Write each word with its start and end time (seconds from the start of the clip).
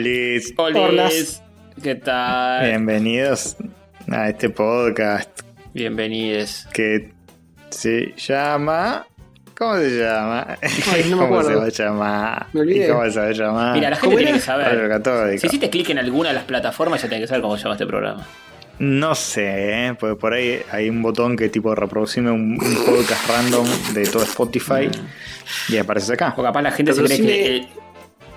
Olis, 0.00 0.54
Olis. 0.56 1.42
¿Qué 1.82 1.94
tal? 1.94 2.66
bienvenidos 2.66 3.58
a 4.08 4.30
este 4.30 4.48
podcast 4.48 5.42
Bienvenidos. 5.74 6.66
que 6.72 7.12
se 7.68 8.14
llama. 8.16 9.06
¿Cómo 9.54 9.76
se 9.76 9.98
llama? 9.98 10.56
Ay, 10.62 11.04
no 11.10 11.18
me 11.18 11.22
¿Cómo 11.28 11.42
se 11.42 11.54
va 11.54 11.64
a 11.64 11.68
llamar? 11.68 12.46
Me 12.54 12.60
olvidé. 12.62 12.86
¿Y 12.86 12.88
¿Cómo 12.88 13.10
se 13.10 13.20
va 13.20 13.26
a 13.26 13.32
llamar? 13.32 13.74
Mira, 13.74 13.90
la 13.90 13.96
gente 13.96 14.06
¿Cómo 14.06 14.16
tiene 14.16 14.32
que 14.32 14.40
saber. 14.40 14.68
Radio 14.68 14.88
Católico. 14.88 15.38
Si 15.38 15.46
hiciste 15.48 15.68
clic 15.68 15.90
en 15.90 15.98
alguna 15.98 16.30
de 16.30 16.34
las 16.36 16.44
plataformas, 16.44 17.02
ya 17.02 17.08
tenés 17.10 17.24
que 17.24 17.28
saber 17.28 17.42
cómo 17.42 17.58
se 17.58 17.64
llama 17.64 17.74
este 17.74 17.86
programa. 17.86 18.26
No 18.78 19.14
sé, 19.14 19.88
¿eh? 19.88 19.94
porque 20.00 20.16
por 20.18 20.32
ahí 20.32 20.62
hay 20.72 20.88
un 20.88 21.02
botón 21.02 21.36
que 21.36 21.50
tipo 21.50 21.74
reproducime 21.74 22.30
un, 22.30 22.52
un 22.52 22.84
podcast 22.86 23.28
random 23.28 23.66
de 23.92 24.04
todo 24.04 24.22
Spotify 24.22 24.88
y 25.68 25.76
apareces 25.76 26.12
acá. 26.12 26.32
O 26.38 26.42
capaz 26.42 26.62
la 26.62 26.70
gente 26.70 26.94
se 26.94 27.04
cree 27.04 27.20
que 27.20 27.46
el, 27.56 27.68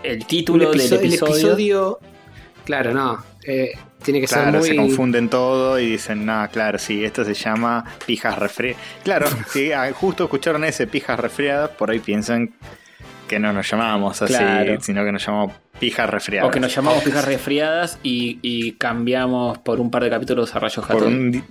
el 0.03 0.25
título 0.25 0.69
del 0.69 0.79
episodio- 0.79 0.99
el 1.01 1.07
episodio. 1.07 1.33
episodio. 1.35 1.99
Claro, 2.65 2.93
no. 2.93 3.23
eh, 3.45 3.71
tiene 4.03 4.21
que 4.21 4.27
Claro, 4.27 4.51
ser 4.51 4.59
muy. 4.59 4.67
se 4.69 4.75
confunden 4.75 5.29
todo 5.29 5.79
y 5.79 5.91
dicen, 5.91 6.25
no, 6.25 6.47
claro, 6.51 6.77
sí, 6.77 7.03
esto 7.03 7.23
se 7.25 7.33
llama 7.33 7.83
pijas 8.05 8.37
resfriadas. 8.37 8.81
Claro, 9.03 9.27
si 9.51 9.71
ah, 9.73 9.91
justo 9.93 10.23
escucharon 10.25 10.63
ese 10.63 10.87
pijas 10.87 11.19
resfriadas, 11.19 11.69
por 11.71 11.89
ahí 11.91 11.99
piensan 11.99 12.53
que 13.27 13.39
no 13.39 13.51
nos 13.53 13.69
llamamos 13.69 14.21
así, 14.21 14.33
Claro. 14.33 14.79
sino 14.81 15.03
que 15.05 15.11
nos 15.11 15.25
llamamos 15.25 15.53
pijas 15.79 16.09
resfriadas. 16.09 16.47
O 16.49 16.51
que 16.51 16.59
nos 16.59 16.73
llamamos 16.75 17.03
pijas 17.03 17.25
resfriadas 17.25 17.99
y, 18.03 18.39
y 18.41 18.73
cambiamos 18.73 19.57
por 19.59 19.79
un 19.79 19.89
par 19.91 20.03
de 20.03 20.09
capítulos 20.09 20.53
a 20.55 20.59
rayos 20.59 20.85
Por 20.85 21.03
un 21.03 21.43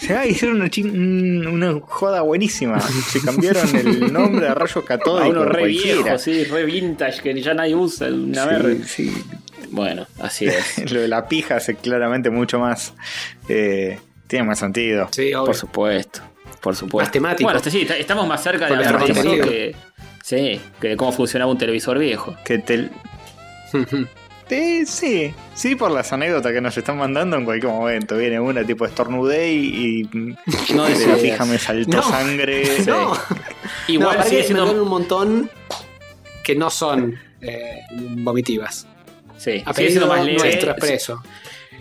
di- 0.00 0.06
Se 0.06 0.14
va 0.14 0.20
a 0.20 0.26
hicieron 0.26 0.56
una, 0.58 0.70
chin- 0.70 0.90
un- 0.90 1.46
una 1.46 1.80
joda 1.80 2.22
buenísima. 2.22 2.80
Se 3.10 3.20
cambiaron 3.20 3.74
el 3.76 4.12
nombre 4.12 4.48
a 4.48 4.54
Rayos 4.54 4.84
A 4.84 4.86
Católicos. 4.86 5.28
uno 5.30 5.44
re 5.44 5.60
cualquiera. 5.60 6.02
viejo, 6.02 6.18
sí, 6.18 6.44
re 6.44 6.64
vintage, 6.64 7.20
que 7.22 7.40
ya 7.40 7.54
nadie 7.54 7.74
usa. 7.74 8.08
Una 8.08 8.46
vez. 8.46 8.86
Sí, 8.88 9.10
sí. 9.10 9.24
Bueno, 9.70 10.06
así 10.20 10.46
es. 10.46 10.90
Lo 10.92 11.00
de 11.00 11.08
la 11.08 11.28
pija 11.28 11.56
hace 11.56 11.74
claramente 11.74 12.30
mucho 12.30 12.58
más. 12.58 12.94
eh, 13.48 13.98
tiene 14.26 14.44
más 14.46 14.58
sentido. 14.58 15.08
Sí, 15.10 15.32
obvio. 15.34 15.44
Por 15.46 15.54
supuesto, 15.56 16.20
por 16.60 16.76
supuesto. 16.76 17.04
Más 17.06 17.12
temático. 17.12 17.44
Bueno, 17.46 17.58
este 17.58 17.70
sí, 17.70 17.80
está- 17.82 17.96
estamos 17.96 18.26
más 18.26 18.42
cerca 18.42 18.66
de 18.66 18.74
Porque 18.74 18.86
hablar 18.86 19.04
de 19.04 19.12
es 19.12 19.18
eso 19.18 19.22
temático. 19.30 19.48
que, 19.48 19.76
sí, 20.22 20.60
que 20.80 20.88
de 20.88 20.96
cómo 20.96 21.12
funcionaba 21.12 21.50
un 21.50 21.58
televisor 21.58 21.98
viejo. 21.98 22.36
Que 22.44 22.58
te, 22.58 22.88
Sí, 24.86 25.34
sí, 25.54 25.74
por 25.74 25.90
las 25.90 26.12
anécdotas 26.12 26.52
que 26.52 26.60
nos 26.60 26.76
están 26.76 26.96
mandando 26.96 27.36
en 27.36 27.44
cualquier 27.44 27.72
momento. 27.72 28.16
Viene 28.16 28.40
una 28.40 28.64
tipo 28.64 28.86
estornudé 28.86 29.52
y, 29.52 30.00
y 30.00 30.08
No 30.74 30.84
de 30.84 31.06
la 31.06 31.16
pija 31.16 31.44
me 31.44 31.58
saltó 31.58 31.96
No. 31.98 32.02
sangre. 32.02 32.62
no. 32.86 33.12
Igual 33.88 34.18
no, 34.18 34.24
sigue 34.24 34.42
siendo. 34.44 34.70
un 34.82 34.88
montón 34.88 35.50
que 36.42 36.54
no 36.54 36.70
son 36.70 37.18
eh, 37.42 37.80
vomitivas. 38.16 38.86
Sí, 39.36 39.62
A 39.66 39.74
sigue 39.74 39.88
siendo 39.90 40.08
más 40.08 40.24
leve. 40.24 40.38
nuestro 40.38 40.70
expreso. 40.72 41.22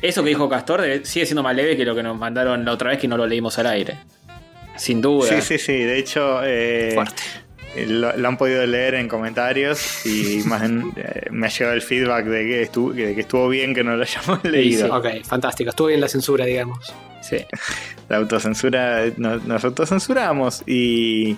Eso 0.02 0.22
que 0.24 0.30
dijo 0.30 0.48
Castor 0.50 0.84
sigue 1.04 1.26
siendo 1.26 1.42
más 1.42 1.56
leve 1.56 1.76
que 1.78 1.86
lo 1.86 1.96
que 1.96 2.04
nos 2.04 2.18
mandaron 2.18 2.64
la 2.66 2.74
otra 2.74 2.90
vez 2.92 3.00
que 3.00 3.08
no 3.08 3.18
lo 3.18 3.26
leímos 3.26 3.58
al 3.60 3.68
aire. 3.68 3.98
Sin 4.76 5.02
duda. 5.02 5.28
Sí, 5.30 5.42
sí, 5.42 5.58
sí. 5.58 5.74
De 5.74 5.98
hecho, 5.98 6.42
eh, 6.44 6.92
Fuerte. 6.94 7.24
Lo, 7.76 8.16
lo 8.16 8.28
han 8.28 8.38
podido 8.38 8.66
leer 8.66 8.96
en 8.96 9.08
comentarios 9.08 10.06
y 10.06 10.42
más 10.46 10.64
en- 10.64 10.94
eh, 10.96 11.28
me 11.32 11.48
ha 11.48 11.50
llegado 11.50 11.74
el 11.76 11.82
feedback 11.82 12.26
de 12.26 12.44
que, 12.46 12.62
estuvo, 12.64 12.94
de 12.94 13.14
que 13.14 13.22
estuvo 13.22 13.48
bien 13.50 13.74
que 13.76 13.84
no 13.84 13.96
lo 13.96 14.02
hayamos 14.04 14.44
leído. 14.44 14.96
Ok, 14.96 15.08
fantástico. 15.26 15.70
Estuvo 15.70 15.88
bien 15.88 16.02
la 16.02 16.08
censura, 16.08 16.46
digamos. 16.46 16.94
Sí. 17.22 17.38
La 18.10 18.18
autocensura, 18.18 19.04
nos, 19.18 19.44
nos 19.44 19.64
autocensuramos 19.66 20.64
y, 20.66 21.38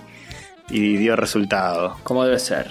y 0.70 0.98
dio 0.98 1.16
resultado. 1.16 1.98
Como 2.04 2.24
debe 2.24 2.40
ser. 2.40 2.70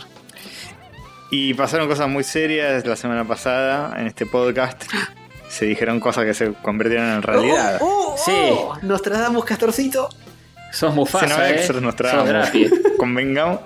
Y 1.30 1.52
pasaron 1.54 1.88
cosas 1.88 2.08
muy 2.08 2.24
serias 2.24 2.86
la 2.86 2.96
semana 2.96 3.26
pasada 3.26 4.00
en 4.00 4.06
este 4.06 4.24
podcast. 4.24 4.82
Se 5.48 5.66
dijeron 5.66 5.98
cosas 6.00 6.24
que 6.24 6.32
se 6.34 6.52
convirtieron 6.54 7.06
en 7.08 7.22
realidad. 7.22 7.78
Oh, 7.80 8.14
oh, 8.14 8.16
Sí. 8.18 8.32
oh, 8.34 8.76
Nostradamus 8.82 9.44
Castorcito. 9.44 10.08
Sos 10.72 10.94
Mufasa, 10.94 11.26
no 11.26 11.42
hay 11.42 11.52
¿eh? 11.52 11.56
que 11.56 11.62
ser 11.62 11.82
Nostradamus. 11.82 12.50
Convengamos, 12.98 13.60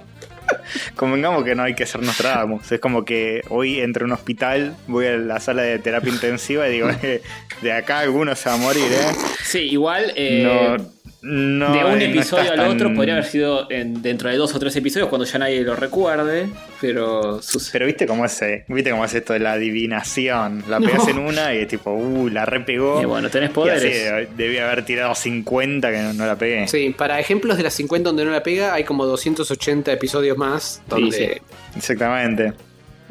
convengamos 0.96 1.44
que 1.44 1.54
no 1.54 1.62
hay 1.62 1.74
que 1.74 1.86
ser 1.86 2.02
Nostradamus. 2.02 2.70
Es 2.70 2.80
como 2.80 3.04
que 3.04 3.42
hoy 3.48 3.80
entre 3.80 4.04
un 4.04 4.12
hospital, 4.12 4.74
voy 4.86 5.06
a 5.06 5.16
la 5.16 5.40
sala 5.40 5.62
de 5.62 5.78
terapia 5.78 6.12
intensiva 6.12 6.68
y 6.68 6.72
digo, 6.72 6.88
eh, 7.02 7.22
de 7.60 7.72
acá 7.72 8.00
alguno 8.00 8.34
se 8.34 8.48
va 8.48 8.54
a 8.54 8.58
morir, 8.58 8.84
¿eh? 8.84 9.12
Sí, 9.42 9.60
igual. 9.60 10.12
eh, 10.16 10.42
no, 10.44 10.92
no, 11.22 11.72
de 11.72 11.84
un 11.84 12.00
eh, 12.02 12.08
no 12.08 12.14
episodio 12.14 12.50
al 12.50 12.56
tan- 12.58 12.70
otro 12.70 12.94
podría 12.94 13.14
haber 13.14 13.26
sido 13.26 13.70
en- 13.70 14.02
dentro 14.02 14.28
de 14.28 14.36
dos 14.36 14.54
o 14.54 14.58
tres 14.58 14.74
episodios 14.76 15.08
cuando 15.08 15.24
ya 15.24 15.38
nadie 15.38 15.60
lo 15.62 15.76
recuerde. 15.76 16.48
Pero 16.80 17.40
sucede. 17.40 17.70
Pero 17.72 17.86
viste 17.86 18.06
cómo 18.06 18.24
es, 18.24 18.42
eh, 18.42 18.64
viste 18.68 18.90
cómo 18.90 19.04
es 19.04 19.14
esto 19.14 19.32
de 19.32 19.38
la 19.38 19.52
adivinación. 19.52 20.64
La 20.68 20.80
No. 20.80 20.86
pegas 20.86 21.06
en 21.08 21.18
una 21.18 21.54
y 21.54 21.58
es 21.58 21.68
tipo, 21.68 21.92
uh, 21.92 22.28
la 22.28 22.44
repegó. 22.44 23.00
Y 23.00 23.04
bueno, 23.04 23.30
tenés 23.30 23.50
poderes. 23.50 23.82
deb- 24.12 24.28
debía 24.36 24.64
haber 24.66 24.84
tirado 24.84 25.14
50 25.14 25.90
que 25.92 25.98
no, 25.98 26.12
no 26.12 26.26
la 26.26 26.36
pegué. 26.36 26.66
Sí, 26.68 26.94
para 26.96 27.20
ejemplos 27.20 27.56
de 27.56 27.62
las 27.62 27.74
50 27.74 28.08
donde 28.10 28.24
no 28.24 28.30
la 28.32 28.42
pega, 28.42 28.74
hay 28.74 28.84
como 28.84 29.06
280 29.06 29.92
episodios 29.92 30.36
más 30.36 30.82
donde 30.88 31.40
Exactamente. 31.76 32.52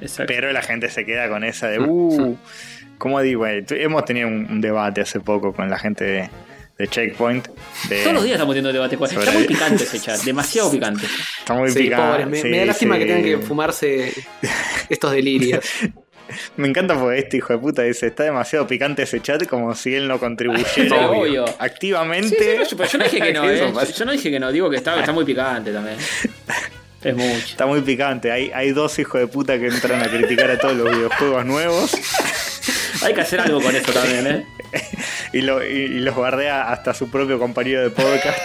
Exacto. 0.02 0.34
Pero 0.34 0.52
la 0.52 0.62
gente 0.62 0.90
se 0.90 1.06
queda 1.06 1.30
con 1.30 1.44
esa 1.44 1.68
de, 1.68 1.80
uh, 1.88 2.38
¿cómo 2.98 3.22
digo? 3.22 3.46
Eh, 3.48 3.64
Hemos 3.70 4.04
tenido 4.06 4.28
un, 4.28 4.48
un 4.50 4.60
debate 4.62 5.02
hace 5.02 5.20
poco 5.20 5.54
con 5.54 5.70
la 5.70 5.78
gente 5.80 6.04
de, 6.04 6.30
de 6.82 6.88
Checkpoint. 6.88 7.48
de- 7.90 8.02
Todos 8.02 8.14
los 8.16 8.24
días 8.24 8.36
estamos 8.36 8.54
teniendo 8.56 8.74
debate 8.74 8.98
con 8.98 9.08
Sobre- 9.08 9.26
Está 9.26 9.38
muy 9.38 9.48
picante 9.48 9.84
ese 9.84 10.00
chat, 10.00 10.20
demasiado 10.24 10.72
picante. 10.72 11.06
Está 11.40 11.54
muy 11.54 11.72
Sí, 11.72 11.80
picante. 11.80 12.26
me, 12.26 12.42
sí, 12.42 12.48
me 12.50 12.58
da 12.60 12.66
lástima 12.66 12.96
sí. 12.96 13.02
que 13.02 13.06
tengan 13.08 13.24
que 13.24 13.38
fumarse 13.38 14.14
estos 14.90 15.12
delirios. 15.12 15.64
Me 16.56 16.66
encanta 16.70 16.98
porque 16.98 17.20
este 17.20 17.38
hijo 17.38 17.52
de 17.52 17.60
puta 17.60 17.82
dice, 17.82 18.08
está 18.08 18.24
demasiado 18.24 18.66
picante 18.66 19.04
ese 19.04 19.20
chat 19.20 19.46
como 19.48 19.76
si 19.76 19.94
él 19.94 20.08
no 20.08 20.18
contribuyera 20.18 21.10
Obvio. 21.10 21.44
activamente. 21.60 22.30
Sí, 22.30 22.38
sí, 22.38 22.58
no, 22.58 22.64
yo- 22.64 22.78
pero 22.78 22.90
yo 22.90 22.98
no 23.00 23.04
dije 23.04 23.20
que 23.22 23.34
no, 23.34 23.50
¿eh? 23.50 23.74
Yo 23.98 24.06
no 24.06 24.12
dije 24.14 24.32
que 24.32 24.40
no, 24.40 24.52
digo 24.52 24.70
que 24.70 24.78
está, 24.78 24.98
está 24.98 25.12
muy 25.12 25.26
picante 25.26 25.74
también. 25.74 25.98
Es 27.04 27.16
mucho. 27.16 27.34
Está 27.48 27.66
muy 27.66 27.82
picante. 27.82 28.32
Hay, 28.32 28.50
hay 28.54 28.72
dos 28.72 28.98
hijos 29.00 29.20
de 29.20 29.28
puta 29.28 29.60
que 29.60 29.68
entran 29.68 30.02
a 30.02 30.08
criticar 30.08 30.50
a 30.52 30.58
todos 30.58 30.78
los 30.78 30.90
videojuegos 30.96 31.46
nuevos 31.46 31.92
Hay 33.04 33.14
que 33.14 33.22
hacer 33.22 33.42
algo 33.42 33.60
con 33.60 33.76
eso 33.76 33.92
también, 33.92 34.28
¿eh? 34.28 34.46
y, 35.34 35.42
lo- 35.42 35.64
y- 35.66 35.68
y 35.70 36.00
los 36.00 36.16
bardea 36.16 36.72
hasta 36.72 36.94
su 36.94 37.10
propio 37.10 37.38
compañero 37.40 37.82
de 37.82 37.90
podcast. 37.90 38.40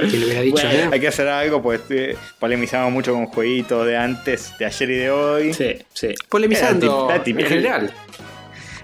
Que 0.00 0.16
le 0.16 0.24
hubiera 0.24 0.40
dicho, 0.40 0.62
Bueno, 0.66 0.86
¿no? 0.86 0.92
Hay 0.92 1.00
que 1.00 1.08
hacer 1.08 1.28
algo, 1.28 1.60
pues 1.62 1.82
eh, 1.90 2.16
polemizamos 2.38 2.90
mucho 2.92 3.12
con 3.12 3.26
jueguitos 3.26 3.86
de 3.86 3.96
antes, 3.96 4.56
de 4.58 4.64
ayer 4.64 4.90
y 4.90 4.96
de 4.96 5.10
hoy. 5.10 5.52
Sí, 5.54 5.76
sí. 5.92 6.14
Polemizando 6.28 7.06
La 7.08 7.22
tip- 7.22 7.36
la 7.36 7.42
en 7.42 7.46
general. 7.48 7.94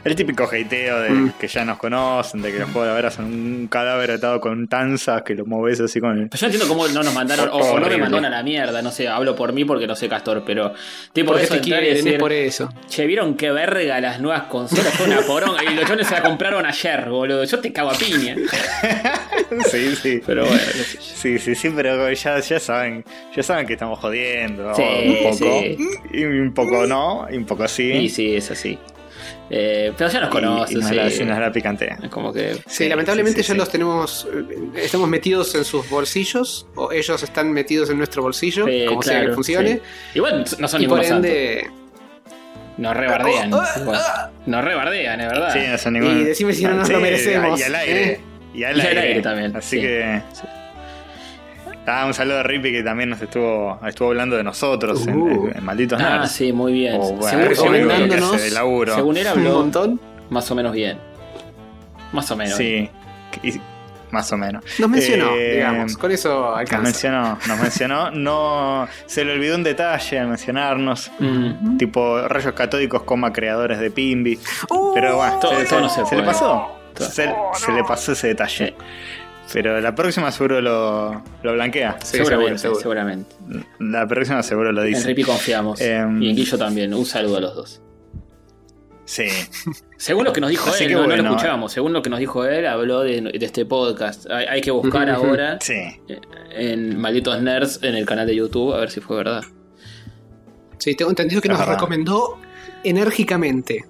El 0.06 0.14
típico 0.16 0.44
hateo 0.44 1.00
de 1.00 1.10
Mm. 1.10 1.32
que 1.38 1.48
ya 1.48 1.64
nos 1.64 1.78
conocen, 1.78 2.42
de 2.42 2.52
que 2.52 2.58
los 2.60 2.70
juegos 2.70 2.88
de 2.88 2.94
veras 2.94 3.14
son 3.14 3.24
un 3.26 3.66
cadáver 3.68 4.10
atado 4.12 4.40
con 4.40 4.68
tanzas, 4.68 5.22
que 5.22 5.34
lo 5.34 5.46
moves 5.46 5.80
así 5.80 6.00
con 6.00 6.18
el. 6.18 6.28
Pero 6.28 6.40
yo 6.40 6.46
no 6.46 6.52
entiendo 6.52 6.68
cómo 6.74 6.88
no 6.88 7.02
nos 7.02 7.14
mandaron, 7.14 7.48
o, 7.48 7.56
o 7.56 7.80
no 7.80 7.88
me 7.88 7.96
mandaron 7.98 8.24
a 8.24 8.30
la 8.30 8.42
mierda, 8.42 8.82
no 8.82 8.90
sé, 8.90 9.08
hablo 9.08 9.34
por 9.36 9.52
mí 9.52 9.64
porque 9.64 9.86
no 9.86 9.94
sé 9.96 10.08
Castor, 10.08 10.42
pero 10.46 10.72
tipo 11.12 11.32
Porque 11.32 11.44
eso 11.44 11.60
te 11.60 11.90
es 11.90 12.04
decir, 12.04 12.18
por 12.18 12.32
eso. 12.32 12.68
che, 12.88 13.06
¿vieron 13.06 13.36
qué 13.36 13.50
verga 13.50 14.00
las 14.00 14.20
nuevas 14.20 14.44
consolas? 14.44 14.92
Fue 14.94 15.06
una 15.06 15.20
poronga 15.22 15.62
y 15.64 15.74
los 15.74 15.84
chones 15.86 16.06
se 16.06 16.14
la 16.14 16.22
compraron 16.22 16.64
ayer, 16.66 17.08
boludo. 17.08 17.44
Yo 17.44 17.58
te 17.60 17.72
cago 17.72 17.90
a 17.90 17.94
piña. 17.94 18.36
sí, 19.70 19.94
sí. 19.96 20.20
Pero 20.24 20.44
bueno, 20.46 20.58
sé 20.60 20.96
yo. 20.96 21.00
Sí, 21.00 21.38
sí, 21.38 21.54
sí, 21.54 21.70
pero 21.74 22.12
ya, 22.12 22.38
ya 22.40 22.60
saben, 22.60 23.04
ya 23.34 23.42
saben 23.42 23.66
que 23.66 23.72
estamos 23.74 23.98
jodiendo. 23.98 24.74
Sí, 24.74 24.82
un 24.82 25.16
poco. 25.30 25.60
sí. 25.60 25.76
Y 26.12 26.24
un 26.24 26.52
poco 26.54 26.86
no, 26.86 27.26
y 27.30 27.36
un 27.36 27.44
poco 27.46 27.66
sí. 27.68 27.90
Y 27.92 28.08
sí, 28.08 28.36
es 28.36 28.50
así. 28.50 28.78
Eh, 29.50 29.92
pero 29.96 30.10
ya 30.10 30.20
nos 30.20 30.28
Y- 30.28 30.32
conocen, 30.32 30.76
y 30.76 30.80
nos 30.80 30.88
sí. 30.90 30.94
la, 30.96 31.10
sí, 31.10 31.24
nos 31.24 31.38
la 31.38 31.52
picantea. 31.52 31.98
Es 32.02 32.08
como 32.10 32.32
que. 32.32 32.56
Sí, 32.66 32.88
lamentablemente 32.88 33.42
sí, 33.42 33.48
ya 33.48 33.54
sí. 33.54 33.58
los 33.58 33.70
tenemos, 33.70 34.26
eh, 34.32 34.68
estamos 34.82 35.08
metidos 35.08 35.54
en 35.54 35.64
sus 35.64 35.88
bolsillos, 35.88 36.66
o 36.74 36.92
ellos 36.92 37.22
están 37.22 37.52
metidos 37.52 37.90
en 37.90 37.98
nuestro 37.98 38.22
bolsillo, 38.22 38.66
Sí, 38.66 38.84
como 38.88 39.02
sea 39.02 39.24
que 39.26 39.32
funcione. 39.32 39.74
sí. 39.74 39.80
Igual 40.16 40.44
no 40.58 40.68
son 40.68 40.82
Y 40.82 40.86
por 40.88 40.98
ningunos 40.98 41.06
santos. 41.06 41.30
ende, 41.30 41.70
Nos 42.78 42.94
rebardean. 42.96 43.54
Oh, 43.54 43.58
oh, 43.58 43.84
Bueno, 43.84 44.02
nos 44.44 44.64
rebardean, 44.64 45.20
es 45.20 45.28
verdad. 45.28 45.52
Sí, 45.52 45.60
no 45.66 45.78
son 45.78 45.92
ningún- 45.94 46.20
Y 46.20 46.24
decime 46.24 46.52
si 46.52 46.64
no 46.64 46.74
nos 46.74 46.88
lo 46.90 47.00
merecemos, 47.00 47.58
Y 47.58 47.62
al 47.62 47.74
aire. 47.74 48.04
¿eh? 48.12 48.20
Y 48.52 48.64
al 48.64 48.76
Y 48.76 48.80
al 48.80 48.86
aire. 48.88 49.00
aire 49.00 49.22
también, 49.22 49.56
Así 49.56 49.76
sí. 49.76 49.82
que. 49.82 50.22
Ah, 51.86 52.04
un 52.06 52.14
saludo 52.14 52.40
a 52.40 52.42
Rippy 52.42 52.72
que 52.72 52.82
también 52.82 53.10
nos 53.10 53.20
estuvo, 53.22 53.78
estuvo 53.86 54.08
hablando 54.08 54.36
de 54.36 54.42
nosotros 54.42 55.06
en- 55.06 55.16
Uh. 55.16 55.50
en, 55.54 55.64
Malditos 55.64 56.00
Ah, 56.02 56.18
Nerds. 56.18 56.32
sí, 56.32 56.52
muy 56.52 56.72
bien. 56.72 56.94
O, 56.96 57.12
bueno, 57.12 57.54
según, 57.54 57.72
de 57.72 58.50
laburo. 58.50 58.94
según 58.94 59.16
él 59.16 59.26
un 59.26 59.32
habló 59.32 59.52
montón. 59.58 60.00
más 60.30 60.50
o 60.50 60.54
menos 60.56 60.72
bien. 60.72 60.98
Más 62.12 62.30
o 62.30 62.36
menos. 62.36 62.56
Sí, 62.56 62.90
y- 63.42 63.60
más 64.10 64.32
o 64.32 64.36
menos. 64.36 64.64
Nos 64.78 64.88
mencionó, 64.88 65.30
Eh, 65.36 65.54
digamos, 65.56 65.96
con 65.96 66.10
eso 66.12 66.28
Nos 66.50 66.58
alcanza. 66.58 66.82
mencionó, 66.82 67.38
nos 67.46 67.58
mencionó. 67.60 68.10
No, 68.12 68.88
se 69.06 69.24
le 69.24 69.32
olvidó 69.32 69.56
un 69.56 69.64
detalle 69.64 70.18
al 70.20 70.28
mencionarnos. 70.28 71.10
Mm. 71.18 71.76
Tipo 71.76 72.26
rayos 72.28 72.52
catódicos, 72.54 73.02
coma 73.02 73.32
creadores 73.32 73.78
de 73.78 73.90
Pimbi. 73.90 74.38
Uh, 74.70 74.94
Pero 74.94 75.16
bueno, 75.16 75.38
todo- 75.40 75.56
se, 75.58 75.64
todo 75.66 75.80
no 75.82 75.88
se 75.88 76.04
se 76.06 76.16
le 76.16 76.22
pasó. 76.22 76.72
Todo. 76.94 77.08
Se, 77.08 77.28
se 77.54 77.72
le 77.72 77.84
pasó 77.84 78.12
ese 78.12 78.28
detalle. 78.28 78.74
Pero 79.52 79.80
la 79.80 79.94
próxima 79.94 80.30
seguro 80.32 80.60
lo, 80.60 81.22
lo 81.42 81.52
blanquea. 81.52 81.96
Sí, 82.02 82.18
seguramente, 82.18 82.58
seguro, 82.58 82.80
seguramente. 82.80 83.36
La 83.78 84.06
próxima 84.06 84.42
seguro 84.42 84.72
lo 84.72 84.82
En 84.82 84.88
dice. 84.88 85.06
Rippy 85.06 85.22
confiamos. 85.22 85.80
Em, 85.80 86.22
y 86.22 86.30
en 86.30 86.36
Guillo 86.36 86.58
también. 86.58 86.92
Un 86.94 87.06
saludo 87.06 87.36
a 87.36 87.40
los 87.40 87.54
dos. 87.54 87.82
Sí. 89.04 89.26
Según 89.98 90.24
lo 90.24 90.32
que 90.32 90.40
nos 90.40 90.50
dijo 90.50 90.68
Así 90.68 90.82
él, 90.84 90.88
que 90.90 90.94
no, 90.96 91.06
no 91.06 91.16
lo 91.16 91.22
escuchábamos. 91.22 91.72
Según 91.72 91.92
lo 91.92 92.02
que 92.02 92.10
nos 92.10 92.18
dijo 92.18 92.44
él, 92.44 92.66
habló 92.66 93.00
de, 93.02 93.20
de 93.22 93.46
este 93.46 93.64
podcast. 93.64 94.28
Hay, 94.28 94.46
hay 94.46 94.60
que 94.60 94.72
buscar 94.72 95.08
ahora 95.10 95.58
Sí. 95.60 95.74
en 96.50 96.98
Malditos 97.00 97.40
Nerds 97.40 97.78
en 97.84 97.94
el 97.94 98.04
canal 98.04 98.26
de 98.26 98.34
YouTube 98.34 98.74
a 98.74 98.78
ver 98.80 98.90
si 98.90 99.00
fue 99.00 99.16
verdad. 99.18 99.42
Sí, 100.78 100.94
tengo 100.96 101.10
entendido 101.12 101.40
que 101.40 101.48
nos 101.48 101.60
Ajá. 101.60 101.74
recomendó 101.74 102.38
enérgicamente. 102.82 103.84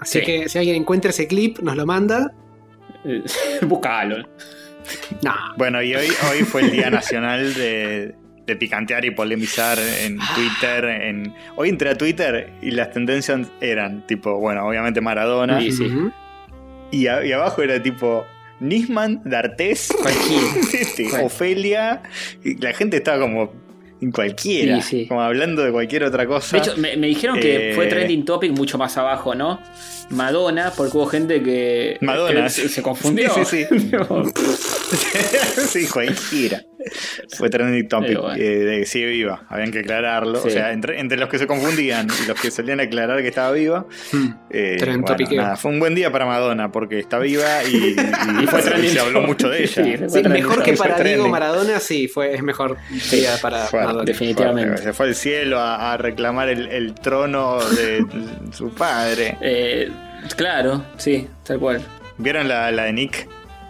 Así 0.00 0.20
Sí. 0.20 0.24
que 0.26 0.48
si 0.50 0.58
alguien 0.58 0.76
encuentra 0.76 1.10
ese 1.10 1.26
clip, 1.26 1.60
nos 1.60 1.74
lo 1.74 1.86
manda. 1.86 2.32
Eh, 3.04 3.22
Búscalo. 3.62 4.26
Bueno, 5.56 5.82
y 5.82 5.94
hoy, 5.94 6.06
hoy 6.30 6.38
fue 6.44 6.62
el 6.62 6.70
Día 6.70 6.90
Nacional 6.90 7.54
de, 7.54 8.14
de 8.46 8.56
picantear 8.56 9.04
y 9.04 9.10
polemizar 9.10 9.78
en 9.78 10.18
Twitter. 10.34 10.84
En... 10.84 11.34
Hoy 11.56 11.68
entré 11.68 11.90
a 11.90 11.94
Twitter 11.96 12.50
y 12.62 12.70
las 12.70 12.92
tendencias 12.92 13.48
eran 13.60 14.06
tipo, 14.06 14.38
bueno, 14.38 14.66
obviamente 14.66 15.00
Maradona. 15.00 15.60
Y 15.62 15.72
sí. 15.72 15.84
Ujú. 15.84 16.12
Y, 16.90 17.06
a- 17.06 17.24
y 17.24 17.32
abajo 17.32 17.62
era 17.62 17.82
tipo 17.82 18.24
Nisman, 18.60 19.20
D'Artés, 19.24 19.90
este, 20.72 21.06
Ofelia. 21.22 22.02
Y 22.44 22.56
la 22.56 22.72
gente 22.72 22.96
estaba 22.98 23.20
como 23.20 23.52
en 24.00 24.12
cualquiera, 24.12 24.80
Sí, 24.80 25.00
sí. 25.00 25.06
como 25.08 25.20
hablando 25.22 25.62
de 25.64 25.72
cualquier 25.72 26.04
otra 26.04 26.24
cosa. 26.26 26.56
De 26.56 26.62
hecho, 26.62 26.76
me, 26.76 26.96
me 26.96 27.08
dijeron 27.08 27.38
que 27.40 27.72
Eh, 27.72 27.74
fue 27.74 27.88
trending 27.88 28.24
topic 28.24 28.52
mucho 28.52 28.78
más 28.78 28.96
abajo, 28.96 29.34
¿no? 29.34 29.60
Madonna, 30.10 30.72
porque 30.76 30.96
hubo 30.96 31.06
gente 31.06 31.42
que, 31.42 31.98
Madonna. 32.00 32.44
que 32.44 32.48
se, 32.50 32.68
se 32.68 32.80
confundió. 32.80 33.28
Sí, 33.44 33.44
sí, 33.44 33.66
sí. 33.78 33.90
Sí, 35.68 35.86
cualquiera. 35.86 36.62
Fue 37.36 37.50
trending 37.50 37.88
topic. 37.88 38.18
Bueno. 38.18 38.34
eh, 38.36 38.58
de 38.64 38.78
que 38.80 38.86
sigue 38.86 39.06
viva. 39.06 39.44
Habían 39.48 39.70
que 39.70 39.80
aclararlo. 39.80 40.40
Sí. 40.40 40.48
O 40.48 40.50
sea, 40.50 40.72
entre, 40.72 40.98
entre 41.00 41.18
los 41.18 41.28
que 41.28 41.38
se 41.38 41.46
confundían 41.46 42.06
y 42.24 42.26
los 42.28 42.40
que 42.40 42.50
solían 42.50 42.80
aclarar 42.80 43.20
que 43.20 43.28
estaba 43.28 43.50
viva. 43.52 43.86
Hmm. 44.12 44.28
eh, 44.50 44.76
bueno, 45.00 45.16
nada, 45.36 45.56
fue 45.56 45.70
un 45.72 45.80
buen 45.80 45.94
día 45.94 46.10
para 46.10 46.24
Madonna 46.24 46.70
porque 46.72 46.98
está 46.98 47.18
viva 47.18 47.64
y, 47.64 47.76
y- 47.76 47.96
Y 48.42 48.46
fue 48.46 48.62
trending 48.62 48.90
se 48.90 49.00
habló 49.00 49.20
mucho 49.22 49.48
de 49.48 49.64
ella. 49.64 49.84
Sí, 49.84 49.96
Sí, 50.08 50.28
mejor 50.28 50.62
que 50.62 50.72
para. 50.74 50.98
Diego 51.00 51.28
Maradona, 51.28 51.80
sí, 51.80 52.08
fue, 52.08 52.34
es 52.34 52.42
mejor 52.42 52.76
día 53.10 53.36
para 53.42 53.68
Maradona. 53.72 54.04
definitivamente. 54.04 54.82
Se 54.82 54.92
fue 54.92 55.06
al 55.08 55.14
cielo 55.14 55.58
a, 55.58 55.92
a 55.92 55.96
reclamar 55.96 56.48
el, 56.48 56.68
el 56.68 56.94
trono 56.94 57.58
de 57.70 58.04
su 58.52 58.70
padre. 58.70 59.36
Eh, 59.40 59.90
claro, 60.36 60.84
sí, 60.96 61.26
tal 61.44 61.58
cual. 61.58 61.82
¿Vieron 62.18 62.48
la, 62.48 62.70
la 62.72 62.84
de 62.84 62.92
Nick? 62.92 63.28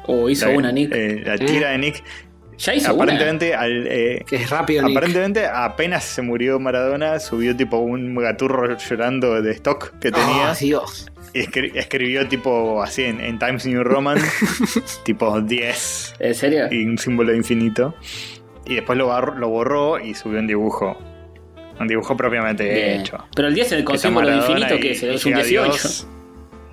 O 0.08 0.28
hizo 0.28 0.46
La- 0.48 0.56
una, 0.56 0.72
Nick. 0.72 0.92
eh, 0.92 1.22
la 1.24 1.38
tira 1.38 1.70
de 1.70 1.78
Nick. 1.78 2.02
ya 2.58 2.74
hizo 2.74 2.92
una. 2.92 3.04
Aparentemente, 3.04 3.54
al, 3.54 3.86
eh, 3.86 4.24
Que 4.26 4.36
es 4.36 4.50
rápido, 4.50 4.82
Nick. 4.82 4.96
Aparentemente, 4.96 5.46
apenas 5.46 6.02
se 6.04 6.22
murió 6.22 6.58
Maradona, 6.58 7.20
subió 7.20 7.54
tipo 7.56 7.76
un 7.78 8.14
gaturro 8.16 8.76
llorando 8.76 9.40
de 9.40 9.52
stock 9.52 9.96
que 10.00 10.10
tenía. 10.10 10.50
Oh, 10.52 10.54
Dios. 10.58 11.06
y 11.34 11.40
escri- 11.40 11.72
escribió 11.76 12.26
tipo 12.26 12.82
así 12.82 13.04
en, 13.04 13.20
en 13.20 13.38
Times 13.38 13.66
New 13.66 13.84
Roman, 13.84 14.18
tipo 15.04 15.40
10 15.40 16.14
¿En 16.18 16.34
serio? 16.34 16.66
y 16.70 16.84
un 16.86 16.96
símbolo 16.98 17.30
de 17.32 17.36
infinito. 17.36 17.94
Y 18.64 18.74
después 18.76 18.98
lo, 18.98 19.14
lo 19.36 19.48
borró 19.48 20.00
y 20.00 20.14
subió 20.14 20.38
un 20.40 20.46
dibujo. 20.46 20.98
Un 21.80 21.86
dibujo 21.86 22.16
propiamente 22.16 22.64
Bien. 22.64 23.00
hecho. 23.02 23.18
Pero 23.36 23.48
el 23.48 23.54
10 23.54 23.68
con 23.68 23.76
Que 23.84 23.92
está 23.96 24.08
símbolo 24.08 24.34
infinito, 24.34 24.76
¿qué 24.80 24.90
es? 24.92 25.02
¿Es 25.02 25.24
un 25.26 25.34
llega 25.34 25.44
18? 25.64 26.08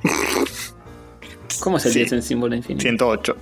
¿Cómo 1.60 1.78
es 1.78 1.86
el 1.86 1.92
Sí. 1.94 2.00
10 2.00 2.12
en 2.14 2.22
símbolo 2.24 2.56
infinito? 2.56 2.82
108. 2.84 3.36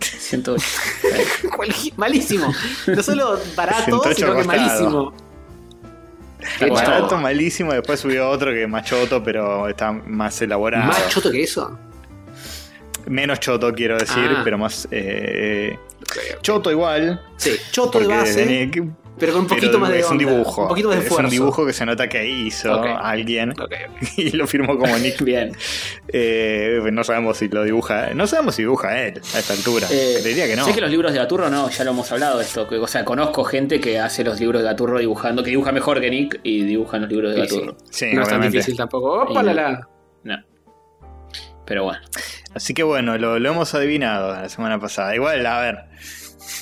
108. 0.00 0.64
Cualquier- 1.56 1.94
Malísimo. 1.96 2.54
No 2.86 3.02
solo 3.02 3.38
barato, 3.56 3.84
108 3.84 4.14
sino 4.14 4.36
que 4.36 4.44
malísimo. 4.44 5.12
Barato, 6.60 7.18
malísimo. 7.18 7.72
Después 7.72 8.00
subió 8.00 8.28
otro 8.30 8.50
que 8.50 8.62
es 8.62 8.68
más 8.68 8.84
choto, 8.84 9.22
pero 9.22 9.68
está 9.68 9.92
más 9.92 10.40
elaborado. 10.40 10.86
Más 10.86 11.08
choto 11.08 11.30
que 11.30 11.42
eso. 11.42 11.78
Menos 13.06 13.40
choto, 13.40 13.72
quiero 13.72 13.98
decir, 13.98 14.30
Ah. 14.36 14.40
pero 14.44 14.56
más. 14.58 14.86
eh, 14.90 15.76
choto 16.42 16.70
igual. 16.70 17.20
Sí, 17.36 17.52
choto 17.70 17.98
de 18.00 18.06
base, 18.06 18.70
pero 19.20 19.32
con 19.34 19.42
un 19.42 19.46
poquito 19.46 19.66
pero 19.68 19.78
más 19.78 19.90
de 19.90 20.00
es 20.00 20.10
un 20.10 20.18
dibujo. 20.18 20.62
Un 20.62 20.68
poquito 20.68 20.88
más 20.88 20.96
de 20.96 21.00
es 21.02 21.06
esfuerzo. 21.06 21.26
un 21.26 21.30
dibujo 21.30 21.66
que 21.66 21.72
se 21.72 21.86
nota 21.86 22.08
que 22.08 22.26
hizo 22.28 22.82
alguien 22.82 23.54
y 24.16 24.30
lo 24.30 24.46
firmó 24.46 24.76
como 24.78 24.96
Nick. 24.98 25.22
Bien. 25.24 25.52
Eh, 26.08 26.80
no 26.92 27.04
sabemos 27.04 27.36
si 27.36 27.48
lo 27.48 27.62
dibuja. 27.62 28.12
No 28.14 28.26
sabemos 28.26 28.54
si 28.56 28.62
dibuja 28.62 29.00
él 29.02 29.20
a 29.34 29.38
esta 29.38 29.52
altura. 29.52 29.86
Eh, 29.90 30.18
Creería 30.22 30.46
que 30.46 30.56
no. 30.56 30.64
Sé 30.64 30.72
que 30.74 30.80
los 30.80 30.90
libros 30.90 31.12
de 31.12 31.18
Gaturro 31.18 31.50
no, 31.50 31.70
ya 31.70 31.84
lo 31.84 31.90
hemos 31.90 32.10
hablado 32.10 32.38
de 32.38 32.44
esto. 32.44 32.66
O 32.68 32.86
sea, 32.88 33.04
conozco 33.04 33.44
gente 33.44 33.80
que 33.80 33.98
hace 34.00 34.24
los 34.24 34.40
libros 34.40 34.62
de 34.62 34.68
Gaturro 34.68 34.98
dibujando, 34.98 35.42
que 35.44 35.50
dibuja 35.50 35.70
mejor 35.72 36.00
que 36.00 36.10
Nick 36.10 36.40
y 36.42 36.62
dibujan 36.64 37.02
los 37.02 37.10
libros 37.10 37.34
de 37.34 37.42
Sí, 37.42 37.48
sí. 37.48 37.54
Gaturro. 37.60 37.76
Sí, 37.90 38.04
no 38.06 38.22
es 38.22 38.28
tan 38.28 38.38
obviamente. 38.38 38.58
difícil 38.58 38.76
tampoco. 38.76 39.22
Opa, 39.22 39.42
la, 39.42 39.52
la. 39.54 39.88
No. 40.24 40.36
Pero 41.66 41.84
bueno. 41.84 42.00
Así 42.54 42.74
que 42.74 42.82
bueno, 42.82 43.16
lo, 43.16 43.38
lo 43.38 43.50
hemos 43.50 43.74
adivinado 43.74 44.32
la 44.34 44.48
semana 44.48 44.80
pasada. 44.80 45.14
Igual, 45.14 45.46
a 45.46 45.60
ver, 45.60 45.78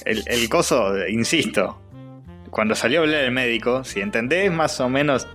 el, 0.05 0.23
el 0.27 0.49
coso, 0.51 0.93
insisto, 1.09 1.81
cuando 2.50 2.75
salió 2.75 3.00
a 3.00 3.03
hablar 3.05 3.25
el 3.25 3.31
médico, 3.33 3.85
si 3.85 4.00
entendés 4.00 4.50
más 4.50 4.81
o 4.81 4.89
menos 4.89 5.27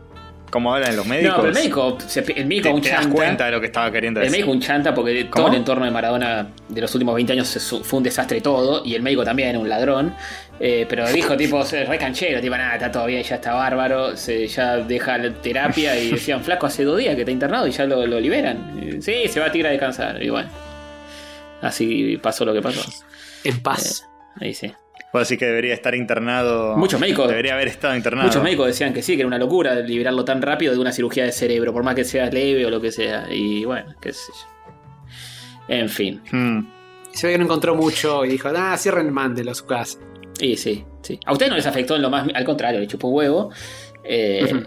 cómo 0.52 0.72
hablan 0.74 0.96
los 0.96 1.08
médicos, 1.08 1.32
No, 1.32 1.42
pero 1.42 1.48
el 1.50 1.54
médico, 1.56 1.98
el 2.36 2.46
médico 2.46 2.70
te, 2.70 2.74
un 2.76 2.82
te 2.82 2.90
das 2.90 3.00
chanta. 3.02 3.16
cuenta 3.16 3.46
de 3.46 3.52
lo 3.52 3.60
que 3.60 3.66
estaba 3.66 3.92
queriendo 3.92 4.20
El 4.20 4.26
decir. 4.28 4.40
médico 4.40 4.52
un 4.52 4.62
chanta 4.62 4.94
porque 4.94 5.28
¿Cómo? 5.28 5.46
todo 5.46 5.48
el 5.54 5.58
entorno 5.60 5.86
de 5.86 5.90
Maradona 5.92 6.48
de 6.70 6.82
los 6.82 6.94
últimos 6.94 7.16
20 7.16 7.34
años 7.34 7.82
fue 7.84 7.98
un 7.98 8.04
desastre 8.04 8.40
todo 8.40 8.86
y 8.86 8.94
el 8.94 9.02
médico 9.02 9.24
también, 9.24 9.58
un 9.58 9.68
ladrón. 9.68 10.14
Eh, 10.60 10.86
pero 10.88 11.10
dijo 11.12 11.36
tipo, 11.38 11.66
se- 11.66 11.86
re 11.86 11.98
canchero, 11.98 12.40
tipo, 12.40 12.56
nada, 12.56 12.76
está 12.76 12.92
todo 12.92 13.08
bien, 13.08 13.24
ya 13.24 13.36
está 13.36 13.54
bárbaro, 13.56 14.16
se, 14.16 14.46
ya 14.48 14.78
deja 14.78 15.18
la 15.18 15.34
terapia 15.34 16.00
y 16.00 16.12
decían, 16.12 16.44
flaco, 16.44 16.68
hace 16.68 16.84
dos 16.84 17.00
días 17.00 17.16
que 17.16 17.22
está 17.22 17.32
internado 17.32 17.66
y 17.68 17.72
ya 17.72 17.86
lo, 17.86 18.06
lo 18.06 18.20
liberan. 18.20 18.80
Y, 18.80 19.02
sí, 19.02 19.28
se 19.28 19.40
va 19.40 19.48
a 19.48 19.52
tirar 19.52 19.70
a 19.70 19.72
descansar. 19.72 20.22
Y 20.22 20.30
bueno, 20.30 20.50
así 21.62 22.18
pasó 22.22 22.46
lo 22.46 22.54
que 22.54 22.62
pasó. 22.62 22.82
En 23.44 23.60
paz. 23.62 24.08
Ahí 24.40 24.54
sí. 24.54 24.72
Vos 25.14 25.30
decís 25.30 25.38
que 25.40 25.46
debería 25.46 25.76
estar 25.76 25.94
internado. 25.94 26.76
Muchos 26.76 27.00
médicos- 27.00 27.28
Debería 27.30 27.54
haber 27.54 27.68
estado 27.68 27.96
internado. 27.96 28.28
Muchos 28.28 28.42
médicos 28.44 28.66
decían 28.68 28.94
que 28.94 29.02
sí, 29.04 29.14
que 29.14 29.22
era 29.22 29.28
una 29.28 29.38
locura 29.38 29.76
liberarlo 29.76 30.26
tan 30.26 30.42
rápido 30.42 30.74
de 30.74 30.80
una 30.80 30.92
cirugía 30.92 31.24
de 31.26 31.32
cerebro, 31.32 31.72
por 31.72 31.84
más 31.84 31.94
que 31.94 32.04
sea 32.04 32.26
leve 32.32 32.66
o 32.66 32.72
lo 32.72 32.82
que 32.82 32.92
sea. 32.92 33.28
Y 33.32 33.64
bueno, 33.64 33.94
qué 34.02 34.12
sé 34.12 34.32
yo. 34.34 34.74
En 35.68 35.88
fin. 35.88 36.22
Hmm. 36.32 36.66
Se 37.12 37.28
ve 37.28 37.34
que 37.34 37.38
no 37.38 37.46
encontró 37.46 37.76
mucho 37.76 38.26
y 38.26 38.30
dijo, 38.30 38.50
ah, 38.56 38.76
cierren 38.78 39.14
mándelo 39.14 39.52
a 39.52 39.56
su 39.56 39.66
casa. 39.68 40.00
Y 40.40 40.58
sí, 40.58 40.84
sí. 41.04 41.20
A 41.26 41.32
ustedes 41.32 41.52
no 41.52 41.58
les 41.58 41.68
afectó 41.68 41.96
en 41.96 42.02
lo 42.02 42.10
más. 42.10 42.28
Al 42.34 42.44
contrario, 42.44 42.80
le 42.80 42.88
chupó 42.88 43.08
un 43.10 43.16
huevo. 43.16 43.52
Eh. 44.04 44.64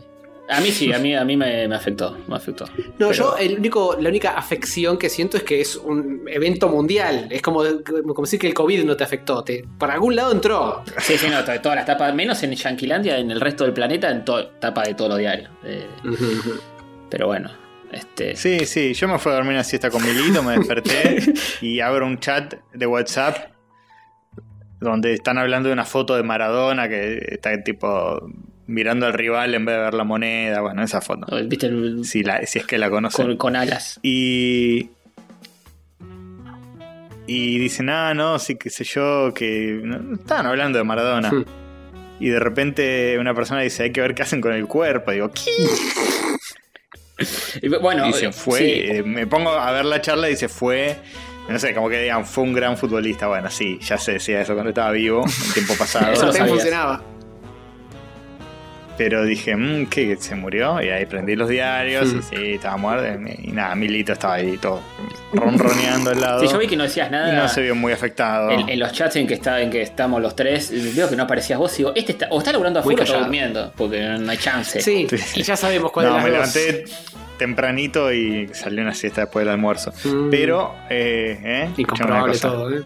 A 0.48 0.60
mí 0.60 0.70
sí, 0.70 0.92
a 0.92 0.98
mí, 1.00 1.14
a 1.14 1.24
mí 1.24 1.36
me, 1.36 1.66
me 1.66 1.74
afectó. 1.74 2.16
Me 2.28 2.36
afectó. 2.36 2.66
No, 2.98 3.08
Pero- 3.08 3.12
yo 3.12 3.36
el 3.36 3.58
único, 3.58 3.96
la 4.00 4.08
única 4.08 4.30
afección 4.38 4.96
que 4.96 5.08
siento 5.08 5.36
es 5.36 5.42
que 5.42 5.60
es 5.60 5.74
un 5.76 6.22
evento 6.28 6.68
mundial. 6.68 7.26
Es 7.30 7.42
como, 7.42 7.62
como 7.84 8.22
decir 8.22 8.38
que 8.38 8.46
el 8.46 8.54
COVID 8.54 8.84
no 8.84 8.96
te 8.96 9.02
afectó. 9.04 9.42
Te, 9.42 9.64
por 9.78 9.90
algún 9.90 10.14
lado 10.14 10.30
entró. 10.30 10.84
Sí, 10.98 11.18
sí, 11.18 11.26
no, 11.28 11.44
to- 11.44 11.60
todas 11.60 11.76
las 11.76 11.86
tapas, 11.86 12.14
menos 12.14 12.40
en 12.44 12.52
Yanquilandia, 12.54 13.18
en 13.18 13.30
el 13.32 13.40
resto 13.40 13.64
del 13.64 13.72
planeta, 13.72 14.08
en 14.10 14.24
to- 14.24 14.46
tapa 14.60 14.84
de 14.84 14.94
todos 14.94 15.10
los 15.10 15.18
diarios. 15.18 15.50
Eh, 15.64 15.86
pero 17.10 17.26
bueno, 17.26 17.50
este. 17.90 18.36
Sí, 18.36 18.66
sí, 18.66 18.94
yo 18.94 19.08
me 19.08 19.18
fui 19.18 19.32
a 19.32 19.36
dormir 19.36 19.52
una 19.54 19.64
siesta 19.64 19.90
con 19.90 20.02
Milito, 20.04 20.42
me 20.42 20.56
desperté 20.58 21.24
y 21.60 21.80
abro 21.80 22.06
un 22.06 22.18
chat 22.20 22.54
de 22.72 22.86
WhatsApp 22.86 23.36
donde 24.80 25.14
están 25.14 25.38
hablando 25.38 25.68
de 25.68 25.72
una 25.72 25.84
foto 25.84 26.14
de 26.16 26.22
Maradona 26.22 26.88
que 26.88 27.18
está 27.30 27.62
tipo 27.62 28.20
mirando 28.66 29.06
al 29.06 29.12
rival 29.12 29.54
en 29.54 29.64
vez 29.64 29.76
de 29.76 29.82
ver 29.82 29.94
la 29.94 30.04
moneda, 30.04 30.60
bueno, 30.60 30.82
esa 30.82 31.00
foto. 31.00 31.26
¿Viste? 31.44 31.66
el- 31.66 32.04
Si, 32.04 32.22
la, 32.22 32.44
si 32.46 32.58
es 32.58 32.66
que 32.66 32.78
la 32.78 32.90
conocen. 32.90 33.26
con, 33.26 33.36
con 33.36 33.56
alas. 33.56 33.98
Y. 34.02 34.90
Y 37.28 37.58
dicen, 37.58 37.90
ah, 37.90 38.14
no, 38.14 38.38
sí, 38.38 38.56
qué 38.56 38.70
sé 38.70 38.84
yo, 38.84 39.32
que. 39.34 39.80
no, 39.82 40.14
estaban 40.14 40.46
hablando 40.46 40.78
de 40.78 40.84
Maradona. 40.84 41.30
Hmm. 41.32 41.44
Y 42.20 42.28
de 42.28 42.38
repente 42.40 43.18
una 43.18 43.34
persona 43.34 43.60
dice, 43.60 43.82
hay 43.82 43.92
que 43.92 44.00
ver 44.00 44.14
qué 44.14 44.22
hacen 44.22 44.40
con 44.40 44.52
el 44.52 44.66
cuerpo. 44.66 45.10
Digo, 45.10 45.30
¿qué? 45.32 45.42
Y 47.62 47.68
bueno, 47.68 48.04
Y 48.04 48.08
dice, 48.12 48.26
eh, 48.26 48.32
fue. 48.32 48.58
sí. 48.58 48.64
eh, 48.66 49.02
me 49.02 49.26
pongo 49.26 49.48
a 49.50 49.70
ver 49.72 49.86
la 49.86 50.00
charla 50.02 50.28
y 50.28 50.32
dice, 50.32 50.48
fue. 50.50 50.96
No 51.48 51.58
sé, 51.58 51.72
como 51.74 51.88
que 51.88 52.02
digan, 52.02 52.26
fue 52.26 52.44
un 52.44 52.52
gran 52.52 52.76
futbolista. 52.76 53.26
Bueno, 53.28 53.50
sí, 53.50 53.78
ya 53.80 53.96
se 53.96 54.12
decía 54.12 54.40
eso 54.42 54.52
cuando 54.52 54.68
estaba 54.70 54.90
vivo, 54.90 55.24
en 55.24 55.52
tiempo 55.54 55.74
pasado. 55.78 56.12
Eso 56.12 56.30
sabías. 56.32 56.48
funcionaba. 56.50 57.02
Pero 58.98 59.24
dije, 59.24 59.54
mmm, 59.54 59.86
¿qué? 59.86 60.16
¿Se 60.16 60.34
murió? 60.34 60.80
Y 60.82 60.88
ahí 60.88 61.04
prendí 61.06 61.36
los 61.36 61.48
diarios 61.48 62.12
y 62.14 62.22
sí, 62.22 62.52
estaba 62.54 62.76
muerto. 62.78 63.06
Y 63.42 63.52
nada, 63.52 63.74
Milito 63.74 64.12
estaba 64.14 64.34
ahí 64.34 64.56
todo 64.56 64.80
ronroneando 65.32 66.10
al 66.10 66.20
lado. 66.20 66.40
Sí, 66.40 66.48
yo 66.50 66.58
vi 66.58 66.66
que 66.66 66.76
no 66.76 66.84
decías 66.84 67.08
Y 67.08 67.12
nada. 67.12 67.32
no 67.32 67.48
se 67.48 67.60
vio 67.60 67.74
muy 67.74 67.92
afectado. 67.92 68.50
En, 68.50 68.68
en 68.68 68.78
los 68.78 68.92
chats 68.92 69.16
en 69.16 69.26
que, 69.26 69.34
está, 69.34 69.60
en 69.60 69.70
que 69.70 69.82
estamos 69.82 70.22
los 70.22 70.34
tres, 70.34 70.72
veo 70.96 71.08
que 71.10 71.16
no 71.16 71.24
aparecías 71.24 71.58
vos. 71.58 71.76
Digo, 71.76 71.92
este 71.94 72.12
está, 72.12 72.28
o 72.30 72.38
está 72.38 72.52
laburando 72.52 72.80
a 72.80 72.82
Muy 72.82 72.94
full 72.94 73.00
o 73.00 73.04
está 73.04 73.18
durmiendo, 73.18 73.72
porque 73.76 74.00
no 74.02 74.30
hay 74.30 74.38
chance. 74.38 74.80
Sí, 74.80 75.06
y 75.34 75.42
ya 75.42 75.56
sabemos 75.56 75.92
cuál 75.92 76.06
no, 76.06 76.14
de 76.16 76.22
me 76.22 76.30
las 76.30 76.54
dos. 76.54 76.62
levanté 76.64 76.84
tempranito 77.38 78.10
y 78.14 78.48
salió 78.54 78.80
una 78.82 78.94
siesta 78.94 79.22
después 79.22 79.44
del 79.44 79.52
almuerzo. 79.52 79.92
Mm. 80.04 80.30
Pero, 80.30 80.74
eh, 80.88 81.38
¿eh? 81.44 81.68
Incomprobable 81.76 82.38
todo, 82.38 82.72
¿eh? 82.74 82.82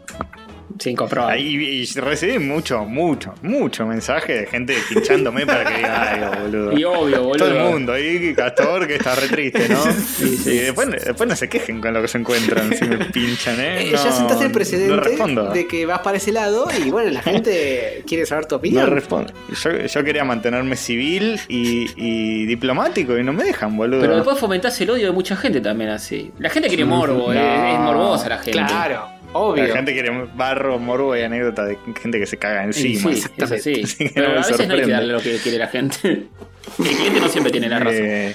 Sin 0.79 0.97
comprobar. 0.97 1.33
Ahí, 1.33 1.47
y 1.57 2.01
recibí 2.01 2.39
mucho, 2.39 2.85
mucho, 2.85 3.35
mucho 3.43 3.87
mensaje 3.87 4.33
de 4.41 4.47
gente 4.47 4.77
pinchándome 4.89 5.45
para 5.47 5.65
que 5.65 5.77
diga 5.79 6.11
algo, 6.13 6.41
boludo. 6.43 6.79
Y 6.79 6.85
obvio, 6.85 7.23
boludo. 7.25 7.47
Todo 7.47 7.49
el 7.67 7.73
mundo, 7.73 7.99
y 7.99 8.35
Castor 8.35 8.87
que 8.87 8.97
está 8.97 9.15
re 9.15 9.29
triste, 9.29 9.69
¿no? 9.69 9.83
Y 10.51 10.57
después, 10.59 10.89
después 10.91 11.29
no 11.29 11.37
se 11.37 11.49
quejen 11.49 11.81
con 11.81 11.93
lo 11.95 12.03
que 12.03 12.09
se 12.09 12.19
encuentran 12.19 12.75
si 12.75 12.85
me 12.87 12.97
pinchan, 13.07 13.61
¿eh? 13.61 13.83
Eh, 13.83 13.91
ya 13.93 14.05
No, 14.05 14.13
sentaste 14.13 14.45
el 14.45 14.51
No 14.51 14.55
precedente 14.55 15.59
de 15.59 15.67
que 15.67 15.87
vas 15.87 16.01
para 16.01 16.17
ese 16.17 16.33
lado 16.33 16.67
y 16.85 16.91
bueno, 16.91 17.11
la 17.11 17.23
gente 17.23 18.03
quiere 18.07 18.27
saber 18.27 18.47
tu 18.47 18.55
No 18.55 18.59
opinión. 18.59 18.91
respondo. 18.91 19.33
Yo, 19.63 19.71
yo 19.87 20.05
quería 20.05 20.25
mantenerme 20.25 20.77
civil 20.77 21.41
y, 21.49 21.87
y 21.97 22.47
diplomático 22.47 23.19
y 23.19 23.23
no 23.25 23.33
me 23.33 23.45
dejan, 23.45 23.77
boludo. 23.77 24.01
Pero 24.01 24.17
después 24.17 24.39
fomentás 24.39 24.81
el 24.81 24.91
odio 24.91 25.07
de 25.07 25.13
mucha 25.13 25.37
gente 25.37 25.61
también 25.61 25.91
así. 25.91 26.31
La 26.39 26.51
gente 26.51 26.69
quiere 26.69 26.85
morbo, 26.85 27.33
No. 27.33 27.41
es, 27.41 27.75
es 27.75 27.81
morbosa 27.81 28.29
la 28.29 28.39
gente. 28.39 28.53
Claro, 28.53 29.09
obvio. 29.33 29.67
La 29.67 29.75
gente 29.75 29.93
quiere 29.93 30.11
barro, 30.35 30.79
morbo 30.79 31.17
y 31.17 31.23
anécdota 31.23 31.65
de 31.65 31.77
gente 32.01 32.19
que 32.19 32.27
se 32.27 32.37
caga 32.37 32.65
encima. 32.65 33.13
sí, 33.13 33.23
es 33.37 33.53
así. 33.53 33.83
Pero 34.15 34.29
no 34.29 34.35
me 34.35 34.39
a 34.41 34.43
veces 34.47 34.51
no 34.51 34.63
hay 34.63 34.69
que 34.69 34.85
sorprende. 34.87 34.93
darle 34.93 35.13
lo 35.13 35.21
que 35.21 35.37
quiere 35.39 35.59
la 35.59 35.69
gente. 35.69 35.99
el 36.79 36.85
cliente 36.97 37.21
no 37.21 37.29
siempre 37.29 37.51
tiene 37.53 37.69
la 37.69 37.79
razón. 37.79 37.95
Eh, 38.05 38.35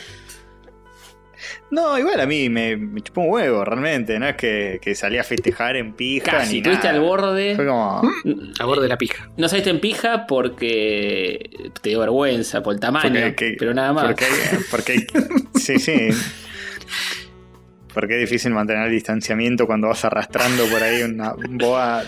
no, 1.72 1.98
igual 1.98 2.20
a 2.22 2.25
mí 2.25 2.48
me, 2.48 2.78
me 2.78 3.02
chupó 3.02 3.22
un 3.22 3.32
huevo, 3.32 3.66
realmente. 3.66 4.18
No 4.20 4.28
es 4.28 4.36
que, 4.36 4.80
que 4.82 4.96
salí 4.96 5.18
a 5.18 5.24
festejar 5.24 5.75
en 5.75 5.94
pija 5.94 6.32
Casi, 6.32 6.54
ni 6.54 6.58
estuviste 6.60 6.88
al 6.88 7.00
borde. 7.02 7.56
Fue 7.56 7.66
como. 7.66 8.02
A 8.60 8.66
borde 8.66 8.84
de 8.84 8.88
la 8.90 8.98
pija. 8.98 9.30
No 9.36 9.50
saliste 9.50 9.72
en 9.72 9.80
pija 9.80 10.25
porque 10.28 11.50
te 11.82 11.90
dio 11.90 12.00
vergüenza 12.00 12.62
por 12.64 12.74
el 12.75 12.80
tamaño, 12.80 13.10
porque- 13.10 13.36
que- 13.36 13.56
pero 13.60 13.74
nada 13.74 13.94
más. 13.94 14.06
Porque, 14.06 14.25
porque- 14.72 15.08
sí, 15.56 15.80
sí. 15.80 16.10
Porque 17.96 18.16
es 18.22 18.30
difícil 18.30 18.52
mantener 18.52 18.86
el 18.86 18.92
distanciamiento 18.92 19.66
cuando 19.66 19.88
vas 19.88 20.06
arrastrando 20.06 20.66
por 20.68 20.84
ahí 20.84 21.02
una 21.02 21.34
boa 21.50 22.04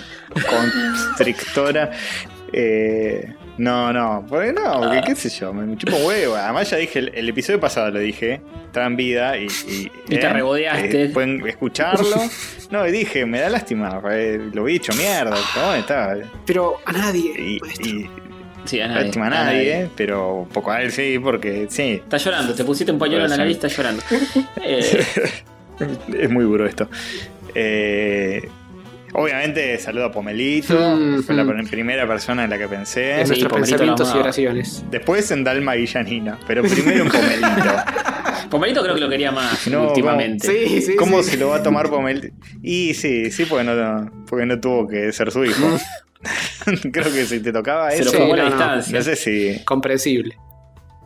constrictora. 0.50 1.90
Eh, 2.54 3.34
no, 3.58 3.92
no, 3.92 4.26
porque 4.30 4.54
no, 4.54 4.80
porque 4.82 5.02
qué 5.06 5.16
sé 5.16 5.30
yo, 5.30 5.52
me 5.54 5.76
chupo 5.78 5.98
huevo. 5.98 6.36
Además, 6.36 6.70
ya 6.70 6.78
dije, 6.78 7.00
el, 7.00 7.12
el 7.16 7.30
episodio 7.30 7.60
pasado 7.60 7.90
lo 7.90 8.00
dije, 8.00 8.42
estaba 8.66 8.86
en 8.86 8.96
vida 8.96 9.38
y. 9.38 9.48
Y, 9.68 9.92
Y 10.10 10.18
te 10.20 10.30
regodeaste. 10.30 11.06
eh, 11.06 11.10
pueden 11.10 11.46
escucharlo. 11.48 12.16
No, 12.70 12.86
y 12.86 12.92
dije, 12.92 13.26
me 13.26 13.40
da 13.40 13.50
lástima, 13.50 14.02
eh, 14.12 14.50
lo 14.54 14.66
vi 14.66 14.76
hecho 14.76 14.92
mierda. 14.92 15.38
¿cómo 15.54 15.74
estaba? 15.74 16.18
Pero 16.46 16.76
a 16.84 16.92
nadie. 16.92 17.32
Y, 17.40 17.60
maestro. 17.62 17.88
y 17.88 18.10
Sí, 18.66 18.82
a 18.82 18.90
nadie. 18.90 19.04
lástima 19.06 19.28
a 19.28 19.30
nadie, 19.30 19.90
pero 19.96 20.46
poco 20.52 20.72
a 20.72 20.82
él 20.82 20.92
sí, 20.92 21.18
porque 21.18 21.68
sí, 21.70 22.02
Está 22.04 22.18
llorando, 22.18 22.54
te 22.54 22.66
pusiste 22.66 22.92
un 22.92 23.00
pañuelo 23.00 23.24
en 23.24 23.30
la 23.32 23.38
nariz, 23.38 23.56
está 23.56 23.70
llorando. 23.70 24.04
Eh, 24.62 25.06
Es 26.20 26.30
muy 26.30 26.44
duro 26.44 26.66
esto. 26.66 26.90
Eh, 27.56 28.48
obviamente 29.14 29.78
saludo 29.80 30.06
a 30.06 30.12
Pomelito. 30.12 30.74
Mm, 30.76 31.24
fue 31.24 31.36
la 31.36 31.44
mm. 31.44 31.50
pr- 31.50 31.70
primera 31.70 32.08
persona 32.08 32.44
en 32.44 32.50
la 32.50 32.58
que 32.58 32.68
pensé. 32.68 33.22
Es 33.22 33.30
Sí, 33.30 33.36
nuestros 33.42 33.54
pensamientos 33.54 34.12
y 34.14 34.18
oraciones. 34.18 34.84
Después 34.92 35.30
en 35.32 35.44
Dalma 35.44 35.74
Guillanina. 35.76 36.38
Pero 36.48 36.64
primero 36.64 37.04
en 37.04 37.10
Pomelito. 37.10 37.76
Pomerito 38.50 38.82
creo 38.82 38.96
que 38.96 39.02
lo 39.02 39.10
quería 39.10 39.32
más 39.32 39.68
No, 39.68 39.88
últimamente. 39.90 40.48
Sí, 40.48 40.82
sí. 40.82 40.96
¿Cómo 40.96 41.22
sí. 41.24 41.32
se 41.32 41.38
lo 41.38 41.50
va 41.50 41.58
a 41.58 41.64
tomar 41.64 41.90
Pomelito? 41.90 42.28
Y 42.62 42.94
sí, 42.94 43.30
sí, 43.32 43.46
porque 43.46 43.64
no, 43.66 44.12
porque 44.30 44.46
no 44.46 44.60
tuvo 44.60 44.88
que 44.88 45.12
ser 45.12 45.32
su 45.32 45.44
hijo. 45.44 45.78
Creo 46.92 47.06
que 47.14 47.26
si 47.26 47.40
te 47.42 47.52
tocaba 47.54 47.92
Se 47.92 48.04
lo 48.04 48.10
eso. 48.12 48.20
fumó 48.20 48.34
a 48.34 48.38
la 48.38 48.44
no, 48.44 48.50
no. 48.50 48.56
distancia. 48.56 48.98
No 48.98 49.04
sé 49.04 49.16
si. 49.16 49.64
Comprensible. 49.66 50.36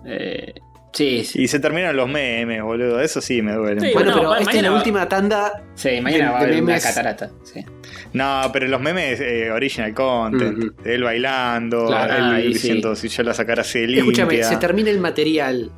Eh, 0.05 0.53
sí, 0.93 1.23
sí. 1.25 1.41
Y 1.43 1.47
se 1.47 1.59
terminan 1.59 1.95
los 1.95 2.07
memes, 2.09 2.61
boludo. 2.63 2.99
Eso 3.01 3.21
sí 3.21 3.41
me 3.41 3.53
duele. 3.53 3.81
Sí. 3.81 3.89
Bueno, 3.93 4.11
no, 4.11 4.17
pero 4.17 4.29
ma- 4.29 4.39
esta 4.39 4.51
es 4.57 4.61
la 4.63 4.69
va- 4.71 4.77
última 4.77 5.07
tanda. 5.09 5.63
Sí, 5.75 6.01
mañana 6.01 6.25
de- 6.25 6.31
va 6.31 6.37
a 6.37 6.41
haber 6.41 6.53
una 6.55 6.61
memes. 6.65 6.83
catarata. 6.83 7.31
Sí. 7.43 7.65
No, 8.13 8.49
pero 8.51 8.67
los 8.67 8.81
memes 8.81 9.19
eh, 9.21 9.51
original 9.51 9.93
content, 9.93 10.73
él 10.85 11.03
bailando, 11.03 11.87
Claro, 11.87 12.35
él 12.35 12.53
diciendo 12.53 12.95
si 12.95 13.07
yo 13.07 13.23
la 13.23 13.33
sacara 13.33 13.61
así 13.61 13.79
limpia. 13.87 14.01
Escúchame, 14.23 14.43
se 14.43 14.57
termina 14.57 14.89
el 14.89 14.99
material 14.99 15.71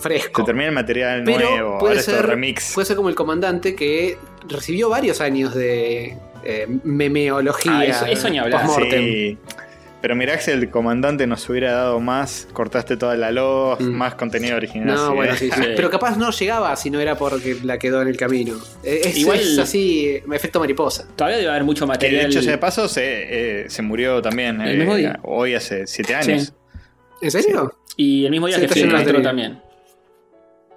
fresco. 0.00 0.42
Se 0.42 0.46
termina 0.46 0.68
el 0.68 0.74
material 0.74 1.22
pero 1.24 1.50
nuevo, 1.50 1.78
puede 1.78 1.92
ahora 1.92 2.00
esto 2.00 2.12
ser, 2.12 2.26
remix. 2.26 2.72
puede 2.74 2.86
ser 2.86 2.96
como 2.96 3.08
el 3.08 3.14
comandante 3.14 3.74
que 3.74 4.18
recibió 4.48 4.88
varios 4.88 5.20
años 5.20 5.54
de 5.54 6.16
eh, 6.44 6.66
memeología. 6.84 7.72
Ah, 7.80 7.84
eso- 7.84 8.06
eso 8.06 8.28
ni 8.30 8.38
hablar. 8.38 8.66
Sí. 8.90 9.36
Pero 10.00 10.16
mirá 10.16 10.34
que 10.36 10.42
si 10.42 10.50
el 10.50 10.70
comandante 10.70 11.26
nos 11.26 11.46
hubiera 11.50 11.72
dado 11.72 12.00
más, 12.00 12.48
cortaste 12.54 12.96
toda 12.96 13.16
la 13.16 13.30
luz, 13.30 13.78
Mm. 13.80 13.90
más 13.92 14.14
contenido 14.14 14.56
original. 14.56 14.94
No, 14.96 15.14
bueno, 15.14 15.34
¿eh? 15.34 15.36
sí, 15.36 15.50
sí. 15.50 15.60
Pero 15.76 15.90
capaz 15.90 16.16
no 16.16 16.30
llegaba 16.30 16.74
si 16.76 16.88
no 16.90 17.00
era 17.00 17.16
porque 17.16 17.58
la 17.62 17.78
quedó 17.78 18.00
en 18.00 18.08
el 18.08 18.16
camino. 18.16 18.54
Eh, 18.82 19.02
Es, 19.04 19.18
Igual- 19.18 19.40
es 19.40 19.58
así, 19.58 20.06
eh, 20.06 20.24
efecto 20.32 20.58
mariposa. 20.58 21.06
Todavía 21.16 21.36
debe 21.36 21.50
haber 21.50 21.64
mucho 21.64 21.84
Que 21.84 21.88
material. 21.88 22.30
de 22.32 22.38
hecho, 22.38 22.50
de 22.50 22.56
paso, 22.58 22.88
se, 22.88 23.64
eh, 23.64 23.68
se 23.68 23.82
murió 23.82 24.22
también. 24.22 24.60
El 24.62 24.74
eh, 24.74 24.76
mismo 24.78 24.94
día. 24.96 25.20
Hoy 25.22 25.54
hace 25.54 25.86
siete 25.86 26.14
años. 26.14 26.44
Sí. 26.44 26.52
¿En 27.22 27.30
serio? 27.30 27.76
Y 27.96 28.24
el 28.24 28.30
mismo 28.30 28.46
día 28.46 28.56
Se 28.58 28.66
que 28.66 28.86
nuestro 28.86 29.18
la 29.18 29.22
también. 29.22 29.60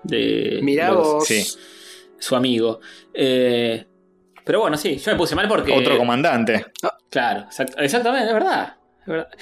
De 0.04 0.60
Mirá 0.62 0.90
los- 0.92 0.98
vos. 1.08 1.28
Sí. 1.28 1.46
su 2.20 2.36
amigo. 2.36 2.82
Eh, 3.14 3.86
pero 4.44 4.60
bueno, 4.60 4.76
sí, 4.76 4.98
yo 4.98 5.12
me 5.14 5.18
puse 5.18 5.36
mal 5.36 5.48
porque. 5.48 5.72
Otro 5.72 5.98
comandante. 5.98 6.66
Claro, 7.10 7.46
exact- 7.50 7.76
exactamente, 7.78 8.28
es 8.28 8.34
verdad. 8.34 8.76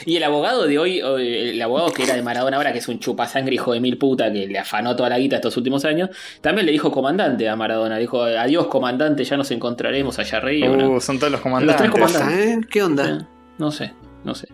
Y 0.06 0.18
el 0.18 0.24
abogado 0.24 0.66
de 0.68 0.80
hoy, 0.80 1.02
o 1.02 1.18
el 1.18 1.62
abogado 1.62 1.92
que 1.92 2.04
era 2.04 2.16
de 2.16 2.22
Maradona 2.24 2.58
ahora, 2.58 2.74
que 2.74 2.80
es 2.80 2.88
un 2.88 3.00
chupasangre 3.00 3.54
hijo 3.54 3.74
de 3.74 3.80
mil 3.80 3.98
puta, 3.98 4.32
que 4.34 4.48
le 4.48 4.58
afanó 4.58 4.96
toda 4.96 5.10
la 5.10 5.20
guita 5.20 5.36
estos 5.36 5.56
últimos 5.58 5.86
años, 5.86 6.10
también 6.42 6.66
le 6.66 6.72
dijo 6.72 6.92
comandante 6.92 7.48
a 7.48 7.56
Maradona. 7.56 7.98
Dijo, 7.98 8.24
adiós 8.24 8.68
comandante, 8.68 9.24
ya 9.24 9.38
nos 9.38 9.52
encontraremos 9.52 10.18
allá 10.20 10.38
arriba. 10.40 10.68
¿no? 10.76 10.92
Uh, 10.94 11.02
son 11.02 11.18
todos 11.20 11.32
los 11.32 11.40
Los 11.40 11.44
comandantes. 11.44 11.78
tres 11.78 11.92
comandantes. 11.92 12.48
¿Eh? 12.48 12.60
¿Qué 12.72 12.82
onda? 12.84 13.10
Eh, 13.22 13.26
No 13.60 13.72
sé, 13.72 13.94
no 14.24 14.34
sé. 14.34 14.48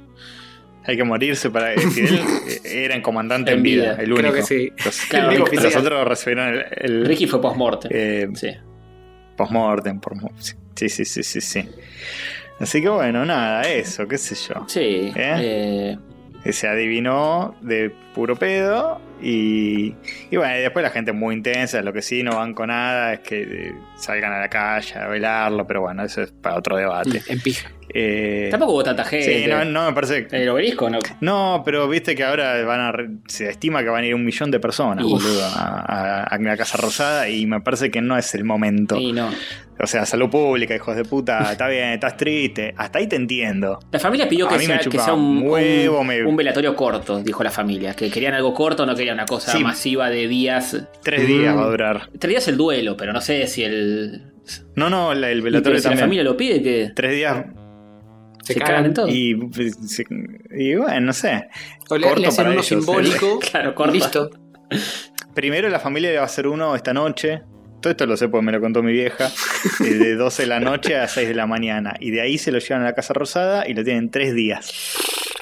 Hay 0.86 0.96
que 0.96 1.04
morirse 1.04 1.50
para. 1.50 1.74
Fidel 1.80 2.20
eh, 2.48 2.62
era 2.86 2.96
en 2.96 3.02
comandante 3.02 3.52
en 3.52 3.58
En 3.58 3.64
vida, 3.64 3.84
vida. 3.94 4.04
el 4.04 4.12
único. 4.14 4.30
Creo 4.32 4.34
que 4.36 4.44
sí. 4.44 4.72
Los, 4.86 5.02
Claro, 5.10 5.32
los 5.32 5.42
oficial. 5.50 5.78
otros 5.82 6.08
recibieron 6.08 6.48
el, 6.54 6.66
el 6.72 7.06
Ricky 7.06 7.28
fue 7.28 7.42
post-mortem. 7.42 7.92
eh, 7.94 8.28
sí. 8.36 8.50
postmortem. 9.36 10.00
Sí, 10.76 10.90
sí, 10.90 11.06
sí, 11.06 11.24
sí, 11.24 11.42
sí. 11.42 11.70
Así 12.60 12.82
que 12.82 12.90
bueno, 12.90 13.26
nada, 13.26 13.62
eso, 13.64 14.08
qué 14.08 14.18
sé 14.18 14.36
yo. 14.36 14.64
Sí. 14.68 15.12
¿Eh? 15.16 15.98
eh, 16.44 16.52
Se 16.54 16.68
adivinó 16.68 17.56
de 17.62 17.92
puro 18.16 18.36
pedo 18.36 19.00
y, 19.22 19.94
y 20.32 20.38
bueno, 20.38 20.58
y 20.58 20.62
después 20.62 20.82
la 20.84 20.90
gente 20.90 21.12
muy 21.12 21.36
intensa, 21.36 21.82
lo 21.82 21.94
que 21.94 22.02
sí 22.02 22.24
no 22.24 22.36
van 22.36 22.54
con 22.54 22.68
nada 22.70 23.14
es 23.14 23.20
que 23.20 23.42
eh, 23.42 23.74
salgan 23.96 24.34
a 24.34 24.40
la 24.40 24.50
calle 24.50 24.96
a 24.98 25.08
velarlo, 25.08 25.68
pero 25.68 25.82
bueno, 25.82 26.04
eso 26.04 26.22
es 26.24 26.32
para 26.32 26.58
otro 26.58 26.78
debate. 26.78 27.22
En 27.28 27.40
pija. 27.42 27.70
Eh, 27.94 28.50
tampoco 28.52 28.74
hubo 28.74 28.84
tanta 28.84 29.06
gente. 29.06 29.44
sí, 29.44 29.48
no, 29.50 29.64
no 29.64 29.86
me 29.88 29.94
parece... 29.94 30.28
El 30.32 30.50
obelisco, 30.50 30.90
¿no? 30.90 31.00
No, 31.22 31.62
pero 31.64 31.88
viste 31.88 32.16
que 32.16 32.24
ahora 32.24 32.62
van 32.66 32.80
a 32.82 32.92
re- 32.92 33.10
se 33.28 33.50
estima 33.50 33.82
que 33.82 33.90
van 33.90 34.04
a 34.04 34.08
ir 34.08 34.14
un 34.16 34.26
millón 34.26 34.52
de 34.52 34.60
personas, 34.60 35.06
Uf. 35.06 35.12
boludo, 35.24 35.46
a, 35.46 35.80
a- 35.80 36.24
a 36.24 36.38
la 36.38 36.58
Casa 36.58 36.78
Rosada 36.78 37.30
y 37.30 37.46
me 37.46 37.62
parece 37.62 37.90
que 37.90 38.02
no 38.02 38.18
es 38.18 38.34
el 38.36 38.44
momento. 38.44 38.98
Sí, 38.98 39.14
no. 39.14 39.30
O 39.80 39.86
sea, 39.86 40.06
salud 40.06 40.30
pública, 40.30 40.76
hijos 40.76 40.96
de 40.96 41.04
puta, 41.06 41.52
está 41.52 41.68
bien, 41.68 41.90
estás 41.90 42.18
triste, 42.18 42.74
hasta 42.78 42.98
ahí 43.00 43.08
te 43.08 43.16
entiendo. 43.16 43.78
La 43.92 44.00
familia 44.00 44.28
pidió 44.28 44.48
que 44.48 44.58
sea, 44.60 44.80
que 44.80 44.98
sea 45.00 45.14
un, 45.14 45.44
huevo, 45.48 46.00
un- 46.02 46.08
me- 46.08 46.26
un 46.26 46.36
velatorio 46.36 46.76
corto, 46.76 47.20
dijo 47.22 47.44
la 47.44 47.52
familia. 47.52 47.94
Que 47.94 48.10
querían 48.10 48.34
algo 48.34 48.54
corto, 48.56 48.86
no 48.88 48.96
querían 48.96 49.14
una 49.16 49.26
cosa 49.26 49.52
Sí. 49.52 49.64
masiva 49.64 50.10
de 50.10 50.28
días. 50.28 50.76
Tres 51.04 51.24
Mm. 51.24 51.28
días 51.28 51.56
va 51.56 51.64
a 51.64 51.68
durar. 51.70 52.10
Tres 52.18 52.30
días 52.30 52.48
el 52.48 52.58
duelo, 52.58 52.98
pero 52.98 53.14
no 53.14 53.22
sé 53.22 53.46
si 53.48 53.64
el. 53.64 54.32
No, 54.76 54.90
no, 54.90 55.14
la- 55.14 55.30
el 55.30 55.42
velatorio 55.42 55.78
si 55.78 55.84
la 55.84 55.90
también. 55.92 56.04
familia 56.06 56.24
lo 56.24 56.36
pide, 56.38 56.62
que 56.64 56.92
Tres 56.96 57.12
días 57.12 57.46
se, 58.44 58.54
Se 58.54 58.60
cagan 58.60 58.86
en 58.86 58.94
todo. 58.96 59.08
y, 59.10 59.38
se- 59.86 60.06
y 60.58 60.74
bueno, 60.76 61.02
no 61.02 61.14
sé. 61.14 61.50
O 61.90 61.98
le, 61.98 62.04
Corto 62.08 62.22
le 62.22 62.28
hacen 62.28 62.38
para 62.38 62.50
uno 62.50 62.62
ellos, 62.62 62.68
simbólico. 62.68 63.40
Claro, 63.52 63.76
corto. 63.76 63.94
Listo. 63.94 64.30
Primero 65.36 65.70
la 65.70 65.80
familia 65.80 66.10
le 66.10 66.16
va 66.16 66.24
a 66.24 66.26
hacer 66.26 66.48
uno 66.48 66.76
esta 66.76 66.94
noche. 66.94 67.42
Todo 67.82 67.92
esto 67.92 68.06
lo 68.06 68.18
sé 68.18 68.28
porque 68.28 68.46
me 68.46 68.52
lo 68.52 68.60
contó 68.60 68.82
mi 68.84 68.92
vieja. 68.92 69.30
eh, 69.86 69.94
De 69.94 70.16
12 70.16 70.44
de 70.44 70.48
la 70.48 70.60
noche 70.60 70.96
a 70.98 71.08
6 71.08 71.28
de 71.28 71.36
la 71.36 71.46
mañana. 71.46 71.94
Y 72.00 72.12
de 72.12 72.22
ahí 72.22 72.38
se 72.38 72.52
lo 72.52 72.60
llevan 72.60 72.82
a 72.82 72.86
la 72.86 72.94
Casa 72.94 73.14
Rosada 73.14 73.68
y 73.68 73.74
lo 73.74 73.84
tienen 73.84 74.10
tres 74.10 74.34
días. 74.34 74.74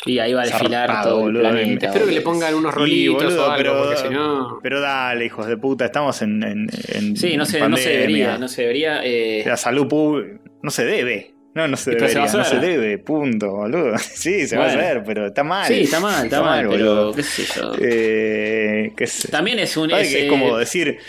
Y 0.08 0.20
ahí 0.20 0.34
va 0.34 0.44
a 0.44 0.46
desfilar 0.46 0.88
Zarpado, 0.88 1.10
todo 1.10 1.18
el 1.30 1.34
boludo. 1.34 1.42
planeta. 1.50 1.88
Espero 1.88 2.06
que 2.06 2.12
le 2.12 2.22
pongan 2.22 2.54
unos 2.54 2.74
rolitos 2.76 3.24
boludo, 3.24 3.42
o 3.48 3.50
algo, 3.52 3.58
pero- 3.58 3.84
porque 3.84 3.98
si 3.98 4.10
no. 4.10 4.60
Pero 4.62 4.80
dale, 4.82 5.26
hijos 5.26 5.48
de 5.48 5.58
puta, 5.58 5.86
estamos 5.86 6.22
en. 6.22 6.44
en- 6.44 6.68
en 6.94 7.18
Sí, 7.18 7.36
no 7.38 7.46
se, 7.46 7.60
no 7.68 7.76
se 7.78 7.90
debería, 7.90 8.38
no 8.38 8.48
se 8.48 8.62
debería. 8.62 9.02
eh, 9.04 9.44
La 9.46 9.58
salud 9.58 9.88
pública. 9.88 10.40
No 10.62 10.70
se 10.70 10.86
debe. 10.86 11.32
No, 11.56 11.68
no 11.70 11.78
se 11.78 11.94
Pero 11.94 12.10
se 12.10 12.20
va 12.20 12.26
debería, 12.26 12.38
no 12.38 12.44
se 12.46 12.60
debe, 12.60 12.98
punto, 13.00 13.50
boludo. 13.50 13.98
Sí, 13.98 14.46
se 14.46 14.58
va 14.58 14.66
a 14.66 14.68
hacer, 14.68 15.04
pero 15.06 15.26
está 15.28 15.44
mal. 15.44 15.66
sí, 15.68 15.82
está 15.82 16.00
mal, 16.02 16.26
está, 16.26 16.42
mal, 16.42 16.68
pero 16.70 16.70
boludo. 16.96 17.14
qué 17.16 17.24
sé 17.24 17.44
yo. 17.56 17.72
Eh, 17.82 18.92
qué 18.96 19.08
sé. 19.08 19.30
También 19.30 19.58
es 19.60 19.76
un. 19.78 19.90
Es, 19.90 20.10
que 20.10 20.20
es 20.20 20.24
eh, 20.26 20.28
como 20.28 20.58
decir, 20.58 21.00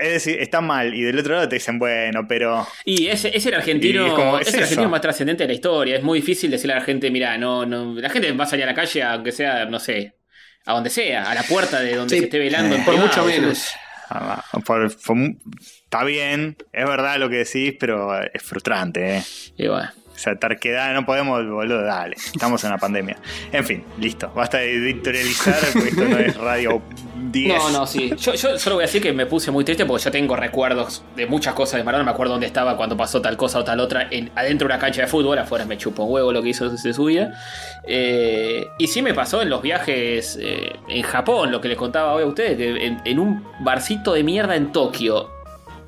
es 0.00 0.12
decir, 0.12 0.38
está 0.40 0.60
mal, 0.60 0.94
y 0.94 1.02
del 1.02 1.18
otro 1.18 1.34
lado 1.34 1.48
te 1.48 1.56
dicen, 1.56 1.78
bueno, 1.78 2.26
pero. 2.28 2.66
Y 2.84 3.06
es, 3.08 3.24
es 3.24 3.44
el 3.46 3.54
argentino, 3.54 4.06
es 4.06 4.12
como, 4.12 4.38
es, 4.38 4.48
es 4.48 4.54
el 4.54 4.60
eso. 4.60 4.64
argentino 4.68 4.88
más 4.90 5.00
trascendente 5.00 5.44
de 5.44 5.48
la 5.48 5.54
historia. 5.54 5.96
Es 5.96 6.02
muy 6.02 6.20
difícil 6.20 6.50
decirle 6.50 6.72
a 6.74 6.78
la 6.78 6.84
gente, 6.84 7.10
mira, 7.10 7.36
no, 7.38 7.64
no. 7.66 7.94
La 8.00 8.10
gente 8.10 8.32
va 8.32 8.44
a 8.44 8.46
salir 8.46 8.64
a 8.64 8.68
la 8.68 8.74
calle, 8.74 9.02
aunque 9.02 9.32
sea, 9.32 9.66
no 9.66 9.78
sé, 9.78 10.14
a 10.66 10.72
donde 10.74 10.90
sea, 10.90 11.30
a 11.30 11.34
la 11.34 11.42
puerta 11.42 11.80
de 11.80 11.94
donde 11.96 12.14
Sí, 12.14 12.18
se 12.20 12.24
esté 12.26 12.38
velando. 12.38 12.76
por 12.76 12.84
privado, 12.94 13.06
mucho 13.06 13.24
menos. 13.24 13.66
ah, 14.08 14.44
por- 14.64 14.96
por- 15.02 15.16
está 15.84 16.04
bien, 16.04 16.56
es 16.72 16.86
verdad 16.86 17.18
lo 17.18 17.28
que 17.28 17.36
decís, 17.36 17.74
pero 17.78 18.20
es 18.22 18.42
frustrante, 18.42 19.16
¿eh? 19.18 19.22
Y 19.56 19.68
bueno, 19.68 19.90
esa 20.20 20.36
terquedad, 20.36 20.92
no 20.92 21.06
podemos, 21.06 21.46
boludo, 21.48 21.82
dale, 21.82 22.16
estamos 22.16 22.62
en 22.64 22.70
una 22.70 22.78
pandemia. 22.78 23.16
En 23.52 23.64
fin, 23.64 23.84
listo, 23.98 24.30
basta 24.34 24.58
de 24.58 24.74
editorializar, 24.74 25.56
porque 25.72 25.88
esto 25.88 26.04
no 26.04 26.18
es 26.18 26.36
radio 26.36 26.82
10. 27.32 27.48
No, 27.48 27.70
no, 27.70 27.86
sí. 27.86 28.12
Yo, 28.18 28.36
solo 28.36 28.76
voy 28.76 28.84
a 28.84 28.86
decir 28.86 29.02
que 29.02 29.12
me 29.12 29.26
puse 29.26 29.50
muy 29.50 29.64
triste 29.64 29.86
porque 29.86 30.04
yo 30.04 30.10
tengo 30.10 30.36
recuerdos 30.36 31.02
de 31.16 31.26
muchas 31.26 31.54
cosas 31.54 31.78
de 31.78 31.84
Maradona. 31.84 32.10
Me 32.10 32.14
acuerdo 32.14 32.32
dónde 32.32 32.46
estaba 32.46 32.76
cuando 32.76 32.96
pasó 32.96 33.20
tal 33.22 33.36
cosa 33.36 33.60
o 33.60 33.64
tal 33.64 33.80
otra 33.80 34.08
en, 34.10 34.30
adentro 34.34 34.68
de 34.68 34.74
una 34.74 34.80
cancha 34.80 35.02
de 35.02 35.06
fútbol. 35.06 35.38
Afuera 35.38 35.64
me 35.64 35.78
chupo 35.78 36.04
un 36.04 36.12
huevo 36.12 36.32
lo 36.32 36.42
que 36.42 36.50
hizo 36.50 36.68
de 36.68 36.92
su 36.92 37.04
vida. 37.04 37.32
Eh, 37.86 38.66
y 38.78 38.86
sí 38.88 39.02
me 39.02 39.14
pasó 39.14 39.42
en 39.42 39.50
los 39.50 39.62
viajes 39.62 40.38
eh, 40.40 40.72
en 40.88 41.02
Japón, 41.02 41.50
lo 41.50 41.60
que 41.60 41.68
les 41.68 41.76
contaba 41.76 42.14
hoy 42.14 42.24
a 42.24 42.26
ustedes, 42.26 42.56
que 42.56 42.86
en, 42.86 43.00
en 43.04 43.18
un 43.18 43.44
barcito 43.60 44.12
de 44.12 44.22
mierda 44.24 44.56
en 44.56 44.72
Tokio 44.72 45.39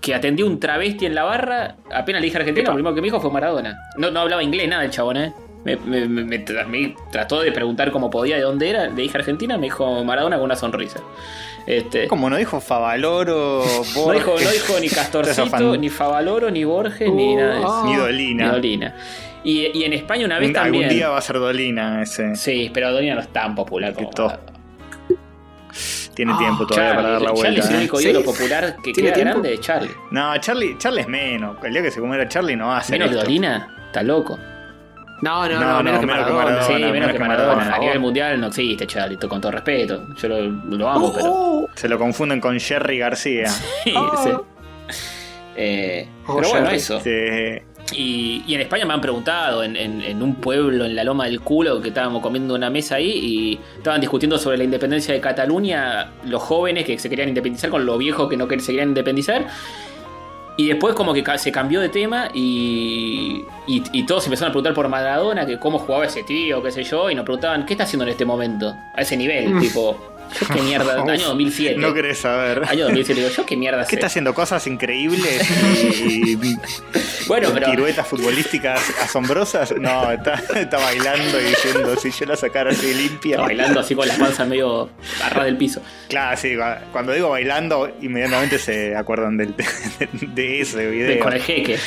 que 0.03 0.15
atendió 0.15 0.47
un 0.47 0.61
travesti 0.61 1.07
en 1.07 1.15
la 1.15 1.23
barra, 1.25 1.77
apenas 1.91 2.21
le 2.21 2.27
dije 2.27 2.37
Argentina, 2.37 2.69
lo 2.69 2.75
primero 2.75 2.95
que 2.95 3.01
me 3.01 3.07
dijo 3.07 3.21
fue 3.21 3.31
Maradona. 3.31 3.79
No, 3.97 4.11
no 4.11 4.21
hablaba 4.21 4.43
inglés 4.43 4.69
nada 4.69 4.85
el 4.85 4.91
chabón, 4.91 5.17
¿eh? 5.17 5.33
Me, 5.65 5.77
me- 5.77 6.09
me- 6.09 6.25
me 6.25 6.45
tra- 6.45 6.67
me 6.67 6.95
trató 7.13 7.41
de 7.41 7.53
preguntar 7.53 7.93
cómo 7.93 8.11
podía, 8.11 8.35
de 8.37 8.43
dónde 8.43 8.69
era. 8.69 8.89
Le 8.89 9.03
dije 9.03 9.17
Argentina, 9.17 9.57
me 9.57 9.67
dijo 9.67 10.03
Maradona 10.05 10.37
con 10.37 10.45
una 10.47 10.57
sonrisa. 10.57 10.99
Este, 11.67 12.09
Como 12.09 12.29
no 12.29 12.37
dijo 12.37 12.61
Favaloro, 12.61 13.63
no, 13.97 14.13
dijo, 14.13 14.35
no 14.43 14.51
dijo 14.51 14.81
ni 14.81 14.89
Castorcito, 14.89 15.77
ni 15.79 15.89
Favaloro, 15.89 16.51
ni 16.51 16.65
Borges, 16.65 17.09
ni 17.13 17.37
nada 17.37 17.55
de 17.55 17.61
eso. 17.61 17.85
ni 17.85 17.93
Ni 17.93 17.97
Dolina. 17.99 18.51
Dolina. 18.53 18.95
Y, 19.45 19.67
y 19.79 19.85
en 19.85 19.93
España 19.93 20.25
una 20.27 20.39
vez 20.41 20.53
también. 20.53 20.85
Algún 20.85 20.97
día 20.97 21.09
va 21.11 21.19
a 21.19 21.23
ser 21.23 21.39
Dolina 21.39 22.03
ese. 22.03 22.35
Sí, 22.35 22.71
pero 22.75 22.93
Dolina 22.93 23.15
no 23.15 23.21
es 23.21 23.29
tan 23.29 23.55
popular 23.55 23.93
como 23.95 24.11
Que 24.11 24.17
todo-. 24.17 24.39
Tiene 26.15 26.35
tiempo 26.37 26.67
todavía 26.67 26.91
Charlie, 26.91 27.03
para 27.03 27.13
dar 27.13 27.23
la 27.23 27.27
Charlie 27.29 27.41
vuelta. 27.43 27.61
es 27.61 27.69
el 27.69 27.75
¿eh? 27.75 27.79
único 27.79 27.97
¿Sí? 27.99 28.09
ídolo 28.09 28.25
popular 28.25 28.77
que 28.83 28.93
¿Tiene 28.93 29.09
queda 29.09 29.15
tiempo? 29.15 29.31
grande 29.33 29.49
de 29.51 29.61
Charlie. 29.61 29.91
No, 30.11 30.37
Charlie, 30.39 30.77
Charlie 30.79 31.01
es 31.03 31.09
menos. 31.09 31.57
El 31.63 31.73
día 31.73 31.83
que 31.83 31.91
se 31.91 32.01
comiera 32.01 32.29
Charlie 32.29 32.57
no 32.57 32.67
va 32.69 32.77
a 32.77 32.79
hacer 32.79 32.99
Menos 32.99 33.11
esto. 33.15 33.23
Dolina, 33.25 33.75
está 33.87 34.03
loco. 34.03 34.39
No, 35.23 35.49
no, 35.49 35.55
No, 35.55 35.61
no, 35.61 35.73
no, 35.79 35.83
menos 35.85 36.01
que 36.01 36.07
menos 36.07 36.27
que 36.27 36.33
Maradona. 36.33 36.63
Sí, 36.65 36.73
no, 36.73 36.79
menos 36.79 36.93
menos 36.93 37.13
que 37.13 37.19
Maradona. 37.21 37.55
Maradona, 37.57 37.77
A 37.77 37.79
nivel 37.79 38.01
mundial 38.01 38.41
no 38.41 38.49
existe 38.49 38.87
Charlie, 38.87 39.17
con 39.17 39.41
todo 39.41 39.53
respeto. 39.53 40.03
Yo 40.17 40.29
lo, 40.29 40.41
lo 40.43 40.89
amo, 40.89 41.07
Oh, 41.07 41.13
pero. 41.15 41.27
oh. 41.33 41.69
Se 41.75 41.89
lo 41.89 41.97
confunden 41.99 42.41
con 42.41 42.59
Jerry 42.59 42.99
García. 42.99 43.49
Sí, 43.85 43.95
Oh. 43.97 44.23
sí. 44.25 44.31
Eh, 45.57 46.09
Oh, 46.27 46.37
pero 46.37 46.49
bueno, 46.51 46.67
Jerry. 46.67 46.77
eso. 46.79 46.97
Este, 46.97 47.65
Y, 47.97 48.43
y 48.47 48.55
en 48.55 48.61
España 48.63 48.85
me 48.85 48.95
han 48.95 49.01
preguntado, 49.01 49.63
en, 49.63 49.77
en- 49.77 50.01
en 50.03 50.23
un 50.23 50.35
pueblo, 50.37 50.85
en 50.85 50.95
la 50.97 51.05
loma 51.05 51.27
del 51.27 51.41
culo, 51.41 51.81
que 51.81 51.89
estábamos 51.89 52.23
comiendo 52.23 52.55
una 52.55 52.71
mesa 52.71 52.97
ahí 52.97 53.11
y 53.11 53.61
estaban 53.77 54.01
discutiendo 54.01 54.39
sobre 54.39 54.57
la 54.59 54.65
independencia 54.65 55.13
de 55.15 55.21
Cataluña, 55.21 56.11
los 56.25 56.43
jóvenes 56.43 56.85
que 56.85 56.99
se 56.99 57.09
querían 57.11 57.29
independizar 57.29 57.71
con 57.71 57.85
los 57.87 57.99
viejos 57.99 58.29
que 58.29 58.37
no 58.37 58.49
se 58.49 58.57
querían 58.73 58.89
independizar. 58.89 59.47
Y 60.59 60.69
después 60.69 60.95
como 60.95 61.15
que 61.15 61.25
se 61.39 61.51
cambió 61.51 61.81
de 61.81 61.89
tema 61.89 62.29
y, 62.35 63.43
y, 63.67 63.83
y 63.93 64.05
todos 64.05 64.25
empezaron 64.27 64.51
a 64.51 64.53
preguntar 64.53 64.75
por 64.75 64.87
Maradona, 64.87 65.47
que 65.47 65.59
cómo 65.59 65.79
jugaba 65.79 66.05
ese 66.05 66.23
tío, 66.25 66.63
qué 66.63 66.71
sé 66.71 66.85
yo, 66.85 67.11
y 67.11 67.15
nos 67.15 67.25
preguntaban, 67.25 67.65
¿qué 67.65 67.73
está 67.73 67.85
haciendo 67.85 68.05
en 68.05 68.11
este 68.11 68.27
momento? 68.27 68.75
A 68.95 69.01
ese 69.01 69.17
nivel, 69.17 69.59
tipo, 69.61 70.12
yo 70.41 70.49
qué 70.55 70.63
mierda, 70.63 71.03
año 71.13 71.27
2007. 71.29 71.79
no 71.79 71.93
querés 71.95 72.19
saber. 72.19 72.63
Año 72.69 72.85
2007, 72.85 73.21
digo, 73.21 73.33
yo 73.35 73.47
qué 73.47 73.57
mierda 73.57 73.87
¿Qué 73.87 73.97
está 73.97 74.07
haciendo? 74.07 74.35
Cosas 74.35 74.67
increíbles 74.67 75.49
y, 76.01 76.33
y 76.33 76.57
Bueno, 77.29 77.51
pero... 77.55 77.71
piruetas 77.71 78.07
futbolísticas 78.07 78.81
asombrosas. 79.03 79.73
No, 79.79 80.11
está, 80.11 80.35
está 80.57 80.79
bailando 80.79 81.41
y 81.41 81.45
diciendo, 81.45 81.97
si 81.97 82.11
yo 82.11 82.27
la 82.27 82.37
sacara 82.37 82.71
así 82.73 82.93
limpia. 82.95 83.37
Está 83.37 83.43
bailando 83.47 83.81
así 83.81 83.95
con 83.95 84.09
las 84.09 84.19
panzas 84.19 84.47
medio 84.49 84.91
agarradas 85.21 85.47
del 85.47 85.57
piso. 85.57 85.83
Claro, 86.09 86.37
sí, 86.37 86.49
cua- 86.55 86.81
cuando 86.93 87.13
digo 87.13 87.31
bailando, 87.31 87.91
inmediatamente 88.01 88.59
se 88.59 88.97
acuerdan 88.97 89.37
del, 89.37 89.55
de 90.13 90.61
ese 90.61 90.87
video. 90.91 91.09
De- 91.09 91.19
con 91.21 91.33
el 91.33 91.41
jeque. 91.43 91.79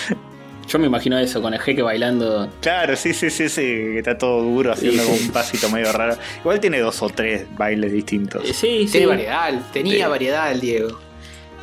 Yo 0.67 0.79
me 0.79 0.88
imagino 0.88 1.17
eso, 1.19 1.41
con 1.41 1.53
el 1.53 1.60
jeque 1.60 1.81
bailando. 1.84 2.50
Claro, 2.62 2.95
sí, 2.95 3.13
sí, 3.13 3.29
sí, 3.29 3.50
sí, 3.50 3.62
que 3.62 3.98
está 4.00 4.17
todo 4.17 4.41
duro 4.41 4.72
haciendo 4.74 5.03
Sí, 5.03 5.25
un 5.25 5.31
pasito 5.31 5.69
medio 5.69 5.91
raro. 5.93 6.17
Igual 6.39 6.60
tiene 6.60 6.79
dos 6.79 7.01
o 7.03 7.10
tres 7.10 7.45
bailes 7.55 7.91
distintos. 7.91 8.43
Eh, 8.50 8.53
Sí, 8.53 8.86
sí. 8.88 8.93
Tiene 8.93 9.07
variedad, 9.07 9.53
tenía 9.72 10.05
Sí. 10.05 10.09
variedad 10.09 10.51
el 10.51 10.59
Diego. 10.59 11.00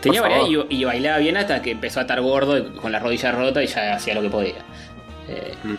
Tenía 0.01 0.23
por 0.23 0.31
variedad 0.31 0.67
y, 0.69 0.77
y 0.81 0.85
bailaba 0.85 1.19
bien 1.19 1.37
hasta 1.37 1.61
que 1.63 1.73
empezó 1.73 1.99
a 1.99 2.03
estar 2.03 2.21
gordo 2.21 2.75
con 2.77 2.93
las 2.93 3.03
rodillas 3.03 3.35
rotas 3.35 3.65
y 3.65 3.67
ya 3.67 3.95
hacía 3.95 4.15
lo 4.15 4.23
que 4.23 4.31
podía. 4.31 4.55
Eh, 5.29 5.53
Mm. 5.65 5.75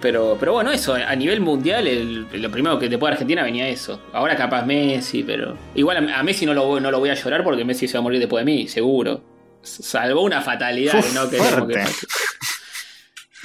pero, 0.00 0.36
pero 0.38 0.52
bueno, 0.52 0.70
eso, 0.70 0.94
a 0.94 1.14
nivel 1.16 1.40
mundial, 1.40 1.86
el- 1.86 2.26
lo 2.32 2.50
primero 2.50 2.78
que 2.78 2.88
te 2.88 2.98
puede 2.98 3.12
Argentina 3.14 3.42
venía 3.42 3.66
eso. 3.68 4.00
Ahora 4.12 4.36
capaz 4.36 4.64
Messi, 4.64 5.22
pero. 5.22 5.56
Igual 5.74 6.08
a, 6.10 6.18
a 6.18 6.22
Messi 6.22 6.44
no 6.46 6.52
lo, 6.54 6.64
voy- 6.66 6.80
no 6.80 6.90
lo 6.90 6.98
voy 6.98 7.08
a 7.10 7.14
llorar 7.14 7.42
porque 7.44 7.64
Messi 7.64 7.88
se 7.88 7.94
va 7.94 8.00
a 8.00 8.02
morir 8.02 8.20
después 8.20 8.44
de 8.44 8.52
mí, 8.52 8.68
seguro. 8.68 9.22
Salvo 9.62 10.22
una 10.22 10.40
fatalidad 10.40 10.94
Uf, 10.98 11.08
que 11.08 11.14
no 11.14 11.28
queremos 11.28 11.68
que 11.68 11.74
pase. 11.74 12.06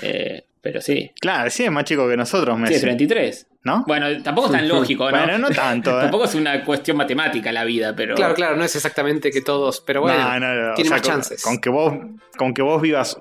Eh, 0.01 0.43
pero 0.61 0.81
sí. 0.81 1.11
Claro, 1.19 1.49
sí, 1.49 1.63
es 1.65 1.71
más 1.71 1.83
chico 1.83 2.07
que 2.07 2.15
nosotros, 2.17 2.55
Sí, 2.55 2.61
Messi. 2.61 2.73
es 2.75 2.81
33. 2.81 3.47
¿No? 3.65 3.85
Bueno, 3.87 4.07
tampoco 4.23 4.47
es 4.47 4.53
tan 4.53 4.67
lógico, 4.67 5.09
¿no? 5.09 5.17
Bueno, 5.17 5.37
no 5.37 5.49
tanto, 5.49 5.91
¿eh? 5.97 6.01
Tampoco 6.03 6.25
es 6.25 6.35
una 6.35 6.65
cuestión 6.65 6.97
matemática 6.97 7.49
la 7.53 7.63
vida, 7.63 7.95
pero. 7.95 8.15
Claro, 8.15 8.33
claro, 8.33 8.55
no 8.57 8.63
es 8.65 8.75
exactamente 8.75 9.31
que 9.31 9.41
todos, 9.41 9.79
pero 9.85 10.01
bueno, 10.01 10.19
no, 10.21 10.39
no, 10.39 10.53
no. 10.53 10.71
o 10.71 10.75
tiene 10.75 10.89
sea, 10.89 10.97
más 10.97 11.07
chances. 11.07 11.41
Con 11.41 11.59
que 11.59 11.69
vos, 11.69 11.93
con 12.37 12.53
que 12.53 12.61
vos 12.61 12.81
vivas 12.81 13.17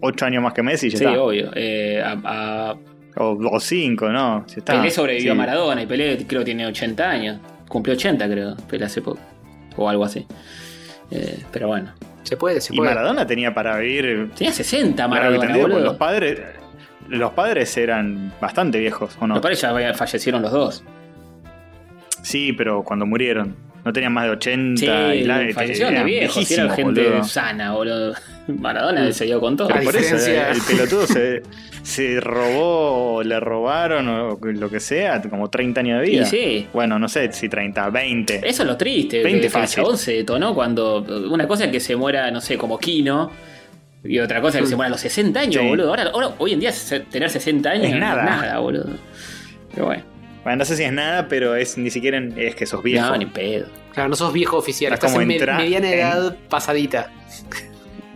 ocho 0.00 0.24
años 0.26 0.42
más 0.42 0.52
que 0.52 0.62
Messi, 0.64 0.90
ya 0.90 0.98
Sí, 0.98 1.04
está. 1.04 1.20
obvio. 1.22 1.50
Eh, 1.54 2.02
a, 2.04 2.70
a- 2.70 2.76
O, 3.18 3.38
o 3.52 3.60
cinco, 3.60 4.08
¿no? 4.08 4.44
Ya 4.48 4.56
está. 4.58 4.72
Pelé 4.74 4.90
sobrevivió 4.90 5.24
Sí. 5.24 5.30
a 5.30 5.34
Maradona 5.34 5.82
y 5.82 5.86
Pelé 5.86 6.18
creo 6.26 6.40
que 6.40 6.46
tiene 6.46 6.66
80 6.66 7.08
años. 7.08 7.38
Cumplió 7.68 7.94
80, 7.96 8.28
creo, 8.28 8.56
Pelé 8.68 8.84
hace 8.86 9.00
poco. 9.00 9.20
O 9.76 9.88
algo 9.88 10.04
así. 10.04 10.26
Eh, 11.12 11.38
pero 11.52 11.68
bueno. 11.68 11.94
Se 12.26 12.36
puede, 12.36 12.60
se 12.60 12.74
Y 12.74 12.76
puede. 12.76 12.90
Maradona 12.94 13.26
tenía 13.26 13.54
para 13.54 13.78
vivir. 13.78 14.30
Tenía 14.36 14.52
60 14.52 15.08
largo 15.08 15.34
y 15.34 15.38
Maradona, 15.38 15.78
los 15.78 15.96
padres. 15.96 16.40
Los 17.08 17.32
padres 17.32 17.76
eran 17.76 18.32
bastante 18.40 18.78
viejos, 18.78 19.16
¿o 19.20 19.26
no? 19.26 19.34
Los 19.34 19.42
padres 19.42 19.60
ya 19.60 19.94
fallecieron 19.94 20.42
los 20.42 20.50
dos. 20.52 20.84
Sí, 22.22 22.52
pero 22.52 22.82
cuando 22.82 23.06
murieron. 23.06 23.54
No 23.84 23.92
tenían 23.92 24.12
más 24.12 24.24
de 24.24 24.30
80 24.30 24.80
Sí, 24.80 24.86
y 24.86 25.22
la, 25.24 25.46
fallecieron 25.54 25.94
de 25.94 26.02
viejos, 26.02 26.50
y 26.50 26.54
eran 26.54 26.70
gente 26.70 27.04
boludo. 27.04 27.22
sana, 27.24 27.72
boludo. 27.72 28.14
Maradona 28.48 29.10
se 29.12 29.24
dio 29.24 29.40
con 29.40 29.56
todo. 29.56 29.68
Por 29.68 29.78
eso, 29.78 30.16
diferencia- 30.16 30.50
el 30.50 30.60
pelotudo 30.62 31.06
se, 31.06 31.42
se 31.82 32.20
robó 32.20 33.14
o 33.16 33.22
le 33.22 33.40
robaron 33.40 34.08
o 34.08 34.38
lo 34.40 34.70
que 34.70 34.80
sea, 34.80 35.20
como 35.22 35.50
30 35.50 35.80
años 35.80 36.00
de 36.02 36.08
vida. 36.08 36.22
Y 36.22 36.26
sí. 36.26 36.66
Bueno, 36.72 36.98
no 36.98 37.08
sé 37.08 37.32
si 37.32 37.48
30, 37.48 37.90
20. 37.90 38.48
Eso 38.48 38.62
es 38.62 38.68
lo 38.68 38.76
triste, 38.76 39.22
20 39.22 39.30
que, 39.32 39.40
que 39.40 39.46
el 39.46 39.52
fácil. 39.52 39.82
chabón 39.82 39.98
se 39.98 40.12
detonó 40.12 40.54
cuando. 40.54 40.98
Una 41.30 41.46
cosa 41.48 41.64
es 41.64 41.72
que 41.72 41.80
se 41.80 41.96
muera, 41.96 42.30
no 42.30 42.40
sé, 42.40 42.56
como 42.56 42.78
Kino. 42.78 43.30
Y 44.04 44.20
otra 44.20 44.40
cosa 44.40 44.58
es 44.58 44.64
que 44.64 44.70
se 44.70 44.76
muera 44.76 44.86
a 44.86 44.90
los 44.90 45.00
60 45.00 45.40
años, 45.40 45.60
Sí. 45.62 45.68
boludo. 45.68 45.88
Ahora, 45.88 46.04
ahora, 46.12 46.30
hoy 46.38 46.52
en 46.52 46.60
día 46.60 46.72
tener 47.10 47.28
60 47.28 47.70
años 47.70 47.86
Es 47.86 47.92
no 47.94 47.98
nada. 47.98 48.24
nada, 48.24 48.58
boludo. 48.60 48.90
Pero 49.74 49.86
bueno, 49.86 50.04
Bueno, 50.44 50.58
no 50.58 50.64
sé 50.64 50.76
si 50.76 50.84
es 50.84 50.92
nada, 50.92 51.26
pero 51.26 51.56
es 51.56 51.76
ni 51.76 51.90
siquiera 51.90 52.18
en- 52.18 52.32
es 52.38 52.54
que 52.54 52.66
sos 52.66 52.80
viejo. 52.84 53.04
no, 53.04 53.16
ni 53.16 53.26
pedo. 53.26 53.66
Claro, 53.92 54.08
no 54.10 54.14
sos 54.14 54.32
viejo 54.32 54.56
oficial, 54.58 54.92
Es 54.92 54.98
estás 54.98 55.10
como 55.10 55.22
en 55.22 55.28
me- 55.28 55.38
mediana 55.40 55.90
en- 55.90 55.98
edad 55.98 56.36
pasadita. 56.48 57.10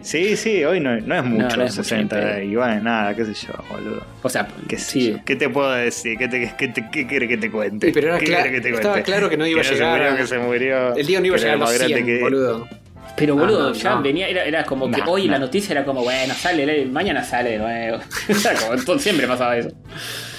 Sí, 0.02 0.36
sí, 0.36 0.64
hoy 0.64 0.80
no, 0.80 0.98
no 1.00 1.14
es 1.14 1.24
mucho, 1.24 1.56
no 1.58 1.64
es 1.64 1.76
ni 1.76 1.84
60. 1.84 2.16
pedo. 2.16 2.40
y 2.42 2.56
bueno, 2.56 2.80
nada, 2.82 3.14
qué 3.14 3.24
sé 3.26 3.34
yo, 3.46 3.52
boludo. 3.70 4.02
O 4.22 4.28
sea, 4.30 4.48
¿Qué, 4.66 4.78
sé 4.78 4.90
sí. 4.90 5.12
yo? 5.12 5.18
¿Qué 5.26 5.36
te 5.36 5.48
puedo 5.50 5.70
decir? 5.72 6.16
¿Qué, 6.16 6.26
te, 6.28 6.54
qué, 6.56 6.68
te- 6.68 6.88
qué 6.90 7.06
quiere 7.06 7.28
que 7.28 7.36
te 7.36 7.50
cuente? 7.50 7.86
Sí, 7.88 7.92
pero 7.92 8.08
era 8.08 8.18
¿Qué 8.18 8.26
cla- 8.26 8.34
quiere 8.42 8.50
que 8.52 8.60
te 8.62 8.68
estaba 8.70 8.94
cuente? 8.94 9.10
claro 9.10 9.28
que 9.28 9.36
no 9.36 9.46
iba 9.46 9.60
a 9.60 9.64
se 9.64 9.74
llegar 9.74 9.98
murió, 9.98 10.12
a- 10.12 10.16
que 10.16 10.26
se 10.26 10.38
murió. 10.38 10.94
El 10.96 11.06
Diego 11.06 11.20
no 11.20 11.26
iba 11.26 11.36
a 11.36 11.38
llegar 11.38 11.54
a 11.54 11.58
los 11.58 11.68
más 11.68 11.78
grande 11.78 11.94
100, 11.96 12.06
que- 12.06 12.20
boludo. 12.20 12.68
Pero 13.16 13.36
boludo, 13.36 13.68
no, 13.70 13.74
ya 13.74 13.94
no. 13.96 14.02
venía, 14.02 14.28
era, 14.28 14.44
era 14.44 14.64
como 14.64 14.90
que 14.90 14.98
No, 15.02 15.10
hoy 15.10 15.26
la 15.26 15.38
no. 15.38 15.44
noticia 15.46 15.72
era 15.72 15.84
como, 15.84 16.02
bueno, 16.02 16.32
sale, 16.32 16.64
le- 16.64 16.86
mañana 16.86 17.22
sale 17.22 17.50
de 17.50 17.58
nuevo. 17.58 17.98
o 18.30 18.34
sea, 18.34 18.54
como 18.54 18.98
siempre 18.98 19.26
pasaba 19.26 19.58
eso. 19.58 19.70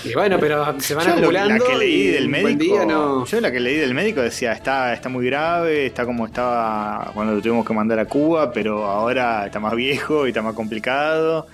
Y 0.04 0.14
bueno, 0.14 0.38
pero 0.40 0.80
se 0.80 0.94
van 0.96 1.06
Yo 1.06 1.14
acumulando. 1.14 1.66
la 1.66 1.72
que 1.72 1.78
leí 1.78 2.08
del 2.08 2.30
médico, 2.30 2.76
día 2.76 2.86
no. 2.86 3.26
yo 3.26 3.42
la 3.42 3.52
que 3.52 3.60
leí 3.60 3.76
del 3.78 3.94
médico 3.94 4.22
decía 4.22 4.52
está 4.54 4.94
está 4.94 5.10
muy 5.10 5.26
grave, 5.26 5.86
está 5.86 6.06
como 6.06 6.26
estaba 6.26 7.12
cuando 7.14 7.34
lo 7.36 7.42
tuvimos 7.42 7.66
que 7.66 7.74
mandar 7.74 8.00
a 8.00 8.06
Cuba, 8.06 8.52
pero 8.52 8.86
ahora 8.86 9.46
está 9.46 9.60
más 9.60 9.76
viejo 9.76 10.26
y 10.26 10.30
está 10.30 10.42
más 10.42 10.54
complicado. 10.56 11.48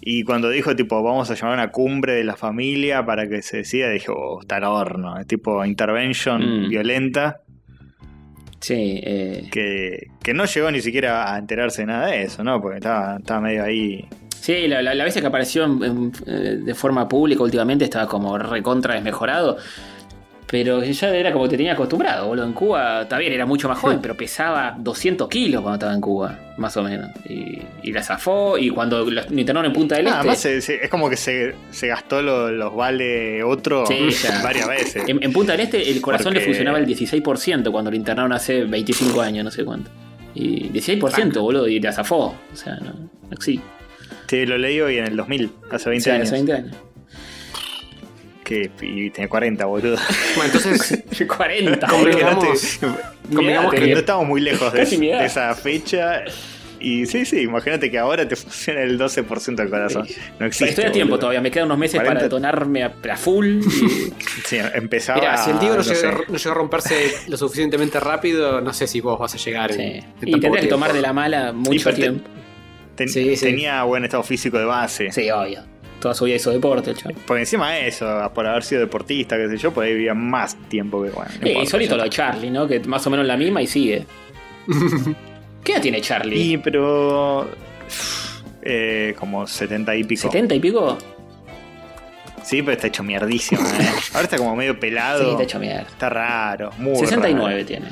Y 0.00 0.22
cuando 0.24 0.50
dijo 0.50 0.76
tipo 0.76 1.02
vamos 1.02 1.30
a 1.30 1.34
llamar 1.34 1.58
a 1.58 1.62
una 1.64 1.72
cumbre 1.72 2.12
de 2.14 2.24
la 2.24 2.36
familia 2.36 3.04
para 3.04 3.28
que 3.28 3.42
se 3.42 3.58
decida, 3.58 3.88
dije, 3.90 4.06
oh, 4.14 4.40
está 4.40 4.56
al 4.58 4.64
horno, 4.64 5.18
es 5.18 5.26
tipo 5.26 5.64
intervention 5.64 6.66
Mm. 6.66 6.68
violenta 6.68 7.40
Sí, 8.60 9.00
eh, 9.04 9.48
que, 9.52 10.08
que 10.22 10.32
no 10.34 10.44
llegó 10.46 10.70
ni 10.70 10.80
siquiera 10.80 11.32
a 11.34 11.38
enterarse 11.38 11.82
de 11.82 11.86
nada 11.86 12.06
de 12.08 12.22
eso, 12.22 12.42
¿no? 12.42 12.60
Porque 12.60 12.78
estaba, 12.78 13.16
estaba 13.18 13.40
medio 13.40 13.62
ahí. 13.64 14.08
Sí 14.46 14.68
la, 14.68 14.82
la, 14.82 14.94
la 14.94 15.04
vez 15.04 15.14
que 15.14 15.26
apareció 15.26 15.64
en- 15.64 15.82
en- 15.84 16.12
eh, 16.26 16.58
de 16.62 16.74
forma 16.74 17.08
pública 17.08 17.42
últimamente 17.42 17.84
estaba 17.84 18.06
como 18.06 18.36
recontra 18.38 18.94
desmejorado. 18.94 19.56
Pero 20.48 20.80
ya 20.84 21.08
era 21.08 21.32
como 21.32 21.48
te 21.48 21.56
tenía 21.56 21.72
acostumbrado, 21.72 22.28
boludo. 22.28 22.44
En 22.46 22.52
Cuba, 22.52 23.02
está 23.02 23.18
bien, 23.18 23.32
era 23.32 23.44
mucho 23.46 23.68
más 23.68 23.78
joven, 23.80 23.98
pero 24.00 24.16
pesaba 24.16 24.76
200 24.78 25.28
kilos 25.28 25.60
cuando 25.60 25.74
estaba 25.74 25.92
en 25.92 26.00
Cuba, 26.00 26.38
más 26.56 26.76
o 26.76 26.84
menos. 26.84 27.10
Y, 27.28 27.58
y 27.82 27.90
la 27.90 28.00
zafó, 28.04 28.56
y 28.56 28.70
cuando 28.70 29.04
lo 29.10 29.22
internaron 29.30 29.64
en 29.66 29.72
Punta 29.72 29.96
del 29.96 30.04
Nada 30.04 30.18
Este. 30.18 30.28
más 30.28 30.38
se- 30.38 30.60
se- 30.60 30.84
es 30.84 30.88
como 30.88 31.10
que 31.10 31.16
se, 31.16 31.52
se 31.72 31.88
gastó 31.88 32.22
lo- 32.22 32.48
los 32.52 32.76
vale 32.76 33.42
otro 33.42 33.86
Sí, 33.86 34.06
varias 34.44 34.68
veces. 34.68 35.02
En, 35.08 35.20
en 35.20 35.32
Punta 35.32 35.50
del 35.50 35.62
Este 35.62 35.90
el 35.90 36.00
corazón 36.00 36.26
Porque- 36.26 36.38
le 36.38 36.44
funcionaba 36.46 36.78
el 36.78 36.86
16% 36.86 37.72
cuando 37.72 37.90
lo 37.90 37.96
internaron 37.96 38.32
hace 38.32 38.62
25 38.62 39.20
años, 39.20 39.44
no 39.44 39.50
sé 39.50 39.64
cuánto. 39.64 39.90
Y 40.32 40.68
16%, 40.70 41.40
boludo, 41.40 41.66
y 41.66 41.80
te 41.80 41.88
azafó. 41.88 42.36
O 42.52 42.56
sea, 42.56 42.76
no, 42.76 42.92
no 42.92 43.32
existe. 43.32 43.66
Sí, 44.28 44.44
lo 44.46 44.58
leí 44.58 44.80
hoy 44.80 44.98
en 44.98 45.06
el 45.06 45.16
2000, 45.16 45.52
hace 45.70 45.88
20 45.90 46.04
Sí, 46.04 46.10
años. 46.10 46.22
hace 46.28 46.32
20 46.34 46.52
años. 46.52 46.76
Que, 48.44 48.70
y 48.80 49.10
tiene 49.10 49.28
40, 49.28 49.64
boludo. 49.66 49.96
Bueno, 50.36 50.52
entonces 50.54 51.04
40. 51.36 51.86
Convengamos- 51.88 52.78
boludo. 52.80 52.98
convengamos 53.34 53.72
Mirá, 53.72 53.80
Que 53.82 53.88
que- 53.88 53.92
no 53.94 53.98
estamos 53.98 54.26
muy 54.26 54.40
lejos 54.40 54.72
de, 54.72 54.84
de 54.84 55.24
esa 55.26 55.52
fecha. 55.54 56.22
Y 56.78 57.06
sí, 57.06 57.24
sí, 57.24 57.40
imagínate 57.40 57.90
que 57.90 57.98
ahora 57.98 58.28
te 58.28 58.36
funciona 58.36 58.82
el 58.82 58.98
12% 58.98 59.56
del 59.56 59.70
corazón. 59.70 60.06
No 60.38 60.46
existe. 60.46 60.70
Estoy 60.70 60.84
a 60.84 60.92
tiempo 60.92 61.12
boludo. 61.12 61.20
todavía, 61.20 61.40
me 61.40 61.50
quedan 61.50 61.66
unos 61.66 61.78
meses 61.78 61.94
40. 61.94 62.10
para 62.12 62.22
detonarme 62.24 62.84
a, 62.84 62.94
a 63.12 63.16
full. 63.16 63.46
y- 63.64 64.12
Sí, 64.44 64.58
empezaba. 64.74 65.18
Mira, 65.18 65.38
si 65.38 65.50
el 65.50 65.58
Diego 65.58 65.74
no, 65.76 65.82
no 65.82 65.88
llegó, 65.88 66.00
sé. 66.00 66.08
no 66.28 66.36
llegó 66.38 66.50
a 66.50 66.54
romperse 66.54 67.14
lo 67.26 67.36
suficientemente 67.36 67.98
rápido, 67.98 68.60
no 68.60 68.72
sé 68.72 68.86
si 68.86 69.00
vos 69.00 69.18
vas 69.18 69.34
a 69.34 69.38
llegar. 69.38 69.72
en- 69.72 69.76
sí. 69.76 69.82
en 69.84 69.96
Y 69.98 70.02
tan 70.02 70.12
poco 70.30 70.40
tendría 70.42 70.60
que 70.62 70.68
tomar 70.68 70.92
de 70.92 71.00
la 71.00 71.12
mala 71.12 71.52
mucho 71.52 71.92
tiempo. 71.92 72.28
Ten- 72.96 73.08
Sí, 73.08 73.36
sí. 73.36 73.44
Tenía 73.46 73.82
buen 73.84 74.04
estado 74.04 74.22
físico 74.22 74.58
de 74.58 74.64
base. 74.64 75.12
Sí, 75.12 75.30
obvio. 75.30 75.62
Toda 76.00 76.14
su 76.14 76.24
vida 76.26 76.36
hizo 76.36 76.50
deporte, 76.50 76.90
el 76.90 76.96
chaval. 76.96 77.14
Por 77.26 77.38
encima 77.38 77.70
de 77.72 77.88
eso, 77.88 78.30
por 78.34 78.46
haber 78.46 78.62
sido 78.64 78.80
deportista, 78.82 79.36
qué 79.36 79.48
sé 79.48 79.56
yo, 79.56 79.72
pues 79.72 79.88
vivía 79.88 80.12
más 80.14 80.54
tiempo 80.68 81.02
que 81.02 81.10
bueno. 81.10 81.30
no 81.40 81.46
Sí, 81.46 81.52
y 81.62 81.66
solito 81.66 81.96
lo 81.96 82.02
de 82.02 82.10
Charlie, 82.10 82.50
¿no? 82.50 82.66
Que 82.68 82.80
más 82.80 83.06
o 83.06 83.10
menos 83.10 83.26
la 83.26 83.36
misma 83.36 83.62
y 83.62 83.66
sigue. 83.66 84.04
¿Qué 85.64 85.72
edad 85.72 85.82
tiene 85.82 86.00
Charlie? 86.00 86.36
Y 86.52 86.58
pero. 86.58 87.50
eh, 88.62 89.14
como 89.18 89.46
70 89.46 89.94
y 89.96 90.04
pico. 90.04 90.28
¿70 90.30 90.54
y 90.56 90.60
pico? 90.60 90.98
Sí, 92.42 92.62
pero 92.62 92.72
está 92.74 92.86
hecho 92.86 93.02
mierdísimo, 93.02 93.60
¿eh? 93.62 93.88
Ahora 94.12 94.24
está 94.24 94.36
como 94.36 94.54
medio 94.54 94.78
pelado. 94.78 95.24
Sí, 95.24 95.30
está 95.30 95.42
hecho 95.42 95.58
mierda. 95.58 95.80
Está 95.82 96.08
raro, 96.10 96.70
muy 96.78 96.96
69 96.96 97.52
raro. 97.54 97.66
tiene. 97.66 97.86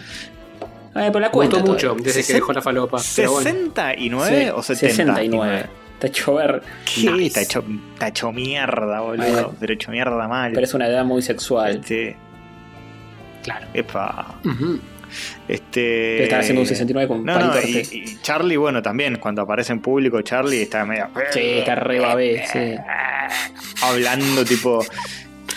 Eh, 0.96 1.08
pero 1.08 1.20
la 1.20 1.26
Me 1.28 1.32
cuenta. 1.32 1.56
gustó 1.58 1.72
mucho 1.72 1.96
desde 2.02 2.24
que 2.24 2.32
dejó 2.34 2.52
la 2.52 2.62
falopa. 2.62 2.98
pero 3.16 3.32
bueno. 3.32 3.50
¿69 3.50 4.28
Sí, 4.28 4.48
o 4.54 4.62
79? 4.62 4.62
69. 4.62 5.66
Está 5.94 6.06
hecho 6.08 6.34
ver. 6.34 6.62
¿Qué? 6.84 7.10
Nice. 7.10 7.26
Está, 7.26 7.40
hecho, 7.42 7.64
está 7.94 8.08
hecho 8.08 8.32
mierda, 8.32 9.00
boludo. 9.00 9.54
Hecho 9.60 9.90
mierda 9.90 10.28
mal. 10.28 10.52
Pero 10.52 10.64
es 10.64 10.74
una 10.74 10.86
edad 10.88 11.04
muy 11.04 11.22
sexual. 11.22 11.76
Este. 11.76 12.16
Claro. 13.42 13.66
Epa. 13.74 14.34
Este. 15.48 16.14
Pero 16.16 16.24
estaba 16.24 16.40
haciendo 16.40 16.60
un 16.62 16.66
69 16.66 17.08
con 17.08 17.24
No, 17.24 17.38
no, 17.38 17.60
y, 17.60 18.18
Charlie, 18.22 18.56
bueno, 18.56 18.82
también, 18.82 19.16
cuando 19.16 19.42
aparece 19.42 19.72
en 19.72 19.80
público, 19.80 20.20
Charlie 20.22 20.62
está 20.62 20.84
medio. 20.84 21.08
Sí, 21.30 21.40
está 21.40 21.74
re 21.76 22.00
babé, 22.00 22.44
sí. 22.52 22.74
Hablando, 23.82 24.44
tipo. 24.44 24.84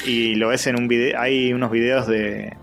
Y 0.06 0.36
lo 0.36 0.50
ves 0.50 0.68
en 0.68 0.78
un 0.80 0.88
video. 0.88 1.20
Hay 1.20 1.54
unos 1.54 1.72
videos 1.72 2.08
de 2.08 2.56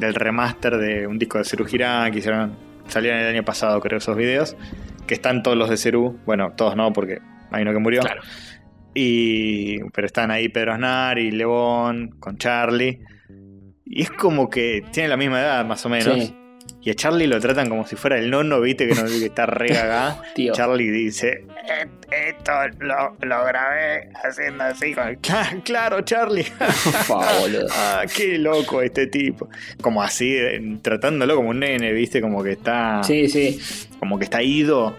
del 0.00 0.14
remaster 0.14 0.76
de 0.78 1.06
un 1.06 1.18
disco 1.18 1.38
de 1.38 1.44
Ceru 1.44 1.64
Girán 1.66 2.10
que 2.10 2.18
hicieron. 2.18 2.56
Salieron 2.88 3.20
el 3.20 3.28
año 3.28 3.44
pasado, 3.44 3.80
creo, 3.80 3.98
esos 3.98 4.16
videos. 4.16 4.56
Que 5.06 5.14
están 5.14 5.44
todos 5.44 5.56
los 5.56 5.70
de 5.70 5.76
Ceru. 5.76 6.18
Bueno, 6.26 6.52
todos 6.56 6.74
no, 6.74 6.92
porque 6.92 7.20
hay 7.52 7.62
uno 7.62 7.72
que 7.72 7.78
murió. 7.78 8.00
Claro. 8.00 8.22
Y, 8.94 9.78
pero 9.90 10.06
están 10.06 10.32
ahí 10.32 10.48
Pedro 10.48 10.72
Aznar 10.72 11.18
y 11.18 11.30
Lebón 11.30 12.16
con 12.18 12.36
Charlie. 12.38 13.00
Y 13.84 14.02
es 14.02 14.10
como 14.10 14.50
que 14.50 14.82
tiene 14.92 15.08
la 15.08 15.16
misma 15.16 15.40
edad, 15.40 15.64
más 15.64 15.84
o 15.86 15.88
menos. 15.88 16.14
Sí. 16.14 16.34
Y 16.82 16.90
a 16.90 16.94
Charlie 16.94 17.26
lo 17.26 17.38
tratan 17.40 17.68
como 17.68 17.86
si 17.86 17.94
fuera 17.96 18.16
el 18.18 18.30
nono, 18.30 18.60
viste, 18.60 18.88
que, 18.88 18.94
no, 18.94 19.04
que 19.04 19.26
está 19.26 19.44
re 19.46 19.68
cagá. 19.68 20.22
Tío. 20.34 20.54
Charlie 20.54 20.90
dice: 20.90 21.44
"Eh, 21.68 21.86
Esto 22.28 22.52
lo, 22.78 23.16
lo 23.20 23.44
grabé 23.44 24.08
haciendo 24.24 24.64
así. 24.64 24.94
Con... 24.94 25.04
"Cla- 25.16 25.62
Claro, 25.64 26.00
Charlie. 26.02 26.46
Ah, 27.72 28.04
qué 28.14 28.38
loco 28.38 28.82
este 28.82 29.06
tipo. 29.06 29.48
Como 29.82 30.02
así, 30.02 30.34
eh, 30.36 30.78
tratándolo 30.82 31.36
como 31.36 31.50
un 31.50 31.60
nene, 31.60 31.92
viste, 31.92 32.20
como 32.20 32.42
que 32.42 32.52
está. 32.52 33.02
Sí, 33.04 33.28
sí. 33.28 33.60
Como 33.98 34.18
que 34.18 34.24
está 34.24 34.42
ido. 34.42 34.96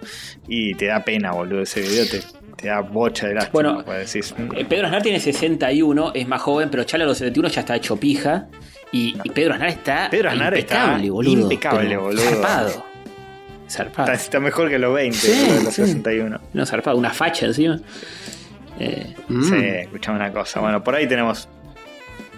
Y 0.47 0.75
te 0.75 0.87
da 0.87 1.03
pena, 1.03 1.31
boludo, 1.31 1.61
ese 1.63 1.81
video. 1.81 2.05
Te, 2.07 2.19
te 2.57 2.67
da 2.67 2.81
bocha 2.81 3.27
de 3.27 3.35
lástima. 3.35 3.81
Bueno, 3.83 3.83
decís, 3.83 4.33
"Mm, 4.37 4.55
Eh, 4.55 4.65
Pedro 4.65 4.85
Aznar 4.87 5.01
tiene 5.01 5.19
61, 5.19 6.11
es 6.13 6.27
más 6.27 6.41
joven, 6.41 6.69
pero 6.69 6.83
Charlie 6.83 7.05
a 7.05 7.07
los 7.07 7.17
71 7.17 7.49
ya 7.49 7.61
está 7.61 7.75
hecho 7.75 7.97
pija. 7.97 8.47
Y, 8.91 9.17
y 9.23 9.29
Pedro 9.29 9.53
Aznar 9.53 9.69
está 9.69 10.09
Pedro 10.11 10.29
Aznar 10.31 10.53
está 10.53 10.75
impecable, 10.75 11.09
boludo. 11.09 11.41
impecable, 11.43 11.97
boludo. 11.97 12.21
Zarpado. 12.23 12.85
Zarpado. 13.69 14.11
está, 14.11 14.13
está 14.25 14.39
mejor 14.41 14.69
que 14.69 14.77
los 14.77 14.93
20, 14.93 15.17
Sí, 15.17 15.31
de 15.31 15.63
los 15.63 15.73
sí. 15.73 15.85
61. 15.85 16.39
No, 16.53 16.65
zarpado, 16.65 16.97
una 16.97 17.11
facha 17.11 17.45
encima. 17.45 17.79
Eh, 18.79 19.15
Mm. 19.29 19.43
Sí, 19.43 19.55
escuchame 19.55 20.17
una 20.17 20.31
cosa. 20.33 20.59
Bueno, 20.59 20.83
por 20.83 20.93
ahí 20.95 21.07
tenemos 21.07 21.47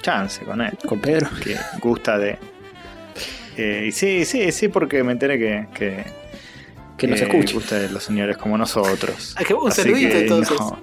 chance 0.02 0.44
con 0.46 0.62
él. 0.62 0.78
con 0.86 1.00
Pedro. 1.00 1.28
Que 1.44 1.56
gusta 1.80 2.18
de. 2.20 2.38
eh, 3.58 3.86
y 3.88 3.92
sí, 3.92 4.26
sí, 4.26 4.52
sí, 4.52 4.68
porque 4.68 5.04
me 5.04 5.14
enteré 5.14 5.40
que. 5.40 5.68
que 5.74 6.04
Que 6.98 7.08
nos 7.08 7.20
eh, 7.20 7.24
escuche. 7.24 7.54
gusta 7.56 7.80
de 7.80 7.90
los 7.90 8.04
señores 8.04 8.38
como 8.38 8.58
nosotros. 8.58 9.36
Ah, 9.40 9.44
que 9.44 9.54
un 9.56 9.70
Así 9.72 9.82
saludito, 9.82 10.12
que, 10.12 10.20
entonces. 10.22 10.60
no. 10.60 10.78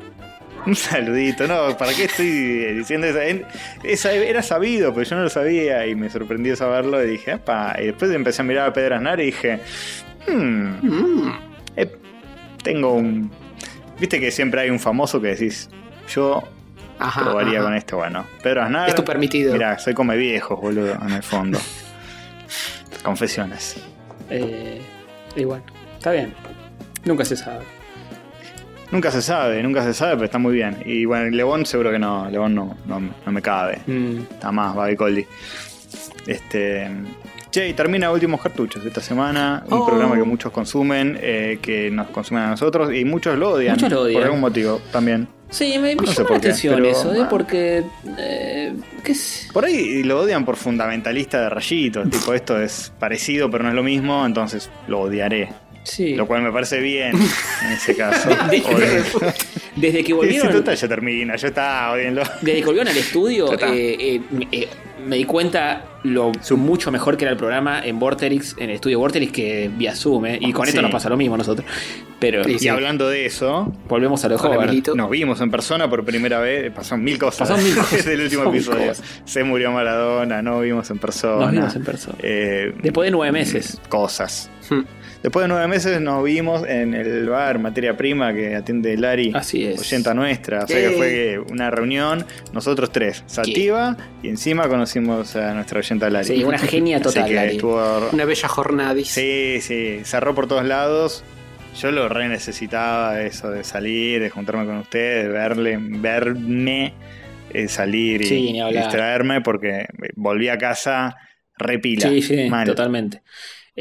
Un 0.66 0.75
saludito, 0.77 1.46
no, 1.46 1.77
¿para 1.77 1.92
qué 1.94 2.05
estoy 2.05 2.29
diciendo 2.75 3.07
eso? 3.07 3.20
En- 3.20 3.44
esa- 3.83 4.12
era 4.12 4.42
sabido, 4.42 4.92
pero 4.92 5.05
yo 5.09 5.16
no 5.16 5.23
lo 5.23 5.31
sabía 5.31 5.87
y 5.87 5.94
me 5.94 6.11
sorprendió 6.11 6.55
saberlo 6.57 7.03
y 7.03 7.11
dije, 7.11 7.33
epa, 7.33 7.77
y 7.81 7.87
después 7.87 8.11
empecé 8.11 8.42
a 8.42 8.44
mirar 8.44 8.68
a 8.68 8.73
Pedro 8.73 8.96
Aznar 8.96 9.20
y 9.20 9.27
dije, 9.27 9.61
hmm, 10.29 10.68
Mm. 10.83 11.33
eh, 11.77 11.90
tengo 12.62 12.92
un... 12.94 13.31
Viste 13.99 14.18
que 14.20 14.31
siempre 14.31 14.62
hay 14.62 14.70
un 14.70 14.79
famoso 14.81 15.20
que 15.20 15.29
decís, 15.29 15.68
yo 16.14 16.42
Ajá, 16.99 17.23
probaría 17.23 17.59
ajá. 17.61 17.64
con 17.68 17.75
esto, 17.77 17.96
bueno. 17.96 18.27
Pedro 18.42 18.62
Aznar... 18.62 18.88
Es 18.88 18.94
tu 18.94 19.05
permitido. 19.05 19.53
Mira, 19.55 19.79
soy 19.79 19.94
come 19.94 20.16
viejos, 20.16 20.61
boludo, 20.61 20.94
en 21.07 21.12
el 21.12 21.23
fondo. 21.23 21.59
Confesiones. 23.03 23.77
Eh, 24.29 24.81
y 25.37 25.44
bueno, 25.44 25.64
está 25.96 26.12
bien. 26.12 26.35
Nunca 27.05 27.25
se 27.25 27.37
sabe. 27.37 27.64
Nunca 28.92 29.11
se 29.12 29.22
sabe, 29.22 29.62
nunca 29.62 29.83
se 29.85 29.94
sabe, 29.94 30.14
pero 30.14 30.24
está 30.24 30.38
muy 30.38 30.53
bien. 30.55 30.79
Y 30.85 31.05
bueno, 31.05 31.31
Lebón 31.31 31.64
seguro 31.64 31.90
que 31.92 31.98
no, 31.98 32.29
Lebón 32.29 32.55
no, 32.55 32.76
no, 32.87 33.00
no 33.24 33.33
me 33.33 33.40
cabe. 33.40 33.79
Mm, 33.87 34.18
Está 34.33 34.50
más, 34.50 34.74
Babi 34.74 34.96
Coldi. 34.96 35.24
Este. 36.26 36.88
Che, 37.50 37.68
y 37.68 37.72
termina 37.72 38.12
Últimos 38.12 38.40
Cartuchos 38.40 38.85
esta 38.85 39.00
semana. 39.00 39.64
Un 39.66 39.79
Oh. 39.79 39.87
programa 39.87 40.14
que 40.16 40.22
muchos 40.22 40.53
consumen, 40.53 41.18
eh, 41.20 41.59
que 41.61 41.90
nos 41.90 42.09
consumen 42.09 42.44
a 42.44 42.50
nosotros 42.50 42.92
y 42.94 43.05
muchos 43.05 43.37
lo 43.38 43.50
odian. 43.53 43.74
Muchos 43.74 43.90
lo 43.90 44.00
odian. 44.03 44.14
Por 44.14 44.24
algún 44.24 44.40
motivo 44.40 44.81
también. 44.92 45.26
Sí, 45.48 45.72
me, 45.81 45.96
me 45.96 46.03
No 46.03 46.05
llama 46.05 46.29
qué, 46.29 46.35
atención 46.37 46.74
pero, 46.76 46.88
eso, 46.88 47.12
¿eh? 47.12 47.18
ah. 47.22 47.29
Porque. 47.29 47.83
Eh, 48.18 48.72
¿Qué? 49.03 49.14
Por 49.53 49.64
ahí 49.64 50.05
lo 50.05 50.20
odian 50.20 50.44
por 50.44 50.55
fundamentalista 50.57 51.40
de 51.40 51.48
rayitos. 51.50 52.09
tipo, 52.09 52.35
esto 52.35 52.61
es 52.61 52.92
parecido, 53.00 53.50
pero 53.50 53.64
no 53.64 53.70
es 53.70 53.74
lo 53.74 53.83
mismo, 53.83 54.24
entonces 54.24 54.70
lo 54.87 55.00
odiaré. 55.00 55.48
Sí. 55.83 56.14
Lo 56.14 56.27
cual 56.27 56.43
me 56.43 56.53
parece 56.53 56.79
bien 56.81 57.12
en 57.66 57.73
ese 57.73 57.97
caso. 57.97 58.29
Desde 59.77 59.99
que 60.01 60.05
Sí, 60.07 60.12
volvieron. 60.12 60.53
total, 60.53 60.77
ya 60.77 60.88
termina, 60.88 61.37
ya 61.37 61.49
está, 61.49 61.90
odienlo. 61.93 62.23
Desde 62.43 62.61
que 62.61 62.64
volvieron 62.66 62.88
al 62.88 62.97
estudio, 62.97 63.53
eh, 63.55 63.97
eh, 63.99 64.21
me- 64.31 64.49
eh, 64.53 64.69
me 65.07 65.16
di 65.16 65.25
cuenta 65.25 65.87
lo 66.03 66.31
mucho 66.57 66.90
mejor 66.93 67.16
que 67.16 67.25
era 67.25 67.33
el 67.33 67.38
programa 67.38 67.83
en 67.85 67.99
Vorterix, 67.99 68.55
en 68.59 68.64
el 68.69 68.75
estudio 68.77 68.99
Vorterix, 68.99 69.33
que 69.33 69.71
vía 69.75 69.97
Zoom, 69.97 70.27
eh, 70.27 70.38
y 70.43 70.53
con 70.53 70.66
esto 70.69 70.79
Sí. 70.79 70.83
nos 70.83 70.93
pasa 70.93 71.09
lo 71.09 71.16
mismo 71.16 71.37
a 71.37 71.38
nosotros. 71.38 71.66
Pero 72.19 72.45
Sí, 72.45 72.57
Y 72.61 72.69
hablando 72.69 73.09
de 73.09 73.25
eso, 73.25 73.73
volvemos 73.88 74.23
a 74.27 74.29
lo 74.29 74.37
joven. 74.37 74.83
Nos 74.95 75.09
vimos 75.09 75.40
en 75.40 75.51
persona 75.51 75.88
por 75.88 76.05
primera 76.05 76.38
vez, 76.40 76.71
pasaron 76.71 77.03
mil 77.03 77.19
cosas. 77.19 77.49
Pasaron 77.49 77.64
mil 77.64 77.75
cosas. 77.75 77.93
Desde 77.97 78.12
el 78.12 78.21
último 78.25 78.45
episodio. 78.51 78.88
cosas. 78.88 79.03
Se 79.25 79.43
murió 79.43 79.73
Maradona, 79.73 80.43
no 80.43 80.61
vimos 80.61 80.90
en 80.90 80.99
persona. 80.99 81.47
Nos 81.47 81.53
vimos 81.53 81.77
en 81.77 81.85
persona. 81.85 82.19
Eh, 82.23 82.75
Después 82.83 83.07
de 83.07 83.11
nueve 83.12 83.33
meses. 83.33 83.81
Cosas. 83.88 84.51
Hmm. 84.69 84.81
Después 85.23 85.45
de 85.45 85.49
nueve 85.49 85.69
meses 85.69 86.01
nos 86.01 86.25
vimos 86.25 86.67
en 86.67 86.95
el 86.95 87.29
bar 87.29 87.59
Materia 87.59 87.95
Prima 87.97 88.33
que 88.33 88.55
atiende 88.57 88.97
Lari, 88.97 89.33
Así 89.35 89.65
es. 89.67 89.79
oyenta 89.79 90.15
nuestra. 90.15 90.65
O 90.65 90.67
sea 90.67 90.89
que 90.91 90.97
fue 90.97 91.39
una 91.53 91.71
reunión, 91.71 92.25
nosotros 92.55 92.91
tres, 92.91 93.23
Sativa, 93.27 93.97
y 94.23 94.29
encima 94.29 94.67
conocimos 94.69 95.37
a 95.37 95.53
nuestra 95.53 95.81
oyenta 95.81 96.09
Lari. 96.09 96.27
Sí, 96.27 96.43
una 96.45 96.59
genia 96.59 97.01
total, 97.03 97.27
que 97.27 97.35
Lari. 97.35 97.51
estuvo 97.57 98.09
Una 98.13 98.25
bella 98.25 98.49
jornada. 98.49 98.95
Sí, 99.05 99.59
sí, 99.61 100.01
cerró 100.05 100.35
por 100.35 100.49
todos 100.49 100.65
lados. 100.65 101.23
Yo 101.79 101.91
lo 101.93 102.09
re 102.09 102.29
necesitaba 102.29 103.21
eso 103.21 103.51
de 103.51 103.63
salir, 103.63 104.21
de 104.23 104.31
juntarme 104.31 104.65
con 104.65 104.79
ustedes, 104.79 105.25
de 105.27 105.29
verle, 105.33 105.79
verme 105.81 106.95
eh, 107.53 107.69
salir 107.69 108.23
y 108.23 108.27
Sí, 108.27 108.61
distraerme 108.73 109.41
porque 109.41 109.87
volví 110.17 110.49
a 110.49 110.57
casa 110.59 111.15
repila. 111.59 112.09
Sí, 112.09 112.23
sí, 112.23 112.49
mal. 112.49 112.67
totalmente. 112.67 113.23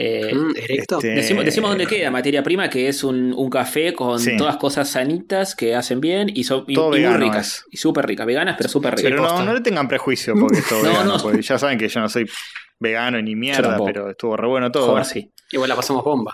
Eh, 0.01 0.31
Mm, 0.33 0.51
erecto. 0.55 0.95
Este- 0.97 1.09
Decimos, 1.09 1.43
decimos 1.43 1.71
dónde 1.71 1.85
queda 1.85 2.09
Materia 2.09 2.41
Prima, 2.41 2.69
que 2.69 2.87
es 2.87 3.03
un, 3.03 3.33
un 3.33 3.49
café 3.49 3.93
con 3.93 4.17
Sí. 4.19 4.37
todas 4.37 4.55
cosas 4.55 4.87
sanitas 4.89 5.55
que 5.55 5.75
hacen 5.75 5.99
bien 5.99 6.29
y 6.33 6.45
son 6.45 6.63
y, 6.67 6.73
y 6.73 6.77
muy 6.77 7.05
ricas. 7.17 7.47
es. 7.47 7.65
Y 7.71 7.77
súper 7.77 8.05
ricas, 8.07 8.25
veganas, 8.25 8.55
pero 8.57 8.69
súper 8.69 8.95
ricas. 8.95 9.11
Pero 9.11 9.21
no, 9.23 9.43
no 9.43 9.53
le 9.53 9.59
tengan 9.59 9.87
prejuicio 9.89 10.35
porque 10.39 10.59
es 10.59 10.67
todo 10.69 10.83
No, 10.83 10.89
vegano, 10.89 11.17
no. 11.17 11.21
porque 11.21 11.41
ya 11.41 11.57
saben 11.59 11.77
que 11.77 11.89
yo 11.89 11.99
no 11.99 12.07
soy 12.07 12.25
vegano 12.79 13.21
ni 13.21 13.35
mierda, 13.35 13.77
pero 13.85 14.09
estuvo 14.11 14.37
re 14.37 14.47
bueno 14.47 14.71
todo. 14.71 14.87
Joder, 14.91 15.03
sí. 15.05 15.31
Igual 15.51 15.67
la 15.69 15.75
pasamos 15.75 16.03
bomba. 16.03 16.33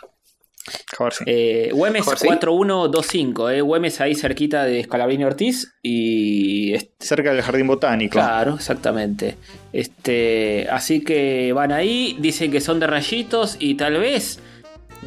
Joder, 0.98 1.14
sí. 1.14 1.24
Eh, 1.28 1.70
Güemes 1.74 2.04
Joder, 2.04 2.18
sí. 2.20 2.26
4125, 2.28 3.50
eh. 3.52 3.62
Güemes 3.62 4.02
ahí 4.02 4.16
cerquita 4.16 4.64
de 4.66 4.84
Scalabrini 4.84 5.24
Ortiz 5.24 5.74
y 5.84 6.76
Cerca 7.00 7.34
del 7.34 7.42
jardín 7.44 7.68
botánico. 7.68 8.14
Claro, 8.14 8.56
exactamente. 8.56 9.36
Este, 9.74 10.68
así 10.72 11.04
que 11.04 11.54
van 11.54 11.72
ahí, 11.72 12.16
dicen 12.20 12.52
que 12.52 12.62
son 12.62 12.80
de 12.80 12.88
rayitos 12.88 13.58
y 13.60 13.76
tal 13.76 14.00
vez 14.00 14.40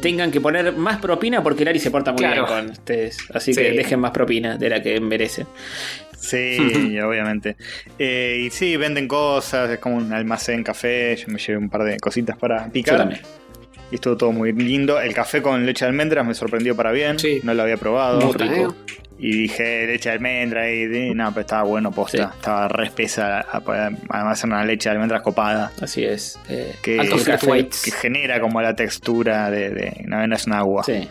tengan 0.01 0.31
que 0.31 0.39
poner 0.39 0.71
más 0.73 0.99
propina 0.99 1.43
porque 1.43 1.65
Lari 1.65 1.79
se 1.79 1.91
porta 1.91 2.11
muy 2.11 2.19
Claro. 2.19 2.45
bien 2.45 2.57
con 2.65 2.69
ustedes. 2.71 3.17
Así 3.33 3.53
Sí. 3.53 3.61
que 3.61 3.71
dejen 3.71 3.99
más 3.99 4.11
propina 4.11 4.57
de 4.57 4.69
la 4.69 4.81
que 4.81 4.99
merecen. 5.01 5.45
Sí, 6.17 6.57
obviamente. 7.01 7.55
Eh, 7.97 8.43
y 8.45 8.49
sí, 8.49 8.77
venden 8.77 9.07
cosas, 9.07 9.69
es 9.69 9.79
como 9.79 9.97
un 9.97 10.13
almacén 10.13 10.63
café. 10.63 11.15
Yo 11.17 11.27
me 11.27 11.39
llevé 11.39 11.57
un 11.57 11.69
par 11.69 11.83
de 11.83 11.97
cositas 11.97 12.37
para 12.37 12.67
Yo 12.67 12.71
picar. 12.71 13.19
Y 13.91 13.95
estuvo 13.95 14.15
todo 14.17 14.31
muy 14.31 14.51
lindo. 14.53 14.99
El 15.01 15.13
café 15.13 15.41
con 15.41 15.65
leche 15.65 15.85
de 15.85 15.89
almendras 15.89 16.25
me 16.25 16.33
sorprendió 16.33 16.75
para 16.75 16.91
bien. 16.91 17.17
Sí. 17.19 17.39
No 17.43 17.53
lo 17.53 17.63
había 17.63 17.77
probado. 17.77 18.21
Muy 18.21 18.33
rico. 18.33 18.75
Y 19.21 19.31
dije 19.41 19.85
leche 19.87 20.09
de 20.09 20.15
almendra 20.15 20.71
y, 20.71 20.83
y 20.83 21.13
no, 21.13 21.29
pero 21.31 21.41
estaba 21.41 21.63
bueno 21.63 21.91
posta. 21.91 22.29
Sí. 22.29 22.35
Estaba 22.37 22.67
re 22.69 22.85
espesa. 22.85 23.45
Además 23.51 24.43
era 24.43 24.53
una 24.55 24.63
leche 24.65 24.87
de 24.89 24.93
almendras 24.93 25.21
copada. 25.21 25.71
Así 25.81 26.05
es. 26.05 26.39
Eh, 26.47 26.73
Que, 26.81 26.99
Alto 26.99 27.17
café- 27.17 27.67
que 27.83 27.91
genera 27.91 28.39
como 28.39 28.61
la 28.61 28.75
textura 28.75 29.49
de, 29.51 29.69
de 29.71 30.03
no, 30.05 30.25
no 30.25 30.35
es 30.35 30.45
un 30.47 30.53
agua. 30.53 30.83
Sí. 30.85 31.07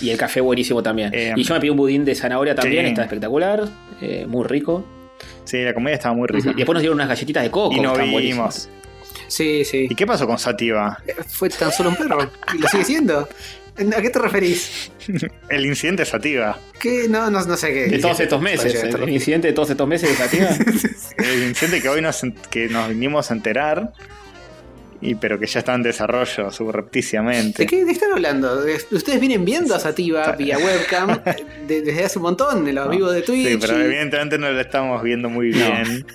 Y 0.00 0.10
el 0.10 0.16
café 0.18 0.40
buenísimo 0.40 0.82
también. 0.82 1.10
Eh, 1.14 1.34
y 1.36 1.42
yo 1.44 1.54
me 1.54 1.60
pedí 1.60 1.70
un 1.70 1.76
budín 1.76 2.04
de 2.04 2.14
zanahoria 2.16 2.54
también, 2.54 2.86
está 2.86 3.02
espectacular. 3.02 3.62
eh, 4.00 4.26
muy 4.26 4.44
rico. 4.44 4.84
Sí, 5.44 5.62
la 5.62 5.72
comida 5.74 5.94
estaba 5.94 6.14
muy 6.16 6.26
Y 6.30 6.36
rica. 6.36 6.52
después 6.56 6.74
nos 6.74 6.80
dieron 6.82 6.96
unas 6.96 7.08
galletitas 7.08 7.42
de 7.44 7.50
coco. 7.50 7.76
Y 7.76 7.80
no 7.80 7.94
vimos. 7.96 8.68
Sí, 9.32 9.64
sí. 9.64 9.86
¿Y 9.88 9.94
qué 9.94 10.06
pasó 10.06 10.26
con 10.26 10.38
Sativa? 10.38 11.02
Fue 11.26 11.48
tan 11.48 11.72
solo 11.72 11.88
un 11.88 11.96
perro. 11.96 12.30
¿Y 12.52 12.58
lo 12.58 12.68
sigue 12.68 12.84
siendo? 12.84 13.20
¿A 13.20 14.02
qué 14.02 14.10
te 14.10 14.18
referís? 14.18 14.90
El 15.48 15.64
incidente 15.64 16.04
Sativa. 16.04 16.58
¿Qué? 16.78 17.06
No, 17.08 17.30
no, 17.30 17.42
no 17.42 17.56
sé 17.56 17.72
qué. 17.72 17.86
De 17.86 17.98
todos 17.98 18.20
estos 18.20 18.42
meses. 18.42 18.84
El 18.84 19.08
incidente 19.08 19.48
de 19.48 19.54
todos 19.54 19.70
estos 19.70 19.88
meses 19.88 20.10
de 20.10 20.16
Sativa. 20.16 20.50
El 21.16 21.44
incidente 21.44 21.80
que 21.80 21.88
hoy 21.88 22.02
nos, 22.02 22.20
que 22.50 22.68
nos 22.68 22.90
vinimos 22.90 23.30
a 23.30 23.34
enterar. 23.34 23.94
Y 25.04 25.16
pero 25.16 25.38
que 25.38 25.46
ya 25.46 25.58
está 25.58 25.74
en 25.74 25.82
desarrollo 25.82 26.50
subrepticiamente. 26.52 27.64
¿De 27.64 27.66
qué, 27.66 27.80
de 27.80 27.86
qué 27.86 27.90
están 27.92 28.12
hablando? 28.12 28.62
De- 28.62 28.78
Ustedes 28.92 29.18
vienen 29.20 29.44
viendo 29.44 29.74
a 29.74 29.80
Sativa 29.80 30.30
vía 30.32 30.56
webcam 30.58 31.18
de- 31.66 31.82
desde 31.82 32.04
hace 32.04 32.18
un 32.18 32.22
montón, 32.22 32.68
en 32.68 32.74
los 32.76 32.88
vivos 32.88 33.12
de 33.12 33.22
Twitch. 33.22 33.48
Sí, 33.48 33.58
pero 33.60 33.78
y- 33.78 33.82
evidentemente 33.82 34.38
no 34.38 34.50
lo 34.52 34.60
estamos 34.60 35.02
viendo 35.02 35.28
muy 35.28 35.50
No. 35.50 35.56
bien 35.72 36.06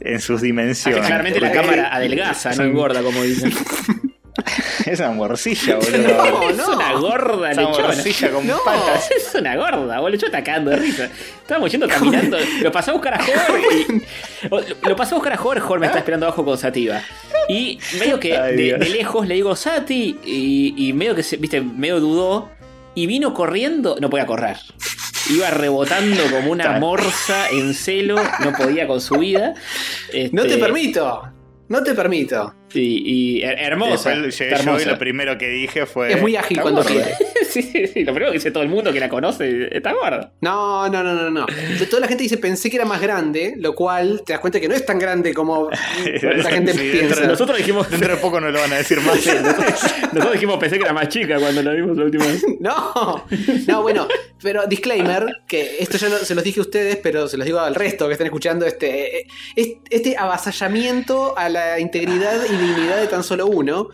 en 0.00 0.20
sus 0.20 0.42
dimensiones. 0.42 1.06
Claramente 1.06 1.40
la 1.40 1.52
cámara 1.52 1.88
adelgaza, 1.94 2.54
no 2.54 2.64
engorda, 2.64 3.02
como 3.02 3.22
dicen. 3.22 3.50
Es 4.86 5.00
una 5.00 5.10
morcilla, 5.10 5.76
boludo. 5.76 5.98
No, 5.98 6.48
Es 6.50 6.56
no. 6.56 6.72
una 6.74 6.92
gorda 6.94 7.50
Esa 7.52 7.60
lechona. 7.62 7.86
morcilla 7.88 8.30
con 8.30 8.46
No. 8.46 8.58
patas. 8.64 9.10
Es 9.16 9.34
una 9.34 9.56
gorda, 9.56 10.00
boludo. 10.00 10.18
Yo 10.20 10.26
estaba 10.26 10.44
cagando 10.44 10.70
de 10.70 10.76
risa. 10.76 11.04
Estábamos 11.42 11.70
yendo 11.72 11.88
caminando. 11.88 12.38
Lo 12.62 12.72
pasé 12.72 12.90
a 12.90 12.94
buscar 12.94 13.14
a 13.14 13.18
Jorge. 13.22 14.02
Lo 14.82 14.96
pasé 14.96 15.14
a 15.14 15.16
buscar 15.16 15.32
a 15.32 15.36
Jorge. 15.36 15.60
Jorge 15.60 15.80
me 15.80 15.86
está 15.86 15.98
esperando 15.98 16.26
abajo 16.26 16.44
con 16.44 16.56
Sativa. 16.58 17.00
Y 17.48 17.78
medio 17.98 18.20
que 18.20 18.36
Ay, 18.36 18.56
de, 18.56 18.78
lejos 18.78 19.26
le 19.26 19.34
digo 19.34 19.54
Sati. 19.56 20.18
Y, 20.24 20.74
y 20.88 20.92
medio 20.92 21.14
que 21.14 21.22
se, 21.22 21.36
viste, 21.36 21.60
medio 21.60 22.00
dudó. 22.00 22.50
Y 22.94 23.06
vino 23.06 23.34
corriendo. 23.34 23.96
No 24.00 24.08
podía 24.10 24.26
correr. 24.26 24.56
Iba 25.30 25.50
rebotando 25.50 26.22
como 26.30 26.50
una 26.52 26.78
morsa 26.78 27.48
en 27.50 27.74
celo. 27.74 28.16
No 28.40 28.52
podía 28.52 28.86
con 28.86 29.00
su 29.00 29.16
vida. 29.16 29.54
No 30.32 30.42
te 30.42 30.48
Este, 30.48 30.58
permito. 30.58 31.22
No 31.68 31.82
te 31.82 31.94
permito. 31.94 32.54
Y, 32.72 33.38
y 33.40 33.42
her- 33.42 33.56
hermosa. 33.58 34.10
Después 34.10 34.40
está 34.40 34.44
llegué 34.44 34.56
yo 34.56 34.62
y 34.62 34.66
hermosa. 34.68 34.90
lo 34.92 34.98
primero 34.98 35.36
que 35.38 35.48
dije 35.48 35.86
fue. 35.86 36.12
Es 36.12 36.20
muy 36.20 36.34
ágil 36.36 36.58
"Está 36.58 36.62
cuando 36.62 36.82
gorda". 36.82 36.94
quiere. 36.94 37.14
Sí, 37.48 37.62
sí, 37.72 37.86
sí, 37.86 38.04
lo 38.04 38.12
primero 38.12 38.32
que 38.32 38.38
dice 38.38 38.50
todo 38.50 38.62
el 38.62 38.68
mundo 38.68 38.92
que 38.92 39.00
la 39.00 39.08
conoce 39.08 39.68
está 39.76 39.92
gorda. 39.92 40.32
No, 40.40 40.88
no, 40.88 41.02
no, 41.02 41.14
no, 41.14 41.30
no. 41.30 41.46
De 41.78 41.86
toda 41.86 42.00
la 42.00 42.08
gente 42.08 42.22
dice 42.22 42.36
pensé 42.38 42.70
que 42.70 42.76
era 42.76 42.84
más 42.84 43.00
grande, 43.00 43.54
lo 43.58 43.74
cual 43.74 44.22
te 44.24 44.32
das 44.32 44.40
cuenta 44.40 44.60
que 44.60 44.68
no 44.68 44.74
es 44.74 44.84
tan 44.86 44.98
grande 44.98 45.32
como 45.34 45.68
la 46.22 46.50
gente 46.50 46.72
Sí, 46.72 46.78
piensa. 46.92 47.14
dentro 47.16 47.26
Nosotros 47.26 47.58
dijimos, 47.58 47.90
Dentro 47.90 48.14
de 48.14 48.20
poco 48.20 48.40
no 48.40 48.50
lo 48.50 48.60
van 48.60 48.72
a 48.72 48.76
decir 48.76 49.00
más. 49.00 49.16
nosotros 50.12 50.32
dijimos 50.32 50.58
pensé 50.58 50.76
que 50.78 50.84
era 50.84 50.92
más 50.92 51.08
chica 51.08 51.38
cuando 51.38 51.62
la 51.62 51.72
vimos 51.72 51.96
la 51.96 52.04
última 52.04 52.26
vez. 52.26 52.44
No, 52.60 53.24
no, 53.66 53.82
bueno, 53.82 54.06
pero 54.42 54.66
disclaimer, 54.66 55.26
que 55.46 55.76
esto 55.80 55.96
ya 55.98 56.08
no- 56.08 56.18
se 56.18 56.34
los 56.34 56.44
dije 56.44 56.60
a 56.60 56.62
ustedes, 56.62 56.96
pero 56.96 57.28
se 57.28 57.36
los 57.36 57.46
digo 57.46 57.58
al 57.60 57.74
resto 57.74 58.06
que 58.06 58.12
están 58.12 58.26
escuchando, 58.26 58.66
este, 58.66 59.18
eh, 59.20 59.26
es- 59.56 59.74
este 59.90 60.16
avasallamiento 60.16 61.36
a 61.38 61.48
la 61.48 61.78
integridad 61.80 62.40
y 62.44 62.56
dignidad 62.56 63.00
de 63.00 63.06
tan 63.06 63.22
solo 63.22 63.46
uno, 63.46 63.88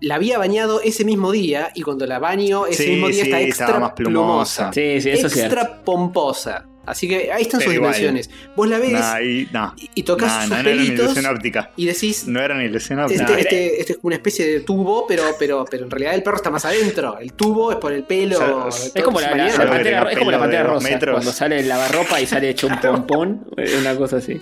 la 0.00 0.16
había 0.16 0.38
bañado 0.38 0.80
ese 0.82 1.04
mismo 1.04 1.32
día 1.32 1.70
y 1.74 1.82
cuando 1.82 2.06
la 2.06 2.18
baño 2.18 2.66
ese 2.66 2.84
Sí, 2.84 2.90
mismo 2.90 3.08
día 3.08 3.24
sí, 3.24 3.30
está 3.30 3.40
extra 3.40 3.78
más 3.78 3.92
plumosa. 3.92 4.70
plumosa, 4.70 4.72
Sí, 4.72 5.00
sí, 5.00 5.10
eso 5.10 5.26
es 5.28 5.36
extra 5.36 5.82
pomposa. 5.84 6.66
Así 6.84 7.08
que 7.08 7.32
ahí 7.32 7.42
están 7.42 7.58
Pero 7.58 7.70
sus 7.70 7.74
igual. 7.74 7.92
dimensiones. 7.94 8.30
Vos 8.54 8.68
la 8.68 8.78
ves 8.78 8.92
Nah, 8.92 9.20
y, 9.20 9.48
y 9.96 10.02
tocas 10.04 10.28
Nah, 10.28 10.40
sus 10.42 10.50
no, 10.50 10.54
no 10.54 10.60
era 10.60 10.70
pelitos 10.70 11.04
ilusión 11.06 11.26
óptica. 11.26 11.70
y 11.76 11.84
decís, 11.86 12.28
No 12.28 12.40
era 12.40 12.56
ni 12.56 12.66
ilusión 12.66 13.00
óptica. 13.00 13.22
este, 13.24 13.32
No, 13.32 13.38
este- 13.40 13.80
este 13.80 13.92
es 13.94 13.98
como 13.98 14.06
una 14.08 14.16
especie 14.16 14.46
de 14.46 14.60
tubo, 14.60 15.04
pero, 15.04 15.24
pero, 15.36 15.64
pero 15.68 15.82
en 15.84 15.90
realidad 15.90 16.14
el 16.14 16.22
perro 16.22 16.36
está 16.36 16.50
más 16.50 16.64
adentro. 16.64 17.18
El 17.18 17.32
tubo 17.32 17.72
es 17.72 17.78
por 17.78 17.92
el 17.92 18.04
pelo. 18.04 18.36
O 18.66 18.70
sea, 18.70 18.84
de 18.84 19.00
Es 19.00 19.04
como 19.04 19.20
la, 19.20 19.30
la- 19.34 19.48
la 19.48 19.68
pantera, 19.68 20.12
es 20.12 20.16
como 20.18 20.30
la 20.30 20.38
pantera 20.38 20.62
rosa, 20.62 20.88
metros. 20.88 21.14
cuando 21.14 21.32
sale 21.32 21.58
el 21.58 21.68
lavarropa 21.68 22.20
y 22.20 22.26
sale 22.26 22.50
hecho 22.50 22.68
un 22.68 22.80
pompón, 22.80 23.46
una 23.80 23.96
cosa 23.96 24.18
así. 24.18 24.38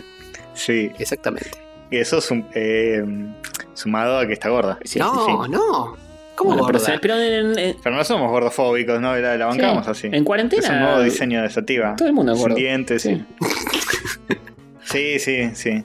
Sí, 0.53 0.91
Exactamente. 0.99 1.51
eso 1.91 2.19
es 2.19 2.31
un, 2.31 2.47
eh, 2.55 3.03
sumado 3.75 4.19
a 4.19 4.27
que 4.27 4.33
está 4.33 4.49
gorda. 4.49 4.79
Sí, 4.85 4.99
no, 4.99 5.27
sí. 5.27 5.51
no. 5.51 5.97
¿Cómo 6.37 6.51
Bueno, 6.51 6.65
gorda? 6.65 6.99
pero 7.01 7.15
en, 7.17 7.57
en- 7.59 7.77
Pero 7.81 7.95
no 7.95 8.03
somos 8.05 8.29
gordofóbicos, 8.31 9.01
¿no? 9.01 9.15
La, 9.17 9.37
la 9.37 9.47
bancamos 9.47 9.85
Sí. 9.85 9.91
así. 9.91 10.09
En 10.17 10.25
cuarentena- 10.25 10.63
Es 10.65 10.69
un 10.71 10.81
nuevo 10.81 11.01
diseño 11.03 11.43
de 11.43 11.51
Sativa. 11.51 11.95
todo 11.97 12.09
el 12.09 12.15
mundo 12.15 12.33
es 12.33 12.39
Sin 12.39 12.43
gordo. 12.49 12.57
dientes, 12.57 13.03
sí. 13.03 13.25
Sí, 14.85 15.19
Sí, 15.19 15.19
sí, 15.19 15.51
sí. 15.55 15.85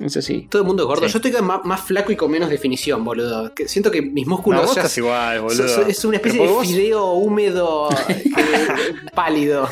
eso 0.00 0.22
sí. 0.22 0.46
Todo 0.50 0.62
el 0.62 0.66
mundo 0.68 0.84
es 0.84 0.86
gordo. 0.88 1.06
Sí. 1.06 1.12
Yo 1.12 1.18
estoy 1.28 1.42
más, 1.42 1.64
más 1.64 1.80
flaco 1.82 2.10
y 2.12 2.16
con 2.16 2.30
menos 2.30 2.48
definición, 2.48 3.04
boludo. 3.04 3.52
Que 3.54 3.68
siento 3.68 3.90
que 3.90 4.00
mis 4.02 4.26
No, 4.26 4.36
músculos 4.36 4.62
vos 4.66 4.74
ya 4.74 4.80
estás 4.82 4.96
igual, 4.98 5.36
so- 5.38 5.42
boludo. 5.44 5.68
so- 5.68 5.86
es 5.86 6.04
una 6.06 6.16
especie 6.16 6.40
de 6.42 6.48
vos, 6.48 6.66
fideo 6.66 7.12
húmedo 7.12 7.88
eh, 8.08 8.24
pálido. 9.14 9.68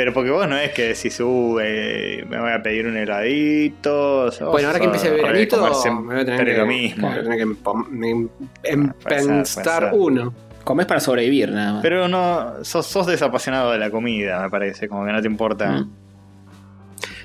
Pero 0.00 0.14
porque 0.14 0.30
vos 0.30 0.48
no 0.48 0.56
es 0.56 0.70
que 0.72 0.94
si 0.94 1.10
sube, 1.10 2.24
me 2.26 2.40
voy 2.40 2.52
a 2.52 2.62
pedir 2.62 2.86
un 2.86 2.96
heladito. 2.96 4.30
Bueno, 4.50 4.68
ahora 4.68 4.78
que 4.78 4.86
empiece 4.86 5.08
el 5.08 5.16
veranito, 5.16 5.60
me 5.60 6.14
voy 6.14 6.20
a 6.22 6.24
tener 6.24 6.46
que, 6.46 6.54
lo 6.54 6.64
mismo. 6.66 7.06
me 7.06 7.12
voy 7.16 7.20
a 7.20 7.22
tener 7.22 7.36
que 7.36 7.42
em- 7.42 8.94
uno. 9.92 10.32
Comés 10.64 10.86
para 10.86 11.00
sobrevivir, 11.00 11.50
nada 11.50 11.74
más. 11.74 11.82
Pero 11.82 12.08
no, 12.08 12.64
sos, 12.64 12.86
sos 12.86 13.06
desapasionado 13.08 13.72
de 13.72 13.78
la 13.78 13.90
comida, 13.90 14.40
me 14.40 14.48
parece. 14.48 14.88
Como 14.88 15.04
que 15.04 15.12
no 15.12 15.20
te 15.20 15.26
importa 15.26 15.70
Mm. 15.70 15.90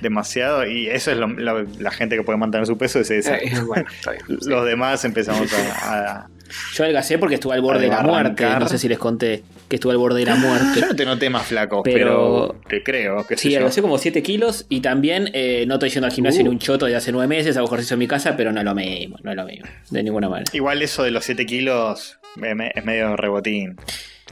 demasiado. 0.01 0.67
Y 0.67 0.87
eso 0.89 1.11
es 1.11 1.17
lo- 1.17 1.27
lo- 1.27 1.65
la 1.79 1.91
gente 1.91 2.17
que 2.17 2.23
puede 2.23 2.37
mantener 2.37 2.67
su 2.67 2.77
peso, 2.77 2.99
es 2.99 3.09
esa. 3.09 3.37
Eh, 3.37 3.53
bueno, 3.65 3.85
está 3.89 4.11
bien. 4.11 4.23
Los 4.47 4.65
demás 4.65 5.05
empezamos 5.05 5.47
a, 5.53 6.17
a- 6.23 6.27
Yo 6.73 6.83
adelgacé 6.83 7.17
porque 7.19 7.35
estuve 7.35 7.53
al 7.53 7.61
borde 7.61 7.83
de 7.83 7.87
la 7.87 8.01
muerte. 8.01 8.45
No 8.59 8.67
sé 8.67 8.77
si 8.77 8.89
les 8.89 8.99
conté 8.99 9.43
que 9.67 9.75
estuve 9.77 9.93
al 9.93 9.97
borde 9.97 10.19
de 10.19 10.25
la 10.25 10.35
muerte. 10.35 10.79
Yo 10.81 10.87
no 10.87 10.95
te 10.95 11.05
noté 11.05 11.29
más 11.29 11.47
flaco, 11.47 11.81
Pero- 11.83 12.55
pero, 12.55 12.61
te 12.69 12.83
creo. 12.83 13.25
Que 13.27 13.35
Sí, 13.37 13.53
adelgacé 13.55 13.81
como 13.81 13.97
7 13.97 14.21
kilos 14.23 14.65
y 14.69 14.81
también 14.81 15.29
eh, 15.33 15.65
no 15.67 15.75
estoy 15.75 15.89
yendo 15.89 16.05
al 16.07 16.13
gimnasio 16.13 16.41
Uh. 16.41 16.43
ni 16.45 16.49
un 16.49 16.59
choto 16.59 16.85
de 16.85 16.95
hace 16.95 17.11
9 17.11 17.27
meses, 17.27 17.57
hago 17.57 17.67
ejercicio 17.67 17.95
en 17.95 17.99
mi 17.99 18.07
casa, 18.07 18.37
pero 18.37 18.51
no 18.51 18.59
es 18.59 18.65
lo 18.65 18.75
mismo, 18.75 19.17
no 19.23 19.31
es 19.31 19.37
lo 19.37 19.45
mismo, 19.45 19.65
de 19.89 20.03
ninguna 20.03 20.29
manera. 20.29 20.51
Igual 20.53 20.81
eso 20.81 21.03
de 21.03 21.11
los 21.11 21.25
7 21.25 21.45
kilos 21.45 22.19
eh, 22.43 22.71
es 22.75 22.85
medio 22.85 23.15
rebotín. 23.15 23.75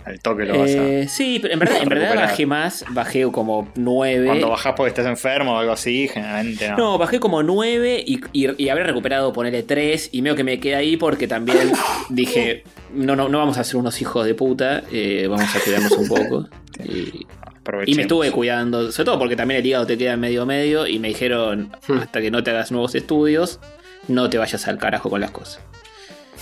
Al 0.06 0.20
toque 0.20 0.46
lo 0.46 0.60
vas 0.60 0.70
a. 0.70 0.74
Eh, 0.74 1.08
sí, 1.08 1.40
pero 1.42 1.54
en 1.54 1.60
verdad, 1.60 1.78
en 1.82 1.90
verdad 1.90 2.16
bajé 2.16 2.46
más, 2.46 2.84
bajé 2.90 3.24
como 3.32 3.70
9. 3.76 4.26
Cuando 4.26 4.50
bajás 4.50 4.74
porque 4.76 4.90
estás 4.90 5.06
enfermo 5.06 5.54
o 5.54 5.58
algo 5.58 5.72
así, 5.72 6.08
generalmente 6.08 6.70
no. 6.70 6.78
No, 6.78 6.98
bajé 6.98 7.20
como 7.20 7.42
9 7.42 8.04
y, 8.06 8.20
y, 8.34 8.64
y 8.64 8.70
habré 8.70 8.84
recuperado 8.84 9.32
ponerle 9.32 9.64
3 9.64 10.10
y 10.12 10.22
medio 10.22 10.36
que 10.36 10.44
me 10.44 10.60
quedé 10.60 10.76
ahí 10.76 10.98
porque 10.98 11.28
también 11.28 11.72
dije, 12.10 12.64
no, 12.94 13.16
no, 13.16 13.30
no 13.30 13.38
vamos 13.38 13.58
a 13.58 13.64
ser 13.64 13.78
unos 13.78 14.02
hijos 14.02 14.26
de 14.26 14.36
puta, 14.36 14.84
eh, 14.92 15.28
vamos 15.30 15.56
a 15.56 15.60
cuidarnos 15.60 15.92
un 15.94 16.08
poco. 16.08 16.48
Y, 16.84 17.92
y 17.92 17.96
me 17.96 18.02
estuve 18.02 18.32
cuidando, 18.32 18.92
sobre 18.92 19.06
todo 19.06 19.20
porque 19.20 19.36
también 19.36 19.60
el 19.60 19.66
hígado 19.66 19.86
te 19.86 19.96
queda 19.98 20.18
medio 20.18 20.46
medio 20.46 20.88
y 20.88 20.98
me 21.00 21.10
dijeron, 21.10 21.72
Hmm. 21.88 22.00
hasta 22.00 22.20
que 22.20 22.32
no 22.32 22.44
te 22.44 22.50
hagas 22.50 22.72
nuevos 22.72 22.96
estudios, 22.96 23.60
no 24.08 24.30
te 24.30 24.38
vayas 24.40 24.68
al 24.68 24.80
carajo 24.80 25.10
con 25.10 25.22
las 25.22 25.30
cosas. 25.32 25.62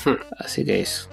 Hmm. 0.06 0.14
Así 0.40 0.64
que 0.66 0.80
eso. 0.80 1.10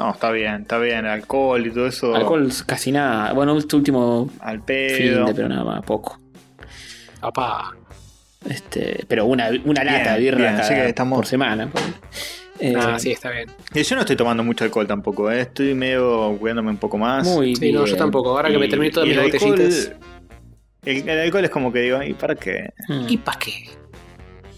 No, 0.00 0.12
está 0.12 0.30
bien, 0.30 0.62
está 0.62 0.78
bien. 0.78 1.04
Alcohol 1.04 1.66
y 1.66 1.70
todo 1.70 1.86
eso. 1.86 2.14
Alcohol 2.14 2.50
casi 2.64 2.90
nada. 2.90 3.34
Bueno, 3.34 3.56
este 3.58 3.76
último 3.76 4.30
Al 4.40 4.62
pedo. 4.64 5.26
pero 5.34 5.46
nada 5.48 5.62
más, 5.64 5.82
poco. 5.82 6.18
Papá. 7.20 7.76
Este, 8.48 9.04
pero 9.06 9.26
una, 9.26 9.50
una 9.66 9.84
lata 9.84 10.14
de 10.14 10.20
Bien, 10.20 10.34
birra 10.36 10.50
bien, 10.52 10.60
así 10.60 10.70
cada- 10.70 10.82
que 10.84 10.88
estamos- 10.88 11.16
por 11.18 11.26
semana. 11.26 11.68
Eh, 12.58 12.74
Ah, 12.78 12.98
sí, 12.98 13.10
está 13.12 13.30
bien. 13.30 13.50
Y 13.74 13.82
yo 13.82 13.94
no 13.96 14.00
estoy 14.02 14.16
tomando 14.16 14.42
mucho 14.42 14.64
alcohol 14.64 14.86
tampoco, 14.86 15.30
¿eh? 15.30 15.42
estoy 15.42 15.74
medio 15.74 16.34
cuidándome 16.40 16.70
un 16.70 16.76
poco 16.78 16.96
más. 16.96 17.26
Muy 17.26 17.54
Sí, 17.56 17.70
no, 17.72 17.80
yo 17.80 17.84
bien. 17.84 17.96
tampoco. 17.98 18.30
Ahora 18.30 18.50
que 18.50 18.58
me 18.58 18.68
terminé 18.68 18.90
todas 18.90 19.06
mis 19.08 19.16
el 19.18 19.24
alcohol, 19.24 19.50
botellitas. 19.50 19.92
el, 20.86 21.08
el 21.08 21.20
alcohol 21.20 21.44
es 21.44 21.50
como 21.50 21.70
que 21.72 21.80
digo, 21.80 22.02
¿y 22.02 22.14
para 22.14 22.34
qué? 22.34 22.70
Mm. 22.88 23.04
¿Y 23.08 23.16
para 23.18 23.38
qué? 23.38 23.52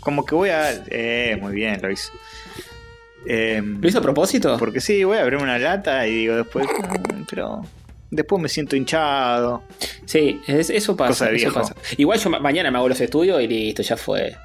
Como 0.00 0.24
que 0.24 0.34
voy 0.36 0.50
a. 0.50 0.70
Eh, 0.88 1.36
muy 1.40 1.52
bien, 1.54 1.80
lo 1.82 1.90
hizo. 1.90 2.12
Eh, 3.26 3.62
¿Lo 3.62 3.88
hizo 3.88 3.98
a 3.98 4.02
propósito? 4.02 4.56
Porque 4.58 4.80
sí, 4.80 5.04
voy 5.04 5.18
a 5.18 5.22
abrir 5.22 5.38
una 5.40 5.58
lata 5.58 6.06
y 6.06 6.12
digo 6.12 6.36
después, 6.36 6.66
"Mm, 6.66 7.22
pero 7.30 7.62
después 8.10 8.42
me 8.42 8.48
siento 8.48 8.76
hinchado. 8.76 9.62
Sí, 10.04 10.40
es- 10.46 10.70
eso 10.70 10.96
pasa. 10.96 11.08
Cosa 11.10 11.24
de 11.26 11.36
eso 11.36 11.46
viejo. 11.46 11.60
pasa. 11.60 11.74
Igual 11.96 12.18
yo 12.18 12.30
ma- 12.30 12.40
mañana 12.40 12.70
me 12.70 12.78
hago 12.78 12.88
los 12.88 13.00
estudios 13.00 13.40
y 13.42 13.46
listo, 13.46 13.82
ya 13.82 13.96
fue. 13.96 14.36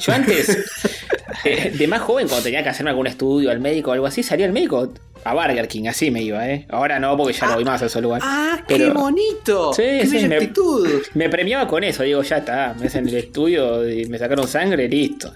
Yo 0.00 0.12
antes, 0.12 0.48
eh, 1.44 1.72
de 1.76 1.86
más 1.86 2.00
joven, 2.00 2.26
cuando 2.26 2.42
tenía 2.44 2.62
que 2.62 2.70
hacerme 2.70 2.90
algún 2.90 3.06
estudio 3.06 3.50
al 3.50 3.60
médico 3.60 3.90
o 3.90 3.92
algo 3.94 4.06
así, 4.06 4.22
salía 4.22 4.46
al 4.46 4.52
médico 4.52 4.92
a 5.24 5.32
Burger 5.34 5.68
King, 5.68 5.86
así 5.88 6.10
me 6.10 6.22
iba, 6.22 6.46
¿eh? 6.48 6.66
Ahora 6.70 6.98
no, 6.98 7.16
porque 7.16 7.32
ya 7.32 7.46
no 7.46 7.54
voy 7.54 7.64
más 7.64 7.80
a 7.82 7.86
ese 7.86 8.00
lugar. 8.00 8.20
¡Ah, 8.24 8.62
qué 8.68 8.90
bonito! 8.90 9.72
Sí, 9.72 9.82
¡Qué 9.82 10.06
sí, 10.06 10.26
me- 10.26 10.36
actitud! 10.36 10.86
Me 11.14 11.28
premiaba 11.30 11.66
con 11.66 11.82
eso, 11.84 12.02
digo, 12.02 12.22
ya 12.22 12.38
está, 12.38 12.74
me 12.78 12.86
hacen 12.86 13.08
el 13.08 13.14
estudio 13.14 13.88
y 13.88 14.04
me 14.06 14.18
sacaron 14.18 14.46
sangre, 14.48 14.86
listo. 14.88 15.32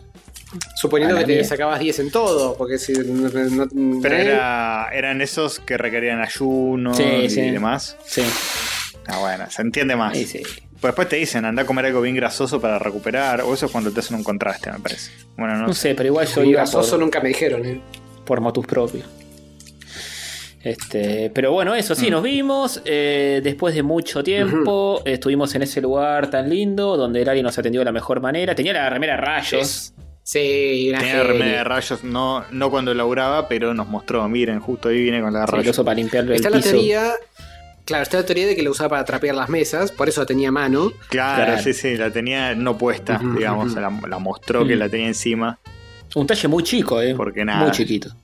Suponiendo 0.76 1.16
que 1.18 1.24
te 1.24 1.34
mía. 1.34 1.44
sacabas 1.44 1.78
10 1.80 1.98
en 1.98 2.10
todo, 2.10 2.56
porque 2.56 2.78
si 2.78 2.92
no, 2.92 3.28
no- 3.28 4.00
Pero 4.00 4.16
¿eh? 4.16 4.20
era, 4.22 4.88
eran 4.92 5.20
esos 5.20 5.60
que 5.60 5.76
requerían 5.76 6.20
ayuno 6.20 6.94
Sí, 6.94 7.02
y 7.04 7.30
sí. 7.30 7.40
demás. 7.50 7.96
Sí, 8.06 8.22
Ah, 9.06 9.18
bueno, 9.20 9.44
se 9.50 9.62
entiende 9.62 9.96
más. 9.96 10.16
sí, 10.16 10.26
sí. 10.26 10.42
Pues 10.80 10.90
después 10.92 11.08
te 11.08 11.16
dicen, 11.16 11.44
anda 11.44 11.62
a 11.62 11.66
comer 11.66 11.86
algo 11.86 12.00
bien 12.02 12.14
grasoso 12.14 12.60
para 12.60 12.78
recuperar. 12.78 13.40
O 13.40 13.52
eso 13.52 13.66
es 13.66 13.72
cuando 13.72 13.90
te 13.90 13.98
hacen 14.00 14.16
un 14.16 14.22
contraste, 14.22 14.70
me 14.70 14.78
parece. 14.78 15.10
Bueno, 15.36 15.56
no, 15.56 15.66
No 15.66 15.74
sé, 15.74 15.94
pero 15.94 16.06
igual 16.08 16.26
yo 16.28 16.42
iba 16.44 16.58
grasoso 16.60 16.90
por, 16.92 17.00
nunca 17.00 17.20
me 17.20 17.28
dijeron, 17.28 17.64
¿eh? 17.66 17.80
por 18.24 18.40
motus 18.40 18.64
propio. 18.66 19.02
Este, 20.62 21.30
pero 21.30 21.52
bueno, 21.52 21.74
eso 21.74 21.94
Mm. 21.94 21.96
sí, 21.96 22.10
nos 22.10 22.22
vimos. 22.22 22.82
eh, 22.84 23.40
después 23.42 23.74
de 23.74 23.82
mucho 23.82 24.22
tiempo, 24.22 25.02
estuvimos 25.04 25.54
en 25.54 25.62
ese 25.62 25.80
lugar 25.80 26.30
tan 26.30 26.48
lindo 26.50 26.96
donde 26.96 27.24
Lali 27.24 27.42
nos 27.42 27.56
atendió 27.58 27.80
de 27.80 27.84
la 27.86 27.92
mejor 27.92 28.20
manera. 28.20 28.54
Tenía 28.54 28.72
la 28.72 28.90
remera 28.90 29.16
rayos. 29.16 29.92
Sí, 30.30 30.88
una 30.90 30.98
Tenía 30.98 31.22
remera 31.22 31.56
de 31.58 31.64
rayos, 31.64 32.04
no, 32.04 32.44
no 32.50 32.70
cuando 32.70 32.92
laburaba, 32.92 33.48
pero 33.48 33.72
nos 33.72 33.88
mostró, 33.88 34.28
miren, 34.28 34.60
justo 34.60 34.90
ahí 34.90 35.00
viene 35.04 35.22
con 35.22 35.32
la 35.32 35.46
Sí, 35.46 35.52
rayos. 35.52 35.76
para 35.78 35.94
limpiarle 35.94 36.32
el 36.32 36.36
Está 36.36 36.50
la 36.50 36.58
piso. 36.58 36.68
teoría. 36.72 37.12
Claro, 37.86 38.02
está 38.02 38.18
la 38.18 38.26
teoría 38.26 38.46
de 38.46 38.54
que 38.54 38.62
lo 38.62 38.70
usaba 38.72 38.90
para 38.90 39.04
trapear 39.06 39.34
las 39.34 39.48
mesas, 39.48 39.90
por 39.90 40.06
eso 40.06 40.20
la 40.20 40.26
tenía 40.26 40.50
a 40.50 40.52
mano. 40.52 40.92
Claro, 41.08 41.44
Claro. 41.46 41.62
sí, 41.62 41.72
sí, 41.72 41.96
la 41.96 42.10
tenía 42.10 42.54
no 42.54 42.76
puesta, 42.76 43.18
digamos, 43.38 43.72
la, 43.72 43.90
la 44.06 44.18
mostró 44.18 44.66
que 44.66 44.76
la 44.76 44.90
tenía 44.90 45.06
encima. 45.06 45.58
Un 46.14 46.26
talle 46.26 46.46
muy 46.46 46.62
chico, 46.62 47.00
eh. 47.00 47.14
Porque 47.14 47.42
nada. 47.46 47.62
Muy 47.62 47.70
chiquito. 47.70 48.14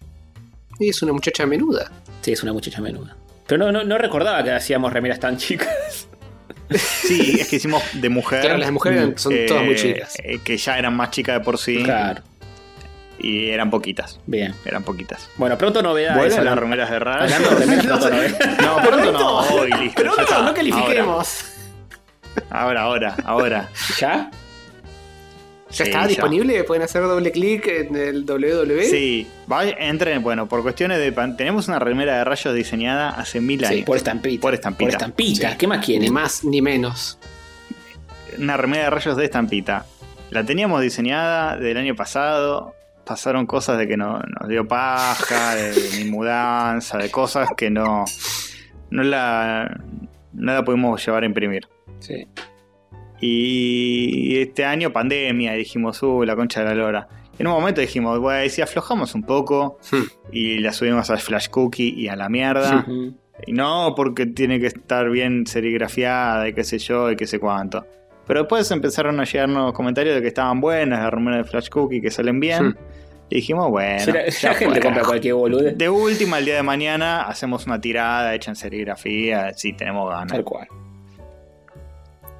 Y 0.78 0.90
es 0.90 1.00
una 1.02 1.14
muchacha 1.14 1.46
menuda. 1.46 1.90
Sí, 2.20 2.32
es 2.32 2.42
una 2.42 2.52
muchacha 2.52 2.82
menuda. 2.82 3.16
Pero 3.46 3.64
no, 3.64 3.72
no, 3.72 3.82
no 3.82 3.96
recordaba 3.96 4.44
que 4.44 4.50
hacíamos 4.50 4.92
remeras 4.92 5.20
tan 5.20 5.38
chicas. 5.38 6.06
Sí, 6.70 7.38
es 7.40 7.48
que 7.48 7.56
hicimos 7.56 7.82
de 7.92 8.08
mujer. 8.08 8.40
Claro, 8.40 8.58
las 8.58 8.72
mujeres 8.72 8.98
eran- 9.02 9.18
son 9.18 9.32
eh, 9.32 9.46
todas 9.46 9.64
muy 9.64 9.76
chicas. 9.76 10.14
eh, 10.22 10.38
que 10.42 10.56
ya 10.56 10.78
eran 10.78 10.94
más 10.96 11.10
chicas 11.10 11.38
de 11.38 11.44
por 11.44 11.58
sí. 11.58 11.82
Claro. 11.82 12.22
Y 13.18 13.50
eran 13.50 13.70
poquitas. 13.70 14.18
Bien. 14.26 14.54
Eran 14.64 14.82
poquitas. 14.82 15.30
Bueno, 15.36 15.56
pronto 15.56 15.82
novedades. 15.82 16.16
Vuelven 16.18 16.44
las 16.44 16.58
remeras 16.58 16.90
de 16.90 16.98
rayos. 16.98 17.32
Hablando 17.32 17.50
de 17.50 17.60
remeras, 17.66 17.86
pronto 17.86 18.10
novedades. 18.10 18.58
No, 18.62 18.76
pronto 18.76 19.12
no, 19.12 19.38
hoy, 19.38 19.70
listo. 19.72 19.92
Pero 19.96 20.10
ya 20.12 20.16
no, 20.16 20.22
está. 20.22 20.42
no 20.42 20.54
califiquemos. 20.54 21.44
Ahora, 22.50 22.82
ahora, 22.82 23.16
ahora. 23.24 23.68
¿Ya? 23.98 24.30
¿Ya 25.74 25.84
Sí, 25.84 25.90
está 25.90 26.06
disponible? 26.06 26.62
¿Pueden 26.64 26.82
hacer 26.84 27.02
doble 27.02 27.32
clic 27.32 27.66
en 27.66 27.96
el 27.96 28.24
www? 28.24 28.82
Sí, 28.84 29.26
vaya, 29.46 29.74
entren, 29.78 30.22
bueno, 30.22 30.48
por 30.48 30.62
cuestiones 30.62 30.98
de... 30.98 31.10
Tenemos 31.36 31.66
una 31.68 31.78
remera 31.78 32.16
de 32.18 32.24
rayos 32.24 32.54
diseñada 32.54 33.10
hace 33.10 33.40
mil 33.40 33.60
Sí, 33.60 33.66
años. 33.66 33.84
por 33.86 33.96
estampita. 33.96 34.40
Por 34.40 34.54
estampita. 34.54 34.84
Por 34.86 34.94
estampita. 34.94 35.50
Sí. 35.50 35.56
¿Qué 35.58 35.66
más 35.66 35.78
Ni 35.80 35.84
quieren? 35.84 36.12
más 36.12 36.44
ni 36.44 36.62
menos. 36.62 37.18
Una 38.38 38.56
remera 38.56 38.84
de 38.84 38.90
rayos 38.90 39.16
de 39.16 39.24
estampita. 39.24 39.86
La 40.30 40.44
teníamos 40.44 40.80
diseñada 40.80 41.56
del 41.56 41.76
año 41.76 41.94
pasado. 41.96 42.74
Pasaron 43.04 43.46
cosas 43.46 43.76
de 43.76 43.86
que 43.88 43.96
no, 43.96 44.18
nos 44.40 44.48
dio 44.48 44.66
paja, 44.66 45.54
de, 45.56 45.72
de 45.72 45.98
mi 46.04 46.10
mudanza, 46.10 46.98
de 46.98 47.10
cosas 47.10 47.48
que 47.56 47.70
no... 47.70 48.04
No 48.90 49.02
la, 49.02 49.76
no 50.32 50.52
la 50.54 50.64
pudimos 50.64 51.04
llevar 51.04 51.24
a 51.24 51.26
imprimir. 51.26 51.66
Sí. 51.98 52.26
Y 53.26 54.38
este 54.38 54.66
año 54.66 54.92
pandemia, 54.92 55.54
y 55.54 55.58
dijimos, 55.58 56.02
uh, 56.02 56.24
la 56.24 56.36
concha 56.36 56.60
de 56.60 56.66
la 56.66 56.74
lora. 56.74 57.08
En 57.38 57.46
un 57.46 57.54
momento 57.54 57.80
dijimos, 57.80 58.20
bueno, 58.20 58.44
y 58.44 58.50
si 58.50 58.60
aflojamos 58.60 59.14
un 59.14 59.22
poco 59.22 59.78
Hmm. 59.90 60.02
y 60.30 60.58
la 60.58 60.72
subimos 60.72 61.08
al 61.08 61.18
Flash 61.18 61.48
Cookie 61.48 61.94
y 61.96 62.08
a 62.08 62.16
la 62.16 62.28
mierda. 62.28 62.86
Y 63.46 63.52
no 63.52 63.94
porque 63.96 64.26
tiene 64.26 64.60
que 64.60 64.66
estar 64.66 65.08
bien 65.10 65.46
serigrafiada 65.46 66.48
y 66.48 66.52
qué 66.52 66.64
sé 66.64 66.78
yo 66.78 67.10
y 67.10 67.16
qué 67.16 67.26
sé 67.26 67.38
cuánto. 67.40 67.86
Pero 68.26 68.40
después 68.40 68.70
empezaron 68.70 69.18
a 69.20 69.24
llegarnos 69.24 69.72
comentarios 69.72 70.14
de 70.14 70.22
que 70.22 70.28
estaban 70.28 70.60
buenas 70.60 71.00
las 71.00 71.12
remeras 71.12 71.44
de 71.44 71.50
Flash 71.50 71.68
Cookie, 71.70 72.00
que 72.02 72.10
salen 72.10 72.40
bien. 72.40 72.68
Hmm. 72.68 72.76
Y 73.30 73.36
dijimos, 73.36 73.70
bueno, 73.70 74.00
Sí, 74.00 74.46
la, 74.46 74.54
gente 74.54 74.80
compra 74.80 75.02
cualquier 75.02 75.34
bolude. 75.34 75.72
De 75.72 75.88
última, 75.88 76.38
el 76.38 76.44
día 76.44 76.56
de 76.56 76.62
mañana 76.62 77.22
hacemos 77.22 77.66
una 77.66 77.80
tirada 77.80 78.34
hecha 78.34 78.50
en 78.50 78.56
serigrafía, 78.56 79.54
si 79.54 79.72
tenemos 79.72 80.10
ganas. 80.10 80.30
Tal 80.30 80.44
cual. 80.44 80.68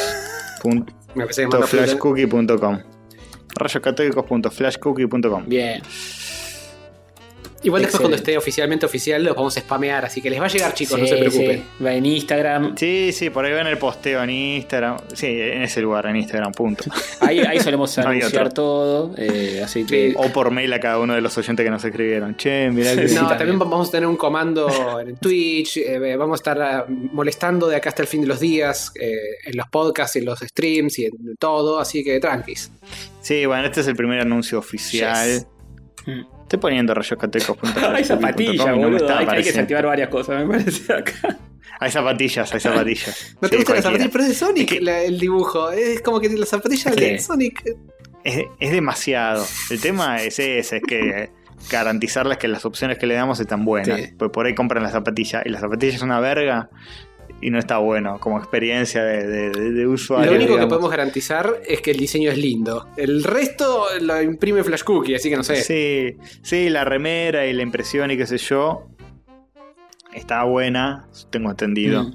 Igual 7.63 7.83
después 7.83 8.01
cuando 8.01 8.17
esté 8.17 8.39
oficialmente 8.39 8.87
oficial 8.87 9.23
los 9.25 9.35
vamos 9.35 9.57
a 9.57 9.61
spamear, 9.61 10.05
así 10.05 10.21
que 10.23 10.31
les 10.31 10.41
va 10.41 10.45
a 10.45 10.49
llegar 10.49 10.75
chicos, 10.75 10.99
no 10.99 11.05
Sí, 11.05 11.11
se 11.11 11.17
preocupen. 11.17 11.59
sí. 11.79 11.85
Va 11.85 11.93
en 11.95 12.07
Instagram. 12.07 12.77
Sí, 12.77 13.11
sí, 13.13 13.31
por 13.31 13.45
ahí 13.45 13.53
ven 13.53 13.67
el 13.67 13.79
posteo 13.79 14.23
en 14.23 14.31
Instagram. 14.31 14.99
Sí, 15.13 15.27
en 15.27 15.63
ese 15.63 15.81
lugar, 15.81 16.07
en 16.07 16.17
Instagram, 16.17 16.53
punto. 16.53 16.85
Ahí, 17.21 17.41
ahí 17.41 17.59
solemos 17.61 17.97
No 17.99 18.09
anunciar 18.09 18.53
todo. 18.53 19.13
eh, 19.19 19.61
así 19.65 19.85
que. 19.85 20.11
Sí. 20.11 20.15
O 20.17 20.29
por 20.33 20.51
mail 20.53 20.73
a 20.73 20.79
cada 20.81 20.99
uno 21.01 21.15
de 21.15 21.21
los 21.21 21.37
oyentes 21.37 21.65
que 21.65 21.71
nos 21.71 21.85
escribieron. 21.85 22.37
Che, 22.37 22.71
mirá 22.71 22.95
que. 22.95 23.09
Sí, 23.09 23.15
no, 23.15 23.23
también. 23.23 23.39
también 23.39 23.59
vamos 23.59 23.89
a 23.89 23.91
tener 23.91 24.07
un 24.09 24.17
comando 24.17 25.01
en 25.01 25.17
Twitch, 25.17 25.79
eh, 25.79 26.17
vamos 26.17 26.35
a 26.35 26.41
estar 26.41 26.63
ah, 26.63 26.87
molestando 26.89 27.67
de 27.67 27.77
acá 27.77 27.89
hasta 27.89 28.03
el 28.03 28.09
fin 28.09 28.21
de 28.21 28.29
los 28.29 28.39
días, 28.41 28.93
eh, 29.01 29.11
en 29.47 29.57
los 29.57 29.67
podcasts, 29.69 30.15
en 30.17 30.25
los 30.27 30.39
streams 30.39 30.99
y 31.01 31.07
en 31.07 31.13
todo, 31.39 31.81
así 31.81 32.05
que 32.05 32.21
tranquis. 32.21 32.71
Sí, 33.21 33.45
bueno, 33.47 33.65
este 33.67 33.81
es 33.81 33.89
el 33.89 33.97
primer 33.97 34.21
anuncio 34.21 34.59
oficial. 34.61 35.27
Yes. 35.27 35.47
Mm. 36.07 36.38
Estoy 36.49 36.59
poniendo 36.61 36.95
rayoscatódicos.com. 36.95 37.95
Hay 37.95 38.05
zapatillas, 38.05 38.67
no 38.69 38.77
boludo. 38.77 38.97
está 38.97 39.19
hay, 39.19 39.27
hay 39.29 39.43
que 39.43 39.49
desactivar 39.51 39.85
varias 39.85 40.09
cosas, 40.09 40.47
me 40.47 40.49
parece 40.59 40.91
acá. 40.93 41.13
Hay 41.79 41.91
zapatillas, 41.91 42.53
hay 42.55 42.61
zapatillas. 42.61 43.37
¿No 43.43 43.49
Sí, 43.49 43.51
te 43.51 43.57
gusta 43.59 43.73
cualquiera. 43.75 43.75
la 43.75 43.83
zapatilla? 43.83 44.11
Pero 44.13 44.25
es 44.25 44.29
de 44.31 44.35
Sonic 44.35 44.73
Es 44.73 44.79
que- 44.79 44.85
la- 44.85 45.03
el 45.03 45.21
dibujo. 45.21 45.71
Es 45.71 46.01
como 46.01 46.21
que 46.21 46.29
las 46.31 46.49
zapatillas 46.49 46.97
de 46.97 47.19
Sí. 47.19 47.25
Sonic. 47.25 47.63
Es, 48.25 48.45
es 48.59 48.71
demasiado. 48.73 49.45
El 49.71 49.81
tema 49.81 50.17
es 50.23 50.39
ese, 50.39 50.79
es 50.79 50.83
que 50.89 51.31
garantizarles 51.71 52.39
que 52.39 52.49
las 52.49 52.65
opciones 52.65 52.97
que 52.99 53.07
le 53.07 53.15
damos 53.15 53.39
están 53.41 53.65
buenas. 53.67 54.01
Sí. 54.01 54.07
Pues 54.19 54.31
por 54.31 54.47
ahí 54.47 54.55
compran 54.55 54.83
la 54.83 54.91
zapatilla 54.91 55.43
y 55.45 55.51
la 55.51 55.61
zapatilla 55.61 55.95
es 55.97 56.03
una 56.03 56.19
verga 56.19 56.71
y 57.41 57.51
no 57.51 57.59
está 57.59 57.79
bueno 57.79 58.19
como 58.21 58.39
experiencia 58.39 59.03
de, 59.05 59.51
de- 59.51 59.87
usuario. 59.87 60.31
Lo 60.33 60.37
único 60.37 60.57
que 60.59 60.67
podemos 60.67 60.91
garantizar 60.91 61.61
es 61.67 61.81
que 61.81 61.93
el 61.93 61.97
diseño 61.99 62.31
es 62.31 62.39
lindo. 62.39 62.89
El 62.97 63.23
resto 63.23 63.87
lo 64.01 64.21
imprime 64.23 64.65
Flash 64.65 64.83
Cookie, 64.83 65.15
así 65.15 65.31
que 65.31 65.37
no 65.37 65.43
sé. 65.45 65.57
Sí, 65.63 66.17
sí, 66.43 66.69
la 66.69 66.85
remera 66.85 67.47
y 67.47 67.53
la 67.53 67.63
impresión 67.63 68.11
y 68.11 68.17
qué 68.17 68.27
sé 68.27 68.39
yo. 68.39 68.89
Está 70.13 70.43
buena, 70.45 71.07
tengo 71.31 71.51
entendido. 71.51 72.05
Mm. 72.05 72.15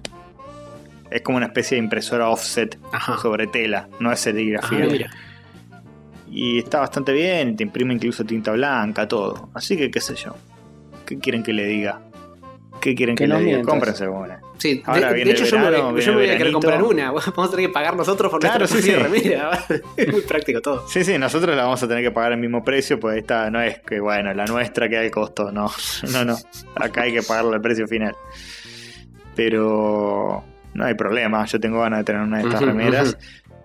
Es 1.11 1.21
como 1.21 1.37
una 1.37 1.45
especie 1.45 1.77
de 1.77 1.83
impresora 1.83 2.27
offset 2.29 2.77
Ajá. 2.91 3.17
sobre 3.17 3.47
tela, 3.47 3.87
no 3.99 4.11
es 4.11 4.19
Ah, 4.19 4.23
serigrafía. 4.23 4.85
mira. 4.87 5.11
y 6.29 6.57
está 6.57 6.79
bastante 6.79 7.13
bien, 7.13 7.55
te 7.55 7.61
imprime 7.63 7.93
incluso 7.93 8.25
tinta 8.25 8.51
blanca, 8.51 9.07
todo. 9.07 9.49
Así 9.53 9.77
que 9.77 9.91
qué 9.91 10.01
sé 10.01 10.15
yo. 10.15 10.35
¿Qué 11.05 11.19
quieren 11.19 11.43
que 11.43 11.53
le 11.53 11.65
diga? 11.67 12.01
¿Qué 12.81 12.95
quieren 12.95 13.15
que, 13.15 13.25
Que 13.25 13.27
no 13.27 13.35
le 13.35 13.41
diga? 13.41 13.57
mientas. 13.57 13.71
Cómprense 13.71 14.07
una. 14.07 14.41
Sí, 14.57 14.75
de, 14.75 14.83
Ahora 14.85 15.07
de 15.09 15.13
viene 15.15 15.31
hecho 15.31 15.45
yo, 15.45 15.57
me, 15.59 15.63
voy- 15.65 15.71
viene 15.93 16.01
yo 16.01 16.11
me 16.13 16.17
voy 16.19 16.25
el 16.27 16.31
a 16.31 16.37
querer 16.37 16.53
comprar 16.53 16.83
una. 16.83 17.11
Vamos 17.11 17.27
a 17.27 17.49
tener 17.51 17.65
que 17.67 17.73
pagar 17.73 17.95
nosotros 17.97 18.31
por 18.31 18.39
Claro, 18.39 18.59
nuestra 18.59 18.81
sí, 18.81 18.87
sí. 18.87 18.95
remera. 18.95 19.65
es 19.97 20.11
muy 20.11 20.21
práctico 20.21 20.61
todo. 20.61 20.87
Sí, 20.87 21.03
sí, 21.03 21.17
nosotros 21.17 21.55
la 21.55 21.63
vamos 21.63 21.81
a 21.83 21.87
tener 21.87 22.03
que 22.03 22.11
pagar 22.11 22.31
el 22.33 22.37
mismo 22.39 22.63
precio, 22.63 22.99
pues 22.99 23.17
esta 23.17 23.49
no 23.49 23.61
es 23.61 23.79
que, 23.79 23.99
bueno, 23.99 24.33
la 24.33 24.45
nuestra 24.45 24.87
queda 24.87 25.01
el 25.01 25.11
costo, 25.11 25.51
no, 25.51 25.69
no, 26.11 26.23
no, 26.25 26.37
acá 26.75 27.01
hay 27.01 27.13
que 27.13 27.23
pagarle 27.23 27.55
el 27.55 27.61
precio 27.61 27.87
final. 27.87 28.15
Pero 29.35 30.43
no 30.73 30.85
hay 30.85 30.93
problema, 30.93 31.45
yo 31.45 31.59
tengo 31.59 31.81
ganas 31.81 31.99
de 31.99 32.05
tener 32.05 32.21
una 32.21 32.37
de 32.39 32.43
estas 32.43 32.61
remeras. 32.61 33.09
ujú. 33.09 33.17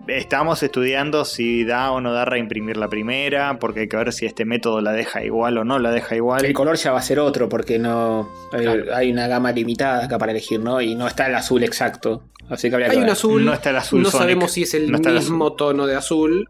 Estamos 0.07 0.63
estudiando 0.63 1.23
si 1.23 1.63
da 1.65 1.91
o 1.91 2.01
no 2.01 2.11
da 2.13 2.25
reimprimir 2.25 2.77
la 2.77 2.87
primera, 2.87 3.59
porque 3.59 3.81
hay 3.81 3.87
que 3.87 3.97
ver 3.97 4.11
si 4.11 4.25
este 4.25 4.43
método 4.43 4.81
la 4.81 4.91
deja 4.91 5.23
igual 5.23 5.57
o 5.59 5.63
no 5.63 5.77
la 5.77 5.91
deja 5.91 6.15
igual. 6.15 6.43
El 6.45 6.53
color 6.53 6.77
ya 6.77 6.91
va 6.91 6.99
a 6.99 7.03
ser 7.03 7.19
otro 7.19 7.47
porque 7.47 7.77
no 7.77 8.27
hay, 8.51 8.63
Claro. 8.63 8.95
hay 8.95 9.11
una 9.11 9.27
gama 9.27 9.51
limitada 9.51 10.05
acá 10.05 10.17
para 10.17 10.31
elegir, 10.31 10.59
¿no? 10.61 10.81
Y 10.81 10.95
no 10.95 11.05
está 11.07 11.27
el 11.27 11.35
azul 11.35 11.63
exacto. 11.63 12.23
Así 12.49 12.69
que 12.69 12.75
habría 12.75 12.87
que 12.89 12.93
Hay 12.93 12.97
un 12.97 13.03
ver. 13.03 13.11
azul. 13.11 13.45
No 13.45 13.53
está 13.53 13.69
el 13.69 13.75
azul 13.77 14.01
No 14.01 14.09
Sonic. 14.09 14.21
sabemos 14.21 14.51
si 14.51 14.63
es 14.63 14.73
el 14.73 14.89
No 14.89 14.95
está 14.97 15.09
el 15.09 15.15
mismo 15.15 15.53
tono 15.53 15.85
de 15.85 15.95
azul. 15.95 16.49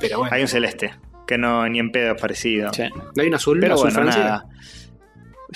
Pero 0.00 0.18
bueno. 0.18 0.34
Hay 0.34 0.42
un 0.42 0.48
celeste, 0.48 0.92
que 1.28 1.38
no 1.38 1.68
ni 1.68 1.78
en 1.78 1.92
pedo 1.92 2.14
es 2.14 2.20
parecido. 2.20 2.72
Sí. 2.72 2.82
¿No 3.14 3.22
hay 3.22 3.28
un 3.28 3.34
azul? 3.34 3.60
Pero 3.60 3.74
azul 3.74 3.90
bueno, 3.92 4.00
Francia? 4.10 4.24
nada. 4.24 4.46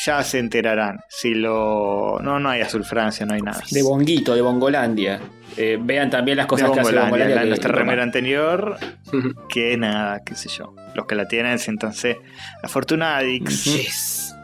Ya 0.05 0.23
se 0.23 0.39
enterarán. 0.39 1.01
Si 1.09 1.35
lo. 1.35 2.19
No, 2.23 2.39
no 2.39 2.49
hay 2.51 2.61
Azul 2.61 2.85
Francia, 2.85 3.25
no 3.27 3.35
hay 3.35 3.41
nada. 3.43 3.63
De 3.71 3.83
Bonguito, 3.83 4.35
de 4.35 4.43
Bongolandia. 4.43 5.21
Eh, 5.57 5.79
vean 5.81 6.11
también 6.11 6.37
las 6.37 6.45
De 6.47 6.49
cosas 6.49 6.71
que 6.71 6.81
hace 6.81 6.93
Bongolandia, 6.93 7.11
Bongolandia. 7.11 7.35
la- 7.37 7.43
que- 7.43 7.49
nuestra 7.49 7.71
que- 7.73 7.79
remera 7.79 8.03
anterior, 8.03 8.77
que 9.49 9.77
nada, 9.77 10.23
qué 10.25 10.35
sé 10.35 10.49
yo. 10.51 10.75
Los 10.95 11.07
que 11.07 11.15
la 11.15 11.27
tienen, 11.29 11.59
siéntanse 11.59 12.19
afortunadix. 12.63 13.65
Yes. 13.65 14.35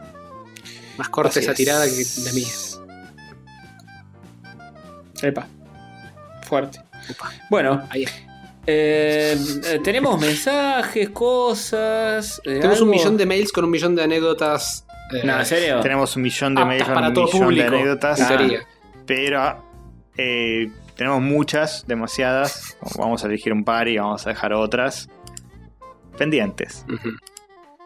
Más 0.98 1.09
corta 1.09 1.38
esa 1.40 1.50
es. 1.53 1.57
tirada 1.57 1.84
que 1.86 2.05
la 2.24 2.32
mía. 2.32 2.46
Epa. 5.22 5.46
Fuerte. 6.42 6.80
Bueno, 7.50 7.82
Ahí 7.90 8.05
es. 8.05 8.12
eh, 8.66 9.36
eh, 9.66 9.80
tenemos 9.82 10.20
mensajes, 10.20 11.11
cosas. 11.11 12.40
eh, 12.44 12.55
Tenemos 12.61 12.80
un 12.80 12.90
millón 12.90 13.16
de 13.16 13.26
mails 13.26 13.53
con 13.53 13.64
un 13.64 13.70
millón 13.70 13.94
de 13.94 14.03
anécdotas. 14.03 14.84
Eh, 15.12 15.20
No, 15.24 15.38
¿en 15.38 15.46
serio? 15.46 15.80
Tenemos 15.80 16.14
un 16.16 16.22
millón 16.22 16.54
de 16.54 16.62
para 16.84 17.08
un 17.08 17.14
todo 17.14 17.26
millón 17.26 17.42
público. 17.42 17.70
de 17.70 17.76
anécdotas. 17.76 18.20
Ah. 18.20 18.38
Pero 19.06 19.64
eh, 20.16 20.70
tenemos 20.96 21.20
muchas, 21.22 21.84
demasiadas. 21.86 22.76
Vamos 22.98 23.24
a 23.24 23.26
elegir 23.26 23.52
un 23.52 23.64
par 23.64 23.88
y 23.88 23.98
vamos 23.98 24.26
a 24.26 24.30
dejar 24.30 24.52
otras 24.52 25.08
pendientes. 26.18 26.84
Ujú. 26.92 27.10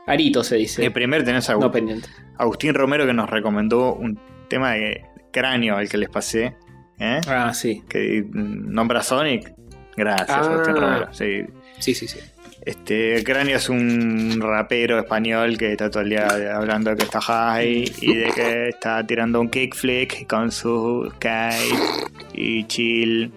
Arito 0.06 0.44
se 0.44 0.56
dice. 0.56 0.84
El 0.84 0.92
primer 0.92 1.24
tenés 1.24 1.48
a 1.50 1.54
no 1.54 1.70
pendiente. 1.70 2.08
Agustín 2.38 2.74
Romero 2.74 3.06
que 3.06 3.12
nos 3.12 3.28
recomendó 3.28 3.94
un 3.94 4.18
tema 4.48 4.72
de 4.72 5.04
cráneo 5.32 5.76
al 5.76 5.88
que 5.88 5.98
les 5.98 6.08
pasé. 6.08 6.54
¿eh? 6.98 7.20
Ah, 7.26 7.52
sí. 7.54 7.82
Que 7.88 8.24
nombra 8.32 9.02
Sonic. 9.02 9.52
Gracias, 9.96 10.30
Ah. 10.30 10.40
Agustín 10.40 10.76
Romero. 10.76 11.08
Sí. 11.12 11.42
Sí, 11.78 11.94
sí, 11.94 12.06
sí. 12.08 12.18
Este, 12.66 13.22
Cráneo 13.22 13.56
es 13.58 13.68
un 13.68 14.40
rapero 14.40 14.98
español 14.98 15.56
que 15.56 15.70
está 15.70 15.88
todo 15.88 16.02
el 16.02 16.10
día 16.10 16.26
hablando 16.52 16.90
de 16.90 16.96
que 16.96 17.04
está 17.04 17.20
high 17.20 17.84
y 18.00 18.14
de 18.16 18.30
que 18.32 18.68
está 18.70 19.06
tirando 19.06 19.40
un 19.40 19.48
kickflick 19.48 20.26
con 20.28 20.50
su 20.50 21.08
skate 21.14 22.10
y 22.34 22.64
chill, 22.64 23.30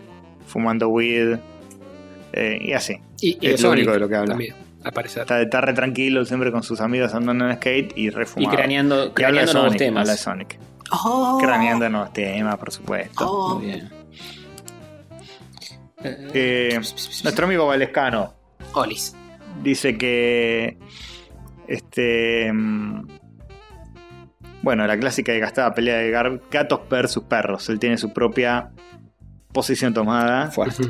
fumando 0.48 0.88
weed 0.90 1.38
eh, 2.34 2.58
y 2.60 2.74
así. 2.74 2.98
Y, 3.22 3.34
y 3.34 3.34
Es 3.34 3.42
de 3.42 3.50
lo 3.52 3.58
Sonic 3.58 3.74
único 3.84 3.92
de 3.94 4.00
lo 4.00 4.10
que 4.10 4.16
habla. 4.16 4.30
También. 4.30 4.56
Está, 5.06 5.42
está 5.42 5.62
re 5.62 5.74
tranquilo 5.74 6.26
siempre 6.26 6.52
con 6.52 6.64
sus 6.64 6.82
amigos 6.82 7.14
andando 7.14 7.48
en 7.48 7.56
skate 7.58 7.96
y 7.98 8.06
Y 8.06 8.10
refumado. 8.10 8.56
craneando, 8.56 9.14
Y 9.16 9.24
habla 9.24 9.42
de 9.46 9.54
nuevos 9.54 9.68
Sonic, 9.74 9.78
temas. 9.78 10.02
habla 10.02 10.12
de 10.14 10.18
Sonic. 10.18 10.60
Oh. 10.92 11.38
Craneando 11.40 11.88
nuevos 11.88 12.14
temas, 12.14 12.58
por 12.58 12.72
supuesto. 12.72 13.30
Oh. 13.32 13.56
Muy 13.60 13.66
bien. 13.68 13.90
Eh, 16.04 16.80
nuestro 17.24 17.46
amigo 17.46 17.68
Valescano 17.68 18.34
Olis. 18.74 19.16
Dice 19.64 19.97
que 19.97 20.78
este 21.68 22.52
mm, 22.54 23.08
bueno 24.62 24.86
la 24.88 24.97
clásica 24.97 25.34
y 25.34 25.39
gastada 25.39 25.74
pelea 25.74 25.97
de 25.97 26.12
gar- 26.12 26.41
gatos 26.52 26.82
versus 26.89 27.24
perros 27.24 27.70
él 27.70 27.80
tiene 27.80 27.97
su 27.97 28.12
propia 28.14 28.72
posición 29.52 29.93
tomada 29.93 30.52
fuerte. 30.52 30.84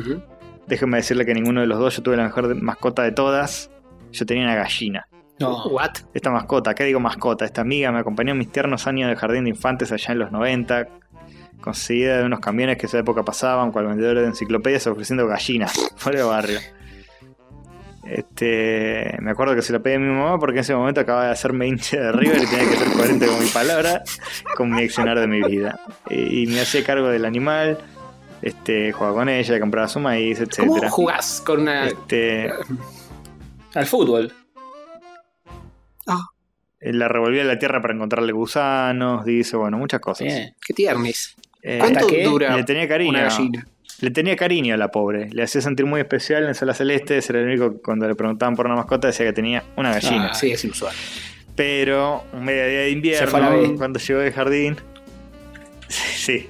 Déjenme 0.67 0.97
decirle 0.97 1.25
que 1.25 1.33
ninguno 1.33 1.61
de 1.61 1.67
los 1.67 1.79
dos 1.79 1.95
yo 1.95 2.03
tuve 2.03 2.17
la 2.17 2.23
mejor 2.23 2.53
mascota 2.61 3.03
de 3.03 3.11
todas 3.11 3.71
yo 4.11 4.25
tenía 4.25 4.43
una 4.43 4.55
gallina 4.55 5.07
No. 5.39 5.65
What? 5.67 5.91
esta 6.13 6.29
mascota 6.31 6.73
¿qué 6.75 6.83
digo 6.83 6.99
mascota? 6.99 7.45
esta 7.45 7.61
amiga 7.61 7.91
me 7.91 7.99
acompañó 7.99 8.31
en 8.33 8.37
mis 8.37 8.51
tiernos 8.51 8.85
años 8.87 9.09
de 9.09 9.15
jardín 9.15 9.45
de 9.45 9.49
infantes 9.51 9.91
allá 9.91 10.11
en 10.13 10.19
los 10.19 10.31
90 10.31 10.87
conseguida 11.61 12.17
de 12.19 12.23
unos 12.25 12.39
camiones 12.39 12.77
que 12.77 12.85
esa 12.85 12.99
época 12.99 13.23
pasaban 13.23 13.71
cual 13.71 13.87
vendedores 13.87 14.23
de 14.23 14.29
enciclopedias 14.29 14.87
ofreciendo 14.87 15.27
gallinas 15.27 15.73
por 16.03 16.15
el 16.15 16.23
barrio 16.25 16.59
este, 18.11 19.15
me 19.21 19.31
acuerdo 19.31 19.55
que 19.55 19.61
se 19.61 19.71
la 19.73 19.79
pedí 19.79 19.95
a 19.95 19.99
mi 19.99 20.07
mamá 20.07 20.39
porque 20.39 20.57
en 20.57 20.61
ese 20.61 20.75
momento 20.75 21.01
acababa 21.01 21.25
de 21.27 21.31
hacerme 21.31 21.67
hincha 21.67 21.99
de 21.99 22.11
River 22.11 22.43
y 22.43 22.45
tenía 22.47 22.69
que 22.69 22.75
ser 22.77 22.91
coherente 22.93 23.27
con 23.27 23.39
mi 23.43 23.49
palabra, 23.49 24.03
con 24.55 24.71
mi 24.71 24.83
accionar 24.83 25.19
de 25.19 25.27
mi 25.27 25.41
vida. 25.43 25.79
Y, 26.09 26.43
y 26.43 26.47
me 26.47 26.61
hacía 26.61 26.83
cargo 26.83 27.07
del 27.09 27.25
animal, 27.25 27.77
este, 28.41 28.91
jugaba 28.91 29.15
con 29.15 29.29
ella, 29.29 29.59
compraba 29.59 29.87
su 29.87 29.99
maíz, 29.99 30.39
¿Cómo 30.39 30.49
etcétera. 30.73 30.89
jugás 30.91 31.41
con 31.45 31.61
una. 31.61 31.87
Este, 31.87 32.49
Al 33.75 33.85
fútbol. 33.85 34.33
la 36.81 37.07
revolvía 37.07 37.41
a 37.41 37.45
la 37.45 37.59
tierra 37.59 37.81
para 37.81 37.93
encontrarle 37.93 38.31
gusanos, 38.31 39.25
dice, 39.25 39.57
bueno, 39.57 39.77
muchas 39.77 39.99
cosas. 39.99 40.27
Bien. 40.27 40.55
Qué 40.65 40.73
tiernis. 40.73 41.35
Eh, 41.61 41.77
¿Cuánto 41.79 42.07
que 42.07 42.23
dura 42.23 42.55
le 42.55 42.63
tenía 42.63 42.87
cariño. 42.87 43.09
una 43.11 43.23
gallina? 43.23 43.67
Le 44.01 44.11
tenía 44.11 44.35
cariño 44.35 44.73
a 44.73 44.77
la 44.77 44.89
pobre, 44.89 45.29
le 45.31 45.43
hacía 45.43 45.61
sentir 45.61 45.85
muy 45.85 45.99
especial 45.99 46.45
en 46.47 46.55
Sala 46.55 46.73
Celeste, 46.73 47.19
era 47.27 47.39
el 47.39 47.47
único 47.47 47.71
que 47.73 47.81
cuando 47.81 48.07
le 48.07 48.15
preguntaban 48.15 48.55
por 48.55 48.65
una 48.65 48.75
mascota 48.75 49.07
decía 49.07 49.25
que 49.25 49.33
tenía 49.33 49.63
una 49.75 49.91
gallina. 49.93 50.29
Ah, 50.31 50.33
Sí, 50.33 50.51
es 50.51 50.63
inusual. 50.63 50.93
Pero 51.55 52.23
un 52.31 52.45
mediodía 52.45 52.79
de 52.81 52.91
invierno, 52.91 53.75
cuando 53.77 53.99
llegó 53.99 54.19
del 54.21 54.31
jardín, 54.31 54.77
sí, 55.89 56.47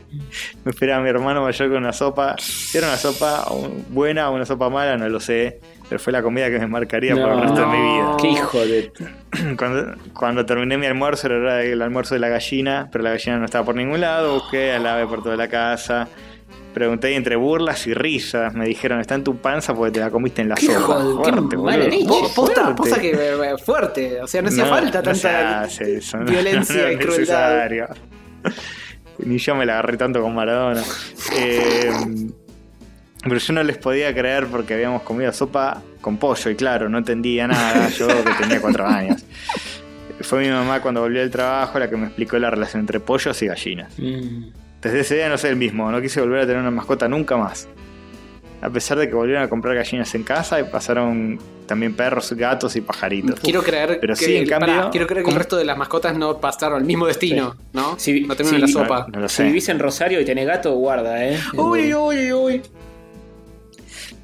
me 0.64 0.72
esperaba 0.72 1.02
mi 1.02 1.10
hermano 1.10 1.42
mayor 1.42 1.70
con 1.70 1.78
una 1.80 1.94
sopa. 1.94 2.36
Si 2.38 2.78
era 2.78 2.88
una 2.88 2.98
sopa 2.98 3.46
buena 3.90 4.30
o 4.30 4.36
una 4.36 4.46
sopa 4.46 4.70
mala, 4.70 4.98
no 4.98 5.10
lo 5.10 5.20
sé. 5.20 5.60
Pero 5.88 5.98
fue 6.00 6.14
la 6.14 6.22
comida 6.22 6.52
que 6.52 6.60
me 6.60 6.68
marcaría 6.68 7.16
por 7.16 7.32
el 7.32 7.38
No. 7.38 7.42
resto 7.42 7.62
de 7.62 7.66
mi 7.66 7.82
vida. 7.82 8.18
Qué 8.22 8.28
hijo 8.30 8.60
de. 8.60 8.92
Cuando, 9.58 9.96
cuando 10.14 10.46
terminé 10.46 10.78
mi 10.78 10.86
almuerzo, 10.86 11.28
era 11.28 11.56
del 11.58 11.82
almuerzo 11.82 12.14
de 12.14 12.20
la 12.20 12.28
gallina, 12.30 12.90
pero 12.92 13.04
la 13.04 13.12
gallina 13.12 13.38
no 13.40 13.46
estaba 13.46 13.66
por 13.66 13.76
ningún 13.76 14.02
lado. 14.02 14.34
Busqué 14.36 14.72
al 14.74 14.86
ave 14.86 15.08
por 15.08 15.24
toda 15.24 15.36
la 15.36 15.48
casa. 15.48 16.08
Pregunté 16.74 17.16
entre 17.16 17.36
burlas 17.36 17.88
y 17.88 17.94
risas. 17.94 18.54
Me 18.54 18.66
dijeron, 18.66 19.00
está 19.02 19.16
en 19.16 19.24
tu 19.24 19.38
panza 19.38 19.74
porque 19.74 19.92
te 19.92 20.00
la 20.00 20.12
comiste 20.12 20.42
en 20.44 20.50
la 20.50 20.56
Qué 20.56 20.68
sopa. 20.68 20.98
qué 21.24 21.32
Fuerte, 21.32 21.56
boludo. 21.56 22.08
Po- 22.08 22.34
Posta, 22.36 22.76
posta 22.76 23.00
que 23.02 23.12
eh, 23.12 23.58
fuerte. 23.64 24.22
O 24.22 24.28
sea, 24.28 24.42
no 24.42 24.50
hacía 24.50 24.64
No, 24.66 24.70
falta 24.70 25.02
tanta 25.02 25.66
eso, 25.66 26.18
violencia 26.20 26.84
no 26.86 26.92
y 26.92 26.98
crueldad. 26.98 27.70
Ni 29.20 29.38
yo 29.38 29.56
me 29.56 29.66
la 29.66 29.74
agarré 29.74 29.98
tanto 29.98 30.22
con 30.22 30.34
Maradona. 30.36 30.84
Eh, 31.36 31.92
pero 33.24 33.38
yo 33.38 33.54
no 33.54 33.64
les 33.64 33.78
podía 33.78 34.14
creer 34.14 34.48
porque 34.48 34.76
habíamos 34.76 35.02
comido 35.02 35.34
sopa 35.34 35.82
con 36.00 36.18
pollo 36.18 36.50
y 36.52 36.56
claro, 36.56 36.88
no 36.88 37.00
entendía 37.00 37.48
nada, 37.48 37.90
yo 37.90 38.08
que 38.08 38.32
tenía 38.40 38.62
cuatro 38.62 38.86
años. 38.88 39.26
Fue 40.22 40.40
mi 40.44 40.50
mamá 40.50 40.82
cuando 40.82 41.02
volvió 41.02 41.20
del 41.20 41.30
trabajo 41.32 41.80
la 41.80 41.90
que 41.90 41.98
me 41.98 42.06
explicó 42.08 42.38
la 42.40 42.50
relación 42.50 42.82
entre 42.82 43.00
pollos 43.02 43.42
y 43.42 43.48
gallinas. 43.48 43.92
Mm. 43.98 44.44
Desde 44.82 45.02
ese 45.02 45.16
día 45.16 45.30
no 45.30 45.38
sé 45.38 45.50
el 45.50 45.56
mismo, 45.58 45.92
no 45.92 46.02
quise 46.02 46.22
volver 46.22 46.40
a 46.42 46.46
tener 46.46 46.62
una 46.62 46.72
mascota 46.72 47.08
nunca 47.08 47.36
más. 47.38 47.68
A 48.62 48.70
pesar 48.70 48.98
de 48.98 49.08
que 49.08 49.16
volvieron 49.16 49.44
a 49.44 49.48
comprar 49.50 49.74
gallinas 49.76 50.14
en 50.16 50.24
casa 50.24 50.60
y 50.60 50.64
pasaron 50.66 51.40
también 51.66 51.94
perros, 51.96 52.34
gatos 52.34 52.76
y 52.76 52.82
pajaritos. 52.82 53.40
Quiero 53.40 53.62
creer 53.64 54.00
Pero 54.02 54.16
que, 54.16 54.26
sí, 54.26 54.36
en 54.38 54.48
cambio- 54.48 54.90
quiero 54.92 55.08
creer 55.08 55.24
que 55.24 55.32
el 55.32 55.38
resto 55.38 55.56
de 55.56 55.64
las 55.66 55.78
mascotas 55.78 56.18
no 56.18 56.40
pasaron 56.42 56.80
el 56.80 56.86
mismo 56.86 57.06
destino, 57.08 57.56
¿no? 57.74 57.98
Si- 57.98 58.22
no 58.22 58.36
terminaron 58.36 58.68
si- 58.68 58.74
la 58.74 58.82
sopa. 58.82 59.00
No, 59.08 59.14
no 59.14 59.20
lo 59.22 59.30
Si 59.30 59.36
sé. 59.38 59.44
vivís 59.44 59.70
en 59.70 59.80
Rosario 59.80 60.20
y 60.20 60.26
tenés 60.26 60.46
gato, 60.46 60.74
guarda, 60.74 61.24
eh. 61.26 61.40
Uy, 61.56 61.94
uy, 61.94 62.34
uy. 62.34 62.62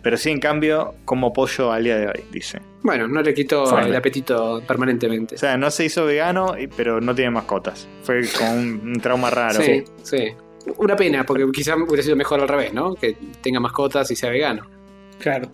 Pero 0.01 0.17
sí, 0.17 0.29
en 0.29 0.39
cambio, 0.39 0.95
como 1.05 1.33
pollo 1.33 1.71
al 1.71 1.83
día 1.83 1.97
de 1.97 2.07
hoy, 2.07 2.23
dice. 2.31 2.59
Bueno, 2.83 3.07
no 3.07 3.21
le 3.21 3.33
quitó 3.33 3.65
Fuerte. 3.65 3.89
el 3.89 3.95
apetito 3.95 4.61
permanentemente. 4.67 5.35
O 5.35 5.37
sea, 5.37 5.57
no 5.57 5.71
se 5.71 5.85
hizo 5.85 6.05
vegano, 6.05 6.53
pero 6.77 7.01
no 7.01 7.15
tiene 7.15 7.31
mascotas. 7.31 7.87
Fue 8.03 8.21
con 8.37 8.47
un, 8.49 8.81
un 8.95 8.99
trauma 8.99 9.29
raro. 9.31 9.61
sí, 9.63 9.83
sí. 10.03 10.33
Una 10.77 10.95
pena, 10.95 11.25
porque 11.25 11.45
quizás 11.53 11.75
hubiera 11.77 12.03
sido 12.03 12.15
mejor 12.15 12.39
al 12.41 12.47
revés, 12.47 12.73
¿no? 12.73 12.95
Que 12.95 13.15
tenga 13.41 13.59
mascotas 13.59 14.09
y 14.11 14.15
sea 14.15 14.29
vegano. 14.29 14.65
Claro. 15.19 15.51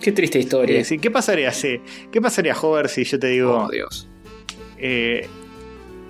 Qué 0.00 0.12
triste 0.12 0.38
historia. 0.38 0.80
Eh, 0.80 0.84
sí, 0.84 0.98
¿Qué 0.98 1.10
pasaría 1.10 1.52
si, 1.52 1.80
¿Qué 2.10 2.20
pasaría, 2.20 2.54
Hover, 2.60 2.88
si 2.88 3.04
yo 3.04 3.18
te 3.18 3.28
digo, 3.28 3.66
Oh, 3.66 3.70
Dios. 3.70 4.08
eh, 4.78 5.28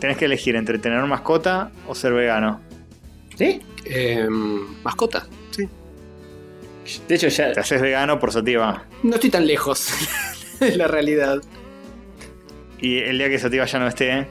tenés 0.00 0.16
que 0.16 0.24
elegir 0.24 0.56
entre 0.56 0.78
tener 0.78 0.98
una 0.98 1.06
mascota 1.06 1.70
o 1.86 1.94
ser 1.94 2.12
vegano? 2.14 2.60
¿Sí? 3.36 3.60
Eh, 3.84 4.26
mascota. 4.82 5.26
Sí. 5.50 5.68
De 7.06 7.14
hecho, 7.14 7.28
ya. 7.28 7.52
Te 7.52 7.60
haces 7.60 7.80
vegano 7.82 8.18
por 8.18 8.32
sativa. 8.32 8.84
No 9.02 9.14
estoy 9.16 9.30
tan 9.30 9.46
lejos 9.46 9.90
de 10.60 10.76
la 10.76 10.88
realidad. 10.88 11.40
Y 12.80 12.98
el 12.98 13.18
día 13.18 13.28
que 13.28 13.38
sativa 13.38 13.64
ya 13.66 13.78
no 13.78 13.86
esté, 13.88 14.26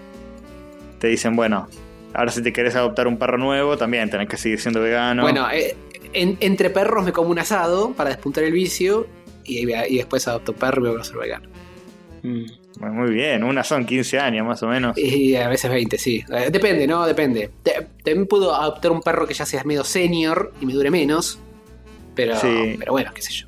te 1.00 1.08
dicen, 1.08 1.36
bueno, 1.36 1.68
Ahora 2.14 2.32
si 2.32 2.42
te 2.44 2.52
querés 2.52 2.76
adoptar 2.76 3.08
un 3.08 3.18
perro 3.18 3.38
nuevo, 3.38 3.78
también 3.78 4.10
tenés 4.10 4.28
que 4.28 4.38
seguir 4.38 4.60
siendo 4.60 4.82
vegano. 4.82 5.22
Bueno, 5.24 5.50
eh, 5.52 5.76
en- 6.14 6.38
entre 6.42 6.70
perros 6.70 7.06
me 7.06 7.12
como 7.12 7.30
un 7.30 7.40
asado 7.40 7.94
para 7.94 8.10
despuntar 8.10 8.44
el 8.44 8.52
vicio 8.52 9.08
y, 9.46 9.60
y 9.72 9.98
después 9.98 10.28
adopto 10.28 10.54
perro 10.54 10.82
y 10.82 10.84
me 10.86 10.90
voy 10.92 11.02
a 11.02 11.04
ser 11.04 11.18
vegano. 11.18 11.50
Mm. 12.24 12.44
Bueno, 12.80 12.96
Muy 12.96 13.12
bien, 13.14 13.44
una 13.44 13.64
son 13.64 13.86
15 13.86 14.20
años 14.20 14.46
más 14.46 14.62
o 14.64 14.68
menos. 14.68 14.98
Y 14.98 15.36
a 15.36 15.48
veces 15.50 15.70
20, 15.70 15.98
sí. 15.98 16.24
Eh, 16.32 16.50
depende, 16.52 16.88
¿no? 16.88 17.06
Depende. 17.06 17.52
También 18.04 18.26
puedo 18.28 18.54
adoptar 18.56 18.92
un 18.92 19.02
perro 19.02 19.28
que 19.28 19.34
ya 19.34 19.46
sea 19.46 19.64
medio 19.64 19.84
senior 19.84 20.52
y 20.62 20.66
me 20.66 20.74
dure 20.74 20.90
menos. 20.90 21.40
Pero, 22.16 22.36
Sí. 22.38 22.76
pero 22.80 22.92
bueno, 22.94 23.12
qué 23.14 23.22
sé 23.22 23.32
yo. 23.34 23.48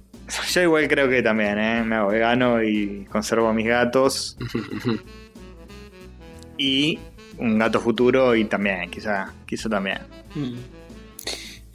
Yo 0.52 0.62
igual 0.62 0.88
creo 0.88 1.10
que 1.10 1.22
también, 1.22 1.58
¿eh? 1.60 1.84
Me 1.84 1.96
hago 1.96 2.10
vegano 2.10 2.64
y 2.64 3.06
conservo 3.12 3.48
a 3.48 3.54
mis 3.54 3.68
gatos. 3.68 4.38
Y 6.58 7.00
un 7.38 7.58
gato 7.58 7.80
futuro 7.80 8.36
y 8.36 8.46
también, 8.46 8.90
quizá, 8.90 9.34
quizá 9.46 9.70
también. 9.70 10.00
Mm. 10.36 10.54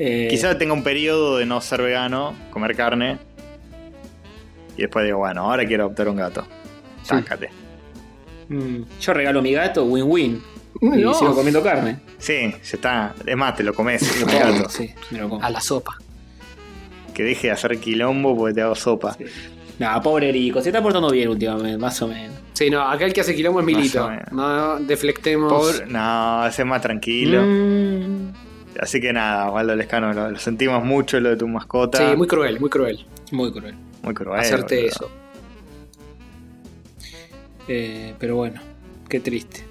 Eh, 0.00 0.28
Quizá 0.30 0.56
tenga 0.56 0.72
un 0.74 0.84
periodo 0.84 1.38
de 1.38 1.46
no 1.46 1.60
ser 1.60 1.82
vegano, 1.82 2.32
comer 2.52 2.76
carne. 2.76 3.18
Y 4.76 4.82
después 4.82 5.04
digo, 5.04 5.18
bueno, 5.18 5.42
ahora 5.42 5.66
quiero 5.66 5.84
adoptar 5.84 6.08
un 6.08 6.16
gato. 6.16 6.46
Sácate. 7.02 7.50
mm, 8.48 8.82
yo 9.00 9.12
regalo 9.14 9.40
a 9.40 9.42
mi 9.42 9.52
gato, 9.52 9.84
win-win. 9.84 10.40
Y 10.80 10.86
No. 11.02 11.14
sigo 11.14 11.34
comiendo 11.34 11.60
carne. 11.62 11.98
Sí, 12.18 12.52
ya 12.52 12.56
está. 12.62 13.14
Es 13.26 13.36
más, 13.36 13.56
te 13.56 13.64
lo 13.64 13.74
comes, 13.74 14.02
Me 14.02 14.20
lo 14.20 14.26
el 14.38 14.42
como, 14.44 14.56
gato. 14.58 14.68
sí, 14.70 14.90
me 15.10 15.18
lo 15.18 15.28
como. 15.28 15.44
A 15.44 15.50
la 15.50 15.60
sopa. 15.60 15.96
Que 17.12 17.24
deje 17.24 17.48
de 17.48 17.52
hacer 17.54 17.80
quilombo 17.80 18.36
porque 18.36 18.54
te 18.54 18.62
hago 18.62 18.76
sopa. 18.76 19.14
Sí. 19.14 19.24
No, 19.80 20.00
pobre 20.02 20.30
Rico, 20.30 20.60
se 20.62 20.68
está 20.68 20.80
portando 20.80 21.10
bien 21.10 21.28
últimamente, 21.28 21.76
más 21.78 22.00
o 22.02 22.06
menos. 22.08 22.36
Sí, 22.58 22.70
no, 22.70 22.82
acá 22.82 23.04
el 23.04 23.12
que 23.12 23.20
hace 23.20 23.36
quilombo 23.36 23.60
es 23.60 23.66
Milito. 23.66 24.10
No 24.32 24.80
deflectemos. 24.80 25.52
Pobre- 25.52 25.86
no, 25.86 26.44
ese 26.44 26.62
es 26.62 26.66
más 26.68 26.82
tranquilo. 26.82 27.40
Mm, 27.46 28.32
Así 28.80 29.00
que 29.00 29.12
nada, 29.12 29.48
Waldo 29.52 29.76
Lescano, 29.76 30.12
lo, 30.12 30.32
lo 30.32 30.38
sentimos 30.40 30.84
mucho 30.84 31.20
lo 31.20 31.28
de 31.30 31.36
tu 31.36 31.46
mascota. 31.46 31.98
Sí, 32.10 32.16
muy 32.16 32.26
cruel, 32.26 32.58
muy 32.58 32.68
cruel. 32.68 33.06
muy 33.30 33.52
cruel. 33.52 33.76
Muy 34.02 34.12
cruel. 34.12 34.40
hacerte 34.40 34.74
boludo. 34.74 34.88
eso. 34.90 35.10
Eh, 37.68 38.14
pero 38.18 38.34
bueno, 38.34 38.60
qué 39.08 39.20
triste. 39.20 39.64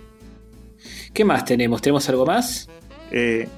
¿Qué 1.13 1.25
más 1.25 1.43
tenemos? 1.43 1.81
¿Tenemos 1.81 2.07
algo 2.07 2.25
más? 2.25 2.69
Eh, 3.11 3.49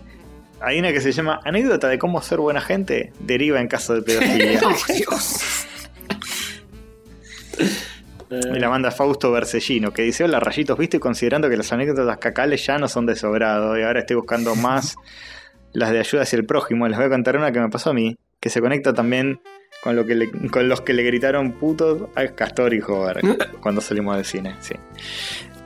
hay 0.60 0.80
una 0.80 0.92
que 0.92 1.02
se 1.02 1.12
llama 1.12 1.40
Anécdota 1.46 1.88
de 1.88 2.00
cómo 2.00 2.20
ser 2.24 2.40
buena 2.40 2.62
gente 2.62 3.14
deriva 3.20 3.62
en 3.62 3.68
caso 3.68 3.94
de 3.94 4.02
pedofilia. 4.02 4.60
Oh, 4.66 4.76
Dios. 4.92 5.40
y 8.30 8.60
la 8.60 8.70
manda 8.70 8.92
Fausto 8.92 9.32
Bersellino, 9.32 9.92
que 9.92 10.02
dice: 10.04 10.24
Hola 10.24 10.40
rayitos, 10.40 10.78
viste, 10.78 11.00
considerando 11.00 11.50
que 11.50 11.58
las 11.58 11.72
anécdotas 11.74 12.18
cacales 12.18 12.66
ya 12.66 12.78
no 12.78 12.88
son 12.88 13.06
de 13.06 13.16
sobrado 13.16 13.78
y 13.78 13.84
ahora 13.84 14.00
estoy 14.02 14.16
buscando 14.18 14.56
más 14.56 14.96
las 15.74 15.92
de 15.92 16.00
ayuda 16.00 16.24
hacia 16.24 16.38
el 16.38 16.46
prójimo. 16.46 16.88
Les 16.88 16.98
voy 16.98 17.08
a 17.08 17.10
contar 17.10 17.38
una 17.38 17.52
que 17.52 17.60
me 17.60 17.70
pasó 17.70 17.90
a 17.92 17.94
mí, 17.94 18.18
que 18.40 18.50
se 18.50 18.62
conecta 18.62 18.94
también 18.94 19.42
con, 19.84 19.96
lo 19.96 20.06
que 20.06 20.16
le- 20.16 20.32
con 20.52 20.68
los 20.70 20.82
que 20.82 20.94
le 20.94 21.04
gritaron 21.04 21.54
putos 21.54 22.04
a 22.16 22.28
Castor 22.28 22.74
y 22.74 22.82
Jover 22.82 23.20
cuando 23.62 23.82
salimos 23.82 24.16
del 24.16 24.26
cine. 24.26 24.56
Sí. 24.60 24.76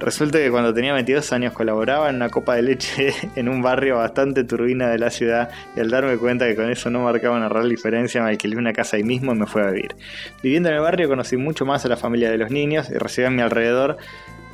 Resulta 0.04 0.38
que 0.38 0.52
cuando 0.52 0.74
tenía 0.74 0.92
22 0.92 1.32
años 1.32 1.54
colaboraba 1.54 2.10
en 2.10 2.18
una 2.18 2.28
copa 2.28 2.56
de 2.56 2.62
leche 2.62 3.14
en 3.38 3.48
un 3.48 3.62
barrio 3.62 3.98
bastante 3.98 4.44
turbina 4.44 4.90
de 4.90 5.00
la 5.00 5.10
ciudad 5.10 5.50
y 5.78 5.80
al 5.80 5.90
darme 5.90 6.18
cuenta 6.18 6.46
que 6.46 6.58
con 6.58 6.70
eso 6.70 6.90
no 6.90 7.00
marcaba 7.00 7.38
una 7.38 7.48
real 7.48 7.70
diferencia 7.70 8.22
me 8.22 8.32
alquilé 8.32 8.58
una 8.58 8.74
casa 8.74 8.98
ahí 8.98 9.04
mismo 9.04 9.32
y 9.32 9.38
me 9.38 9.46
fui 9.46 9.62
a 9.62 9.68
vivir. 9.68 9.96
Viviendo 10.42 10.68
en 10.68 10.76
el 10.76 10.82
barrio 10.82 11.08
conocí 11.08 11.38
mucho 11.38 11.66
más 11.66 11.86
a 11.86 11.88
la 11.88 11.96
familia 11.96 12.30
de 12.30 12.38
los 12.38 12.52
niños 12.52 12.90
y 12.90 12.96
recibí 12.96 13.28
a 13.28 13.30
mi 13.30 13.42
alrededor 13.42 13.96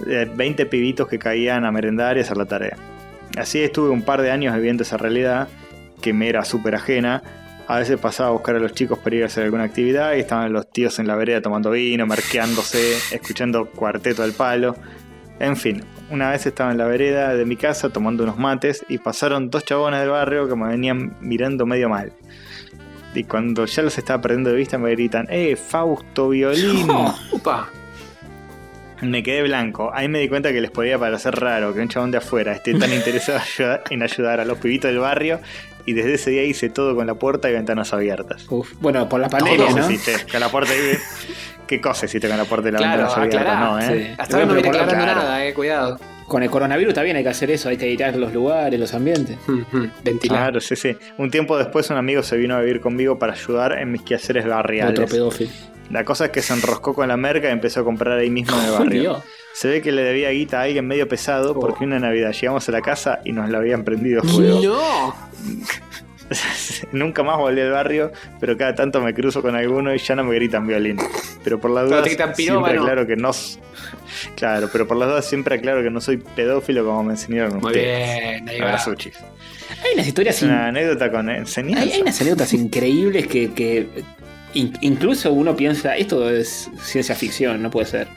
eh, 0.08 0.30
20 0.32 0.68
pibitos 0.68 1.08
que 1.08 1.18
caían 1.18 1.66
a 1.66 1.72
merendar 1.72 2.18
y 2.18 2.20
hacer 2.20 2.38
la 2.38 2.46
tarea. 2.46 2.78
Así 3.36 3.60
estuve 3.64 3.90
un 3.90 4.04
par 4.04 4.22
de 4.22 4.30
años 4.30 4.54
viviendo 4.56 4.84
esa 4.84 4.98
realidad 4.98 5.48
que 6.00 6.14
me 6.14 6.30
era 6.30 6.46
súper 6.46 6.76
ajena. 6.76 7.24
A 7.68 7.80
veces 7.80 8.00
pasaba 8.00 8.30
a 8.30 8.34
buscar 8.34 8.56
a 8.56 8.60
los 8.60 8.74
chicos 8.74 9.00
para 9.00 9.16
ir 9.16 9.24
a 9.24 9.26
hacer 9.26 9.46
alguna 9.46 9.64
actividad 9.64 10.14
y 10.14 10.20
estaban 10.20 10.54
los 10.54 10.72
tíos 10.72 11.00
en 11.00 11.08
la 11.08 11.16
vereda 11.16 11.42
tomando 11.42 11.72
vino, 11.72 12.06
marqueándose, 12.06 12.98
escuchando 13.12 13.66
cuarteto 13.66 14.22
al 14.22 14.34
palo. 14.34 14.76
En 15.40 15.56
fin, 15.56 15.84
una 16.10 16.30
vez 16.32 16.46
estaba 16.46 16.72
en 16.72 16.78
la 16.78 16.86
vereda 16.86 17.34
de 17.34 17.46
mi 17.46 17.56
casa 17.56 17.90
tomando 17.90 18.24
unos 18.24 18.38
mates 18.38 18.86
y 18.90 18.98
pasaron 18.98 19.50
dos 19.50 19.64
chabones 19.64 20.02
del 20.02 20.10
barrio 20.10 20.50
que 20.50 20.56
me 20.56 20.68
venían 20.68 21.16
mirando 21.22 21.66
medio 21.66 21.88
mal. 21.88 22.12
Y 23.16 23.24
cuando 23.24 23.66
ya 23.66 23.82
los 23.82 23.98
estaba 23.98 24.22
perdiendo 24.22 24.50
de 24.50 24.58
vista 24.58 24.78
me 24.78 24.92
gritan, 24.92 25.28
¡Eh, 25.30 25.56
Fausto 25.56 26.30
Violín! 26.30 26.88
Upa. 27.32 27.70
Me 29.02 29.24
quedé 29.24 29.44
blanco. 29.44 29.92
Ahí 29.94 30.10
me 30.10 30.20
di 30.20 30.28
cuenta 30.28 30.52
que 30.52 30.60
les 30.60 30.72
podía 30.72 31.00
parecer 31.00 31.34
raro 31.36 31.74
que 31.74 31.80
un 31.80 31.88
chabón 31.88 32.12
de 32.12 32.18
afuera 32.18 32.52
esté 32.52 32.74
tan 32.78 32.92
interesado 32.94 33.40
en 33.90 34.04
ayudar 34.04 34.42
a 34.42 34.46
los 34.46 34.58
pibitos 34.58 34.92
del 34.92 35.00
barrio. 35.00 35.40
Y 35.86 35.94
desde 35.94 36.16
ese 36.16 36.32
día 36.32 36.44
hice 36.44 36.70
todo 36.70 36.96
con 36.96 37.08
la 37.08 37.16
puerta 37.16 37.50
y 37.50 37.54
ventanas 37.54 37.94
abiertas. 37.94 38.46
Uf, 38.50 38.74
bueno, 38.82 39.08
por 39.08 39.22
la 39.22 39.30
¿Qué 39.30 39.38
pandemia, 39.38 39.72
¿no? 39.72 39.90
hiciste 39.90 40.18
con 40.30 40.42
la 40.42 40.50
puerta 40.50 40.74
y... 40.76 40.98
¿Qué 41.70 41.80
cosa 41.80 42.08
hiciste 42.08 42.28
con 42.28 42.36
la 42.36 42.46
puerta 42.46 42.68
y 42.70 42.72
la 42.72 42.80
Claro, 42.80 43.06
aclará, 43.06 43.60
No, 43.60 43.80
¿eh? 43.80 43.84
sí. 44.10 44.16
Hasta 44.18 44.38
ahora 44.38 44.48
no 44.48 44.54
viene 44.56 44.70
aclarando 44.70 45.06
nada, 45.06 45.46
eh. 45.46 45.54
Cuidado. 45.54 46.00
Con 46.26 46.42
el 46.42 46.50
coronavirus 46.50 46.96
también 46.96 47.16
hay 47.18 47.22
que 47.22 47.30
hacer 47.30 47.52
eso, 47.52 47.70
hay 47.70 47.78
que 47.78 47.86
editar 47.86 48.16
los 48.16 48.34
lugares, 48.34 48.80
los 48.80 48.92
ambientes. 48.96 49.38
Ventilar. 50.04 50.40
Claro, 50.40 50.62
sí, 50.62 50.76
sí. 50.76 50.98
Un 51.20 51.30
tiempo 51.30 51.60
después 51.60 51.88
un 51.92 51.98
amigo 51.98 52.24
se 52.24 52.38
vino 52.38 52.56
a 52.56 52.62
vivir 52.62 52.82
conmigo 52.82 53.20
para 53.20 53.34
ayudar 53.34 53.78
en 53.78 53.92
mis 53.92 54.02
quehaceres 54.02 54.48
barriales. 54.48 54.94
Otro 55.00 55.06
pedófilo. 55.06 55.52
La 55.92 56.04
cosa 56.04 56.26
es 56.26 56.32
que 56.32 56.42
se 56.42 56.54
enroscó 56.54 56.96
con 56.96 57.08
la 57.08 57.18
merca 57.18 57.50
y 57.50 57.52
empezó 57.52 57.82
a 57.82 57.84
comprar 57.84 58.18
ahí 58.18 58.32
mismo 58.32 58.58
en 58.60 58.66
el 58.66 58.72
barrio. 58.80 59.02
Dios. 59.02 59.24
Se 59.54 59.68
ve 59.68 59.82
que 59.84 59.92
le 59.92 60.02
debía 60.02 60.32
guita 60.32 60.62
a 60.62 60.64
alguien 60.64 60.88
medio 60.88 61.08
pesado 61.08 61.54
porque 61.54 61.84
una 61.84 62.00
Navidad 62.00 62.32
llegamos 62.32 62.68
a 62.68 62.72
la 62.72 62.82
casa 62.82 63.20
y 63.24 63.32
nos 63.32 63.48
la 63.50 63.60
habían 63.60 63.84
prendido 63.84 64.24
fuego. 64.24 64.60
No. 64.64 65.16
Nunca 66.92 67.24
más 67.24 67.38
volví 67.38 67.62
al 67.62 67.72
barrio, 67.72 68.12
pero 68.40 68.58
cada 68.58 68.76
tanto 68.76 69.02
me 69.02 69.14
cruzo 69.14 69.42
con 69.42 69.56
alguno 69.56 69.94
y 69.94 69.98
ya 69.98 70.16
no 70.16 70.24
me 70.24 70.36
gritan 70.36 70.68
violín. 70.68 70.98
Pero 71.44 71.60
por 71.60 71.72
las 71.72 71.86
dudas 71.90 72.06
siempre 72.06 72.34
pirómano. 72.36 72.82
aclaro 72.82 73.08
que 73.08 73.16
no... 73.16 73.32
Claro, 74.36 74.70
pero 74.72 74.88
por 74.88 74.98
las 74.98 75.10
dudas 75.10 75.26
siempre 75.26 75.56
aclaro 75.56 75.82
que 75.84 75.90
no 75.90 76.02
soy 76.02 76.18
pedófilo 76.18 76.84
como 76.86 77.04
me 77.04 77.14
enseñaron 77.14 77.58
Muy 77.60 77.68
ustedes. 77.68 78.20
bien, 78.22 78.50
ahí 78.50 78.60
va. 78.60 78.66
Abrazuchis. 78.68 79.16
Hay 79.84 79.94
unas 79.94 80.08
historias 80.08 80.42
una 80.42 80.54
in- 80.54 80.60
anécdota 80.78 81.12
con 81.12 81.30
enseñanza. 81.30 81.84
hay, 81.84 81.92
hay 81.94 82.02
unas 82.02 82.20
anécdotas 82.22 82.54
increíbles 82.54 83.28
que, 83.28 83.52
que 83.54 83.88
in- 84.54 84.74
incluso 84.82 85.32
uno 85.32 85.56
piensa, 85.56 85.96
esto 85.96 86.30
es 86.30 86.70
ciencia 86.84 87.16
ficción, 87.16 87.62
no 87.62 87.70
puede 87.72 87.86
ser. 87.88 88.08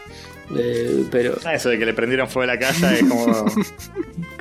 Eh, 0.56 1.04
pero 1.10 1.36
Eso 1.50 1.68
de 1.70 1.78
que 1.78 1.86
le 1.86 1.94
prendieron 1.94 2.28
fuego 2.28 2.50
a 2.50 2.54
la 2.54 2.58
casa 2.58 2.92
es 2.94 3.04
como... 3.04 3.26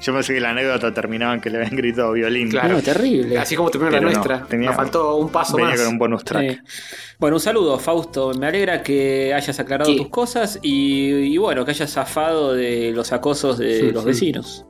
Yo 0.00 0.12
pensé 0.14 0.32
que 0.34 0.40
la 0.40 0.50
anécdota 0.50 0.94
terminaba 0.94 1.34
en 1.34 1.40
que 1.40 1.50
le 1.50 1.58
habían 1.58 1.74
gritado 1.76 2.12
violín. 2.12 2.50
Claro. 2.50 2.74
no, 2.74 2.82
terrible. 2.82 3.36
Así 3.38 3.56
como 3.56 3.68
terminó 3.70 3.90
la 3.92 4.00
no, 4.00 4.06
nuestra. 4.10 4.44
tenía- 4.44 4.68
Nos 4.68 4.76
faltó 4.76 5.16
un 5.16 5.28
paso 5.30 5.56
Venía 5.56 5.72
más. 5.72 5.80
con 5.80 5.88
un 5.92 5.98
bonus 5.98 6.24
track. 6.24 6.42
Eh, 6.44 6.60
bueno, 7.18 7.36
un 7.36 7.40
saludo, 7.40 7.78
Fausto. 7.78 8.32
Me 8.34 8.46
alegra 8.46 8.82
que 8.82 9.34
hayas 9.34 9.58
aclarado 9.58 9.90
¿Qué? 9.90 9.96
tus 9.96 10.08
cosas 10.08 10.58
y, 10.62 11.08
y 11.34 11.36
bueno, 11.38 11.64
que 11.64 11.72
hayas 11.72 11.90
zafado 11.90 12.54
de 12.54 12.92
los 12.92 13.12
acosos 13.12 13.58
de 13.58 13.80
Sí, 13.80 13.90
los 13.90 14.02
sí. 14.02 14.08
vecinos. 14.08 14.64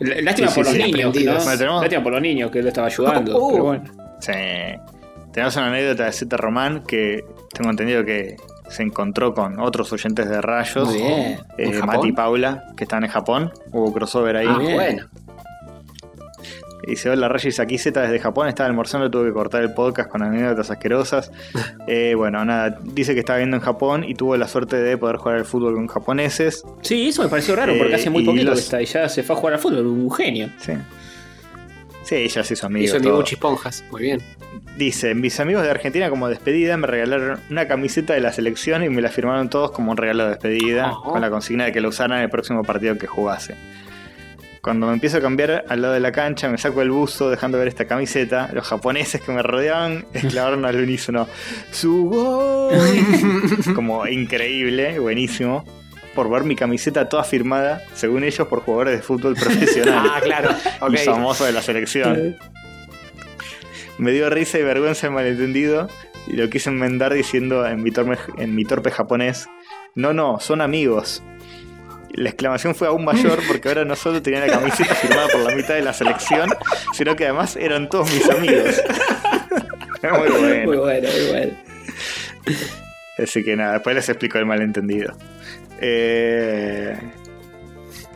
L- 0.00 0.22
Lástima 0.22 0.48
Sí, 0.48 0.54
sí, 0.54 0.60
por 0.60 0.64
los 0.66 0.74
sí, 0.74 0.82
niños. 0.92 1.14
¿no? 1.14 1.44
Bueno, 1.44 1.80
Lástima 1.82 2.02
por 2.02 2.12
los 2.12 2.22
niños 2.22 2.50
que 2.50 2.62
lo 2.62 2.68
estaba 2.68 2.86
ayudando. 2.86 3.38
Uh. 3.38 3.50
pero 3.52 3.64
bueno. 3.64 3.84
Sí. 4.20 4.32
Tenemos 5.32 5.56
una 5.56 5.66
anécdota 5.68 6.04
de 6.06 6.12
Z 6.12 6.36
Román 6.36 6.82
que 6.86 7.24
tengo 7.52 7.70
entendido 7.70 8.04
que 8.04 8.36
se 8.72 8.82
encontró 8.82 9.34
con 9.34 9.60
otros 9.60 9.92
oyentes 9.92 10.28
de 10.28 10.40
Rayos. 10.40 10.88
Muy 10.88 10.98
bien. 10.98 11.38
eh. 11.58 11.80
Mati 11.86 12.08
y 12.08 12.12
Paula, 12.12 12.64
que 12.76 12.84
están 12.84 13.04
en 13.04 13.10
Japón. 13.10 13.52
Hubo 13.72 13.92
crossover 13.92 14.36
ahí. 14.36 14.46
Ah, 14.48 14.58
bueno. 14.58 15.06
Dice, 16.86 17.10
hola 17.10 17.28
Rayos, 17.28 17.60
aquí 17.60 17.78
Z 17.78 18.00
desde 18.00 18.18
Japón. 18.18 18.48
Estaba 18.48 18.68
almorzando, 18.68 19.08
tuve 19.08 19.28
que 19.28 19.32
cortar 19.32 19.62
el 19.62 19.72
podcast 19.72 20.08
con 20.10 20.22
anécdotas 20.22 20.70
asquerosas. 20.70 21.30
Eh, 21.88 22.14
bueno, 22.16 22.44
nada, 22.44 22.78
dice 22.82 23.12
que 23.14 23.20
estaba 23.20 23.38
viendo 23.38 23.56
en 23.56 23.62
Japón 23.62 24.04
y 24.04 24.14
tuvo 24.14 24.36
la 24.36 24.46
suerte 24.48 24.76
de 24.76 24.96
poder 24.96 25.16
jugar 25.16 25.36
al 25.38 25.44
fútbol 25.44 25.74
con 25.74 25.86
japoneses. 25.88 26.64
Sí, 26.80 27.08
eso 27.08 27.22
me 27.22 27.28
pareció 27.28 27.54
raro 27.56 27.72
porque 27.76 27.92
Eh, 27.92 27.96
hace 27.96 28.08
muy 28.10 28.22
y 28.22 28.26
poquito 28.26 28.44
los- 28.50 28.54
que 28.58 28.64
está 28.64 28.80
y 28.82 28.86
ya 28.86 29.08
se 29.08 29.22
fue 29.22 29.34
a 29.36 29.38
jugar 29.38 29.54
al 29.54 29.60
fútbol, 29.60 29.86
un 29.86 30.10
genio. 30.10 30.48
Sí. 30.58 30.72
Sí, 32.04 32.14
ella 32.16 32.42
se 32.44 32.54
hizo 32.54 32.66
amigo. 32.66 32.84
Hizo 32.84 32.96
amigo 32.96 33.22
Chisponjas. 33.22 33.84
Muy 33.90 34.02
bien. 34.02 34.20
Dice, 34.76 35.14
mis 35.14 35.38
amigos 35.38 35.62
de 35.64 35.70
Argentina 35.70 36.08
como 36.08 36.28
despedida 36.28 36.76
me 36.78 36.86
regalaron 36.86 37.38
una 37.50 37.68
camiseta 37.68 38.14
de 38.14 38.20
la 38.20 38.32
selección 38.32 38.82
y 38.82 38.88
me 38.88 39.02
la 39.02 39.10
firmaron 39.10 39.50
todos 39.50 39.70
como 39.70 39.90
un 39.90 39.96
regalo 39.98 40.24
de 40.24 40.30
despedida, 40.30 40.92
Oh. 40.92 41.12
con 41.12 41.20
la 41.20 41.28
consigna 41.30 41.64
de 41.66 41.72
que 41.72 41.80
la 41.82 41.88
usaran 41.88 42.18
en 42.18 42.24
el 42.24 42.30
próximo 42.30 42.62
partido 42.64 42.96
que 42.96 43.06
jugase. 43.06 43.54
Cuando 44.62 44.86
me 44.86 44.92
empiezo 44.94 45.18
a 45.18 45.20
cambiar 45.20 45.64
al 45.68 45.82
lado 45.82 45.92
de 45.94 46.00
la 46.00 46.12
cancha, 46.12 46.48
me 46.48 46.56
saco 46.56 46.80
el 46.82 46.90
buzo 46.90 47.28
dejando 47.28 47.58
ver 47.58 47.66
esta 47.68 47.84
camiseta. 47.86 48.48
Los 48.52 48.66
japoneses 48.66 49.20
que 49.20 49.32
me 49.32 49.42
rodeaban 49.42 50.06
exclamaron 50.14 50.64
al 50.64 50.76
unísono, 50.76 51.28
¡Su 51.70 52.04
gol! 52.08 52.72
como 53.74 54.06
increíble, 54.06 54.98
buenísimo, 55.00 55.64
por 56.14 56.30
ver 56.30 56.44
mi 56.44 56.54
camiseta 56.56 57.08
toda 57.08 57.24
firmada, 57.24 57.82
según 57.94 58.24
ellos, 58.24 58.46
por 58.48 58.60
jugadores 58.60 58.96
de 58.96 59.02
fútbol 59.02 59.34
profesional 59.34 60.06
Ah, 60.14 60.20
claro. 60.22 60.50
y 60.80 60.84
Ok. 60.84 60.98
famoso 61.04 61.44
de 61.44 61.52
la 61.52 61.60
selección. 61.60 62.36
Me 64.02 64.10
dio 64.10 64.28
risa 64.30 64.58
y 64.58 64.64
vergüenza 64.64 65.06
el 65.06 65.12
malentendido 65.12 65.88
y 66.26 66.32
lo 66.32 66.50
quise 66.50 66.70
enmendar 66.70 67.14
diciendo 67.14 67.64
en 67.64 67.84
mi, 67.84 67.92
torpe, 67.92 68.18
en 68.36 68.52
mi 68.52 68.64
torpe 68.64 68.90
japonés, 68.90 69.48
no, 69.94 70.12
no, 70.12 70.40
son 70.40 70.60
amigos. 70.60 71.22
la 72.10 72.30
exclamación 72.30 72.74
fue 72.74 72.88
aún 72.88 73.04
mayor 73.04 73.38
porque 73.46 73.68
ahora 73.68 73.84
no 73.84 73.94
solo 73.94 74.20
tenía 74.20 74.44
la 74.44 74.48
camiseta 74.48 74.92
firmada 74.96 75.28
por 75.28 75.42
la 75.42 75.54
mitad 75.54 75.74
de 75.74 75.82
la 75.82 75.92
selección, 75.92 76.50
sino 76.94 77.14
que 77.14 77.26
además 77.26 77.54
eran 77.54 77.88
todos 77.88 78.12
mis 78.12 78.28
amigos. 78.28 78.82
muy 80.02 80.30
bueno. 80.30 80.64
Muy 80.64 80.76
bueno, 80.78 81.08
muy 81.08 81.30
bueno. 81.30 81.52
Así 83.18 83.44
que 83.44 83.54
nada, 83.54 83.74
después 83.74 83.94
les 83.94 84.08
explico 84.08 84.36
el 84.38 84.46
malentendido. 84.46 85.16
Eh, 85.80 86.98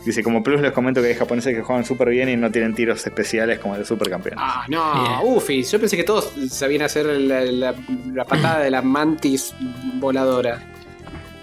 dice, 0.06 0.22
como 0.22 0.42
plus 0.42 0.60
les 0.60 0.72
comento 0.72 1.00
que 1.02 1.08
hay 1.08 1.14
japoneses 1.14 1.54
que 1.54 1.62
juegan 1.62 1.84
súper 1.84 2.08
bien 2.10 2.28
y 2.28 2.36
no 2.36 2.50
tienen 2.50 2.74
tiros 2.74 3.04
especiales 3.06 3.58
como 3.58 3.74
el 3.74 3.80
de 3.80 3.86
supercampeón. 3.86 4.36
Ah, 4.38 4.64
no. 4.68 5.22
Ufi. 5.24 5.62
Yo 5.64 5.78
pensé 5.78 5.96
que 5.96 6.04
todos 6.04 6.32
sabían 6.50 6.82
hacer 6.82 7.06
la, 7.06 7.40
la- 7.44 7.74
la 8.14 8.24
patada 8.24 8.60
de 8.60 8.70
la 8.70 8.82
mantis 8.82 9.54
voladora. 9.94 10.62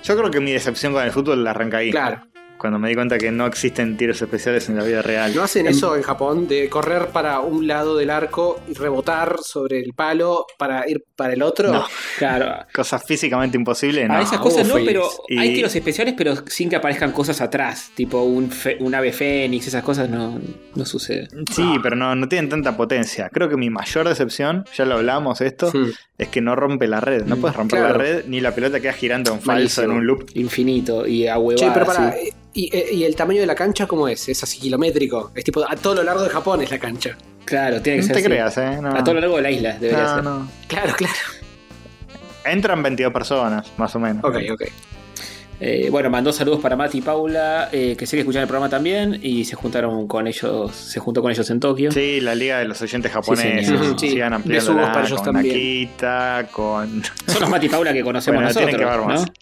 Yo 0.03 0.17
creo 0.17 0.29
que 0.31 0.39
mi 0.39 0.51
decepción 0.51 0.93
con 0.93 1.03
el 1.03 1.11
fútbol 1.11 1.43
la 1.43 1.51
arranca 1.51 1.77
ahí. 1.77 1.91
Claro. 1.91 2.21
Cuando 2.63 2.79
me 2.79 2.87
di 2.87 2.95
cuenta 2.95 3.17
que 3.17 3.29
no 3.29 3.45
existen 3.45 3.97
tiros 3.97 4.21
especiales 4.21 4.69
en 4.69 4.77
la 4.77 4.85
vida 4.85 5.01
real. 5.01 5.35
¿No 5.35 5.43
hacen 5.43 5.67
eso 5.67 5.97
en 5.97 6.01
Japón? 6.01 6.47
De 6.47 6.69
correr 6.69 7.07
para 7.07 7.41
un 7.41 7.67
lado 7.67 7.97
del 7.97 8.09
arco 8.09 8.61
y 8.69 8.73
rebotar 8.73 9.35
sobre 9.43 9.79
el 9.81 9.91
palo 9.93 10.45
para 10.57 10.89
ir 10.89 11.03
para 11.17 11.33
el 11.33 11.41
otro. 11.43 11.73
No. 11.73 11.85
Claro. 12.17 12.65
Cosas 12.73 13.03
físicamente 13.05 13.57
imposibles, 13.57 14.07
no. 14.07 14.13
A 14.15 14.21
esas 14.21 14.39
cosas 14.39 14.65
no, 14.65 14.75
pero 14.85 15.09
Y- 15.27 15.37
hay 15.39 15.53
tiros 15.55 15.75
especiales, 15.75 16.13
pero 16.17 16.35
sin 16.47 16.69
que 16.69 16.77
aparezcan 16.77 17.11
cosas 17.11 17.41
atrás. 17.41 17.91
Tipo 17.95 18.23
un, 18.23 18.49
fe- 18.49 18.77
un 18.79 18.95
ave 18.95 19.11
fénix, 19.11 19.67
esas 19.67 19.83
cosas 19.83 20.07
no, 20.09 20.39
no 20.73 20.85
suceden. 20.85 21.27
Sí, 21.51 21.65
pero 21.83 21.97
no, 21.97 22.15
no 22.15 22.29
tienen 22.29 22.47
tanta 22.49 22.77
potencia. 22.77 23.27
Creo 23.27 23.49
que 23.49 23.57
mi 23.57 23.69
mayor 23.69 24.07
decepción, 24.07 24.63
ya 24.73 24.85
lo 24.85 24.95
hablamos 24.95 25.41
esto, 25.41 25.69
es 26.17 26.27
que 26.29 26.39
no 26.39 26.55
rompe 26.55 26.87
la 26.87 27.01
red. 27.01 27.25
No 27.25 27.35
Mm, 27.35 27.41
puedes 27.41 27.57
romper 27.57 27.79
claro. 27.79 27.97
la 27.97 27.99
red 28.01 28.25
ni 28.27 28.39
la 28.39 28.55
pelota 28.55 28.79
queda 28.79 28.93
girando 28.93 29.31
en 29.33 29.41
falso 29.41 29.51
Malísimo. 29.81 29.85
en 29.85 29.91
un 29.91 30.07
loop. 30.07 30.29
Infinito 30.35 31.05
y 31.05 31.27
a 31.27 31.35
Che, 31.55 31.69
pero 31.73 31.85
para, 31.85 32.13
sí. 32.13 32.33
¿Y, 32.53 32.95
y 32.95 33.03
el 33.03 33.15
tamaño 33.15 33.41
de 33.41 33.47
la 33.47 33.55
cancha 33.55 33.87
cómo 33.87 34.07
es? 34.07 34.27
Es 34.29 34.43
así 34.43 34.59
kilométrico. 34.59 35.31
Es 35.35 35.43
tipo, 35.43 35.63
a 35.67 35.75
todo 35.75 35.95
lo 35.95 36.03
largo 36.03 36.23
de 36.23 36.29
Japón 36.29 36.61
es 36.61 36.71
la 36.71 36.79
cancha. 36.79 37.17
Claro, 37.45 37.81
tiene 37.81 37.97
que 37.99 38.01
No 38.01 38.07
ser 38.07 38.13
te 38.15 38.19
así. 38.19 38.27
creas, 38.29 38.57
¿eh? 38.57 38.79
No. 38.81 38.95
A 38.95 39.03
todo 39.03 39.15
lo 39.15 39.19
largo 39.21 39.35
de 39.37 39.41
la 39.41 39.51
isla 39.51 39.77
debería 39.77 40.03
No, 40.03 40.15
ser. 40.15 40.23
no. 40.23 40.47
Claro, 40.67 40.93
claro. 40.95 41.13
Entran 42.45 42.83
22 42.83 43.13
personas, 43.13 43.71
más 43.77 43.95
o 43.95 43.99
menos. 43.99 44.23
Ok, 44.23 44.35
ok. 44.51 44.61
Eh, 45.59 45.87
bueno, 45.89 46.09
mandó 46.09 46.33
saludos 46.33 46.59
para 46.59 46.75
Mati 46.75 46.97
y 46.97 47.01
Paula, 47.01 47.69
eh, 47.71 47.95
que 47.97 48.05
sé 48.05 48.17
que 48.17 48.21
escuchan 48.21 48.41
el 48.41 48.47
programa 48.49 48.69
también, 48.69 49.17
y 49.23 49.45
se 49.45 49.55
juntaron 49.55 50.07
con 50.09 50.27
ellos, 50.27 50.75
se 50.75 50.99
juntó 50.99 51.21
con 51.21 51.31
ellos 51.31 51.49
en 51.51 51.59
Tokio. 51.61 51.89
Sí, 51.91 52.19
la 52.19 52.35
liga 52.35 52.59
de 52.59 52.65
los 52.65 52.81
oyentes 52.81 53.11
japoneses. 53.13 53.67
señor. 53.67 53.97
Sí, 53.97 54.09
sigan 54.09 54.33
ampliando 54.33 54.71
besugos 54.73 54.89
para 54.93 55.07
ellos 55.07 55.21
con 55.21 55.33
también. 55.33 55.55
Nakita, 55.55 56.47
con... 56.51 57.03
Son 57.27 57.41
los 57.41 57.49
Mati 57.49 57.67
y 57.67 57.69
Paula 57.69 57.93
que 57.93 58.03
conocemos 58.03 58.39
Bueno, 58.39 58.49
nosotros, 58.49 58.69
tienen 58.71 58.85
que 58.89 58.97
ver 58.97 59.05
más. 59.07 59.21
¿no? 59.21 59.33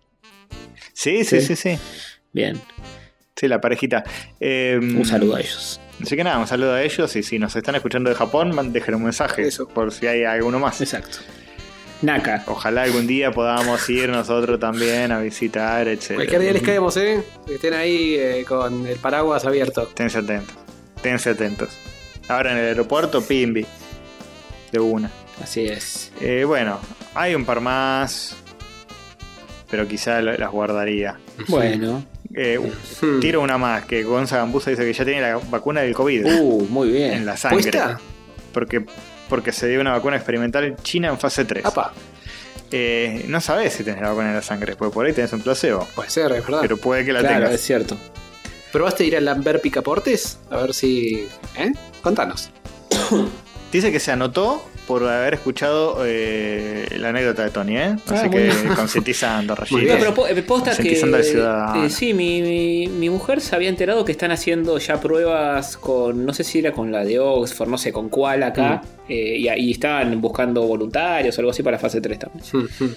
Sí, 0.93 1.23
sí, 1.23 1.41
Sí. 1.41 1.55
sí, 1.55 1.55
sí. 1.55 1.79
Bien, 2.33 2.61
Sí, 3.41 3.47
la 3.47 3.59
parejita. 3.59 4.03
Eh, 4.39 4.77
un 4.79 5.03
saludo 5.03 5.35
a 5.35 5.39
ellos. 5.39 5.81
Así 5.99 6.15
que 6.15 6.23
nada, 6.23 6.37
un 6.37 6.45
saludo 6.45 6.75
a 6.75 6.83
ellos 6.83 7.15
y 7.15 7.23
si 7.23 7.39
nos 7.39 7.55
están 7.55 7.73
escuchando 7.73 8.11
de 8.11 8.15
Japón, 8.15 8.71
dejen 8.71 8.93
un 8.93 9.05
mensaje 9.05 9.47
Eso. 9.47 9.67
por 9.67 9.91
si 9.91 10.05
hay 10.05 10.25
alguno 10.25 10.59
más. 10.59 10.79
Exacto. 10.79 11.17
Naka. 12.03 12.43
Ojalá 12.45 12.83
algún 12.83 13.07
día 13.07 13.31
podamos 13.31 13.89
ir 13.89 14.09
nosotros 14.09 14.59
también 14.59 15.11
a 15.11 15.19
visitar, 15.21 15.87
etc. 15.87 16.13
Cualquier 16.13 16.41
día 16.41 16.53
les 16.53 16.61
caemos, 16.61 16.95
¿eh? 16.97 17.23
Que 17.47 17.55
estén 17.55 17.73
ahí 17.73 18.13
eh, 18.13 18.45
con 18.47 18.85
el 18.85 18.99
paraguas 18.99 19.43
abierto. 19.43 19.87
Tense 19.87 20.19
atentos. 20.19 20.55
Tense 21.01 21.31
atentos. 21.31 21.69
Ahora 22.27 22.51
en 22.51 22.59
el 22.59 22.65
aeropuerto, 22.65 23.23
Pimbi. 23.23 23.65
De 24.71 24.79
una. 24.79 25.09
Así 25.41 25.65
es. 25.65 26.11
Eh, 26.21 26.43
bueno, 26.45 26.79
hay 27.15 27.33
un 27.33 27.43
par 27.43 27.59
más. 27.59 28.37
Pero 29.71 29.87
quizá 29.87 30.21
las 30.21 30.51
guardaría. 30.51 31.17
Bueno. 31.47 32.05
Eh, 32.35 32.59
Hmm. 33.01 33.19
Tiro 33.19 33.41
una 33.41 33.57
más, 33.57 33.85
que 33.85 34.03
Gonza 34.03 34.37
Gambusa 34.37 34.69
dice 34.69 34.83
que 34.85 34.93
ya 34.93 35.03
tiene 35.05 35.21
la 35.21 35.37
vacuna 35.37 35.81
del 35.81 35.93
COVID 35.93 36.25
Uh, 36.39 36.67
muy 36.69 36.89
bien. 36.89 37.13
en 37.13 37.25
la 37.25 37.35
sangre. 37.37 37.61
¿Puesta? 37.71 37.99
Porque, 38.53 38.85
porque 39.29 39.51
se 39.51 39.67
dio 39.67 39.81
una 39.81 39.91
vacuna 39.91 40.15
experimental 40.17 40.63
en 40.65 40.75
China 40.77 41.09
en 41.09 41.17
fase 41.19 41.45
3. 41.45 41.65
Apa, 41.65 41.93
Eh, 42.71 43.25
no 43.27 43.41
sabes 43.41 43.73
si 43.73 43.83
tenés 43.83 44.01
la 44.01 44.09
vacuna 44.09 44.29
en 44.29 44.35
la 44.35 44.41
sangre, 44.41 44.75
porque 44.75 44.93
por 44.93 45.05
ahí 45.05 45.13
tenés 45.13 45.33
un 45.33 45.41
placebo. 45.41 45.87
puede 45.95 46.09
ser, 46.09 46.31
es 46.31 46.43
verdad. 46.45 46.59
Pero 46.61 46.77
puede 46.77 47.03
que 47.05 47.11
la 47.13 47.19
claro, 47.19 47.35
tengas. 47.35 47.53
es 47.53 47.61
cierto. 47.61 47.97
¿Probaste 48.71 49.03
ir 49.05 49.17
al 49.17 49.25
Lambert 49.25 49.61
Picaportes? 49.61 50.39
A 50.49 50.57
ver 50.57 50.73
si. 50.73 51.27
¿Eh? 51.57 51.73
Contanos. 52.01 52.49
Dice 53.71 53.91
que 53.91 53.99
se 53.99 54.11
anotó 54.11 54.65
por 54.87 55.07
haber 55.07 55.35
escuchado 55.35 55.99
eh, 56.05 56.85
la 56.97 57.09
anécdota 57.09 57.43
de 57.43 57.49
Tony, 57.51 57.77
¿eh? 57.77 57.95
Ah, 58.07 58.13
Así 58.13 58.29
que 58.29 58.51
concientizando, 58.75 59.55
Rayito. 59.55 59.93
No, 59.93 60.13
pero 60.13 60.27
eh, 60.27 60.41
posta 60.43 60.75
que. 60.75 60.93
Eh, 60.93 61.89
sí, 61.89 62.13
mi, 62.13 62.41
mi, 62.41 62.87
mi 62.87 63.09
mujer 63.09 63.41
se 63.41 63.55
había 63.55 63.69
enterado 63.69 64.03
que 64.03 64.11
están 64.11 64.31
haciendo 64.31 64.77
ya 64.77 64.99
pruebas 64.99 65.77
con. 65.77 66.25
No 66.25 66.33
sé 66.33 66.43
si 66.43 66.59
era 66.59 66.71
con 66.71 66.91
la 66.91 67.03
de 67.05 67.19
Oxford, 67.19 67.69
no 67.69 67.77
sé 67.77 67.91
con 67.93 68.09
cuál 68.09 68.43
acá. 68.43 68.81
eh, 69.07 69.37
y, 69.37 69.47
y 69.49 69.71
estaban 69.71 70.19
buscando 70.21 70.61
voluntarios 70.63 71.37
o 71.37 71.41
algo 71.41 71.51
así 71.51 71.63
para 71.63 71.77
fase 71.79 72.01
3 72.01 72.19
también. 72.19 72.43
Hmm. 72.51 72.65
Eh, 72.83 72.91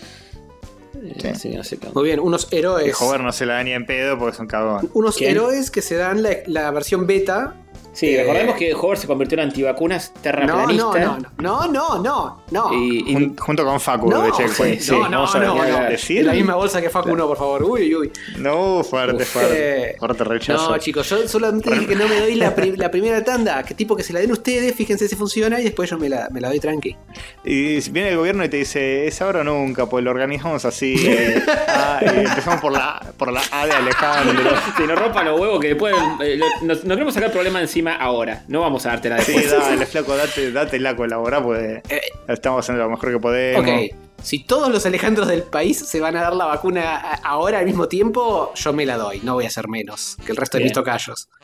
Sí. 1.21 1.29
sí, 1.35 1.49
no 1.51 1.63
sé. 1.65 1.79
Muy 1.93 2.05
bien, 2.05 2.19
unos 2.21 2.49
héroes. 2.51 2.95
Hover 3.01 3.21
no 3.21 3.31
se 3.33 3.45
la 3.45 3.55
da 3.55 3.65
ni 3.65 3.73
en 3.73 3.85
pedo 3.85 4.19
porque 4.19 4.35
es 4.35 4.41
un 4.41 4.47
cagón. 4.47 4.89
Unos 4.95 5.17
¿Quién? 5.17 5.33
héroes 5.33 5.71
que 5.71 5.83
se 5.83 5.97
dan 5.97 6.23
la, 6.23 6.31
la 6.47 6.71
versión 6.71 7.07
beta. 7.07 7.57
Sí, 7.95 8.09
Eh, 8.15 8.19
recordemos 8.23 8.57
que 8.57 8.75
Hover 8.75 8.99
se 8.99 9.07
convirtió 9.07 9.39
en 9.39 9.49
antivacunas 9.49 10.13
No, 10.17 10.21
terraplanista. 10.21 10.85
no, 10.85 11.19
no, 11.39 11.67
no, 11.67 11.69
no, 11.69 11.99
no, 12.03 12.43
no. 12.51 12.75
Y, 12.75 13.11
y- 13.11 13.15
Jun- 13.15 13.39
junto 13.39 13.65
con 13.65 13.81
Facu 13.81 14.11
No, 14.11 14.23
de 14.23 14.33
Checkpoint. 14.33 14.81
sí, 14.81 14.91
no, 15.11 15.27
sí, 15.29 15.39
no, 15.39 15.55
no, 15.55 15.65
no. 15.65 16.23
la 16.25 16.33
misma 16.33 16.57
bolsa 16.57 16.83
que 16.83 16.91
Facu 16.91 17.11
1, 17.11 17.27
por 17.29 17.37
favor. 17.39 17.63
Uy, 17.63 17.95
uy. 17.95 18.11
No, 18.39 18.83
fuerte, 18.85 19.23
Uf. 19.23 19.29
fuerte. 19.31 19.91
Eh, 19.93 19.97
Fuerte 19.99 20.25
rechazo. 20.25 20.71
No, 20.73 20.79
chicos, 20.79 21.09
yo 21.09 21.27
solamente 21.29 21.71
dije 21.71 21.87
que 21.87 21.95
no 21.95 22.09
me 22.09 22.19
doy 22.19 22.35
la, 22.35 22.55
pri- 22.55 22.77
la 22.77 22.91
primera 22.91 23.23
tanda. 23.23 23.63
Que 23.63 23.75
tipo 23.75 23.95
que 23.95 24.03
se 24.03 24.13
la 24.13 24.19
den 24.21 24.33
ustedes, 24.33 24.75
fíjense 24.75 25.07
si 25.09 25.15
funciona 25.15 25.61
y 25.61 25.63
después 25.65 25.89
yo 25.89 25.97
me 25.97 26.09
la, 26.09 26.29
me 26.33 26.41
la 26.41 26.49
doy 26.49 26.59
tranqui. 26.61 26.97
Y 27.45 27.79
viene 27.91 28.11
el 28.11 28.17
gobierno 28.17 28.45
y 28.45 28.49
te 28.49 28.57
dice, 28.57 29.07
es 29.07 29.23
ahora 29.23 29.41
o 29.41 29.45
nunca, 29.45 29.87
pues 29.87 30.05
lo 30.05 30.11
organizamos 30.11 30.65
así. 30.65 30.97
eh, 31.07 31.41
ah, 31.69 32.01
eh, 32.03 32.25
empezamos 32.29 32.61
por 32.61 32.73
la, 32.73 33.01
por 33.17 33.33
la 33.33 33.41
A 33.53 33.67
de 33.67 33.73
Alejandro. 33.73 34.51
si 34.77 34.83
nos 34.85 34.99
rompan 34.99 35.27
los 35.27 35.39
huevos, 35.41 35.61
que 35.61 35.69
después 35.69 35.95
eh, 36.23 36.37
lo- 36.37 36.67
nos, 36.67 36.85
nos 36.85 36.95
queremos 36.97 37.15
sacar 37.15 37.31
problema 37.31 37.61
encima 37.61 37.84
ahora. 37.93 38.45
No 38.49 38.61
vamos 38.61 38.85
a 38.87 38.91
dártela 38.91 39.21
Sí, 39.21 39.33
después. 39.33 39.51
dale, 39.51 39.87
flaco, 39.87 40.17
date, 40.17 40.51
date 40.53 40.79
la 40.81 40.97
colaborá, 40.97 41.43
pues 41.43 41.83
Eh, 41.89 42.01
estamos 42.29 42.61
haciendo 42.65 42.83
lo 42.85 42.91
mejor 42.91 43.13
que 43.13 43.19
podemos. 43.19 43.63
ok, 43.63 43.97
si 44.23 44.43
todos 44.45 44.71
los 44.73 44.87
Alejandros 44.87 45.29
del 45.29 45.43
país 45.43 45.79
se 45.79 46.01
van 46.01 46.17
a 46.17 46.23
dar 46.23 46.35
la 46.35 46.47
vacuna 46.47 46.97
ahora 47.23 47.59
al 47.59 47.67
mismo 47.67 47.89
tiempo, 47.89 48.53
yo 48.55 48.73
me 48.73 48.87
la 48.87 48.97
doy. 48.97 49.21
No 49.23 49.35
voy 49.35 49.45
a 49.45 49.51
ser 49.51 49.69
menos 49.69 50.17
que 50.25 50.33
el 50.33 50.37
resto 50.37 50.57
de 50.59 50.65
mis 50.65 50.73
tocayos. 50.73 51.29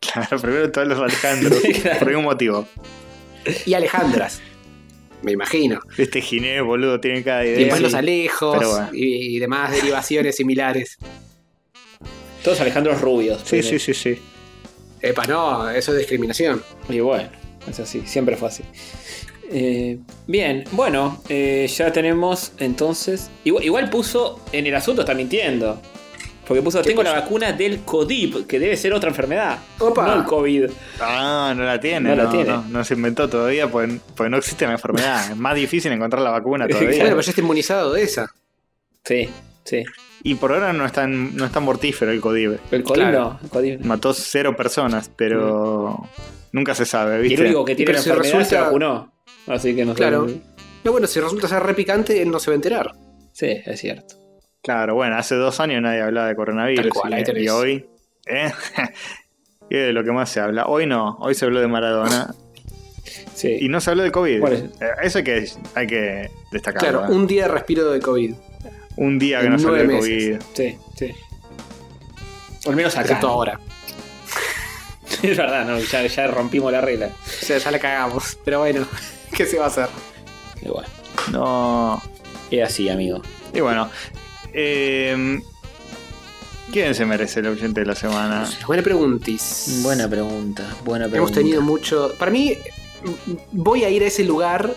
Claro, 0.00 0.38
primero 0.40 0.70
todos 0.72 0.88
los 0.88 0.98
Alejandros. 1.00 1.60
Claro. 1.82 1.98
Por 1.98 2.08
ningún 2.08 2.24
motivo. 2.24 2.66
Y 3.66 3.74
Alejandras. 3.74 4.40
Me 5.22 5.32
imagino. 5.32 5.80
Este 5.98 6.20
Ginés, 6.22 6.62
boludo, 6.62 6.98
tiene 7.00 7.22
cada 7.22 7.44
Y 7.44 7.48
idea. 7.48 7.58
después 7.58 7.78
Sí. 7.78 7.82
los 7.84 7.94
Alejos 7.94 8.56
bueno. 8.58 8.88
y, 8.92 9.36
y 9.36 9.38
demás 9.38 9.70
derivaciones 9.70 10.36
similares. 10.36 10.96
Todos 12.42 12.60
Alejandros 12.60 13.00
rubios. 13.00 13.42
Sí, 13.44 13.62
sí, 13.62 13.78
sí, 13.78 13.92
sí. 13.94 14.18
Epa, 15.02 15.24
no, 15.24 15.70
eso 15.70 15.92
es 15.92 15.98
discriminación. 15.98 16.62
Y 16.88 17.00
bueno, 17.00 17.28
es 17.68 17.80
así, 17.80 18.02
siempre 18.06 18.36
fue 18.36 18.48
así. 18.48 18.62
Eh, 19.52 19.98
bien, 20.26 20.64
bueno, 20.72 21.22
eh, 21.28 21.66
ya 21.68 21.92
tenemos 21.92 22.52
entonces. 22.58 23.30
Igual, 23.44 23.64
igual 23.64 23.90
puso 23.90 24.40
en 24.52 24.66
el 24.66 24.74
asunto, 24.74 25.02
está 25.02 25.14
mintiendo. 25.14 25.80
Porque 26.46 26.62
puso: 26.62 26.82
Tengo 26.82 27.02
la 27.02 27.12
vacuna 27.12 27.52
del 27.52 27.80
CODIP, 27.80 28.46
que 28.46 28.58
debe 28.58 28.76
ser 28.76 28.92
otra 28.92 29.08
enfermedad. 29.10 29.58
Opa. 29.78 30.06
No 30.06 30.14
el 30.14 30.24
COVID. 30.24 30.70
Ah, 31.00 31.54
no 31.56 31.64
la 31.64 31.78
tiene. 31.80 32.10
No 32.10 32.16
No, 32.16 32.24
la 32.24 32.30
tiene. 32.30 32.50
No, 32.50 32.64
no 32.68 32.84
se 32.84 32.94
inventó 32.94 33.28
todavía 33.28 33.68
porque, 33.68 33.98
porque 34.16 34.30
no 34.30 34.36
existe 34.36 34.66
la 34.66 34.72
enfermedad. 34.72 35.30
Es 35.30 35.36
más 35.36 35.54
difícil 35.54 35.92
encontrar 35.92 36.22
la 36.22 36.30
vacuna 36.30 36.66
todavía. 36.68 37.04
pero 37.04 37.20
ya 37.20 37.30
está 37.30 37.40
inmunizado 37.40 37.92
de 37.92 38.02
esa. 38.02 38.32
Sí, 39.04 39.28
sí. 39.64 39.84
Y 40.22 40.34
por 40.34 40.52
ahora 40.52 40.72
no 40.72 40.84
es 40.84 40.92
tan, 40.92 41.34
no 41.36 41.46
es 41.46 41.52
tan 41.52 41.62
mortífero 41.62 42.10
el 42.12 42.20
CODIV. 42.20 42.58
El 42.70 42.82
Claro. 42.84 43.20
no. 43.20 43.40
El 43.42 43.48
CODIP 43.50 43.80
no. 43.80 43.86
Mató 43.86 44.12
cero 44.12 44.54
personas, 44.56 45.10
pero 45.16 46.06
nunca 46.52 46.74
se 46.74 46.84
sabe, 46.84 47.14
Y 47.14 47.16
el 47.16 47.22
¿viste? 47.28 47.42
único 47.44 47.64
que 47.64 47.74
tiene 47.74 47.86
Pero 47.92 47.98
la 47.98 48.02
si 48.02 48.10
enfermedad 48.10 48.32
se 48.34 48.38
resulta- 48.38 48.64
vacunó. 48.64 49.12
Así 49.46 49.74
que 49.74 49.84
no 49.84 49.92
sé. 49.92 49.96
Claro. 49.98 50.26
No, 50.84 50.92
bueno, 50.92 51.06
si 51.06 51.20
resulta 51.20 51.48
ser 51.48 51.62
repicante, 51.62 52.20
él 52.22 52.30
no 52.30 52.38
se 52.38 52.50
va 52.50 52.54
a 52.54 52.56
enterar. 52.56 52.92
Sí, 53.32 53.46
es 53.64 53.80
cierto. 53.80 54.14
Claro, 54.62 54.94
bueno, 54.94 55.16
hace 55.16 55.34
dos 55.36 55.58
años 55.60 55.80
nadie 55.82 56.02
hablaba 56.02 56.28
de 56.28 56.36
coronavirus. 56.36 56.82
Tal 56.84 56.92
cual, 56.92 57.12
ahí 57.14 57.22
y, 57.22 57.24
tenés. 57.24 57.42
y 57.44 57.48
hoy, 57.48 57.86
¿eh? 58.26 58.52
y 59.70 59.76
de 59.76 59.92
lo 59.94 60.04
que 60.04 60.12
más 60.12 60.28
se 60.30 60.40
habla. 60.40 60.66
Hoy 60.66 60.84
no, 60.86 61.16
hoy 61.20 61.34
se 61.34 61.46
habló 61.46 61.60
de 61.60 61.66
Maradona 61.68 62.34
Sí. 63.34 63.56
y 63.60 63.68
no 63.68 63.80
se 63.80 63.90
habló 63.90 64.02
de 64.02 64.12
COVID. 64.12 64.40
Bueno. 64.40 64.56
Eh, 64.80 64.86
Eso 65.02 65.18
hay 65.18 65.24
que, 65.24 65.48
hay 65.74 65.86
que 65.86 66.30
destacarlo. 66.52 66.98
Claro, 67.00 67.12
¿eh? 67.12 67.16
un 67.16 67.26
día 67.26 67.44
de 67.44 67.48
respiro 67.48 67.90
de 67.90 68.00
COVID. 68.00 68.34
Un 68.96 69.18
día 69.18 69.40
que 69.40 69.46
en 69.46 69.52
no 69.52 69.58
de 69.58 69.64
nueve 69.64 69.98
COVID. 69.98 70.40
Sí, 70.54 70.78
sí. 70.96 71.14
Al 72.66 72.76
menos 72.76 72.94
acá. 72.94 73.02
Excepto 73.02 73.28
ahora. 73.28 73.58
es 75.22 75.36
verdad, 75.36 75.64
no, 75.64 75.78
ya, 75.78 76.06
ya 76.06 76.26
rompimos 76.26 76.72
la 76.72 76.80
regla. 76.80 77.06
O 77.06 77.44
sea, 77.44 77.58
ya 77.58 77.70
la 77.70 77.78
cagamos. 77.78 78.38
Pero 78.44 78.60
bueno, 78.60 78.86
¿qué 79.36 79.46
se 79.46 79.58
va 79.58 79.64
a 79.64 79.68
hacer? 79.68 79.88
Igual. 80.62 80.86
No. 81.32 82.02
Es 82.50 82.64
así, 82.64 82.88
amigo. 82.88 83.22
Y 83.54 83.60
bueno, 83.60 83.90
eh, 84.52 85.40
¿Quién 86.72 86.94
se 86.94 87.04
merece 87.04 87.40
el 87.40 87.48
oyente 87.48 87.80
de 87.80 87.86
la 87.86 87.96
semana? 87.96 88.48
Buena 88.66 88.82
preguntis. 88.82 89.80
Buena 89.82 90.08
pregunta, 90.08 90.62
buena 90.84 91.08
pregunta. 91.08 91.16
Hemos 91.16 91.32
tenido 91.32 91.62
mucho. 91.62 92.14
Para 92.16 92.30
mí, 92.30 92.56
voy 93.50 93.82
a 93.82 93.90
ir 93.90 94.04
a 94.04 94.06
ese 94.06 94.22
lugar 94.22 94.72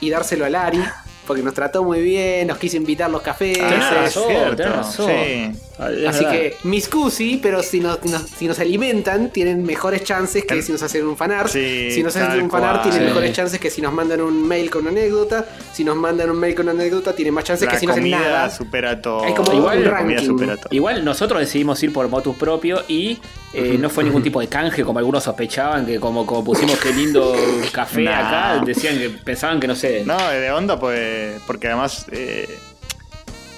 y 0.00 0.08
dárselo 0.08 0.46
a 0.46 0.50
Lari. 0.50 0.82
Porque 1.26 1.42
nos 1.42 1.54
trató 1.54 1.82
muy 1.82 2.00
bien, 2.00 2.46
nos 2.46 2.56
quiso 2.58 2.76
invitar 2.76 3.10
los 3.10 3.20
cafés. 3.22 3.58
Ah, 3.60 3.90
razón, 4.04 4.24
cierto, 4.28 4.62
razón. 4.62 5.10
sí. 5.10 5.50
Así 5.78 6.24
verdad. 6.24 6.30
que, 6.30 6.56
mis 6.62 6.88
cusi, 6.88 7.38
pero 7.42 7.62
si 7.62 7.80
nos, 7.80 8.02
nos- 8.04 8.22
si 8.30 8.46
nos 8.48 8.58
alimentan, 8.60 9.30
tienen 9.30 9.62
mejores 9.64 10.04
chances 10.04 10.44
que 10.46 10.62
si 10.62 10.72
nos 10.72 10.82
hacen 10.82 11.06
un 11.06 11.16
fanart. 11.18 11.48
Sí, 11.50 11.90
si 11.90 12.02
nos 12.02 12.16
hacen 12.16 12.40
un 12.44 12.50
fanart, 12.50 12.80
cual. 12.80 12.82
tienen 12.84 13.00
Sí. 13.00 13.06
mejores 13.06 13.32
chances 13.34 13.60
que 13.60 13.68
si 13.70 13.82
nos 13.82 13.92
mandan 13.92 14.22
un 14.22 14.46
mail 14.48 14.70
con 14.70 14.82
una 14.82 14.90
anécdota. 14.92 15.44
Si 15.74 15.84
nos 15.84 15.96
mandan 15.96 16.30
un 16.30 16.38
mail 16.38 16.54
con 16.54 16.66
una 16.68 16.72
anécdota, 16.80 17.12
tienen 17.14 17.34
más 17.34 17.44
chances 17.44 17.66
La 17.66 17.72
que 17.72 17.78
si 17.80 17.86
no 17.86 17.92
hacen 17.92 18.08
nada. 18.10 18.48
supera 18.50 19.02
todo. 19.02 19.22
Hay 19.24 19.34
como 19.34 19.50
un 19.50 19.64
la 19.64 19.70
comida 19.72 19.90
ranking. 19.90 20.26
supera 20.26 20.56
todo. 20.56 20.68
Igual 20.70 21.04
nosotros 21.04 21.40
decidimos 21.40 21.82
ir 21.82 21.92
por 21.92 22.08
motus 22.08 22.36
propio 22.36 22.82
y 22.88 23.18
eh, 23.56 23.78
no 23.78 23.88
fue 23.88 24.04
ningún 24.04 24.22
tipo 24.22 24.40
de 24.40 24.48
canje 24.48 24.84
como 24.84 24.98
algunos 24.98 25.24
sospechaban 25.24 25.86
que 25.86 25.98
como, 25.98 26.26
como 26.26 26.44
pusimos 26.44 26.78
qué 26.78 26.92
lindo 26.92 27.34
café 27.72 28.08
acá, 28.08 28.62
decían 28.64 28.98
que 28.98 29.10
pensaban 29.10 29.58
que 29.60 29.66
no 29.66 29.74
sé. 29.74 30.04
No, 30.04 30.16
de 30.30 30.50
onda, 30.50 30.78
pues. 30.78 31.40
Porque 31.46 31.68
además. 31.68 32.06
eh, 32.12 32.46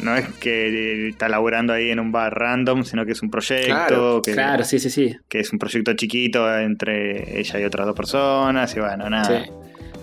no 0.01 0.15
es 0.15 0.29
que 0.35 1.09
está 1.09 1.29
laburando 1.29 1.73
ahí 1.73 1.91
en 1.91 1.99
un 1.99 2.13
bar 2.13 2.33
random, 2.33 2.85
sino 2.85 3.05
que 3.05 3.13
es 3.13 3.23
un 3.23 3.31
proyecto. 3.31 3.67
Claro, 3.67 4.23
que, 4.23 4.33
claro, 4.33 4.65
sí, 4.65 4.79
sí, 4.79 4.91
sí. 4.91 5.17
que 5.29 5.41
es 5.41 5.53
un 5.53 5.59
proyecto 5.59 5.93
chiquito 5.95 6.57
entre 6.59 7.41
ella 7.41 7.59
y 7.59 7.65
otras 7.65 7.85
dos 7.87 7.97
personas. 7.97 8.75
Y 8.77 8.81
bueno, 8.81 9.11
nada. 9.11 9.45
Sí. 9.45 9.51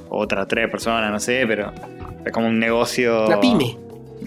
Otras 0.10 0.48
tres 0.48 0.70
personas, 0.70 1.12
no 1.12 1.20
sé, 1.20 1.46
pero. 1.48 1.72
Es 2.26 2.32
como 2.32 2.48
un 2.48 2.60
negocio. 2.60 3.30
La 3.30 3.40
pyme. 3.40 3.78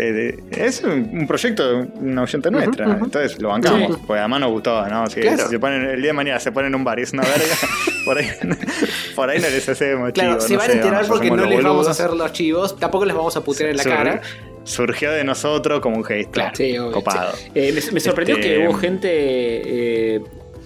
De- 0.04 0.42
es 0.52 0.82
un, 0.82 1.26
proyecto, 1.26 1.86
una 1.96 2.22
oyente 2.22 2.50
nuestra. 2.50 2.88
Ujú. 2.88 3.04
Entonces 3.06 3.40
lo 3.40 3.48
bancamos. 3.50 3.94
Sí. 3.96 4.02
Pues 4.06 4.18
además 4.20 4.40
nos 4.40 4.50
gustó, 4.52 4.86
¿no? 4.88 5.06
Si, 5.08 5.20
Claro. 5.20 5.44
si 5.44 5.48
se 5.50 5.58
ponen, 5.58 5.82
el 5.82 5.98
día 6.00 6.08
de 6.08 6.12
mañana 6.14 6.40
se 6.40 6.52
ponen 6.52 6.68
en 6.68 6.74
un 6.76 6.84
bar 6.84 6.98
y 6.98 7.02
es 7.02 7.12
una 7.12 7.22
verga, 7.24 7.54
por 8.04 8.18
ahí, 8.18 8.26
por 9.16 9.28
ahí 9.30 9.38
no 9.40 9.48
les 9.48 9.68
hacemos 9.68 10.12
Claro, 10.12 10.30
chivos, 10.38 10.44
se 10.44 10.52
no 10.54 10.58
van 10.58 10.66
sé, 10.66 10.72
a 10.72 10.76
enterar 10.76 11.06
porque 11.06 11.30
no 11.30 11.44
les 11.44 11.62
vamos 11.64 11.88
a 11.88 11.90
hacer 11.90 12.12
los 12.12 12.32
chivos. 12.32 12.78
Tampoco 12.78 13.04
les 13.04 13.14
vamos 13.16 13.36
a 13.36 13.40
putear 13.42 13.70
en 13.70 13.76
la 13.76 13.82
Sur- 13.82 13.92
cara. 13.92 14.20
Surgió 14.64 15.10
de 15.12 15.24
nosotros 15.24 15.80
como 15.80 15.96
un 15.96 16.04
gesto. 16.04 16.32
Claro. 16.32 16.54
Sí, 16.54 16.76
obvio, 16.76 16.92
Copado. 16.92 17.32
Eh, 17.54 17.72
me, 17.72 17.92
me 17.92 18.00
sorprendió 18.00 18.36
Este- 18.36 18.48
que 18.56 18.66
hubo 18.68 18.74
gente 18.74 19.08
eh, 19.10 20.20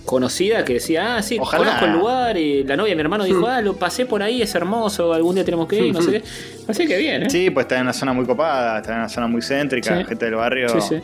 conocida 0.04 0.64
que 0.64 0.74
decía, 0.74 1.16
ah, 1.16 1.22
sí, 1.22 1.38
Ojalá. 1.40 1.64
conozco 1.64 1.84
el 1.86 1.92
lugar. 1.92 2.36
Y 2.36 2.64
la 2.64 2.76
novia 2.76 2.90
de 2.90 2.96
mi 2.96 3.02
hermano 3.02 3.24
dijo, 3.24 3.40
Hmm. 3.40 3.46
ah, 3.50 3.60
lo 3.60 3.74
pasé 3.76 4.06
por 4.06 4.22
ahí, 4.22 4.42
es 4.42 4.54
hermoso, 4.54 5.12
algún 5.12 5.34
día 5.34 5.44
tenemos 5.44 5.66
que 5.68 5.76
ir, 5.86 5.92
no 5.94 6.02
sé 6.02 6.10
qué. 6.12 6.22
Así 6.68 6.86
que 6.86 6.96
bien, 6.98 7.24
¿eh? 7.24 7.30
Sí, 7.30 7.50
pues 7.50 7.64
está 7.64 7.76
en 7.76 7.82
una 7.82 7.92
zona 7.92 8.12
muy 8.12 8.24
copada, 8.26 8.78
está 8.78 8.92
en 8.92 8.98
una 8.98 9.08
zona 9.08 9.26
muy 9.26 9.42
céntrica, 9.42 9.98
Sí. 9.98 10.04
gente 10.04 10.24
del 10.24 10.34
barrio. 10.34 10.68
sí. 10.68 10.80
sí. 10.80 11.00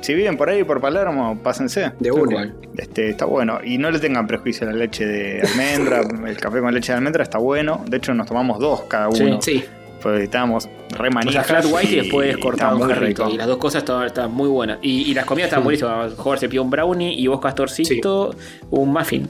Si 0.00 0.12
viven 0.12 0.36
por 0.36 0.50
ahí, 0.50 0.62
por 0.64 0.82
Palermo, 0.82 1.38
pásense. 1.42 1.92
De 1.98 2.12
una. 2.12 2.52
Este, 2.76 3.08
está 3.08 3.24
bueno. 3.24 3.60
Y 3.64 3.78
no 3.78 3.90
le 3.90 3.98
tengan 3.98 4.26
prejuicio 4.26 4.68
a 4.68 4.70
la 4.70 4.76
leche 4.76 5.06
de 5.06 5.40
almendra. 5.40 6.02
el 6.26 6.36
café 6.36 6.60
con 6.60 6.74
leche 6.74 6.92
de 6.92 6.98
almendra 6.98 7.22
está 7.22 7.38
bueno. 7.38 7.82
De 7.88 7.96
hecho, 7.96 8.12
nos 8.12 8.26
tomamos 8.26 8.58
dos 8.58 8.82
cada 8.82 9.10
Sí. 9.12 9.22
uno. 9.22 9.40
Sí. 9.40 9.64
Pues 10.04 10.20
estábamos 10.22 10.66
re 10.90 10.96
O 10.98 11.00
sea, 11.02 11.10
manijas. 11.10 11.46
flat 11.46 11.64
white 11.64 11.90
y 11.92 11.96
después 11.96 12.36
cortado 12.36 12.76
un 12.76 12.84
muy 12.84 12.92
jarrito. 12.92 13.24
rico. 13.24 13.34
Y 13.34 13.38
las 13.38 13.46
dos 13.46 13.56
cosas 13.56 13.82
estaban, 13.82 14.06
estaban 14.06 14.30
muy 14.32 14.48
buenas. 14.50 14.78
Y, 14.82 15.10
y 15.10 15.14
las 15.14 15.24
comidas 15.24 15.46
estaban 15.46 15.62
Mm. 15.62 15.64
buenísimas. 15.64 16.12
Joder 16.14 16.38
se 16.40 16.48
pidió 16.50 16.62
un 16.62 16.68
brownie 16.70 17.12
y 17.14 17.26
vos, 17.26 17.40
Castorcito, 17.40 18.34
un 18.70 18.92
muffin. 18.92 19.26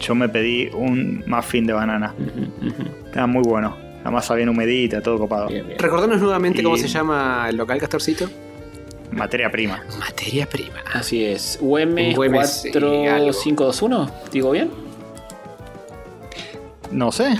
Yo 0.00 0.14
me 0.14 0.28
pedí 0.28 0.68
un 0.74 1.24
muffin 1.26 1.66
de 1.66 1.72
banana. 1.72 2.14
Estaba 3.06 3.26
muy 3.26 3.42
bueno. 3.42 3.74
La 4.04 4.10
masa 4.10 4.34
bien 4.34 4.50
humedita, 4.50 5.00
todo 5.00 5.18
copado. 5.18 5.48
Bien, 5.48 5.66
bien. 5.66 5.78
Recordanos 5.78 6.20
nuevamente 6.20 6.60
Y- 6.60 6.62
cómo 6.64 6.76
se 6.76 6.88
llama 6.88 7.46
el 7.48 7.56
local, 7.56 7.78
Castorcito. 7.78 8.28
Materia 9.10 9.50
prima. 9.50 9.82
Materia 9.98 10.46
prima. 10.46 10.80
Así 10.92 11.24
es. 11.24 11.58
UM 11.62 11.94
UM, 11.94 11.96
sí, 11.96 12.68
algo. 12.68 13.32
4521, 13.32 14.10
¿digo 14.30 14.50
bien? 14.50 14.70
No 16.92 17.10
sé. 17.12 17.34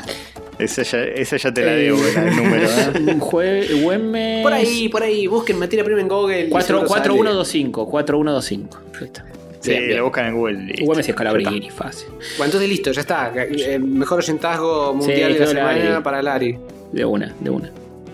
Esa 0.58 0.82
ya, 0.82 1.04
esa 1.04 1.36
ya 1.36 1.54
te 1.54 1.62
la 1.64 1.72
Eh, 1.74 1.76
debo, 1.84 1.98
el 2.04 2.36
número. 2.36 2.64
¿eh? 2.68 2.92
Un 3.14 3.20
jue- 3.20 3.84
UM. 3.84 4.42
Por 4.42 4.52
ahí, 4.52 4.88
por 4.88 5.02
ahí, 5.02 5.26
busquen 5.26 5.58
materia 5.58 5.84
prima 5.84 6.00
en 6.00 6.08
Google. 6.08 6.46
y 6.46 6.48
Cuatro- 6.50 6.66
seguro 6.80 6.88
sale. 6.88 7.00
4125. 7.08 7.88
4125. 7.88 8.78
Ahí 8.98 9.04
está. 9.06 9.24
Sí, 9.60 9.70
Bien, 9.70 9.86
bien. 9.86 9.96
lo 9.98 10.04
buscan 10.04 10.26
en 10.26 10.34
Google. 10.36 10.58
listo. 10.64 10.84
UM 10.84 10.98
es 11.00 11.06
Ya 11.06 11.12
Scalabrini, 11.12 11.70
fácil. 11.70 12.08
Bueno, 12.36 12.44
entonces 12.46 12.68
listo, 12.68 12.92
ya 12.92 13.00
está. 13.00 13.32
Eh, 13.36 13.78
mejor 13.78 14.18
oyentazgo 14.18 14.94
mundial 14.94 15.32
de 15.34 15.38
la 15.40 15.46
semana 15.46 15.74
Lari. 15.78 16.02
para 16.02 16.22
Lari. 16.22 16.58
De 16.92 17.04
una, 17.04 17.34
de 17.40 17.50
una. 17.50 17.70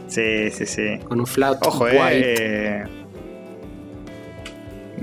Sí, 0.09 0.51
sí, 0.51 0.67
sí. 0.67 0.99
Con 1.09 1.21
un 1.21 1.27
flat 1.27 1.65
Ojo, 1.67 1.85
white. 1.85 2.35
eh. 2.39 2.85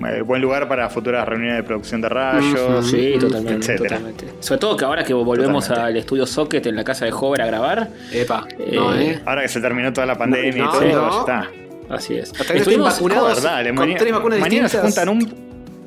Eh, 0.07 0.21
Buen 0.21 0.41
lugar 0.41 0.67
para 0.67 0.89
futuras 0.89 1.27
reuniones 1.27 1.57
de 1.57 1.63
producción 1.63 2.01
de 2.01 2.09
rayos. 2.09 2.89
Sí, 2.89 3.15
totalmente, 3.19 3.53
etcétera. 3.73 3.97
totalmente. 3.97 4.25
Sobre 4.39 4.59
todo 4.59 4.77
que 4.77 4.85
ahora 4.85 5.03
que 5.03 5.13
volvemos 5.13 5.65
Totalmente. 5.67 5.89
al 5.91 5.97
estudio 5.97 6.25
Socket 6.25 6.65
en 6.65 6.75
la 6.75 6.83
casa 6.83 7.05
de 7.05 7.11
Hover 7.13 7.41
a 7.41 7.45
grabar. 7.45 7.89
Epa, 8.11 8.45
no, 8.71 8.93
Eh, 8.95 9.11
eh. 9.11 9.19
Ahora 9.25 9.41
que 9.43 9.47
se 9.49 9.59
terminó 9.61 9.91
toda 9.93 10.07
la 10.07 10.17
pandemia 10.17 10.63
No, 10.65 10.69
y 10.69 10.89
todo, 10.89 11.01
no. 11.01 11.11
ya 11.11 11.19
está. 11.19 11.51
Así 11.89 12.15
es. 12.15 12.31
Hasta 12.39 12.53
estén 12.53 12.81
vacunados 12.81 13.41
dale, 13.43 13.73
con 13.75 13.93
tres 13.95 14.11
vacunas 14.13 14.39
mañana 14.39 14.69
se 14.69 14.77
juntan 14.79 15.09
un, 15.09 15.33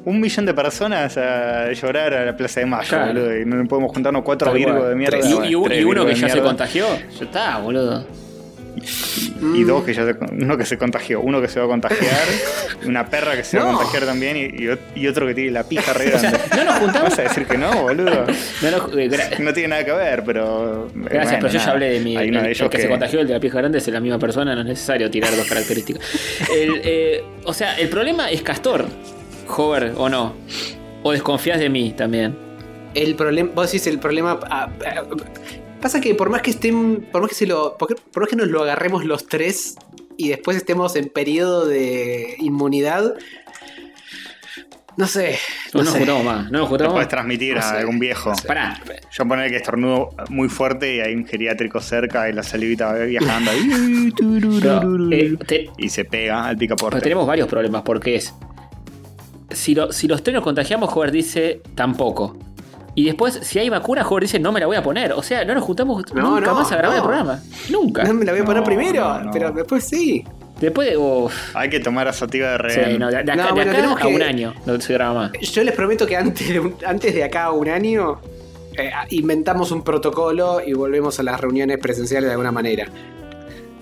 un 0.04 0.20
millón 0.20 0.44
de 0.44 0.52
personas 0.52 1.16
a 1.16 1.72
llorar 1.72 2.12
a 2.12 2.24
la 2.26 2.36
Plaza 2.36 2.60
de 2.60 2.66
Mayo, 2.66 2.88
Claro. 2.88 3.06
boludo. 3.14 3.38
Y 3.38 3.44
no 3.46 3.66
podemos 3.66 3.90
juntarnos 3.92 4.22
cuatro 4.22 4.52
virgos 4.52 4.86
de 4.88 4.94
mierda. 4.94 5.18
Y, 5.46 5.54
uno 5.54 6.04
que 6.06 6.14
ya 6.14 6.28
se 6.28 6.40
contagió. 6.42 6.84
Ya 7.18 7.24
está, 7.24 7.58
boludo. 7.58 8.04
Y 8.76 9.44
Mm. 9.62 9.66
dos 9.66 9.84
que 9.84 9.94
ya 9.94 10.04
se, 10.04 10.14
uno 10.32 10.56
que 10.58 10.64
se 10.64 10.76
contagió, 10.78 11.20
uno 11.20 11.40
que 11.40 11.48
se 11.48 11.60
va 11.60 11.66
a 11.66 11.68
contagiar, 11.68 12.24
una 12.86 13.06
perra 13.06 13.36
que 13.36 13.44
se 13.44 13.58
va 13.58 13.64
a 13.68 13.72
No. 13.72 13.76
contagiar 13.78 14.04
también 14.04 14.36
y, 14.36 14.40
y 14.40 14.66
ot- 14.68 14.78
y 14.94 15.06
otro 15.06 15.26
que 15.26 15.34
tiene 15.34 15.50
la 15.52 15.64
pija 15.64 15.92
re 15.92 16.06
grande. 16.10 16.38
no 16.56 16.64
nos 16.64 16.74
juntamos. 16.78 17.10
¿Vas 17.10 17.18
a 17.18 17.22
decir 17.22 17.46
que 17.46 17.56
no, 17.58 17.82
boludo? 17.82 18.26
No, 18.62 18.70
no, 18.70 18.98
eh, 18.98 19.10
No 19.38 19.52
tiene 19.52 19.68
nada 19.68 19.84
que 19.84 19.92
ver, 19.92 20.22
pero. 20.24 20.88
Gracias, 20.94 21.24
bueno, 21.24 21.38
pero 21.40 21.52
yo 21.52 21.58
ya 21.58 21.70
hablé 21.70 21.90
de 21.90 22.00
mi. 22.00 22.16
Hay 22.16 22.28
El, 22.28 22.68
que, 22.70 22.80
se 22.80 22.88
contagió, 22.88 23.20
el 23.20 23.26
de 23.28 23.34
la 23.34 23.40
pija 23.40 23.58
grande, 23.58 23.78
es 23.78 23.88
la 23.88 24.00
misma 24.00 24.18
persona, 24.18 24.54
no 24.54 24.62
es 24.62 24.66
necesario 24.66 25.10
tirar 25.10 25.34
dos 25.36 25.46
características. 25.46 26.02
El, 26.54 26.80
eh, 26.84 27.24
o 27.44 27.52
sea, 27.52 27.78
el 27.78 27.88
problema 27.88 28.30
es 28.30 28.42
Castor, 28.42 28.86
Hover, 29.48 29.92
o 29.96 30.08
no. 30.08 30.34
O 31.02 31.12
desconfías 31.12 31.58
de 31.60 31.68
mí 31.68 31.92
también. 31.96 32.34
El 32.94 33.14
problema, 33.14 33.50
vos 33.54 33.66
decís 33.70 33.86
el 33.88 33.98
problema. 33.98 34.38
ah, 34.50 34.68
ah, 34.86 35.02
pasa 35.84 36.00
que 36.00 36.14
por 36.16 36.30
más 36.30 36.42
que 36.42 36.50
estén. 36.50 37.06
Por 37.12 37.20
más 37.20 37.28
que 37.28 37.36
se 37.36 37.46
lo. 37.46 37.76
Por, 37.78 37.94
por 37.96 38.22
más 38.22 38.28
que 38.30 38.36
nos 38.36 38.48
lo 38.48 38.62
agarremos 38.62 39.04
los 39.04 39.26
tres 39.28 39.76
y 40.16 40.28
después 40.30 40.56
estemos 40.56 40.96
en 40.96 41.08
periodo 41.08 41.66
de 41.66 42.34
inmunidad. 42.40 43.14
No 44.96 45.06
sé. 45.08 45.38
No, 45.72 45.80
No, 45.80 45.84
nos 45.84 45.92
sé. 45.92 45.98
juntamos 45.98 46.24
más. 46.24 46.36
No 46.44 46.50
nos 46.52 46.60
Lo 46.60 46.66
juntamos 46.68 46.92
puedes 46.94 47.08
transmitir 47.08 47.54
No 47.54 47.60
a 47.60 47.62
sé. 47.70 47.76
algún 47.78 47.98
viejo. 47.98 48.32
Pará. 48.46 48.80
Yo 49.10 49.26
poner 49.26 49.50
que 49.50 49.56
estornudo 49.56 50.10
muy 50.28 50.48
fuerte 50.48 50.94
y 50.96 51.00
hay 51.00 51.14
un 51.14 51.26
geriátrico 51.26 51.80
cerca 51.80 52.28
y 52.28 52.32
la 52.32 52.42
salivita 52.44 52.86
va 52.92 52.98
viajando 53.00 53.50
ahí. 53.50 54.12
Pero, 54.60 55.10
eh, 55.12 55.36
te- 55.46 55.70
y 55.78 55.88
se 55.88 56.04
pega 56.04 56.46
al 56.46 56.56
picaporte. 56.56 56.94
Pero 56.96 57.02
tenemos 57.02 57.26
varios 57.26 57.48
problemas, 57.48 57.82
porque 57.82 58.14
es. 58.16 58.32
Si, 59.50 59.74
lo- 59.74 59.90
si 59.92 60.06
los 60.06 60.22
tres 60.22 60.34
nos 60.34 60.44
contagiamos, 60.44 60.90
Hover 60.94 61.10
dice 61.10 61.60
tampoco. 61.74 62.38
Y 62.96 63.04
después, 63.06 63.40
si 63.42 63.58
hay 63.58 63.68
vacuna, 63.68 64.06
Hover 64.08 64.22
dice 64.22 64.38
no 64.38 64.52
me 64.52 64.60
la 64.60 64.66
voy 64.66 64.76
a 64.76 64.82
poner. 64.82 65.12
O 65.12 65.22
sea, 65.22 65.44
no 65.44 65.54
nos 65.54 65.64
juntamos 65.64 66.02
No, 66.14 66.36
nunca 66.36 66.46
no, 66.46 66.54
más 66.54 66.70
a 66.70 66.76
grabar 66.76 66.96
no. 66.98 67.02
el 67.02 67.08
programa. 67.08 67.40
Nunca. 67.70 68.04
No 68.04 68.14
me 68.14 68.24
la 68.24 68.32
voy 68.32 68.40
a 68.40 68.44
poner 68.44 68.60
No, 68.60 68.64
primero, 68.66 69.00
no, 69.18 69.20
no. 69.24 69.30
pero 69.32 69.50
después 69.52 69.82
sí. 69.84 70.24
Después, 70.60 70.94
uf, 70.96 71.34
Hay 71.56 71.68
que 71.68 71.80
tomar 71.80 72.06
a 72.06 72.12
Sativa 72.12 72.56
de 72.56 72.70
sí, 72.70 72.78
rehén. 72.80 72.98
no, 73.00 73.08
de, 73.10 73.22
de 73.24 73.32
acá, 73.32 73.34
No, 73.36 73.46
de 73.46 73.52
bueno, 73.52 73.70
acá 73.72 73.80
tenemos 73.80 73.98
a 74.00 74.02
que- 74.06 74.14
un 74.14 74.22
año 74.22 74.54
no 74.64 74.80
se 74.80 74.92
graba 74.92 75.14
más. 75.14 75.32
Yo 75.50 75.64
les 75.64 75.74
prometo 75.74 76.06
que 76.06 76.16
antes 76.16 76.48
de, 76.48 76.60
un- 76.60 76.76
antes 76.86 77.12
de 77.12 77.24
acá 77.24 77.44
a 77.46 77.50
un 77.52 77.68
año 77.68 78.20
eh, 78.78 78.90
inventamos 79.10 79.72
un 79.72 79.82
protocolo 79.82 80.60
y 80.64 80.72
volvemos 80.72 81.18
a 81.18 81.24
las 81.24 81.40
reuniones 81.40 81.78
presenciales 81.78 82.26
de 82.28 82.32
alguna 82.32 82.52
manera. 82.52 82.86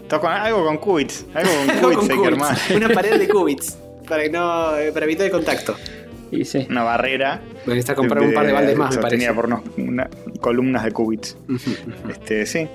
Toco- 0.08 0.28
algo 0.28 0.64
con 0.64 0.78
qubits. 0.78 1.26
Algo 1.34 1.50
con 1.66 1.76
qubits 1.80 2.00
con 2.00 2.10
hay 2.10 2.18
que 2.22 2.26
armar. 2.28 2.56
Una 2.74 2.88
pared 2.88 3.18
de 3.18 3.28
qubits 3.32 3.76
para 4.08 4.22
que 4.22 4.30
no 4.30 4.76
eh, 4.78 4.90
para 4.92 5.04
evitar 5.04 5.26
el 5.26 5.32
contacto. 5.32 5.76
Y 6.32 6.44
sí. 6.44 6.66
Una 6.68 6.82
barrera. 6.82 7.40
Voy 7.64 7.74
a 7.74 7.76
necesitar 7.76 7.94
comprar 7.94 8.22
un 8.24 8.32
par 8.34 8.46
de 8.46 8.52
baldes 8.52 8.76
más, 8.76 8.96
me 8.96 9.02
parece. 9.02 9.32
por 9.34 9.46
unos, 9.46 9.60
una- 9.76 10.08
columnas 10.40 10.82
de 10.84 10.90
qubits. 10.90 11.36
Este, 12.10 12.44
sí. 12.46 12.66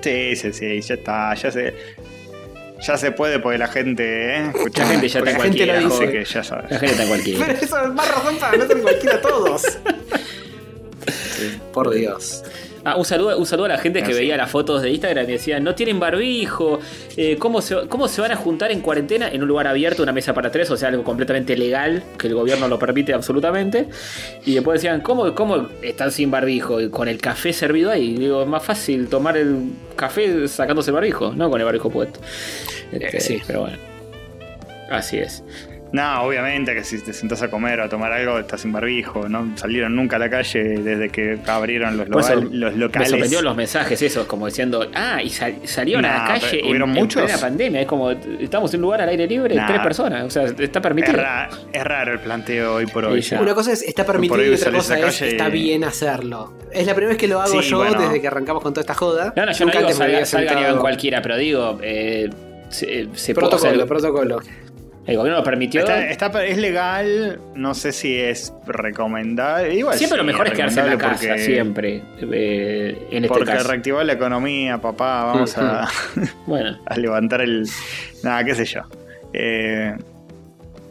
Sí, 0.00 0.34
sí, 0.36 0.52
sí, 0.52 0.80
ya 0.80 0.94
está, 0.94 1.34
ya 1.34 1.50
se. 1.52 1.74
Ya 2.86 2.96
se 2.98 3.10
puede 3.10 3.38
porque 3.38 3.56
la 3.58 3.68
gente, 3.68 4.36
¿eh? 4.36 4.46
Escuchá, 4.54 4.82
La 4.84 4.88
gente 4.90 5.08
ya 5.08 5.18
está 5.20 5.30
la 5.32 5.36
gente 5.42 5.56
cualquiera, 5.64 5.80
lo 5.80 5.88
dice 5.88 6.12
que 6.12 6.24
ya 6.24 6.44
sabes. 6.44 6.70
La 6.70 6.78
gente 6.78 6.92
está 6.94 7.02
en 7.04 7.08
Pero 7.08 7.24
cualquiera. 7.24 7.52
eso 7.64 7.82
es 7.82 7.88
más 7.94 8.08
razón 8.14 8.36
para 8.38 8.56
no 8.58 8.66
ser 8.66 8.82
cualquiera 8.82 9.20
todos. 9.22 9.62
Por 11.72 11.94
Dios. 11.94 12.42
Ah, 12.88 12.94
un 12.94 13.04
saludo, 13.04 13.36
un 13.36 13.46
saludo 13.46 13.64
a 13.64 13.70
la 13.70 13.78
gente 13.78 14.00
que 14.00 14.14
veía 14.14 14.36
las 14.36 14.48
fotos 14.48 14.80
de 14.80 14.90
Instagram 14.90 15.28
y 15.28 15.32
decía, 15.32 15.58
no 15.58 15.74
tienen 15.74 15.98
barbijo, 15.98 16.78
eh, 17.16 17.36
¿cómo, 17.36 17.60
se, 17.60 17.88
¿cómo 17.88 18.06
se 18.06 18.20
van 18.20 18.30
a 18.30 18.36
juntar 18.36 18.70
en 18.70 18.80
cuarentena 18.80 19.28
en 19.28 19.42
un 19.42 19.48
lugar 19.48 19.66
abierto, 19.66 20.04
una 20.04 20.12
mesa 20.12 20.32
para 20.34 20.52
tres? 20.52 20.70
O 20.70 20.76
sea, 20.76 20.90
algo 20.90 21.02
completamente 21.02 21.56
legal, 21.56 22.04
que 22.16 22.28
el 22.28 22.34
gobierno 22.34 22.68
lo 22.68 22.78
permite 22.78 23.12
absolutamente. 23.12 23.88
Y 24.44 24.54
después 24.54 24.80
decían, 24.80 25.00
¿cómo, 25.00 25.34
cómo 25.34 25.66
están 25.82 26.12
sin 26.12 26.30
barbijo? 26.30 26.80
Y 26.80 26.88
con 26.88 27.08
el 27.08 27.18
café 27.18 27.52
servido 27.52 27.90
ahí. 27.90 28.14
Y 28.14 28.18
digo, 28.18 28.42
es 28.42 28.48
más 28.48 28.62
fácil 28.62 29.08
tomar 29.08 29.36
el 29.36 29.64
café 29.96 30.46
sacándose 30.46 30.90
el 30.90 30.94
barbijo, 30.94 31.32
no 31.34 31.50
con 31.50 31.60
el 31.60 31.64
barbijo 31.64 31.90
puesto. 31.90 32.20
Este, 32.92 33.16
Eh, 33.16 33.20
sí. 33.20 33.42
Pero 33.48 33.62
bueno, 33.62 33.78
así 34.92 35.18
es. 35.18 35.42
No, 35.96 36.22
obviamente 36.24 36.74
que 36.74 36.84
si 36.84 37.00
te 37.00 37.12
sentás 37.14 37.40
a 37.42 37.48
comer 37.48 37.80
o 37.80 37.84
a 37.84 37.88
tomar 37.88 38.12
algo 38.12 38.38
estás 38.38 38.60
sin 38.60 38.70
barbijo. 38.72 39.28
No 39.28 39.56
salieron 39.56 39.96
nunca 39.96 40.16
a 40.16 40.18
la 40.18 40.28
calle 40.28 40.60
desde 40.78 41.08
que 41.08 41.38
abrieron 41.46 41.96
los, 41.96 42.08
Por 42.08 42.20
eso 42.20 42.34
local- 42.34 42.60
los 42.60 42.72
Me 42.74 42.78
locales. 42.78 43.08
sorprendió 43.10 43.40
los 43.42 43.56
mensajes 43.56 44.02
esos, 44.02 44.26
como 44.26 44.46
diciendo, 44.46 44.86
ah, 44.94 45.22
y 45.22 45.30
sal- 45.30 45.56
salieron 45.64 46.04
a 46.04 46.18
la 46.18 46.24
calle 46.26 46.60
en, 46.60 46.66
¿hubieron 46.68 46.96
en 46.96 47.08
plena 47.08 47.38
pandemia. 47.38 47.80
Es 47.80 47.86
como, 47.86 48.10
estamos 48.10 48.72
en 48.74 48.80
un 48.80 48.82
lugar 48.82 49.00
al 49.00 49.08
aire 49.08 49.26
libre, 49.26 49.54
Nah. 49.54 49.66
tres 49.66 49.80
personas. 49.80 50.24
O 50.24 50.30
sea, 50.30 50.44
está 50.44 50.62
es, 50.64 50.82
permitido. 50.82 51.16
ra- 51.16 51.48
es 51.72 51.84
raro 51.84 52.12
el 52.12 52.18
planteo 52.20 52.74
hoy 52.74 52.86
por 52.86 53.06
hoy. 53.06 53.24
Una 53.40 53.54
cosa 53.54 53.72
es 53.72 53.82
está 53.82 54.04
permitido 54.04 54.44
y 54.44 54.54
otra 54.54 54.72
cosa 54.72 54.94
a 54.94 54.98
la 54.98 55.08
es 55.08 55.22
y- 55.22 55.24
está 55.28 55.48
bien 55.48 55.82
hacerlo. 55.84 56.52
Es 56.72 56.86
la 56.86 56.92
primera 56.94 57.12
vez 57.14 57.18
que 57.18 57.28
lo 57.28 57.40
hago 57.40 57.62
Sí, 57.62 57.70
yo 57.70 57.78
bueno. 57.78 57.98
desde 58.00 58.20
que 58.20 58.26
arrancamos 58.26 58.62
con 58.62 58.74
toda 58.74 58.82
esta 58.82 58.94
joda. 58.94 59.32
No, 59.34 59.46
no, 59.46 59.52
yo 59.52 59.64
Nunca 59.64 59.80
no 59.80 59.86
digo 59.86 59.88
antes 59.88 59.98
me 59.98 60.26
salga, 60.26 60.50
había 60.50 60.60
salgan 60.60 60.78
cualquiera, 60.78 61.22
pero 61.22 61.36
digo, 61.38 61.78
eh, 61.82 62.28
se, 62.68 63.08
se 63.14 63.32
puede 63.34 63.48
Protocolo, 63.48 63.70
hacer- 63.72 63.86
protocolo. 63.86 64.38
El 65.06 65.16
gobierno 65.16 65.38
lo 65.38 65.44
permitió. 65.44 65.80
Está, 65.82 66.08
está- 66.10 66.44
es 66.44 66.58
legal, 66.58 67.38
no 67.54 67.74
sé 67.74 67.92
si 67.92 68.18
es 68.18 68.52
recomendable. 68.66 69.74
Igual 69.74 69.96
siempre 69.96 70.16
lo 70.18 70.24
sí, 70.24 70.26
mejor 70.26 70.48
es 70.48 70.52
quedarse 70.54 70.80
en 70.80 70.86
la 70.86 70.98
casa, 70.98 71.26
porque- 71.28 71.38
siempre. 71.38 72.02
eh, 72.32 73.06
en 73.10 73.24
este 73.24 73.28
Porque 73.28 73.44
caso. 73.52 73.68
reactivar 73.68 74.04
la 74.04 74.14
economía, 74.14 74.78
papá, 74.80 75.24
vamos 75.26 75.56
a, 75.58 75.88
Bueno, 76.46 76.78
a 76.84 76.96
levantar 76.98 77.40
el. 77.42 77.66
Nada, 78.24 78.42
qué 78.44 78.54
sé 78.56 78.64
yo. 78.64 78.80
Eh, 79.32 79.94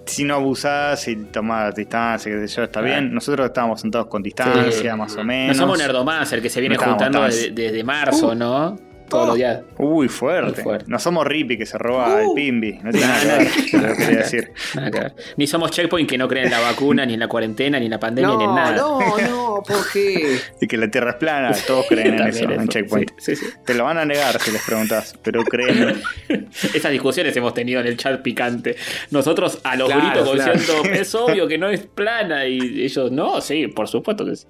si 0.06 0.24
no 0.24 0.36
abusás, 0.36 1.02
si 1.02 1.16
tomás 1.16 1.76
distancia, 1.76 2.32
qué 2.32 2.48
sé 2.48 2.56
yo, 2.56 2.64
está 2.64 2.80
Claro. 2.82 3.02
bien. 3.02 3.14
Nosotros 3.14 3.48
estábamos 3.48 3.82
sentados 3.82 4.08
con 4.08 4.24
distancia, 4.24 4.72
Sí. 4.92 4.98
más 4.98 5.14
o 5.16 5.18
no 5.18 5.24
menos. 5.26 5.58
somos 5.58 5.78
Nerdomás, 5.78 6.32
el 6.32 6.42
que 6.42 6.50
se 6.50 6.62
viene 6.62 6.76
No 6.76 6.84
juntando 6.84 7.20
tan- 7.20 7.30
desde, 7.32 7.52
desde 7.52 7.84
marzo, 7.84 8.34
¿no? 8.36 8.78
Todos 9.10 9.28
los 9.28 9.36
días. 9.36 9.62
Uy, 9.78 10.08
fuerte. 10.08 10.64
No 10.88 10.98
somos 11.00 11.26
Rippy 11.28 11.58
que 11.58 11.66
se 11.66 11.78
roba 11.78 12.22
el 12.22 12.28
Uh. 12.28 12.34
Pimbi. 12.36 12.74
No 12.82 12.92
tiene 12.92 13.08
nada 13.08 13.40
que 13.70 13.78
ver. 13.78 13.90
lo 13.90 13.96
quería 13.96 14.18
decir. 14.20 14.52
Nada 14.76 14.92
que 14.92 15.00
ver. 15.00 15.16
Ni 15.38 15.48
somos 15.48 15.72
checkpoint 15.72 16.10
que 16.10 16.18
no 16.18 16.28
creen 16.28 16.46
en 16.46 16.52
la 16.52 16.60
vacuna, 16.62 17.06
ni 17.06 17.14
en 17.14 17.20
la 17.20 17.28
cuarentena, 17.28 17.78
ni 17.80 17.86
en 17.86 17.92
la 17.92 18.00
pandemia, 18.00 18.28
No, 18.32 18.38
ni 18.38 18.44
en 18.46 18.56
nada. 18.56 18.76
no, 18.78 19.00
no, 19.18 19.64
¿por 19.66 19.92
qué? 19.94 20.40
Y 20.62 20.68
que 20.68 20.78
la 20.78 20.90
tierra 20.90 21.12
es 21.12 21.16
plana, 21.18 21.52
todos 21.68 21.86
creen 21.88 22.16
en 22.16 22.28
eso, 22.28 22.50
en 22.50 22.68
Checkpoint. 22.68 23.12
Sí, 23.18 23.36
sí, 23.36 23.46
sí. 23.46 23.52
Te 23.66 23.74
lo 23.76 23.84
van 23.84 23.98
a 23.98 24.06
negar 24.06 24.40
si 24.42 24.52
les 24.52 24.62
preguntas, 24.64 25.16
pero 25.24 25.44
creen. 25.44 26.02
Esas 26.74 26.92
discusiones 26.92 27.36
hemos 27.38 27.54
tenido 27.54 27.80
en 27.82 27.88
el 27.88 27.98
chat 27.98 28.22
picante. 28.22 28.76
Nosotros 29.12 29.60
a 29.64 29.76
los 29.76 29.88
Claro, 29.90 30.02
gritos 30.26 30.32
claro. 30.36 30.54
diciendo, 30.54 30.90
es 31.00 31.16
obvio 31.16 31.48
que 31.48 31.58
no 31.58 31.70
es 31.70 31.82
plana. 31.82 32.46
Y 32.48 32.84
ellos, 32.84 33.12
no, 33.12 33.40
sí, 33.42 33.68
por 33.68 33.88
supuesto 33.88 34.26
que 34.26 34.36
sí. 34.36 34.48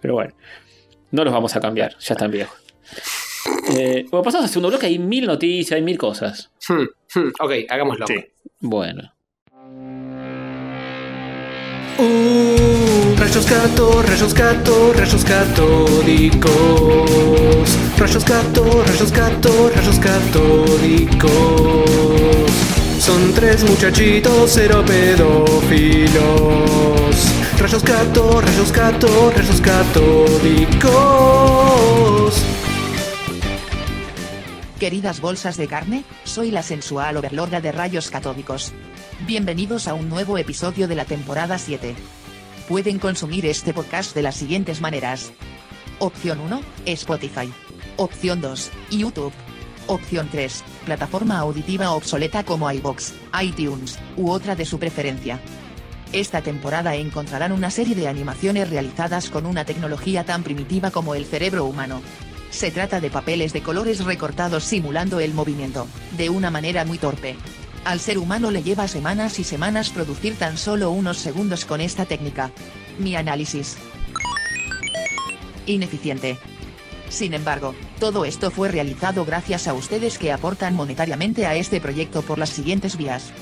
Pero 0.00 0.14
bueno, 0.14 0.34
no 1.12 1.22
los 1.24 1.32
vamos 1.32 1.54
a 1.54 1.60
cambiar, 1.60 1.96
ya 1.98 2.14
están 2.14 2.30
viejos. 2.30 2.56
Eh, 3.70 4.06
bueno, 4.10 4.24
pasamos 4.24 4.44
al 4.46 4.50
segundo 4.50 4.68
bloque, 4.70 4.86
hay 4.86 4.98
mil 4.98 5.26
noticias, 5.26 5.76
hay 5.76 5.82
mil 5.82 5.98
cosas. 5.98 6.50
Hmm, 6.68 6.86
hmm, 7.14 7.30
ok, 7.40 7.52
hagámoslo. 7.68 8.06
Sí. 8.06 8.16
Bueno. 8.60 9.12
Uh, 11.98 13.14
rayos 13.16 13.48
gato, 13.48 14.02
rayos 14.02 14.34
gato, 14.34 14.92
rayos 14.92 15.24
catódicos. 15.24 16.50
Rayos 17.98 18.24
gato, 18.24 18.82
rayos 18.84 19.12
gato, 19.12 19.70
rayos 19.74 19.98
catódicos. 20.00 21.30
Son 22.98 23.32
tres 23.34 23.62
muchachitos 23.64 24.50
cero 24.52 24.82
pedófilos. 24.86 26.12
Rayos 27.58 27.84
gato, 27.84 28.40
rayos 28.40 28.72
gato, 28.72 29.30
rayos 29.36 29.60
catódicos. 29.60 30.82
Queridas 34.82 35.20
bolsas 35.20 35.56
de 35.56 35.68
carne, 35.68 36.02
soy 36.24 36.50
la 36.50 36.64
sensual 36.64 37.16
overlorda 37.16 37.60
de 37.60 37.70
rayos 37.70 38.10
catódicos. 38.10 38.72
Bienvenidos 39.28 39.86
a 39.86 39.94
un 39.94 40.08
nuevo 40.08 40.38
episodio 40.38 40.88
de 40.88 40.96
la 40.96 41.04
temporada 41.04 41.56
7. 41.56 41.94
Pueden 42.66 42.98
consumir 42.98 43.46
este 43.46 43.72
podcast 43.72 44.12
de 44.12 44.22
las 44.22 44.34
siguientes 44.34 44.80
maneras. 44.80 45.30
Opción 46.00 46.40
1, 46.40 46.60
Spotify. 46.86 47.52
Opción 47.96 48.40
2, 48.40 48.72
YouTube. 48.90 49.32
Opción 49.86 50.28
3, 50.32 50.64
plataforma 50.84 51.38
auditiva 51.38 51.92
obsoleta 51.92 52.42
como 52.42 52.68
iBox, 52.68 53.14
iTunes, 53.40 54.00
u 54.16 54.32
otra 54.32 54.56
de 54.56 54.64
su 54.64 54.80
preferencia. 54.80 55.38
Esta 56.12 56.42
temporada 56.42 56.96
encontrarán 56.96 57.52
una 57.52 57.70
serie 57.70 57.94
de 57.94 58.08
animaciones 58.08 58.68
realizadas 58.68 59.30
con 59.30 59.46
una 59.46 59.64
tecnología 59.64 60.24
tan 60.24 60.42
primitiva 60.42 60.90
como 60.90 61.14
el 61.14 61.24
cerebro 61.24 61.66
humano. 61.66 62.02
Se 62.52 62.70
trata 62.70 63.00
de 63.00 63.10
papeles 63.10 63.52
de 63.52 63.62
colores 63.62 64.04
recortados 64.04 64.62
simulando 64.62 65.18
el 65.18 65.32
movimiento, 65.32 65.88
de 66.16 66.28
una 66.28 66.50
manera 66.50 66.84
muy 66.84 66.98
torpe. 66.98 67.34
Al 67.84 67.98
ser 67.98 68.18
humano 68.18 68.50
le 68.50 68.62
lleva 68.62 68.86
semanas 68.86 69.38
y 69.40 69.44
semanas 69.44 69.90
producir 69.90 70.36
tan 70.36 70.58
solo 70.58 70.90
unos 70.90 71.16
segundos 71.16 71.64
con 71.64 71.80
esta 71.80 72.04
técnica. 72.04 72.52
Mi 72.98 73.16
análisis. 73.16 73.78
Ineficiente. 75.66 76.38
Sin 77.08 77.34
embargo, 77.34 77.74
todo 77.98 78.24
esto 78.24 78.50
fue 78.50 78.68
realizado 78.68 79.24
gracias 79.24 79.66
a 79.66 79.74
ustedes 79.74 80.18
que 80.18 80.30
aportan 80.30 80.74
monetariamente 80.74 81.46
a 81.46 81.56
este 81.56 81.80
proyecto 81.80 82.22
por 82.22 82.38
las 82.38 82.50
siguientes 82.50 82.96
vías. 82.96 83.32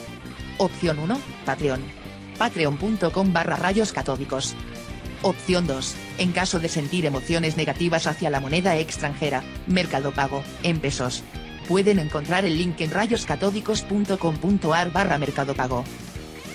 Opción 0.57 1.01
1, 1.01 1.21
Patreon. 1.45 1.81
Patreon.com 2.39 3.33
barra 3.33 3.57
rayos 3.57 3.93
catódicos. 3.93 4.55
Opción 5.23 5.67
2. 5.67 5.95
En 6.19 6.33
caso 6.33 6.61
de 6.61 6.69
sentir 6.69 7.05
emociones 7.05 7.57
negativas 7.57 8.07
hacia 8.07 8.31
la 8.31 8.41
moneda 8.41 8.77
extranjera, 8.77 9.43
Mercado 9.67 10.13
Pago, 10.13 10.43
en 10.63 10.81
pesos. 10.81 11.23
Pueden 11.69 11.99
encontrar 11.99 12.45
el 12.45 12.57
link 12.57 12.81
en 12.81 12.91
rayoscatódicos.com.ar 12.91 14.93
barra 14.93 15.19
Mercado 15.19 15.55
Pago. 15.55 15.85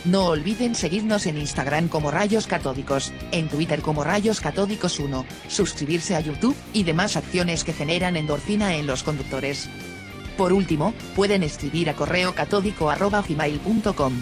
No 0.03 0.25
olviden 0.25 0.75
seguirnos 0.75 1.25
en 1.25 1.37
Instagram 1.37 1.87
como 1.87 2.11
Rayos 2.11 2.47
Catódicos, 2.47 3.13
en 3.31 3.47
Twitter 3.49 3.81
como 3.81 4.03
Rayos 4.03 4.39
Catódicos 4.39 4.99
1, 4.99 5.25
suscribirse 5.47 6.15
a 6.15 6.19
YouTube 6.19 6.55
y 6.73 6.83
demás 6.83 7.17
acciones 7.17 7.63
que 7.63 7.73
generan 7.73 8.15
endorfina 8.15 8.75
en 8.75 8.85
los 8.85 9.01
conductores. 9.01 9.67
Por 10.37 10.53
último, 10.53 10.93
pueden 11.15 11.41
escribir 11.43 11.89
a 11.89 11.95
correo 11.95 12.35
catódico 12.35 12.91
arroba 12.91 13.23
gmail.com. 13.27 14.13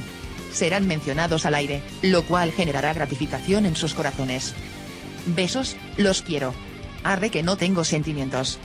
Serán 0.53 0.87
mencionados 0.87 1.45
al 1.45 1.55
aire, 1.55 1.81
lo 2.01 2.23
cual 2.23 2.51
generará 2.51 2.93
gratificación 2.93 3.65
en 3.65 3.75
sus 3.75 3.93
corazones. 3.93 4.53
Besos, 5.25 5.75
los 5.97 6.21
quiero. 6.21 6.53
Arre 7.03 7.29
que 7.29 7.43
no 7.43 7.57
tengo 7.57 7.83
sentimientos. 7.83 8.59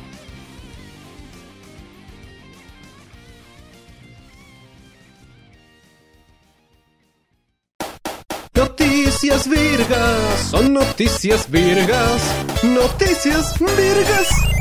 Noticias 8.54 9.48
virgas, 9.48 10.40
son 10.50 10.72
noticias 10.72 11.50
virgas, 11.50 12.22
noticias 12.62 13.54
virgas. 13.58 14.57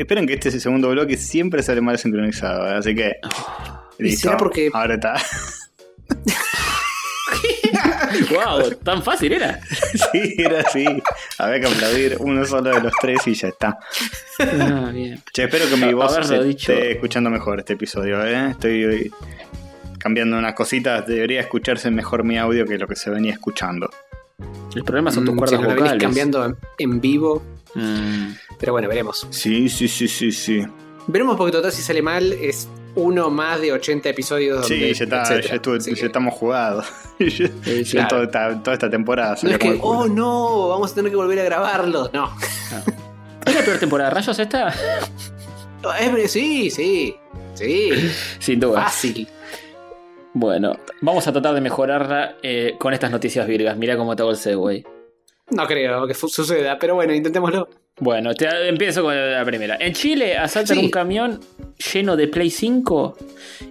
Esperen 0.00 0.26
que 0.26 0.34
este 0.34 0.50
segundo 0.60 0.88
bloque 0.90 1.16
siempre 1.16 1.62
sale 1.62 1.80
mal 1.80 1.98
sincronizado, 1.98 2.68
¿eh? 2.68 2.74
así 2.74 2.94
que. 2.94 3.16
¿Y 3.98 4.02
Listo. 4.04 4.28
será 4.28 4.36
porque- 4.36 4.70
Ahora 4.72 4.94
está. 4.94 5.14
¡Wow! 8.30 8.70
¿Tan 8.82 9.02
fácil 9.02 9.32
era? 9.32 9.60
sí, 10.12 10.34
era 10.38 10.60
así. 10.60 10.84
Había 11.38 11.60
que 11.60 11.66
aplaudir 11.66 12.16
uno 12.20 12.44
solo 12.44 12.70
de 12.70 12.80
los 12.80 12.92
tres 13.00 13.26
y 13.26 13.34
ya 13.34 13.48
está. 13.48 13.78
Ah, 14.40 14.90
bien. 14.92 15.22
Che, 15.32 15.44
espero 15.44 15.68
que 15.68 15.76
mi 15.76 15.92
voz 15.92 16.14
se 16.26 16.42
dicho. 16.42 16.72
esté 16.72 16.92
escuchando 16.92 17.30
mejor 17.30 17.58
este 17.60 17.74
episodio, 17.74 18.24
¿eh? 18.24 18.50
Estoy 18.52 19.12
cambiando 19.98 20.38
unas 20.38 20.54
cositas. 20.54 21.06
Debería 21.06 21.40
escucharse 21.40 21.90
mejor 21.90 22.24
mi 22.24 22.38
audio 22.38 22.64
que 22.64 22.78
lo 22.78 22.86
que 22.86 22.96
se 22.96 23.10
venía 23.10 23.32
escuchando. 23.32 23.90
El 24.74 24.84
problema 24.84 25.10
son 25.10 25.24
tus 25.24 25.34
Mm, 25.34 25.38
cuerdas 25.38 25.58
si 25.58 25.62
lo 25.62 25.68
venís 25.68 25.82
vocales. 25.82 26.02
cambiando 26.02 26.56
en 26.78 27.00
vivo. 27.00 27.42
Mm. 27.74 28.32
Pero 28.58 28.72
bueno, 28.72 28.88
veremos. 28.88 29.26
Sí, 29.30 29.68
sí, 29.68 29.88
sí, 29.88 30.08
sí, 30.08 30.32
sí. 30.32 30.66
Veremos 31.06 31.36
porque 31.36 31.52
total 31.52 31.72
si 31.72 31.82
sale 31.82 32.02
mal 32.02 32.32
es 32.32 32.68
uno 32.94 33.30
más 33.30 33.60
de 33.60 33.72
80 33.72 34.08
episodios. 34.08 34.66
Sí, 34.66 34.74
donde- 34.74 34.94
ya, 34.94 35.04
está, 35.04 35.22
etcétera. 35.22 35.48
ya, 35.48 35.54
estuve- 35.56 35.76
Así 35.78 35.90
ya 35.94 36.00
que- 36.00 36.06
estamos 36.06 36.34
jugados. 36.34 36.86
Ya- 37.18 37.50
ya 37.82 38.06
toda, 38.08 38.22
esta, 38.24 38.62
toda 38.62 38.74
esta 38.74 38.88
temporada 38.90 39.36
No 39.42 39.50
es 39.50 39.58
que, 39.58 39.76
oh 39.82 40.06
no, 40.06 40.68
vamos 40.68 40.92
a 40.92 40.94
tener 40.94 41.10
que 41.10 41.16
volver 41.16 41.40
a 41.40 41.44
grabarlo. 41.44 42.08
No. 42.12 42.32
¿Es 43.44 43.54
la 43.54 43.62
peor 43.62 43.78
temporada 43.78 44.10
de 44.10 44.14
rayos 44.14 44.38
esta? 44.38 44.68
Es- 46.00 46.30
sí, 46.32 46.70
sí. 46.70 47.16
Sí. 47.54 47.90
Sin 48.38 48.60
duda. 48.60 48.82
Fácil. 48.82 49.26
Bueno, 50.34 50.76
vamos 51.00 51.26
a 51.26 51.32
tratar 51.32 51.54
de 51.54 51.60
mejorarla 51.60 52.36
eh, 52.42 52.76
con 52.78 52.92
estas 52.94 53.10
noticias 53.10 53.46
virgas. 53.48 53.76
Mira 53.76 53.96
cómo 53.96 54.14
te 54.14 54.22
hago 54.22 54.30
el 54.30 54.36
segue. 54.36 54.84
No 55.50 55.66
creo 55.66 56.06
que 56.06 56.14
suceda, 56.14 56.78
pero 56.78 56.94
bueno, 56.94 57.12
intentémoslo. 57.14 57.68
Bueno, 58.00 58.32
te- 58.34 58.68
empiezo 58.68 59.02
con 59.02 59.14
la 59.32 59.44
primera. 59.44 59.76
En 59.80 59.92
Chile 59.92 60.36
asaltan 60.38 60.76
Sí. 60.78 60.84
un 60.84 60.90
camión 60.90 61.40
lleno 61.92 62.16
de 62.16 62.28
Play 62.28 62.50
5 62.50 63.16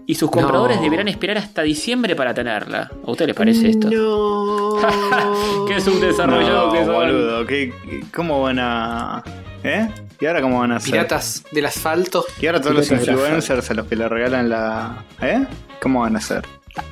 y 0.05 0.15
sus 0.15 0.29
compradores 0.29 0.77
No. 0.77 0.83
deberán 0.83 1.07
esperar 1.07 1.37
hasta 1.37 1.61
diciembre 1.61 2.13
para 2.15 2.33
tenerla. 2.33 2.91
¿A 3.05 3.11
usted 3.11 3.27
les 3.27 3.35
parece 3.35 3.69
esto? 3.69 3.89
No. 3.89 4.75
¿Qué 5.67 5.77
es 5.77 5.87
un 5.87 6.01
desarrollado 6.01 6.67
No, 6.67 6.73
que 6.73 6.85
son? 6.85 6.93
boludo, 6.93 7.45
¿qué- 7.45 7.71
¿cómo 8.13 8.41
van 8.41 8.59
a...? 8.59 9.23
¿Eh? 9.63 9.87
¿Y 10.19 10.25
ahora 10.25 10.41
cómo 10.41 10.59
van 10.59 10.71
a 10.73 10.77
hacer? 10.77 10.91
Piratas 10.91 11.43
del 11.51 11.65
asfalto. 11.65 12.25
¿Y 12.41 12.47
ahora 12.47 12.59
todos 12.59 12.75
los 12.75 12.87
Piratas 12.89 13.07
influencers 13.07 13.71
a 13.71 13.73
los 13.75 13.87
que 13.87 13.95
le 13.95 14.09
regalan 14.09 14.49
la... 14.49 15.05
¿Eh? 15.21 15.45
¿Cómo 15.81 16.01
van 16.01 16.15
a 16.15 16.19
hacer? 16.19 16.43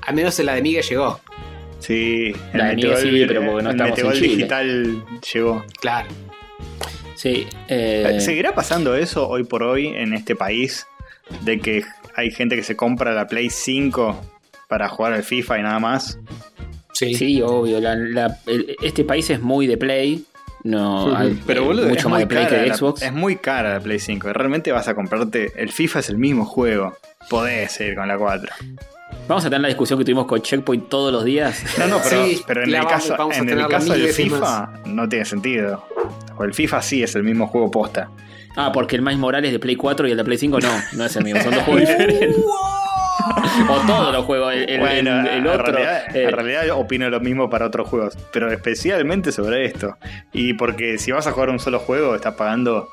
Al 0.07 0.15
menos 0.15 0.39
en 0.39 0.45
la 0.45 0.53
de 0.55 0.61
Miguel 0.61 0.83
llegó. 0.83 1.19
Sí, 1.79 2.33
el 2.53 2.57
La 2.57 2.63
Metegol, 2.65 2.97
sí, 2.97 3.25
pero 3.27 3.41
porque 3.45 3.63
no 3.63 3.69
el 3.69 3.75
estamos 3.75 3.79
en 3.79 3.89
Metegol 3.89 4.13
Chile. 4.13 4.27
digital 4.35 5.03
llegó. 5.33 5.65
Claro. 5.81 6.07
Sí. 7.15 7.47
eh, 7.67 8.17
¿Seguirá 8.19 8.53
pasando 8.53 8.95
eso 8.95 9.27
hoy 9.27 9.43
por 9.43 9.63
hoy 9.63 9.87
en 9.87 10.13
este 10.13 10.35
país? 10.35 10.87
De 11.41 11.59
que 11.59 11.83
hay 12.15 12.31
gente 12.31 12.55
que 12.55 12.63
se 12.63 12.75
compra 12.75 13.13
la 13.13 13.27
Play 13.27 13.49
5 13.49 14.19
para 14.67 14.89
jugar 14.89 15.13
al 15.13 15.23
FIFA 15.23 15.59
y 15.59 15.61
nada 15.63 15.79
más. 15.79 16.19
Sí. 16.93 17.13
Sí, 17.15 17.41
obvio. 17.41 17.79
la- 17.81 17.95
la- 17.95 18.37
el- 18.47 18.75
este 18.81 19.03
país 19.03 19.29
es 19.29 19.41
muy 19.41 19.67
de 19.67 19.77
Play. 19.77 20.23
No, 20.63 21.15
hay 21.15 21.39
Pero 21.45 21.61
eh, 21.61 21.65
boludo, 21.65 21.87
mucho 21.89 22.09
más 22.09 22.19
de 22.19 22.27
Play 22.27 22.47
que 22.47 22.55
de 22.55 22.67
la- 22.67 22.75
Xbox. 22.75 23.01
es 23.03 23.13
muy 23.13 23.35
cara 23.35 23.73
la 23.73 23.79
Play 23.79 23.99
5. 23.99 24.31
Realmente 24.33 24.71
vas 24.71 24.87
a 24.87 24.95
comprarte. 24.95 25.51
El 25.57 25.71
FIFA 25.71 25.99
es 25.99 26.09
el 26.09 26.17
mismo 26.17 26.45
juego. 26.45 26.97
Podés 27.29 27.71
seguir 27.73 27.95
con 27.95 28.07
la 28.07 28.17
4. 28.17 28.51
Vamos 29.27 29.43
a 29.43 29.49
tener 29.49 29.61
la 29.61 29.67
discusión 29.69 29.97
que 29.97 30.05
tuvimos 30.05 30.25
con 30.27 30.41
Checkpoint 30.41 30.87
todos 30.87 31.11
los 31.11 31.23
días. 31.23 31.63
No, 31.79 31.87
no, 31.87 31.97
pero, 32.03 32.25
Sí, 32.25 32.41
pero 32.45 32.63
en 32.63 32.75
el 32.75 32.85
caso, 32.85 33.15
en 33.33 33.49
el 33.49 33.67
caso 33.67 33.93
del 33.93 34.07
FIFA 34.09 34.69
no 34.85 35.09
tiene 35.09 35.25
sentido. 35.25 35.83
O 36.37 36.43
el 36.43 36.53
FIFA 36.53 36.81
sí 36.81 37.01
es 37.01 37.15
el 37.15 37.23
mismo 37.23 37.47
juego 37.47 37.71
posta. 37.71 38.09
Ah, 38.55 38.71
porque 38.71 38.95
el 38.95 39.01
Miles 39.01 39.17
Morales 39.17 39.51
de 39.51 39.59
Play 39.59 39.75
4 39.75 40.07
y 40.07 40.11
el 40.11 40.17
de 40.17 40.23
Play 40.23 40.37
5 40.37 40.59
no, 40.59 40.69
no 40.93 41.05
es 41.05 41.15
el 41.15 41.23
mismo, 41.23 41.41
son 41.41 41.53
dos 41.55 41.63
juegos 41.63 41.81
diferentes. 41.89 42.35
o 43.69 43.87
todos 43.87 44.13
los 44.13 44.25
juegos, 44.25 44.53
el, 44.53 44.69
el- 44.69 44.79
bueno, 44.79 45.19
el- 45.21 45.27
el 45.27 45.33
en, 45.39 45.47
otro. 45.47 45.63
realidad, 45.73 46.15
eh, 46.15 46.23
en 46.25 46.31
realidad 46.31 46.69
opino 46.77 47.09
lo 47.09 47.19
mismo 47.19 47.49
para 47.49 47.65
otros 47.65 47.87
juegos, 47.89 48.17
pero 48.31 48.51
especialmente 48.51 49.31
sobre 49.31 49.65
esto. 49.65 49.97
Y 50.33 50.53
porque 50.53 50.97
si 50.99 51.11
vas 51.11 51.25
a 51.25 51.31
jugar 51.31 51.49
un 51.49 51.59
solo 51.59 51.79
juego, 51.79 52.13
estás 52.15 52.35
pagando 52.35 52.87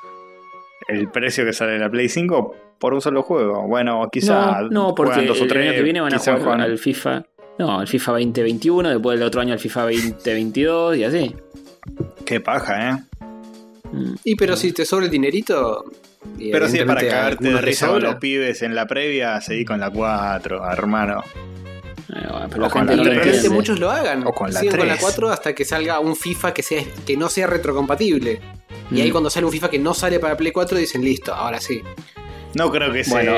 el 0.88 1.08
precio 1.10 1.44
que 1.44 1.52
sale 1.52 1.78
la 1.78 1.90
Play 1.90 2.08
5 2.08 2.54
por 2.78 2.94
un 2.94 3.00
solo 3.00 3.22
juego. 3.22 3.66
Bueno, 3.66 4.08
quizá 4.10 4.62
no, 4.62 4.68
no, 4.70 4.94
porque 4.94 5.12
juegan 5.14 5.26
dos 5.28 5.40
o 5.40 5.44
el 5.44 5.52
año 5.56 5.72
que 5.72 5.82
viene 5.82 6.00
van 6.00 6.14
a 6.14 6.18
jugar 6.18 6.38
juegan- 6.40 6.60
al 6.60 6.78
FIFA. 6.78 7.24
No, 7.58 7.78
al 7.80 7.86
FIFA 7.86 8.12
2021, 8.12 8.88
después 8.88 9.18
del 9.18 9.26
otro 9.26 9.40
año 9.40 9.52
al 9.52 9.58
FIFA 9.58 9.82
2022 9.82 10.96
y 10.96 11.04
así. 11.04 11.36
Qué 12.24 12.40
paja, 12.40 12.90
¿eh? 12.90 12.96
Mm. 13.92 14.14
Y 14.24 14.36
pero 14.36 14.56
si 14.56 14.72
te 14.72 14.84
sobra 14.84 15.04
el 15.04 15.10
dinerito. 15.10 15.84
Pero 16.38 16.68
si 16.68 16.78
es 16.78 16.84
para 16.84 17.00
a 17.00 17.04
cagarte 17.04 17.48
de 17.52 17.60
risa 17.60 17.86
con 17.88 17.96
sobra. 17.96 18.10
los 18.12 18.20
pibes 18.20 18.62
en 18.62 18.74
la 18.74 18.86
previa, 18.86 19.40
seguí 19.40 19.64
con 19.64 19.80
la 19.80 19.90
4, 19.90 20.62
hermano. 20.70 21.22
Eh, 22.08 22.26
bueno, 22.30 22.46
pero 22.50 22.62
la 22.62 22.70
gente 22.70 22.96
la 22.96 23.02
no. 23.04 23.10
Probablemente 23.10 23.48
muchos 23.50 23.78
lo 23.80 23.90
hagan. 23.90 24.26
O 24.26 24.32
con 24.32 24.52
la 24.52 24.60
Sigan 24.60 24.76
con 24.78 24.88
la 24.88 24.94
3. 24.94 25.02
4 25.02 25.30
hasta 25.30 25.54
que 25.54 25.64
salga 25.64 26.00
un 26.00 26.16
FIFA 26.16 26.52
que, 26.54 26.62
sea, 26.62 26.82
que 27.06 27.16
no 27.16 27.28
sea 27.28 27.46
retrocompatible. 27.46 28.40
Y 28.90 29.00
ahí 29.00 29.08
Mm. 29.08 29.12
cuando 29.12 29.30
sale 29.30 29.46
un 29.46 29.52
FIFA 29.52 29.70
que 29.70 29.78
no 29.78 29.94
sale 29.94 30.18
para 30.20 30.36
Play 30.36 30.52
4 30.52 30.76
dicen 30.78 31.02
listo, 31.04 31.32
ahora 31.34 31.60
sí. 31.60 31.82
No 32.54 32.70
creo 32.70 32.92
que 32.92 33.00
ese, 33.00 33.10
Bueno. 33.10 33.32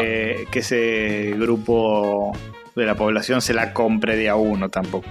que 0.51 0.59
ese 0.59 1.35
grupo 1.39 2.33
de 2.75 2.85
la 2.87 2.97
población 2.97 3.41
se 3.41 3.55
la 3.55 3.73
compre 3.73 4.17
de 4.17 4.29
a 4.29 4.35
uno 4.35 4.69
tampoco. 4.71 5.09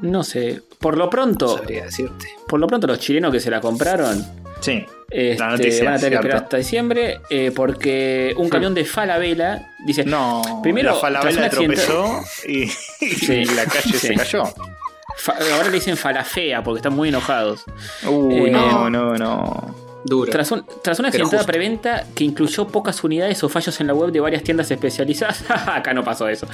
No 0.00 0.22
sé, 0.22 0.62
por 0.78 0.96
lo 0.96 1.04
No 1.04 1.10
pronto, 1.10 1.56
sabría 1.56 1.84
decirte. 1.86 2.26
por 2.46 2.60
lo 2.60 2.68
pronto 2.68 2.86
los 2.86 3.00
chilenos 3.00 3.32
que 3.32 3.40
se 3.40 3.50
la 3.50 3.60
compraron 3.60 4.24
Sí, 4.60 4.84
este, 5.10 5.38
La 5.38 5.50
noticia, 5.50 5.84
van 5.84 5.94
a 5.94 5.98
tener 5.98 6.10
que 6.10 6.16
esperar 6.16 6.42
hasta 6.44 6.56
diciembre 6.58 7.20
eh, 7.30 7.52
porque 7.54 8.34
un 8.36 8.48
camión 8.48 8.74
de 8.74 8.84
Falabella 8.84 9.70
dice 9.86 10.04
no. 10.04 10.42
Primero, 10.62 10.90
la 10.92 10.96
falabella 10.96 11.48
tropezó 11.48 12.20
y, 12.48 12.64
y 12.64 12.68
Sí, 12.68 13.44
la 13.46 13.64
calle 13.64 13.92
sí. 13.92 13.98
se 13.98 14.14
cayó. 14.14 14.42
Fa- 15.16 15.36
ahora 15.54 15.64
le 15.68 15.72
dicen 15.72 15.96
falafea 15.96 16.62
porque 16.62 16.78
están 16.78 16.94
muy 16.94 17.08
enojados. 17.08 17.64
Uy, 18.06 18.34
Eh, 18.46 18.50
no, 18.50 18.90
no, 18.90 19.14
no. 19.14 19.74
Duro. 20.04 20.30
Tras, 20.30 20.50
un- 20.52 20.64
tras 20.82 20.98
una 21.00 21.08
accidentada 21.08 21.44
preventa 21.44 22.04
que 22.14 22.24
incluyó 22.24 22.68
pocas 22.68 23.02
unidades 23.02 23.42
o 23.42 23.48
fallos 23.48 23.80
en 23.80 23.86
la 23.88 23.94
web 23.94 24.12
de 24.12 24.20
varias 24.20 24.42
tiendas 24.42 24.70
especializadas, 24.70 25.44
acá 25.66 25.92
no 25.94 26.04
pasó 26.04 26.28
eso. 26.28 26.46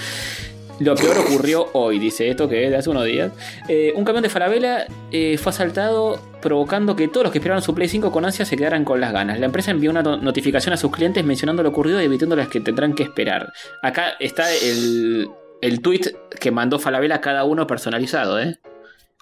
Lo 0.81 0.97
peor 0.97 1.19
ocurrió 1.19 1.69
hoy, 1.73 1.99
dice 2.01 2.29
esto 2.29 2.49
que 2.49 2.65
es 2.65 2.71
de 2.71 2.77
hace 2.77 2.91
unos 2.91 3.05
días. 3.05 3.31
Eh, 3.69 3.93
un 3.95 4.05
camión 4.05 4.23
de 4.23 4.29
Falabella 4.29 4.87
eh, 5.13 5.39
fue 5.39 5.51
asaltado 5.51 6.21
provocando 6.43 6.97
que 6.97 7.07
todos 7.09 7.23
los 7.25 7.33
que 7.33 7.39
esperaban 7.39 7.63
su 7.63 7.75
Play 7.75 7.89
5 7.89 8.11
con 8.11 8.25
ansia 8.25 8.45
se 8.45 8.57
quedaran 8.57 8.85
con 8.85 9.01
las 9.01 9.13
ganas. 9.13 9.39
La 9.39 9.47
empresa 9.47 9.71
envió 9.71 9.91
una 9.91 10.03
no- 10.03 10.17
notificación 10.17 10.73
a 10.73 10.77
sus 10.77 10.91
clientes 10.91 11.25
mencionando 11.25 11.63
lo 11.63 11.69
ocurrido 11.69 12.01
y 12.03 12.05
evitándoles 12.05 12.49
que 12.49 12.61
tendrán 12.61 12.95
que 12.95 13.05
esperar. 13.05 13.53
Acá 13.83 14.15
está 14.19 14.53
el, 14.53 15.29
el 15.63 15.81
tweet 15.81 16.13
que 16.41 16.51
mandó 16.51 16.79
Falabella 16.81 17.17
a 17.17 17.21
cada 17.21 17.45
uno 17.45 17.67
personalizado, 17.67 18.41
¿eh? 18.41 18.59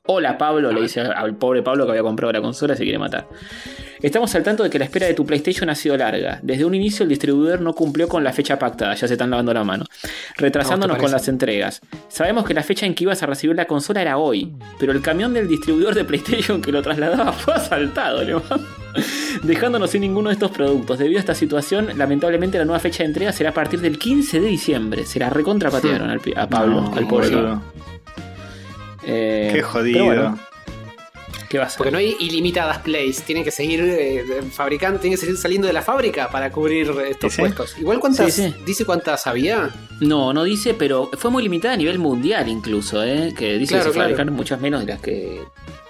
Hola 0.04 0.36
Pablo, 0.36 0.72
le 0.72 0.80
dice 0.82 1.00
al 1.00 1.36
pobre 1.36 1.62
Pablo 1.62 1.84
que 1.84 1.92
había 1.92 2.02
comprado 2.02 2.32
la 2.32 2.40
consola 2.42 2.74
y 2.74 2.76
se 2.76 2.82
quiere 2.82 2.98
matar. 2.98 3.28
Estamos 4.00 4.34
al 4.34 4.42
tanto 4.42 4.64
de 4.64 4.70
que 4.70 4.80
la 4.80 4.84
espera 4.86 5.06
de 5.06 5.14
tu 5.14 5.24
PlayStation 5.24 5.70
ha 5.70 5.76
sido 5.76 5.96
larga. 5.96 6.40
Desde 6.42 6.64
un 6.64 6.74
inicio 6.74 7.04
el 7.04 7.08
distribuidor 7.08 7.60
no 7.60 7.72
cumplió 7.72 8.08
con 8.08 8.24
la 8.24 8.32
fecha 8.32 8.58
pactada, 8.58 8.94
ya 8.96 9.06
se 9.06 9.14
están 9.14 9.30
lavando 9.30 9.54
la 9.54 9.62
mano, 9.62 9.84
retrasándonos 10.36 10.96
No, 10.96 10.98
¿te 10.98 11.02
con 11.04 11.12
las 11.12 11.28
entregas. 11.28 11.80
Sabemos 12.08 12.44
que 12.44 12.52
la 12.52 12.64
fecha 12.64 12.84
en 12.84 12.96
que 12.96 13.04
ibas 13.04 13.22
a 13.22 13.26
recibir 13.26 13.54
la 13.54 13.66
consola 13.66 14.02
era 14.02 14.18
hoy, 14.18 14.52
pero 14.80 14.90
el 14.90 15.00
camión 15.02 15.32
del 15.34 15.46
distribuidor 15.46 15.94
de 15.94 16.04
PlayStation 16.04 16.60
que 16.60 16.72
lo 16.72 16.82
trasladaba 16.82 17.30
fue 17.32 17.54
asaltado, 17.54 18.24
mando. 18.24 18.66
dejándonos 19.44 19.88
sin 19.90 20.00
ninguno 20.00 20.30
de 20.30 20.34
estos 20.34 20.50
productos. 20.50 20.98
Debido 20.98 21.18
a 21.18 21.20
esta 21.20 21.36
situación, 21.36 21.90
lamentablemente 21.96 22.58
la 22.58 22.64
nueva 22.64 22.80
fecha 22.80 23.04
de 23.04 23.06
entrega 23.06 23.30
será 23.32 23.50
a 23.50 23.54
partir 23.54 23.80
del 23.80 24.00
15 24.00 24.40
de 24.40 24.48
diciembre. 24.48 25.06
Será 25.06 25.30
recontrapatearon 25.30 26.10
al 26.10 26.18
pi- 26.18 26.34
a 26.36 26.48
Pablo, 26.48 26.80
No, 26.80 26.94
al 26.96 27.06
pobre. 27.06 27.30
Pablo. 27.30 27.62
Eh, 29.04 29.48
Qué 29.52 29.58
pero 29.58 29.68
jodido. 29.68 30.04
bueno, 30.04 30.38
¿Qué 31.48 31.58
va 31.58 31.64
a 31.64 31.68
ser? 31.68 31.76
Porque 31.78 31.90
no 31.90 31.98
hay 31.98 32.16
ilimitadas 32.18 32.78
plays, 32.78 33.22
tienen 33.24 33.44
que 33.44 33.50
seguir 33.50 33.80
eh, 33.82 34.24
fabricando, 34.52 34.98
tienen 34.98 35.18
que 35.18 35.20
seguir 35.26 35.36
saliendo 35.36 35.66
de 35.66 35.74
la 35.74 35.82
fábrica 35.82 36.30
para 36.30 36.50
cubrir 36.50 36.90
estos 37.06 37.34
¿Sí, 37.34 37.40
puestos. 37.42 37.76
Igual 37.78 38.00
cuántas, 38.00 38.32
Sí, 38.32 38.44
sí. 38.44 38.54
dice 38.64 38.86
cuántas 38.86 39.26
había. 39.26 39.68
No, 40.00 40.32
no 40.32 40.44
dice, 40.44 40.72
pero 40.72 41.10
fue 41.18 41.30
muy 41.30 41.42
limitada 41.42 41.74
a 41.74 41.76
nivel 41.76 41.98
mundial 41.98 42.48
incluso, 42.48 43.04
¿eh? 43.04 43.34
que 43.36 43.58
dice 43.58 43.74
Claro, 43.74 43.84
que 43.84 43.90
se 43.90 43.94
claro. 43.94 44.08
fabricaron 44.08 44.34
muchas 44.34 44.60
menos 44.62 44.80
de 44.86 44.92
las 44.92 45.00
que 45.02 45.42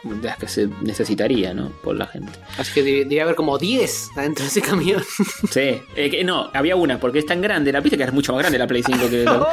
de 0.02 0.26
las 0.26 0.36
que 0.36 0.48
se 0.48 0.68
necesitaría, 0.80 1.54
¿no? 1.54 1.68
Por 1.84 1.94
la 1.94 2.08
gente. 2.08 2.32
Así 2.58 2.72
que 2.74 2.82
debe- 2.82 2.98
debería 3.04 3.22
haber 3.22 3.36
como 3.36 3.56
10 3.56 4.08
adentro 4.16 4.42
de 4.44 4.48
ese 4.50 4.62
camión. 4.62 5.00
Sí, 5.48 5.80
eh, 5.94 6.10
que- 6.10 6.24
no, 6.24 6.50
había 6.54 6.74
una, 6.74 6.98
porque 6.98 7.20
es 7.20 7.26
tan 7.26 7.40
grande, 7.40 7.70
la 7.70 7.78
viste 7.80 7.96
que 7.96 8.02
es 8.02 8.12
mucho 8.12 8.32
más 8.32 8.40
grande 8.40 8.58
la 8.58 8.66
Play 8.66 8.82
5 8.82 9.08
que 9.08 9.24
la- 9.24 9.46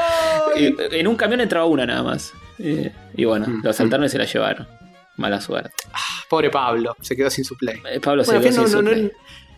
en 0.98 1.08
un 1.08 1.16
camión 1.18 1.40
entraba 1.42 1.66
una 1.68 1.86
nada 1.86 2.02
más. 2.02 2.34
Y 3.16 3.26
bueno, 3.26 3.48
Mm. 3.48 3.62
lo 3.64 3.70
asaltaron 3.70 4.06
y 4.06 4.10
se 4.10 4.18
la 4.18 4.26
llevaron. 4.26 4.68
Mala 5.18 5.42
suerte. 5.42 5.72
Pobre 6.30 6.50
Pablo, 6.50 6.96
se 7.02 7.16
quedó 7.16 7.30
sin 7.30 7.44
su 7.44 7.56
play. 7.58 7.82
Eh, 7.92 8.00
Pablo 8.00 8.24
se 8.24 8.32
Bueno, 8.32 8.42
quedó 8.44 8.54
sin 8.54 8.62
no, 8.64 8.68
su 8.70 8.82
no, 8.82 8.90
Play. 8.92 9.12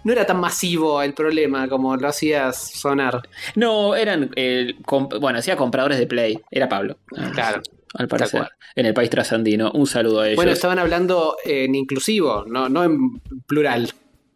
no 0.03 0.11
era 0.13 0.25
tan 0.25 0.39
masivo 0.39 1.01
el 1.01 1.13
problema 1.13 1.67
como 1.67 1.95
lo 1.97 2.07
hacías 2.07 2.71
sonar. 2.71 3.21
No, 3.55 3.95
eran. 3.95 4.31
eh, 4.35 4.75
comp- 4.85 5.19
bueno, 5.19 5.37
hacía 5.39 5.55
compradores 5.55 5.99
de 5.99 6.07
Play. 6.07 6.39
Era 6.49 6.67
Pablo. 6.69 6.97
Ah, 7.17 7.29
Claro. 7.33 7.61
Al 7.93 8.07
parecer. 8.07 8.47
En 8.75 8.85
el 8.85 8.93
país 8.93 9.09
trasandino. 9.09 9.69
Un 9.73 9.85
saludo 9.85 10.21
a 10.21 10.27
ellos. 10.27 10.37
Bueno, 10.37 10.51
estaban 10.51 10.79
hablando 10.79 11.35
en 11.43 11.75
inclusivo, 11.75 12.45
no, 12.47 12.69
no 12.69 12.83
en 12.85 13.19
plural. 13.45 13.91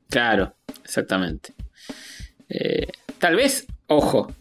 Claro, 0.09 0.53
exactamente. 0.83 1.53
Eh, 2.49 2.87
tal 3.17 3.35
vez, 3.37 3.65
ojo, 3.87 4.31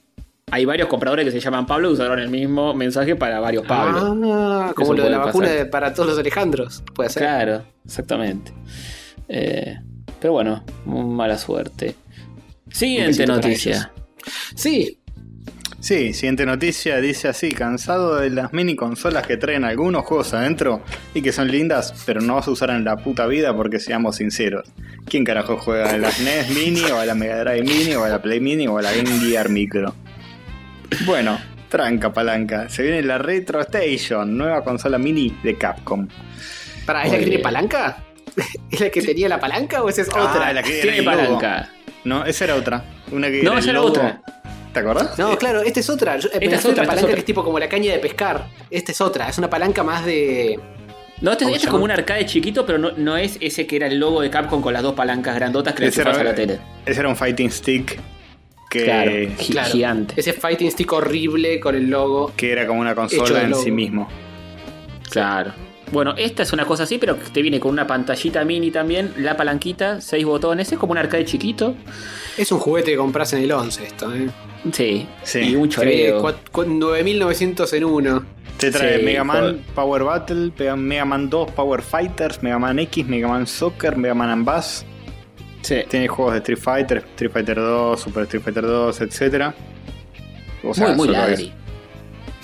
hay 0.50 0.64
varios 0.64 0.88
compradores 0.88 1.24
que 1.24 1.30
se 1.32 1.40
llaman 1.40 1.66
Pablo 1.66 1.90
y 1.90 1.94
usaron 1.94 2.18
el 2.18 2.28
mismo 2.28 2.74
mensaje 2.74 3.16
para 3.16 3.40
varios 3.40 3.66
Pablo. 3.66 4.16
Ah, 4.32 4.72
como 4.74 4.92
Eso 4.92 4.98
lo 4.98 5.04
de 5.04 5.10
la 5.10 5.18
vacuna 5.18 5.48
pasar. 5.48 5.70
para 5.70 5.94
todos 5.94 6.10
los 6.10 6.18
Alejandros. 6.18 6.82
Puede 6.94 7.10
ser. 7.10 7.22
Claro, 7.22 7.62
exactamente. 7.84 8.52
Eh, 9.28 9.78
pero 10.20 10.34
bueno, 10.34 10.64
mala 10.86 11.38
suerte. 11.38 11.94
Siguiente 12.70 13.26
noticia. 13.26 13.90
Sí, 14.54 14.98
Sí, 15.84 16.14
siguiente 16.14 16.46
noticia 16.46 16.98
dice 16.98 17.28
así, 17.28 17.52
cansado 17.52 18.16
de 18.16 18.30
las 18.30 18.54
mini 18.54 18.74
consolas 18.74 19.26
que 19.26 19.36
traen 19.36 19.64
algunos 19.64 20.06
juegos 20.06 20.32
adentro 20.32 20.80
y 21.12 21.20
que 21.20 21.30
son 21.30 21.50
lindas, 21.50 21.92
pero 22.06 22.22
no 22.22 22.36
vas 22.36 22.48
a 22.48 22.52
usar 22.52 22.70
en 22.70 22.84
la 22.84 22.96
puta 22.96 23.26
vida 23.26 23.54
porque 23.54 23.78
seamos 23.78 24.16
sinceros. 24.16 24.66
¿Quién 25.04 25.24
carajo 25.24 25.58
juega 25.58 25.90
a 25.90 25.98
la 25.98 26.10
SNES 26.10 26.54
Mini 26.54 26.90
o 26.90 26.98
a 26.98 27.04
la 27.04 27.14
Mega 27.14 27.38
Drive 27.44 27.64
Mini 27.64 27.94
o 27.96 28.04
a 28.04 28.08
la 28.08 28.22
Play 28.22 28.40
Mini 28.40 28.66
o 28.66 28.78
a 28.78 28.82
la 28.82 28.92
Game 28.92 29.10
Gear 29.20 29.50
Micro? 29.50 29.94
Bueno, 31.06 31.38
tranca 31.68 32.12
palanca, 32.12 32.68
se 32.68 32.82
viene 32.82 33.02
la 33.02 33.18
Retro 33.18 33.60
Station, 33.60 34.36
nueva 34.36 34.62
consola 34.64 34.98
mini 34.98 35.36
de 35.42 35.56
Capcom. 35.56 36.06
para, 36.86 37.04
¿es 37.04 37.12
la 37.12 37.18
que 37.18 37.24
tiene 37.24 37.42
palanca? 37.42 37.96
¿Es 38.70 38.80
la 38.80 38.90
que 38.90 39.02
tenía 39.02 39.28
la 39.28 39.38
palanca 39.40 39.82
o 39.82 39.88
esa 39.88 40.02
es 40.02 40.08
Ah, 40.14 40.24
otra? 40.30 40.52
la 40.52 40.62
que 40.62 40.80
Tiene 40.82 41.02
palanca. 41.02 41.70
No, 42.04 42.24
esa 42.24 42.44
era 42.44 42.56
otra. 42.56 42.84
Una 43.12 43.28
que 43.28 43.42
No, 43.42 43.52
era 43.52 43.60
esa 43.60 43.70
era 43.70 43.82
otra. 43.82 44.20
¿Te 44.72 44.80
acordás? 44.80 45.16
No, 45.18 45.38
claro, 45.38 45.62
esta 45.62 45.78
es 45.80 45.88
otra. 45.88 46.18
Yo- 46.18 46.28
eh, 46.30 46.38
Esta 46.40 46.56
es 46.56 46.64
otra, 46.64 46.68
la 46.78 46.82
esta 46.82 46.82
es 46.82 46.88
palanca 46.88 47.04
otra. 47.06 47.14
que 47.14 47.20
es 47.20 47.24
tipo 47.24 47.44
como 47.44 47.58
la 47.60 47.68
caña 47.68 47.92
de 47.92 47.98
pescar. 48.00 48.48
Esta 48.70 48.90
es 48.92 49.00
otra, 49.00 49.28
es 49.28 49.38
una 49.38 49.48
palanca 49.48 49.84
más 49.84 50.04
de. 50.04 50.58
No, 51.20 51.30
este, 51.32 51.44
¿Cómo 51.44 51.54
este 51.54 51.66
es 51.68 51.70
como 51.70 51.84
un 51.84 51.90
arcade 51.92 52.26
chiquito, 52.26 52.66
pero 52.66 52.78
no, 52.78 52.90
no 52.96 53.16
es 53.16 53.38
ese 53.40 53.66
que 53.68 53.76
era 53.76 53.86
el 53.86 53.98
logo 54.00 54.20
de 54.20 54.30
Capcom 54.30 54.60
con 54.60 54.72
las 54.72 54.82
dos 54.82 54.94
palancas 54.94 55.36
grandotas 55.36 55.74
que 55.74 55.88
le 55.88 56.02
a 56.02 56.24
la 56.24 56.34
tele. 56.34 56.58
ese 56.84 57.00
era 57.00 57.08
un 57.08 57.16
fighting 57.16 57.50
stick 57.52 57.98
que, 58.78 58.84
Claro, 58.84 59.10
gi- 59.38 59.52
Claro. 59.52 59.70
gigante. 59.70 60.14
Ese 60.16 60.32
fighting 60.32 60.70
stick 60.70 60.92
horrible 60.92 61.60
con 61.60 61.74
el 61.74 61.88
logo. 61.88 62.32
que 62.36 62.50
era 62.52 62.66
como 62.66 62.80
una 62.80 62.94
consola 62.94 63.42
en 63.42 63.50
logo. 63.50 63.62
sí 63.62 63.70
mismo. 63.70 64.08
Claro. 65.10 65.52
Bueno, 65.92 66.14
esta 66.16 66.42
es 66.42 66.52
una 66.52 66.64
cosa 66.64 66.82
así, 66.84 66.98
pero 66.98 67.16
que 67.18 67.28
te 67.30 67.40
viene 67.42 67.60
con 67.60 67.70
una 67.70 67.86
pantallita 67.86 68.44
mini 68.44 68.70
también, 68.70 69.12
la 69.18 69.36
palanquita, 69.36 70.00
seis 70.00 70.24
botones, 70.24 70.72
es 70.72 70.78
como 70.78 70.92
un 70.92 70.98
arcade 70.98 71.24
chiquito. 71.24 71.74
Es 72.36 72.50
un 72.50 72.58
juguete 72.58 72.90
que 72.92 72.96
compras 72.96 73.32
en 73.34 73.42
el 73.44 73.52
11 73.52 73.84
esto, 73.84 74.12
¿eh? 74.12 74.28
Sí, 74.72 75.06
Sí. 75.22 75.40
y 75.40 75.54
un 75.56 75.68
choreo. 75.68 76.20
cua- 76.22 76.34
cua- 76.50 76.66
9900 76.66 77.72
en 77.74 77.84
uno. 77.84 78.24
Te 78.58 78.70
trae 78.70 78.98
Sí, 78.98 79.04
Mega 79.04 79.24
Man. 79.24 79.60
Power 79.74 80.04
Battle, 80.04 80.52
Mega 80.76 81.04
Man 81.04 81.28
2 81.28 81.50
Power 81.52 81.82
Fighters, 81.82 82.42
Mega 82.42 82.58
Man 82.58 82.78
X, 82.78 83.06
Mega 83.06 83.28
Man 83.28 83.46
Soccer, 83.46 83.96
Mega 83.96 84.14
Man 84.14 84.44
Bass. 84.44 84.84
Sí. 85.64 85.76
Tiene 85.88 86.08
juegos 86.08 86.34
de 86.34 86.38
Street 86.40 86.58
Fighter, 86.58 86.98
Street 86.98 87.32
Fighter 87.32 87.56
2, 87.56 88.00
Super 88.00 88.24
Street 88.24 88.42
Fighter 88.42 88.64
2, 88.64 89.00
etc. 89.00 89.52
O 90.62 90.74
sea, 90.74 90.88
muy, 90.88 90.96
muy 90.96 91.08
ladri. 91.08 91.52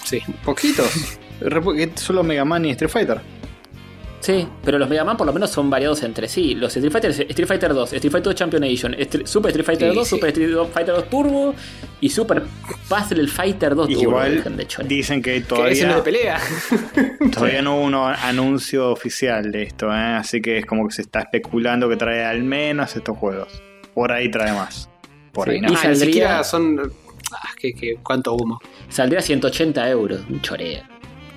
Sí. 0.03 0.21
Poquitos. 0.45 1.19
Solo 1.95 2.23
Mega 2.23 2.45
Man 2.45 2.65
y 2.65 2.71
Street 2.71 2.91
Fighter. 2.91 3.21
Sí, 4.21 4.47
pero 4.63 4.79
los 4.79 4.87
Mega 4.89 5.03
Man 5.03 5.17
por 5.17 5.27
lo 5.27 5.33
menos 5.33 5.51
son 5.51 5.71
variados 5.71 6.03
entre 6.03 6.29
sí. 6.29 6.55
Los 6.55 6.77
Street 6.77 6.93
Fighter, 6.93 7.11
Street 7.11 7.47
Fighter 7.49 7.73
2, 7.73 7.93
Street 7.95 8.13
Fighter 8.13 8.23
2 8.23 8.35
Champion 8.35 8.65
Edition, 8.65 8.95
Super 9.25 9.49
Street 9.51 9.65
Fighter 9.65 9.91
Sí, 9.91 9.97
2, 9.97 10.07
sí. 10.09 10.15
Super 10.17 10.29
Street 10.29 10.57
Fighter 10.75 10.95
2 10.95 11.09
Turbo 11.09 11.55
y 12.03 12.09
Super 12.11 12.43
Puzzle 12.89 13.27
Fighter 13.29 13.75
2 13.75 13.89
Y 13.89 13.95
Turbo. 13.95 14.09
igual 14.11 14.57
de 14.59 14.67
dicen 14.87 15.23
que 15.23 15.41
todavía, 15.41 15.73
es 15.73 15.97
de 15.97 16.03
pelea. 16.03 16.39
todavía 17.33 17.63
no 17.63 17.77
hubo 17.77 17.85
un 17.87 17.95
anuncio 17.95 18.91
oficial 18.91 19.51
de 19.51 19.63
esto, 19.63 19.87
¿eh? 19.87 19.97
así 19.97 20.43
que 20.43 20.59
es 20.59 20.67
como 20.67 20.87
que 20.87 20.95
se 20.95 21.03
está 21.03 21.21
especulando 21.21 21.89
que 21.89 21.97
trae 21.97 22.23
al 22.25 22.43
menos 22.43 22.95
estos 22.97 23.17
juegos. 23.17 23.63
Por 23.95 24.13
ahí 24.13 24.31
trae 24.31 24.53
más. 24.53 24.89
Por 25.33 25.49
Sí, 25.49 25.55
ahí 25.55 25.61
no. 25.63 25.69
y 25.73 25.77
Ah, 25.77 25.79
ni 25.89 25.97
saldría- 25.97 26.45
son. 26.45 26.93
Ah, 27.33 27.49
que, 27.59 27.73
que- 27.73 27.97
cuánto 28.03 28.35
humo. 28.35 28.61
Saldría 28.91 29.23
180 29.23 29.89
euros, 29.89 30.21
un 30.29 30.43
choreo. 30.43 30.83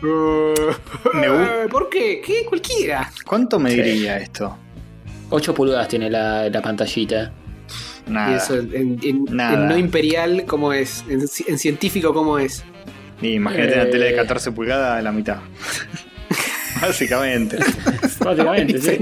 Me 1.13 1.29
gu- 1.29 1.69
¿Por 1.69 1.89
qué? 1.89 2.21
¿Qué? 2.25 2.45
Cualquiera. 2.45 3.09
¿Cuánto 3.25 3.59
me 3.59 3.71
Sí. 3.71 3.81
diría 3.81 4.17
esto? 4.17 4.57
8 5.29 5.53
pulgadas 5.53 5.87
tiene 5.87 6.09
la, 6.09 6.49
la 6.49 6.61
pantallita. 6.61 7.31
Y 8.07 8.11
Nada. 8.11 8.35
eso 8.37 8.55
en, 8.55 8.99
en- 9.01 9.25
Nada. 9.31 9.53
en 9.53 9.67
no 9.69 9.77
imperial, 9.77 10.43
¿cómo 10.45 10.73
es? 10.73 11.05
En, 11.09 11.21
ci- 11.21 11.45
en 11.47 11.57
científico, 11.57 12.13
¿cómo 12.13 12.37
es? 12.37 12.63
Y 13.21 13.35
imagínate 13.35 13.73
una 13.73 13.83
Eh. 13.83 13.87
tele 13.87 14.05
de 14.07 14.15
14 14.17 14.51
pulgadas 14.51 14.99
a 14.99 15.01
la 15.01 15.11
mitad. 15.13 15.37
Básicamente. 16.81 17.57
Básicamente, 18.19 18.79
sí. 18.81 18.99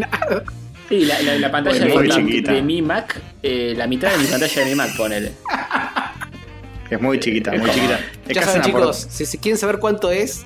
Sí, 0.88 1.06
la, 1.06 1.22
la- 1.22 1.36
la 1.40 1.52
pantalla 1.52 1.86
Muy 1.88 2.42
de, 2.42 2.62
mi 2.62 2.82
Mac, 2.82 3.20
eh, 3.42 3.74
la 3.76 3.88
mitad 3.88 4.12
de 4.12 4.18
mi 4.20 4.26
pantalla 4.26 4.62
de 4.64 4.70
mi 4.70 4.76
Mac, 4.76 4.96
ponele. 4.96 5.32
Es 6.90 7.02
muy 7.02 7.20
chiquita, 7.20 7.52
muy 7.54 7.70
chiquita. 7.72 8.00
Es 8.28 8.36
Ya 8.36 8.42
casi 8.42 8.54
saben, 8.58 8.62
una 8.62 8.72
por- 8.72 8.82
chicos, 8.94 9.08
si, 9.10 9.26
si 9.26 9.38
quieren 9.38 9.58
saber 9.58 9.80
cuánto 9.80 10.12
es, 10.12 10.46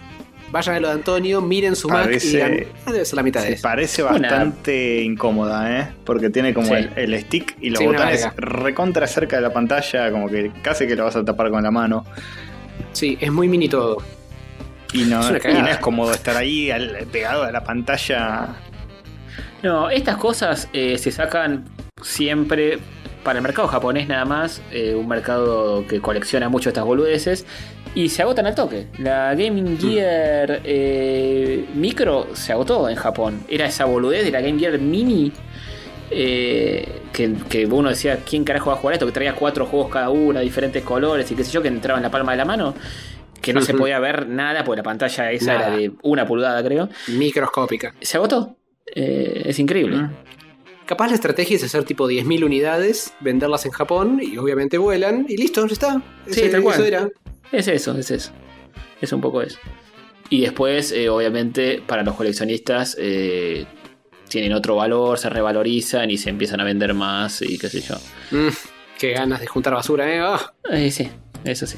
vayan 0.55 0.75
a 0.75 0.79
lo 0.79 0.87
de 0.87 0.93
Antonio, 0.93 1.41
miren 1.41 1.75
su 1.75 1.87
Mac 1.89 2.03
y 2.03 2.05
Parece- 2.05 2.27
digan, 2.29 2.57
"Ah, 2.85 2.91
debe 2.93 3.05
ser 3.05 3.15
la 3.17 3.23
mitad 3.23 3.41
de 3.43 3.53
eso. 3.53 3.61
parece 3.61 4.03
Una- 4.03 4.11
bastante 4.13 5.01
incómoda, 5.03 5.79
¿eh? 5.79 5.87
Porque 6.05 6.29
tiene 6.29 6.53
como 6.53 6.67
Sí. 6.67 6.73
el, 6.73 6.91
el 7.13 7.19
stick 7.21 7.57
y 7.61 7.69
los 7.69 7.79
Sí, 7.79 7.85
botones 7.85 8.27
recontra 8.37 9.05
cerca 9.07 9.35
de 9.35 9.41
la 9.41 9.51
pantalla, 9.53 10.09
como 10.11 10.29
que 10.29 10.51
casi 10.61 10.87
que 10.87 10.95
lo 10.95 11.03
vas 11.03 11.15
a 11.15 11.23
tapar 11.25 11.49
con 11.51 11.61
la 11.61 11.71
mano. 11.71 12.05
Sí, 12.93 13.17
es 13.19 13.31
muy 13.31 13.47
mini 13.49 13.67
todo. 13.69 13.97
Y 14.93 15.03
no, 15.03 15.19
Es 15.19 15.27
una 15.29 15.37
y 15.37 15.41
cagada. 15.41 15.61
no 15.61 15.67
es 15.69 15.77
cómodo 15.77 16.11
estar 16.13 16.37
ahí 16.37 16.71
al- 16.71 17.05
pegado 17.11 17.43
a 17.43 17.51
la 17.51 17.63
pantalla. 17.63 18.55
No, 19.61 19.89
estas 19.89 20.17
cosas 20.17 20.69
eh, 20.73 20.97
se 20.97 21.11
sacan 21.11 21.65
siempre 22.01 22.79
para 23.23 23.39
el 23.39 23.43
mercado 23.43 23.67
japonés 23.67 24.07
nada 24.07 24.23
más, 24.25 24.61
eh, 24.71 24.93
un 24.95 25.07
mercado 25.07 25.85
que 25.87 25.99
colecciona 25.99 26.47
mucho 26.49 26.69
estas 26.69 26.85
boludeces, 26.85 27.45
y 27.95 28.09
se 28.09 28.21
agotan 28.21 28.45
al 28.45 28.53
toque. 28.55 28.87
La 28.99 29.33
Gaming 29.33 29.79
Gear 29.79 30.61
eh, 30.63 31.65
Micro 31.73 32.27
se 32.35 32.51
agotó 32.51 32.87
en 32.89 32.95
Japón. 32.95 33.41
Era 33.47 33.65
esa 33.65 33.85
boludez 33.85 34.23
de 34.25 34.31
la 34.31 34.41
Game 34.41 34.59
Gear 34.59 34.77
Mini. 34.79 35.31
eh, 36.11 36.87
que, 37.11 37.33
que 37.49 37.65
uno 37.65 37.89
decía, 37.89 38.19
¿quién 38.29 38.43
carajo 38.43 38.69
va 38.69 38.75
a 38.75 38.79
jugar 38.79 38.93
esto? 38.93 39.05
Que 39.05 39.11
traía 39.13 39.33
cuatro 39.33 39.65
juegos 39.65 39.89
cada 39.91 40.09
uno, 40.09 40.39
diferentes 40.41 40.83
colores 40.83 41.31
y 41.31 41.35
qué 41.35 41.43
sé 41.43 41.51
yo, 41.51 41.61
que 41.61 41.69
entraba 41.69 41.97
en 41.97 42.03
la 42.03 42.11
palma 42.11 42.33
de 42.33 42.37
la 42.37 42.45
mano. 42.45 42.75
Que 43.41 43.53
no 43.53 43.61
se 43.61 43.73
podía 43.75 43.99
ver 43.99 44.27
nada, 44.27 44.63
porque 44.63 44.77
la 44.77 44.83
pantalla 44.83 45.31
esa 45.31 45.53
Nada. 45.53 45.67
era 45.67 45.77
de 45.77 45.91
una 46.01 46.25
pulgada, 46.25 46.63
creo. 46.63 46.89
Microscópica. 47.09 47.93
Se 48.01 48.17
agotó. 48.17 48.57
Eh, 48.95 49.43
es 49.45 49.59
increíble. 49.59 49.97
Mm. 49.97 50.09
Capaz 50.87 51.07
la 51.09 51.15
estrategia 51.15 51.55
es 51.55 51.63
hacer 51.63 51.83
tipo 51.83 52.07
10.000 52.09 52.43
unidades, 52.43 53.13
venderlas 53.19 53.65
en 53.65 53.71
Japón 53.71 54.19
y 54.21 54.37
obviamente 54.37 54.77
vuelan 54.79 55.25
y 55.29 55.37
listo, 55.37 55.65
ya 55.67 55.73
está. 55.73 56.01
Sí, 56.27 56.41
Ese- 56.41 56.49
tal 56.49 56.63
cual. 56.63 56.75
Eso 56.75 56.85
era. 56.85 57.07
Es 57.51 57.67
eso, 57.67 57.97
es 57.97 58.11
eso. 58.11 58.31
Es 59.01 59.11
un 59.11 59.21
poco 59.21 59.41
eso. 59.41 59.57
Y 60.29 60.41
después, 60.41 60.91
eh, 60.91 61.09
obviamente, 61.09 61.81
para 61.85 62.03
los 62.03 62.15
coleccionistas 62.15 62.95
eh, 62.99 63.65
tienen 64.27 64.53
otro 64.53 64.75
valor, 64.75 65.17
se 65.19 65.29
revalorizan 65.29 66.09
y 66.09 66.17
se 66.17 66.29
empiezan 66.29 66.59
a 66.61 66.63
vender 66.63 66.93
más 66.93 67.41
y 67.41 67.57
qué 67.57 67.69
sé 67.69 67.81
yo. 67.81 67.95
Mm, 68.31 68.49
qué 68.97 69.11
ganas 69.11 69.39
de 69.39 69.47
juntar 69.47 69.73
basura, 69.73 70.09
¿eh? 70.09 70.37
Eh, 70.71 70.91
sí, 70.91 71.09
eso 71.43 71.67
sí. 71.67 71.77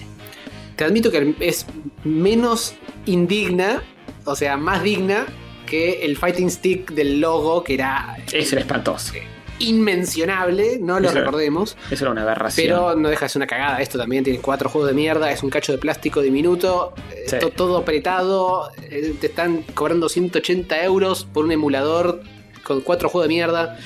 Te 0.76 0.86
admito 0.86 1.12
que 1.12 1.36
es 1.40 1.66
menos 2.04 2.76
indigna, 3.06 3.82
o 4.26 4.36
sea, 4.36 4.58
más 4.58 4.84
digna 4.84 5.26
que 5.66 6.06
el 6.06 6.16
fighting 6.18 6.50
stick 6.50 6.92
del 6.92 7.20
logo, 7.20 7.64
que 7.64 7.74
era 7.74 8.18
Eso 8.32 8.56
era 8.56 8.62
espantoso. 8.62 9.14
Inmencionable, 9.60 10.80
no 10.82 11.00
lo 11.00 11.10
Eso- 11.10 11.20
recordemos. 11.20 11.78
Eso 11.92 12.04
era 12.06 12.12
una 12.12 12.22
aberración. 12.24 12.68
Pero 12.68 12.96
no 12.96 13.10
deja 13.10 13.26
de 13.26 13.30
ser 13.30 13.40
una 13.40 13.48
cagada. 13.48 13.82
Esto 13.82 13.98
también 13.98 14.24
tiene 14.24 14.40
cuatro 14.40 14.70
juegos 14.70 14.90
de 14.90 14.96
mierda. 14.96 15.32
Es 15.32 15.44
un 15.44 15.50
cacho 15.50 15.72
de 15.72 15.78
plástico 15.78 16.22
diminuto. 16.22 16.94
eh, 17.12 17.24
Sí. 17.28 17.38
to- 17.40 17.50
todo 17.50 17.78
apretado. 17.78 18.72
eh, 18.90 19.16
te 19.20 19.28
están 19.28 19.64
cobrando 19.74 20.08
180 20.10 20.82
euros 20.84 21.26
por 21.26 21.46
un 21.46 21.52
emulador 21.52 22.22
con 22.64 22.82
cuatro 22.82 23.10
juegos 23.10 23.28
de 23.28 23.34
mierda. 23.36 23.78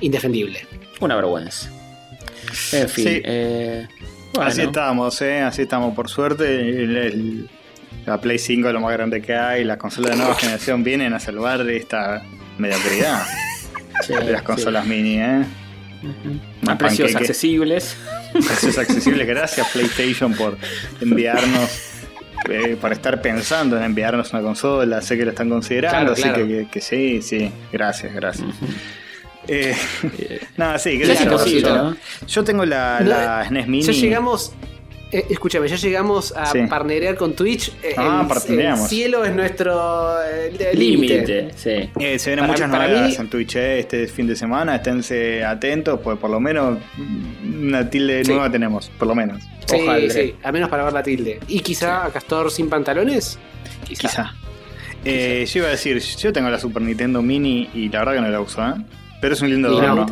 Indefendible. 0.00 0.66
Una 1.00 1.16
vergüenza. 1.16 1.70
En 2.72 2.88
fin. 2.88 3.04
Sí. 3.08 3.22
eh, 3.24 3.88
bueno. 4.34 4.50
Así 4.50 4.62
estamos, 4.62 5.20
¿eh? 5.22 5.40
Así 5.40 5.62
estamos, 5.62 5.94
por 5.94 6.08
suerte. 6.08 6.44
El- 6.60 6.96
el- 6.96 7.50
la 8.06 8.20
Play 8.20 8.38
5 8.38 8.68
es 8.68 8.74
lo 8.74 8.80
más 8.80 8.92
grande 8.92 9.20
que 9.22 9.34
hay. 9.34 9.64
Las 9.64 9.76
consolas 9.76 10.12
de 10.12 10.16
nueva 10.16 10.34
generación 10.34 10.82
vienen 10.84 11.12
a 11.14 11.20
salvar 11.20 11.68
esta 11.70 12.22
mediocridad 12.58 13.22
Sí, 14.06 14.12
de 14.14 14.32
las 14.32 14.40
sí. 14.40 14.46
consolas 14.46 14.86
mini, 14.86 15.18
¿eh? 15.20 15.44
Ujú. 16.02 16.70
A 16.70 16.76
precios 16.78 17.12
panqueque. 17.12 17.18
accesibles. 17.30 17.96
Eso 18.34 18.68
es 18.68 18.78
accesible. 18.78 19.24
Gracias 19.24 19.68
PlayStation 19.70 20.34
por 20.34 20.58
enviarnos, 21.00 21.70
eh, 22.50 22.76
por 22.80 22.92
estar 22.92 23.20
pensando 23.22 23.76
en 23.76 23.84
enviarnos 23.84 24.32
una 24.32 24.42
consola. 24.42 25.00
Sé 25.02 25.16
que 25.16 25.24
lo 25.24 25.30
están 25.30 25.48
considerando, 25.48 26.14
Claro, 26.14 26.32
claro. 26.32 26.44
así 26.44 26.48
que, 26.52 26.58
que- 26.64 26.68
que 26.70 26.80
sí, 26.80 27.22
sí. 27.22 27.50
Gracias, 27.72 28.12
gracias. 28.14 28.48
Eh, 29.48 29.76
nada, 30.56 30.78
sí, 30.78 31.00
es 31.02 31.24
yo. 31.24 31.46
Yo- 31.46 31.76
¿no? 31.76 31.96
Yo 32.26 32.44
tengo 32.44 32.64
la, 32.64 33.00
No, 33.00 33.08
la 33.10 33.44
SNES 33.46 33.68
Mini. 33.68 33.84
Ya 33.84 33.92
llegamos. 33.92 34.52
Eh, 35.12 35.26
escúchame, 35.30 35.68
ya 35.68 35.76
llegamos 35.76 36.32
a 36.36 36.46
Sí. 36.46 36.60
partnerear 36.68 37.14
con 37.16 37.34
Twitch. 37.34 37.68
Eh, 37.82 37.94
Ah, 37.96 38.26
el-. 38.48 38.60
El 38.60 38.76
cielo 38.78 39.24
es 39.24 39.34
nuestro 39.34 40.14
eh, 40.24 40.72
límite. 40.74 41.50
Sí. 41.54 41.90
Eh, 42.00 42.18
se 42.18 42.30
vienen 42.30 42.44
Para- 42.44 42.52
muchas 42.52 42.70
para 42.70 42.84
novedades 42.88 43.18
mí- 43.18 43.24
en 43.24 43.28
Twitch 43.30 43.56
eh, 43.56 43.78
este 43.80 44.06
fin 44.08 44.26
de 44.26 44.34
semana. 44.36 44.76
Esténse 44.76 45.44
atentos, 45.44 46.00
pues 46.02 46.18
por 46.18 46.30
lo 46.30 46.40
menos 46.40 46.78
una 47.44 47.88
tilde 47.88 48.24
Sí. 48.24 48.30
nueva 48.32 48.50
tenemos, 48.50 48.88
por 48.98 49.06
lo 49.08 49.14
menos. 49.14 49.42
Sí, 49.66 49.76
Ojalá. 49.82 50.10
sí, 50.10 50.34
al 50.42 50.52
menos 50.52 50.68
para 50.68 50.84
ver 50.84 50.92
la 50.92 51.02
tilde. 51.02 51.38
Y 51.48 51.60
quizá 51.60 52.04
a 52.06 52.10
Castor 52.10 52.50
sin 52.50 52.68
pantalones. 52.68 53.38
Quizá. 53.86 54.08
Quizá. 54.08 54.34
Eh, 55.04 55.44
yo 55.46 55.58
iba 55.58 55.68
a 55.68 55.72
decir, 55.72 55.98
yo 55.98 56.32
tengo 56.32 56.48
la 56.48 56.58
Super 56.58 56.80
Nintendo 56.82 57.20
Mini 57.22 57.68
y 57.74 57.88
la 57.88 58.00
verdad 58.00 58.14
que 58.14 58.20
no 58.20 58.28
la 58.28 58.40
uso, 58.40 58.62
¿eh? 58.66 58.74
Pero 59.20 59.34
es 59.34 59.40
un 59.42 59.50
lindo 59.50 59.68
adorno. 59.68 60.06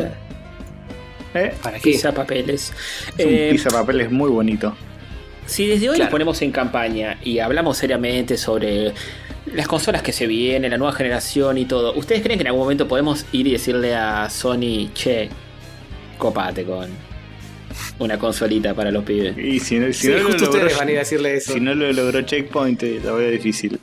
¿Eh? 1.33 1.53
¿Para 1.63 1.77
qué? 1.79 1.93
Pizza 1.93 2.13
papeles. 2.13 2.73
Es 3.17 3.25
un 3.25 3.33
Eh, 3.33 3.49
pizza 3.53 3.71
papel, 3.71 4.01
es 4.01 4.11
muy 4.11 4.29
bonito. 4.31 4.75
Si 5.51 5.67
desde 5.67 5.89
hoy 5.89 5.97
Claro. 5.97 6.05
nos 6.05 6.11
ponemos 6.13 6.43
en 6.43 6.53
campaña 6.53 7.19
y 7.25 7.41
hablamos 7.41 7.77
seriamente 7.77 8.37
sobre 8.37 8.93
las 9.53 9.67
consolas 9.67 10.01
que 10.01 10.13
se 10.13 10.29
vienen, 10.29 10.71
la 10.71 10.79
nueva 10.79 10.93
generación 10.93 11.59
y 11.59 11.65
todo, 11.65 11.93
¿ustedes 11.95 12.23
creen 12.23 12.39
que 12.39 12.43
en 12.43 12.47
algún 12.49 12.63
momento 12.63 12.87
podemos 12.87 13.27
ir 13.33 13.49
y 13.49 13.53
decirle 13.53 13.95
a 13.97 14.31
Sony, 14.31 14.91
che, 14.95 15.29
copate 16.19 16.63
con 16.65 16.89
una 17.99 18.17
consolita 18.17 18.75
para 18.75 18.93
los 18.93 19.03
pibes? 19.03 19.37
Y 19.39 19.59
si, 19.59 19.81
no- 19.81 19.87
si 19.93 20.07
Sí, 20.07 20.09
no 20.11 20.19
lo 20.19 20.25
justo 20.27 20.45
logró, 20.45 20.61
ustedes 20.61 20.79
van 20.79 20.87
a 20.89 20.91
ir 20.93 20.97
a 20.99 21.01
decirle 21.01 21.35
eso. 21.35 21.53
si 21.53 21.61
no 21.61 21.75
lo 21.75 21.93
logró 21.93 22.23
Checkpoint, 22.23 22.83
eh, 22.85 23.01
la 23.05 23.11
veo 23.13 23.31
difícil. 23.33 23.81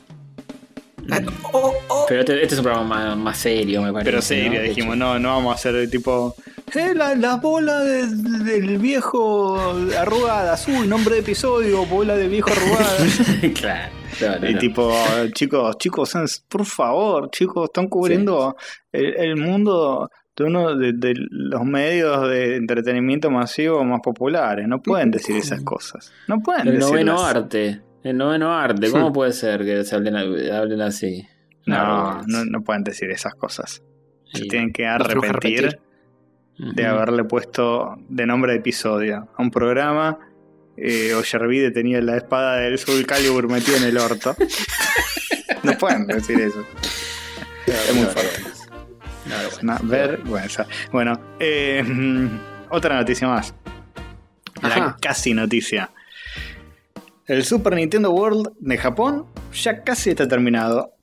Ah, 1.10 1.20
oh, 1.52 1.72
oh. 1.88 2.04
Pero 2.08 2.20
este, 2.20 2.42
este 2.42 2.54
es 2.54 2.58
un 2.58 2.64
programa 2.64 2.88
más, 2.96 3.16
más 3.16 3.38
serio, 3.38 3.82
me 3.82 3.92
parece. 3.92 4.10
Pero 4.10 4.22
serio, 4.22 4.60
¿no? 4.60 4.68
Dijimos, 4.68 4.96
no, 4.96 5.18
no 5.18 5.28
vamos 5.30 5.52
a 5.52 5.54
hacer 5.54 5.74
de 5.74 5.88
tipo. 5.88 6.34
Eh, 6.74 6.92
la, 6.94 7.14
la 7.14 7.36
bola 7.36 7.80
de- 7.80 8.06
del 8.06 8.78
viejo 8.78 9.58
arrugadas. 9.98 10.68
Uy, 10.68 10.86
nombre 10.86 11.14
de 11.14 11.20
episodio, 11.22 11.86
bola 11.86 12.16
de 12.16 12.28
viejo 12.28 12.50
arrugadas. 12.50 13.20
claro. 13.58 13.92
No, 14.20 14.38
no, 14.40 14.48
Y 14.50 14.54
no. 14.54 14.58
tipo, 14.58 14.92
chicos, 15.34 15.78
chicos, 15.78 16.44
por 16.48 16.64
favor, 16.66 17.30
chicos, 17.30 17.64
están 17.64 17.86
cubriendo 17.88 18.56
el, 18.92 19.14
el 19.16 19.36
mundo 19.36 20.10
de 20.36 20.44
uno 20.44 20.74
de, 20.76 20.92
de 20.92 21.14
los 21.30 21.64
medios 21.64 22.28
de 22.28 22.56
entretenimiento 22.56 23.30
masivo 23.30 23.84
más 23.84 24.00
populares. 24.02 24.66
No 24.68 24.80
pueden 24.82 25.10
decir 25.10 25.36
esas 25.36 25.62
cosas. 25.62 26.12
No 26.26 26.40
pueden 26.40 26.68
El 26.68 26.78
noveno 26.78 27.20
arte. 27.22 27.80
El 28.04 28.16
noveno 28.16 28.52
arte. 28.56 28.90
¿Cómo 28.90 29.12
puede 29.12 29.32
ser 29.32 29.64
que 29.64 29.84
se 29.84 29.94
hablen, 29.94 30.16
hablen 30.16 30.80
así? 30.80 31.26
No, 31.66 32.22
no, 32.26 32.44
no 32.44 32.62
pueden 32.62 32.84
decir 32.84 33.10
esas 33.10 33.34
cosas. 33.34 33.82
Se 34.32 34.44
Y- 34.44 34.48
tienen 34.48 34.72
que 34.72 34.86
arrepentir 34.86 35.78
de 36.58 36.86
haberle 36.86 37.24
puesto 37.24 37.96
de 38.08 38.26
nombre 38.26 38.52
de 38.52 38.58
episodio 38.58 39.28
a 39.36 39.42
un 39.42 39.50
programa. 39.50 40.18
Eh, 40.76 41.12
Oyervide 41.14 41.70
tenía 41.72 42.00
la 42.00 42.16
espada 42.16 42.56
del 42.56 42.78
Soul 42.78 43.04
Calibur 43.04 43.48
metida 43.50 43.76
en 43.78 43.84
el 43.84 43.98
orto. 43.98 44.34
no 45.64 45.72
pueden 45.78 46.06
decir 46.06 46.40
eso. 46.40 46.64
Es 47.66 47.94
muy 47.94 48.06
fuerte. 48.06 48.42
Una 49.26 49.36
vergüenza. 49.36 49.60
Una 49.62 49.78
vergüenza. 49.82 50.66
Bueno, 50.92 51.20
eh, 51.40 51.84
otra 52.70 52.96
noticia 52.96 53.28
más. 53.28 53.54
La 54.62 54.68
Ajá. 54.68 54.96
casi 55.00 55.34
noticia. 55.34 55.90
El 57.28 57.44
Super 57.44 57.74
Nintendo 57.74 58.10
World 58.10 58.52
de 58.58 58.78
Japón 58.78 59.26
ya 59.52 59.82
casi 59.82 60.10
está 60.10 60.26
terminado. 60.26 60.94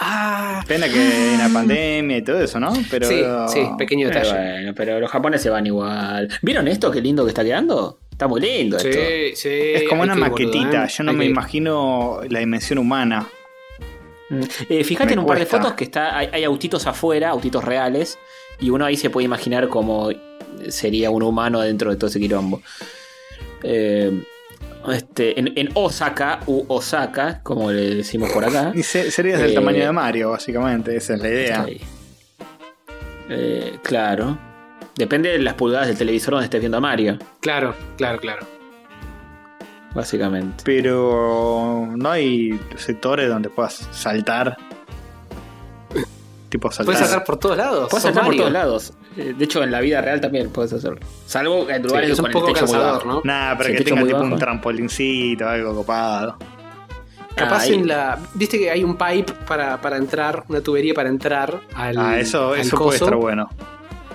Ah, 0.00 0.64
Pena 0.66 0.88
que 0.88 0.98
hay 0.98 1.34
una 1.34 1.52
pandemia 1.52 2.16
y 2.16 2.22
todo 2.22 2.40
eso, 2.40 2.58
¿no? 2.58 2.72
Pero 2.90 3.06
sí, 3.06 3.22
sí, 3.48 3.68
pequeño 3.76 4.08
Pero 4.08 4.20
detalle. 4.20 4.52
bueno, 4.52 4.74
pero 4.74 4.98
los 4.98 5.10
japoneses 5.10 5.52
van 5.52 5.66
igual. 5.66 6.28
¿Vieron 6.40 6.68
esto? 6.68 6.90
Qué 6.90 7.02
lindo 7.02 7.24
que 7.24 7.28
está 7.28 7.44
quedando. 7.44 8.00
Está 8.10 8.26
muy 8.26 8.40
lindo 8.40 8.78
esto. 8.78 8.90
Sí, 8.90 9.36
sí. 9.36 9.48
es 9.50 9.88
como 9.88 10.02
una 10.02 10.14
maquetita. 10.14 10.86
¿eh? 10.86 10.88
Yo 10.88 11.04
no 11.04 11.10
Hay 11.10 11.16
me 11.18 11.24
que 11.24 11.30
imagino 11.30 12.20
la 12.30 12.40
dimensión 12.40 12.78
humana. 12.78 13.28
Mm. 14.30 14.40
Eh, 14.70 14.84
fíjate 14.84 15.08
Me 15.08 15.12
en 15.12 15.18
un 15.18 15.26
par 15.26 15.38
de 15.38 15.44
fotos 15.46 15.74
que 15.74 15.84
está 15.84 16.16
hay, 16.16 16.28
hay 16.32 16.44
autitos 16.44 16.86
afuera, 16.86 17.28
autitos 17.28 17.62
reales, 17.62 18.18
y 18.58 18.70
uno 18.70 18.86
ahí 18.86 18.96
se 18.96 19.10
puede 19.10 19.26
imaginar 19.26 19.68
cómo 19.68 20.08
sería 20.68 21.10
un 21.10 21.22
humano 21.22 21.60
dentro 21.60 21.90
de 21.90 21.96
todo 21.96 22.08
ese 22.08 22.18
quilombo. 22.18 22.62
Eh, 23.62 24.24
este, 24.90 25.38
en, 25.38 25.52
en 25.56 25.68
Osaka, 25.74 26.40
u 26.46 26.64
Osaka, 26.68 27.40
como 27.42 27.70
le 27.70 27.94
decimos 27.96 28.30
por 28.30 28.44
acá. 28.44 28.72
Y 28.74 28.82
se- 28.82 29.10
serías 29.10 29.40
del 29.40 29.50
Eh, 29.52 29.54
tamaño 29.54 29.84
de 29.84 29.92
Mario, 29.92 30.30
básicamente. 30.30 30.96
Esa 30.96 31.14
es 31.14 31.20
la 31.20 31.28
idea. 31.28 31.66
Eh, 33.28 33.78
claro. 33.82 34.38
Depende 34.96 35.30
de 35.30 35.38
las 35.38 35.54
pulgadas 35.54 35.86
del 35.88 35.96
televisor 35.96 36.32
donde 36.34 36.44
estés 36.44 36.60
viendo 36.60 36.76
a 36.76 36.80
Mario, 36.80 37.18
Claro, 37.40 37.74
claro, 37.96 38.18
claro. 38.20 38.46
básicamente. 39.94 40.62
Pero 40.64 41.88
no 41.96 42.10
hay 42.10 42.60
sectores 42.76 43.28
donde 43.28 43.48
puedas 43.48 43.88
saltar. 43.92 44.56
Tipo 46.52 46.70
saltar. 46.70 46.84
Puedes 46.84 47.00
saltar 47.08 47.24
por 47.24 47.38
todos 47.38 47.56
lados. 47.56 47.88
Puedes 47.90 48.02
saltar 48.02 48.26
por 48.26 48.36
todos 48.36 48.52
lados. 48.52 48.92
Eh, 49.16 49.32
De 49.38 49.44
hecho, 49.46 49.62
en 49.62 49.70
la 49.70 49.80
vida 49.80 50.02
real 50.02 50.20
también 50.20 50.50
puedes 50.50 50.70
hacerlo. 50.74 51.00
Salvo 51.26 51.66
en 51.70 51.76
Sí, 51.82 51.88
lugares 51.88 52.10
es 52.10 52.18
un 52.18 52.22
con 52.24 52.26
el 52.26 52.32
poco 52.34 52.46
techo 52.48 52.66
muy 52.66 52.72
cansador, 52.72 52.94
bajo. 52.98 53.06
¿no? 53.08 53.20
Nada, 53.24 53.56
pero 53.56 53.70
Sí, 53.70 53.76
que 53.76 53.84
tenga 53.84 54.02
tipo 54.02 54.18
bajo. 54.18 54.24
un 54.26 54.38
trampolincito, 54.38 55.48
algo 55.48 55.74
copado. 55.74 56.36
Capaz 57.34 57.62
Ah, 57.62 57.66
en 57.68 57.88
la. 57.88 58.18
Viste 58.34 58.58
que 58.58 58.70
hay 58.70 58.84
un 58.84 58.96
pipe 58.98 59.32
para, 59.48 59.80
para 59.80 59.96
entrar, 59.96 60.44
una 60.48 60.60
tubería 60.60 60.92
para 60.92 61.08
entrar 61.08 61.58
al. 61.74 61.96
Ah, 61.98 62.18
eso, 62.20 62.52
al 62.52 62.60
eso 62.60 62.76
puede 62.76 62.98
estar 62.98 63.16
bueno. 63.16 63.48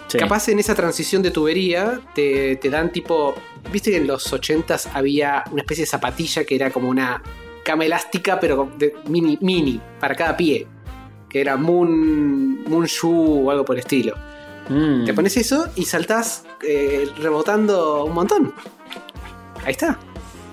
Sí. 0.07 0.19
Capaz 0.19 0.47
en 0.49 0.59
esa 0.59 0.75
transición 0.75 1.23
de 1.23 1.31
tubería 1.31 1.99
te, 2.13 2.57
te 2.57 2.69
dan 2.69 2.91
tipo. 2.91 3.33
Viste 3.71 3.89
que 3.89 3.97
en 3.97 4.05
los 4.05 4.31
80s 4.31 4.89
había 4.93 5.43
una 5.51 5.61
especie 5.63 5.81
de 5.85 5.87
zapatilla 5.89 6.43
que 6.45 6.53
era 6.55 6.69
como 6.69 6.87
una 6.87 7.21
cama 7.65 7.83
elástica, 7.85 8.39
pero 8.39 8.69
de 8.77 8.93
mini, 9.07 9.37
mini, 9.41 9.81
para 9.99 10.13
cada 10.15 10.37
pie. 10.37 10.67
Que 11.29 11.41
era 11.41 11.57
Moon, 11.57 12.63
Moon 12.63 12.85
Shoe 12.85 13.43
o 13.45 13.51
algo 13.51 13.65
por 13.65 13.75
el 13.75 13.79
estilo. 13.79 14.15
Mm. 14.69 15.05
Te 15.05 15.13
pones 15.13 15.37
eso 15.37 15.67
y 15.75 15.85
saltás 15.85 16.45
eh, 16.67 17.07
rebotando 17.21 18.05
un 18.05 18.13
montón. 18.13 18.53
Ahí 19.63 19.71
está. 19.71 19.89
Esos 19.89 19.99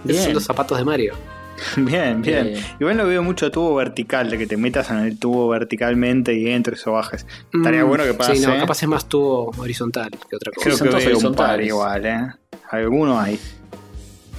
Bien. 0.04 0.22
son 0.24 0.34
los 0.34 0.44
zapatos 0.44 0.78
de 0.78 0.84
Mario. 0.84 1.14
Bien, 1.76 2.20
bien. 2.20 2.48
Eh. 2.48 2.64
Igual 2.80 2.96
lo 2.96 3.06
veo 3.06 3.22
mucho 3.22 3.48
tubo 3.52 3.76
vertical, 3.76 4.28
de 4.28 4.36
que 4.38 4.46
te 4.46 4.56
metas 4.56 4.90
en 4.90 4.98
el 4.98 5.18
tubo 5.18 5.48
verticalmente 5.48 6.34
y 6.34 6.48
entres 6.50 6.84
o 6.88 6.92
bajes. 6.92 7.26
Estaría 7.52 7.84
Mm, 7.84 7.88
bueno 7.88 8.04
que 8.04 8.14
pase. 8.14 8.36
Sí, 8.36 8.44
no, 8.44 8.54
¿eh? 8.54 8.58
capaz 8.58 8.82
es 8.82 8.88
más 8.88 9.08
tubo 9.08 9.52
horizontal 9.56 10.10
que 10.28 10.34
otra 10.36 10.50
cosa. 10.52 10.64
Creo 10.64 10.78
que 10.78 10.88
todos 10.88 11.04
veo 11.22 11.30
un 11.30 11.34
par 11.36 11.60
igual, 11.62 12.06
¿eh? 12.06 12.26
Alguno 12.70 13.18
hay. 13.20 13.38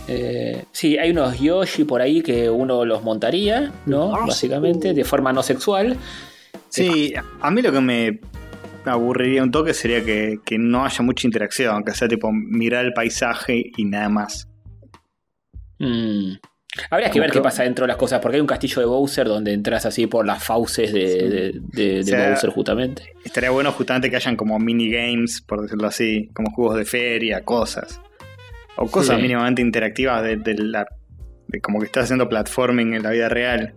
Eh, 0.07 0.65
sí, 0.71 0.97
hay 0.97 1.11
unos 1.11 1.39
Yoshi 1.39 1.83
por 1.83 2.01
ahí 2.01 2.21
que 2.21 2.49
uno 2.49 2.85
los 2.85 3.03
montaría, 3.03 3.71
¿no? 3.85 4.15
Ah, 4.15 4.25
Básicamente, 4.27 4.93
de 4.93 5.03
forma 5.03 5.33
no 5.33 5.41
sexual. 5.41 5.97
Sí, 6.69 7.13
a 7.41 7.51
mí 7.51 7.61
lo 7.61 7.71
que 7.71 7.81
me 7.81 8.19
aburriría 8.85 9.41
un 9.41 9.49
toque 9.51 9.73
sería 9.73 10.03
que, 10.05 10.37
que 10.45 10.57
no 10.59 10.85
haya 10.85 11.01
mucha 11.03 11.25
interacción, 11.27 11.83
que 11.83 11.91
sea 11.93 12.07
tipo 12.07 12.31
mirar 12.31 12.85
el 12.85 12.93
paisaje 12.93 13.71
y 13.77 13.85
nada 13.85 14.09
más. 14.09 14.47
Mm. 15.79 16.33
Habría 16.89 17.09
que 17.09 17.21
ver 17.21 17.31
qué 17.31 17.39
pasa 17.39 17.63
dentro 17.63 17.83
de 17.83 17.87
las 17.87 17.95
cosas, 17.97 18.19
porque 18.19 18.35
hay 18.35 18.41
un 18.41 18.47
castillo 18.47 18.81
de 18.81 18.85
Bowser 18.85 19.27
donde 19.27 19.53
entras 19.53 19.85
así 19.85 20.07
por 20.07 20.25
las 20.25 20.43
fauces 20.43 20.91
de, 20.91 21.01
de- 21.01 21.61
de- 21.71 21.93
de 21.93 21.99
O 22.01 22.03
sea, 22.03 22.29
Bowser, 22.29 22.49
justamente. 22.49 23.03
Estaría 23.23 23.49
bueno 23.49 23.71
justamente 23.71 24.09
que 24.09 24.17
hayan 24.17 24.35
como 24.35 24.59
minigames, 24.59 25.41
por 25.41 25.61
decirlo 25.61 25.87
así, 25.87 26.29
como 26.33 26.51
juegos 26.51 26.75
de 26.77 26.83
feria, 26.85 27.43
cosas. 27.45 28.01
O 28.77 28.87
cosas 28.87 29.15
Sí. 29.15 29.21
mínimamente 29.21 29.61
interactivas 29.61 30.23
de, 30.23 30.37
de 30.37 30.55
la... 30.55 30.85
de 31.47 31.61
como 31.61 31.79
que 31.79 31.85
estás 31.85 32.05
haciendo 32.05 32.27
platforming 32.29 32.93
en 32.95 33.03
la 33.03 33.11
vida 33.11 33.29
real. 33.29 33.73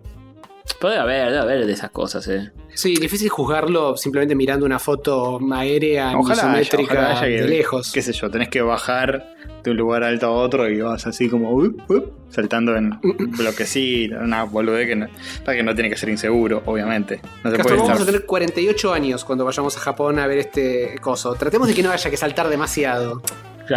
Puede 0.79 0.97
haber, 0.97 1.25
debe 1.27 1.39
haber 1.39 1.65
de 1.65 1.73
esas 1.73 1.89
cosas, 1.89 2.27
eh. 2.27 2.51
Sí, 2.75 2.93
difícil 2.95 3.27
juzgarlo 3.29 3.97
simplemente 3.97 4.35
mirando 4.35 4.65
una 4.65 4.77
foto 4.79 5.39
aérea, 5.53 6.15
Ojalá 6.17 6.53
haya, 6.53 6.69
ojalá 6.79 7.11
haya 7.11 7.21
que, 7.27 7.41
de 7.41 7.47
lejos. 7.49 7.91
qué 7.91 8.01
sé 8.01 8.13
yo, 8.13 8.29
tenés 8.29 8.49
que 8.49 8.61
bajar 8.61 9.33
de 9.63 9.71
un 9.71 9.77
lugar 9.77 10.03
alto 10.03 10.27
a 10.27 10.31
otro 10.31 10.69
y 10.69 10.79
vas 10.79 11.05
así 11.07 11.27
como 11.27 11.51
up, 11.51 11.81
up, 11.89 12.13
saltando 12.29 12.75
en 12.77 12.91
bloquecito, 13.37 14.19
una 14.19 14.43
boludez 14.43 14.87
que 14.87 14.95
no, 14.95 15.07
para 15.43 15.57
que 15.57 15.63
no 15.63 15.73
tiene 15.73 15.89
que 15.89 15.97
ser 15.97 16.09
inseguro, 16.09 16.61
obviamente. 16.65 17.19
No 17.43 17.49
se 17.49 17.57
Castor, 17.57 17.63
puede 17.63 17.75
vamos 17.77 17.89
estar 17.89 18.03
a 18.03 18.05
tener 18.05 18.25
48 18.25 18.93
años 18.93 19.25
cuando 19.25 19.43
vayamos 19.45 19.75
a 19.75 19.79
Japón 19.79 20.19
a 20.19 20.27
ver 20.27 20.37
este 20.37 20.95
coso. 21.01 21.33
Tratemos 21.33 21.67
de 21.67 21.73
que 21.73 21.83
no 21.83 21.91
haya 21.91 22.09
que 22.09 22.15
saltar 22.17 22.47
demasiado. 22.47 23.21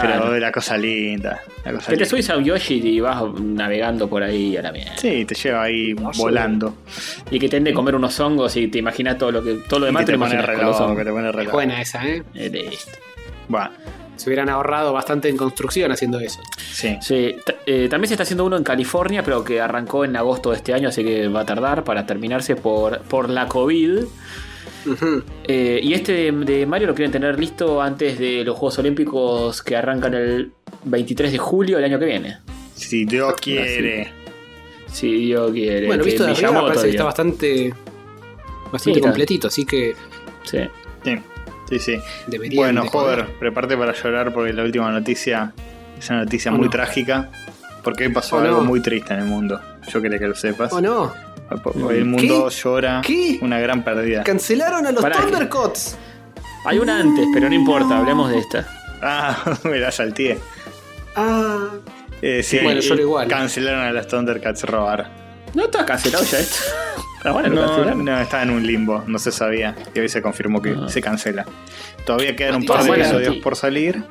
Claro. 0.01 0.23
pero 0.25 0.39
la 0.39 0.51
cosa 0.51 0.77
linda, 0.79 1.41
la 1.65 1.73
cosa 1.73 1.91
Que 1.93 1.99
te 1.99 2.07
subís 2.07 2.29
a 2.31 2.37
un 2.39 2.45
Yoshi 2.45 2.81
y 2.83 2.99
vas 3.01 3.23
navegando 3.41 4.09
por 4.09 4.23
ahí 4.23 4.57
a 4.57 4.63
la 4.63 4.73
mierda. 4.73 4.97
Sí, 4.97 5.25
te 5.27 5.35
lleva 5.35 5.63
ahí 5.65 5.93
volando. 5.93 6.75
Y 7.31 7.39
que 7.39 7.49
te 7.49 7.57
den 7.57 7.65
de 7.65 7.75
comer 7.75 7.95
unos 7.95 8.19
hongos 8.19 8.57
y 8.57 8.69
te 8.69 8.79
imaginas 8.79 9.19
todo 9.19 9.31
lo 9.31 9.43
que 9.45 9.55
todo 9.69 9.81
lo 9.81 9.87
Y 9.87 9.89
demás 9.89 10.01
que 10.03 10.07
te 10.07 10.13
te 10.13 10.19
lo 10.19 10.25
pone 10.25 10.35
imaginas 10.35 10.45
con 10.57 10.67
los 10.67 10.77
reloj, 10.77 10.81
hongos. 10.81 10.99
que 10.99 11.05
te 11.05 11.11
pone 11.11 11.33
reloj. 11.33 11.53
Buena 11.53 11.81
esa, 11.83 12.09
¿eh? 12.09 12.23
Eh, 12.35 12.49
listo. 12.51 12.93
Bueno, 13.49 13.71
Se 14.17 14.29
hubieran 14.31 14.49
ahorrado 14.49 14.93
bastante 14.93 15.29
en 15.29 15.37
construcción 15.37 15.93
haciendo 15.93 16.19
eso. 16.21 16.41
sí. 16.59 16.97
Sí, 17.03 17.37
eh, 17.67 17.89
también 17.91 18.09
se 18.09 18.15
está 18.15 18.23
haciendo 18.23 18.45
uno 18.47 18.57
en 18.57 18.65
California, 18.65 19.23
pero 19.23 19.45
que 19.45 19.61
arrancó 19.61 20.05
en 20.05 20.17
agosto 20.17 20.51
de 20.53 20.57
este 20.57 20.73
año, 20.75 20.89
así 20.89 21.05
que 21.05 21.29
va 21.29 21.41
a 21.41 21.45
tardar 21.47 21.85
para 21.85 22.07
terminarse 22.07 22.57
por, 22.57 23.01
por 23.03 23.29
la 23.29 23.47
COVID. 23.47 24.05
Eh, 25.47 25.81
y 25.83 25.95
este 25.95 26.13
de, 26.13 26.33
de 26.33 26.67
Mario 26.67 26.89
lo 26.89 26.95
quieren 26.95 27.13
tener 27.13 27.39
listo 27.39 27.81
antes 27.81 28.19
de 28.19 28.45
los 28.45 28.57
Juegos 28.57 28.79
Olímpicos 28.79 29.63
que 29.63 29.77
arrancan 29.77 30.15
el 30.15 30.53
23 30.85 31.33
de 31.33 31.39
julio 31.39 31.77
del 31.77 31.85
año 31.87 31.99
que 31.99 32.07
viene. 32.07 32.39
Si 32.75 33.05
Dios 33.05 33.35
quiere. 33.41 34.11
Si 34.91 35.13
Dios 35.27 35.51
quiere. 35.53 35.87
Bueno, 35.87 36.05
visto 36.05 36.25
de 36.25 36.33
arriba 36.33 36.61
parece 36.67 36.85
que 36.85 36.91
está 36.91 37.05
bastante, 37.05 37.75
bastante 38.73 39.01
completito, 39.01 39.49
así 39.49 39.65
que 39.65 39.95
Sí. 40.45 40.59
Sí, 41.69 41.79
sí. 41.79 41.99
Bueno, 42.55 42.85
joder, 42.87 43.27
prepárate 43.39 43.77
para 43.79 43.93
llorar 43.95 44.33
porque 44.35 44.53
la 44.53 44.63
última 44.65 44.91
noticia 44.91 45.55
es 45.99 46.11
una 46.11 46.25
noticia 46.25 46.53
Oh, 46.53 46.57
muy 46.57 46.67
no. 46.67 46.71
trágica. 46.71 47.31
Porque 47.83 48.05
hoy 48.07 48.13
pasó 48.13 48.37
Oh, 48.37 48.41
algo 48.41 48.59
no. 48.59 48.65
muy 48.65 48.81
triste 48.81 49.15
en 49.15 49.21
el 49.21 49.27
mundo. 49.27 49.59
Yo 49.91 50.03
quería 50.03 50.19
que 50.19 50.29
lo 50.29 50.35
sepas. 50.35 50.71
¿O 50.73 50.81
no? 50.83 51.13
Hoy 51.65 51.97
el 51.99 52.05
mundo 52.05 52.49
llora 52.49 53.01
¿Qué? 53.05 53.39
una 53.43 53.59
gran 53.61 53.83
pérdida. 53.85 54.23
Cancelaron 54.25 54.87
a 54.87 54.93
los 54.93 55.03
Pará, 55.03 55.17
que- 55.17 55.23
Thundercats. 55.25 55.97
Hay 56.65 56.79
una 56.79 56.99
antes, 57.01 57.27
pero 57.35 57.49
no 57.49 57.55
importa, 57.55 57.99
hablemos 57.99 58.31
de 58.31 58.39
esta. 58.39 58.67
Ah, 59.03 59.59
me 59.65 59.79
la 59.79 59.91
salteé. 59.91 60.39
Ah, 61.17 61.69
Eh, 62.21 62.43
sí, 62.45 62.59
Bueno, 62.63 62.81
lloro 62.81 63.01
igual. 63.03 63.29
Cancelaron 63.29 63.81
a 63.81 63.91
los 63.93 64.07
Thundercats 64.07 64.63
robar. 64.65 65.11
No 65.55 65.65
está 65.65 65.85
cancelado 65.85 66.25
ya 66.25 66.39
esto. 66.39 66.57
Ah, 67.25 67.31
bueno, 67.31 67.51
No, 67.51 67.95
no, 67.95 68.21
estaba 68.21 68.43
en 68.43 68.51
un 68.51 68.67
limbo, 68.67 69.05
no 69.07 69.17
se 69.17 69.31
sabía. 69.31 69.77
Y 69.95 70.01
hoy 70.01 70.09
se 70.09 70.21
confirmó 70.21 70.61
que 70.61 70.71
Ah. 70.77 70.89
se 70.89 71.01
cancela. 71.01 71.45
Todavía 72.05 72.35
quedan 72.35 72.57
un 72.57 72.63
Ah, 72.65 72.67
par 72.67 72.83
de 72.83 72.89
bueno, 72.89 73.05
episodios 73.05 73.37
por 73.37 73.55
salir. 73.55 74.03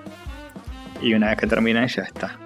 Y 1.02 1.14
una 1.14 1.28
vez 1.28 1.38
que 1.38 1.46
termine, 1.46 1.86
ya 1.90 2.04
está. 2.04 2.38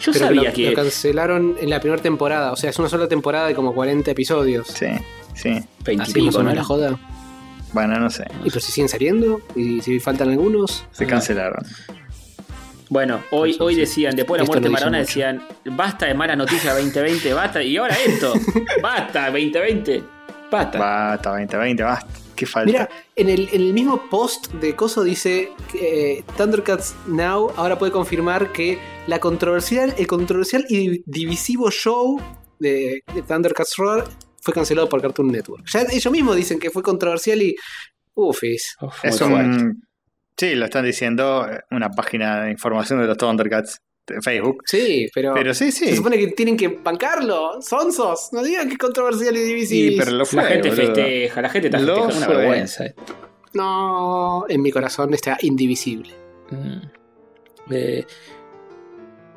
Yo 0.00 0.12
pero 0.12 0.26
sabía 0.26 0.50
lo, 0.50 0.52
que. 0.52 0.70
lo 0.70 0.74
cancelaron 0.74 1.56
en 1.60 1.70
la 1.70 1.80
primera 1.80 2.02
temporada. 2.02 2.52
O 2.52 2.56
sea, 2.56 2.70
es 2.70 2.78
una 2.78 2.88
sola 2.88 3.08
temporada 3.08 3.48
de 3.48 3.54
como 3.54 3.74
40 3.74 4.10
episodios. 4.10 4.68
Sí, 4.68 4.86
sí. 5.34 5.60
20 5.84 5.92
y 5.92 6.00
Así 6.00 6.12
pico, 6.12 6.42
¿no? 6.42 6.54
la 6.54 6.64
joda. 6.64 6.98
Bueno, 7.72 7.98
no 7.98 8.08
sé. 8.08 8.24
Y 8.44 8.48
pero 8.48 8.60
si 8.60 8.72
siguen 8.72 8.88
saliendo, 8.88 9.40
y 9.56 9.80
si 9.80 9.98
faltan 10.00 10.30
algunos. 10.30 10.86
Se 10.92 11.04
ah, 11.04 11.08
cancelaron. 11.08 11.64
Bueno, 12.88 13.20
hoy, 13.30 13.56
hoy 13.58 13.74
decían, 13.74 14.14
después 14.14 14.38
de 14.38 14.44
la 14.44 14.46
muerte 14.46 14.68
de 14.68 14.70
Maradona, 14.70 14.98
decían, 14.98 15.42
basta 15.64 16.06
de 16.06 16.14
mala 16.14 16.36
noticia 16.36 16.74
2020, 16.74 17.32
basta. 17.32 17.62
Y 17.62 17.76
ahora 17.76 17.96
esto, 18.06 18.34
basta 18.82 19.30
2020, 19.30 20.04
basta. 20.50 20.78
Basta, 20.78 21.30
2020, 21.30 21.82
basta. 21.82 22.06
¿Qué 22.36 22.46
falta? 22.46 22.66
Mira, 22.66 22.88
en 23.16 23.30
el, 23.30 23.48
en 23.52 23.60
el 23.60 23.72
mismo 23.72 24.08
post 24.10 24.52
de 24.54 24.76
Coso 24.76 25.02
dice 25.02 25.52
que 25.72 26.18
eh, 26.18 26.24
Thundercats 26.36 26.94
Now 27.06 27.52
ahora 27.56 27.78
puede 27.78 27.92
confirmar 27.92 28.52
que 28.52 28.78
la 29.06 29.18
controversial, 29.20 29.94
el 29.98 30.06
controversial 30.06 30.64
y 30.68 31.02
divisivo 31.06 31.70
show 31.70 32.20
de, 32.58 33.02
de 33.14 33.22
Thundercats 33.22 33.76
Roar 33.76 34.04
fue 34.40 34.54
cancelado 34.54 34.88
por 34.88 35.00
Cartoon 35.02 35.28
Network. 35.28 35.66
Ya 35.72 35.82
ellos 35.90 36.12
mismos 36.12 36.36
dicen 36.36 36.58
que 36.58 36.70
fue 36.70 36.82
controversial 36.82 37.40
y. 37.42 37.56
Ufis. 38.16 38.76
Uf, 38.80 39.04
es 39.04 39.18
fuerte. 39.18 39.34
un. 39.34 39.82
Sí, 40.36 40.54
lo 40.54 40.64
están 40.66 40.84
diciendo, 40.84 41.46
eh, 41.50 41.60
una 41.70 41.90
página 41.90 42.42
de 42.44 42.50
información 42.52 43.00
de 43.00 43.06
los 43.06 43.16
Thundercats 43.16 43.80
de 44.06 44.20
Facebook. 44.22 44.62
Sí, 44.66 45.08
pero. 45.14 45.32
Pero 45.34 45.52
sí, 45.54 45.72
Se 45.72 45.86
sí. 45.88 45.96
supone 45.96 46.16
que 46.18 46.28
tienen 46.28 46.56
que 46.56 46.68
bancarlo. 46.68 47.60
Sonsos. 47.60 48.28
No 48.32 48.42
digan 48.42 48.66
que 48.68 48.74
es 48.74 48.78
controversial 48.78 49.36
y 49.36 49.40
divisivo. 49.40 49.90
Sí, 49.92 49.96
pero 49.98 50.10
lo 50.12 50.24
fue. 50.26 50.42
La 50.42 50.48
gente 50.48 50.68
boludo. 50.70 50.84
festeja, 50.86 51.42
la 51.42 51.48
gente 51.48 51.68
está 51.68 51.80
Lo 51.80 51.94
festejando 51.94 52.16
una 52.18 52.26
fue. 52.26 52.36
vergüenza. 52.36 52.84
No, 53.54 54.44
en 54.48 54.62
mi 54.62 54.70
corazón 54.72 55.14
está 55.14 55.38
indivisible. 55.42 56.10
Mm. 56.50 56.80
Eh, 57.70 58.04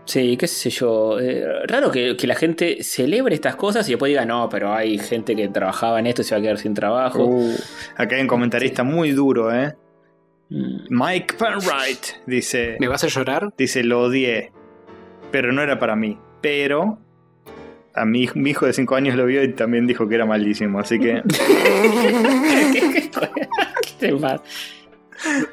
sí, 0.07 0.35
qué 0.37 0.47
sé 0.47 0.71
yo. 0.71 1.19
eh, 1.19 1.45
raro 1.67 1.91
que, 1.91 2.17
que 2.17 2.25
la 2.25 2.33
gente 2.35 2.83
celebre 2.83 3.35
estas 3.35 3.55
cosas 3.55 3.87
y 3.87 3.91
después 3.91 4.09
diga, 4.09 4.25
no, 4.25 4.49
pero 4.49 4.73
hay 4.73 4.97
gente 4.97 5.35
que 5.35 5.47
trabajaba 5.49 5.99
en 5.99 6.07
esto 6.07 6.23
y 6.23 6.25
se 6.25 6.33
va 6.33 6.39
a 6.39 6.41
quedar 6.41 6.57
sin 6.57 6.73
trabajo. 6.73 7.25
Uh, 7.25 7.55
acá 7.95 8.15
hay 8.15 8.21
un 8.21 8.27
comentarista 8.27 8.83
muy 8.83 9.11
duro, 9.11 9.53
¿eh? 9.53 9.75
Mm. 10.49 10.85
Mike 10.89 11.35
Penwright 11.37 12.05
dice, 12.25 12.77
¿Me 12.79 12.87
vas 12.87 13.03
a 13.03 13.07
llorar? 13.07 13.53
dice, 13.57 13.83
lo 13.83 14.01
odié, 14.03 14.51
pero 15.31 15.51
no 15.51 15.61
era 15.61 15.77
para 15.77 15.95
mí. 15.95 16.17
Pero 16.41 16.99
a 17.93 18.05
mi, 18.05 18.29
mi 18.35 18.51
hijo 18.51 18.65
de 18.65 18.73
5 18.73 18.95
años 18.95 19.15
lo 19.15 19.25
vio 19.25 19.43
y 19.43 19.53
también 19.53 19.87
dijo 19.87 20.07
que 20.07 20.15
era 20.15 20.25
malísimo, 20.25 20.79
así 20.79 20.99
que 20.99 21.21
Qué 23.99 24.11
mal. 24.13 24.39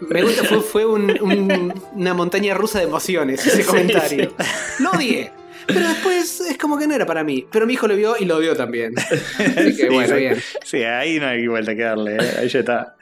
Me 0.00 0.22
gusta, 0.22 0.44
fue, 0.44 0.60
fue 0.60 0.86
un- 0.86 1.10
un- 1.20 1.82
una 1.94 2.14
montaña 2.14 2.54
rusa 2.54 2.78
de 2.78 2.84
emociones 2.84 3.46
ese 3.46 3.56
Sí, 3.62 3.68
comentario. 3.68 4.32
Lo 4.80 4.90
odié. 4.92 5.32
Pero 5.66 5.80
después 5.88 6.40
es 6.40 6.58
como 6.58 6.76
que 6.78 6.86
no 6.86 6.94
era 6.94 7.06
para 7.06 7.24
mí. 7.24 7.46
Pero 7.50 7.66
mi 7.66 7.72
hijo 7.72 7.86
lo 7.88 7.96
vio 7.96 8.16
y 8.18 8.26
lo 8.26 8.36
odió 8.36 8.54
también. 8.54 8.94
Así 8.98 9.76
que 9.76 9.88
Sí, 9.88 9.88
bueno, 9.88 10.14
sí. 10.14 10.20
bien. 10.20 10.42
Sí, 10.62 10.82
ahí 10.82 11.18
no 11.18 11.26
hay 11.28 11.46
vuelta 11.46 11.74
que 11.74 11.82
darle, 11.82 12.16
¿eh? 12.16 12.30
ahí 12.40 12.48
ya 12.48 12.58
está. 12.58 12.96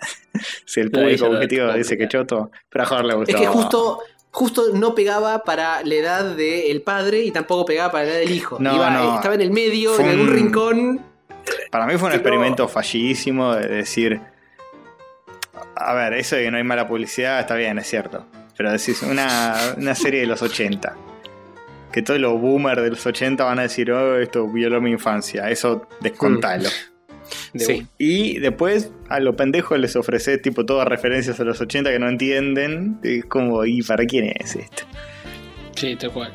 Si 0.64 0.80
el 0.80 0.86
No, 0.86 1.00
público 1.00 1.24
está 1.24 1.36
objetivo 1.36 1.72
dice 1.72 1.98
que 1.98 2.06
choto, 2.08 2.50
pero 2.70 2.84
a 2.84 2.86
Jorge 2.86 3.04
le 3.08 3.14
gustó. 3.14 3.32
Es 3.34 3.40
que 3.40 3.46
justo, 3.48 3.98
justo 4.30 4.64
no 4.74 4.94
pegaba 4.94 5.42
para 5.42 5.82
la 5.82 5.94
edad 5.94 6.24
del 6.36 6.80
padre 6.82 7.22
y 7.24 7.32
tampoco 7.32 7.64
pegaba 7.66 7.90
para 7.90 8.04
la 8.04 8.10
edad 8.12 8.20
del 8.20 8.30
hijo. 8.30 8.58
No, 8.60 8.74
Iba- 8.76 8.90
no. 8.90 9.16
Estaba 9.16 9.34
en 9.34 9.40
el 9.40 9.50
medio, 9.50 9.94
Fue 9.94 10.04
en 10.04 10.10
algún 10.10 10.28
un- 10.28 10.34
rincón. 10.34 11.00
Para 11.72 11.86
mí 11.86 11.94
fue 11.98 12.06
un 12.10 12.12
Tipo- 12.14 12.20
experimento 12.28 12.68
fallidísimo 12.68 13.54
de 13.56 13.66
decir. 13.66 14.20
A 15.76 15.94
ver, 15.94 16.14
eso 16.14 16.36
de 16.36 16.44
que 16.44 16.50
no 16.50 16.56
hay 16.56 16.64
mala 16.64 16.86
publicidad 16.86 17.40
está 17.40 17.54
bien, 17.54 17.78
es 17.78 17.86
cierto. 17.86 18.26
Pero 18.56 18.70
decís, 18.70 19.02
una, 19.02 19.54
una 19.76 19.94
serie 19.94 20.20
de 20.20 20.26
los 20.26 20.42
80. 20.42 20.94
Que 21.90 22.02
todos 22.02 22.20
los 22.20 22.40
boomers 22.40 22.82
de 22.82 22.90
los 22.90 23.04
80 23.04 23.44
van 23.44 23.58
a 23.58 23.62
decir, 23.62 23.90
oh, 23.90 24.18
esto 24.18 24.48
violó 24.48 24.80
mi 24.80 24.90
infancia. 24.90 25.50
Eso 25.50 25.88
descontalo. 26.00 26.68
De 27.52 27.64
Sí. 27.64 27.86
Y 27.98 28.38
después 28.40 28.90
a 29.08 29.20
los 29.20 29.36
pendejos 29.36 29.78
les 29.78 29.96
ofrecés 29.96 30.42
tipo 30.42 30.66
todas 30.66 30.86
referencias 30.86 31.40
a 31.40 31.44
los 31.44 31.60
80 31.60 31.90
que 31.90 31.98
no 31.98 32.08
entienden. 32.08 32.98
Y 33.02 33.22
como, 33.22 33.64
¿y 33.64 33.82
para 33.82 34.04
quién 34.04 34.32
es 34.38 34.56
esto? 34.56 34.84
Sí, 35.76 35.96
tal 35.96 36.12
cual. 36.12 36.34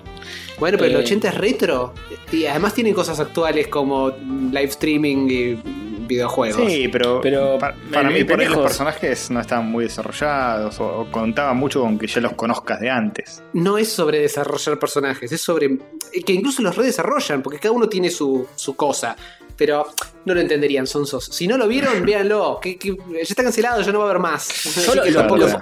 Bueno, 0.59 0.77
pero 0.77 0.89
Eh. 0.91 0.95
el 0.95 0.97
80 1.03 1.29
es 1.29 1.35
retro. 1.35 1.93
Y 2.31 2.45
además 2.45 2.73
tienen 2.73 2.93
cosas 2.93 3.19
actuales 3.19 3.67
como 3.67 4.09
live 4.09 4.63
streaming 4.65 5.27
y 5.29 5.59
videojuegos. 6.07 6.71
Sí, 6.71 6.87
pero, 6.87 7.19
Pero 7.21 7.57
pa- 7.59 7.69
el- 7.71 7.91
para 7.91 8.09
mí 8.09 8.23
por 8.23 8.39
ahí 8.39 8.47
los 8.47 8.59
personajes 8.59 9.29
no 9.29 9.41
estaban 9.41 9.69
muy 9.69 9.83
desarrollados 9.83 10.79
o, 10.79 11.01
o 11.01 11.11
contaban 11.11 11.57
mucho 11.57 11.81
con 11.81 11.99
que 11.99 12.07
ya 12.07 12.21
los 12.21 12.33
conozcas 12.33 12.79
de 12.79 12.89
antes. 12.89 13.43
No 13.53 13.77
es 13.77 13.91
sobre 13.91 14.19
desarrollar 14.21 14.79
personajes, 14.79 15.31
es 15.31 15.41
sobre. 15.41 15.77
que 16.25 16.33
incluso 16.33 16.61
los 16.61 16.75
redesarrollan, 16.77 17.41
porque 17.43 17.59
cada 17.59 17.73
uno 17.73 17.87
tiene 17.89 18.09
su, 18.09 18.47
su 18.55 18.75
cosa. 18.75 19.15
Pero 19.57 19.87
no 20.25 20.33
lo 20.35 20.39
entenderían, 20.39 20.85
sonsos. 20.85 21.25
Si 21.25 21.47
no 21.47 21.57
lo 21.57 21.67
vieron, 21.67 22.01
véanlo. 22.05 22.59
Que, 22.61 22.77
que 22.77 22.95
ya 22.95 23.19
está 23.21 23.43
cancelado, 23.43 23.81
ya 23.81 23.91
no 23.91 23.99
va 23.99 24.05
a 24.05 24.09
haber 24.11 24.21
más. 24.21 24.47
Yo 24.85 24.95
lo, 24.95 25.01
que 25.03 25.11
lo. 25.11 25.59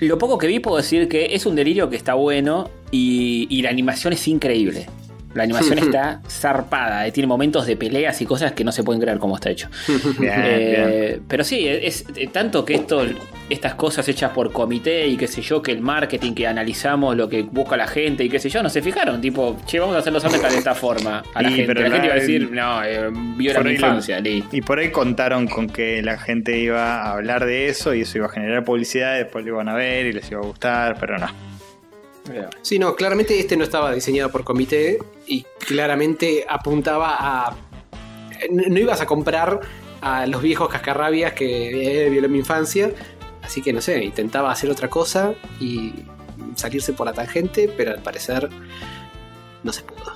Lo 0.00 0.18
poco 0.18 0.38
que 0.38 0.46
vi 0.46 0.60
puedo 0.60 0.76
decir 0.76 1.08
que 1.08 1.34
es 1.34 1.46
un 1.46 1.54
delirio 1.54 1.88
que 1.88 1.96
está 1.96 2.14
bueno 2.14 2.70
y, 2.90 3.46
y 3.50 3.62
la 3.62 3.70
animación 3.70 4.12
es 4.12 4.26
increíble. 4.28 4.86
La 5.34 5.42
animación 5.42 5.78
está 5.80 6.20
zarpada, 6.28 7.06
eh, 7.06 7.12
tiene 7.12 7.26
momentos 7.26 7.66
de 7.66 7.76
peleas 7.76 8.20
y 8.22 8.26
cosas 8.26 8.52
que 8.52 8.64
no 8.64 8.72
se 8.72 8.82
pueden 8.84 9.00
creer 9.00 9.18
cómo 9.18 9.34
está 9.36 9.50
hecho. 9.50 9.68
Bien, 10.18 10.32
Eh, 10.44 11.06
bien. 11.08 11.22
Pero 11.28 11.44
sí, 11.44 11.66
es, 11.68 12.04
es- 12.16 12.32
tanto 12.32 12.64
que 12.64 12.74
esto, 12.74 13.04
estas 13.50 13.74
cosas 13.74 14.08
hechas 14.08 14.30
por 14.32 14.52
comité 14.52 15.06
y 15.06 15.16
qué 15.16 15.26
sé 15.26 15.42
yo, 15.42 15.60
que 15.60 15.72
el 15.72 15.80
marketing, 15.80 16.32
que 16.34 16.46
analizamos 16.46 17.16
lo 17.16 17.28
que 17.28 17.42
busca 17.42 17.76
la 17.76 17.86
gente 17.86 18.24
y 18.24 18.28
qué 18.28 18.38
sé 18.38 18.48
yo, 18.48 18.62
no 18.62 18.68
se 18.70 18.80
fijaron, 18.80 19.20
tipo, 19.20 19.56
che, 19.66 19.78
vamos 19.80 19.96
a 19.96 19.98
hacer 19.98 20.12
los 20.12 20.22
de 20.22 20.38
esta 20.58 20.74
forma. 20.74 21.22
A 21.34 21.42
la 21.42 21.50
Y, 21.50 21.54
gente, 21.54 21.66
pero 21.74 21.80
la 21.82 21.90
gente 21.90 22.06
iba 22.06 22.14
a 22.14 22.18
decir, 22.18 22.50
no, 22.50 22.84
eh, 22.84 23.10
viola 23.36 23.60
mi 23.60 23.64
lo- 23.66 23.70
infancia. 23.72 24.20
Y 24.24 24.62
por 24.62 24.78
ahí 24.78 24.90
contaron 24.90 25.46
con 25.48 25.68
que 25.68 26.00
la 26.02 26.16
gente 26.18 26.58
iba 26.58 27.02
a 27.02 27.12
hablar 27.12 27.44
de 27.44 27.68
eso 27.68 27.92
y 27.94 28.02
eso 28.02 28.18
iba 28.18 28.26
a 28.26 28.30
generar 28.30 28.64
publicidad, 28.64 29.14
y 29.16 29.18
después 29.18 29.44
lo 29.44 29.50
iban 29.52 29.68
a 29.68 29.74
ver 29.74 30.06
y 30.06 30.12
les 30.12 30.30
iba 30.30 30.40
a 30.40 30.44
gustar, 30.44 30.96
pero 31.00 31.18
no. 31.18 31.26
Sí, 32.62 32.78
no, 32.78 32.94
claramente 32.96 33.38
este 33.38 33.56
no 33.56 33.64
estaba 33.64 33.92
diseñado 33.92 34.30
por 34.30 34.44
comité 34.44 34.98
y 35.26 35.44
claramente 35.66 36.44
apuntaba 36.48 37.16
a. 37.18 37.56
No 38.50 38.62
no 38.68 38.78
ibas 38.78 39.00
a 39.00 39.06
comprar 39.06 39.60
a 40.00 40.26
los 40.26 40.42
viejos 40.42 40.68
cascarrabias 40.68 41.32
que 41.32 42.06
eh, 42.06 42.10
violó 42.10 42.28
mi 42.28 42.38
infancia. 42.38 42.90
Así 43.42 43.60
que 43.62 43.72
no 43.72 43.80
sé, 43.80 44.02
intentaba 44.02 44.50
hacer 44.50 44.70
otra 44.70 44.88
cosa 44.88 45.34
y 45.60 45.92
salirse 46.56 46.92
por 46.94 47.06
la 47.06 47.12
tangente, 47.12 47.70
pero 47.76 47.90
al 47.92 48.02
parecer 48.02 48.48
no 49.62 49.72
se 49.72 49.82
pudo. 49.82 50.12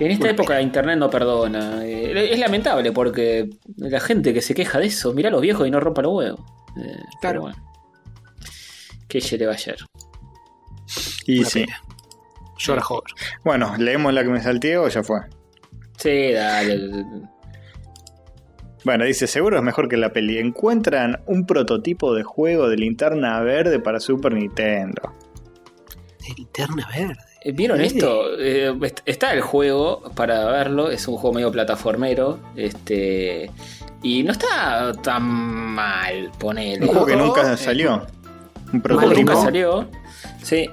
En 0.00 0.10
esta 0.10 0.24
Una 0.24 0.32
época 0.32 0.60
internet 0.60 0.98
no 0.98 1.08
perdona. 1.10 1.84
Eh, 1.84 2.32
Es 2.32 2.38
lamentable 2.38 2.90
porque 2.92 3.48
la 3.76 4.00
gente 4.00 4.32
que 4.34 4.42
se 4.42 4.54
queja 4.54 4.78
de 4.78 4.86
eso, 4.86 5.12
mira 5.12 5.28
a 5.28 5.32
los 5.32 5.40
viejos 5.40 5.66
y 5.66 5.70
no 5.70 5.78
rompa 5.80 6.02
los 6.02 6.12
huevos. 6.12 6.40
Eh, 6.76 6.96
Claro. 7.20 7.20
pero 7.20 7.40
bueno. 7.42 7.56
¿Qué 9.08 9.20
se 9.20 9.38
le 9.38 9.46
va 9.46 9.52
a 9.52 9.54
hacer? 9.54 9.76
Y 11.26 11.40
Una 11.40 11.48
sí. 11.48 11.60
pena. 11.64 11.82
Llora 12.58 12.82
Hover. 12.88 13.12
Bueno, 13.44 13.74
¿leemos 13.78 14.12
la 14.14 14.22
que 14.22 14.28
me 14.30 14.40
salteé 14.40 14.78
o 14.78 14.88
ya 14.88 15.02
fue? 15.02 15.20
Sí, 15.98 16.32
dale. 16.32 17.04
Bueno, 18.84 19.04
dice, 19.04 19.26
seguro 19.26 19.56
es 19.56 19.62
mejor 19.62 19.88
que 19.88 19.96
la 19.96 20.12
peli. 20.12 20.38
Encuentran 20.38 21.22
un 21.26 21.46
prototipo 21.46 22.14
de 22.14 22.22
juego 22.22 22.68
de 22.68 22.76
linterna 22.76 23.40
verde 23.40 23.78
para 23.80 23.98
Super 23.98 24.34
Nintendo. 24.34 25.14
De 26.20 26.34
linterna 26.36 26.86
verde. 26.94 27.16
Eh, 27.42 27.52
¿Vieron 27.52 27.80
esto? 27.80 28.38
Eh, 28.38 28.74
est- 28.82 29.00
está 29.06 29.32
el 29.32 29.40
juego 29.40 30.02
para 30.14 30.44
verlo. 30.46 30.90
Es 30.90 31.08
un 31.08 31.16
juego 31.16 31.34
medio 31.34 31.50
plataformero. 31.50 32.38
Este. 32.56 33.50
Y 34.02 34.22
no 34.22 34.32
está 34.32 34.92
tan 35.02 35.22
mal, 35.22 36.30
ponele. 36.38 36.82
Un 36.82 36.88
juego 36.88 37.06
que 37.06 37.16
nunca 37.16 37.56
salió. 37.56 37.94
Un 37.94 38.00
Un 38.00 38.02
juego 38.02 38.72
que 38.72 38.80
prototipo. 38.80 39.20
nunca 39.32 39.36
salió. 39.42 39.88
Sí. 40.44 40.68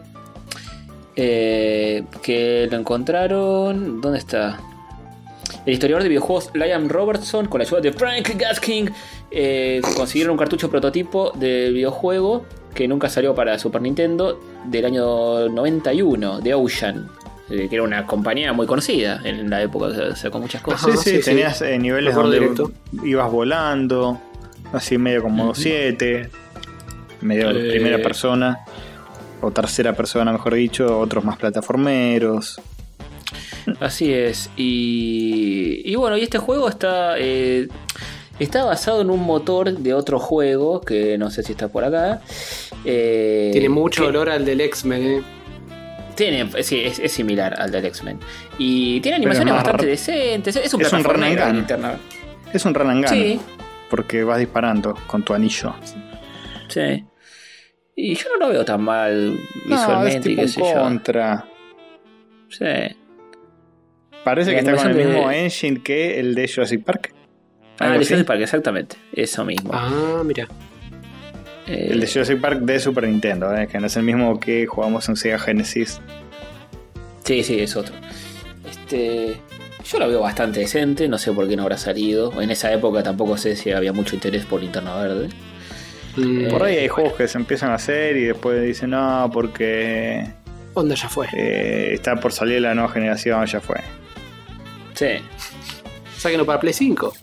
Eh, 1.15 2.03
que 2.21 2.67
lo 2.71 2.77
encontraron. 2.77 4.01
¿Dónde 4.01 4.19
está? 4.19 4.59
El 5.65 5.73
historiador 5.73 6.03
de 6.03 6.09
videojuegos 6.09 6.49
Liam 6.53 6.87
Robertson, 6.89 7.47
con 7.47 7.59
la 7.59 7.65
ayuda 7.65 7.81
de 7.81 7.93
Frank 7.93 8.29
Gasking, 8.35 8.89
eh, 9.29 9.81
consiguieron 9.95 10.31
un 10.31 10.37
cartucho 10.37 10.69
prototipo 10.69 11.31
del 11.35 11.73
videojuego 11.73 12.45
que 12.73 12.87
nunca 12.87 13.09
salió 13.09 13.35
para 13.35 13.59
Super 13.59 13.81
Nintendo 13.81 14.39
del 14.65 14.85
año 14.85 15.49
91, 15.49 16.39
de 16.39 16.53
Ocean, 16.53 17.07
eh, 17.49 17.67
que 17.69 17.75
era 17.75 17.83
una 17.83 18.07
compañía 18.07 18.53
muy 18.53 18.65
conocida 18.65 19.19
en 19.23 19.49
la 19.49 19.61
época, 19.61 19.85
o 19.87 19.93
sea, 19.93 20.15
sacó 20.15 20.39
muchas 20.39 20.61
cosas. 20.61 20.99
Sí, 21.01 21.17
sí, 21.17 21.21
tenías 21.23 21.61
eh, 21.61 21.77
niveles 21.77 22.15
donde 22.15 22.39
directo. 22.39 22.71
ibas 23.03 23.29
volando, 23.29 24.19
así 24.73 24.97
medio 24.97 25.21
como 25.21 25.43
Ujú. 25.51 25.55
7, 25.55 26.29
medio 27.21 27.51
Eh. 27.51 27.69
primera 27.71 27.97
persona, 28.01 28.59
o 29.41 29.51
tercera 29.51 29.93
persona, 29.93 30.31
mejor 30.31 30.53
dicho, 30.55 30.99
otros 30.99 31.23
más 31.23 31.37
plataformeros. 31.37 32.59
Así 33.79 34.11
es. 34.13 34.49
Y, 34.57 35.81
y 35.85 35.95
bueno, 35.95 36.17
y 36.17 36.23
este 36.23 36.37
juego 36.37 36.67
está, 36.69 37.17
eh, 37.19 37.67
está 38.39 38.63
basado 38.65 39.01
en 39.01 39.09
un 39.09 39.21
motor 39.23 39.71
de 39.77 39.93
otro 39.93 40.19
juego, 40.19 40.81
que 40.81 41.17
no 41.17 41.29
sé 41.31 41.43
si 41.43 41.51
está 41.53 41.67
por 41.67 41.83
acá. 41.83 42.21
Eh, 42.85 43.49
Tiene 43.51 43.69
mucho 43.69 44.03
que- 44.03 44.09
olor 44.09 44.29
al 44.29 44.45
del 44.45 44.61
X-Men, 44.61 45.03
eh. 45.03 45.21
Tiene, 46.15 46.51
sí, 46.63 46.81
es, 46.83 46.99
es 46.99 47.11
similar 47.11 47.59
al 47.59 47.71
del 47.71 47.85
X-Men. 47.85 48.19
Y 48.57 48.99
tiene 49.01 49.15
animaciones 49.17 49.53
bastante 49.53 49.85
decentes. 49.85 50.55
Es 50.55 50.73
un 50.73 50.81
es 50.81 50.91
un 50.93 51.03
run 51.03 51.23
and 51.23 51.39
gun. 51.69 51.85
Es 52.53 52.65
un 52.65 52.73
run 52.73 52.89
and 52.89 53.05
gun, 53.07 53.13
Sí, 53.13 53.39
porque 53.89 54.23
vas 54.23 54.37
disparando 54.39 54.95
con 55.07 55.23
tu 55.23 55.33
anillo. 55.33 55.73
sí. 56.67 57.05
Y 58.03 58.15
yo 58.15 58.25
no 58.33 58.47
lo 58.47 58.51
veo 58.53 58.65
tan 58.65 58.81
mal 58.81 59.35
No, 59.35 59.35
es 59.35 59.67
visualmente 59.67 60.29
tipo 60.29 60.41
qué 60.41 60.47
sé 60.47 60.59
yo. 60.61 60.73
contra. 60.81 61.45
Sí. 62.49 62.65
Parece 64.23 64.51
La 64.51 64.55
que 64.61 64.69
está 64.71 64.75
con 64.83 64.91
el 64.91 64.97
mismo 65.07 65.29
de- 65.29 65.43
engine 65.43 65.81
que 65.83 66.19
el 66.19 66.33
de 66.35 66.47
Jurassic 66.47 66.83
Park. 66.83 67.13
Ah, 67.79 67.93
el 67.93 67.99
de. 67.99 68.05
Jurassic 68.05 68.25
Park, 68.27 68.41
exactamente. 68.41 68.95
Eso 69.13 69.45
mismo. 69.45 69.71
Ah, 69.73 70.21
mira. 70.25 70.47
Eh, 71.67 71.89
El 71.91 71.99
de 71.99 72.07
Jurassic 72.07 72.39
Park 72.41 72.59
de 72.61 72.79
Super 72.79 73.07
Nintendo, 73.07 73.55
eh, 73.55 73.67
que 73.67 73.79
no 73.79 73.87
es 73.87 73.95
el 73.95 74.03
mismo 74.03 74.39
que 74.39 74.65
jugamos 74.65 75.07
en 75.09 75.15
Sega 75.15 75.37
Genesis. 75.39 76.01
Sí, 77.23 77.43
sí, 77.43 77.59
es 77.59 77.75
otro. 77.75 77.93
Este. 78.69 79.37
Yo 79.85 79.97
lo 79.99 80.07
veo 80.07 80.21
bastante 80.21 80.59
decente, 80.59 81.07
no 81.07 81.17
sé 81.17 81.31
por 81.31 81.47
qué 81.47 81.55
no 81.55 81.63
habrá 81.63 81.77
salido. 81.77 82.39
En 82.41 82.51
esa 82.51 82.71
época 82.71 83.01
tampoco 83.03 83.37
sé 83.37 83.55
si 83.55 83.71
había 83.71 83.93
mucho 83.93 84.15
interés 84.15 84.45
por 84.45 84.61
Linterna 84.61 84.95
Verde. 85.01 85.29
Mm, 86.15 86.49
Por 86.49 86.63
ahí 86.63 86.73
hay 86.75 86.79
bueno. 86.87 86.93
juegos 86.95 87.13
que 87.13 87.27
se 87.27 87.37
empiezan 87.37 87.71
a 87.71 87.75
hacer 87.75 88.17
y 88.17 88.23
después 88.25 88.61
dicen, 88.63 88.89
no, 88.91 89.29
porque 89.33 90.25
Onda 90.73 90.95
ya 90.95 91.07
fue. 91.09 91.27
eh, 91.33 91.91
está 91.93 92.15
por 92.17 92.31
salir 92.33 92.61
la 92.61 92.73
nueva 92.73 92.89
generación, 92.89 93.45
ya 93.45 93.59
fue. 93.61 93.77
Sí. 94.93 95.07
Sáquenlo 96.17 96.45
para 96.45 96.59
Play 96.59 96.73
5. 96.73 97.13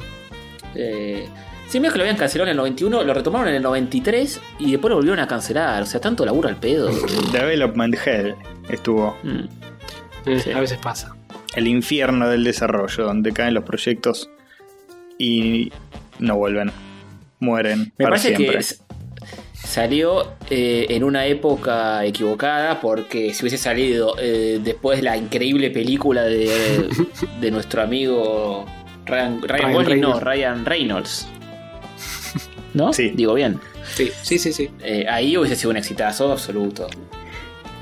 Eh, 0.75 1.29
sí, 1.69 1.81
mira 1.81 1.93
que 1.93 1.99
lo 1.99 2.05
habían 2.05 2.17
cancelado 2.17 2.47
en 2.47 2.53
el 2.53 2.57
91, 2.57 3.05
lo 3.05 3.15
retomaron 3.15 3.49
en 3.49 3.55
el 3.57 3.63
93 3.63 4.41
y 4.59 4.73
después 4.73 4.91
lo 4.91 4.97
volvieron 4.97 5.21
a 5.21 5.27
cancelar. 5.29 5.83
O 5.83 5.87
sea, 5.87 6.01
tanto 6.01 6.25
laburo 6.25 6.49
al 6.49 6.57
pedo. 6.57 6.91
Development 7.33 7.95
Hell 8.07 8.35
estuvo 8.69 9.17
Mm. 9.23 9.41
Eh, 10.27 10.41
Sí. 10.41 10.51
A 10.53 10.61
veces 10.61 10.79
pasa. 10.79 11.15
el 11.55 11.67
infierno 11.69 12.29
del 12.29 12.45
desarrollo, 12.45 13.05
donde 13.05 13.33
caen 13.33 13.55
los 13.55 13.65
proyectos 13.65 14.29
y 15.19 15.73
no 16.19 16.37
vuelven. 16.37 16.71
Mueren 17.41 17.93
Me 17.99 18.05
para 18.05 18.11
parece 18.11 18.37
siempre. 18.37 18.59
que 18.59 18.65
salió 19.55 20.33
eh, 20.51 20.87
en 20.91 21.05
una 21.05 21.27
época 21.27 22.05
equivocada 22.05 22.81
porque 22.81 23.35
si 23.35 23.43
hubiese 23.43 23.59
salido 23.59 24.17
eh, 24.19 24.61
después 24.63 25.03
la 25.03 25.17
increíble 25.17 25.71
película 25.71 26.23
de, 26.25 26.89
de 27.41 27.51
nuestro 27.51 27.83
amigo 27.83 28.65
Ryan, 29.07 29.43
Ryan 29.43 29.49
Ryan 29.49 29.73
Gosling, 29.73 30.01
no, 30.01 30.21
Reynolds. 30.21 30.25
Ryan 30.25 30.65
Reynolds. 30.65 31.29
¿No? 32.75 32.93
Sí. 32.93 33.11
Digo 33.15 33.35
bien. 33.35 33.59
Sí, 33.95 34.11
sí, 34.23 34.39
sí. 34.39 34.53
sí. 34.53 34.69
Eh, 34.83 35.07
ahí 35.09 35.37
hubiese 35.37 35.57
sido 35.57 35.71
un 35.71 35.79
exitazo 35.79 36.31
absoluto. 36.31 36.87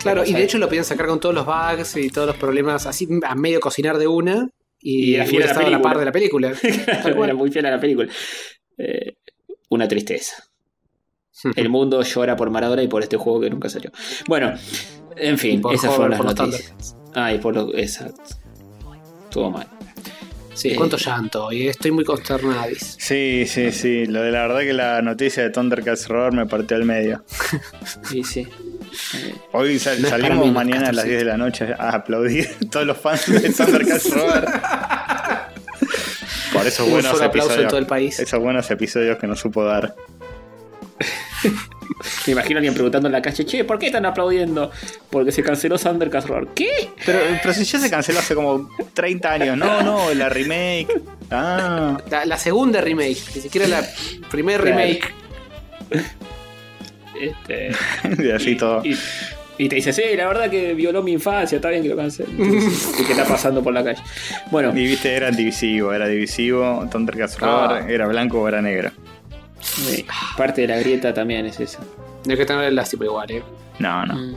Claro, 0.00 0.24
y 0.24 0.32
de 0.32 0.44
hecho 0.44 0.58
lo 0.58 0.68
podían 0.68 0.84
sacar 0.84 1.06
con 1.06 1.18
todos 1.18 1.34
los 1.34 1.44
bugs 1.44 1.96
y 1.96 2.10
todos 2.10 2.28
los 2.28 2.36
problemas 2.36 2.86
así 2.86 3.08
a 3.24 3.34
medio 3.34 3.58
cocinar 3.60 3.98
de 3.98 4.06
una. 4.06 4.48
Y, 4.80 5.10
Y 5.10 5.14
era 5.16 5.26
fiel 5.26 5.42
a 5.42 5.46
la 5.46 5.52
estado 5.52 5.66
a 5.66 5.70
la 5.70 5.82
par 5.82 5.98
de 5.98 6.04
la 6.04 6.12
película. 6.12 6.52
Era 7.04 7.34
muy 7.34 7.50
fiel 7.50 7.66
a 7.66 7.70
la 7.72 7.80
película. 7.80 8.08
Eh, 8.78 9.16
una 9.68 9.88
tristeza. 9.88 10.44
El 11.55 11.68
mundo 11.68 12.02
llora 12.02 12.34
por 12.36 12.51
Maradona 12.51 12.82
y 12.82 12.88
por 12.88 13.02
este 13.02 13.16
juego 13.16 13.40
que 13.40 13.51
nunca 13.51 13.68
salió. 13.68 13.90
Bueno, 14.26 14.55
en 15.16 15.38
fin, 15.38 15.62
esas 15.72 15.94
fueron 15.94 16.12
las 16.12 16.24
noticias. 16.24 16.97
Ah, 17.14 17.32
y 17.32 17.38
por 17.38 17.55
lo. 17.55 17.76
Exacto. 17.76 18.22
Estuvo 19.24 19.51
mal. 19.51 19.66
Sí, 20.55 20.70
Eh. 20.70 20.76
cuánto 20.76 20.97
llanto. 20.97 21.52
Y 21.52 21.68
estoy 21.68 21.90
muy 21.90 22.05
consternadis. 22.05 22.97
Sí, 22.98 23.44
sí, 23.47 23.70
sí. 23.72 24.06
Lo 24.06 24.22
de 24.22 24.30
la 24.30 24.47
verdad 24.47 24.60
que 24.60 24.72
la 24.72 25.02
noticia 25.02 25.43
de 25.43 25.51
Thundercats 25.51 26.09
Roar 26.09 26.32
me 26.32 26.47
partió 26.47 26.76
al 26.78 26.84
medio. 26.86 27.22
Sí, 28.09 28.24
sí. 28.24 28.47
Hoy 29.52 29.78
sal- 29.78 30.01
No 30.01 30.09
salimos 30.09 30.51
mañana 30.52 30.88
a 30.88 30.93
las 30.93 31.05
14. 31.05 31.09
10 31.09 31.18
de 31.18 31.24
la 31.26 31.36
noche 31.36 31.68
a 31.78 31.90
aplaudir 31.90 32.48
todos 32.70 32.86
los 32.86 32.97
fans 32.97 33.26
de 33.26 33.51
Thundercats 33.52 34.10
Roar. 34.14 34.62
Por 36.66 36.72
esos 36.72 36.86
Un 36.86 36.93
buenos 36.93 37.12
solo 37.12 37.24
aplauso 37.24 37.51
en 37.51 37.60
episodios. 37.60 37.70
todo 37.70 37.78
el 37.80 37.86
país. 37.86 38.18
Esos 38.18 38.40
buenos 38.40 38.70
episodios 38.70 39.18
que 39.18 39.26
no 39.26 39.36
supo 39.36 39.64
dar. 39.64 39.94
Me 42.26 42.32
imagino 42.32 42.56
a 42.56 42.59
alguien 42.59 42.74
preguntando 42.74 43.06
en 43.09 43.12
la 43.12 43.22
calle, 43.22 43.44
che, 43.44 43.64
¿por 43.64 43.78
qué 43.78 43.86
están 43.86 44.05
aplaudiendo? 44.06 44.70
Porque 45.10 45.30
se 45.30 45.43
canceló 45.43 45.78
Thundercats 45.78 46.26
Roar. 46.26 46.48
¿Qué? 46.55 46.90
Pero, 47.05 47.20
pero 47.40 47.55
si 47.55 47.64
ya 47.64 47.78
se 47.78 47.88
canceló 47.88 48.18
hace 48.18 48.34
como 48.34 48.68
30 48.94 49.32
años. 49.32 49.56
No, 49.56 49.82
no, 49.82 50.12
la 50.14 50.28
remake. 50.28 50.88
Ah, 51.30 51.98
La, 52.10 52.24
la 52.24 52.38
segunda 52.38 52.80
remake, 52.80 53.18
ni 53.34 53.40
siquiera 53.40 53.66
la 53.68 53.84
primer 54.30 54.60
remake. 54.62 55.12
Este, 57.20 57.70
y 58.24 58.30
así 58.30 58.56
todo. 58.56 58.84
y, 58.84 58.98
y 59.58 59.68
te 59.68 59.76
dice, 59.76 59.92
sí, 59.92 60.02
la 60.16 60.26
verdad 60.28 60.50
que 60.50 60.74
violó 60.74 61.02
mi 61.02 61.12
infancia, 61.12 61.56
está 61.56 61.70
bien 61.70 61.82
que 61.82 61.88
lo 61.88 61.96
cancelen. 61.96 62.36
Entonces, 62.38 63.00
¿y 63.00 63.04
¿Qué 63.04 63.12
está 63.12 63.24
pasando 63.28 63.62
por 63.62 63.72
la 63.72 63.82
calle? 63.84 64.02
Bueno, 64.50 64.70
Y 64.76 64.84
viste, 64.86 65.14
era 65.14 65.30
divisivo, 65.30 65.92
era 65.92 66.06
divisivo. 66.06 66.86
Thundercats 66.90 67.38
Roar 67.38 67.82
Ah. 67.84 67.86
era 67.90 68.06
blanco 68.06 68.40
o 68.42 68.48
era 68.48 68.60
negro. 68.60 68.90
sí, 69.60 70.04
parte 70.36 70.62
de 70.62 70.68
la 70.68 70.78
grieta 70.78 71.12
también 71.14 71.46
es 71.46 71.58
esa. 71.60 71.78
No 72.24 72.32
hay 72.32 72.36
que 72.36 72.44
tener 72.46 72.64
elástico 72.64 73.04
igual, 73.04 73.30
eh. 73.30 73.42
No, 73.78 74.04
no. 74.06 74.14
Mm. 74.14 74.34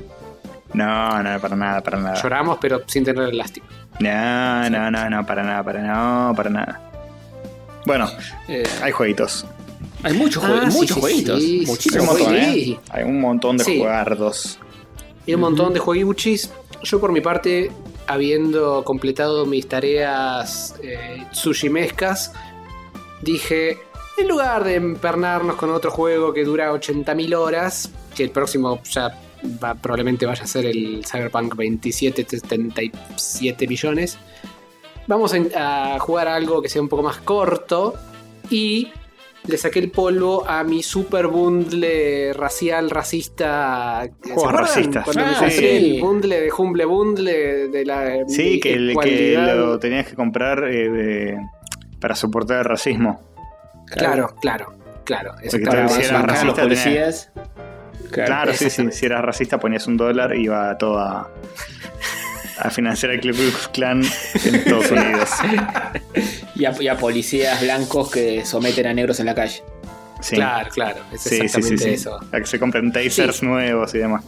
No, 0.74 1.24
no, 1.24 1.40
para 1.40 1.56
nada, 1.56 1.82
para 1.82 1.98
nada. 2.00 2.22
Lloramos, 2.22 2.58
pero 2.62 2.82
sin 2.86 3.04
tener 3.04 3.30
elástico. 3.30 3.66
No, 4.00 4.70
no, 4.70 4.92
no, 4.92 5.10
no, 5.10 5.26
para 5.26 5.44
nada, 5.44 5.64
para 5.64 5.82
no, 5.82 6.34
para 6.36 6.50
nada. 6.50 6.82
Bueno, 7.86 8.08
Eh, 8.48 8.64
hay 8.84 8.92
jueguitos. 8.92 9.46
hay 10.04 10.14
muchos, 10.14 10.44
jue- 10.44 10.60
Ah, 10.64 10.70
sí, 10.72 10.78
muchos 10.78 10.96
sí, 10.96 11.02
jueguitos. 11.02 11.42
sí, 11.42 11.60
Hay 11.62 11.66
muchísimos 11.66 12.10
un 12.10 12.18
sí. 12.18 12.24
montón, 12.24 12.36
juegos. 12.44 12.68
¿eh? 12.68 12.80
Hay 12.92 13.04
un 13.04 13.20
montón 13.22 13.58
de 13.58 13.64
Sí. 13.64 13.78
jugardos. 13.80 14.60
Y 15.30 15.34
un 15.36 15.42
montón 15.42 15.74
de 15.74 15.80
jueguibuchis. 15.80 16.50
Yo 16.82 17.00
por 17.00 17.12
mi 17.12 17.22
parte, 17.22 17.72
habiendo 18.08 18.84
completado 18.84 19.46
mis 19.46 19.68
tareas 19.68 20.74
eh, 20.82 21.24
sushimescas, 21.32 22.34
dije, 23.22 23.78
en 24.18 24.28
lugar 24.28 24.64
de 24.64 24.74
empernarnos 24.76 25.56
con 25.56 25.70
otro 25.70 25.92
juego 25.92 26.34
que 26.34 26.44
dura 26.46 26.74
80.000 26.74 27.36
horas, 27.36 27.92
que 28.16 28.24
el 28.24 28.32
próximo 28.32 28.82
ya 28.90 29.20
va- 29.64 29.76
probablemente 29.76 30.26
vaya 30.26 30.44
a 30.44 30.48
ser 30.48 30.66
el 30.66 31.06
Cyberpunk 31.06 31.54
2777 31.56 33.68
millones, 33.68 34.18
vamos 35.08 35.34
a, 35.56 35.96
a 35.96 36.00
jugar 36.00 36.28
algo 36.28 36.62
que 36.62 36.70
sea 36.70 36.82
un 36.82 36.90
poco 36.90 37.04
más 37.04 37.18
corto 37.18 37.94
y 38.50 38.90
le 39.50 39.58
saqué 39.58 39.80
el 39.80 39.92
polvo 39.92 40.48
a 40.48 40.64
mi 40.64 40.82
super 40.84 41.28
bundle 41.28 42.34
racial, 42.34 42.90
racista. 42.90 44.04
¿Se 44.24 44.34
Juegos 44.34 44.44
acuerdan? 44.46 44.62
racistas. 44.68 45.04
Cuando 45.06 45.24
me 45.24 45.30
Ah, 45.32 45.36
compré 45.40 45.52
sí. 45.52 45.66
el 45.96 46.02
bundle 46.02 46.40
de 46.42 46.52
Humble 46.58 46.86
Bundle 46.86 47.68
de 47.70 47.86
la. 47.86 48.20
Sí, 48.28 48.60
que, 48.60 48.74
el- 48.74 48.88
que 48.88 49.34
ecualidad. 49.34 49.58
lo 49.58 49.80
tenías 49.80 50.08
que 50.08 50.16
comprar 50.16 50.64
eh, 50.66 50.90
de- 50.90 51.38
para 52.00 52.16
soportar 52.16 52.60
el 52.60 52.66
racismo. 52.66 53.22
Claro, 53.88 54.36
claro, 54.42 54.74
claro. 55.04 55.34
Eso 55.42 55.52
Porque 55.58 55.66
vez 55.84 55.92
si 55.94 55.98
más 56.00 56.10
era 56.10 56.18
marcado. 56.20 56.46
Bancar 56.48 56.66
a 56.66 56.68
los 56.68 56.78
racista. 56.86 57.32
Claro, 58.12 58.54
sí, 58.54 58.70
sí. 58.70 58.92
Si 58.92 59.06
eras 59.06 59.24
racista 59.24 59.60
ponías 59.60 59.86
un 59.88 59.98
dólar 59.98 60.36
y 60.36 60.44
iba 60.46 60.78
todo 60.78 60.98
a, 62.60 62.70
financiar 62.70 63.12
el 63.12 63.22
Ku 63.22 63.28
Klux 63.30 63.68
Klan 63.70 64.04
en 64.46 64.56
Estados 64.56 64.92
Unidos. 64.92 65.30
Y 66.56 66.66
a, 66.66 66.76
y 66.80 66.88
a 66.88 66.98
policías 66.98 67.62
blancos 67.62 68.12
que 68.12 68.46
someten 68.46 68.88
a 68.88 68.94
negros 68.94 69.20
en 69.20 69.26
la 69.28 69.36
calle. 69.36 69.64
Sí. 70.22 70.36
Claro, 70.36 70.70
claro. 70.70 71.02
Es 71.14 71.22
Sí, 71.22 71.36
exactamente 71.38 71.84
sí. 71.86 71.90
eso. 71.92 72.20
A 72.32 72.40
que 72.40 72.46
se 72.46 72.60
compren 72.60 72.92
tasers 72.92 73.42
nuevos 73.42 73.94
y 73.96 74.00
demás. 74.00 74.24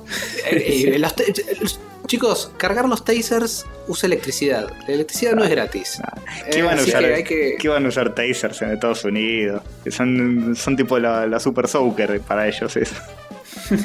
Eh, 0.49 0.85
eh, 0.93 0.99
los 0.99 1.13
los- 1.61 1.79
chicos, 2.07 2.51
cargar 2.57 2.87
los 2.87 3.03
tasers 3.05 3.65
usa 3.87 4.07
electricidad. 4.07 4.69
La 4.87 4.93
electricidad 4.93 5.33
no 5.33 5.43
es 5.43 5.49
gratis. 5.49 6.01
¿Qué 6.51 6.59
Eh, 6.59 6.61
van 6.61 6.79
usar? 6.79 7.03
que 7.03 7.13
hay 7.13 7.23
que- 7.25 7.55
¿Qué 7.59 7.67
van 7.69 7.85
a 7.85 7.89
usar 7.89 8.15
tasers 8.15 8.61
en 8.61 8.71
Estados 8.71 9.03
Unidos? 9.03 9.61
Que 9.83 9.91
son, 9.91 10.55
son 10.55 10.75
tipo 10.77 10.97
la, 10.99 11.25
la 11.27 11.39
super 11.41 11.67
soaker 11.67 12.21
para 12.21 12.47
ellos 12.47 12.75
eso. 12.77 12.95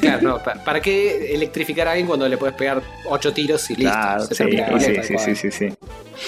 Claro, 0.00 0.22
no, 0.22 0.38
pa- 0.42 0.54
¿para 0.64 0.80
qué 0.80 1.34
electrificar 1.34 1.86
a 1.88 1.92
alguien 1.92 2.06
cuando 2.06 2.28
le 2.28 2.36
puedes 2.36 2.54
pegar 2.56 2.82
ocho 3.06 3.32
tiros 3.32 3.68
y 3.70 3.76
listo? 3.76 3.92
Claro, 3.92 4.20
se 4.26 4.34
sí, 4.34 4.44
termina 4.44 4.80
sí, 4.80 4.94
sí, 5.02 5.18
sí, 5.18 5.34
sí, 5.36 5.50
sí. 5.50 5.68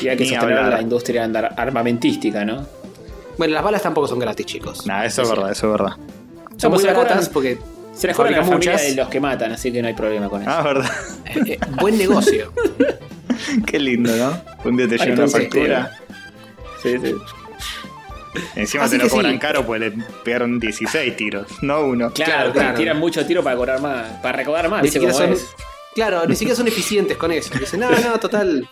Y 0.05 0.09
hay 0.09 0.17
que 0.17 0.25
Ni 0.25 0.31
sostener 0.31 0.59
hablar. 0.59 0.73
la 0.75 0.83
industria 0.83 1.25
andar- 1.25 1.55
armamentística, 1.57 2.45
¿no? 2.45 2.67
Bueno, 3.37 3.55
las 3.55 3.63
balas 3.65 3.83
tampoco 3.83 4.09
son 4.09 4.19
gratis, 4.19 4.47
chicos. 4.47 4.87
Nah, 4.87 5.05
eso 5.05 5.23
es 5.23 5.29
Sí, 5.29 5.35
verdad, 5.35 5.53
eso 5.53 5.67
es 5.67 5.73
verdad. 5.73 5.97
Son 6.57 6.71
muy 6.73 6.81
se 6.81 6.87
las 6.93 7.29
porque 7.29 7.59
Se 7.95 8.07
les 8.09 8.17
cobran 8.17 8.45
muchas. 8.47 8.83
de 8.83 8.95
los 8.95 9.09
que 9.09 9.21
matan, 9.21 9.53
así 9.53 9.73
que 9.73 9.81
no 9.83 9.89
hay 9.89 9.95
problema 9.95 10.29
con 10.29 10.43
eso. 10.43 10.51
Ah, 10.51 10.63
verdad. 10.63 10.91
eh, 11.27 11.41
eh, 11.47 11.59
buen 11.81 11.97
negocio. 11.99 12.53
Qué 13.67 13.79
lindo, 13.79 14.11
¿no? 14.17 14.41
Un 14.69 14.77
día 14.77 14.89
te 14.89 14.99
llega 14.99 15.15
una 15.15 15.29
factura. 15.29 15.93
Sí, 16.83 16.97
sí. 17.03 17.15
Encima 18.55 18.85
Así 18.85 18.97
te 18.99 19.05
lo 19.05 19.11
cobran 19.11 19.33
sí. 19.33 19.39
caro, 19.39 19.65
pues 19.67 19.81
le 19.81 19.91
pegaron 20.25 20.59
16 20.61 21.17
tiros, 21.17 21.47
no 21.63 21.81
uno. 21.81 22.13
Claro, 22.13 22.33
Claro, 22.33 22.53
claro. 22.53 22.79
tiran 22.79 22.99
mucho 22.99 23.25
tiro 23.27 23.43
para 23.43 23.57
cobrar 23.57 23.81
más, 23.81 24.09
para 24.23 24.37
recaudar 24.39 24.69
más, 24.69 24.83
Ni 24.83 24.87
¿viste 24.87 24.99
siquiera 25.01 25.15
cómo 25.15 25.27
son, 25.27 25.35
es? 25.35 25.49
claro, 25.95 26.27
ni 26.27 26.35
siquiera 26.37 26.57
son 26.57 26.69
eficientes 26.69 27.17
con 27.17 27.33
eso. 27.33 27.57
Dicen, 27.59 27.81
no, 27.81 27.91
no, 27.91 28.19
total. 28.21 28.69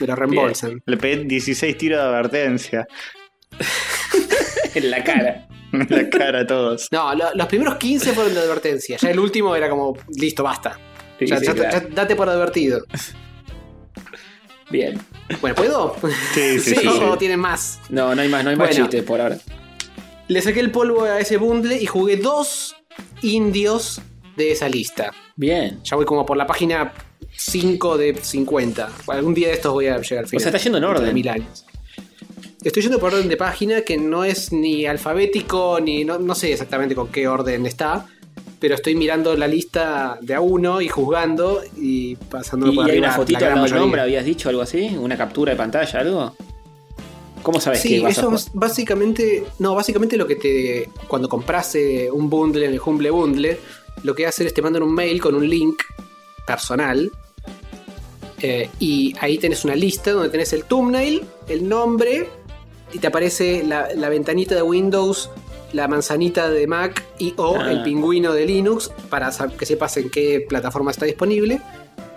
Me 0.00 0.06
lo 0.06 0.16
reembolsan. 0.16 0.82
Le 0.86 0.96
pegué 0.96 1.24
16 1.24 1.76
tiros 1.78 1.98
de 2.00 2.04
advertencia 2.06 2.86
en 4.74 4.90
la 4.90 5.02
cara. 5.04 5.48
en 5.72 5.86
la 5.88 6.08
cara 6.10 6.40
a 6.40 6.46
todos. 6.46 6.88
No, 6.90 7.14
lo- 7.14 7.34
los 7.34 7.46
primeros 7.46 7.76
15 7.76 8.12
fueron 8.12 8.34
de 8.34 8.40
advertencia. 8.40 8.96
Ya 8.98 9.10
el 9.10 9.18
último 9.18 9.54
era 9.56 9.68
como, 9.70 9.96
listo, 10.16 10.42
basta. 10.42 10.78
Sí, 11.18 11.26
Ya, 11.26 11.38
sí, 11.38 11.46
ya- 11.46 11.54
claro. 11.54 11.88
ya 11.88 11.94
date 11.94 12.16
por 12.16 12.28
advertido. 12.28 12.80
Bien. 14.70 14.98
Bueno, 15.40 15.56
¿puedo? 15.56 15.96
Sí, 16.34 16.58
sí, 16.60 16.74
sí. 16.74 16.76
sí. 16.76 16.88
¿O 16.88 17.16
tienen 17.18 17.40
más? 17.40 17.80
No, 17.88 18.14
no 18.14 18.22
hay 18.22 18.28
más, 18.28 18.44
no 18.44 18.50
hay 18.50 18.56
más 18.56 18.68
Bueno. 18.68 18.84
chistes 18.84 19.02
por 19.04 19.20
ahora. 19.20 19.38
Le 20.28 20.42
saqué 20.42 20.60
el 20.60 20.70
polvo 20.70 21.04
a 21.04 21.20
ese 21.20 21.36
bundle 21.36 21.76
y 21.80 21.86
jugué 21.86 22.16
dos 22.16 22.76
indios 23.22 24.00
de 24.36 24.52
esa 24.52 24.68
lista. 24.68 25.12
Bien. 25.36 25.80
Ya 25.84 25.96
voy 25.96 26.04
como 26.04 26.26
por 26.26 26.36
la 26.36 26.46
página 26.46 26.92
5 27.36 27.96
de 27.98 28.14
50. 28.20 28.90
Algún 29.08 29.34
día 29.34 29.48
de 29.48 29.54
estos 29.54 29.72
voy 29.72 29.86
a 29.86 29.98
llegar 30.00 30.24
al 30.24 30.26
final. 30.28 30.40
sea, 30.42 30.50
está 30.50 30.58
yendo 30.58 30.78
en 30.78 30.82
de 30.82 30.88
orden. 30.88 31.14
Mil 31.14 31.28
años. 31.28 31.64
Estoy 32.64 32.82
yendo 32.82 32.98
por 32.98 33.14
orden 33.14 33.28
de 33.28 33.36
página 33.36 33.82
que 33.82 33.96
no 33.96 34.24
es 34.24 34.52
ni 34.52 34.86
alfabético, 34.86 35.78
ni 35.80 36.04
no, 36.04 36.18
no 36.18 36.34
sé 36.34 36.52
exactamente 36.52 36.96
con 36.96 37.08
qué 37.08 37.28
orden 37.28 37.64
está. 37.66 38.06
Pero 38.58 38.74
estoy 38.74 38.94
mirando 38.94 39.36
la 39.36 39.46
lista 39.46 40.18
de 40.22 40.34
a 40.34 40.40
uno 40.40 40.80
y 40.80 40.88
juzgando 40.88 41.62
y 41.76 42.16
pasando 42.16 42.72
¿Y, 42.72 42.76
por 42.76 42.88
y 42.88 42.92
hay 42.92 42.98
una 42.98 43.12
fotito 43.12 43.38
mayoría. 43.40 43.76
nombre? 43.76 44.00
¿Habías 44.00 44.24
dicho 44.24 44.48
algo 44.48 44.62
así? 44.62 44.96
¿Una 44.98 45.16
captura 45.16 45.52
de 45.52 45.58
pantalla, 45.58 46.00
algo? 46.00 46.34
¿Cómo 47.42 47.60
sabes 47.60 47.80
Sí, 47.80 47.96
que 47.96 48.00
vas 48.00 48.16
eso 48.18 48.34
es 48.34 48.50
básicamente. 48.54 49.44
No, 49.58 49.74
básicamente 49.74 50.16
lo 50.16 50.26
que 50.26 50.36
te. 50.36 50.88
Cuando 51.06 51.28
compras 51.28 51.74
eh, 51.74 52.08
un 52.10 52.28
bundle 52.30 52.64
en 52.66 52.72
el 52.72 52.80
Humble 52.84 53.10
Bundle, 53.10 53.58
lo 54.02 54.14
que 54.14 54.26
hace 54.26 54.46
es 54.46 54.54
te 54.54 54.62
mandan 54.62 54.82
un 54.82 54.94
mail 54.94 55.20
con 55.20 55.34
un 55.34 55.48
link 55.48 55.82
personal. 56.46 57.10
eh, 58.42 58.68
y 58.80 59.14
ahí 59.20 59.38
tenés 59.38 59.64
una 59.64 59.74
lista 59.74 60.12
donde 60.12 60.28
tenés 60.30 60.52
el 60.54 60.64
thumbnail, 60.64 61.24
el 61.48 61.68
nombre, 61.68 62.28
y 62.92 62.98
te 62.98 63.06
aparece 63.06 63.62
la, 63.64 63.88
la 63.94 64.08
ventanita 64.08 64.54
de 64.54 64.62
Windows, 64.62 65.30
la 65.72 65.88
manzanita 65.88 66.48
de 66.48 66.66
Mac 66.66 67.04
y 67.18 67.34
o 67.36 67.58
Ah. 67.60 67.70
el 67.70 67.82
pingüino 67.82 68.32
de 68.32 68.46
Linux 68.46 68.90
para 69.10 69.30
que 69.58 69.66
sepas 69.66 69.96
en 69.96 70.10
qué 70.10 70.44
plataforma 70.48 70.90
está 70.90 71.06
disponible. 71.06 71.60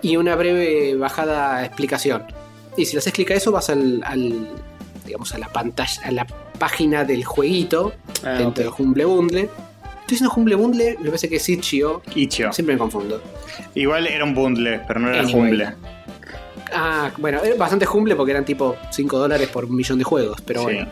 Y 0.02 0.16
una 0.16 0.34
breve 0.36 0.94
bajada 0.96 1.64
explicación. 1.64 2.22
Y 2.76 2.86
si 2.86 2.94
le 2.94 3.00
haces 3.00 3.12
clic 3.12 3.30
a 3.32 3.34
eso, 3.34 3.52
vas 3.52 3.68
al, 3.68 4.00
al, 4.04 4.48
digamos, 5.04 5.34
a 5.34 5.38
la 5.38 5.48
pantalla, 5.48 6.00
a 6.04 6.10
la 6.10 6.26
página 6.58 7.04
del 7.04 7.24
jueguito 7.24 7.92
Ah, 8.24 8.30
dentro 8.38 8.64
del 8.64 8.72
Humble 8.78 9.04
Bundle. 9.04 9.40
Estoy 9.42 10.16
diciendo 10.16 10.32
Humble 10.34 10.54
Bundle, 10.56 10.96
me 11.00 11.06
parece 11.06 11.28
que 11.28 11.36
es 11.36 11.48
Itch.io. 11.48 12.02
Ichio. 12.14 12.52
Siempre 12.52 12.74
me 12.74 12.78
confundo. 12.78 13.20
Igual 13.74 14.06
era 14.06 14.24
un 14.24 14.34
bundle, 14.34 14.80
pero 14.86 15.00
no 15.00 15.08
era 15.10 15.20
Anyway. 15.20 15.40
humble. 15.42 15.74
Ah, 16.72 17.10
bueno, 17.18 17.40
era 17.42 17.56
bastante 17.56 17.86
Humble 17.86 18.14
porque 18.16 18.30
eran 18.32 18.44
tipo 18.44 18.76
5 18.90 19.18
dólares 19.18 19.48
por 19.48 19.64
un 19.64 19.74
millón 19.76 19.98
de 19.98 20.04
juegos, 20.04 20.40
pero 20.44 20.60
Sí. 20.60 20.64
bueno. 20.66 20.88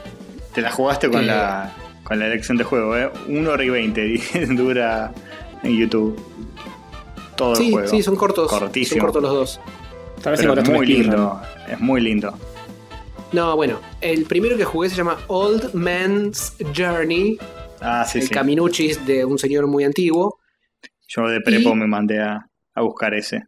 Te 0.52 0.60
la 0.60 0.70
jugaste 0.70 1.09
con, 1.09 1.22
Eh. 1.22 1.26
la, 1.26 1.72
con 2.09 2.18
la 2.18 2.26
elección 2.26 2.56
de 2.56 2.64
juego, 2.64 2.97
¿eh? 2.97 3.10
1 3.28 3.51
hora 3.51 3.62
y 3.64 3.68
20 3.68 4.20
dura 4.56 5.12
en 5.62 5.76
YouTube. 5.78 6.18
Todo 7.36 7.52
el 7.52 7.56
Sí, 7.59 7.70
juego. 7.70 7.89
sí, 7.89 8.02
son 8.02 8.16
cortos. 8.16 8.51
Cortísimo. 8.51 9.01
Son 9.02 9.06
cortos 9.12 9.22
los 9.22 9.32
dos. 9.32 9.60
Tal 10.22 10.32
vez 10.32 10.40
Pero 10.40 10.55
es 10.60 10.68
muy 10.68 10.86
lindo. 10.86 11.40
Es 11.70 11.78
muy 11.78 12.01
lindo. 12.01 12.35
No, 13.30 13.55
bueno, 13.56 13.78
el 14.01 14.24
primero 14.24 14.56
que 14.56 14.64
jugué 14.64 14.89
se 14.89 14.97
llama 14.97 15.18
Old 15.28 15.74
Man's 15.74 16.56
Journey, 16.76 17.39
Ah, 17.80 18.05
sí, 18.05 18.18
el 18.18 18.24
sí. 18.24 18.30
caminuchis 18.35 19.06
de 19.06 19.24
un 19.24 19.39
señor 19.39 19.66
muy 19.68 19.85
antiguo. 19.85 20.40
Yo 21.06 21.28
de 21.28 21.40
prepo 21.40 21.70
Y- 21.70 21.74
me 21.74 21.86
mandé 21.86 22.20
a, 22.20 22.48
a 22.74 22.80
buscar 22.80 23.14
ese. 23.14 23.44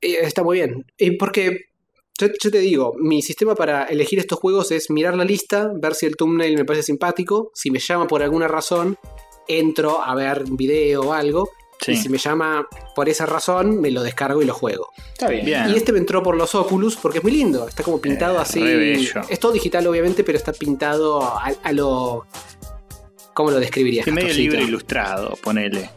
Eh, 0.00 0.16
está 0.22 0.42
muy 0.42 0.56
bien. 0.58 0.84
Y 0.98 1.12
porque 1.12 1.66
yo, 2.18 2.28
yo 2.40 2.50
te 2.50 2.58
digo, 2.58 2.94
mi 2.98 3.22
sistema 3.22 3.54
para 3.54 3.84
elegir 3.84 4.18
estos 4.18 4.38
juegos 4.38 4.70
es 4.70 4.90
mirar 4.90 5.16
la 5.16 5.24
lista, 5.24 5.70
ver 5.74 5.94
si 5.94 6.06
el 6.06 6.16
thumbnail 6.16 6.56
me 6.56 6.64
parece 6.64 6.84
simpático. 6.84 7.50
Si 7.54 7.70
me 7.70 7.78
llama 7.78 8.06
por 8.06 8.22
alguna 8.22 8.48
razón, 8.48 8.96
entro 9.48 10.02
a 10.02 10.14
ver 10.14 10.44
un 10.48 10.56
video 10.56 11.02
o 11.02 11.12
algo. 11.12 11.50
Sí. 11.80 11.92
Y 11.92 11.96
si 11.96 12.08
me 12.08 12.18
llama 12.18 12.66
por 12.94 13.08
esa 13.08 13.26
razón, 13.26 13.80
me 13.80 13.90
lo 13.90 14.02
descargo 14.02 14.40
y 14.40 14.44
lo 14.46 14.54
juego. 14.54 14.88
Está 15.12 15.28
bien. 15.28 15.44
Bien. 15.44 15.68
Y 15.70 15.76
este 15.76 15.92
me 15.92 15.98
entró 15.98 16.22
por 16.22 16.36
los 16.36 16.54
Oculus 16.54 16.96
porque 16.96 17.18
es 17.18 17.24
muy 17.24 17.32
lindo. 17.32 17.68
Está 17.68 17.82
como 17.82 18.00
pintado 18.00 18.36
Eh, 18.36 18.40
así. 18.40 19.10
Es 19.28 19.40
todo 19.40 19.52
digital, 19.52 19.86
obviamente, 19.86 20.22
pero 20.24 20.38
está 20.38 20.52
pintado 20.52 21.20
a, 21.22 21.52
a 21.62 21.72
lo. 21.72 22.26
¿Cómo 23.34 23.50
lo 23.50 23.58
describirías? 23.58 24.04
Sí, 24.04 24.12
medio 24.12 24.32
libro 24.32 24.60
ilustrado, 24.62 25.36
ponele. 25.42 25.90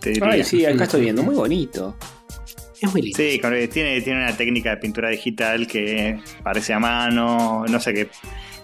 Te 0.00 0.10
diría. 0.10 0.30
Ay, 0.30 0.44
sí, 0.44 0.64
acá 0.64 0.84
estoy 0.84 1.02
viendo. 1.02 1.22
Muy 1.24 1.34
bonito. 1.34 1.96
Es 2.82 2.92
muy 2.92 3.02
lindo. 3.02 3.16
Sí, 3.16 3.38
con- 3.38 3.52
tiene, 3.68 4.00
tiene 4.02 4.24
una 4.24 4.36
técnica 4.36 4.70
de 4.70 4.76
pintura 4.78 5.08
digital 5.08 5.66
que 5.66 6.18
parece 6.42 6.72
a 6.72 6.78
mano, 6.78 7.64
no 7.68 7.80
sé 7.80 7.94
qué. 7.94 8.08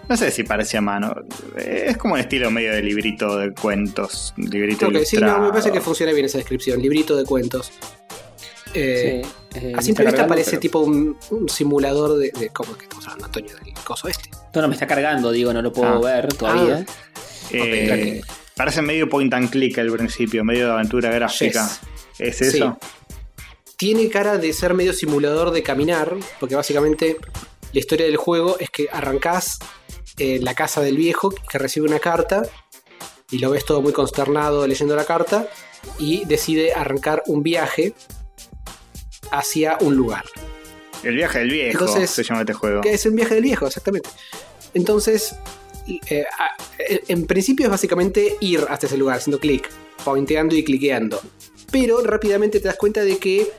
No 0.07 0.17
sé 0.17 0.31
si 0.31 0.43
parece 0.43 0.77
a 0.77 0.81
mano. 0.81 1.13
Es 1.55 1.95
como 1.97 2.15
un 2.15 2.19
estilo 2.19 2.49
medio 2.51 2.73
de 2.73 2.81
librito 2.81 3.37
de 3.37 3.53
cuentos. 3.53 4.33
Librito 4.37 4.87
Ok, 4.87 4.97
sí, 5.05 5.17
no, 5.17 5.39
me 5.39 5.49
parece 5.49 5.71
que 5.71 5.81
funciona 5.81 6.11
bien 6.11 6.25
esa 6.25 6.37
descripción. 6.39 6.81
Librito 6.81 7.15
de 7.15 7.23
cuentos. 7.25 7.71
Eh, 8.73 9.21
Sí, 9.51 9.59
eh, 9.59 9.73
A 9.75 9.81
simple 9.81 10.05
vista 10.05 10.27
parece 10.27 10.51
pero- 10.51 10.59
tipo 10.59 10.79
un, 10.79 11.17
un 11.31 11.49
simulador 11.49 12.17
de, 12.17 12.31
de- 12.39 12.49
¿Cómo 12.49 12.71
es 12.73 12.77
que 12.77 12.83
estamos 12.83 13.05
hablando, 13.05 13.25
Antonio? 13.25 13.51
Del 13.63 13.73
coso 13.83 14.07
este. 14.07 14.29
No, 14.53 14.61
no, 14.61 14.67
me 14.67 14.73
está 14.75 14.85
cargando, 14.85 15.31
digo, 15.31 15.51
no 15.53 15.61
lo 15.61 15.71
puedo 15.73 16.05
Ah. 16.07 16.13
ver 16.13 16.27
todavía. 16.33 16.85
Eh, 17.51 18.21
Parece 18.55 18.81
medio 18.81 19.07
point 19.09 19.33
and 19.33 19.49
click 19.49 19.77
al 19.79 19.89
principio, 19.91 20.43
medio 20.43 20.65
de 20.67 20.73
aventura 20.73 21.09
gráfica. 21.11 21.67
Yes. 22.17 22.19
¿Es 22.19 22.41
eso? 22.41 22.77
Tiene 23.79 24.09
cara 24.09 24.37
de 24.37 24.51
ser 24.51 24.73
medio 24.73 24.91
simulador 24.91 25.51
de 25.51 25.63
caminar, 25.63 26.17
porque 26.37 26.53
básicamente 26.53 27.15
la 27.71 27.79
historia 27.79 28.05
del 28.05 28.17
juego 28.17 28.57
es 28.59 28.69
que 28.69 28.89
arrancás 28.91 29.57
en 30.17 30.43
la 30.43 30.53
casa 30.53 30.81
del 30.81 30.97
viejo 30.97 31.29
que 31.29 31.57
recibe 31.57 31.87
una 31.87 31.99
carta 31.99 32.41
y 33.31 33.39
lo 33.39 33.51
ves 33.51 33.63
todo 33.63 33.81
muy 33.81 33.93
consternado 33.93 34.67
leyendo 34.67 34.97
la 34.97 35.05
carta 35.05 35.47
y 35.97 36.25
decide 36.25 36.73
arrancar 36.73 37.23
un 37.27 37.41
viaje 37.41 37.93
hacia 39.31 39.77
un 39.79 39.95
lugar. 39.95 40.25
El 41.01 41.15
viaje 41.15 41.39
del 41.39 41.49
viejo 41.49 41.79
Entonces, 41.85 42.09
se 42.09 42.23
llama 42.23 42.41
este 42.41 42.51
juego. 42.51 42.81
Que 42.81 42.95
es 42.95 43.05
un 43.05 43.15
viaje 43.15 43.35
del 43.35 43.43
viejo, 43.43 43.65
exactamente. 43.65 44.09
Entonces, 44.73 45.37
eh, 45.87 46.25
eh, 46.79 46.99
en 47.07 47.25
principio 47.25 47.67
es 47.67 47.71
básicamente 47.71 48.35
ir 48.41 48.65
hasta 48.67 48.87
ese 48.87 48.97
lugar, 48.97 49.19
haciendo 49.19 49.39
clic, 49.39 49.69
pointeando 50.03 50.53
y 50.53 50.65
cliqueando. 50.65 51.21
Pero 51.71 52.03
rápidamente 52.03 52.59
te 52.59 52.67
das 52.67 52.75
cuenta 52.75 53.05
de 53.05 53.17
que 53.17 53.41
eh, 53.41 53.51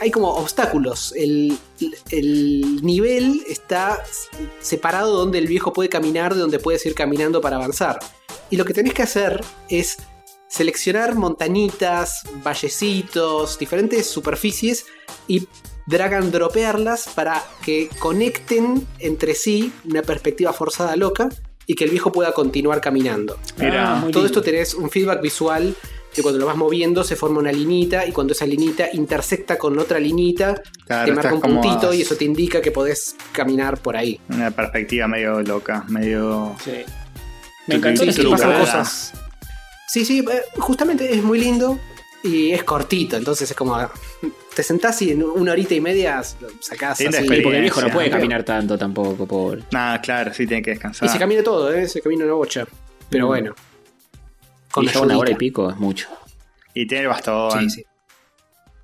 hay 0.00 0.10
como 0.10 0.30
obstáculos. 0.34 1.12
El, 1.16 1.58
el 2.10 2.84
nivel 2.84 3.42
está 3.48 4.02
separado 4.60 5.12
donde 5.16 5.38
el 5.38 5.46
viejo 5.46 5.72
puede 5.72 5.88
caminar, 5.88 6.34
de 6.34 6.40
donde 6.40 6.58
puedes 6.58 6.84
ir 6.86 6.94
caminando 6.94 7.40
para 7.40 7.56
avanzar. 7.56 7.98
Y 8.50 8.56
lo 8.56 8.64
que 8.64 8.74
tenés 8.74 8.94
que 8.94 9.02
hacer 9.02 9.42
es 9.68 9.96
seleccionar 10.48 11.16
montañitas, 11.16 12.20
vallecitos, 12.44 13.58
diferentes 13.58 14.06
superficies 14.08 14.86
y 15.26 15.46
drag 15.86 16.14
and 16.14 16.32
dropearlas 16.32 17.08
para 17.14 17.42
que 17.64 17.88
conecten 17.98 18.86
entre 19.00 19.34
sí 19.34 19.72
una 19.84 20.02
perspectiva 20.02 20.52
forzada 20.52 20.96
loca 20.96 21.28
y 21.66 21.74
que 21.74 21.84
el 21.84 21.90
viejo 21.90 22.12
pueda 22.12 22.32
continuar 22.32 22.80
caminando. 22.80 23.38
Mira, 23.58 23.96
Ah, 23.96 24.00
Todo 24.00 24.06
lindo. 24.22 24.26
esto 24.26 24.42
tenés 24.42 24.74
un 24.74 24.90
feedback 24.90 25.20
visual 25.22 25.74
de 26.16 26.22
cuando 26.22 26.38
lo 26.40 26.46
vas 26.46 26.56
moviendo 26.56 27.02
se 27.04 27.16
forma 27.16 27.38
una 27.40 27.52
linita 27.52 28.06
y 28.06 28.12
cuando 28.12 28.32
esa 28.32 28.46
linita 28.46 28.88
intersecta 28.92 29.56
con 29.58 29.78
otra 29.78 29.98
linita 29.98 30.60
Claro, 30.86 31.06
te 31.06 31.12
marca 31.12 31.34
un 31.34 31.40
puntito 31.40 31.90
a- 31.90 31.94
y 31.94 32.02
eso 32.02 32.16
te 32.16 32.24
indica 32.24 32.60
que 32.60 32.70
podés 32.70 33.16
caminar 33.32 33.78
por 33.78 33.96
ahí. 33.96 34.20
Una 34.28 34.50
perspectiva 34.50 35.06
medio 35.08 35.40
loca, 35.42 35.84
medio. 35.88 36.54
Sí. 36.64 36.72
Me 37.66 37.76
encantó 37.76 38.04
Sí, 38.10 38.22
pasan 38.30 38.60
cosas. 38.60 39.12
Sí, 39.88 40.04
sí, 40.04 40.18
eh, 40.30 40.42
justamente 40.58 41.12
es 41.14 41.22
muy 41.22 41.38
lindo 41.38 41.78
y 42.22 42.52
es 42.52 42.64
cortito, 42.64 43.16
entonces 43.16 43.50
es 43.50 43.56
como 43.56 43.76
te 44.54 44.62
sentás 44.62 45.00
y 45.02 45.10
en 45.12 45.22
una 45.22 45.52
horita 45.52 45.74
y 45.74 45.80
media 45.80 46.22
sacás 46.60 47.00
Linda 47.00 47.18
así. 47.18 47.28
Sí, 47.28 47.40
porque 47.42 47.56
el 47.56 47.62
viejo 47.62 47.80
no 47.80 47.90
puede 47.90 48.10
caminar 48.10 48.42
tanto 48.44 48.76
tampoco, 48.78 49.26
pobre. 49.26 49.62
Nada, 49.72 50.00
claro, 50.00 50.32
sí 50.32 50.46
tiene 50.46 50.62
que 50.62 50.70
descansar. 50.70 51.08
Y 51.08 51.12
se 51.12 51.18
camina 51.18 51.42
todo, 51.42 51.72
¿eh? 51.72 51.86
se 51.88 52.00
camina 52.00 52.24
una 52.24 52.34
bocha. 52.34 52.66
Pero 53.10 53.26
Mm. 53.26 53.28
bueno. 53.28 53.54
Con 54.74 54.84
y 54.84 54.88
ya 54.88 55.00
una 55.00 55.16
hora 55.16 55.30
y 55.30 55.34
pico 55.36 55.70
es 55.70 55.76
mucho. 55.76 56.08
Y 56.74 56.86
tiene 56.86 57.02
el 57.04 57.08
bastón. 57.08 57.70
Sí, 57.70 57.70
sí. 57.70 57.84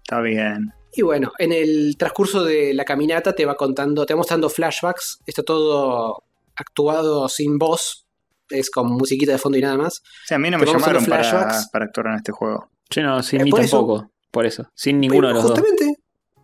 Está 0.03 0.21
bien. 0.21 0.73
Y 0.93 1.03
bueno, 1.03 1.33
en 1.39 1.53
el 1.53 1.97
transcurso 1.99 2.45
de 2.45 2.73
la 2.75 2.85
caminata 2.85 3.35
te 3.35 3.45
va 3.45 3.57
contando, 3.57 4.07
te 4.07 4.15
va 4.15 4.19
mostrando 4.19 4.49
flashbacks. 4.49 5.19
Está 5.27 5.43
todo 5.43 6.23
actuado 6.55 7.29
sin 7.29 7.59
voz. 7.59 8.07
Es 8.49 8.71
con 8.71 8.89
musiquita 8.93 9.33
de 9.33 9.39
fondo 9.39 9.59
y 9.59 9.61
nada 9.63 9.77
más. 9.77 9.99
O 9.99 10.27
sea, 10.27 10.37
a 10.37 10.39
mí 10.41 10.51
no 10.51 10.59
me 10.59 10.65
Te 10.67 10.73
llamaron 10.73 11.05
para, 11.07 11.63
para 11.73 11.85
actuar 11.87 12.07
en 12.09 12.15
este 12.15 12.33
juego. 12.33 12.69
Yo 12.91 13.03
no, 13.03 13.23
sin 13.23 13.41
Eh, 13.41 13.45
mí 13.45 13.51
por 13.51 13.61
eso- 13.61 13.79
tampoco. 13.79 14.11
Por 14.31 14.47
eso. 14.47 14.69
Sin 14.75 15.01
ninguno 15.01 15.29
de 15.29 15.35
los 15.35 15.43
dos. 15.43 15.53
justamente, 15.59 15.95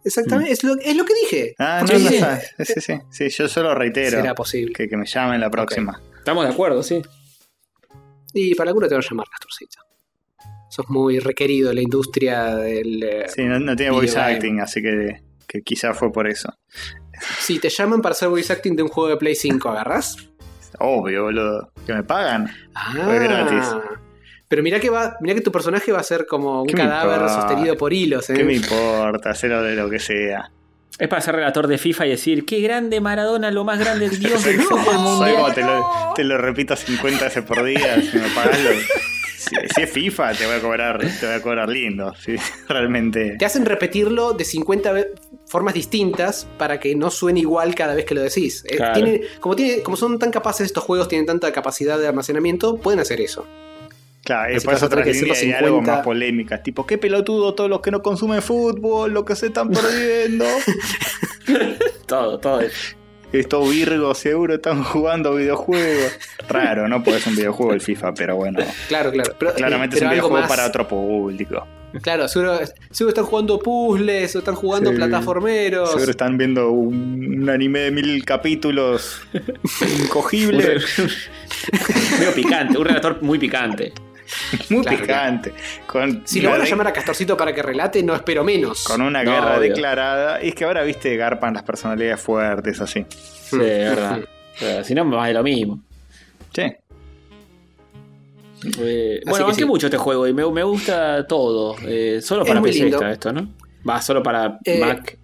exactamente, 0.05 0.52
es, 0.52 0.64
lo, 0.64 0.74
es 0.81 0.97
lo 0.97 1.05
que 1.05 1.14
dije. 1.23 1.55
Ah, 1.59 1.85
no, 1.86 1.93
no 1.98 2.09
sí. 2.64 2.74
Sí, 2.82 2.98
sí, 3.10 3.28
yo 3.31 3.48
solo 3.48 3.74
reitero 3.77 4.18
será 4.20 4.35
posible. 4.35 4.73
que, 4.73 4.89
que 4.89 4.97
me 4.97 5.06
llamen 5.06 5.40
la 5.40 5.51
próxima. 5.51 6.01
Estamos 6.18 6.44
de 6.47 6.52
acuerdo, 6.52 6.82
sí. 6.82 7.01
Y 8.38 8.54
para 8.54 8.70
alguno 8.70 8.86
te 8.88 8.94
van 8.94 9.02
a 9.04 9.08
llamar, 9.08 9.26
Castorcito. 9.30 9.80
Sos 10.68 10.88
muy 10.88 11.18
requerido 11.20 11.70
en 11.70 11.76
la 11.76 11.82
industria 11.82 12.54
del... 12.56 13.02
eh, 13.02 13.26
Sí, 13.28 13.44
no, 13.44 13.58
no 13.58 13.74
tiene 13.76 13.92
voice 13.92 14.18
acting, 14.18 14.60
así 14.60 14.82
que, 14.82 15.22
que 15.46 15.62
quizás 15.62 15.96
fue 15.96 16.12
por 16.12 16.26
eso. 16.28 16.52
Si 17.38 17.58
te 17.58 17.68
llaman 17.70 18.02
para 18.02 18.12
hacer 18.12 18.28
voice 18.28 18.52
acting 18.52 18.76
de 18.76 18.82
un 18.82 18.88
juego 18.88 19.08
de 19.10 19.16
Play 19.16 19.34
5, 19.34 19.68
¿agarrás? 19.70 20.16
Obvio, 20.78 21.24
boludo. 21.24 21.72
Que 21.86 21.94
me 21.94 22.02
pagan. 22.04 22.50
Ah, 22.74 22.92
Es 23.14 23.22
gratis. 23.22 23.64
Pero 24.48 24.62
mira 24.62 24.78
que 24.78 24.90
va, 24.90 25.16
mira 25.20 25.34
que 25.34 25.40
tu 25.40 25.50
personaje 25.50 25.90
va 25.90 26.00
a 26.00 26.04
ser 26.04 26.26
como 26.26 26.60
un 26.62 26.66
¿Qué 26.68 26.74
me 26.76 26.82
cadáver 26.82 27.28
sostenido 27.30 27.76
por 27.76 27.92
hilos, 27.92 28.28
¿eh? 28.30 28.34
¿Qué 28.34 28.44
me 28.44 28.54
importa? 28.54 29.30
Hacerlo 29.30 29.62
de 29.62 29.74
lo 29.74 29.88
que 29.90 29.98
sea. 29.98 30.50
Es 30.98 31.09
para 31.09 31.20
ser 31.20 31.35
relator 31.36 31.66
de 31.66 31.77
FIFA 31.78 32.06
y 32.06 32.10
decir, 32.10 32.47
qué 32.47 32.60
grande 32.60 33.01
Maradona, 33.01 33.51
lo 33.51 33.64
más 33.64 33.78
grande, 33.78 34.06
el 34.06 34.18
dios 34.18 34.43
del 34.44 34.60
fútbol 34.62 34.98
mundial. 34.98 35.55
te 35.55 35.60
lo, 35.62 35.86
te 36.14 36.24
lo 36.24 36.39
repito 36.39 36.74
50 36.74 37.24
veces 37.24 37.44
por 37.44 37.62
día, 37.64 38.01
si 38.01 38.16
me 38.16 38.28
pagas 38.31 38.59
lo- 38.62 38.70
si, 39.36 39.55
si 39.74 39.82
es 39.82 39.90
FIFA, 39.90 40.32
te 40.32 40.44
voy 40.47 40.56
a 40.56 40.60
cobrar, 40.60 40.98
te 40.98 41.27
voy 41.27 41.35
a 41.36 41.43
cobrar 41.43 41.68
lindo. 41.68 42.12
Si 42.18 42.35
realmente. 42.68 43.36
Te 43.39 43.44
hacen 43.44 43.64
repetirlo 43.66 44.32
de 44.32 44.44
50 44.44 44.93
ve- 44.93 45.12
formas 45.47 45.74
distintas 45.74 46.48
para 46.59 46.81
que 46.81 46.97
no 46.97 47.10
suene 47.10 47.40
igual 47.40 47.74
cada 47.74 47.94
vez 47.94 48.06
que 48.06 48.14
lo 48.14 48.23
decís. 48.23 48.64
Eh, 48.66 48.77
Claro. 48.77 48.94
tiene- 48.94 49.20
como, 49.39 49.55
tiene, 49.55 49.82
como 49.82 49.97
son 49.97 50.18
tan 50.18 50.31
capaces 50.32 50.66
estos 50.66 50.82
juegos, 50.82 51.06
tienen 51.09 51.27
tanta 51.27 51.52
capacidad 51.52 51.98
de 51.98 52.09
almacenamiento, 52.09 52.78
pueden 52.78 52.98
hacer 53.01 53.20
eso. 53.20 53.47
Claro, 54.27 54.43
y 54.43 54.44
Así 54.44 54.48
que 54.51 54.55
después 54.55 54.74
vas 54.74 54.82
a 54.82 54.86
otras 54.86 55.05
tener 55.05 55.15
que 55.15 55.20
líneas 55.20 55.36
decir 55.39 55.48
y 55.48 55.53
los 55.53 55.62
algo 55.62 55.77
50. 55.78 55.93
más 55.97 56.05
polémicas, 56.05 56.62
tipo, 56.62 56.86
qué 56.86 56.98
pelotudo 56.98 57.55
todos 57.55 57.70
los 57.70 57.81
que 57.81 57.90
no 57.90 58.03
consumen 58.03 58.43
fútbol, 58.43 59.12
lo 59.12 59.24
que 59.24 59.35
se 59.36 59.47
están 59.47 59.70
perdiendo. 59.70 60.44
Todo, 62.07 62.39
todo. 62.39 62.61
eso. 62.61 62.97
Estos 63.32 63.69
virgos 63.70 64.19
seguro 64.19 64.55
están 64.55 64.82
jugando 64.85 65.35
videojuegos. 65.35 66.12
Raro, 66.48 66.86
no 66.89 67.03
puede 67.03 67.19
ser 67.20 67.31
un 67.31 67.36
videojuego 67.36 67.73
el 67.73 67.81
FIFA, 67.81 68.15
pero 68.15 68.36
bueno. 68.36 68.61
Claro, 68.89 69.11
claro. 69.11 69.35
Pero, 69.39 69.55
Claramente 69.55 69.97
eh, 69.97 69.98
es 69.98 70.03
un 70.05 70.11
videojuego 70.11 70.39
más- 70.40 70.48
para 70.48 70.66
otro 70.66 70.86
público. 70.86 71.66
Claro, 72.03 72.28
seguro, 72.28 72.59
seguro 72.90 73.11
están 73.11 73.24
jugando 73.24 73.59
puzzles 73.59 74.36
o 74.36 74.40
están 74.40 74.55
jugando 74.55 74.90
Sí. 74.90 74.97
plataformeros. 74.97 75.90
Seguro 75.93 76.11
están 76.11 76.36
viendo 76.36 76.70
un, 76.70 77.39
un 77.43 77.48
anime 77.51 77.81
de 77.81 77.90
mil 77.90 78.24
capítulos 78.24 79.20
incogible, 80.05 80.78
Medio 82.19 82.35
picante, 82.35 82.78
un 82.78 82.85
relator 82.85 83.23
muy 83.23 83.39
picante. 83.39 83.93
muy 84.70 84.82
Claro, 84.82 84.98
picante. 85.01 85.53
Con, 85.86 86.23
Si 86.27 86.40
lo 86.40 86.51
van 86.51 86.61
a 86.61 86.65
la- 86.65 86.70
llamar 86.70 86.86
a 86.89 86.93
Castorcito 86.93 87.36
para 87.36 87.53
que 87.55 87.62
relate, 87.62 88.03
no 88.03 88.15
espero 88.15 88.43
menos. 88.44 88.85
con 88.85 89.01
una 89.01 89.23
No, 89.23 89.31
guerra 89.32 89.59
obvio. 89.59 89.69
declarada. 89.70 90.43
Y 90.44 90.48
es 90.48 90.55
que 90.55 90.65
ahora, 90.65 90.82
viste, 90.82 91.16
garpan 91.16 91.55
las 91.55 91.62
personalidades 91.62 92.20
fuertes 92.20 92.81
así. 92.81 93.05
Sí, 93.11 93.57
es 93.57 93.61
verdad. 93.61 94.20
Pero 94.61 94.85
si 94.85 94.94
no, 94.94 95.05
más 95.05 95.28
de 95.28 95.35
lo 95.35 95.43
mismo. 95.43 95.81
Sí. 96.55 96.62
Eh, 98.78 99.20
bueno, 99.24 99.44
que 99.44 99.51
banqué 99.51 99.62
sí. 99.62 99.65
mucho 99.66 99.86
este 99.86 99.98
juego 99.98 100.27
y 100.27 100.32
me, 100.32 100.51
me 100.51 100.62
gusta 100.62 101.27
todo. 101.27 101.77
Eh, 101.82 102.20
solo 102.23 102.43
Es 102.43 102.48
para 102.48 102.62
PC 102.62 102.89
está 102.89 103.12
esto, 103.12 103.32
¿no? 103.32 103.48
Va, 103.89 104.01
solo 104.01 104.23
para 104.23 104.59
Eh, 104.65 104.81
Mac. 104.81 105.19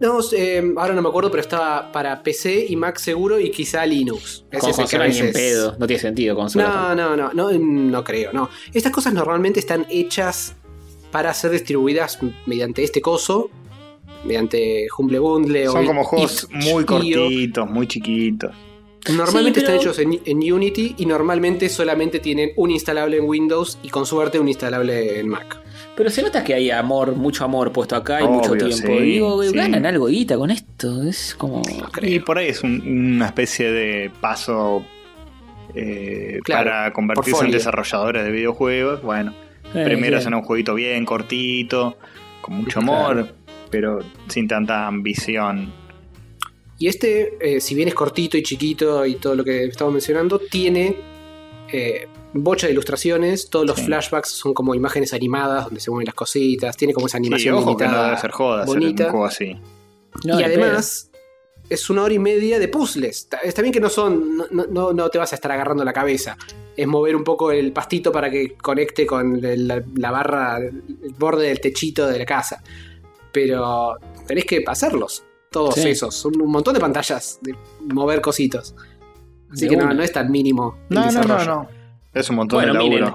No, 0.00 0.18
eh, 0.32 0.72
ahora 0.78 0.94
no 0.94 1.02
me 1.02 1.08
acuerdo, 1.10 1.30
pero 1.30 1.42
estaba 1.42 1.92
para 1.92 2.22
PC 2.22 2.66
y 2.70 2.76
Mac 2.76 2.96
seguro 2.98 3.38
y 3.38 3.50
quizá 3.50 3.84
Linux. 3.84 4.44
Con 4.58 4.70
es 4.70 4.76
a 4.78 4.80
consola 4.82 5.08
ni 5.08 5.18
en 5.18 5.32
pedo. 5.32 5.76
No 5.78 5.86
tiene 5.86 6.00
sentido 6.00 6.34
consola. 6.34 6.94
No, 6.94 6.94
no, 6.94 7.16
no, 7.16 7.32
no, 7.34 7.50
no 7.58 8.04
creo, 8.04 8.32
no. 8.32 8.48
Estas 8.72 8.92
cosas 8.92 9.12
normalmente 9.12 9.60
están 9.60 9.86
hechas 9.90 10.54
para 11.10 11.34
ser 11.34 11.50
distribuidas 11.50 12.18
mediante 12.46 12.82
este 12.82 13.02
coso, 13.02 13.50
mediante 14.24 14.86
Humble 14.96 15.18
Bundle 15.18 15.68
o 15.68 15.72
Son 15.72 15.86
como 15.86 16.04
juegos 16.04 16.48
muy 16.50 16.84
cortitos, 16.84 17.68
muy 17.68 17.86
chiquitos. 17.86 18.52
Normalmente 19.14 19.60
Sí, 19.60 19.66
pero- 19.66 19.78
están 19.78 19.90
hechos 19.90 19.98
en, 19.98 20.20
en 20.24 20.52
Unity 20.52 20.94
y 20.98 21.06
normalmente 21.06 21.68
solamente 21.68 22.20
tienen 22.20 22.52
un 22.56 22.70
instalable 22.70 23.16
en 23.18 23.24
Windows 23.24 23.78
y 23.82 23.88
con 23.88 24.06
suerte 24.06 24.38
un 24.38 24.48
instalable 24.48 25.18
en 25.20 25.28
Mac. 25.28 25.58
Pero 26.00 26.08
se 26.08 26.22
nota 26.22 26.42
que 26.42 26.54
hay 26.54 26.70
amor, 26.70 27.14
mucho 27.14 27.44
amor 27.44 27.72
puesto 27.72 27.94
acá 27.94 28.22
y 28.22 28.24
Obvio, 28.24 28.36
mucho 28.36 28.52
tiempo. 28.54 28.74
sí, 28.74 28.90
Y 28.90 29.00
digo, 29.12 29.42
sí. 29.42 29.52
ganan 29.54 29.84
algo 29.84 30.06
guita 30.06 30.38
con 30.38 30.50
esto. 30.50 31.02
Es 31.02 31.34
como. 31.34 31.60
Y 32.00 32.20
por 32.20 32.38
ahí 32.38 32.46
es 32.48 32.62
un- 32.62 32.80
una 33.16 33.26
especie 33.26 33.70
de 33.70 34.10
paso 34.18 34.82
eh, 35.74 36.38
Claro, 36.42 36.70
para 36.70 36.92
convertirse 36.94 37.44
en 37.44 37.50
desarrolladores 37.50 38.24
de 38.24 38.30
videojuegos. 38.30 39.02
Bueno, 39.02 39.34
Eh, 39.74 39.84
primero 39.84 40.16
hacen 40.16 40.32
un 40.32 40.40
jueguito 40.40 40.74
bien 40.74 41.04
cortito, 41.04 41.98
con 42.40 42.54
mucho 42.56 42.80
Claro. 42.80 42.96
amor, 43.20 43.34
pero 43.70 43.98
sin 44.28 44.48
tanta 44.48 44.86
ambición. 44.86 45.70
Y 46.78 46.88
este, 46.88 47.34
eh, 47.42 47.60
si 47.60 47.74
bien 47.74 47.88
es 47.88 47.94
cortito 47.94 48.38
y 48.38 48.42
chiquito 48.42 49.04
y 49.04 49.16
todo 49.16 49.34
lo 49.36 49.44
que 49.44 49.64
estamos 49.66 49.92
mencionando, 49.92 50.38
tiene 50.38 50.96
eh, 51.72 52.08
bocha 52.32 52.66
de 52.66 52.72
ilustraciones, 52.72 53.50
todos 53.50 53.66
los 53.66 53.76
Sí. 53.78 53.86
flashbacks 53.86 54.28
son 54.30 54.54
como 54.54 54.74
imágenes 54.74 55.12
animadas 55.12 55.64
donde 55.64 55.80
se 55.80 55.90
mueven 55.90 56.06
las 56.06 56.14
cositas, 56.14 56.76
tiene 56.76 56.94
como 56.94 57.06
esa 57.06 57.18
Sí, 57.18 57.22
animación 57.24 57.54
ojo 57.56 57.76
que 57.76 57.84
no 57.84 57.90
limitada, 57.90 58.06
debe 58.08 58.20
ser 58.20 58.30
joda 58.30 58.62
hacer 58.62 58.74
un 58.76 58.80
bonita. 58.80 59.10
juego 59.10 59.24
así. 59.26 59.56
No, 60.24 60.38
y 60.40 60.42
además 60.42 61.10
es 61.68 61.88
una 61.90 62.02
hora 62.02 62.14
y 62.14 62.18
media 62.18 62.58
de 62.58 62.68
puzzles. 62.68 63.28
Está, 63.42 63.62
bien 63.62 63.72
que 63.72 63.80
no 63.80 63.88
son, 63.88 64.36
no, 64.36 64.46
no- 64.50 64.66
no, 64.66 64.92
no 64.92 65.08
te 65.08 65.18
vas 65.18 65.32
a 65.32 65.36
estar 65.36 65.52
agarrando 65.52 65.84
la 65.84 65.92
cabeza. 65.92 66.36
Es 66.76 66.86
mover 66.86 67.14
un 67.16 67.22
poco 67.24 67.52
el 67.52 67.72
pastito 67.72 68.10
para 68.10 68.30
que 68.30 68.54
conecte 68.56 69.06
con 69.06 69.40
la, 69.40 69.82
la 69.96 70.10
barra, 70.10 70.58
el 70.58 70.82
borde 71.18 71.46
del 71.48 71.60
techito 71.60 72.06
de 72.08 72.18
la 72.18 72.24
casa. 72.24 72.62
Pero 73.32 73.96
tenés 74.26 74.44
que 74.44 74.64
hacerlos. 74.66 75.24
Todos 75.50 75.74
Sí. 75.74 75.88
esos. 75.90 76.14
Son 76.14 76.40
un 76.40 76.50
montón 76.50 76.74
de 76.74 76.80
pantallas 76.80 77.38
de 77.42 77.54
mover 77.92 78.20
cositos. 78.20 78.74
Así 79.52 79.64
De 79.64 79.70
que 79.70 79.76
no, 79.76 79.84
una. 79.86 79.94
no 79.94 80.02
es 80.02 80.12
tan 80.12 80.30
mínimo. 80.30 80.76
el 80.90 80.94
No, 80.94 81.00
no, 81.06 81.12
no, 81.12 81.20
desarrollo. 81.22 81.46
no. 81.46 81.79
Es 82.14 82.28
un 82.30 82.36
montón 82.36 82.58
Bueno, 82.58 82.72
de 82.72 82.78
laburo. 82.78 83.14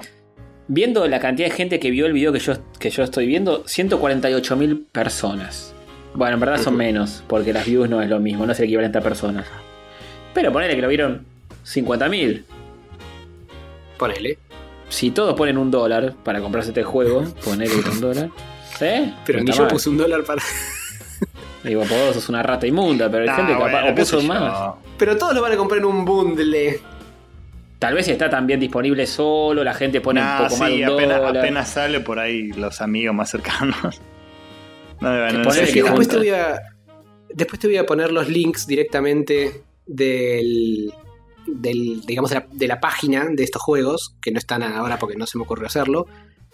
viendo 0.68 1.06
la 1.06 1.20
cantidad 1.20 1.48
de 1.48 1.54
gente 1.54 1.78
que 1.80 1.90
vio 1.90 2.06
el 2.06 2.12
video 2.12 2.32
que 2.32 2.38
yo, 2.38 2.54
que 2.78 2.90
yo 2.90 3.02
estoy 3.02 3.26
viendo, 3.26 3.66
148 3.66 4.56
mil 4.56 4.86
personas. 4.90 5.74
Bueno, 6.14 6.34
en 6.34 6.40
verdad 6.40 6.58
son 6.62 6.76
menos, 6.76 7.22
porque 7.28 7.52
las 7.52 7.66
views 7.66 7.90
no 7.90 8.00
es 8.00 8.08
lo 8.08 8.18
mismo, 8.20 8.46
no 8.46 8.52
es 8.52 8.58
el 8.58 8.64
equivalente 8.66 8.98
a 8.98 9.02
personas. 9.02 9.46
Pero 10.32 10.50
ponele 10.52 10.74
que 10.74 10.82
lo 10.82 10.88
vieron 10.88 11.26
50 11.64 12.08
mil. 12.08 12.44
Ponele. 13.98 14.38
Si 14.88 15.10
todos 15.10 15.34
ponen 15.34 15.58
un 15.58 15.70
dólar 15.70 16.14
para 16.24 16.40
comprarse 16.40 16.70
este 16.70 16.84
juego, 16.84 17.24
ponele 17.44 17.74
un 17.74 18.00
dólar. 18.00 18.30
¿Sí? 18.78 19.14
Pero 19.26 19.42
ni 19.42 19.52
yo 19.52 19.62
mal. 19.62 19.68
puse 19.68 19.88
un 19.90 19.98
dólar 19.98 20.24
para. 20.24 20.42
Digo, 21.64 21.82
por 21.82 21.98
vos 21.98 22.14
sos 22.14 22.28
una 22.28 22.42
rata 22.42 22.66
inmunda, 22.66 23.10
pero 23.10 23.24
hay 23.24 23.36
gente 23.36 23.52
capaz 23.54 23.70
bueno, 23.72 23.90
o 23.90 23.94
puso 23.94 24.22
más. 24.22 24.74
Pero 24.96 25.16
todos 25.16 25.34
lo 25.34 25.42
van 25.42 25.52
a 25.52 25.56
comprar 25.56 25.80
en 25.80 25.84
un 25.86 26.04
bundle. 26.04 26.80
Tal 27.78 27.94
vez 27.94 28.08
está 28.08 28.30
también 28.30 28.58
disponible 28.58 29.06
solo, 29.06 29.62
la 29.62 29.74
gente 29.74 30.00
pone 30.00 30.20
Nah, 30.20 30.42
un 30.42 30.48
poco 30.48 30.56
más 30.60 30.70
de 30.70 30.76
sí, 30.76 30.82
un 30.82 30.90
apenas, 30.92 31.18
dólar. 31.18 31.36
apenas 31.38 31.68
sale 31.70 32.00
por 32.00 32.18
ahí 32.18 32.48
los 32.52 32.80
amigos 32.80 33.14
más 33.14 33.30
cercanos. 33.30 33.76
No, 34.98 35.50
sé 35.50 35.66
Sí, 35.66 35.74
que 35.74 35.80
qué 35.80 35.82
después, 35.82 36.08
te 36.08 36.16
voy 36.16 36.30
a, 36.30 36.58
después 37.34 37.60
te 37.60 37.66
voy 37.66 37.76
a 37.76 37.84
poner 37.84 38.10
los 38.12 38.30
links 38.30 38.66
directamente 38.66 39.62
del, 39.84 40.90
del 41.46 42.00
digamos, 42.06 42.30
de 42.30 42.36
la, 42.36 42.46
de 42.50 42.66
la 42.66 42.80
página 42.80 43.26
de 43.30 43.42
estos 43.44 43.60
juegos, 43.60 44.16
que 44.22 44.30
no 44.32 44.38
están 44.38 44.62
ahora 44.62 44.98
porque 44.98 45.16
no 45.16 45.26
se 45.26 45.36
me 45.36 45.44
ocurrió 45.44 45.66
hacerlo. 45.66 46.06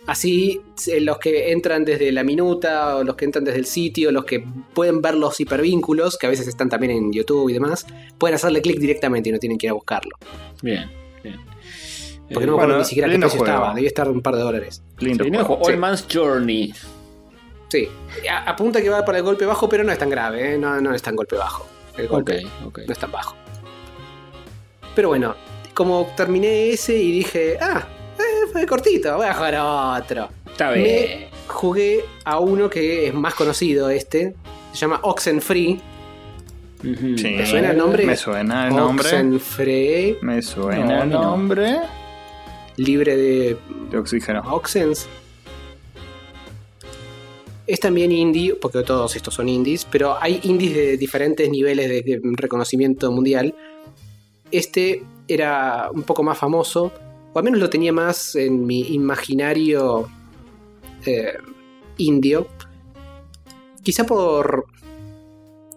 Así, 0.08 0.60
eh, 0.88 1.00
los 1.00 1.18
que 1.18 1.52
entran 1.52 1.84
desde 1.84 2.10
la 2.10 2.24
minuta, 2.24 2.96
o 2.96 3.04
los 3.04 3.14
que 3.14 3.26
entran 3.26 3.44
desde 3.44 3.60
el 3.60 3.66
sitio, 3.66 4.10
los 4.10 4.24
que 4.24 4.44
pueden 4.74 5.00
ver 5.00 5.14
los 5.14 5.38
hipervínculos, 5.38 6.18
que 6.18 6.26
a 6.26 6.30
veces 6.30 6.48
están 6.48 6.68
también 6.68 6.90
en 6.90 7.12
YouTube 7.12 7.48
y 7.48 7.52
demás, 7.52 7.86
pueden 8.18 8.34
hacerle 8.34 8.60
clic 8.60 8.80
directamente 8.80 9.28
y 9.28 9.32
no 9.32 9.38
tienen 9.38 9.56
que 9.56 9.66
ir 9.66 9.70
a 9.70 9.74
buscarlo. 9.74 10.16
Bien. 10.62 10.90
Porque 12.32 12.44
Eh, 12.44 12.46
no 12.46 12.52
me 12.52 12.56
acuerdo 12.56 12.66
bueno, 12.74 12.78
ni 12.78 12.84
siquiera 12.84 13.08
qué 13.08 13.14
precio 13.18 13.38
juego. 13.40 13.54
estaba, 13.54 13.74
debía 13.74 13.88
estar 13.88 14.08
un 14.08 14.22
par 14.22 14.34
de 14.36 14.42
dólares. 14.42 14.82
lindo 14.98 15.24
Sí, 15.24 15.30
juego. 15.30 15.58
All 15.62 15.72
Sí. 15.72 15.76
Man's 15.78 16.06
Journey. 16.12 16.74
Sí, 17.68 17.88
A- 18.30 18.50
apunta 18.50 18.82
que 18.82 18.88
va 18.90 19.04
para 19.04 19.18
el 19.18 19.24
golpe 19.24 19.46
bajo, 19.46 19.68
pero 19.68 19.82
no 19.84 19.92
es 19.92 19.98
tan 19.98 20.10
grave, 20.10 20.54
¿eh? 20.54 20.58
no, 20.58 20.80
no 20.80 20.94
es 20.94 21.00
tan 21.02 21.16
golpe 21.16 21.36
bajo. 21.36 21.66
El 21.96 22.08
golpe 22.08 22.42
ok. 22.66 22.80
no 22.86 22.92
es 22.92 22.98
tan 22.98 23.10
bajo. 23.12 23.34
Pero 24.94 25.08
bueno, 25.08 25.34
como 25.74 26.06
terminé 26.16 26.70
ese 26.70 26.94
y 26.98 27.12
dije, 27.12 27.56
ah, 27.60 27.86
eh, 28.18 28.48
fue 28.52 28.66
cortito, 28.66 29.16
voy 29.16 29.26
a 29.26 29.34
jugar 29.34 29.54
a 29.54 29.98
otro. 29.98 30.28
Está 30.50 30.70
Me 30.70 30.76
bien. 30.82 31.28
jugué 31.48 32.04
a 32.24 32.38
uno 32.40 32.68
que 32.68 33.08
es 33.08 33.14
más 33.14 33.34
conocido 33.34 33.88
este, 33.88 34.34
se 34.72 34.78
llama 34.78 35.00
Oxenfree. 35.02 35.80
Sí, 36.82 37.14
¿Te 37.22 37.46
suena 37.46 37.70
el 37.70 37.78
nombre? 37.78 38.04
Me 38.04 38.16
suena 38.16 38.66
el 38.68 38.74
nombre. 38.74 39.06
Oxenfree, 39.06 40.18
Me 40.20 40.42
suena 40.42 40.84
No, 40.84 41.02
el 41.02 41.08
mí 41.08 41.14
no. 41.14 41.20
Libre 42.76 43.16
de 43.16 43.56
De 43.90 43.98
oxígeno. 43.98 44.42
Oxens. 44.50 45.08
Es 47.66 47.80
también 47.80 48.10
indie, 48.10 48.54
porque 48.54 48.82
todos 48.82 49.14
estos 49.14 49.34
son 49.34 49.48
indies, 49.48 49.84
pero 49.84 50.16
hay 50.20 50.40
indies 50.42 50.74
de 50.74 50.96
diferentes 50.96 51.48
niveles 51.48 51.88
de, 51.88 52.02
de 52.02 52.20
reconocimiento 52.36 53.10
mundial. 53.12 53.54
Este 54.50 55.02
era 55.28 55.90
un 55.92 56.02
poco 56.02 56.22
más 56.22 56.36
famoso, 56.36 56.92
o 57.32 57.38
al 57.38 57.44
menos 57.44 57.60
lo 57.60 57.70
tenía 57.70 57.92
más 57.92 58.34
en 58.34 58.66
mi 58.66 58.80
imaginario 58.92 60.08
eh, 61.06 61.38
indio. 61.98 62.46
Quizá 63.82 64.04
por... 64.04 64.66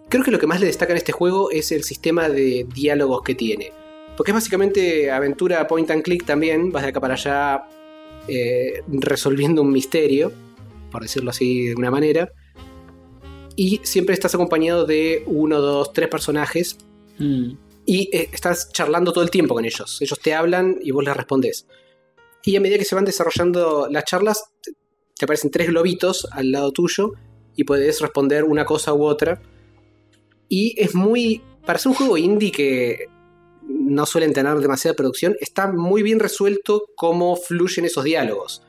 Creo 0.08 0.22
que 0.22 0.30
lo 0.30 0.38
que 0.38 0.46
más 0.46 0.60
le 0.60 0.66
destaca 0.66 0.92
en 0.92 0.98
este 0.98 1.12
juego 1.12 1.50
es 1.50 1.72
el 1.72 1.82
sistema 1.82 2.28
de 2.28 2.66
diálogos 2.72 3.22
que 3.22 3.34
tiene. 3.34 3.72
Porque 4.16 4.30
es 4.30 4.34
básicamente 4.34 5.10
aventura 5.10 5.66
point 5.66 5.90
and 5.90 6.02
click 6.02 6.24
también, 6.24 6.72
vas 6.72 6.82
de 6.82 6.88
acá 6.90 7.00
para 7.00 7.14
allá 7.14 7.64
eh, 8.28 8.82
resolviendo 8.88 9.62
un 9.62 9.72
misterio, 9.72 10.32
por 10.90 11.02
decirlo 11.02 11.30
así 11.30 11.68
de 11.68 11.74
una 11.74 11.90
manera. 11.90 12.32
Y 13.56 13.80
siempre 13.84 14.14
estás 14.14 14.34
acompañado 14.34 14.84
de 14.84 15.22
uno, 15.26 15.60
dos, 15.60 15.92
tres 15.92 16.08
personajes 16.08 16.78
Mm. 17.18 17.56
y 17.86 18.16
eh, 18.16 18.28
estás 18.32 18.70
charlando 18.72 19.12
todo 19.12 19.24
el 19.24 19.30
tiempo 19.30 19.54
con 19.54 19.64
ellos. 19.64 20.00
Ellos 20.00 20.18
te 20.20 20.34
hablan 20.34 20.78
y 20.82 20.90
vos 20.90 21.04
les 21.04 21.16
respondés. 21.16 21.66
Y 22.44 22.56
a 22.56 22.60
medida 22.60 22.78
que 22.78 22.84
se 22.84 22.94
van 22.94 23.04
desarrollando 23.04 23.88
las 23.90 24.04
charlas, 24.04 24.44
te, 24.62 24.72
aparecen 25.24 25.50
tres 25.50 25.68
globitos 25.68 26.28
al 26.30 26.50
lado 26.50 26.72
tuyo 26.72 27.12
y 27.56 27.64
podés 27.64 28.00
responder 28.00 28.44
una 28.44 28.64
cosa 28.64 28.92
u 28.92 29.04
otra. 29.04 29.40
Y 30.48 30.74
es 30.80 30.94
muy. 30.94 31.42
Para 31.64 31.78
ser 31.78 31.90
un 31.90 31.96
juego 31.96 32.16
indie 32.16 32.52
que 32.52 33.06
no 33.68 34.06
suelen 34.06 34.32
tener 34.32 34.54
demasiada 34.56 34.96
producción, 34.96 35.36
está 35.40 35.70
muy 35.70 36.02
bien 36.02 36.20
resuelto 36.20 36.90
cómo 36.94 37.36
fluyen 37.36 37.84
esos 37.84 38.04
diálogos. 38.04 38.62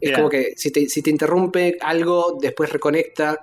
Es 0.00 0.16
como 0.16 0.30
que 0.30 0.54
si 0.56 0.70
te, 0.70 0.88
si 0.88 1.02
te 1.02 1.10
interrumpe 1.10 1.76
algo, 1.80 2.38
después 2.40 2.72
reconecta. 2.72 3.38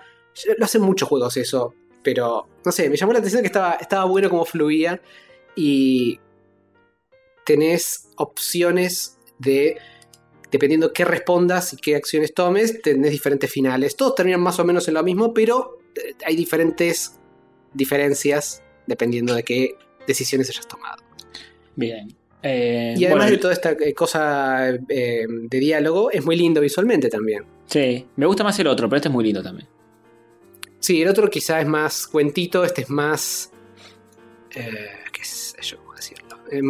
Lo 0.57 0.65
hacen 0.65 0.81
muchos 0.81 1.07
juegos 1.07 1.37
eso, 1.37 1.75
pero 2.03 2.47
no 2.65 2.71
sé, 2.71 2.89
me 2.89 2.97
llamó 2.97 3.13
la 3.13 3.19
atención 3.19 3.43
que 3.43 3.47
estaba, 3.47 3.73
estaba 3.73 4.05
bueno 4.05 4.29
cómo 4.29 4.43
fluía 4.43 4.99
y 5.55 6.19
tenés 7.45 8.09
opciones 8.17 9.19
de, 9.37 9.77
dependiendo 10.51 10.93
qué 10.93 11.05
respondas 11.05 11.73
y 11.73 11.77
qué 11.77 11.95
acciones 11.95 12.33
tomes, 12.33 12.81
tenés 12.81 13.11
diferentes 13.11 13.51
finales. 13.51 13.95
Todos 13.95 14.15
terminan 14.15 14.41
más 14.41 14.59
o 14.59 14.65
menos 14.65 14.87
en 14.87 14.95
lo 14.95 15.03
mismo, 15.03 15.33
pero 15.33 15.79
eh, 15.95 16.13
hay 16.25 16.35
diferentes 16.35 17.19
diferencias 17.73 18.63
dependiendo 18.87 19.35
de 19.35 19.43
qué 19.43 19.75
decisiones 20.07 20.49
hayas 20.49 20.67
tomado. 20.67 21.03
Bien. 21.75 22.07
Eh, 22.41 22.95
Y 22.97 23.05
además 23.05 23.25
bueno, 23.25 23.31
de 23.31 23.37
toda 23.39 23.53
esta 23.53 23.71
eh, 23.71 23.93
cosa 23.93 24.69
eh, 24.69 25.25
de 25.27 25.59
diálogo, 25.59 26.09
es 26.11 26.23
muy 26.25 26.35
lindo 26.35 26.61
visualmente 26.61 27.09
también. 27.09 27.43
Sí, 27.65 28.05
me 28.15 28.25
gusta 28.25 28.43
más 28.43 28.57
el 28.59 28.67
otro, 28.67 28.87
pero 28.87 28.97
este 28.97 29.09
es 29.09 29.13
muy 29.13 29.25
lindo 29.25 29.43
también. 29.43 29.67
Sí, 30.79 31.01
el 31.01 31.07
otro 31.09 31.29
quizá 31.29 31.59
es 31.59 31.67
más 31.67 32.07
cuentito, 32.07 32.63
este 32.63 32.81
es 32.83 32.89
más... 32.89 33.51
eh, 34.55 34.87
¿Qué 35.11 35.25
sé 35.25 35.57
yo 35.61 35.77
cómo 35.77 35.93
decirlo? 35.95 36.27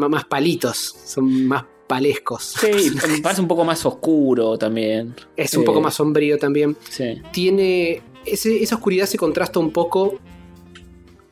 Más 0.10 0.26
palitos, 0.26 0.78
son 1.06 1.46
más 1.46 1.64
palescos. 1.88 2.56
Sí, 2.60 2.92
me 3.08 3.20
parece 3.20 3.42
un 3.42 3.48
poco 3.48 3.64
más 3.64 3.86
oscuro 3.86 4.58
también. 4.58 5.14
Es 5.36 5.54
un 5.54 5.64
poco 5.64 5.82
más 5.82 5.94
sombrío 5.96 6.38
también. 6.38 6.76
Sí. 6.90 7.22
Tiene... 7.32 8.02
ese- 8.26 8.64
esa 8.64 8.76
oscuridad 8.76 9.06
se 9.06 9.18
contrasta 9.18 9.60
un 9.60 9.72
poco 9.72 10.18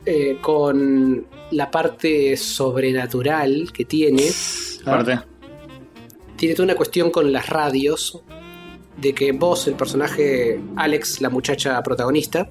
eh, 0.06 0.38
con 0.42 1.26
la 1.52 1.72
parte 1.72 2.38
sobrenatural 2.38 3.72
que 3.74 3.86
tiene. 3.86 4.24
Tiene 6.36 6.56
toda 6.56 6.66
una 6.66 6.76
cuestión 6.76 7.12
con 7.12 7.32
las 7.32 7.48
radios. 7.50 8.22
De 8.98 9.14
que 9.14 9.34
vos, 9.34 9.68
el 9.68 9.76
personaje 9.76 10.58
Alex, 10.78 11.20
la 11.20 11.30
muchacha 11.30 11.84
protagonista, 11.84 12.50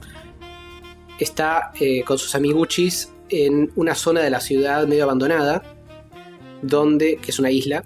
está 1.18 1.72
eh, 1.80 2.02
con 2.04 2.18
sus 2.18 2.34
amiguchis 2.34 3.12
en 3.30 3.72
una 3.76 3.94
zona 3.94 4.20
de 4.20 4.30
la 4.30 4.40
ciudad 4.40 4.86
medio 4.86 5.04
abandonada, 5.04 5.62
donde, 6.62 7.16
que 7.16 7.30
es 7.30 7.38
una 7.38 7.50
isla, 7.50 7.84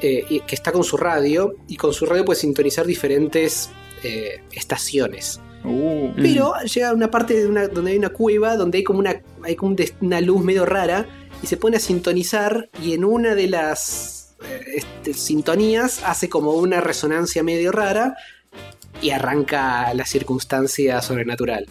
eh, 0.00 0.24
y 0.28 0.40
que 0.40 0.54
está 0.54 0.72
con 0.72 0.84
su 0.84 0.96
radio, 0.96 1.56
y 1.66 1.76
con 1.76 1.92
su 1.92 2.06
radio 2.06 2.24
puede 2.24 2.40
sintonizar 2.40 2.86
diferentes 2.86 3.70
eh, 4.02 4.42
estaciones. 4.52 5.40
Uh, 5.64 6.12
Pero 6.16 6.54
llega 6.62 6.90
a 6.90 6.94
una 6.94 7.10
parte 7.10 7.34
de 7.34 7.46
una, 7.46 7.68
donde 7.68 7.90
hay 7.90 7.98
una 7.98 8.10
cueva, 8.10 8.56
donde 8.56 8.78
hay 8.78 8.84
como, 8.84 9.00
una, 9.00 9.20
hay 9.42 9.56
como 9.56 9.76
una 10.00 10.20
luz 10.20 10.42
medio 10.44 10.64
rara, 10.64 11.06
y 11.42 11.46
se 11.46 11.56
pone 11.56 11.76
a 11.76 11.80
sintonizar, 11.80 12.70
y 12.82 12.94
en 12.94 13.04
una 13.04 13.34
de 13.34 13.48
las 13.48 14.36
eh, 14.42 14.76
este, 14.76 15.14
sintonías 15.14 16.02
hace 16.04 16.28
como 16.28 16.52
una 16.52 16.80
resonancia 16.80 17.42
medio 17.42 17.72
rara, 17.72 18.16
y 19.00 19.10
arranca 19.10 19.92
la 19.94 20.04
circunstancia 20.04 21.02
sobrenatural. 21.02 21.66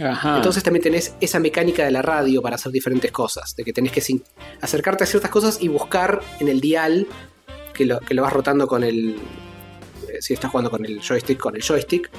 Ajá. 0.00 0.36
Entonces 0.36 0.62
también 0.62 0.82
tenés 0.82 1.14
esa 1.20 1.40
mecánica 1.40 1.84
de 1.84 1.90
la 1.90 2.02
radio 2.02 2.40
para 2.40 2.54
hacer 2.54 2.70
diferentes 2.70 3.10
cosas, 3.10 3.56
de 3.56 3.64
que 3.64 3.72
tenés 3.72 3.90
que 3.90 4.02
acercarte 4.60 5.04
a 5.04 5.06
ciertas 5.06 5.30
cosas 5.30 5.58
y 5.60 5.68
buscar 5.68 6.20
en 6.38 6.48
el 6.48 6.60
dial, 6.60 7.08
que 7.74 7.84
lo, 7.84 7.98
que 8.00 8.14
lo 8.14 8.22
vas 8.22 8.32
rotando 8.32 8.68
con 8.68 8.84
el... 8.84 9.16
eh, 10.08 10.18
si 10.20 10.34
estás 10.34 10.50
jugando 10.50 10.70
con 10.70 10.84
el 10.84 11.00
joystick, 11.00 11.38
con 11.38 11.56
el 11.56 11.62
joystick, 11.62 12.10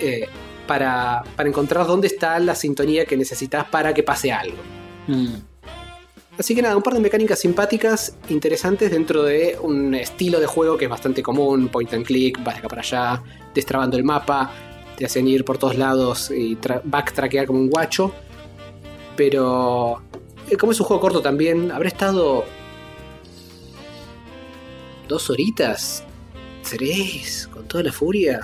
eh, 0.00 0.28
para, 0.66 1.22
para 1.36 1.48
encontrar 1.48 1.86
dónde 1.86 2.06
está 2.06 2.38
la 2.38 2.54
sintonía 2.54 3.04
que 3.04 3.16
necesitas 3.16 3.64
para 3.66 3.92
que 3.92 4.02
pase 4.02 4.32
algo. 4.32 4.58
Mm. 5.06 5.34
Así 6.38 6.54
que 6.54 6.62
nada, 6.62 6.76
un 6.76 6.82
par 6.82 6.94
de 6.94 7.00
mecánicas 7.00 7.40
simpáticas, 7.40 8.16
interesantes 8.30 8.90
dentro 8.90 9.22
de 9.22 9.58
un 9.60 9.94
estilo 9.94 10.40
de 10.40 10.46
juego 10.46 10.78
que 10.78 10.86
es 10.86 10.90
bastante 10.90 11.22
común, 11.22 11.68
point 11.68 11.92
and 11.92 12.06
click, 12.06 12.42
vas 12.42 12.54
de 12.54 12.60
acá 12.60 12.68
para 12.68 12.80
allá, 12.80 13.22
destrabando 13.54 13.98
el 13.98 14.04
mapa, 14.04 14.50
te 14.96 15.04
hacen 15.04 15.28
ir 15.28 15.44
por 15.44 15.58
todos 15.58 15.76
lados 15.76 16.30
y 16.30 16.56
tra- 16.56 16.80
backtrackear 16.84 17.46
como 17.46 17.58
un 17.60 17.68
guacho. 17.68 18.14
Pero 19.14 20.02
eh, 20.48 20.56
como 20.56 20.72
es 20.72 20.80
un 20.80 20.86
juego 20.86 21.02
corto 21.02 21.20
también, 21.20 21.70
habrá 21.70 21.88
estado 21.88 22.46
dos 25.06 25.28
horitas, 25.28 26.02
tres, 26.68 27.46
con 27.52 27.68
toda 27.68 27.84
la 27.84 27.92
furia. 27.92 28.40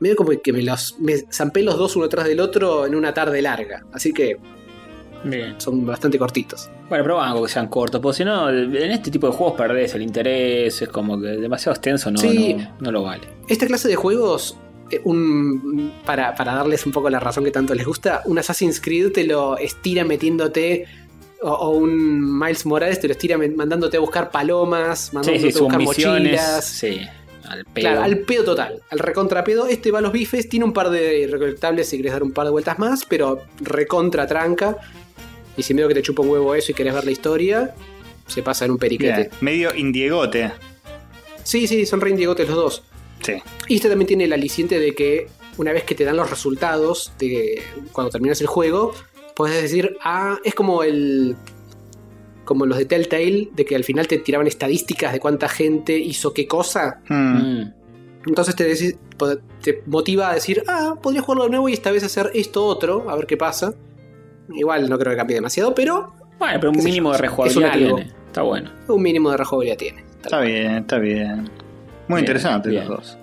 Medio 0.00 0.16
como 0.16 0.30
que 0.42 0.52
me 0.52 0.62
los 0.62 0.98
me 0.98 1.18
zampé 1.32 1.62
los 1.62 1.76
dos 1.78 1.94
uno 1.96 2.08
tras 2.08 2.26
del 2.26 2.40
otro 2.40 2.86
en 2.86 2.94
una 2.94 3.14
tarde 3.14 3.40
larga, 3.42 3.84
así 3.92 4.12
que 4.12 4.36
Bien. 5.24 5.54
son 5.60 5.84
bastante 5.84 6.18
cortitos. 6.18 6.70
Bueno, 6.88 7.04
pero 7.04 7.16
banco 7.16 7.42
que 7.44 7.50
sean 7.50 7.68
cortos, 7.68 8.00
porque 8.00 8.16
si 8.18 8.24
no, 8.24 8.48
en 8.48 8.74
este 8.76 9.10
tipo 9.10 9.26
de 9.26 9.34
juegos 9.34 9.56
perdés 9.58 9.94
el 9.94 10.02
interés, 10.02 10.80
es 10.82 10.88
como 10.88 11.20
que 11.20 11.26
demasiado 11.28 11.72
extenso, 11.74 12.10
no, 12.10 12.18
Sí. 12.18 12.54
no, 12.54 12.70
no 12.80 12.92
lo 12.92 13.02
vale. 13.02 13.28
Esta 13.46 13.66
clase 13.66 13.88
de 13.88 13.96
juegos, 13.96 14.56
eh, 14.90 15.00
un, 15.04 15.92
para, 16.06 16.34
para 16.34 16.54
darles 16.54 16.86
un 16.86 16.92
poco 16.92 17.10
la 17.10 17.20
razón 17.20 17.44
que 17.44 17.50
tanto 17.50 17.74
les 17.74 17.86
gusta, 17.86 18.22
un 18.24 18.38
Assassin's 18.38 18.80
Creed 18.80 19.12
te 19.12 19.24
lo 19.24 19.58
estira 19.58 20.04
metiéndote, 20.04 20.86
o, 21.42 21.50
o 21.50 21.70
un 21.70 22.38
Miles 22.38 22.64
Morales 22.66 22.98
te 23.00 23.06
lo 23.06 23.12
estira 23.12 23.36
mandándote 23.38 23.98
a 23.98 24.00
buscar 24.00 24.30
palomas, 24.30 24.98
Sí, 25.00 25.16
mandándote 25.16 25.40
sí, 25.42 25.48
a 25.48 25.52
sus 25.52 25.60
buscar 25.60 25.80
mochilas. 25.82 26.64
Sí, 26.64 27.00
al 27.50 27.64
pedo. 27.64 27.82
Claro, 27.82 28.02
al 28.02 28.18
pedo 28.20 28.44
total, 28.44 28.80
al 28.90 28.98
recontra 28.98 29.44
pedo. 29.44 29.66
Este 29.66 29.90
va 29.90 29.98
a 29.98 30.02
los 30.02 30.12
bifes, 30.12 30.48
tiene 30.48 30.64
un 30.64 30.72
par 30.72 30.90
de 30.90 31.28
recolectables 31.30 31.88
si 31.88 31.96
querés 31.96 32.12
dar 32.12 32.22
un 32.22 32.32
par 32.32 32.46
de 32.46 32.52
vueltas 32.52 32.78
más, 32.78 33.04
pero 33.04 33.42
recontra 33.60 34.26
tranca. 34.26 34.76
Y 35.56 35.62
si 35.62 35.74
medio 35.74 35.88
que 35.88 35.94
te 35.94 36.02
chupa 36.02 36.22
un 36.22 36.28
huevo 36.28 36.54
eso 36.54 36.70
y 36.70 36.74
querés 36.74 36.94
ver 36.94 37.04
la 37.04 37.10
historia, 37.10 37.74
se 38.26 38.42
pasa 38.42 38.64
en 38.64 38.70
un 38.70 38.78
periquete. 38.78 39.14
bien. 39.14 39.30
Medio 39.40 39.74
indiegote. 39.74 40.52
Sí, 41.42 41.66
sí, 41.66 41.84
son 41.86 42.00
re 42.00 42.10
indiegotes 42.10 42.48
los 42.48 42.56
dos. 42.56 42.82
Sí. 43.22 43.34
Y 43.68 43.76
este 43.76 43.88
también 43.88 44.06
tiene 44.06 44.24
el 44.24 44.32
aliciente 44.32 44.78
de 44.78 44.94
que 44.94 45.26
una 45.58 45.72
vez 45.72 45.82
que 45.82 45.94
te 45.94 46.04
dan 46.04 46.16
los 46.16 46.30
resultados 46.30 47.12
de 47.18 47.60
cuando 47.92 48.10
terminas 48.10 48.40
el 48.40 48.46
juego, 48.46 48.94
puedes 49.34 49.60
decir, 49.60 49.96
ah, 50.04 50.38
es 50.44 50.54
como 50.54 50.84
el. 50.84 51.36
Como 52.50 52.66
los 52.66 52.78
de 52.78 52.84
Telltale, 52.84 53.48
de 53.54 53.64
que 53.64 53.76
al 53.76 53.84
final 53.84 54.08
te 54.08 54.18
tiraban 54.18 54.48
estadísticas 54.48 55.12
de 55.12 55.20
cuánta 55.20 55.48
gente 55.48 55.96
hizo 55.96 56.34
qué 56.34 56.48
cosa. 56.48 57.00
Hmm. 57.08 57.36
Mm. 57.60 57.72
Entonces 58.26 58.56
te, 58.56 58.68
deci- 58.68 58.96
po- 59.16 59.36
te 59.62 59.84
motiva 59.86 60.30
a 60.30 60.34
decir, 60.34 60.64
ah, 60.66 60.96
podría 61.00 61.22
jugarlo 61.22 61.44
de 61.44 61.50
nuevo 61.50 61.68
y 61.68 61.74
esta 61.74 61.92
vez 61.92 62.02
hacer 62.02 62.32
esto 62.34 62.64
otro, 62.66 63.08
a 63.08 63.14
ver 63.14 63.26
qué 63.28 63.36
pasa. 63.36 63.72
Igual 64.52 64.90
no 64.90 64.98
creo 64.98 65.12
que 65.12 65.16
cambie 65.18 65.36
demasiado, 65.36 65.76
pero 65.76 66.12
Bueno, 66.40 66.58
pero 66.58 66.72
un 66.72 66.82
mínimo 66.82 67.12
de 67.12 67.18
rejugabilidad 67.18 67.72
tiene. 67.72 68.10
Está 68.26 68.42
bueno. 68.42 68.70
un 68.88 69.00
mínimo 69.00 69.30
de 69.30 69.36
rejugabilidad 69.36 69.76
tiene. 69.78 70.04
Está 70.20 70.40
bien, 70.40 70.74
está 70.78 70.98
bien. 70.98 71.36
Muy 72.08 72.16
Bien, 72.16 72.18
interesante 72.20 72.68
bien. 72.70 72.88
los 72.88 72.96
dos. 72.96 73.18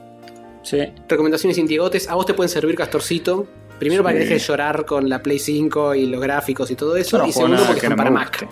Sí. 0.63 0.79
Recomendaciones 1.09 1.57
indiegotes, 1.57 2.07
a 2.09 2.15
vos 2.15 2.25
te 2.25 2.33
pueden 2.33 2.49
servir, 2.49 2.75
Castorcito. 2.75 3.45
Primero 3.79 4.03
para 4.03 4.13
que 4.17 4.23
dejes 4.23 4.41
de 4.41 4.47
llorar 4.47 4.85
con 4.85 5.07
la 5.09 5.21
Play 5.21 5.37
5 5.37 5.93
y 5.95 6.07
los 6.07 6.21
gráficos 6.21 6.71
y 6.71 6.75
todo 6.75 6.95
eso. 6.97 7.17
No 7.17 7.27
y 7.27 7.33
segundo 7.33 7.57
nada 7.57 7.67
porque 7.67 7.89
no 7.89 7.95
para 7.97 8.09
Mac. 8.09 8.29
guste. 8.41 8.47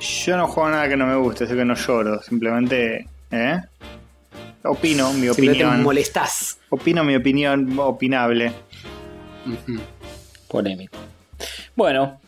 Yo 0.00 0.36
no 0.36 0.46
juego 0.48 0.70
nada 0.70 0.88
que 0.88 0.96
no 0.96 1.06
me 1.06 1.16
guste, 1.16 1.44
así 1.44 1.54
que 1.54 1.64
no 1.64 1.74
lloro. 1.74 2.22
Simplemente. 2.22 3.06
¿eh? 3.30 3.60
Opino 4.64 5.12
mi 5.12 5.28
opinión. 5.28 5.82
molestás. 5.82 6.58
Opino 6.70 7.04
mi 7.04 7.14
opinión 7.16 7.78
opinable. 7.78 8.52
Ujú. 9.46 9.78
Polémico. 10.48 10.96
Bueno, 11.76 12.20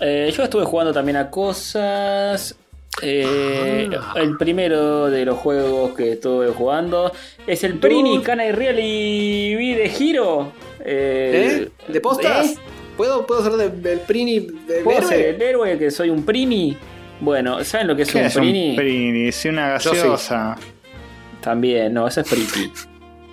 eh, 0.00 0.32
yo 0.36 0.44
estuve 0.44 0.64
jugando 0.64 0.92
también 0.92 1.16
a 1.16 1.30
cosas. 1.30 2.54
Eh, 3.02 3.88
Ah. 3.98 4.14
El 4.16 4.36
primero 4.36 5.06
de 5.10 5.24
los 5.24 5.38
juegos 5.38 5.94
que 5.96 6.12
estuve 6.12 6.48
jugando 6.48 7.12
es 7.46 7.64
el 7.64 7.78
Prini 7.78 8.20
Can 8.22 8.40
I 8.40 8.52
Really 8.52 9.54
Be 9.56 9.76
de 9.76 9.86
Hero. 9.98 10.52
¿Eh? 10.84 11.70
¿De 11.88 12.00
postas? 12.00 12.54
¿Puedo, 13.00 13.26
¿Puedo 13.26 13.42
ser 13.42 13.52
de- 13.52 13.70
del 13.88 14.00
Prini 14.00 14.40
del 14.40 14.84
¿Puedo 14.84 14.98
héroe? 14.98 15.08
ser 15.08 15.34
el 15.36 15.40
héroe 15.40 15.78
que 15.78 15.90
soy 15.90 16.10
un 16.10 16.22
Prini? 16.22 16.76
Bueno, 17.18 17.64
¿saben 17.64 17.86
lo 17.86 17.96
que 17.96 18.02
es 18.02 18.12
¿Qué 18.12 18.18
un 18.18 18.24
es 18.26 18.34
Prini? 18.34 18.70
un 18.70 18.76
Prini? 18.76 19.28
Es 19.28 19.42
una 19.46 19.80
sí. 19.80 19.88
gaseosa. 19.88 20.56
También, 21.40 21.94
no, 21.94 22.06
eso 22.06 22.20
es 22.20 22.28
Priti. 22.28 22.70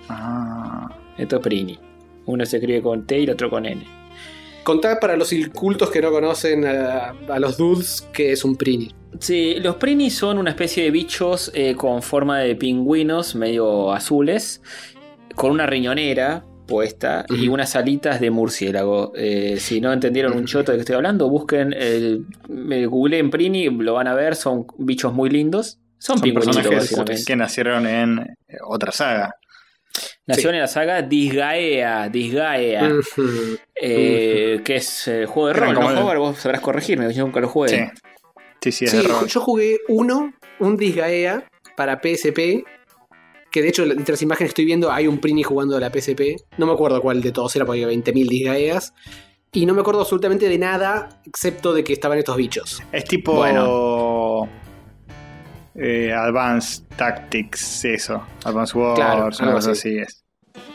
Ah. 0.08 0.88
Esto 1.18 1.36
es 1.36 1.42
Prini. 1.42 1.78
Uno 2.24 2.46
se 2.46 2.56
escribe 2.56 2.80
con 2.80 3.06
T 3.06 3.18
y 3.20 3.24
el 3.24 3.30
otro 3.30 3.50
con 3.50 3.66
N. 3.66 3.84
Contá 4.64 4.98
para 4.98 5.16
los 5.18 5.34
incultos 5.34 5.90
que 5.90 6.00
no 6.00 6.10
conocen 6.12 6.66
a, 6.66 7.14
a 7.28 7.38
los 7.38 7.58
dudes 7.58 8.08
que 8.10 8.32
es 8.32 8.44
un 8.46 8.56
Prini. 8.56 8.90
Sí, 9.20 9.56
los 9.60 9.76
Prini 9.76 10.08
son 10.08 10.38
una 10.38 10.48
especie 10.48 10.84
de 10.84 10.90
bichos 10.90 11.50
eh, 11.54 11.74
con 11.74 12.00
forma 12.00 12.38
de 12.38 12.56
pingüinos 12.56 13.34
medio 13.34 13.92
azules, 13.92 14.62
con 15.34 15.50
una 15.50 15.66
riñonera 15.66 16.44
puesta 16.68 17.24
y 17.28 17.48
unas 17.48 17.74
alitas 17.74 18.20
de 18.20 18.30
murciélago. 18.30 19.12
Eh, 19.16 19.56
si 19.58 19.80
no 19.80 19.92
entendieron 19.92 20.36
un 20.36 20.44
choto 20.46 20.70
de 20.70 20.78
que 20.78 20.82
estoy 20.82 20.94
hablando, 20.94 21.28
busquen, 21.28 21.72
el, 21.72 22.26
me 22.48 22.86
googleen 22.86 23.30
Prini, 23.30 23.68
lo 23.70 23.94
van 23.94 24.06
a 24.06 24.14
ver, 24.14 24.36
son 24.36 24.66
bichos 24.78 25.12
muy 25.12 25.30
lindos. 25.30 25.80
Son, 25.98 26.20
personajes 26.20 27.24
que 27.26 27.34
nacieron 27.34 27.84
en 27.88 28.20
eh, 28.20 28.58
otra 28.64 28.92
saga. 28.92 29.34
Nació 30.26 30.50
Sí. 30.50 30.54
en 30.54 30.60
la 30.60 30.68
saga 30.68 31.02
Disgaea, 31.02 32.08
Disgaea, 32.08 32.88
eh, 33.74 34.60
que 34.64 34.76
es 34.76 35.08
eh, 35.08 35.26
juego 35.26 35.48
de 35.48 35.54
Eran 35.54 35.74
rol, 35.74 35.94
¿no, 35.94 36.12
el-? 36.12 36.18
Vos 36.18 36.38
sabrás 36.38 36.60
corregirme, 36.60 37.12
yo 37.12 37.24
nunca 37.24 37.40
lo 37.40 37.48
jugué. 37.48 37.68
Sí. 37.70 37.84
Sí, 38.60 38.72
sí, 38.72 38.84
es 38.84 38.90
Sí, 38.92 38.96
de 38.98 39.02
rol. 39.08 39.26
yo 39.26 39.40
jugué 39.40 39.78
uno, 39.88 40.32
un 40.60 40.76
Disgaea 40.76 41.48
para 41.76 42.00
PSP. 42.00 42.64
Que 43.50 43.62
de 43.62 43.68
hecho, 43.68 43.84
entre 43.84 44.12
las 44.12 44.22
imágenes 44.22 44.48
que 44.48 44.52
estoy 44.52 44.64
viendo, 44.66 44.90
hay 44.92 45.06
un 45.06 45.18
Prini 45.18 45.42
jugando 45.42 45.76
a 45.76 45.80
la 45.80 45.90
PSP. 45.90 46.36
No 46.58 46.66
me 46.66 46.72
acuerdo 46.72 47.00
cuál 47.00 47.22
de 47.22 47.32
todos 47.32 47.54
era, 47.56 47.64
porque 47.64 47.84
había 47.84 47.96
20.000 47.96 48.28
Disgaeas. 48.28 48.92
Y 49.52 49.64
no 49.64 49.72
me 49.72 49.80
acuerdo 49.80 50.02
absolutamente 50.02 50.48
de 50.48 50.58
nada, 50.58 51.08
excepto 51.24 51.72
de 51.72 51.82
que 51.82 51.94
estaban 51.94 52.18
estos 52.18 52.36
bichos. 52.36 52.82
Es 52.92 53.04
tipo. 53.04 53.32
Bueno. 53.34 54.46
eh, 55.74 56.12
Advanced 56.12 56.84
Tactics, 56.96 57.84
eso. 57.86 58.22
Advanced 58.44 58.76
Wars, 58.76 58.96
Claro, 58.96 59.16
una 59.26 59.36
algo 59.38 59.52
cosa 59.54 59.70
así. 59.70 59.98
así 59.98 59.98
es. 60.00 60.24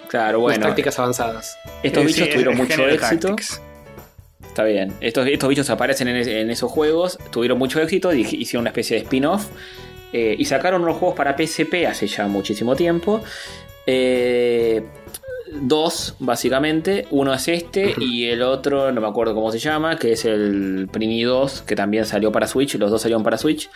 Claro, 0.07 0.37
Las 0.37 0.41
bueno, 0.41 0.65
tácticas 0.67 0.97
avanzadas. 0.99 1.57
estos 1.83 2.03
Eh, 2.03 2.07
bichos 2.07 2.25
sí, 2.27 2.31
tuvieron 2.31 2.57
mucho 2.57 2.87
éxito. 2.87 3.27
Tactics. 3.29 3.61
Está 4.47 4.63
bien. 4.63 4.93
Estos, 5.01 5.27
estos 5.27 5.49
bichos 5.49 5.69
aparecen 5.69 6.07
en, 6.07 6.15
es- 6.17 6.27
en 6.27 6.49
esos 6.51 6.71
juegos, 6.71 7.17
tuvieron 7.31 7.57
mucho 7.57 7.81
éxito, 7.81 8.13
y 8.13 8.21
hicieron 8.21 8.61
una 8.61 8.69
especie 8.69 8.97
de 8.97 9.03
spin-off. 9.03 9.47
Eh, 10.13 10.35
y 10.37 10.45
sacaron 10.45 10.83
unos 10.83 10.97
juegos 10.97 11.17
para 11.17 11.35
PSP 11.35 11.85
hace 11.87 12.07
ya 12.07 12.27
muchísimo 12.27 12.75
tiempo. 12.75 13.21
Eh, 13.87 14.83
dos, 15.51 16.15
básicamente. 16.19 17.07
Uno 17.11 17.33
es 17.33 17.47
este 17.47 17.93
y 17.99 18.27
el 18.27 18.41
otro, 18.43 18.91
no 18.91 19.01
me 19.01 19.07
acuerdo 19.07 19.33
cómo 19.35 19.51
se 19.51 19.59
llama, 19.59 19.97
que 19.97 20.13
es 20.13 20.25
el 20.25 20.87
Prini 20.91 21.23
2, 21.23 21.63
que 21.63 21.75
también 21.75 22.05
salió 22.05 22.31
para 22.31 22.47
Switch. 22.47 22.75
Los 22.75 22.91
dos 22.91 23.01
salieron 23.01 23.23
para 23.23 23.37
Switch. 23.37 23.69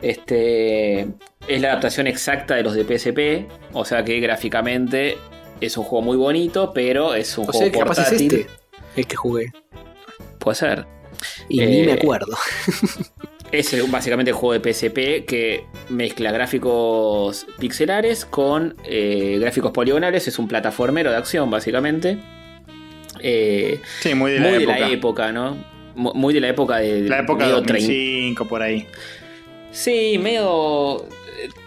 Este 0.00 1.02
es 1.46 1.60
la 1.60 1.68
adaptación 1.70 2.06
exacta 2.06 2.54
de 2.54 2.62
los 2.62 2.74
de 2.74 2.84
PSP. 2.84 3.50
O 3.72 3.84
sea 3.84 4.04
que 4.04 4.18
gráficamente 4.20 5.16
es 5.60 5.76
un 5.76 5.84
juego 5.84 6.04
muy 6.04 6.16
bonito, 6.16 6.72
pero 6.72 7.14
es 7.14 7.36
un 7.38 7.44
O 7.48 7.52
juego 7.52 7.58
sea, 7.60 7.72
que 7.72 7.78
capaz 7.78 7.98
es 7.98 8.04
portátil. 8.08 8.34
este 8.34 8.50
el 8.96 9.06
que 9.06 9.16
jugué. 9.16 9.52
Puede 10.38 10.56
ser. 10.56 10.86
Y 11.48 11.60
Eh, 11.60 11.66
ni 11.66 11.82
me 11.86 11.92
acuerdo. 11.92 12.36
Es 13.52 13.90
básicamente 13.90 14.30
el 14.30 14.34
juego 14.36 14.58
de 14.58 14.72
PSP 14.72 15.26
que 15.26 15.66
mezcla 15.90 16.32
gráficos 16.32 17.46
pixelares 17.58 18.24
con 18.24 18.74
eh, 18.84 19.36
gráficos 19.40 19.72
poligonales. 19.72 20.26
Es 20.26 20.38
un 20.38 20.48
plataformero 20.48 21.10
de 21.10 21.16
acción, 21.18 21.50
básicamente. 21.50 22.18
Eh, 23.20 23.80
Sí, 24.00 24.14
muy 24.14 24.32
de 24.32 24.40
muy 24.40 24.50
la 24.52 24.56
de 24.58 24.62
época. 24.64 24.78
la 24.78 24.88
época, 24.88 25.32
¿no? 25.32 25.56
Mu- 25.94 26.14
Muy 26.14 26.32
de 26.32 26.40
la 26.40 26.48
época 26.48 26.78
de. 26.78 27.02
La 27.02 27.18
época 27.18 27.46
2005, 27.48 28.48
por 28.48 28.62
ahí. 28.62 28.86
Sí, 29.70 30.18
medio 30.18 31.06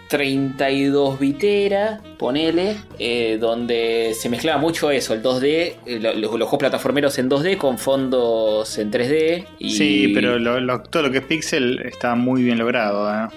32 0.10 1.20
bitera, 1.20 2.00
ponele, 2.18 2.76
eh, 3.00 3.38
donde 3.40 4.14
se 4.18 4.30
mezclaba 4.30 4.60
mucho 4.62 4.92
eso, 4.92 5.14
el 5.14 5.22
2D, 5.24 5.76
eh, 5.86 6.00
lo- 6.00 6.14
los, 6.14 6.32
los 6.32 6.32
juegos 6.50 6.60
plataformeros 6.60 7.18
en 7.18 7.30
2D 7.30 7.58
con 7.58 7.78
fondos 7.78 8.78
en 8.78 8.92
3D. 8.92 9.46
Y, 9.60 9.72
Sí, 9.72 10.12
pero 10.14 10.38
lo- 10.40 10.60
lo- 10.60 10.82
todo 10.84 11.04
lo 11.04 11.12
que 11.12 11.20
es 11.20 11.26
Pixel 11.26 11.80
está 11.86 12.16
muy 12.16 12.44
bien 12.44 12.58
logrado. 12.60 13.12
¿eh? 13.14 13.28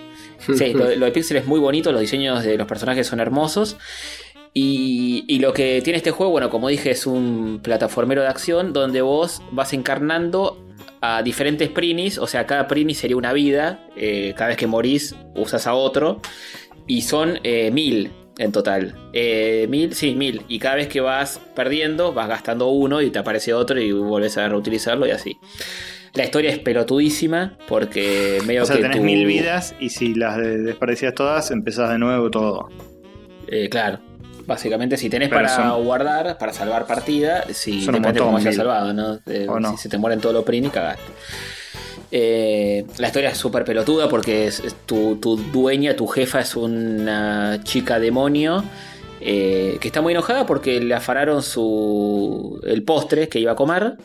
Sí, 0.57 0.73
lo, 0.75 0.89
lo 0.97 1.07
de 1.07 1.13
Pixel 1.13 1.39
es 1.39 1.47
muy 1.47 1.61
bonito, 1.61 1.91
los 1.93 2.01
diseños 2.01 2.45
de 2.45 2.57
los 2.57 2.67
personajes 2.67 3.07
son 3.07 3.21
hermosos. 3.21 3.77
Y, 4.55 5.25
y 5.29 5.39
lo 5.41 5.53
que 5.53 5.81
tiene 5.83 5.99
este 5.99 6.11
juego, 6.11 6.33
bueno, 6.33 6.51
como 6.51 6.69
dije, 6.69 6.91
es 6.91 7.07
un 7.07 7.61
plataformero 7.63 8.23
de 8.23 8.29
acción 8.29 8.73
donde 8.73 9.03
vos 9.03 9.41
vas 9.53 9.73
encarnando 9.73 10.59
a 11.01 11.23
diferentes 11.23 11.69
prinis, 11.69 12.19
o 12.19 12.27
sea, 12.27 12.47
cada 12.47 12.67
prini 12.69 12.95
sería 12.95 13.17
una 13.17 13.33
vida, 13.33 13.87
eh, 13.97 14.35
cada 14.37 14.49
vez 14.49 14.57
que 14.57 14.67
morís 14.67 15.15
usas 15.35 15.67
a 15.67 15.75
otro, 15.75 16.21
y 16.87 17.03
son 17.03 17.39
eh, 17.45 17.71
mil 17.71 18.11
en 18.39 18.53
total. 18.53 18.95
Eh, 19.13 19.67
mil, 19.69 19.95
sí, 19.95 20.15
mil. 20.15 20.43
Y 20.49 20.59
cada 20.59 20.77
vez 20.77 20.89
que 20.89 21.01
vas 21.01 21.41
perdiendo, 21.55 22.13
vas 22.13 22.29
gastando 22.29 22.69
uno 22.69 23.03
y 23.03 23.11
te 23.11 23.19
aparece 23.19 23.53
otro 23.53 23.81
y 23.81 23.91
vuelves 23.93 24.39
a 24.39 24.49
reutilizarlo 24.49 25.07
y 25.07 25.11
así. 25.11 25.37
La 26.15 26.25
historia 26.25 26.51
es 26.51 26.59
pelotudísima 26.59 27.59
porque 27.69 28.41
medio 28.47 28.63
O 28.63 28.67
sea, 28.67 28.77
que 28.77 28.83
tenés 28.83 29.03
mil 29.03 29.27
vidas 29.27 29.75
y 29.79 29.91
si 29.91 30.15
las 30.15 30.37
de- 30.39 30.59
desperdicias 30.59 31.15
todas, 31.15 31.51
empezás 31.51 31.91
de 31.91 31.99
nuevo 31.99 32.31
todo. 32.31 32.69
Claro. 33.71 33.99
Básicamente, 34.49 34.97
si 34.97 35.11
tenés 35.11 35.29
Pero 35.29 35.43
para 35.43 35.55
son- 35.55 35.85
guardar, 35.85 36.39
para 36.39 36.55
salvar 36.55 36.87
partida, 36.87 37.45
si 37.53 37.85
Son 37.85 37.93
depende 37.95 38.19
de 38.19 38.25
cómo 38.25 38.39
hayas 38.39 38.57
salvado, 38.57 38.95
¿no? 38.95 39.19
Eh, 39.27 39.47
¿O 39.47 39.61
no? 39.61 39.73
Si 39.73 39.77
se 39.83 39.89
te 39.91 39.99
mueren 39.99 40.21
todos 40.23 40.35
los 40.35 40.43
prini, 40.43 40.71
cagaste. 40.71 41.13
Eh, 42.11 42.87
la 42.97 43.09
historia 43.09 43.29
es 43.29 43.37
súper 43.37 43.65
pelotuda 43.65 44.09
porque 44.09 44.47
es, 44.47 44.61
es 44.61 44.75
tu, 44.87 45.17
tu 45.17 45.37
dueña, 45.37 45.95
tu 45.95 46.07
jefa 46.07 46.41
es 46.41 46.57
una 46.57 47.61
chica 47.63 47.99
demonio 48.01 48.65
eh, 49.21 49.77
que 49.83 49.89
está 49.89 50.01
muy 50.01 50.15
enojada 50.15 50.47
porque 50.47 50.81
le 50.81 50.95
afanaron 50.95 51.43
su, 51.43 52.59
el 52.67 52.83
postre 52.85 53.29
que 53.29 53.39
iba 53.41 53.53
a 53.53 53.57
comer. 53.57 53.97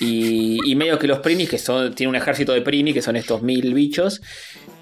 Y, 0.00 0.58
y 0.70 0.76
medio 0.76 0.98
que 1.00 1.06
los 1.08 1.18
prinis, 1.18 1.48
que 1.48 1.58
son, 1.58 1.94
tiene 1.94 2.10
un 2.10 2.16
ejército 2.16 2.52
de 2.52 2.62
prini, 2.62 2.92
que 2.92 3.02
son 3.02 3.16
estos 3.16 3.42
mil 3.42 3.74
bichos, 3.74 4.20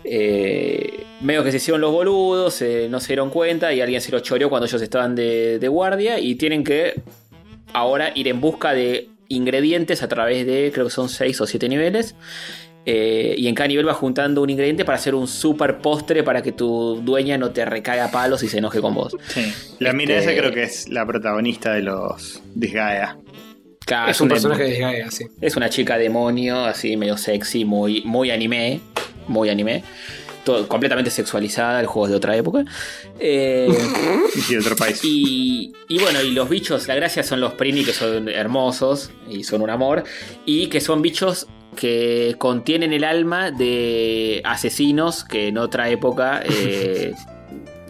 eh, 0.04 1.04
medio 1.20 1.44
que 1.44 1.50
se 1.50 1.58
hicieron 1.58 1.80
los 1.80 1.92
boludos, 1.92 2.60
eh, 2.62 2.88
no 2.90 3.00
se 3.00 3.08
dieron 3.08 3.30
cuenta 3.30 3.72
y 3.72 3.80
alguien 3.80 4.00
se 4.00 4.10
los 4.12 4.22
choreó 4.22 4.48
cuando 4.48 4.66
ellos 4.66 4.80
estaban 4.82 5.14
de, 5.14 5.58
de 5.58 5.68
guardia 5.68 6.18
y 6.18 6.34
tienen 6.34 6.64
que 6.64 7.00
ahora 7.72 8.12
ir 8.14 8.28
en 8.28 8.40
busca 8.40 8.72
de 8.74 9.08
ingredientes 9.28 10.02
a 10.02 10.08
través 10.08 10.46
de, 10.46 10.70
creo 10.72 10.86
que 10.86 10.90
son 10.92 11.08
6 11.08 11.40
o 11.40 11.46
7 11.46 11.68
niveles. 11.68 12.14
eh, 12.84 13.34
y 13.38 13.46
en 13.46 13.54
cada 13.54 13.68
nivel 13.68 13.84
vas 13.86 13.96
juntando 13.96 14.42
un 14.42 14.50
ingrediente 14.50 14.84
para 14.84 14.98
hacer 14.98 15.14
un 15.14 15.28
super 15.28 15.78
postre 15.78 16.24
para 16.24 16.42
que 16.42 16.50
tu 16.52 16.96
dueña 17.02 17.38
no 17.38 17.50
te 17.52 17.64
recaiga 17.64 18.06
a 18.06 18.10
palos 18.10 18.42
y 18.42 18.48
se 18.48 18.58
enoje 18.58 18.80
con 18.80 18.92
vos. 18.94 19.16
Sí. 19.28 19.52
La 19.78 19.92
mina 19.92 20.16
Este- 20.18 20.32
esa 20.32 20.40
creo 20.40 20.52
que 20.52 20.64
es 20.64 20.88
la 20.88 21.06
protagonista 21.06 21.72
de 21.74 21.82
los 21.82 22.42
Disgaea. 22.56 23.16
Claro, 23.86 24.10
es 24.10 24.20
un 24.20 24.28
personaje 24.28 24.64
de 24.64 24.78
Gaia, 24.78 25.10
sí. 25.10 25.24
Es 25.40 25.56
una 25.56 25.68
chica 25.70 25.96
demonio, 25.98 26.64
así 26.64 26.96
medio 26.96 27.16
sexy, 27.16 27.64
muy, 27.64 28.02
muy 28.04 28.30
anime. 28.30 28.80
Muy 29.28 29.48
anime. 29.48 29.84
Todo, 30.44 30.66
completamente 30.66 31.10
sexualizada, 31.10 31.78
el 31.80 31.86
juego 31.86 32.06
es 32.06 32.10
de 32.10 32.16
otra 32.16 32.36
época. 32.36 32.64
Eh, 33.20 33.68
Y 34.48 34.52
de 34.52 34.58
otro 34.58 34.74
país. 34.74 35.00
y, 35.04 35.72
y 35.88 35.98
bueno, 35.98 36.20
y 36.22 36.32
los 36.32 36.48
bichos, 36.48 36.88
la 36.88 36.94
gracia 36.94 37.22
son 37.22 37.40
los 37.40 37.52
Prini, 37.52 37.84
que 37.84 37.92
son 37.92 38.28
hermosos 38.28 39.10
y 39.28 39.44
son 39.44 39.62
un 39.62 39.70
amor. 39.70 40.04
Y 40.44 40.66
que 40.66 40.80
son 40.80 41.00
bichos 41.02 41.46
que 41.76 42.34
contienen 42.38 42.92
el 42.92 43.04
alma 43.04 43.50
de 43.50 44.42
asesinos 44.44 45.24
que 45.24 45.48
en 45.48 45.58
otra 45.58 45.88
época 45.90 46.42
eh, 46.48 47.14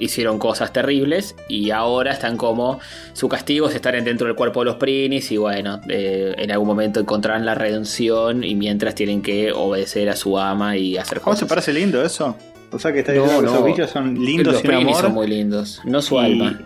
hicieron 0.04 0.38
cosas 0.38 0.72
terribles 0.72 1.34
y 1.48 1.70
ahora 1.70 2.12
están 2.12 2.36
como 2.36 2.80
su 3.12 3.28
castigo 3.28 3.68
es 3.68 3.74
estar 3.74 3.94
dentro 4.02 4.26
del 4.26 4.36
cuerpo 4.36 4.60
de 4.60 4.66
los 4.66 4.76
prinis 4.76 5.30
y 5.32 5.36
bueno, 5.36 5.80
eh, 5.88 6.34
en 6.38 6.50
algún 6.50 6.66
momento 6.68 7.00
encontrarán 7.00 7.44
la 7.46 7.54
redención 7.54 8.42
y 8.44 8.54
mientras 8.54 8.94
tienen 8.94 9.22
que 9.22 9.52
obedecer 9.52 10.08
a 10.08 10.16
su 10.16 10.38
ama 10.38 10.76
y 10.76 10.96
hacer 10.96 11.20
¿Cómo 11.20 11.36
se 11.36 11.40
cosas. 11.44 11.48
parece 11.48 11.72
lindo 11.72 12.02
eso? 12.04 12.36
O 12.72 12.78
sea 12.78 12.92
que 12.92 13.00
está 13.00 13.12
No, 13.12 13.22
diciendo 13.22 13.40
que 13.42 13.46
no. 13.46 13.52
esos 13.54 13.66
bichos 13.66 13.90
son 13.90 14.14
lindos 14.24 14.54
los 14.54 14.64
y 14.64 14.66
un 14.66 14.72
prinis 14.74 14.86
amor. 14.96 15.02
son 15.02 15.12
muy 15.14 15.26
lindos, 15.26 15.80
no 15.84 16.00
su 16.02 16.14
y- 16.16 16.18
alma. 16.24 16.60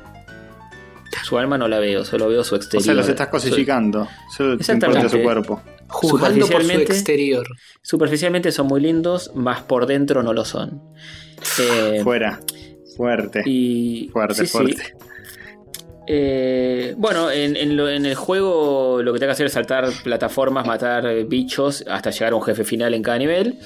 Su 1.25 1.39
alma 1.39 1.59
no 1.59 1.67
la 1.67 1.79
veo, 1.81 2.05
solo 2.05 2.29
veo 2.29 2.45
su 2.45 2.55
O 2.55 2.59
exterior. 2.59 2.85
sea, 2.85 2.95
los 2.95 3.09
estás 3.09 3.29
cosificando. 3.29 4.07
Solo 4.37 4.57
te 4.57 4.63
Exactamente. 4.63 5.01
importa 5.07 5.17
su 5.17 5.23
cuerpo. 5.25 5.63
Juzgando 5.89 6.41
por 6.47 6.47
su 6.49 6.53
Superficialmente- 6.53 6.93
exterior. 6.93 7.47
Superficialmente 7.83 8.53
son 8.53 8.67
muy 8.69 8.81
lindos, 8.81 9.33
más 9.35 9.63
por 9.63 9.87
dentro 9.87 10.23
no 10.23 10.33
lo 10.33 10.45
son. 10.45 10.83
Eh, 11.61 12.01
Fuera. 12.05 12.41
Fuerte. 12.97 13.43
y 13.47 14.09
Fuerte, 14.13 14.35
sí, 14.35 14.47
sí. 14.47 14.53
fuerte. 14.53 14.83
Eh, 16.09 16.95
bueno, 16.97 17.31
en, 17.33 17.57
en 17.57 17.77
lo- 17.77 17.89
en 17.91 18.07
el 18.07 18.15
juego 18.15 19.03
lo 19.03 19.13
que 19.13 19.19
tengo 19.19 19.31
que 19.31 19.33
hacer 19.33 19.47
es 19.47 19.53
saltar 19.53 19.89
plataformas, 20.05 20.65
matar 20.67 21.05
eh, 21.07 21.25
bichos 21.25 21.85
hasta 21.89 22.11
llegar 22.11 22.33
a 22.33 22.37
un 22.37 22.43
jefe 22.43 22.63
final 22.65 22.95
en 22.95 23.03
cada 23.03 23.19
nivel. 23.19 23.59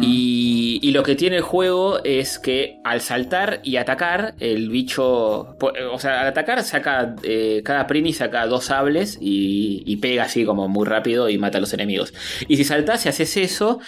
Y, 0.00 0.78
y 0.82 0.92
lo 0.92 1.02
que 1.02 1.16
tiene 1.16 1.34
el 1.36 1.42
juego 1.42 1.98
es 2.04 2.38
que 2.38 2.78
al 2.84 3.00
saltar 3.00 3.58
y 3.64 3.76
atacar, 3.76 4.34
el 4.38 4.68
bicho. 4.68 5.56
po- 5.58 5.72
O 5.92 5.98
sea, 5.98 6.20
al 6.20 6.28
atacar 6.28 6.62
saca. 6.62 7.16
eh, 7.24 7.60
cada 7.64 7.88
Prini 7.88 8.12
saca 8.12 8.46
dos 8.46 8.66
sables 8.66 9.18
y, 9.20 9.82
y 9.84 9.96
pega 9.96 10.24
así 10.24 10.44
como 10.44 10.68
muy 10.68 10.86
rápido 10.86 11.28
y 11.28 11.38
mata 11.38 11.58
a 11.58 11.60
los 11.60 11.72
enemigos. 11.72 12.14
Y 12.46 12.56
si 12.56 12.62
saltás 12.62 13.04
y 13.06 13.08
haces 13.08 13.36
eso, 13.36 13.80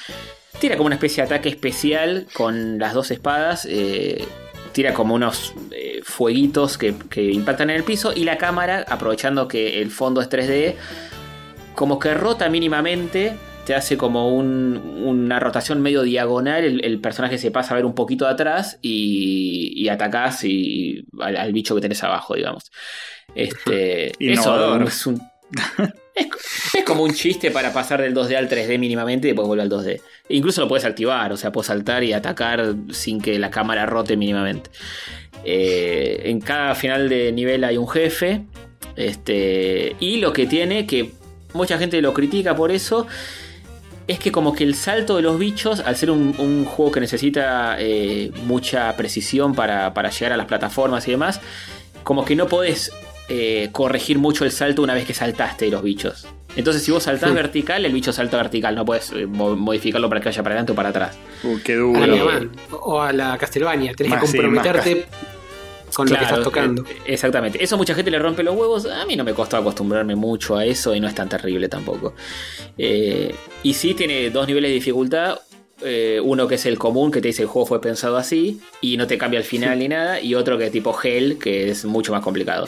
tira 0.58 0.76
como 0.76 0.86
una 0.86 0.96
especie 0.96 1.22
de 1.22 1.26
ataque 1.28 1.50
especial 1.50 2.26
con 2.32 2.78
las 2.80 2.92
dos 2.92 3.12
espadas. 3.12 3.64
eh, 3.70 4.24
tira 4.76 4.92
como 4.92 5.14
unos 5.14 5.54
eh, 5.70 6.00
fueguitos 6.04 6.76
que, 6.76 6.94
que 7.08 7.32
impactan 7.32 7.70
en 7.70 7.76
el 7.76 7.82
piso. 7.82 8.12
Y 8.14 8.24
la 8.24 8.36
cámara, 8.36 8.84
aprovechando 8.86 9.48
que 9.48 9.80
el 9.80 9.90
fondo 9.90 10.20
es 10.20 10.28
3D, 10.28 10.74
como 11.74 11.98
que 11.98 12.12
rota 12.12 12.50
mínimamente, 12.50 13.32
te 13.64 13.74
hace 13.74 13.96
como 13.96 14.36
un- 14.36 14.76
una 15.02 15.40
rotación 15.40 15.80
medio 15.80 16.02
diagonal, 16.02 16.62
el, 16.62 16.84
el 16.84 17.00
personaje 17.00 17.38
se 17.38 17.50
pasa 17.50 17.72
a 17.72 17.76
ver 17.76 17.86
un 17.86 17.94
poquito 17.94 18.26
de 18.26 18.32
atrás 18.32 18.78
y, 18.82 19.72
y 19.74 19.88
atacás 19.88 20.44
y, 20.44 21.06
al, 21.20 21.36
al 21.38 21.52
bicho 21.54 21.74
que 21.74 21.80
tenés 21.80 22.04
abajo, 22.04 22.34
digamos. 22.34 22.70
Este, 23.34 24.12
eso 24.32 24.82
es 24.82 25.06
un... 25.06 25.22
Es, 26.16 26.84
como 26.84 27.02
un 27.02 27.12
chiste 27.12 27.50
para 27.50 27.72
pasar 27.72 28.00
del 28.00 28.14
2D 28.14 28.36
al 28.36 28.48
3D 28.48 28.78
mínimamente 28.78 29.28
y 29.28 29.30
después 29.30 29.46
vuelve 29.46 29.62
al 29.62 29.70
2D. 29.70 30.00
Incluso 30.30 30.62
lo 30.62 30.68
puedes 30.68 30.84
activar, 30.84 31.32
o 31.32 31.36
sea, 31.36 31.52
puedes 31.52 31.66
saltar 31.66 32.04
y 32.04 32.12
atacar 32.12 32.74
sin 32.90 33.20
que 33.20 33.38
la 33.38 33.50
cámara 33.50 33.86
rote 33.86 34.16
mínimamente. 34.16 34.70
Eh, 35.44 36.22
en 36.24 36.40
cada 36.40 36.74
final 36.74 37.08
de 37.08 37.32
nivel 37.32 37.64
hay 37.64 37.76
un 37.76 37.88
jefe. 37.88 38.42
Este, 38.96 39.94
y 40.00 40.16
lo 40.16 40.32
que 40.32 40.46
tiene, 40.46 40.86
que 40.86 41.12
mucha 41.52 41.78
gente 41.78 42.00
lo 42.00 42.14
critica 42.14 42.56
por 42.56 42.70
eso, 42.70 43.06
es 44.06 44.18
que 44.18 44.32
como 44.32 44.54
que 44.54 44.64
el 44.64 44.74
salto 44.74 45.16
de 45.16 45.22
los 45.22 45.38
bichos, 45.38 45.80
al 45.80 45.96
ser 45.96 46.10
un, 46.10 46.34
un 46.38 46.64
juego 46.64 46.92
que 46.92 47.00
necesita 47.00 47.76
eh, 47.78 48.30
mucha 48.44 48.96
precisión 48.96 49.54
para, 49.54 49.92
para 49.92 50.10
llegar 50.10 50.32
a 50.32 50.36
las 50.36 50.46
plataformas 50.46 51.06
y 51.08 51.10
demás, 51.10 51.40
como 52.04 52.24
que 52.24 52.36
no 52.36 52.46
podés 52.46 52.92
eh, 53.28 53.68
corregir 53.72 54.18
mucho 54.18 54.44
el 54.44 54.52
salto 54.52 54.82
una 54.82 54.94
vez 54.94 55.04
que 55.06 55.14
saltaste 55.14 55.68
los 55.70 55.82
bichos. 55.82 56.26
Entonces 56.56 56.82
si 56.82 56.90
vos 56.90 57.02
saltás 57.02 57.34
vertical, 57.34 57.84
el 57.84 57.92
bicho 57.92 58.12
salta 58.14 58.38
vertical, 58.38 58.74
no 58.74 58.84
puedes 58.86 59.10
eh, 59.12 59.26
mo- 59.26 59.54
modificarlo 59.56 60.08
para 60.08 60.20
que 60.22 60.28
vaya 60.30 60.42
para 60.42 60.54
adelante 60.54 60.72
o 60.72 60.74
para 60.74 60.88
atrás. 60.88 61.16
Uh, 61.44 61.58
qué 61.62 61.74
A 61.74 62.06
la 62.06 62.16
duro. 62.16 62.50
O 62.80 63.00
a 63.02 63.12
la 63.12 63.36
Castlevania. 63.36 63.92
Tenés 63.94 64.10
Más, 64.12 64.20
que 64.22 64.26
sí, 64.26 64.36
comprometerte 64.38 65.06
con 65.94 66.08
lo 66.08 66.16
que 66.16 66.22
estás 66.24 66.42
tocando. 66.42 66.82
eh, 66.82 66.96
exactamente. 67.06 67.62
Eso 67.62 67.76
mucha 67.76 67.94
gente 67.94 68.10
le 68.10 68.18
rompe 68.18 68.42
los 68.42 68.56
huevos. 68.56 68.86
A 68.86 69.04
mí 69.04 69.16
no 69.16 69.24
me 69.24 69.34
costó 69.34 69.58
acostumbrarme 69.58 70.14
mucho 70.14 70.56
a 70.56 70.64
eso 70.64 70.94
y 70.94 71.00
no 71.00 71.08
es 71.08 71.14
tan 71.14 71.28
terrible 71.28 71.68
tampoco. 71.68 72.14
Eh, 72.78 73.34
y 73.62 73.74
sí 73.74 73.92
tiene 73.92 74.30
dos 74.30 74.46
niveles 74.46 74.70
de 74.70 74.74
dificultad. 74.74 75.38
Eh, 75.82 76.18
uno 76.24 76.48
que 76.48 76.54
es 76.54 76.64
el 76.64 76.78
común, 76.78 77.10
que 77.12 77.20
te 77.20 77.28
dice 77.28 77.42
el 77.42 77.48
juego 77.48 77.66
fue 77.66 77.82
pensado 77.82 78.16
así 78.16 78.62
y 78.80 78.96
no 78.96 79.06
te 79.06 79.18
cambia 79.18 79.36
el 79.38 79.44
final 79.44 79.78
ni 79.78 79.88
nada. 79.88 80.20
Y 80.22 80.34
otro 80.34 80.56
que 80.56 80.64
es 80.66 80.72
tipo 80.72 80.96
Hell, 81.02 81.38
que 81.38 81.68
es 81.68 81.84
mucho 81.84 82.12
más 82.12 82.22
complicado. 82.22 82.66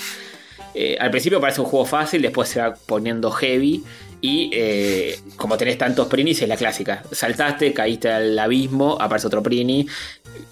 Eh, 0.80 0.96
al 1.00 1.10
principio 1.10 1.40
parece 1.40 1.60
un 1.60 1.66
juego 1.66 1.84
fácil, 1.84 2.22
después 2.22 2.48
se 2.48 2.60
va 2.60 2.72
poniendo 2.72 3.32
heavy. 3.32 3.82
Y 4.20 4.48
eh, 4.52 5.18
como 5.34 5.56
tenés 5.56 5.76
tantos 5.76 6.06
prinis, 6.06 6.40
es 6.40 6.48
la 6.48 6.56
clásica. 6.56 7.02
Saltaste, 7.10 7.72
caíste 7.72 8.12
al 8.12 8.38
abismo, 8.38 8.96
aparece 9.00 9.26
otro 9.26 9.42
prini. 9.42 9.88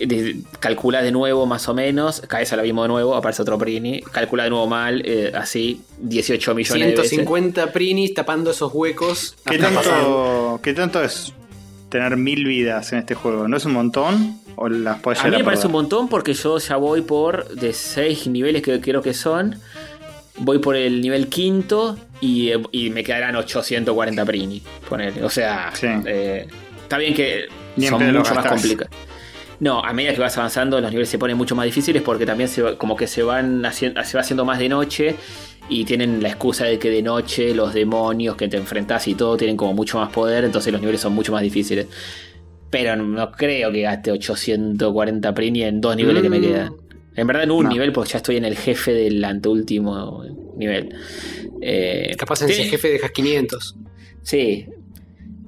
De, 0.01 0.41
calcula 0.59 1.01
de 1.01 1.13
nuevo 1.13 1.47
más 1.47 1.69
o 1.69 1.75
menos, 1.75 2.23
caes 2.23 2.53
al 2.53 2.59
abismo 2.59 2.83
de 2.83 2.89
nuevo, 2.89 3.15
aparece 3.15 3.43
otro 3.43 3.57
prini. 3.57 4.01
Calcula 4.01 4.43
de 4.43 4.51
nuevo 4.51 4.67
mal, 4.67 5.01
eh, 5.05 5.31
así 5.33 5.81
18 5.99 6.57
millones 6.57 6.87
de 6.87 6.91
veces. 6.91 7.11
150 7.11 7.73
prinis 7.73 8.13
tapando 8.13 8.51
esos 8.51 8.75
huecos. 8.75 9.37
¿Qué 9.49 9.59
tanto, 9.59 10.59
¿Qué 10.61 10.75
tanto 10.75 11.05
es 11.05 11.33
tener 11.89 12.17
mil 12.17 12.45
vidas 12.45 12.93
en 12.93 12.99
este 12.99 13.15
juego? 13.15 13.47
¿No 13.47 13.57
es 13.57 13.65
un 13.65 13.75
montón? 13.75 14.41
¿O 14.57 14.69
las 14.69 14.99
puedes 14.99 15.21
A 15.21 15.29
mí 15.29 15.37
me 15.37 15.45
parece 15.45 15.67
un 15.67 15.73
montón 15.73 16.09
porque 16.09 16.35
yo 16.35 16.59
ya 16.59 16.77
voy 16.77 17.03
por 17.03 17.49
de 17.49 17.73
6 17.73 18.27
niveles 18.27 18.63
que 18.63 18.81
creo 18.81 19.03
que 19.03 19.15
son. 19.15 19.61
Voy 20.39 20.59
por 20.59 20.77
el 20.77 21.01
nivel 21.01 21.29
quinto 21.29 21.97
y, 22.21 22.51
y 22.73 22.91
me 22.91 23.03
quedarán 23.03 23.37
840 23.37 24.25
prini. 24.25 24.63
ponele. 24.89 25.23
O 25.25 25.31
sea, 25.31 25.71
Sí. 25.75 25.87
eh, 26.07 26.47
está 26.83 26.99
bien 26.99 27.15
que 27.15 27.47
Ni 27.77 27.87
en 27.87 27.91
son 27.91 28.13
mucho 28.13 28.35
más 28.35 28.47
complicados. 28.47 28.91
No, 29.59 29.83
a 29.83 29.93
medida 29.95 30.13
que 30.13 30.21
vas 30.21 30.37
avanzando 30.37 30.79
los 30.81 30.91
niveles 30.91 31.09
se 31.09 31.19
ponen 31.19 31.37
mucho 31.39 31.55
más 31.57 31.65
difíciles 31.65 32.03
porque 32.03 32.27
también 32.27 32.49
se, 32.51 32.61
va- 32.61 32.77
como 32.77 32.95
que 32.95 33.07
se 33.07 33.23
van 33.23 33.65
haciendo, 33.65 34.05
se 34.05 34.19
va 34.19 34.21
haciendo 34.21 34.45
más 34.45 34.59
de 34.59 34.69
noche 34.69 35.17
y 35.71 35.85
tienen 35.87 36.23
la 36.23 36.29
excusa 36.29 36.67
de 36.67 36.79
que 36.79 36.91
de 36.91 37.01
noche 37.03 37.55
los 37.55 37.73
demonios 37.73 38.37
que 38.37 38.49
te 38.49 38.59
enfrentás 38.59 39.09
y 39.09 39.15
todo 39.15 39.39
tienen 39.39 39.57
como 39.57 39.73
mucho 39.73 39.99
más 39.99 40.11
poder, 40.13 40.45
entonces 40.45 40.71
los 40.73 40.81
niveles 40.83 41.01
son 41.01 41.15
mucho 41.15 41.33
más 41.33 41.41
difíciles. 41.41 41.87
Pero 42.69 42.97
no 42.97 43.33
creo 43.33 43.73
que 43.73 43.81
gaste 43.81 44.11
840 44.13 45.33
prini 45.35 45.63
en 45.63 45.81
dos 45.81 45.97
niveles 45.97 46.23
que 46.23 46.29
me 46.29 46.39
Mm. 46.39 46.43
quedan. 46.43 46.73
En 47.17 47.27
verdad 47.27 47.45
en 47.45 47.51
un 47.51 47.65
No. 47.65 47.71
nivel 47.71 47.93
porque 47.93 48.11
ya 48.13 48.19
estoy 48.19 48.37
en 48.37 48.45
el 48.45 48.57
jefe 48.57 48.93
del 48.93 49.25
anteúltimo 49.25 50.25
nivel. 50.57 50.95
Eh, 51.63 52.15
Capaz 52.19 52.43
en 52.43 52.49
tiene- 52.49 52.63
ese 52.63 52.71
jefe 52.71 52.89
dejas 52.89 53.11
500. 53.11 53.77
Sí. 54.23 54.67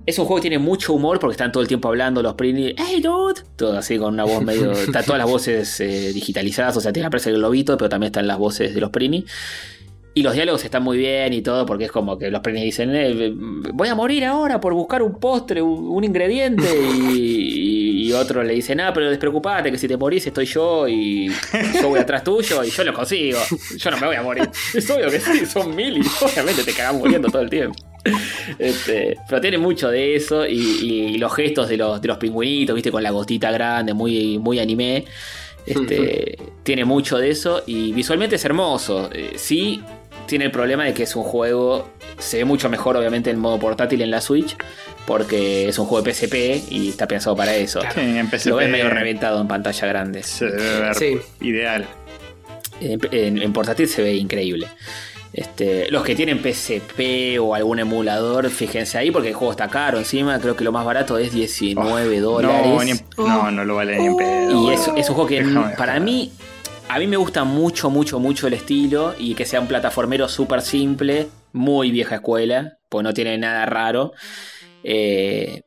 Es 0.07 0.19
un 0.19 0.25
juego 0.25 0.37
que 0.37 0.49
tiene 0.49 0.59
mucho 0.59 0.95
humor 0.95 1.21
porque 1.21 1.33
están 1.33 1.53
todo 1.53 1.63
el 1.63 1.69
tiempo 1.69 1.89
hablando 1.89 2.23
los 2.23 2.33
Prini. 2.35 2.75
¡Hey, 2.79 3.03
dude! 3.03 3.43
Todo 3.57 3.77
así 3.77 3.99
con 3.99 4.15
una 4.15 4.25
voz 4.25 4.43
medio. 4.43 4.73
Están 4.97 5.05
todas 5.05 5.19
las 5.19 5.29
voces 5.29 5.79
eh, 5.81 6.13
digitalizadas, 6.15 6.75
o 6.79 6.81
sea, 6.81 6.93
tiene 6.95 7.07
aparece 7.09 7.29
el 7.29 7.37
globito, 7.37 7.77
pero 7.77 7.91
también 7.91 8.09
están 8.09 8.27
las 8.27 8.39
voces 8.39 8.75
de 8.75 8.81
los 8.81 8.89
Prini. 8.89 9.27
Y 10.19 10.23
los 10.23 10.35
diálogos 10.35 10.65
están 10.65 10.83
muy 10.83 10.99
bien 10.99 11.33
y 11.33 11.43
todo, 11.43 11.65
porque 11.65 11.85
es 11.85 11.93
como 11.93 12.19
que 12.19 12.29
los 12.29 12.41
Prini 12.41 12.65
dicen: 12.65 12.91
eh, 12.93 13.33
Voy 13.37 13.87
a 13.87 13.95
morir 13.95 14.25
ahora 14.25 14.61
por 14.61 14.75
buscar 14.75 15.01
un 15.01 15.21
postre, 15.21 15.63
un, 15.63 15.87
un 15.89 16.03
ingrediente. 16.03 16.67
Y, 17.07 18.09
y 18.09 18.13
otro 18.13 18.43
le 18.43 18.55
dice: 18.55 18.75
Nada, 18.75 18.93
pero 18.93 19.09
despreocupate, 19.11 19.71
que 19.71 19.79
si 19.79 19.87
te 19.87 19.97
morís 19.97 20.27
estoy 20.27 20.47
yo 20.47 20.89
y 20.89 21.31
yo 21.81 21.89
voy 21.89 22.01
atrás 22.01 22.25
tuyo 22.25 22.65
y 22.65 22.71
yo 22.71 22.83
lo 22.83 22.93
consigo. 22.93 23.39
Yo 23.77 23.91
no 23.93 23.97
me 23.99 24.07
voy 24.09 24.17
a 24.17 24.23
morir. 24.25 24.51
Es 24.75 24.91
obvio 24.91 25.09
que 25.09 25.21
sí, 25.21 25.47
son 25.47 25.77
mil 25.77 25.99
y 25.99 26.01
obviamente 26.21 26.65
te 26.65 26.73
cagan 26.73 26.99
muriendo 26.99 27.29
todo 27.29 27.43
el 27.43 27.51
tiempo. 27.51 27.79
Este, 28.59 29.19
pero 29.29 29.41
tiene 29.41 29.59
mucho 29.59 29.89
de 29.89 30.17
eso 30.17 30.45
y, 30.49 30.57
y 31.15 31.19
los 31.19 31.33
gestos 31.33 31.69
de 31.69 31.77
los, 31.77 32.03
de 32.03 32.09
los 32.09 32.19
pingüinitos, 32.19 32.75
viste, 32.75 32.91
con 32.91 33.05
la 33.05 33.11
gotita 33.11 33.53
grande, 33.53 33.95
muy, 33.95 34.37
muy 34.39 34.59
anime. 34.59 35.05
Este, 35.67 36.39
Tiene 36.63 36.87
mucho 36.87 37.19
de 37.19 37.29
eso 37.31 37.63
y 37.67 37.93
visualmente 37.93 38.37
es 38.37 38.45
hermoso. 38.45 39.11
Eh, 39.13 39.33
sí, 39.37 39.83
tiene 40.29 40.45
el 40.45 40.51
problema 40.53 40.85
de 40.85 40.95
que 40.95 41.03
es 41.03 41.17
un 41.17 41.25
juego, 41.25 41.89
se 42.19 42.37
ve 42.39 42.45
mucho 42.45 42.69
mejor 42.71 42.97
obviamente 42.97 43.31
en 43.31 43.39
modo 43.41 43.59
portátil 43.59 44.01
en 44.03 44.11
la 44.13 44.21
Switch, 44.21 44.57
porque 45.07 45.69
es 45.69 45.79
un 45.79 45.87
juego 45.87 46.03
de 46.05 46.15
PSP 46.15 46.71
y 46.71 46.91
está 46.91 47.09
pensado 47.09 47.35
para 47.35 47.57
eso. 47.57 47.81
Sí, 47.95 48.01
en 48.01 48.31
PSP 48.31 48.47
Lo 48.51 48.57
ves 48.57 48.69
medio 48.71 48.89
reventado 48.91 49.41
en 49.41 49.49
pantalla 49.49 49.89
grande. 49.89 50.23
Se 50.23 50.45
debe 50.47 50.81
ver 50.81 50.95
Sí. 50.95 51.19
ideal. 51.41 51.87
En, 52.81 53.01
en- 53.11 53.43
en 53.43 53.53
portátil 53.53 53.89
se 53.89 54.03
ve 54.03 54.15
increíble. 54.15 54.69
Este, 55.33 55.91
los 55.91 56.03
que 56.05 56.15
tienen 56.17 56.39
PSP 56.43 57.39
o 57.39 57.55
algún 57.55 57.79
emulador, 57.79 58.49
fíjense 58.51 58.97
ahí 58.99 59.11
porque 59.11 59.29
el 59.29 59.35
juego 59.35 59.51
está 59.53 59.69
caro 59.69 59.99
encima. 59.99 60.39
Creo 60.41 60.57
que 60.57 60.65
lo 60.65 60.73
más 60.73 60.85
barato 60.85 61.19
es 61.19 61.33
19 61.33 62.21
dólares. 62.21 62.67
No, 62.67 62.83
ni 62.85 62.93
no, 63.29 63.51
no 63.51 63.65
lo 63.65 63.75
vale 63.77 63.99
ni 63.99 64.07
en 64.07 64.17
pedo. 64.17 64.71
y 64.71 64.75
es, 64.75 64.81
es 64.97 65.09
un 65.09 65.15
juego 65.15 65.27
que 65.27 65.43
Déjame 65.43 65.75
para 65.77 66.01
mí, 66.01 66.33
a 66.89 66.99
mí 66.99 67.07
me 67.07 67.17
gusta 67.17 67.45
mucho, 67.45 67.91
mucho, 67.91 68.19
mucho 68.19 68.47
el 68.47 68.55
estilo 68.55 69.15
y 69.19 69.35
que 69.35 69.45
sea 69.45 69.61
un 69.61 69.67
plataformero 69.69 70.29
súper 70.29 70.63
simple, 70.63 71.29
muy 71.53 71.91
vieja 71.91 72.17
escuela, 72.17 72.79
pues 72.89 73.05
no 73.05 73.13
tiene 73.13 73.37
nada 73.39 73.67
raro. 73.67 74.13
Eh, 74.83 75.63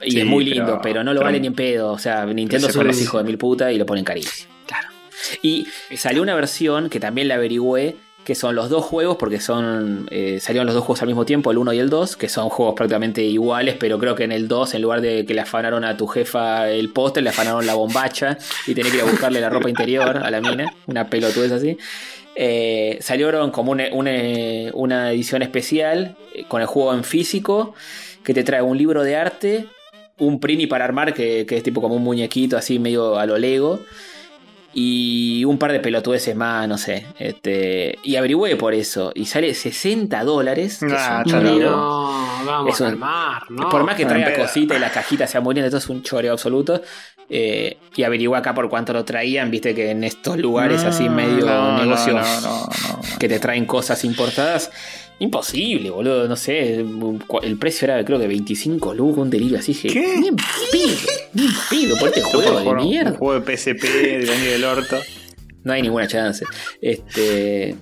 y 0.00 0.10
Sí, 0.12 0.20
es 0.20 0.26
muy 0.26 0.44
lindo, 0.44 0.78
pero, 0.82 1.02
no 1.02 1.12
lo 1.12 1.20
pero- 1.20 1.26
vale 1.28 1.40
ni 1.40 1.46
en 1.48 1.54
pedo. 1.54 1.92
O 1.92 1.98
sea, 1.98 2.24
Nintendo 2.26 2.70
son 2.70 2.86
los 2.86 3.00
hijos 3.00 3.20
de 3.22 3.26
mil 3.26 3.38
putas 3.38 3.72
y 3.72 3.78
lo 3.78 3.86
ponen 3.86 4.04
carísimo. 4.04 4.48
Claro. 4.66 4.88
Y 5.42 5.66
salió 5.96 6.22
una 6.22 6.34
versión 6.34 6.88
que 6.88 7.00
también 7.00 7.28
la 7.28 7.34
averigüé, 7.34 7.96
que 8.28 8.34
son 8.34 8.54
los 8.54 8.68
dos 8.68 8.84
juegos, 8.84 9.16
porque 9.16 9.40
son 9.40 10.06
eh, 10.10 10.38
salieron 10.38 10.66
los 10.66 10.74
dos 10.74 10.84
juegos 10.84 11.00
al 11.00 11.08
mismo 11.08 11.24
tiempo, 11.24 11.50
el 11.50 11.56
1 11.56 11.72
y 11.72 11.78
el 11.78 11.88
2, 11.88 12.14
que 12.18 12.28
son 12.28 12.50
juegos 12.50 12.74
prácticamente 12.74 13.22
iguales, 13.22 13.76
pero 13.80 13.98
creo 13.98 14.14
que 14.14 14.24
en 14.24 14.32
el 14.32 14.48
2, 14.48 14.74
en 14.74 14.82
lugar 14.82 15.00
de 15.00 15.24
que 15.24 15.32
le 15.32 15.40
afanaron 15.40 15.82
a 15.82 15.96
tu 15.96 16.06
jefa 16.06 16.68
el 16.68 16.90
póster, 16.90 17.22
le 17.22 17.30
afanaron 17.30 17.64
la 17.64 17.72
bombacha 17.72 18.36
y 18.66 18.74
tenés 18.74 18.92
que 18.92 18.98
ir 18.98 19.04
a 19.04 19.06
buscarle 19.10 19.40
la 19.40 19.48
ropa 19.48 19.70
interior 19.70 20.18
a 20.18 20.30
la 20.30 20.42
mina, 20.42 20.70
una 20.86 21.08
pelotudez 21.08 21.52
así. 21.52 21.78
Eh, 22.36 22.98
salieron 23.00 23.50
como 23.50 23.72
una, 23.72 23.84
una- 23.92 24.70
una 24.74 25.10
edición 25.12 25.40
especial 25.40 26.14
eh, 26.34 26.44
con 26.48 26.60
el 26.60 26.66
juego 26.66 26.92
en 26.92 27.04
físico 27.04 27.74
que 28.22 28.34
te 28.34 28.44
trae 28.44 28.60
un 28.60 28.76
libro 28.76 29.04
de 29.04 29.16
arte, 29.16 29.66
un 30.18 30.38
Prini 30.38 30.66
para 30.66 30.84
armar, 30.84 31.14
que, 31.14 31.46
que 31.46 31.56
es 31.56 31.62
tipo 31.62 31.80
como 31.80 31.94
un 31.94 32.02
muñequito 32.04 32.58
así 32.58 32.78
medio 32.78 33.18
a 33.18 33.24
lo 33.24 33.38
Lego, 33.38 33.80
y 34.80 35.44
un 35.44 35.58
par 35.58 35.72
de 35.72 35.80
pelotudeces 35.80 36.36
más, 36.36 36.68
no 36.68 36.78
sé. 36.78 37.04
Este, 37.18 37.98
y 38.04 38.14
averigüé 38.14 38.54
por 38.54 38.74
eso, 38.74 39.10
y 39.14 39.24
sale 39.24 39.52
60 39.52 40.22
dólares. 40.22 40.78
que 40.78 40.86
es 40.86 40.92
Ah, 40.96 41.24
un 41.26 41.32
loco. 41.60 41.70
No, 41.70 42.44
vamos 42.46 42.74
Es 42.74 42.80
a 42.86 42.88
un- 42.90 43.00
¿no? 43.56 43.68
Por 43.68 43.82
más 43.82 43.96
que 43.96 44.06
traiga 44.06 44.28
pedo. 44.28 44.42
cosita 44.46 44.76
y 44.76 44.78
la 44.78 44.90
cajita 44.92 45.26
sea 45.26 45.40
muy 45.40 45.54
linda, 45.54 45.66
esto 45.66 45.78
es 45.78 45.88
un 45.88 46.02
choreo 46.04 46.32
absoluto. 46.32 46.80
Eh, 47.30 47.76
y 47.96 48.04
averigué 48.04 48.34
acá 48.36 48.54
por 48.54 48.68
cuánto 48.70 48.92
lo 48.92 49.04
traían, 49.04 49.50
viste 49.50 49.74
que 49.74 49.90
en 49.90 50.04
estos 50.04 50.38
lugares 50.38 50.84
así 50.84 51.08
Mm, 51.08 51.14
medio 51.14 51.44
no, 51.46 51.78
negocio 51.84 52.14
no, 52.14 52.20
no, 52.22 52.40
no, 52.40 52.60
no. 52.60 53.18
que 53.18 53.28
te 53.28 53.38
traen 53.40 53.66
cosas 53.66 54.02
importadas. 54.04 54.70
Imposible, 55.20 55.90
boludo, 55.90 56.28
no 56.28 56.36
sé. 56.36 56.84
El 57.42 57.58
precio 57.58 57.86
era 57.86 58.04
creo 58.04 58.18
que 58.20 58.28
25 58.28 58.94
lucas, 58.94 59.18
un 59.18 59.30
delirio 59.30 59.58
así. 59.58 59.72
Dije, 59.72 59.88
¿Qué? 59.88 60.16
Ni 60.18 60.28
en 60.28 60.36
pido, 60.36 60.96
ni 61.34 61.44
en 61.46 61.52
pido 61.68 61.96
por 61.96 62.08
este 62.08 62.22
juego 62.22 62.60
de 62.60 62.74
mierda. 62.84 63.10
Un 63.12 63.16
juego 63.16 63.40
de 63.40 63.56
PSP 63.56 63.82
del 63.82 64.30
año 64.30 64.50
del 64.50 64.64
orto. 64.64 64.96
No 65.64 65.72
hay 65.72 65.82
ninguna 65.82 66.06
chance. 66.06 66.44
Este. 66.80 67.74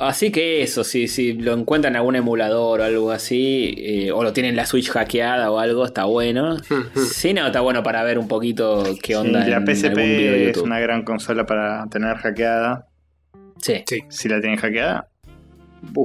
Así 0.00 0.32
que 0.32 0.62
eso, 0.62 0.82
si, 0.82 1.06
si 1.06 1.34
lo 1.34 1.54
encuentran 1.54 1.92
en 1.92 1.98
algún 1.98 2.16
emulador 2.16 2.80
o 2.80 2.84
algo 2.84 3.12
así, 3.12 3.74
eh, 3.78 4.10
o 4.10 4.24
lo 4.24 4.32
tienen 4.32 4.56
la 4.56 4.66
Switch 4.66 4.90
hackeada 4.90 5.52
o 5.52 5.60
algo, 5.60 5.84
está 5.84 6.04
bueno. 6.04 6.56
Si 6.96 7.32
no, 7.32 7.46
está 7.46 7.60
bueno 7.60 7.84
para 7.84 8.02
ver 8.02 8.18
un 8.18 8.26
poquito 8.26 8.82
qué 9.00 9.16
onda 9.16 9.44
Sí, 9.44 9.50
la 9.50 9.58
en 9.58 9.66
PSP 9.66 9.98
es 10.50 10.56
una 10.56 10.80
gran 10.80 11.04
consola 11.04 11.46
para 11.46 11.86
tener 11.88 12.16
hackeada. 12.16 12.88
Sí, 13.58 13.84
Sí. 13.86 14.00
Si 14.08 14.28
la 14.28 14.40
tienen 14.40 14.58
hackeada, 14.58 15.08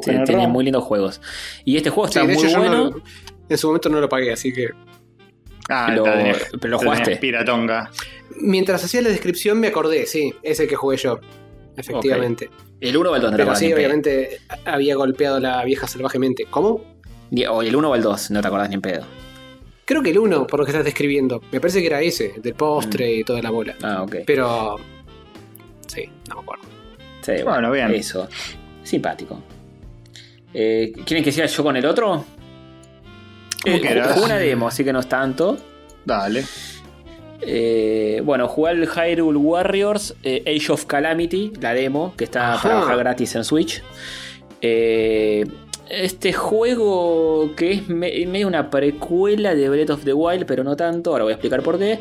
el 0.07 0.27
ROM. 0.27 0.51
muy 0.51 0.63
lindos 0.65 0.83
juegos. 0.83 1.21
Y 1.65 1.77
este 1.77 1.89
juego 1.89 2.07
Sí, 2.07 2.19
está 2.19 2.27
de 2.27 2.33
muy 2.33 2.43
hecho 2.43 2.53
yo 2.53 2.59
bueno. 2.59 2.89
no- 2.91 3.01
en 3.49 3.57
su 3.57 3.67
momento 3.67 3.89
no 3.89 3.99
lo 3.99 4.07
pagué, 4.09 4.31
así 4.31 4.53
que 4.53 4.67
Ah, 5.71 5.91
Lo- 5.95 6.03
pero 6.03 6.33
lo 6.63 6.67
la 6.69 6.77
jugaste. 6.77 7.15
Piratonga. 7.17 7.91
mientras 8.41 8.83
hacía 8.83 9.01
la 9.03 9.09
descripción 9.09 9.59
me 9.59 9.67
acordé, 9.67 10.05
sí, 10.07 10.33
ese 10.41 10.67
que 10.67 10.75
jugué 10.75 10.97
yo. 10.97 11.19
efectivamente. 11.77 12.49
¿El 12.81 12.97
1 12.97 13.11
o 13.11 13.15
el 13.15 13.21
2? 13.21 13.31
No 13.31 13.37
te 13.37 13.41
Pero 13.43 13.51
acordás 13.51 13.59
sí, 13.59 13.71
obviamente 13.73 14.39
había 14.65 14.95
golpeado 14.95 15.37
a 15.37 15.39
la 15.39 15.63
vieja 15.63 15.87
salvajemente. 15.87 16.45
¿Cómo? 16.49 16.81
O 17.49 17.61
el 17.61 17.75
1 17.75 17.89
o 17.91 17.95
el 17.95 18.01
2, 18.01 18.31
no 18.31 18.41
te 18.41 18.47
acordás 18.47 18.69
ni 18.69 18.75
en 18.75 18.81
pedo. 18.81 19.03
Creo 19.85 20.01
que 20.03 20.09
el 20.09 20.17
1, 20.19 20.45
por 20.47 20.59
lo 20.59 20.65
que 20.65 20.71
estás 20.71 20.83
describiendo. 20.85 21.41
Me 21.51 21.59
parece 21.61 21.81
que 21.81 21.87
era 21.87 22.01
ese, 22.01 22.33
el 22.35 22.41
del 22.41 22.53
postre 22.55 23.07
Mm. 23.15 23.19
y 23.19 23.23
toda 23.23 23.41
la 23.41 23.49
bola. 23.51 23.75
Ah, 23.83 24.03
ok. 24.03 24.15
Pero. 24.25 24.75
Sí, 25.87 26.03
no 26.27 26.35
me 26.35 26.41
acuerdo. 26.41 26.63
Sí, 27.21 27.31
Bueno, 27.43 27.71
bien. 27.71 27.91
Eso. 27.93 28.27
Simpático. 28.83 29.41
Eh, 30.53 30.93
¿Quieren 31.05 31.23
que 31.23 31.31
siga 31.31 31.45
yo 31.45 31.63
con 31.63 31.75
el 31.77 31.85
otro? 31.85 32.25
Eh, 33.65 34.01
una 34.23 34.37
demo, 34.37 34.67
así 34.67 34.83
que 34.83 34.93
no 34.93 34.99
es 34.99 35.07
tanto. 35.09 35.57
Dale. 36.05 36.43
Eh, 37.41 38.21
bueno, 38.23 38.47
jugué 38.47 38.71
al 38.71 38.87
Hyrule 38.87 39.37
Warriors 39.37 40.15
eh, 40.23 40.43
Age 40.45 40.71
of 40.71 40.85
Calamity, 40.85 41.53
la 41.61 41.73
demo, 41.73 42.13
que 42.17 42.25
está 42.25 42.53
Ajá. 42.53 42.63
para 42.63 42.75
bajar 42.81 42.97
gratis 42.97 43.35
en 43.35 43.43
Switch. 43.43 43.81
Eh, 44.61 45.45
este 45.89 46.33
juego 46.33 47.53
que 47.55 47.71
es 47.71 47.87
me- 47.89 48.25
medio 48.27 48.47
una 48.47 48.69
precuela 48.69 49.55
de 49.55 49.69
Breath 49.69 49.89
of 49.89 50.03
the 50.03 50.13
Wild, 50.13 50.45
pero 50.45 50.63
no 50.63 50.75
tanto, 50.75 51.11
ahora 51.11 51.23
voy 51.23 51.31
a 51.31 51.35
explicar 51.35 51.63
por 51.63 51.79
qué. 51.79 51.99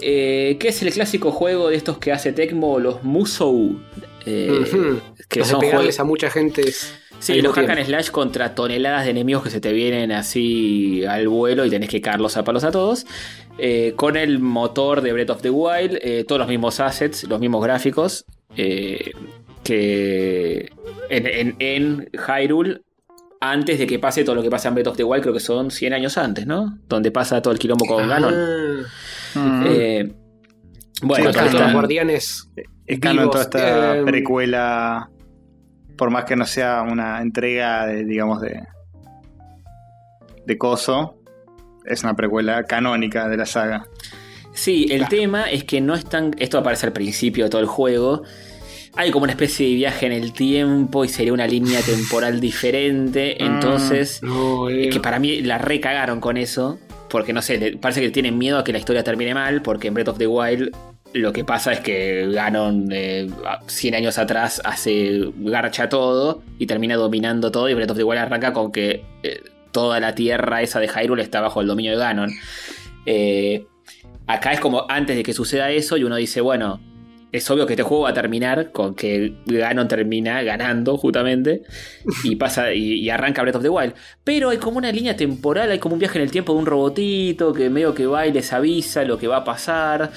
Eh, 0.00 0.56
que 0.60 0.68
es 0.68 0.80
el 0.82 0.92
clásico 0.92 1.32
juego 1.32 1.70
de 1.70 1.76
estos 1.76 1.98
que 1.98 2.12
hace 2.12 2.32
Tecmo, 2.32 2.78
los 2.78 3.02
Musou. 3.02 3.80
eh, 4.26 4.64
que 5.28 5.40
Los 5.40 5.48
de 5.48 5.52
son 5.52 5.60
pegarles 5.60 5.96
juegos. 5.96 6.00
a 6.00 6.04
mucha 6.04 6.30
gente. 6.30 6.60
es- 6.62 6.94
Sí, 7.20 7.32
al 7.32 7.42
los 7.42 7.54
hack 7.54 7.68
and 7.70 7.84
slash 7.84 8.10
contra 8.10 8.54
toneladas 8.54 9.04
de 9.04 9.10
enemigos 9.10 9.42
que 9.42 9.50
se 9.50 9.60
te 9.60 9.72
vienen 9.72 10.12
así 10.12 11.04
al 11.04 11.28
vuelo 11.28 11.64
y 11.66 11.70
tenés 11.70 11.88
que 11.88 12.00
carlos 12.00 12.36
a 12.36 12.44
palos 12.44 12.64
a 12.64 12.70
todos. 12.70 13.06
Eh, 13.58 13.92
con 13.96 14.16
el 14.16 14.38
motor 14.38 15.00
de 15.00 15.12
Breath 15.12 15.30
of 15.30 15.42
the 15.42 15.50
Wild, 15.50 15.98
eh, 16.00 16.24
todos 16.26 16.38
los 16.38 16.48
mismos 16.48 16.78
assets, 16.80 17.24
los 17.24 17.40
mismos 17.40 17.62
gráficos. 17.62 18.24
eh, 18.56 19.12
que 19.64 20.70
en, 21.10 21.26
en, 21.26 21.56
en 21.58 22.08
Hyrule, 22.26 22.80
antes 23.40 23.78
de 23.78 23.86
que 23.86 23.98
pase 23.98 24.24
todo 24.24 24.36
lo 24.36 24.42
que 24.42 24.48
pasa 24.50 24.68
en 24.68 24.74
Breath 24.74 24.86
of 24.88 24.96
the 24.96 25.04
Wild, 25.04 25.22
creo 25.22 25.34
que 25.34 25.40
son 25.40 25.70
100 25.70 25.92
años 25.92 26.16
antes, 26.16 26.46
¿no? 26.46 26.78
Donde 26.88 27.10
pasa 27.10 27.42
todo 27.42 27.52
el 27.52 27.58
quilombo 27.58 27.84
con 27.86 28.08
Ganon. 28.08 28.34
Ah, 28.34 28.86
Mm. 29.34 29.64
Eh, 29.66 30.12
bueno, 31.02 31.32
Sí, 31.32 31.38
los 31.52 31.72
guardianes. 31.72 32.50
es 32.86 32.98
canon 32.98 33.30
toda 33.30 33.44
esta 33.44 33.98
eh, 33.98 34.02
precuela. 34.04 35.10
Por 35.98 36.10
más 36.10 36.24
que 36.24 36.36
no 36.36 36.46
sea 36.46 36.80
una 36.82 37.20
entrega 37.20 37.86
de, 37.86 38.04
digamos, 38.04 38.40
de. 38.40 38.62
de 40.46 40.56
coso. 40.58 41.16
Es 41.84 42.02
una 42.04 42.14
precuela 42.14 42.64
canónica 42.64 43.28
de 43.28 43.36
la 43.36 43.46
saga. 43.46 43.86
Sí, 44.52 44.86
el 44.90 44.98
Claro. 45.06 45.10
tema 45.10 45.50
es 45.50 45.64
que 45.64 45.80
no 45.80 45.94
es 45.94 46.04
tan. 46.04 46.30
Esto 46.38 46.58
aparece 46.58 46.86
al 46.86 46.92
principio 46.92 47.44
de 47.44 47.50
todo 47.50 47.60
el 47.60 47.66
juego. 47.66 48.22
Hay 48.96 49.10
como 49.10 49.24
una 49.24 49.32
especie 49.32 49.68
de 49.68 49.74
viaje 49.74 50.06
en 50.06 50.12
el 50.12 50.32
tiempo 50.32 51.04
y 51.04 51.08
sería 51.08 51.32
una 51.32 51.46
línea 51.46 51.80
temporal 51.82 52.40
diferente. 52.40 53.42
Entonces, 53.42 54.20
No, 54.22 54.68
eh, 54.70 54.88
es 54.88 54.94
que 54.94 55.00
para 55.00 55.18
mí 55.18 55.40
la 55.42 55.58
recagaron 55.58 56.20
con 56.20 56.36
eso. 56.36 56.78
Porque 57.10 57.32
no 57.32 57.40
sé, 57.40 57.78
parece 57.80 58.00
que 58.02 58.10
tienen 58.10 58.36
miedo 58.36 58.58
a 58.58 58.64
que 58.64 58.72
la 58.72 58.78
historia 58.78 59.02
termine 59.02 59.34
mal. 59.34 59.62
Porque 59.62 59.88
en 59.88 59.94
Breath 59.94 60.08
of 60.08 60.18
the 60.18 60.26
Wild 60.26 60.70
lo 61.14 61.32
que 61.32 61.44
pasa 61.44 61.72
es 61.72 61.80
que 61.80 62.28
Ganon 62.30 62.88
eh, 62.92 63.28
a- 63.46 63.60
100 63.66 63.94
años 63.94 64.18
atrás 64.18 64.60
hace 64.64 65.30
garcha 65.38 65.88
todo 65.88 66.42
y 66.58 66.66
termina 66.66 66.96
dominando 66.96 67.50
todo. 67.50 67.68
Y 67.68 67.74
Breath 67.74 67.90
of 67.92 67.96
the 67.96 68.04
Wild 68.04 68.20
arranca 68.20 68.52
con 68.52 68.70
que 68.72 69.04
eh, 69.22 69.40
toda 69.72 70.00
la 70.00 70.14
tierra 70.14 70.62
esa 70.62 70.80
de 70.80 70.88
Hyrule 70.88 71.22
está 71.22 71.40
bajo 71.40 71.60
el 71.60 71.66
dominio 71.66 71.92
de 71.92 71.98
Ganon. 71.98 72.30
Eh, 73.06 73.66
acá 74.26 74.52
es 74.52 74.60
como 74.60 74.84
antes 74.88 75.16
de 75.16 75.22
que 75.22 75.32
suceda 75.32 75.70
eso 75.70 75.96
y 75.96 76.04
uno 76.04 76.16
dice, 76.16 76.40
bueno, 76.40 76.80
es 77.30 77.50
obvio 77.50 77.66
que 77.66 77.74
este 77.74 77.82
juego 77.82 78.04
va 78.04 78.10
a 78.10 78.14
terminar 78.14 78.72
con 78.72 78.94
que 78.94 79.34
Ganon 79.46 79.86
termina 79.88 80.42
ganando 80.42 80.96
justamente 80.96 81.62
y 82.24 82.36
pasa 82.36 82.72
y 82.72 83.08
arranca 83.10 83.42
Breath 83.42 83.56
of 83.56 83.62
the 83.62 83.68
Wild. 83.68 83.94
Pero 84.24 84.50
hay 84.50 84.58
como 84.58 84.78
una 84.78 84.92
línea 84.92 85.16
temporal, 85.16 85.70
hay 85.70 85.78
como 85.78 85.94
un 85.94 85.98
viaje 85.98 86.18
en 86.18 86.24
el 86.24 86.30
tiempo 86.30 86.52
de 86.54 86.58
un 86.60 86.66
robotito 86.66 87.52
que 87.52 87.68
medio 87.70 87.94
que 87.94 88.06
va 88.06 88.26
y 88.26 88.32
les 88.32 88.52
avisa 88.52 89.04
lo 89.04 89.18
que 89.18 89.26
va 89.26 89.38
a 89.38 89.44
pasar. 89.44 90.10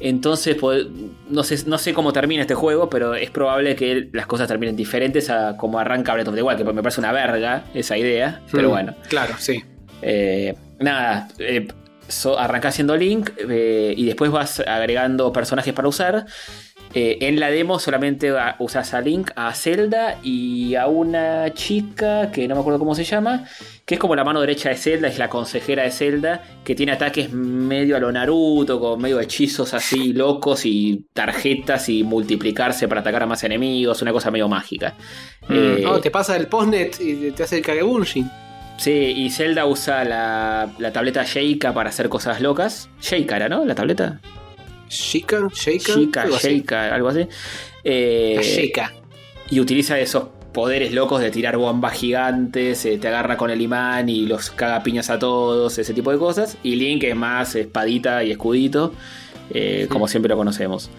Entonces, 0.00 0.56
pues, 0.56 0.86
no 1.28 1.44
sé, 1.44 1.58
no 1.66 1.78
sé 1.78 1.94
cómo 1.94 2.12
termina 2.12 2.42
este 2.42 2.54
juego, 2.54 2.90
pero 2.90 3.14
es 3.14 3.30
probable 3.30 3.76
que 3.76 4.08
las 4.12 4.26
cosas 4.26 4.48
terminen 4.48 4.76
diferentes 4.76 5.30
a 5.30 5.56
como 5.56 5.78
arranca 5.78 6.12
Breath 6.12 6.28
of 6.28 6.34
the 6.34 6.42
Wild, 6.42 6.58
que 6.58 6.64
me 6.64 6.82
parece 6.82 7.00
una 7.00 7.12
verga 7.12 7.64
esa 7.74 7.96
idea. 7.96 8.40
Pero 8.50 8.68
mm, 8.68 8.70
bueno. 8.72 8.94
Claro, 9.08 9.34
sí. 9.38 9.62
Eh, 10.02 10.54
nada, 10.80 11.28
eh, 11.38 11.68
so- 12.08 12.38
arrancás 12.38 12.74
siendo 12.74 12.96
Link 12.96 13.30
eh, 13.48 13.94
y 13.96 14.04
después 14.04 14.30
vas 14.30 14.60
agregando 14.60 15.32
personajes 15.32 15.72
para 15.72 15.88
usar. 15.88 16.26
Eh, 16.96 17.18
en 17.22 17.40
la 17.40 17.50
demo 17.50 17.80
solamente 17.80 18.32
usas 18.60 18.94
a 18.94 19.00
Link, 19.00 19.32
a 19.34 19.52
Zelda 19.52 20.18
y 20.22 20.76
a 20.76 20.86
una 20.86 21.52
chica 21.52 22.30
que 22.30 22.46
no 22.46 22.54
me 22.54 22.60
acuerdo 22.60 22.78
cómo 22.78 22.94
se 22.94 23.02
llama, 23.02 23.46
que 23.84 23.94
es 23.96 24.00
como 24.00 24.14
la 24.14 24.22
mano 24.22 24.40
derecha 24.40 24.68
de 24.68 24.76
Zelda, 24.76 25.08
es 25.08 25.18
la 25.18 25.28
consejera 25.28 25.82
de 25.82 25.90
Zelda, 25.90 26.42
que 26.62 26.76
tiene 26.76 26.92
ataques 26.92 27.32
medio 27.32 27.96
a 27.96 27.98
lo 27.98 28.12
Naruto, 28.12 28.78
con 28.78 29.02
medio 29.02 29.18
hechizos 29.18 29.74
así 29.74 30.12
locos 30.12 30.64
y 30.66 31.06
tarjetas 31.12 31.88
y 31.88 32.04
multiplicarse 32.04 32.86
para 32.86 33.00
atacar 33.00 33.24
a 33.24 33.26
más 33.26 33.42
enemigos, 33.42 34.00
una 34.00 34.12
cosa 34.12 34.30
medio 34.30 34.48
mágica. 34.48 34.94
Eh, 35.50 35.80
No, 35.82 35.98
te 36.00 36.12
pasa 36.12 36.36
el 36.36 36.46
postnet 36.46 37.00
y 37.00 37.32
te 37.32 37.42
hace 37.42 37.56
el 37.56 37.64
Kagebunshin. 37.64 38.30
Sí, 38.76 38.90
y 38.90 39.30
Zelda 39.30 39.66
usa 39.66 40.04
la, 40.04 40.70
la 40.78 40.92
tableta 40.92 41.24
Sheikah 41.24 41.74
para 41.74 41.88
hacer 41.88 42.08
cosas 42.08 42.40
locas. 42.40 42.88
Sheikah 43.00 43.36
era, 43.36 43.48
¿no? 43.48 43.64
La 43.64 43.74
tableta. 43.74 44.20
Shika, 44.88 45.48
Sheikah. 45.52 45.94
Sheikah, 45.94 46.22
algo 46.22 46.36
así. 46.36 46.64
Algo 46.70 47.08
así. 47.08 47.28
Eh, 47.82 48.72
y 49.50 49.60
utiliza 49.60 49.98
esos 49.98 50.28
poderes 50.52 50.92
locos 50.92 51.20
de 51.20 51.30
tirar 51.30 51.56
bombas 51.56 51.94
gigantes, 51.94 52.84
eh, 52.86 52.98
te 52.98 53.08
agarra 53.08 53.36
con 53.36 53.50
el 53.50 53.60
imán 53.60 54.08
y 54.08 54.26
los 54.26 54.50
caga 54.50 54.82
piñas 54.82 55.10
a 55.10 55.18
todos, 55.18 55.78
ese 55.78 55.92
tipo 55.92 56.12
de 56.12 56.18
cosas. 56.18 56.56
Y 56.62 56.76
Link 56.76 57.02
es 57.04 57.16
más 57.16 57.54
espadita 57.56 58.24
y 58.24 58.30
escudito, 58.30 58.94
eh, 59.50 59.86
como 59.90 60.08
siempre 60.08 60.28
lo 60.28 60.36
conocemos. 60.36 60.90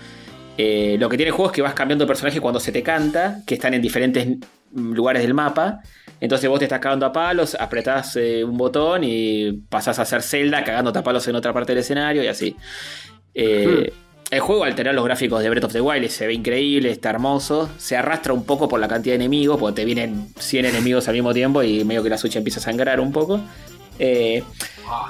Eh, 0.58 0.96
lo 1.00 1.10
que 1.10 1.18
tiene 1.18 1.30
el 1.30 1.36
juego 1.36 1.52
es 1.52 1.56
que 1.56 1.62
vas 1.62 1.74
cambiando 1.74 2.06
de 2.06 2.08
personaje 2.08 2.40
cuando 2.40 2.60
se 2.60 2.72
te 2.72 2.82
canta, 2.82 3.42
que 3.46 3.56
están 3.56 3.74
en 3.74 3.82
diferentes 3.82 4.28
lugares 4.74 5.22
del 5.22 5.34
mapa. 5.34 5.82
Entonces 6.22 6.50
vos 6.50 6.60
te 6.60 6.66
estás 6.66 6.80
cagando 6.80 7.06
a 7.06 7.12
palos, 7.12 7.58
apretás 7.60 8.16
eh, 8.16 8.44
un 8.44 8.58
botón 8.58 9.04
y 9.04 9.52
pasás 9.70 10.00
a 10.00 10.06
ser 10.06 10.22
Zelda 10.22 10.64
cagándote 10.64 11.00
a 11.00 11.04
palos 11.04 11.28
en 11.28 11.36
otra 11.36 11.52
parte 11.52 11.74
del 11.74 11.80
escenario 11.80 12.24
y 12.24 12.28
así. 12.28 12.56
Eh, 13.36 13.92
El 14.32 14.40
juego 14.40 14.64
altera 14.64 14.92
los 14.92 15.06
gráficos 15.06 15.44
de 15.44 15.50
Breath 15.50 15.66
of 15.66 15.74
the 15.74 15.82
Wild, 15.82 16.10
se 16.10 16.26
ve 16.26 16.34
increíble, 16.34 16.90
está 16.90 17.12
hermoso. 17.12 17.70
Se 17.78 17.96
arrastra 17.96 18.34
un 18.34 18.44
poco 18.44 18.68
por 18.68 18.80
la 18.80 18.88
cantidad 18.88 19.12
de 19.14 19.18
enemigos, 19.18 19.60
porque 19.60 19.82
te 19.82 19.86
vienen 19.86 20.30
100 20.40 20.66
enemigos 20.66 21.08
al 21.08 21.14
mismo 21.14 21.34
tiempo 21.34 21.62
y 21.62 21.84
medio 21.84 22.02
que 22.02 22.10
la 22.10 22.18
Switch 22.18 22.36
empieza 22.36 22.60
a 22.60 22.64
sangrar 22.64 23.00
un 23.00 23.12
poco. 23.12 23.40
Eh, 24.00 24.44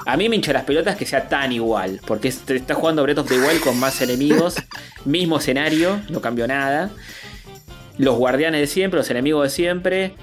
a 0.06 0.16
mí 0.16 0.28
me 0.28 0.36
hincha 0.36 0.52
las 0.52 0.64
pelotas 0.64 0.96
que 0.96 1.06
sea 1.06 1.28
tan 1.28 1.50
igual, 1.52 2.00
porque 2.06 2.30
te 2.30 2.56
estás 2.56 2.76
jugando 2.76 3.02
Breath 3.02 3.18
of 3.18 3.28
the 3.28 3.38
Wild 3.38 3.60
con 3.60 3.78
más 3.80 4.00
enemigos, 4.02 4.56
mismo 5.04 5.38
escenario, 5.38 6.00
no 6.10 6.20
cambió 6.20 6.46
nada. 6.46 6.90
Los 7.98 8.16
guardianes 8.16 8.60
de 8.60 8.66
siempre, 8.66 8.98
los 8.98 9.10
enemigos 9.10 9.44
de 9.44 9.50
siempre. 9.50 10.14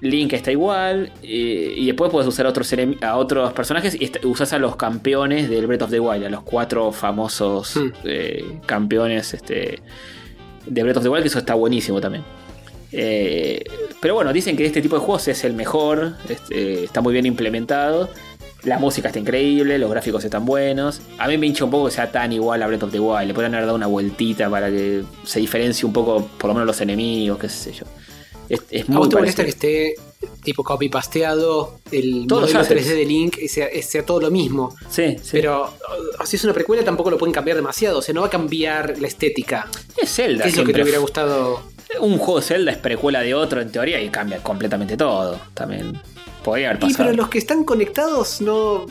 Link 0.00 0.32
está 0.32 0.50
igual. 0.50 1.12
eh, 1.22 1.74
y 1.76 1.86
después 1.86 2.10
puedes 2.10 2.26
usar 2.28 2.46
otros 2.46 2.72
enem- 2.72 3.02
a 3.04 3.16
otros 3.16 3.52
personajes 3.52 3.94
y 4.00 4.10
usas 4.24 4.52
a 4.52 4.58
los 4.58 4.76
campeones 4.76 5.48
del 5.50 5.66
Breath 5.66 5.82
of 5.82 5.90
the 5.90 6.00
Wild, 6.00 6.24
a 6.24 6.30
los 6.30 6.42
cuatro 6.42 6.90
famosos 6.92 7.76
Hmm. 7.76 7.88
eh, 8.04 8.58
campeones 8.66 9.34
este, 9.34 9.80
de 10.66 10.82
Breath 10.82 10.96
of 10.98 11.02
the 11.02 11.08
Wild, 11.08 11.22
que 11.22 11.28
eso 11.28 11.38
está 11.38 11.54
buenísimo 11.54 12.00
también. 12.00 12.24
Eh, 12.92 13.62
pero 14.00 14.14
bueno, 14.14 14.32
dicen 14.32 14.56
que 14.56 14.66
este 14.66 14.82
tipo 14.82 14.96
de 14.96 15.00
juegos 15.02 15.28
es 15.28 15.44
el 15.44 15.52
mejor, 15.52 16.14
este, 16.28 16.84
está 16.84 17.00
muy 17.00 17.12
bien 17.12 17.26
implementado. 17.26 18.08
La 18.64 18.78
música 18.78 19.08
está 19.08 19.18
increíble, 19.18 19.78
los 19.78 19.90
gráficos 19.90 20.22
están 20.24 20.44
buenos. 20.44 21.00
A 21.18 21.28
mí 21.28 21.38
me 21.38 21.46
hincha 21.46 21.64
un 21.64 21.70
poco 21.70 21.86
que 21.86 21.92
sea 21.92 22.10
tan 22.12 22.32
igual 22.32 22.62
a 22.62 22.66
Breath 22.66 22.82
of 22.82 22.90
the 22.92 23.00
Wild. 23.00 23.28
Le 23.28 23.32
podrían 23.34 23.54
haber 23.54 23.64
dado 23.66 23.76
una 23.76 23.86
vueltita 23.86 24.50
para 24.50 24.68
que 24.70 25.02
se 25.24 25.40
diferencie 25.40 25.86
un 25.86 25.92
poco, 25.94 26.28
por 26.36 26.48
lo 26.48 26.54
menos 26.54 26.66
los 26.66 26.80
enemigos, 26.80 27.38
qué 27.38 27.48
sé 27.48 27.72
yo. 27.72 27.84
Es, 28.50 28.62
es 28.70 28.88
¿A 28.88 28.92
muy 28.92 28.98
vos 28.98 29.08
te 29.08 29.16
molesta 29.16 29.44
que 29.44 29.50
esté 29.50 29.94
tipo 30.42 30.64
copy 30.64 30.88
pasteado 30.88 31.78
el 31.92 32.26
Todos 32.26 32.42
los 32.42 32.52
modelo 32.52 32.60
assets. 32.60 32.88
3D 32.88 32.96
de 32.96 33.04
Link 33.06 33.38
y 33.38 33.48
sea, 33.48 33.68
sea 33.80 34.04
todo 34.04 34.20
lo 34.20 34.30
mismo? 34.30 34.74
Sí, 34.90 35.16
sí. 35.22 35.30
Pero 35.32 35.72
uh, 36.20 36.26
si 36.26 36.34
es 36.34 36.44
una 36.44 36.52
precuela 36.52 36.84
tampoco 36.84 37.10
lo 37.10 37.16
pueden 37.16 37.32
cambiar 37.32 37.56
demasiado, 37.56 37.98
o 37.98 38.02
sea, 38.02 38.12
no 38.12 38.22
va 38.22 38.26
a 38.26 38.30
cambiar 38.30 38.98
la 38.98 39.06
estética. 39.06 39.68
es 39.96 40.12
Zelda. 40.12 40.42
¿Qué 40.44 40.50
es 40.50 40.56
lo 40.56 40.64
que 40.64 40.72
te 40.72 40.82
hubiera 40.82 40.98
gustado? 40.98 41.62
Un 42.00 42.18
juego 42.18 42.42
Zelda 42.42 42.72
es 42.72 42.78
precuela 42.78 43.20
de 43.20 43.34
otro 43.34 43.60
en 43.60 43.70
teoría 43.70 44.00
y 44.00 44.08
cambia 44.10 44.42
completamente 44.42 44.96
todo. 44.96 45.40
También 45.54 46.00
podría 46.42 46.70
haber 46.70 46.82
Y 46.82 46.86
pasado. 46.86 47.04
pero 47.10 47.16
los 47.16 47.28
que 47.28 47.38
están 47.38 47.64
conectados, 47.64 48.40
no. 48.40 48.86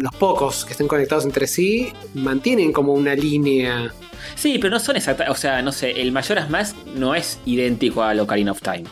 Los 0.00 0.14
pocos 0.16 0.64
que 0.64 0.72
estén 0.72 0.88
conectados 0.88 1.24
entre 1.24 1.46
sí 1.46 1.92
mantienen 2.14 2.72
como 2.72 2.94
una 2.94 3.14
línea. 3.14 3.92
Sí, 4.36 4.58
pero 4.58 4.70
no 4.70 4.80
son 4.80 4.96
exactas. 4.96 5.28
O 5.30 5.34
sea, 5.34 5.60
no 5.62 5.72
sé, 5.72 6.00
el 6.00 6.12
Majora's 6.12 6.48
Mask 6.50 6.76
no 6.94 7.14
es 7.14 7.38
idéntico 7.44 8.02
a 8.02 8.14
Ocarina 8.22 8.52
of 8.52 8.60
Time. 8.62 8.84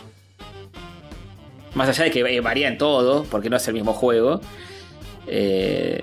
Más 1.75 1.89
allá 1.89 2.05
de 2.05 2.11
que 2.11 2.21
eh, 2.21 2.41
varía 2.41 2.69
en 2.69 2.79
todo, 2.79 3.25
porque 3.25 3.51
no 3.51 3.57
es 3.57 3.67
el 3.69 3.75
mismo 3.75 3.93
juego. 3.93 4.41
eh, 5.27 6.03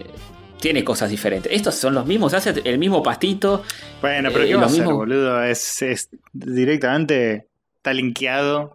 tiene 0.59 0.83
cosas 0.83 1.11
diferentes. 1.11 1.51
Estos 1.51 1.75
son 1.75 1.93
los 1.93 2.07
mismos, 2.07 2.33
hace 2.33 2.53
el 2.63 2.79
mismo 2.79 3.03
pastito. 3.03 3.61
Bueno, 4.01 4.29
pero 4.31 4.45
Eh, 4.45 4.47
¿qué 4.47 4.55
va 4.55 4.63
a 4.63 4.65
hacer, 4.65 4.85
boludo? 4.85 5.43
Es, 5.43 5.81
es 5.83 6.09
directamente 6.33 7.47
está 7.77 7.93
linkeado 7.93 8.74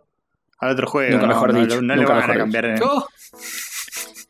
al 0.61 0.71
otro 0.71 0.87
juego. 0.87 1.13
Nunca 1.13 1.27
no, 1.27 1.33
mejor 1.35 1.53
no, 1.55 1.61
dicho, 1.61 1.83
no 1.83 1.95
le 1.95 2.01
nunca 2.03 2.15
van 2.15 2.31
a 2.31 2.35
cambiar, 2.37 2.65
eh, 2.67 2.75
Oh, 2.83 3.07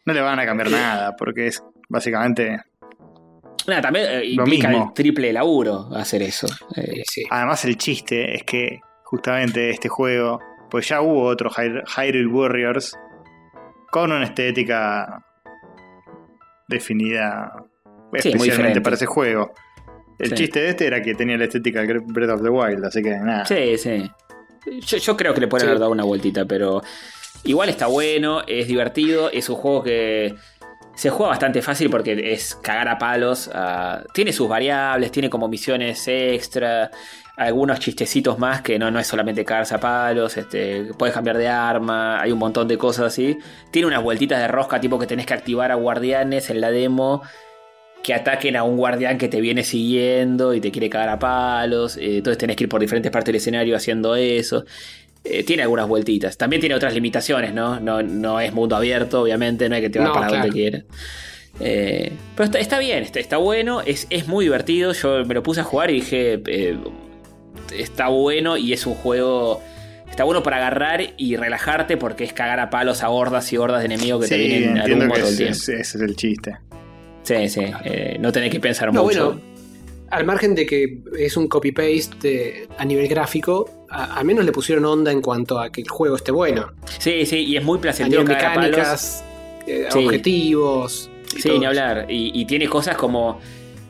no 0.06 0.12
le 0.14 0.20
van 0.20 0.38
a 0.38 0.46
cambiar 0.46 0.70
nada, 0.70 1.16
porque 1.16 1.48
es 1.48 1.62
básicamente. 1.88 2.60
Nada, 3.66 3.82
también 3.82 4.06
eh, 4.08 4.18
Lo 4.34 4.42
implica 4.44 4.68
mismo. 4.68 4.86
el 4.88 4.94
triple 4.94 5.32
laburo 5.32 5.88
hacer 5.94 6.22
eso. 6.22 6.46
Eh, 6.76 7.02
sí. 7.06 7.24
Además, 7.30 7.64
el 7.64 7.76
chiste 7.76 8.34
es 8.34 8.42
que 8.44 8.80
justamente 9.04 9.70
este 9.70 9.88
juego, 9.88 10.40
pues 10.70 10.88
ya 10.88 11.00
hubo 11.02 11.24
otro 11.24 11.50
Hy- 11.50 11.82
Hyrule 11.86 12.26
Warriors 12.32 12.96
con 13.90 14.12
una 14.12 14.24
estética 14.24 15.24
definida 16.68 17.52
especialmente 18.12 18.80
para 18.80 18.96
ese 18.96 19.06
juego. 19.06 19.52
El 20.18 20.28
Sí. 20.30 20.34
chiste 20.34 20.60
de 20.60 20.68
este 20.70 20.86
era 20.86 21.00
que 21.02 21.14
tenía 21.14 21.36
la 21.36 21.44
estética 21.44 21.82
de 21.82 21.98
Breath 22.04 22.30
of 22.30 22.42
the 22.42 22.48
Wild, 22.50 22.84
así 22.84 23.02
que 23.02 23.10
nada. 23.10 23.44
Sí, 23.46 23.76
sí. 23.78 24.10
Yo, 24.66 24.98
yo 24.98 25.16
creo 25.16 25.34
que 25.34 25.40
le 25.40 25.48
pueden 25.48 25.66
Sí. 25.66 25.68
haber 25.70 25.80
dado 25.80 25.92
una 25.92 26.04
vueltita, 26.04 26.44
pero 26.44 26.82
igual 27.44 27.68
está 27.68 27.86
bueno, 27.86 28.42
es 28.46 28.66
divertido, 28.66 29.30
es 29.30 29.48
un 29.48 29.56
juego 29.56 29.82
que 29.82 30.34
se 30.94 31.08
juega 31.08 31.30
bastante 31.30 31.62
fácil 31.62 31.88
porque 31.88 32.32
es 32.32 32.54
cagar 32.56 32.88
a 32.88 32.98
palos. 32.98 33.50
ah, 33.54 34.02
tiene 34.12 34.32
sus 34.32 34.48
variables, 34.48 35.10
tiene 35.12 35.30
como 35.30 35.48
misiones 35.48 36.06
extra, 36.08 36.90
algunos 37.36 37.78
chistecitos 37.80 38.38
más 38.38 38.60
que 38.60 38.78
no, 38.78 38.90
no 38.90 38.98
es 38.98 39.06
solamente 39.06 39.44
cagarse 39.46 39.74
a 39.74 39.80
palos, 39.80 40.36
este, 40.36 40.90
puedes 40.98 41.14
cambiar 41.14 41.38
de 41.38 41.48
arma, 41.48 42.20
hay 42.20 42.32
un 42.32 42.38
montón 42.38 42.68
de 42.68 42.76
cosas 42.76 43.06
así. 43.06 43.38
Tiene 43.70 43.88
unas 43.88 44.02
vueltitas 44.02 44.38
de 44.40 44.48
rosca 44.48 44.78
tipo 44.78 44.98
que 44.98 45.06
tenés 45.06 45.24
que 45.24 45.32
activar 45.32 45.72
a 45.72 45.76
guardianes 45.76 46.50
en 46.50 46.60
la 46.60 46.70
demo 46.70 47.22
que 48.02 48.14
ataquen 48.14 48.56
a 48.56 48.62
un 48.64 48.76
guardián 48.76 49.18
que 49.18 49.28
te 49.28 49.40
viene 49.40 49.62
siguiendo 49.62 50.54
y 50.54 50.60
te 50.60 50.70
quiere 50.70 50.88
cagar 50.88 51.08
a 51.10 51.18
palos. 51.18 51.96
eh, 51.96 52.16
entonces 52.18 52.38
tenés 52.38 52.56
que 52.56 52.64
ir 52.64 52.68
por 52.68 52.80
diferentes 52.80 53.10
partes 53.12 53.26
del 53.26 53.36
escenario 53.36 53.76
haciendo 53.76 54.14
eso. 54.16 54.64
Eh, 55.22 55.44
tiene 55.44 55.62
algunas 55.62 55.86
vueltitas. 55.86 56.38
También 56.38 56.60
tiene 56.60 56.74
otras 56.74 56.94
limitaciones, 56.94 57.52
¿no? 57.52 57.78
No, 57.78 58.02
no 58.02 58.40
es 58.40 58.52
mundo 58.54 58.74
abierto, 58.74 59.20
obviamente, 59.22 59.68
no 59.68 59.74
hay 59.74 59.82
que 59.82 59.90
te 59.90 59.98
va 59.98 60.06
No, 60.06 60.12
para 60.14 60.28
claro. 60.28 60.42
donde 60.44 60.54
quieras. 60.58 60.84
Eh, 61.60 62.12
pero 62.36 62.44
está, 62.46 62.58
está 62.58 62.78
bien, 62.78 63.02
está, 63.02 63.20
está 63.20 63.36
bueno, 63.36 63.82
es, 63.82 64.06
es 64.08 64.26
muy 64.28 64.46
divertido. 64.46 64.92
Yo 64.94 65.24
me 65.26 65.34
lo 65.34 65.42
puse 65.42 65.60
a 65.60 65.64
jugar 65.64 65.90
y 65.90 65.94
dije, 65.94 66.40
está 67.76 68.08
bueno 68.08 68.56
y 68.56 68.72
es 68.72 68.86
un 68.86 68.94
juego... 68.94 69.62
Está 70.08 70.24
bueno 70.24 70.42
para 70.42 70.56
agarrar 70.56 71.02
y 71.18 71.36
relajarte 71.36 71.96
porque 71.96 72.24
es 72.24 72.32
cagar 72.32 72.58
a 72.58 72.68
palos 72.68 73.02
a 73.04 73.10
hordas 73.10 73.52
y 73.52 73.58
hordas 73.58 73.80
de 73.80 73.86
enemigos 73.94 74.22
que 74.22 74.26
Sí, 74.26 74.34
te 74.34 74.48
vienen 74.48 74.70
al 74.78 74.90
entiendo 74.90 75.14
que 75.14 75.20
todo 75.20 75.30
el 75.30 75.36
tiempo. 75.36 75.54
ese 75.54 75.80
es 75.80 75.94
el 75.94 76.16
chiste. 76.16 76.56
Sí, 77.38 77.48
sí, 77.48 77.60
eh, 77.84 78.16
no 78.20 78.32
tenés 78.32 78.50
que 78.50 78.60
pensar 78.60 78.92
No, 78.92 79.04
mucho. 79.04 79.24
bueno, 79.26 79.40
al 80.10 80.24
margen 80.24 80.54
de 80.54 80.66
que 80.66 80.98
es 81.18 81.36
un 81.36 81.46
copy-paste 81.48 82.66
a 82.76 82.84
nivel 82.84 83.06
gráfico, 83.08 83.86
a- 83.90 84.16
al 84.18 84.24
menos 84.24 84.44
le 84.44 84.52
pusieron 84.52 84.84
onda 84.84 85.12
en 85.12 85.20
cuanto 85.22 85.58
a 85.60 85.70
que 85.70 85.82
el 85.82 85.88
juego 85.88 86.16
esté 86.16 86.32
bueno. 86.32 86.72
Sí, 86.98 87.24
sí, 87.26 87.44
y 87.44 87.56
es 87.56 87.62
muy 87.64 87.78
placentero 87.78 88.24
mecánicas, 88.24 89.22
eh, 89.66 89.86
Sí. 89.90 89.98
objetivos. 90.04 91.10
y 91.36 91.40
Sí, 91.42 91.48
todo 91.48 91.60
ni 91.60 91.66
hablar. 91.66 92.06
Y, 92.08 92.32
y 92.34 92.44
tiene 92.44 92.66
cosas 92.68 92.96
como 92.96 93.38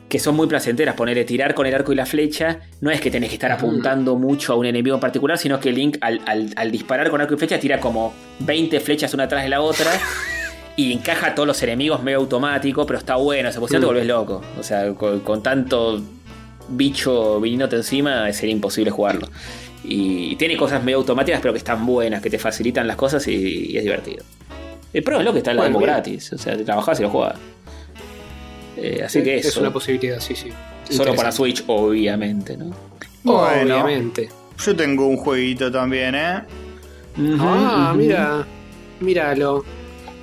que 0.07 0.19
son 0.19 0.35
muy 0.35 0.45
placenteras. 0.45 0.93
Ponerle 0.93 1.23
tirar 1.23 1.55
con 1.55 1.65
el 1.65 1.73
arco 1.73 1.91
y 1.91 1.95
la 1.95 2.05
flecha. 2.05 2.59
No 2.81 2.91
es 2.91 3.01
que 3.01 3.09
tenés 3.09 3.29
que 3.29 3.35
estar 3.35 3.51
apuntando 3.51 4.15
mucho 4.15 4.53
a 4.53 4.57
un 4.57 4.67
enemigo 4.67 4.95
en 4.95 4.99
particular, 4.99 5.39
sino 5.39 5.59
que 5.59 5.71
Link 5.71 5.97
al, 6.01 6.21
al- 6.27 6.53
al 6.55 6.69
disparar 6.71 7.09
con 7.09 7.19
arco 7.19 7.33
y 7.33 7.37
flecha 7.37 7.59
tira 7.59 7.79
como 7.79 8.13
20 8.39 8.79
flechas 8.79 9.13
una 9.15 9.27
tras 9.27 9.41
de 9.43 9.49
la 9.49 9.61
otra. 9.61 9.89
Y 10.77 10.93
encaja 10.93 11.27
a 11.27 11.35
todos 11.35 11.47
los 11.47 11.61
enemigos 11.63 12.01
medio 12.01 12.17
automático, 12.19 12.85
pero 12.85 12.97
está 12.99 13.15
bueno. 13.15 13.49
Esa 13.49 13.59
posición 13.59 13.81
te 13.81 13.85
Mm. 13.85 13.89
volvés 13.89 14.07
loco. 14.07 14.41
O 14.59 14.63
sea, 14.63 14.93
con, 14.93 15.19
con 15.19 15.43
tanto 15.43 16.01
bicho 16.69 17.39
viniéndote 17.41 17.75
encima, 17.75 18.31
sería 18.33 18.53
imposible 18.55 18.89
jugarlo. 18.91 19.27
Y 19.83 20.35
tiene 20.37 20.55
cosas 20.57 20.83
medio 20.83 20.97
automáticas, 20.99 21.41
pero 21.41 21.53
que 21.53 21.57
están 21.57 21.85
buenas, 21.85 22.21
que 22.21 22.29
te 22.29 22.39
facilitan 22.39 22.87
las 22.87 22.95
cosas 22.95 23.27
y, 23.27 23.71
y 23.71 23.77
es 23.77 23.83
divertido. 23.83 24.23
El 24.93 25.03
pro 25.03 25.19
es 25.19 25.25
lo 25.25 25.31
que 25.33 25.39
está 25.39 25.51
en 25.51 25.57
la 25.57 25.63
Bueno, 25.63 25.79
demo 25.79 25.85
bien. 25.85 25.93
gratis. 25.95 26.33
O 26.33 26.37
sea, 26.37 26.55
te 26.55 26.63
trabajás 26.63 26.99
y 26.99 27.03
lo 27.03 27.09
jugás. 27.09 27.35
Eh, 28.77 29.01
así 29.05 29.21
que 29.23 29.37
es 29.37 29.45
eso. 29.45 29.59
una 29.59 29.71
posibilidad, 29.73 30.19
sí, 30.19 30.35
sí. 30.35 30.49
Solo 30.89 31.15
para. 31.15 31.31
Switch, 31.31 31.63
obviamente, 31.67 32.55
¿no? 32.57 32.71
Bueno. 33.23 33.75
Obviamente. 33.83 34.29
Yo 34.63 34.75
tengo 34.75 35.05
un 35.07 35.17
jueguito 35.17 35.71
también, 35.71 36.15
¿eh? 36.15 36.41
Ah, 37.39 37.93
mira. 37.95 38.45
Míralo. 38.99 39.63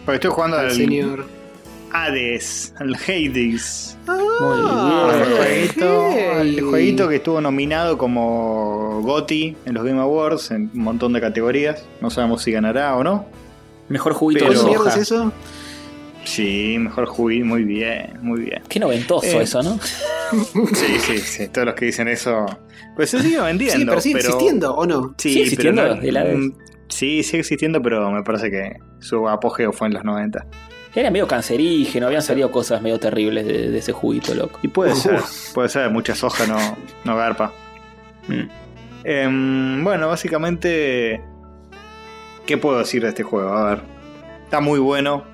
Porque 0.09 0.17
estoy 0.17 0.31
jugando 0.31 0.57
al 0.57 0.65
al 0.69 0.73
señor. 0.73 1.27
Hades, 1.93 2.73
al 2.79 2.95
Hades. 2.95 3.95
Ah, 4.07 5.11
el, 5.13 5.19
bien. 5.21 5.37
jueguito, 5.37 6.09
el 6.41 6.55
hey. 6.55 6.61
jueguito 6.61 7.09
que 7.11 7.17
estuvo 7.17 7.43
nominado 7.43 7.99
como 7.99 9.03
GOTY 9.03 9.55
en 9.67 9.75
los 9.75 9.85
Game 9.85 10.01
Awards 10.01 10.51
en 10.51 10.71
un 10.73 10.81
montón 10.81 11.13
de 11.13 11.21
categorías. 11.21 11.85
No 12.01 12.09
sabemos 12.09 12.41
si 12.43 12.53
ganará 12.53 12.97
o 12.97 13.05
no. 13.05 13.27
Mejor 13.91 14.15
juguito 14.15 14.47
Pero- 14.47 14.53
de 14.53 14.57
¿Cuánto 14.57 14.71
mierda 14.71 14.91
soja. 14.93 14.97
es 14.97 15.03
eso? 15.13 15.33
Sí, 16.25 16.77
mejor 16.79 17.05
juguito, 17.05 17.45
muy 17.45 17.65
bien, 17.65 18.15
muy 18.23 18.41
bien. 18.45 18.63
Qué 18.67 18.81
noventoso 18.81 19.27
Eh, 19.27 19.43
eso, 19.43 19.63
¿no? 19.63 19.79
Sí, 20.75 20.99
sí, 21.01 21.19
sí, 21.19 21.49
todos 21.49 21.67
los 21.67 21.75
que 21.75 21.85
dicen 21.85 22.09
eso. 22.09 22.47
Pues 22.97 23.11
se 23.11 23.21
sigue 23.21 23.41
vendiendo. 23.43 23.77
Sí, 23.79 23.85
pero 23.87 24.01
sigue 24.01 24.19
existiendo, 24.21 24.75
¿o 24.75 24.87
no? 24.87 25.15
Sí, 25.19 25.29
¿Sigue 25.35 25.43
existiendo 25.45 25.83
pero 25.83 25.97
no- 25.97 26.01
el 26.03 26.17
Hades? 26.17 26.51
Sí, 26.89 27.23
sigue 27.23 27.41
existiendo, 27.41 27.83
pero 27.83 28.11
me 28.11 28.23
parece 28.23 28.51
que 28.51 28.77
su 29.01 29.29
apogeo 29.29 29.73
fue 29.73 29.89
en 29.89 29.95
los 29.95 30.05
90. 30.05 30.47
Era 30.95 31.11
medio 31.11 31.29
cancerígeno, 31.29 32.07
habían 32.07 32.23
salido 32.23 32.51
cosas 32.51 32.83
medio 32.83 32.99
terribles 32.99 33.47
de, 33.47 33.71
de 33.71 33.79
ese 33.79 33.93
juguito, 33.93 34.35
loco. 34.35 34.59
Y 34.63 34.69
puede 34.69 34.93
Uf. 34.93 34.99
ser, 34.99 35.21
puede 35.55 35.69
ser, 35.69 35.91
mucha 35.91 36.15
soja 36.15 36.47
no, 36.47 36.59
no 37.05 37.17
garpa. 37.17 37.53
Mm. 38.27 38.49
Em, 39.05 39.85
bueno, 39.85 40.09
básicamente, 40.09 41.23
¿qué 42.47 42.59
puedo 42.59 42.79
decir 42.79 43.03
de 43.03 43.09
este 43.09 43.23
juego? 43.23 43.51
A 43.51 43.71
ver, 43.71 43.83
está 44.45 44.61
muy 44.61 44.81
bueno, 44.81 45.25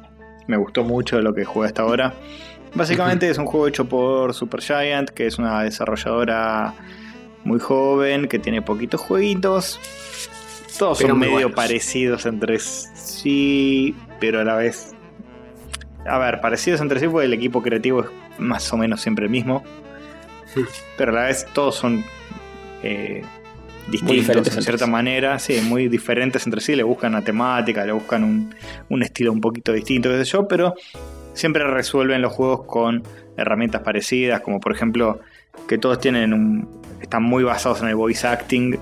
me 0.46 0.56
gustó 0.56 0.84
mucho 0.84 1.20
lo 1.20 1.34
que 1.34 1.44
jugué 1.44 1.68
hasta 1.68 1.82
ahora. 1.82 2.14
Básicamente 2.74 3.30
es 3.30 3.38
un 3.38 3.46
juego 3.46 3.68
hecho 3.68 3.84
por 3.84 4.34
Supergiant, 4.34 5.08
que 5.10 5.26
es 5.26 5.38
una 5.38 5.62
desarrolladora 5.62 6.74
muy 7.44 7.60
joven, 7.60 8.26
que 8.26 8.38
tiene 8.38 8.62
poquitos 8.62 9.00
jueguitos. 9.00 9.78
Todos 10.78 10.98
Pero 10.98 11.10
son 11.10 11.18
medio 11.18 11.32
buenos. 11.32 11.52
parecidos 11.52 12.26
entre 12.26 12.58
sí, 12.58 13.94
pero 14.20 14.40
a 14.40 14.44
la 14.44 14.56
vez... 14.56 14.94
A 16.06 16.18
ver, 16.18 16.40
parecidos 16.40 16.80
entre 16.80 17.00
sí 17.00 17.08
porque 17.08 17.26
el 17.26 17.32
equipo 17.32 17.62
creativo 17.62 18.02
es 18.02 18.08
más 18.38 18.70
o 18.72 18.76
menos 18.76 19.00
siempre 19.00 19.26
el 19.26 19.30
mismo. 19.30 19.62
Pero 20.96 21.12
a 21.12 21.14
la 21.14 21.22
vez 21.26 21.46
todos 21.52 21.76
son 21.76 22.04
eh, 22.82 23.22
distintos 23.90 24.16
diferentes 24.16 24.56
en 24.56 24.62
cierta 24.62 24.84
sí. 24.84 24.90
manera, 24.90 25.38
sí, 25.38 25.60
muy 25.62 25.88
diferentes 25.88 26.44
entre 26.46 26.60
sí, 26.60 26.76
le 26.76 26.82
buscan 26.82 27.12
una 27.12 27.22
temática, 27.22 27.84
le 27.84 27.92
buscan 27.92 28.24
un, 28.24 28.54
un 28.88 29.02
estilo 29.02 29.32
un 29.32 29.40
poquito 29.40 29.72
distinto, 29.72 30.10
qué 30.10 30.24
sé 30.24 30.30
yo, 30.30 30.46
pero 30.46 30.74
siempre 31.32 31.64
resuelven 31.64 32.22
los 32.22 32.32
juegos 32.32 32.66
con 32.66 33.02
herramientas 33.36 33.82
parecidas, 33.82 34.40
como 34.40 34.60
por 34.60 34.72
ejemplo 34.72 35.20
que 35.66 35.78
todos 35.78 35.98
tienen 36.00 36.32
un, 36.32 36.68
están 37.00 37.22
muy 37.22 37.44
basados 37.44 37.82
en 37.82 37.88
el 37.88 37.96
voice 37.96 38.26
acting, 38.26 38.76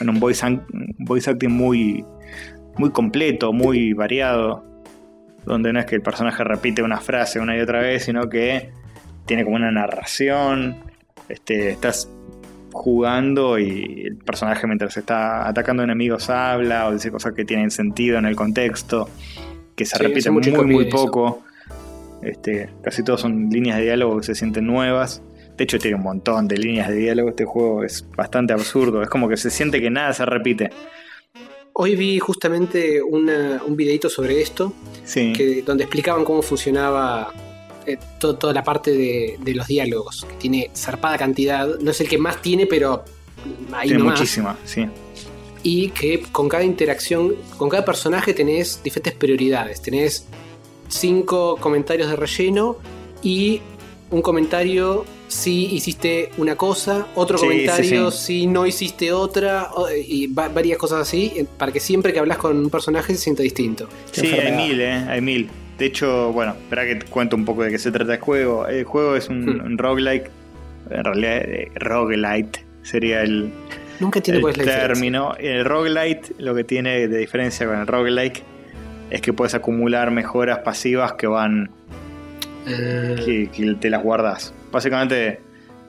en 0.00 0.10
un 0.10 0.20
voice, 0.20 0.60
voice 0.98 1.30
acting 1.30 1.50
muy, 1.50 2.04
muy 2.76 2.90
completo, 2.90 3.52
muy 3.52 3.92
variado, 3.92 4.64
donde 5.44 5.72
no 5.72 5.80
es 5.80 5.86
que 5.86 5.96
el 5.96 6.02
personaje 6.02 6.44
repite 6.44 6.82
una 6.82 6.98
frase 7.00 7.40
una 7.40 7.56
y 7.56 7.60
otra 7.60 7.80
vez, 7.80 8.04
sino 8.04 8.28
que 8.28 8.70
tiene 9.26 9.44
como 9.44 9.56
una 9.56 9.70
narración, 9.70 10.76
este, 11.28 11.70
estás 11.70 12.08
jugando 12.72 13.58
y 13.58 14.02
el 14.06 14.16
personaje 14.16 14.66
mientras 14.66 14.96
está 14.96 15.48
atacando 15.48 15.82
enemigos 15.82 16.30
habla 16.30 16.88
o 16.88 16.92
dice 16.92 17.10
cosas 17.10 17.32
que 17.34 17.44
tienen 17.44 17.70
sentido 17.70 18.18
en 18.18 18.26
el 18.26 18.36
contexto, 18.36 19.08
que 19.74 19.84
se 19.84 19.96
Sí, 19.96 20.02
repiten 20.02 20.34
muy 20.34 20.74
muy 20.74 20.84
poco. 20.90 21.42
Este, 22.22 22.68
casi 22.82 23.02
todos 23.04 23.20
son 23.20 23.48
líneas 23.48 23.78
de 23.78 23.84
diálogo 23.84 24.18
que 24.18 24.24
se 24.24 24.34
sienten 24.34 24.66
nuevas. 24.66 25.22
De 25.58 25.64
hecho 25.64 25.78
tiene 25.78 25.96
un 25.96 26.04
montón 26.04 26.46
de 26.48 26.56
líneas 26.56 26.88
de 26.88 26.94
diálogo, 26.94 27.30
este 27.30 27.44
juego 27.44 27.82
es 27.84 28.06
bastante 28.16 28.52
absurdo, 28.52 29.02
es 29.02 29.08
como 29.10 29.28
que 29.28 29.36
se 29.36 29.50
siente 29.50 29.80
que 29.80 29.90
nada 29.90 30.12
se 30.14 30.24
repite. 30.24 30.70
Hoy 31.72 31.96
vi 31.96 32.18
justamente 32.20 33.02
una- 33.02 33.60
un 33.66 33.76
videito 33.76 34.08
sobre 34.08 34.40
esto, 34.40 34.72
Sí. 35.04 35.32
que, 35.32 35.62
donde 35.62 35.84
explicaban 35.84 36.24
cómo 36.24 36.42
funcionaba 36.42 37.32
eh, 37.86 37.96
to- 38.20 38.36
toda 38.36 38.52
la 38.52 38.62
parte 38.62 38.92
de, 38.92 39.36
de 39.40 39.54
los 39.54 39.66
diálogos, 39.66 40.26
que 40.28 40.34
tiene 40.36 40.70
zarpada 40.76 41.16
cantidad. 41.16 41.66
No 41.80 41.90
es 41.90 42.00
el 42.02 42.08
que 42.08 42.18
más 42.18 42.40
tiene, 42.42 42.66
pero 42.66 43.02
ahí 43.72 43.88
Tiene 43.88 44.02
nomás. 44.04 44.20
muchísima, 44.20 44.58
sí. 44.64 44.86
Y 45.62 45.88
que 45.90 46.20
con 46.30 46.48
cada 46.50 46.64
interacción, 46.64 47.34
con 47.56 47.68
cada 47.70 47.84
personaje 47.86 48.34
tenés 48.34 48.82
diferentes 48.84 49.14
prioridades. 49.14 49.80
Tenés 49.82 50.26
cinco 50.88 51.56
comentarios 51.60 52.10
de 52.10 52.16
relleno 52.16 52.76
y 53.22 53.60
un 54.10 54.20
comentario 54.22 55.04
si 55.28 55.66
hiciste 55.74 56.30
una 56.38 56.56
cosa, 56.56 57.06
otro 57.14 57.36
Sí, 57.38 57.46
comentario 57.46 58.10
sí, 58.10 58.24
si 58.40 58.46
no 58.46 58.66
hiciste 58.66 59.12
otra, 59.12 59.68
y 60.06 60.26
va- 60.28 60.48
varias 60.48 60.78
cosas 60.78 61.00
así, 61.02 61.32
eh, 61.36 61.46
para 61.58 61.70
que 61.70 61.80
siempre 61.80 62.12
que 62.12 62.18
hablas 62.18 62.38
con 62.38 62.56
un 62.58 62.70
personaje 62.70 63.14
se 63.14 63.20
sienta 63.20 63.42
distinto. 63.42 63.88
Qué 64.12 64.20
Sí, 64.22 64.26
hay 64.28 64.52
mil, 64.56 64.80
eh, 64.80 64.92
hay 65.08 65.20
mil. 65.20 65.48
De 65.78 65.84
hecho, 65.86 66.32
bueno, 66.32 66.52
espera 66.52 66.84
que 66.86 66.96
te 66.96 67.06
cuento 67.06 67.36
un 67.36 67.44
poco 67.44 67.62
de 67.62 67.70
qué 67.70 67.78
se 67.78 67.92
trata 67.92 68.14
el 68.14 68.20
juego. 68.20 68.66
El 68.66 68.84
juego 68.84 69.14
es 69.16 69.28
un, 69.28 69.44
Hmm. 69.44 69.64
un 69.66 69.78
roguelike. 69.78 70.30
En 70.90 71.04
realidad, 71.04 71.36
eh, 71.44 71.70
roguelite 71.76 72.64
sería 72.82 73.22
el, 73.22 73.50
Nunca 74.00 74.18
entiendo 74.20 74.48
el 74.48 74.54
término. 74.56 75.34
El 75.38 75.64
roguelite 75.64 76.32
lo 76.38 76.54
que 76.54 76.64
tiene 76.64 77.06
de 77.06 77.18
diferencia 77.18 77.66
con 77.66 77.78
el 77.78 77.86
roguelike 77.86 78.42
es 79.10 79.20
que 79.20 79.32
puedes 79.32 79.54
acumular 79.54 80.10
mejoras 80.10 80.60
pasivas 80.60 81.12
que 81.12 81.26
van 81.26 81.70
que, 82.66 83.48
que 83.54 83.74
te 83.80 83.90
las 83.90 84.02
guardas. 84.02 84.54
Básicamente, 84.70 85.40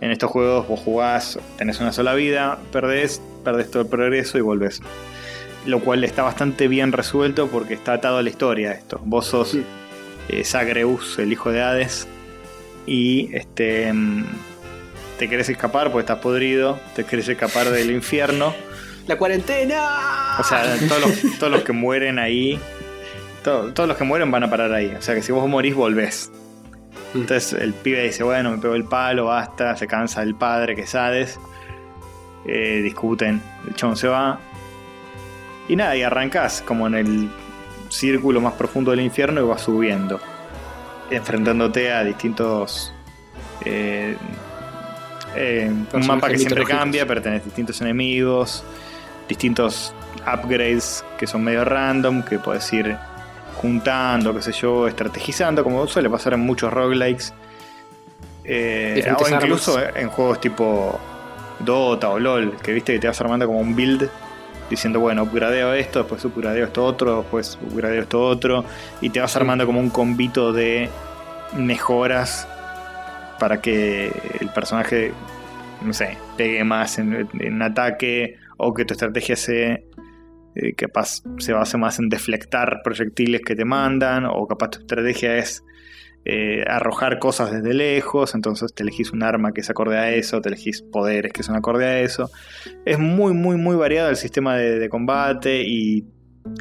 en 0.01 0.11
estos 0.11 0.29
juegos 0.31 0.67
vos 0.67 0.79
jugás, 0.79 1.37
tenés 1.57 1.79
una 1.79 1.91
sola 1.91 2.13
vida, 2.13 2.57
perdés, 2.71 3.21
perdés 3.43 3.69
todo 3.71 3.83
el 3.83 3.89
progreso 3.89 4.37
y 4.37 4.41
volvés. 4.41 4.81
Lo 5.65 5.79
cual 5.81 6.03
está 6.03 6.23
bastante 6.23 6.67
bien 6.67 6.91
resuelto 6.93 7.47
porque 7.47 7.73
está 7.73 7.93
atado 7.93 8.17
a 8.17 8.21
la 8.23 8.29
historia 8.29 8.71
esto. 8.71 9.01
Vos 9.03 9.25
sos 9.27 9.49
Sí. 9.51 9.65
eh, 10.29 10.43
Zagreus, 10.45 11.19
el 11.19 11.31
hijo 11.33 11.51
de 11.51 11.61
Hades, 11.61 12.07
y 12.85 13.29
este 13.35 13.91
mm, 13.91 14.23
te 15.19 15.27
querés 15.27 15.49
escapar 15.49 15.87
porque 15.91 15.99
estás 16.01 16.19
podrido, 16.19 16.79
te 16.95 17.03
querés 17.03 17.27
escapar 17.27 17.69
del 17.69 17.91
infierno. 17.99 18.53
¡La 19.07 19.17
cuarentena! 19.17 20.37
O 20.39 20.43
sea, 20.43 20.63
todos 20.87 21.01
los, 21.01 21.39
todos 21.39 21.51
los 21.51 21.63
que 21.63 21.73
mueren 21.73 22.19
ahí, 22.19 22.57
to- 23.43 23.73
todos 23.73 23.89
los 23.89 23.97
que 23.97 24.03
mueren 24.05 24.31
van 24.31 24.43
a 24.43 24.49
parar 24.49 24.71
ahí. 24.71 24.95
O 24.97 25.01
sea 25.01 25.13
que 25.15 25.21
si 25.23 25.31
vos 25.31 25.47
morís, 25.49 25.75
volvés. 25.75 26.31
Entonces 27.13 27.53
el 27.53 27.73
pibe 27.73 28.03
dice, 28.03 28.23
bueno, 28.23 28.51
me 28.51 28.57
pegó 28.57 28.75
el 28.75 28.85
palo, 28.85 29.25
basta, 29.25 29.75
se 29.75 29.87
cansa 29.87 30.21
el 30.23 30.35
padre 30.35 30.75
que 30.75 30.83
es 30.83 30.95
Hades. 30.95 31.39
Eh, 32.45 32.81
discuten, 32.83 33.41
el 33.67 33.75
chabón 33.75 33.97
se 33.97 34.07
va. 34.07 34.39
Y 35.67 35.75
nada, 35.75 35.95
y 35.95 36.03
arrancás 36.03 36.63
como 36.65 36.87
en 36.87 36.95
el 36.95 37.29
círculo 37.89 38.41
más 38.41 38.53
profundo 38.53 38.91
del 38.91 39.01
infierno 39.01 39.41
y 39.41 39.43
vas 39.43 39.61
subiendo. 39.61 40.19
Enfrentándote 41.09 41.91
a 41.91 42.03
distintos... 42.03 42.93
eh, 43.65 44.15
eh, 45.35 45.71
un 45.93 46.07
mapa 46.07 46.29
que 46.29 46.37
siempre 46.37 46.63
cambia, 46.63 47.05
pero 47.05 47.21
tenés 47.21 47.45
distintos 47.45 47.79
enemigos, 47.81 48.63
distintos 49.27 49.93
upgrades 50.25 51.05
que 51.17 51.27
son 51.27 51.43
medio 51.43 51.63
random, 51.65 52.23
que 52.23 52.39
puedes 52.39 52.71
ir 52.73 52.97
juntando, 53.59 54.33
qué 54.33 54.41
sé 54.41 54.53
yo, 54.53 54.87
estrategizando, 54.87 55.63
como 55.65 55.85
suele 55.85 56.09
pasar 56.09 56.33
en 56.33 56.39
muchos 56.39 56.71
roguelikes. 56.71 57.33
Eh, 58.45 59.03
o 59.05 59.29
incluso 59.29 59.77
armas. 59.77 59.95
en 59.97 60.09
juegos 60.09 60.39
tipo 60.39 60.99
Dota 61.59 62.09
o 62.09 62.19
LOL, 62.19 62.55
que 62.63 62.71
viste 62.71 62.93
que 62.93 62.99
te 62.99 63.07
vas 63.07 63.19
armando 63.19 63.45
como 63.45 63.59
un 63.59 63.75
build 63.75 64.09
diciendo, 64.69 65.01
bueno, 65.01 65.23
upgradeo 65.23 65.73
esto, 65.73 65.99
después 65.99 66.23
upgradeo 66.23 66.65
esto 66.65 66.85
otro, 66.85 67.17
después 67.17 67.59
upgradeo 67.61 68.03
esto 68.03 68.21
otro, 68.21 68.63
y 69.01 69.09
te 69.09 69.19
vas 69.19 69.35
armando 69.35 69.65
como 69.65 69.79
un 69.79 69.89
combito 69.89 70.53
de 70.53 70.89
mejoras 71.57 72.47
para 73.39 73.59
que 73.59 74.11
el 74.39 74.49
personaje, 74.49 75.11
no 75.81 75.91
sé, 75.93 76.17
pegue 76.37 76.63
más 76.63 76.97
en, 76.97 77.27
en 77.39 77.61
ataque 77.61 78.37
o 78.57 78.73
que 78.73 78.85
tu 78.85 78.93
estrategia 78.93 79.35
se 79.35 79.83
eh, 80.55 80.73
capaz 80.73 81.21
se 81.37 81.53
base 81.53 81.77
más 81.77 81.99
en 81.99 82.09
deflectar 82.09 82.81
proyectiles 82.83 83.41
que 83.41 83.55
te 83.55 83.65
mandan 83.65 84.25
o 84.25 84.47
capaz 84.47 84.71
tu 84.71 84.79
estrategia 84.79 85.37
es 85.37 85.63
eh, 86.25 86.63
arrojar 86.67 87.19
cosas 87.19 87.51
desde 87.51 87.73
lejos, 87.73 88.35
entonces 88.35 88.73
te 88.73 88.83
elegís 88.83 89.11
un 89.11 89.23
arma 89.23 89.51
que 89.51 89.61
es 89.61 89.69
acorde 89.69 89.97
a 89.97 90.11
eso, 90.13 90.41
te 90.41 90.49
elegís 90.49 90.81
poderes 90.81 91.31
que 91.31 91.43
son 91.43 91.55
acorde 91.55 91.85
a 91.85 91.99
eso. 92.01 92.29
Es 92.85 92.99
muy, 92.99 93.33
muy, 93.33 93.57
muy 93.57 93.75
variado 93.75 94.09
el 94.09 94.17
sistema 94.17 94.55
de, 94.55 94.79
de 94.79 94.89
combate 94.89 95.63
y 95.65 96.05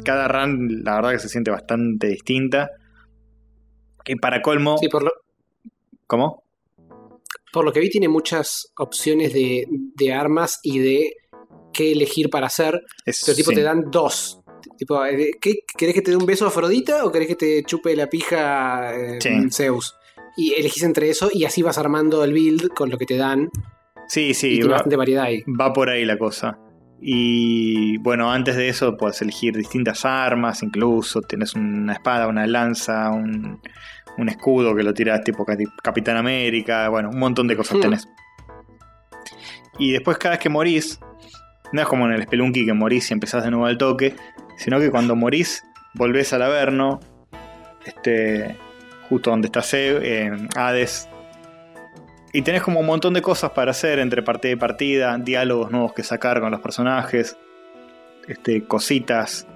cada 0.03 0.27
run 0.27 0.83
la 0.83 0.95
verdad 0.95 1.11
que 1.11 1.19
se 1.19 1.29
siente 1.29 1.51
bastante 1.51 2.07
distinta. 2.07 2.71
Y 4.05 4.15
para 4.15 4.41
colmo... 4.41 4.77
Sí, 4.77 4.87
por 4.87 5.03
lo, 5.03 5.11
¿Cómo? 6.07 6.43
por 7.51 7.65
lo 7.65 7.71
que 7.71 7.79
vi 7.79 7.89
tiene 7.89 8.07
muchas 8.07 8.71
opciones 8.77 9.33
de, 9.33 9.65
de 9.69 10.13
armas 10.13 10.59
y 10.63 10.79
de 10.79 11.13
qué 11.79 11.91
elegir 11.91 12.29
para 12.29 12.47
hacer, 12.47 12.81
Es- 13.05 13.23
pero 13.25 13.35
tipo 13.35 13.49
sí. 13.51 13.55
te 13.55 13.61
dan 13.63 13.89
dos. 13.91 14.39
Tipo, 14.77 15.05
eh, 15.05 15.31
¿qué, 15.41 15.59
¿querés 15.77 15.95
que 15.95 16.01
te 16.01 16.11
dé 16.11 16.17
un 16.17 16.25
beso 16.25 16.45
a 16.45 16.49
Afrodita 16.49 17.05
o 17.05 17.11
querés 17.11 17.27
que 17.29 17.35
te 17.35 17.63
chupe 17.63 17.95
la 17.95 18.07
pija 18.07 18.93
eh, 18.95 19.19
Sí. 19.21 19.29
Zeus? 19.51 19.95
Y 20.37 20.53
elegís 20.53 20.83
entre 20.83 21.09
eso 21.09 21.29
y 21.33 21.45
así 21.45 21.61
vas 21.61 21.77
armando 21.77 22.23
el 22.23 22.33
build 22.33 22.69
con 22.73 22.89
lo 22.89 22.97
que 22.97 23.05
te 23.05 23.17
dan. 23.17 23.49
Sí, 24.07 24.29
y 24.29 24.33
sí, 24.33 24.49
tiene 24.55 24.65
va, 24.67 24.71
bastante 24.73 24.95
variedad 24.95 25.23
ahí. 25.25 25.41
va 25.59 25.71
por 25.73 25.89
ahí 25.89 26.03
la 26.05 26.17
cosa. 26.17 26.57
Y 27.01 27.97
bueno, 27.99 28.31
antes 28.31 28.55
de 28.57 28.67
eso 28.69 28.97
puedes 28.97 29.21
elegir 29.21 29.55
distintas 29.55 30.03
armas, 30.05 30.61
incluso 30.63 31.21
tienes 31.21 31.53
una 31.55 31.93
espada, 31.93 32.27
una 32.27 32.45
lanza, 32.45 33.09
un, 33.11 33.61
un 34.17 34.29
escudo 34.29 34.75
que 34.75 34.83
lo 34.83 34.93
tiras 34.93 35.23
tipo 35.23 35.45
Capitán 35.81 36.17
América, 36.17 36.89
bueno, 36.89 37.09
un 37.09 37.19
montón 37.19 37.47
de 37.47 37.55
cosas 37.55 37.77
Hmm. 37.77 37.81
tenés. 37.81 38.07
Y 39.77 39.91
después 39.93 40.17
cada 40.17 40.35
vez 40.35 40.39
que 40.43 40.49
morís, 40.49 40.99
no 41.71 41.81
es 41.81 41.87
como 41.87 42.05
en 42.07 42.13
el 42.13 42.23
Spelunky 42.23 42.65
que 42.65 42.73
morís 42.73 43.09
y 43.09 43.13
empezás 43.13 43.43
de 43.43 43.51
nuevo 43.51 43.65
al 43.65 43.77
toque, 43.77 44.15
sino 44.57 44.79
que 44.79 44.89
cuando 44.91 45.15
morís 45.15 45.63
volvés 45.93 46.33
al 46.33 46.41
Averno, 46.41 46.99
este, 47.85 48.55
justo 49.09 49.29
donde 49.29 49.47
está 49.47 49.61
Ze- 49.61 49.99
eh, 50.01 50.31
Hades, 50.55 51.07
y 52.31 52.43
tenés 52.43 52.61
como 52.61 52.79
un 52.79 52.85
montón 52.85 53.13
de 53.15 53.21
cosas 53.23 53.51
para 53.51 53.71
hacer 53.71 53.97
entre 53.97 54.21
partida 54.21 54.51
y 54.51 54.55
partida, 54.55 55.17
diálogos 55.17 55.71
nuevos 55.71 55.93
que 55.93 56.03
sacar 56.03 56.39
con 56.39 56.51
los 56.51 56.61
personajes, 56.61 57.35
este, 58.27 58.63
cositas. 58.65 59.47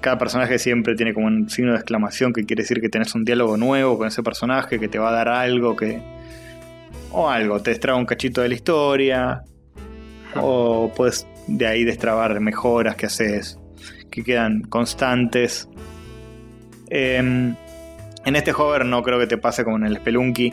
Cada 0.00 0.16
personaje 0.16 0.58
siempre 0.58 0.94
tiene 0.94 1.12
como 1.12 1.26
un 1.26 1.50
signo 1.50 1.72
de 1.72 1.76
exclamación 1.76 2.32
que 2.32 2.46
quiere 2.46 2.62
decir 2.62 2.80
que 2.80 2.88
tenés 2.88 3.14
un 3.14 3.26
diálogo 3.26 3.58
nuevo 3.58 3.98
con 3.98 4.08
ese 4.08 4.22
personaje, 4.22 4.80
que 4.80 4.88
te 4.88 4.98
va 4.98 5.10
a 5.10 5.12
dar 5.12 5.28
algo, 5.28 5.76
que. 5.76 6.00
O 7.12 7.28
algo, 7.28 7.60
te 7.60 7.70
destraba 7.70 7.98
un 7.98 8.06
cachito 8.06 8.40
de 8.40 8.48
la 8.48 8.54
historia. 8.54 9.42
O 10.36 10.92
puedes 10.94 11.26
de 11.46 11.66
ahí 11.66 11.84
destrabar 11.84 12.38
mejoras 12.40 12.96
que 12.96 13.06
haces, 13.06 13.58
que 14.10 14.22
quedan 14.22 14.62
constantes. 14.62 15.68
Em, 16.88 17.54
en 18.24 18.36
este 18.36 18.52
hover 18.52 18.84
no 18.84 19.02
creo 19.02 19.18
que 19.18 19.26
te 19.26 19.38
pase 19.38 19.64
como 19.64 19.76
en 19.76 19.84
el 19.84 19.96
Spelunky, 19.96 20.52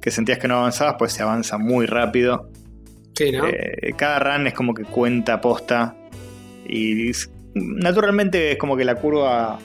que 0.00 0.10
sentías 0.10 0.38
que 0.38 0.48
no 0.48 0.58
avanzabas, 0.58 0.96
pues 0.98 1.12
se 1.12 1.22
avanza 1.22 1.58
muy 1.58 1.86
rápido. 1.86 2.50
Sí, 3.14 3.32
¿no? 3.32 3.46
Eh, 3.48 3.94
cada 3.96 4.18
run 4.18 4.46
es 4.46 4.54
como 4.54 4.74
que 4.74 4.84
cuenta 4.84 5.40
posta. 5.40 5.96
Y 6.66 7.10
naturalmente 7.54 8.52
es 8.52 8.58
como 8.58 8.76
que 8.76 8.84
la 8.84 8.94
curva 8.94 9.58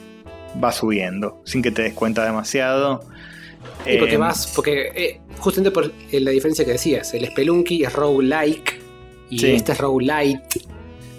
va 0.62 0.72
subiendo, 0.72 1.42
sin 1.44 1.62
que 1.62 1.70
te 1.70 1.82
des 1.82 1.94
cuenta 1.94 2.24
demasiado. 2.24 3.00
Y 3.86 3.98
porque 3.98 4.14
Eh, 4.14 4.18
vas, 4.18 4.52
porque 4.54 5.20
justamente 5.38 5.70
por 5.70 5.92
eh, 6.10 6.20
la 6.20 6.30
diferencia 6.30 6.64
que 6.64 6.72
decías, 6.72 7.14
el 7.14 7.26
Spelunky 7.26 7.84
es 7.84 7.92
roguelike 7.92 8.83
y 9.34 9.38
Sí. 9.38 9.50
este 9.52 9.72
es 9.72 9.78
roguelite. 9.78 10.60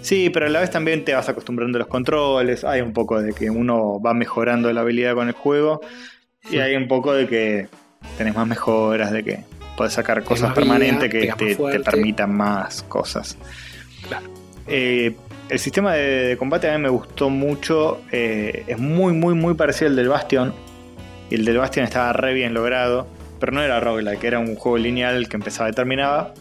Sí, 0.00 0.30
pero 0.30 0.46
a 0.46 0.48
la 0.48 0.60
vez 0.60 0.70
también 0.70 1.04
te 1.04 1.14
vas 1.14 1.28
acostumbrando 1.28 1.78
a 1.78 1.80
los 1.80 1.88
controles. 1.88 2.64
Hay 2.64 2.80
un 2.80 2.92
poco 2.92 3.20
de 3.20 3.32
que 3.32 3.50
uno 3.50 4.00
va 4.00 4.14
mejorando 4.14 4.72
la 4.72 4.82
habilidad 4.82 5.14
con 5.14 5.26
el 5.28 5.34
juego. 5.34 5.80
Y 6.50 6.58
hay 6.58 6.76
un 6.76 6.86
poco 6.86 7.12
de 7.12 7.26
que 7.26 7.66
tenés 8.16 8.34
más 8.36 8.46
mejoras, 8.46 9.10
de 9.10 9.24
que 9.24 9.40
podés 9.76 9.94
sacar 9.94 10.22
cosas 10.22 10.54
permanentes 10.54 11.10
que 11.10 11.32
te, 11.36 11.80
permitan 11.80 12.36
más 12.36 12.82
cosas. 12.84 13.36
Claro. 14.06 14.26
Eh, 14.68 15.16
el 15.48 15.58
sistema 15.58 15.94
de, 15.94 16.02
de 16.28 16.36
combate 16.36 16.70
a 16.70 16.76
mí 16.78 16.82
me 16.82 16.88
gustó 16.88 17.28
mucho. 17.28 18.00
eh, 18.12 18.62
es 18.68 18.78
muy, 18.78 19.12
muy, 19.12 19.34
muy 19.34 19.54
parecido 19.54 19.90
al 19.90 19.96
del 19.96 20.08
Bastion. 20.08 20.54
Y 21.30 21.34
el 21.34 21.44
del 21.44 21.58
Bastion 21.58 21.84
estaba 21.84 22.12
re 22.12 22.32
bien 22.32 22.54
logrado. 22.54 23.08
Pero 23.40 23.52
no 23.52 23.60
era 23.60 23.80
roguelike, 23.80 24.22
era 24.24 24.38
un 24.38 24.54
juego 24.54 24.78
lineal 24.78 25.28
que 25.28 25.36
empezaba 25.36 25.68
y 25.68 25.72
terminaba. 25.72 26.32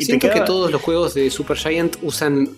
Y 0.00 0.06
te 0.06 0.18
Siento 0.18 0.30
que 0.30 0.40
todos 0.40 0.70
los 0.70 0.80
juegos 0.80 1.12
de 1.12 1.30
Super 1.30 1.58
Giant 1.58 1.96
usan, 2.00 2.48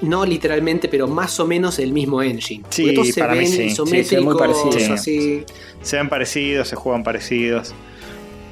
no 0.00 0.24
literalmente, 0.24 0.88
pero 0.88 1.06
más 1.06 1.38
o 1.38 1.46
menos 1.46 1.78
el 1.78 1.92
mismo 1.92 2.22
engine. 2.22 2.64
Sí, 2.70 2.96
se 3.12 3.20
para 3.20 3.34
mí 3.34 3.40
ven 3.40 3.48
sí. 3.48 3.70
Sí, 3.70 4.04
se 4.04 4.16
ven 4.16 4.24
muy 4.24 4.38
parecidos. 4.38 4.88
Así. 4.88 5.44
Se 5.82 5.96
ven 5.98 6.08
parecidos, 6.08 6.68
se 6.68 6.76
juegan 6.76 7.04
parecidos. 7.04 7.74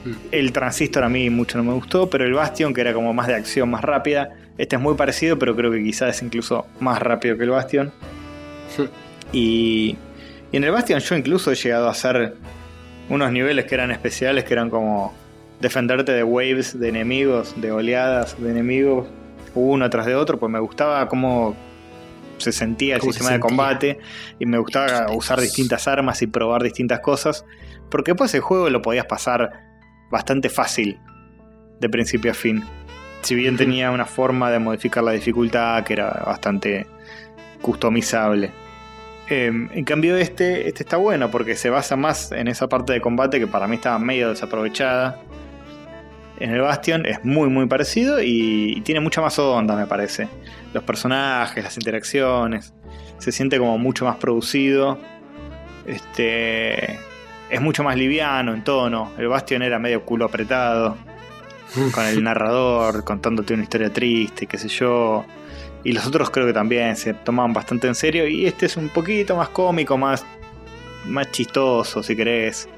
Mm. 0.04 0.12
El 0.32 0.52
Transistor 0.52 1.04
a 1.04 1.08
mí 1.08 1.30
mucho 1.30 1.56
no 1.56 1.64
me 1.64 1.72
gustó, 1.72 2.10
pero 2.10 2.26
el 2.26 2.34
Bastion, 2.34 2.74
que 2.74 2.82
era 2.82 2.92
como 2.92 3.14
más 3.14 3.26
de 3.26 3.36
acción, 3.36 3.70
más 3.70 3.80
rápida, 3.80 4.36
este 4.58 4.76
es 4.76 4.82
muy 4.82 4.96
parecido, 4.96 5.38
pero 5.38 5.56
creo 5.56 5.70
que 5.70 5.82
quizás 5.82 6.16
es 6.16 6.22
incluso 6.22 6.66
más 6.78 7.00
rápido 7.00 7.38
que 7.38 7.44
el 7.44 7.50
Bastion. 7.50 7.90
Y, 9.32 9.96
y 10.52 10.56
en 10.58 10.64
el 10.64 10.72
Bastion 10.72 11.00
yo 11.00 11.16
incluso 11.16 11.52
he 11.52 11.54
llegado 11.54 11.88
a 11.88 11.92
hacer 11.92 12.34
unos 13.08 13.32
niveles 13.32 13.64
que 13.64 13.76
eran 13.76 13.90
especiales, 13.90 14.44
que 14.44 14.52
eran 14.52 14.68
como 14.68 15.14
defenderte 15.60 16.12
de 16.12 16.24
waves 16.24 16.78
de 16.78 16.88
enemigos, 16.88 17.54
de 17.60 17.70
oleadas 17.70 18.40
de 18.40 18.50
enemigos, 18.50 19.08
uno 19.54 19.88
tras 19.90 20.06
de 20.06 20.14
otro, 20.14 20.38
pues 20.38 20.50
me 20.50 20.58
gustaba 20.58 21.06
cómo 21.08 21.54
se 22.38 22.52
sentía 22.52 22.96
el 22.96 23.02
se 23.02 23.08
sistema 23.08 23.32
de 23.32 23.40
combate 23.40 23.98
y 24.38 24.46
me 24.46 24.58
gustaba 24.58 25.12
usar 25.12 25.40
distintas 25.40 25.86
armas 25.86 26.22
y 26.22 26.26
probar 26.26 26.62
distintas 26.62 27.00
cosas, 27.00 27.44
porque 27.90 28.12
después 28.12 28.32
el 28.34 28.40
juego 28.40 28.70
lo 28.70 28.82
podías 28.82 29.06
pasar 29.06 29.50
bastante 30.10 30.48
fácil 30.48 30.98
de 31.80 31.88
principio 31.88 32.30
a 32.30 32.34
fin. 32.34 32.64
Si 33.22 33.34
bien 33.34 33.56
tenía 33.56 33.90
una 33.90 34.06
forma 34.06 34.50
de 34.50 34.58
modificar 34.58 35.04
la 35.04 35.12
dificultad 35.12 35.84
que 35.84 35.92
era 35.92 36.22
bastante 36.24 36.86
customizable. 37.60 38.50
Eh, 39.28 39.46
en 39.46 39.84
cambio 39.84 40.16
este, 40.16 40.66
este 40.66 40.82
está 40.82 40.96
bueno 40.96 41.30
porque 41.30 41.54
se 41.54 41.70
basa 41.70 41.94
más 41.94 42.32
en 42.32 42.48
esa 42.48 42.68
parte 42.68 42.94
de 42.94 43.00
combate 43.00 43.38
que 43.38 43.46
para 43.46 43.68
mí 43.68 43.76
estaba 43.76 43.98
medio 43.98 44.30
desaprovechada. 44.30 45.20
En 46.40 46.50
el 46.50 46.60
Bastion 46.62 47.06
es 47.06 47.24
muy 47.24 47.48
muy 47.48 47.66
parecido 47.66 48.20
y, 48.20 48.74
y 48.76 48.80
tiene 48.80 49.00
mucha 49.00 49.20
más 49.20 49.38
onda 49.38 49.76
me 49.76 49.86
parece. 49.86 50.28
Los 50.72 50.82
personajes, 50.82 51.62
las 51.62 51.76
interacciones, 51.76 52.72
se 53.18 53.30
siente 53.30 53.58
como 53.58 53.78
mucho 53.78 54.06
más 54.06 54.16
producido. 54.16 54.98
Este 55.86 56.98
es 57.50 57.60
mucho 57.60 57.84
más 57.84 57.96
liviano 57.96 58.54
en 58.54 58.64
tono. 58.64 59.12
El 59.18 59.28
Bastion 59.28 59.62
era 59.62 59.78
medio 59.78 60.04
culo 60.04 60.24
apretado 60.24 60.96
con 61.92 62.06
el 62.06 62.22
narrador 62.22 63.04
contándote 63.04 63.54
una 63.54 63.64
historia 63.64 63.92
triste, 63.92 64.46
qué 64.46 64.58
sé 64.58 64.68
yo. 64.68 65.24
Y 65.82 65.92
los 65.92 66.06
otros 66.06 66.30
creo 66.30 66.46
que 66.46 66.52
también 66.52 66.96
se 66.96 67.14
tomaban 67.14 67.52
bastante 67.52 67.86
en 67.86 67.94
serio. 67.94 68.26
Y 68.26 68.46
este 68.46 68.66
es 68.66 68.76
un 68.76 68.88
poquito 68.88 69.36
más 69.36 69.48
cómico, 69.48 69.96
más, 69.96 70.24
más 71.06 71.30
chistoso, 71.30 72.02
si 72.02 72.16
querés. 72.16 72.68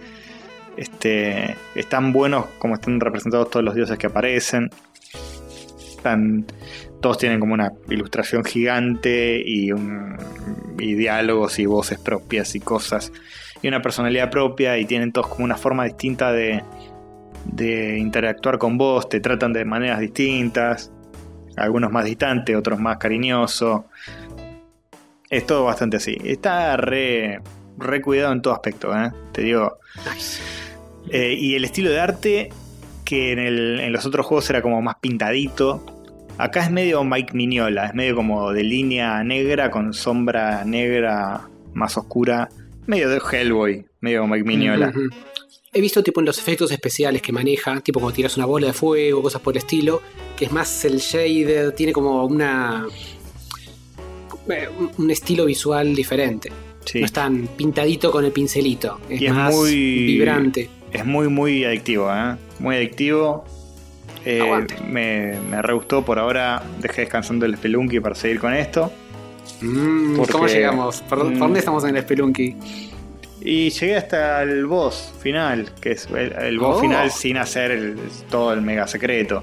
Este, 0.76 1.56
están 1.74 2.12
buenos 2.12 2.46
como 2.58 2.74
están 2.74 3.00
representados 3.00 3.50
todos 3.50 3.64
los 3.64 3.74
dioses 3.74 3.98
que 3.98 4.06
aparecen. 4.06 4.70
Todos 7.00 7.18
tienen 7.18 7.40
como 7.40 7.54
una 7.54 7.72
ilustración 7.88 8.44
gigante 8.44 9.40
y, 9.44 9.72
un, 9.72 10.16
diálogos 10.76 11.58
y 11.58 11.66
voces 11.66 11.98
propias 11.98 12.54
y 12.54 12.60
cosas. 12.60 13.12
Y 13.60 13.68
una 13.68 13.82
personalidad 13.82 14.30
propia 14.30 14.78
y 14.78 14.84
tienen 14.84 15.12
todos 15.12 15.28
como 15.28 15.44
una 15.44 15.56
forma 15.56 15.84
distinta 15.84 16.32
de, 16.32 16.62
interactuar 17.98 18.58
con 18.58 18.78
vos. 18.78 19.08
Te 19.08 19.20
tratan 19.20 19.52
de 19.52 19.64
maneras 19.64 20.00
distintas 20.00 20.90
algunos 21.56 21.92
más 21.92 22.04
distantes, 22.04 22.56
otros 22.56 22.80
más 22.80 22.96
cariñosos. 22.96 23.82
Es 25.28 25.46
todo 25.46 25.64
bastante 25.64 25.98
así. 25.98 26.16
Está 26.24 26.76
re 26.76 27.40
cuidado 28.02 28.32
en 28.32 28.42
todo 28.42 28.54
aspecto, 28.54 28.96
¿eh? 28.96 29.10
te 29.32 29.42
digo. 29.42 29.78
Eh, 31.10 31.34
y 31.38 31.54
el 31.54 31.64
estilo 31.64 31.90
de 31.90 32.00
arte, 32.00 32.48
que 33.04 33.32
en, 33.32 33.38
el- 33.38 33.80
en 33.80 33.92
los 33.92 34.06
otros 34.06 34.24
juegos 34.26 34.48
era 34.50 34.62
como 34.62 34.80
más 34.82 34.96
pintadito. 35.00 35.84
Acá 36.38 36.64
es 36.64 36.70
medio 36.70 37.04
Mike 37.04 37.34
Mignola, 37.34 37.86
es 37.86 37.94
medio 37.94 38.14
como 38.16 38.52
de 38.52 38.62
línea 38.64 39.22
negra 39.22 39.70
con 39.70 39.92
sombra 39.92 40.64
negra 40.64 41.48
más 41.74 41.96
oscura. 41.98 42.48
Medio 42.86 43.08
de 43.10 43.20
Hellboy, 43.30 43.84
medio 44.00 44.26
Mike 44.26 44.44
Mignola. 44.44 44.92
He 45.74 45.80
visto 45.80 46.02
tipo 46.02 46.20
en 46.20 46.26
los 46.26 46.38
efectos 46.38 46.70
especiales 46.70 47.22
que 47.22 47.32
maneja, 47.32 47.80
tipo 47.80 47.98
cuando 48.00 48.14
tiras 48.14 48.36
una 48.36 48.46
bola 48.46 48.66
de 48.68 48.72
fuego, 48.72 49.22
cosas 49.22 49.40
por 49.40 49.54
el 49.54 49.58
estilo, 49.58 50.02
que 50.36 50.46
es 50.46 50.52
más 50.52 50.84
el 50.84 50.98
shaded, 50.98 51.72
tiene 51.74 51.92
como 51.92 52.24
una 52.26 52.86
eh, 54.50 54.68
un 54.98 55.10
estilo 55.10 55.44
visual 55.46 55.94
diferente. 55.94 56.50
Sí. 56.84 56.98
No 57.00 57.06
es 57.06 57.12
tan 57.12 57.46
pintadito 57.56 58.10
con 58.10 58.24
el 58.24 58.32
pincelito, 58.32 59.00
es 59.08 59.20
Y 59.22 59.26
es 59.26 59.32
más 59.34 59.54
muy- 59.54 60.04
vibrante. 60.06 60.68
Es 60.92 61.04
muy, 61.04 61.28
muy 61.28 61.64
adictivo, 61.64 62.10
¿eh? 62.12 62.36
Muy 62.58 62.76
adictivo. 62.76 63.44
Eh, 64.24 64.66
me, 64.88 65.38
me 65.50 65.62
re 65.62 65.72
gustó 65.74 66.04
por 66.04 66.18
ahora. 66.18 66.62
Dejé 66.80 67.02
descansando 67.02 67.46
el 67.46 67.56
Spelunky 67.56 67.98
para 68.00 68.14
seguir 68.14 68.38
con 68.38 68.52
esto. 68.54 68.92
Mm, 69.60 70.16
Porque- 70.16 70.32
¿Cómo 70.32 70.46
llegamos? 70.46 71.00
¿Por, 71.02 71.18
por 71.18 71.30
Mm. 71.30 71.38
dónde 71.38 71.58
estamos 71.58 71.84
en 71.84 71.96
el 71.96 72.02
Spelunky? 72.02 72.56
Y 73.44 73.70
llegué 73.70 73.96
hasta 73.96 74.42
el 74.42 74.66
boss 74.66 75.12
final, 75.20 75.72
que 75.80 75.92
es 75.92 76.06
el, 76.14 76.32
el 76.32 76.58
boss 76.58 76.76
Oh. 76.76 76.80
final 76.80 77.10
sin 77.10 77.36
hacer 77.38 77.70
el- 77.72 77.98
todo 78.30 78.52
el 78.52 78.62
mega 78.62 78.86
secreto. 78.86 79.42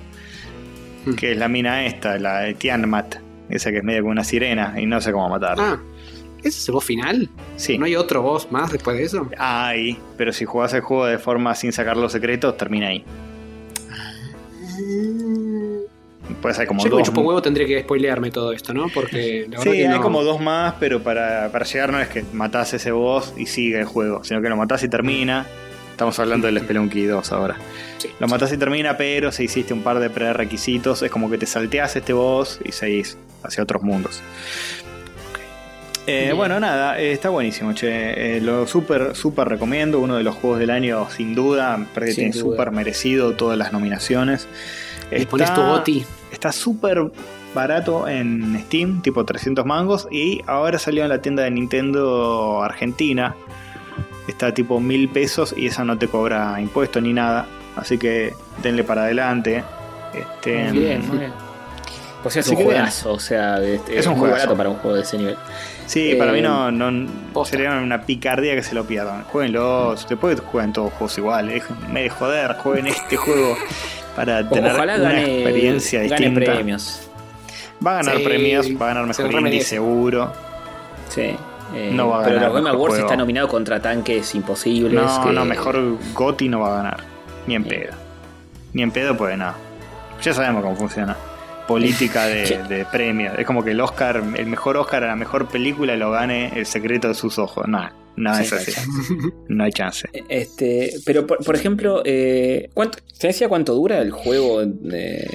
Hmm. 1.05 1.15
Que 1.15 1.31
es 1.33 1.37
la 1.37 1.47
mina 1.49 1.85
esta, 1.85 2.17
la 2.17 2.41
de 2.41 2.53
Tiamat. 2.53 3.15
Esa 3.49 3.71
que 3.71 3.79
es 3.79 3.83
medio 3.83 4.01
como 4.01 4.11
una 4.11 4.23
sirena 4.23 4.75
y 4.79 4.85
no 4.85 5.01
sé 5.01 5.11
cómo 5.11 5.27
matarla. 5.27 5.63
Ah, 5.63 5.79
¿ese 6.39 6.49
es 6.49 6.67
el 6.67 6.73
boss 6.73 6.85
final? 6.85 7.29
sí. 7.55 7.77
¿No 7.77 7.85
hay 7.85 7.95
otro 7.95 8.21
boss 8.21 8.51
más 8.51 8.71
después 8.71 8.97
de 8.97 9.03
eso? 9.03 9.29
Hay, 9.37 9.97
pero 10.17 10.31
si 10.33 10.45
jugás 10.45 10.73
el 10.73 10.81
juego 10.81 11.05
de 11.05 11.17
forma 11.17 11.53
sin 11.55 11.71
sacar 11.71 11.97
los 11.97 12.11
secretos, 12.11 12.57
termina 12.57 12.87
ahí. 12.87 13.03
Puede 16.41 16.55
ser 16.55 16.67
como 16.67 16.83
Yo 16.83 16.89
dos. 16.89 17.03
chupo 17.03 17.21
huevo 17.21 17.41
tendría 17.41 17.67
que 17.67 17.81
spoilearme 17.81 18.31
todo 18.31 18.53
esto, 18.53 18.73
¿no? 18.73 18.87
Porque 18.93 19.45
la 19.49 19.57
verdad 19.59 19.63
Sí, 19.73 19.77
que 19.79 19.87
hay 19.87 19.95
no- 19.97 20.01
como 20.01 20.23
dos 20.23 20.39
más, 20.39 20.75
pero 20.79 21.01
para, 21.01 21.51
para 21.51 21.65
llegar 21.65 21.91
no 21.91 21.99
es 21.99 22.07
que 22.07 22.23
matás 22.33 22.73
ese 22.73 22.91
boss 22.91 23.33
y 23.35 23.45
sigue 23.47 23.79
el 23.79 23.85
juego, 23.85 24.23
sino 24.23 24.41
que 24.41 24.47
lo 24.49 24.55
matás 24.55 24.83
y 24.83 24.89
termina. 24.89 25.45
Estamos 25.91 26.17
hablando 26.19 26.47
del 26.47 26.59
Spelunky 26.59 27.03
2 27.05 27.31
ahora. 27.33 27.57
Sí. 27.97 28.07
Lo 28.19 28.27
matás 28.29 28.53
y 28.53 28.57
termina, 28.57 28.95
pero 28.95 29.33
si 29.33 29.43
hiciste 29.45 29.73
un 29.73 29.81
par 29.81 29.99
de 29.99 30.09
prerequisitos, 30.09 31.01
es 31.01 31.11
como 31.11 31.29
que 31.29 31.37
te 31.37 31.45
salteás 31.45 31.93
este 31.97 32.13
boss 32.13 32.59
y 32.63 32.71
seguís 32.71 33.17
hacia 33.43 33.63
otros 33.63 33.81
mundos. 33.83 34.21
Eh, 36.11 36.33
bueno, 36.33 36.59
nada, 36.59 36.99
eh, 36.99 37.11
está 37.11 37.29
buenísimo, 37.29 37.73
che. 37.73 38.37
Eh, 38.37 38.41
lo 38.41 38.65
súper, 38.65 39.15
súper 39.15 39.47
recomiendo. 39.47 39.99
Uno 39.99 40.15
de 40.17 40.23
los 40.23 40.35
juegos 40.35 40.59
del 40.59 40.71
año, 40.71 41.07
sin 41.15 41.35
duda. 41.35 41.77
Parece 41.93 42.15
que 42.15 42.21
Sin 42.21 42.31
tiene 42.31 42.49
súper 42.49 42.71
merecido 42.71 43.33
todas 43.35 43.57
las 43.57 43.71
nominaciones. 43.71 44.47
Le 45.11 45.25
pones 45.27 45.53
tu 45.53 45.61
Está- 45.61 45.71
goti. 45.71 46.05
Está 46.31 46.51
súper 46.51 47.11
barato 47.53 48.07
en 48.07 48.59
Steam, 48.65 49.01
tipo 49.01 49.23
300 49.25 49.65
mangos. 49.65 50.07
Y 50.11 50.41
ahora 50.47 50.79
salió 50.79 51.03
en 51.03 51.09
la 51.09 51.21
tienda 51.21 51.43
de 51.43 51.51
Nintendo 51.51 52.61
Argentina. 52.63 53.35
Está 54.27 54.53
tipo 54.53 54.79
mil 54.79 55.09
pesos 55.09 55.53
y 55.57 55.67
esa 55.67 55.83
no 55.83 55.97
te 55.97 56.07
cobra 56.07 56.59
impuesto 56.61 57.01
ni 57.01 57.13
nada. 57.13 57.45
Así 57.75 57.97
que 57.97 58.33
denle 58.63 58.83
para 58.83 59.03
adelante. 59.03 59.63
Este, 60.13 60.63
Muy 60.71 60.79
bien, 60.79 61.07
muy 61.07 61.17
bien. 61.19 61.31
Pues 62.23 62.35
es 62.35 62.45
Así 62.47 62.55
un 62.55 62.63
juegazo, 62.63 63.13
o 63.13 63.19
sea, 63.19 63.63
este, 63.63 63.93
Es 63.93 63.99
es, 64.01 64.05
un 64.07 64.13
muy 64.13 64.19
juegazo. 64.21 64.39
barato 64.41 64.57
para 64.57 64.69
un 64.69 64.75
juego 64.77 64.97
de 64.97 65.03
ese 65.03 65.17
nivel. 65.17 65.37
Sí, 65.89 66.13
para 66.19 66.29
Eh, 66.31 66.35
mí 66.35 66.41
no, 66.43 66.69
no 66.71 67.09
sería 67.45 67.71
una 67.71 68.03
picardía 68.03 68.53
que 68.53 68.61
se 68.61 68.75
lo 68.75 68.83
pierdan. 68.85 69.23
Jueguenlo, 69.23 69.95
después 70.07 70.39
jueguen 70.39 70.71
todos 70.71 70.93
juegos 70.93 71.17
iguales. 71.17 71.63
Déjenme 71.67 72.01
de 72.03 72.09
joder, 72.09 72.53
jueguen 72.57 72.87
este 72.87 73.17
juego 73.17 73.57
para 74.15 74.47
tener 74.47 74.71
Ojalá 74.71 74.95
una 74.95 75.03
gane, 75.03 75.33
experiencia 75.41 76.01
gane 76.03 76.15
distinta. 76.29 76.51
premios. 76.53 77.09
Va 77.85 77.91
a 77.91 77.95
ganar 78.03 78.17
Sí, 78.17 78.23
premios, 78.23 78.67
va 78.79 78.85
a 78.85 78.87
ganar 78.93 79.07
mejor 79.07 79.31
indie 79.31 79.61
seguro. 79.63 80.31
Sí. 81.09 81.35
eh, 81.73 81.89
No 81.91 82.09
va 82.09 82.19
a 82.21 82.23
pero 82.23 82.35
ganar 82.35 82.49
los 82.49 82.53
Game 82.61 82.69
mejor 82.71 82.87
Awards 82.89 83.03
está 83.03 83.15
nominado 83.17 83.47
contra 83.47 83.81
tanques 83.81 84.35
imposibles. 84.35 84.93
No, 84.93 85.23
que- 85.25 85.31
no, 85.31 85.43
mejor 85.45 85.97
Gotti 86.13 86.49
no 86.49 86.59
va 86.59 86.67
a 86.73 86.77
ganar. 86.83 86.97
Ni 87.47 87.55
en 87.55 87.63
pedo. 87.63 87.93
Ni 88.73 88.83
en 88.83 88.91
pedo, 88.91 89.17
pues 89.17 89.35
nada. 89.35 89.55
Ya 90.21 90.33
sabemos 90.35 90.61
cómo 90.61 90.75
funciona. 90.75 91.15
Política 91.69 92.25
de, 92.25 92.63
de 92.67 92.85
premios. 92.91 93.33
Es 93.39 93.45
como 93.45 93.63
que 93.63 93.71
el 93.71 93.79
Oscar, 93.79 94.21
el 94.35 94.45
mejor 94.47 94.75
Oscar 94.77 95.03
a 95.03 95.07
la 95.07 95.15
mejor 95.15 95.47
película 95.47 95.95
lo 95.95 96.11
gane 96.11 96.51
El 96.59 96.65
secreto 96.65 97.07
de 97.07 97.13
sus 97.13 97.37
ojos. 97.39 97.65
Nada, 97.67 97.95
no 98.17 98.35
Sí, 98.35 98.41
es 98.43 98.53
así. 98.53 98.71
No 99.47 99.63
hay 99.63 99.71
chance. 99.71 100.09
Este, 100.27 100.91
pero 101.05 101.25
por, 101.27 101.37
por 101.45 101.55
ejemplo, 101.55 102.01
eh, 102.05 102.69
¿cuánto, 102.73 102.97
¿se 103.13 103.27
decía 103.27 103.47
cuánto 103.47 103.73
dura 103.75 104.01
el 104.01 104.11
juego? 104.11 104.65
De... 104.65 105.29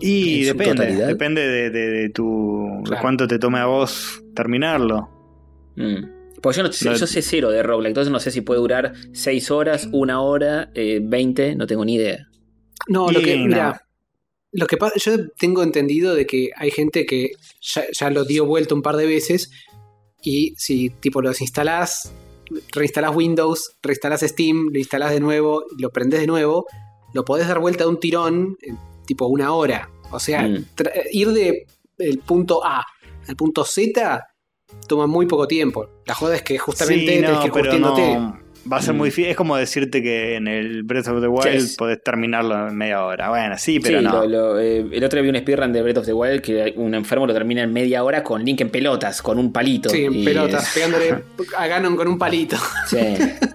Y 0.00 0.44
depende, 0.44 0.94
depende 1.06 1.40
de, 1.48 1.70
de- 1.70 1.90
de 1.90 2.08
tu. 2.10 2.82
de 2.88 2.96
cuánto 3.00 3.26
te 3.26 3.38
tome 3.38 3.58
a 3.58 3.66
vos 3.66 4.22
terminarlo. 4.34 5.08
Mm. 5.76 6.12
Porque 6.42 6.58
yo, 6.58 6.62
no 6.64 6.72
sé, 6.72 6.90
No- 6.90 6.96
yo 6.96 7.06
sé 7.06 7.22
cero 7.22 7.50
de 7.50 7.62
roguelike, 7.62 7.88
entonces 7.90 8.12
no 8.12 8.20
sé 8.20 8.30
si 8.30 8.42
puede 8.42 8.60
durar 8.60 8.92
6 9.12 9.50
horas, 9.50 9.88
1 9.92 10.22
hora, 10.22 10.70
eh, 10.74 11.00
20, 11.02 11.54
no 11.56 11.66
tengo 11.66 11.84
ni 11.86 11.94
idea. 11.94 12.28
No, 12.86 13.10
lo 13.10 13.20
que, 13.22 13.36
mira, 13.38 13.83
lo 14.54 14.66
que 14.66 14.76
pasa, 14.76 14.94
yo 14.96 15.28
tengo 15.38 15.62
entendido 15.62 16.14
de 16.14 16.26
que 16.26 16.50
hay 16.56 16.70
gente 16.70 17.04
que 17.06 17.32
ya, 17.60 17.84
ya 17.92 18.08
lo 18.10 18.24
dio 18.24 18.46
vuelta 18.46 18.74
un 18.74 18.82
par 18.82 18.96
de 18.96 19.06
veces 19.06 19.50
y 20.22 20.54
si 20.56 20.90
tipo 20.90 21.20
lo 21.20 21.28
desinstalás, 21.28 22.12
reinstalás 22.72 23.14
Windows, 23.14 23.72
reinstalás 23.82 24.20
Steam, 24.22 24.68
lo 24.72 24.78
instalás 24.78 25.10
de 25.10 25.20
nuevo, 25.20 25.64
lo 25.78 25.90
prendés 25.90 26.20
de 26.20 26.26
nuevo, 26.26 26.66
lo 27.12 27.24
podés 27.24 27.48
dar 27.48 27.58
vuelta 27.58 27.84
de 27.84 27.90
un 27.90 28.00
tirón 28.00 28.56
en 28.62 28.78
tipo 29.06 29.26
una 29.26 29.52
hora. 29.52 29.90
O 30.10 30.20
sea, 30.20 30.42
Mm. 30.42 30.64
tra- 30.76 30.92
ir 31.12 31.28
de 31.32 31.66
el 31.98 32.18
punto 32.20 32.64
A 32.64 32.84
al 33.26 33.36
punto 33.36 33.64
Z 33.64 34.26
toma 34.88 35.06
muy 35.06 35.26
poco 35.26 35.46
tiempo. 35.48 35.88
La 36.06 36.14
joda 36.14 36.36
es 36.36 36.42
que 36.42 36.58
justamente 36.58 37.00
Sí, 37.06 37.20
tenés 37.22 37.38
que 37.40 37.46
ir 37.46 37.52
pero 37.52 37.64
curtiéndote. 37.70 38.14
no, 38.16 38.38
Va 38.70 38.78
a 38.78 38.82
ser 38.82 38.94
Mm. 38.94 38.96
muy 38.96 39.08
difícil. 39.08 39.30
Es 39.30 39.36
como 39.36 39.56
decirte 39.56 40.02
que 40.02 40.36
en 40.36 40.48
el 40.48 40.82
Breath 40.84 41.08
of 41.08 41.20
the 41.20 41.28
Wild 41.28 41.60
Sí. 41.60 41.76
podés 41.76 42.02
terminarlo 42.02 42.68
en 42.68 42.76
media 42.76 43.04
hora. 43.04 43.28
Bueno, 43.28 43.56
sí, 43.58 43.78
pero 43.78 43.98
sí, 43.98 44.04
no. 44.04 44.12
lo- 44.12 44.26
lo, 44.26 44.58
eh, 44.60 44.86
el 44.90 45.04
otro 45.04 45.20
día 45.20 45.30
vi 45.30 45.36
un 45.36 45.42
speedrun 45.42 45.72
de 45.72 45.82
Breath 45.82 45.98
of 45.98 46.06
the 46.06 46.12
Wild 46.14 46.40
que 46.40 46.72
un 46.76 46.94
enfermo 46.94 47.26
lo 47.26 47.34
termina 47.34 47.62
en 47.62 47.72
media 47.72 48.02
hora 48.04 48.22
con 48.22 48.42
Link 48.44 48.60
en 48.62 48.70
pelotas, 48.70 49.20
con 49.20 49.38
un 49.38 49.52
palito. 49.52 49.90
Sí, 49.90 50.04
en 50.04 50.24
pelotas, 50.24 50.66
es- 50.68 50.74
pegándole 50.74 51.14
a 51.58 51.66
Ganon 51.66 51.94
con 51.96 52.08
un 52.08 52.18
palito. 52.18 52.56
Sí. 52.86 52.98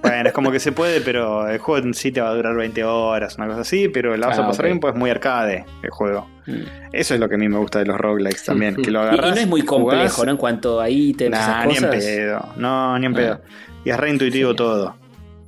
Bueno, 0.01 0.27
es 0.29 0.33
como 0.33 0.51
que 0.51 0.59
se 0.59 0.71
puede, 0.71 1.01
pero 1.01 1.47
el 1.49 1.57
juego 1.57 1.85
en 1.87 1.93
sí 1.93 2.11
te 2.11 2.21
va 2.21 2.29
a 2.29 2.33
durar 2.35 2.55
20 2.55 2.83
horas, 2.83 3.35
una 3.37 3.47
cosa 3.47 3.61
así, 3.61 3.87
pero 3.89 4.15
la 4.15 4.27
vas 4.27 4.37
a 4.39 4.43
Ah, 4.43 4.47
pasar 4.47 4.65
ok. 4.65 4.69
bien, 4.69 4.79
pues 4.79 4.93
es 4.93 4.99
muy 4.99 5.09
arcade 5.09 5.65
el 5.81 5.89
juego. 5.89 6.27
Mm. 6.45 6.53
Eso 6.93 7.13
es 7.13 7.19
lo 7.19 7.27
que 7.29 7.35
a 7.35 7.37
mí 7.37 7.47
me 7.49 7.57
gusta 7.57 7.79
de 7.79 7.85
los 7.85 7.97
roguelikes 7.97 8.43
también, 8.45 8.75
que 8.75 8.89
lo 8.91 8.99
Y, 9.01 9.03
y 9.03 9.07
agarras. 9.07 9.31
no 9.35 9.41
es 9.41 9.47
muy 9.47 9.61
complejo, 9.63 10.01
jugás, 10.13 10.25
¿no? 10.25 10.31
En 10.31 10.37
cuanto 10.37 10.79
a 10.81 10.89
ítems, 10.89 11.31
Nah, 11.31 11.63
esas 11.63 11.67
ni 11.67 11.85
en 11.87 11.91
pedo. 11.91 12.49
No, 12.57 12.97
ni 12.99 13.05
en 13.07 13.13
Ah. 13.13 13.15
pedo. 13.15 13.41
Y 13.85 13.89
es 13.91 13.97
re 13.97 14.09
intuitivo 14.09 14.49
Genial. 14.49 14.55
todo. 14.55 14.95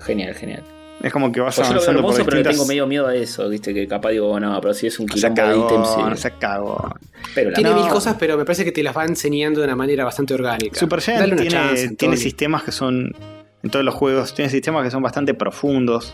Genial, 0.05 0.33
genial. 0.35 0.63
Es 1.01 1.11
como 1.11 1.31
que 1.31 1.39
vas 1.41 1.55
Pues 1.55 1.67
yo 1.67 1.73
lo 1.73 1.79
veo 1.79 1.89
avanzando 1.89 2.01
por 2.03 2.11
hermoso, 2.13 2.25
pero 2.29 2.37
le 2.43 2.49
tengo 2.49 2.65
medio 2.67 2.85
miedo 2.85 3.07
a 3.07 3.15
eso, 3.15 3.49
viste, 3.49 3.73
que 3.73 3.87
capaz 3.87 4.11
digo, 4.11 4.39
no, 4.39 4.61
pero 4.61 4.71
si 4.73 4.85
es 4.85 4.99
un 4.99 5.07
quilombo 5.07 5.41
de 5.41 5.57
ítems. 5.57 5.97
no 5.97 6.15
se 6.15 6.31
cagó. 6.37 6.93
Pero 7.33 7.49
la- 7.49 7.55
Tiene 7.55 7.71
No. 7.71 7.75
mil 7.81 7.87
cosas, 7.87 8.15
pero 8.19 8.37
me 8.37 8.45
parece 8.45 8.63
que 8.65 8.71
te 8.71 8.83
las 8.83 8.95
va 8.95 9.05
enseñando 9.05 9.61
de 9.61 9.65
una 9.65 9.75
manera 9.75 10.03
bastante 10.05 10.35
orgánica. 10.35 10.79
Supergiant 10.79 11.19
Dale 11.21 11.35
tiene, 11.37 11.49
chance, 11.49 11.73
tiene 11.75 11.89
Antonio. 11.89 12.17
sistemas 12.17 12.63
que 12.63 12.71
son, 12.71 13.15
en 13.63 13.69
todos 13.71 13.83
los 13.83 13.95
juegos, 13.95 14.35
tiene 14.35 14.51
sistemas 14.51 14.83
que 14.83 14.91
son 14.91 15.01
bastante 15.01 15.33
profundos. 15.33 16.13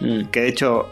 Mm. 0.00 0.24
Que 0.32 0.40
de 0.40 0.48
hecho, 0.48 0.88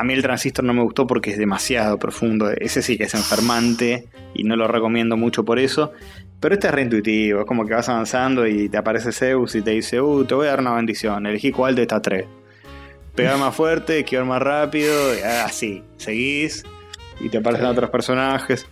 a 0.00 0.02
mí 0.02 0.14
el 0.14 0.22
transistor 0.22 0.64
no 0.64 0.72
me 0.72 0.82
gustó 0.82 1.06
porque 1.06 1.30
es 1.30 1.36
demasiado 1.36 1.98
profundo. 1.98 2.50
Ese 2.50 2.80
sí 2.80 2.96
que 2.96 3.04
es 3.04 3.12
enfermante 3.12 4.08
y 4.32 4.44
no 4.44 4.56
lo 4.56 4.66
recomiendo 4.66 5.18
mucho 5.18 5.44
por 5.44 5.58
eso. 5.58 5.92
Pero 6.40 6.54
este 6.54 6.68
es 6.68 6.72
reintuitivo, 6.72 7.40
es 7.40 7.46
como 7.46 7.66
que 7.66 7.74
vas 7.74 7.90
avanzando 7.90 8.46
y 8.46 8.70
te 8.70 8.78
aparece 8.78 9.12
Zeus 9.12 9.54
y 9.56 9.60
te 9.60 9.72
dice, 9.72 10.00
uh, 10.00 10.24
te 10.24 10.34
voy 10.34 10.46
a 10.46 10.52
dar 10.52 10.60
una 10.60 10.72
bendición, 10.72 11.26
elegí 11.26 11.52
cuál 11.52 11.74
de 11.74 11.82
estas 11.82 12.00
tres. 12.00 12.24
Pegar 13.14 13.36
más 13.36 13.54
fuerte, 13.54 13.98
esquivar 13.98 14.24
más 14.24 14.40
rápido, 14.40 15.14
y 15.14 15.20
así, 15.20 15.82
seguís 15.98 16.64
y 17.20 17.28
te 17.28 17.36
aparecen 17.36 17.66
otros 17.66 17.90
personajes. 17.90 18.66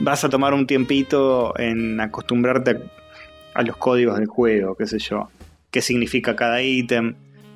Vas 0.00 0.24
a 0.24 0.28
tomar 0.28 0.52
un 0.52 0.66
tiempito 0.66 1.58
en 1.58 1.98
acostumbrarte 2.00 2.72
a, 2.72 3.60
a 3.60 3.62
los 3.62 3.78
códigos 3.78 4.18
del 4.18 4.26
juego, 4.26 4.76
qué 4.76 4.86
sé 4.86 4.98
yo. 4.98 5.30
Qué 5.70 5.80
significa 5.80 6.36
cada 6.36 6.60
ítem, 6.60 7.14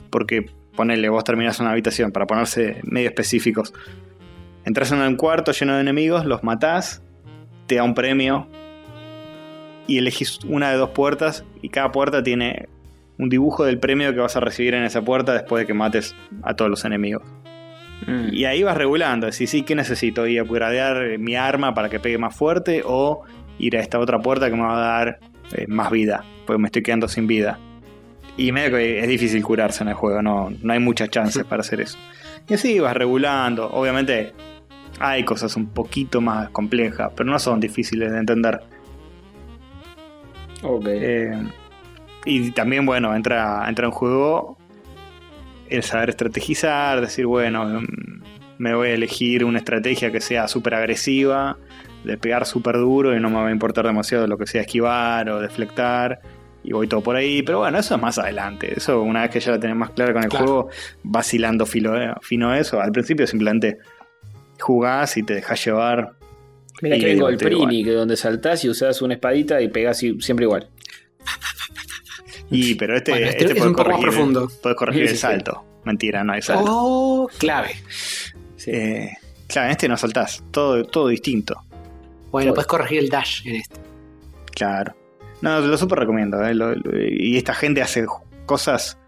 porque 0.08 0.46
ponele, 0.80 1.10
vos 1.10 1.24
terminás 1.24 1.60
una 1.60 1.72
habitación, 1.72 2.10
para 2.10 2.26
ponerse 2.26 2.80
medio 2.84 3.10
específicos. 3.10 3.74
Entras 4.64 4.90
en 4.92 5.00
un 5.00 5.16
cuarto 5.16 5.52
lleno 5.52 5.74
de 5.74 5.82
enemigos, 5.82 6.24
los 6.24 6.42
matás, 6.42 7.02
te 7.66 7.74
da 7.74 7.82
un 7.82 7.94
premio 7.94 8.48
y 9.86 9.98
elegís 9.98 10.38
una 10.46 10.70
de 10.70 10.78
dos 10.78 10.88
puertas 10.88 11.44
y 11.60 11.68
cada 11.68 11.92
puerta 11.92 12.22
tiene 12.22 12.70
un 13.18 13.28
dibujo 13.28 13.66
del 13.66 13.78
premio 13.78 14.14
que 14.14 14.20
vas 14.20 14.36
a 14.36 14.40
recibir 14.40 14.72
en 14.72 14.84
esa 14.84 15.02
puerta 15.02 15.34
después 15.34 15.60
de 15.60 15.66
que 15.66 15.74
mates 15.74 16.16
a 16.42 16.54
todos 16.54 16.70
los 16.70 16.82
enemigos. 16.86 17.24
Mm. 18.06 18.32
Y 18.32 18.46
ahí 18.46 18.62
vas 18.62 18.78
regulando, 18.78 19.26
decís, 19.26 19.50
sí, 19.50 19.60
¿qué 19.60 19.74
necesito? 19.74 20.26
¿Ir 20.26 20.40
a 20.40 20.44
upgradear 20.44 21.18
mi 21.18 21.36
arma 21.36 21.74
para 21.74 21.90
que 21.90 22.00
pegue 22.00 22.16
más 22.16 22.34
fuerte? 22.34 22.80
¿O 22.86 23.24
ir 23.58 23.76
a 23.76 23.80
esta 23.80 23.98
otra 23.98 24.18
puerta 24.20 24.48
que 24.48 24.56
me 24.56 24.62
va 24.62 24.78
a 24.78 24.96
dar 24.96 25.20
eh, 25.52 25.66
más 25.68 25.90
vida? 25.90 26.24
Porque 26.46 26.58
me 26.58 26.68
estoy 26.68 26.82
quedando 26.82 27.06
sin 27.06 27.26
vida. 27.26 27.58
Y 28.36 28.52
medio 28.52 28.76
que 28.76 29.00
es 29.00 29.08
difícil 29.08 29.42
curarse 29.42 29.82
en 29.82 29.88
el 29.88 29.94
juego, 29.94 30.22
no, 30.22 30.50
no 30.62 30.72
hay 30.72 30.78
muchas 30.78 31.10
chances 31.10 31.44
para 31.44 31.60
hacer 31.60 31.80
eso. 31.80 31.98
Y 32.48 32.54
así 32.54 32.78
vas 32.78 32.96
regulando. 32.96 33.68
Obviamente 33.70 34.32
hay 34.98 35.24
cosas 35.24 35.56
un 35.56 35.68
poquito 35.68 36.20
más 36.20 36.50
complejas, 36.50 37.10
pero 37.16 37.30
no 37.30 37.38
son 37.38 37.60
difíciles 37.60 38.12
de 38.12 38.18
entender. 38.18 38.60
Ok. 40.62 40.84
Eh, 40.86 41.42
y 42.24 42.50
también, 42.50 42.84
bueno, 42.84 43.14
entra, 43.14 43.64
entra 43.68 43.86
en 43.86 43.92
juego 43.92 44.58
el 45.68 45.82
saber 45.82 46.10
estrategizar, 46.10 47.00
decir, 47.00 47.26
bueno, 47.26 47.64
mm, 47.64 48.22
me 48.58 48.74
voy 48.74 48.88
a 48.88 48.92
elegir 48.92 49.44
una 49.44 49.58
estrategia 49.58 50.10
que 50.10 50.20
sea 50.20 50.48
súper 50.48 50.74
agresiva, 50.74 51.56
de 52.04 52.18
pegar 52.18 52.44
súper 52.44 52.76
duro 52.76 53.16
y 53.16 53.20
no 53.20 53.30
me 53.30 53.36
va 53.36 53.48
a 53.48 53.52
importar 53.52 53.86
demasiado 53.86 54.26
lo 54.26 54.36
que 54.36 54.46
sea 54.46 54.62
esquivar 54.62 55.30
o 55.30 55.40
deflectar. 55.40 56.20
Y 56.62 56.72
voy 56.72 56.86
todo 56.86 57.00
por 57.00 57.16
ahí, 57.16 57.42
pero 57.42 57.60
bueno, 57.60 57.78
eso 57.78 57.94
es 57.94 58.00
más 58.02 58.18
adelante. 58.18 58.74
Eso, 58.76 59.00
una 59.00 59.22
vez 59.22 59.30
que 59.30 59.40
ya 59.40 59.52
lo 59.52 59.60
tenés 59.60 59.76
más 59.76 59.90
claro 59.90 60.12
con 60.12 60.22
el 60.24 60.28
Claro. 60.28 60.44
juego, 60.46 60.68
vacilando 61.02 61.64
filo, 61.64 61.96
eh, 62.00 62.12
fino 62.20 62.54
eso. 62.54 62.80
Al 62.80 62.92
principio 62.92 63.26
simplemente 63.26 63.78
jugás 64.58 65.16
y 65.16 65.22
te 65.22 65.34
dejas 65.34 65.64
llevar. 65.64 66.12
Mira 66.82 66.98
que 66.98 67.06
vengo 67.06 67.28
el. 67.28 67.36
Primi, 67.38 67.82
que 67.84 67.92
donde 67.92 68.16
saltás 68.16 68.64
y 68.64 68.68
usás 68.68 69.00
una 69.02 69.14
espadita 69.14 69.60
y 69.60 69.68
pegás 69.68 70.02
y- 70.02 70.20
siempre 70.20 70.44
igual. 70.44 70.68
Y, 72.50 72.74
pero 72.74 72.96
este, 72.96 73.12
Bueno, 73.12 73.26
este 73.26 73.44
este 73.44 73.58
es 73.58 73.64
un 73.64 73.72
poco 73.74 73.88
más 73.88 73.96
corregir, 73.98 74.08
profundo. 74.16 74.50
podés 74.62 74.76
corregir 74.76 75.02
Sí, 75.04 75.08
el 75.10 75.14
sí. 75.16 75.20
salto. 75.20 75.64
Mentira, 75.84 76.24
no 76.24 76.32
hay 76.32 76.42
salto. 76.42 76.64
Oh, 76.68 77.28
clave. 77.38 77.70
Sí. 78.56 78.70
Eh, 78.72 79.10
claro, 79.46 79.66
en 79.66 79.72
este 79.72 79.88
no 79.88 79.96
saltás, 79.96 80.42
todo, 80.50 80.84
todo 80.84 81.08
distinto. 81.08 81.54
Bueno, 82.30 82.52
puedes 82.52 82.66
corregir 82.66 82.98
el 82.98 83.08
dash 83.08 83.46
en 83.46 83.56
este. 83.56 83.76
Claro. 84.54 84.94
No, 85.42 85.60
lo 85.60 85.76
súper 85.78 85.98
recomiendo. 86.00 86.44
eh, 86.44 86.54
lo- 86.54 86.74
lo- 86.74 86.98
y 87.00 87.36
esta 87.36 87.54
gente 87.54 87.82
hace 87.82 88.04
cosas 88.46 88.98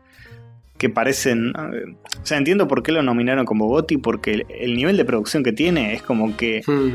que 0.79 0.89
parecen. 0.91 1.53
eh, 1.75 1.95
O 2.23 2.27
sea, 2.27 2.39
entiendo 2.39 2.67
por 2.69 2.83
qué 2.83 2.93
lo 2.93 3.03
nominaron 3.03 3.45
como 3.45 3.67
Gotti, 3.67 3.97
porque 3.99 4.33
el, 4.33 4.47
el 4.49 4.75
nivel 4.77 4.97
de 4.97 5.05
producción 5.05 5.43
que 5.43 5.53
tiene 5.53 5.95
es 5.95 6.03
como 6.03 6.37
que 6.37 6.63
Hmm. 6.67 6.93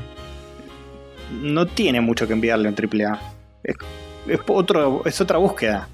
no 1.43 1.65
tiene 1.65 2.01
mucho 2.01 2.27
que 2.27 2.33
enviarle 2.33 2.69
un 2.69 2.75
AAA. 2.75 3.19
Es, 3.63 3.75
es, 4.27 4.39
otro, 4.47 5.03
es 5.05 5.19
otra 5.21 5.37
búsqueda. 5.37 5.87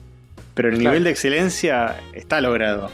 Pero 0.54 0.70
el 0.70 0.76
Claro. 0.76 0.92
nivel 0.92 1.04
de 1.06 1.10
excelencia 1.10 1.96
está 2.14 2.40
logrado. 2.42 2.90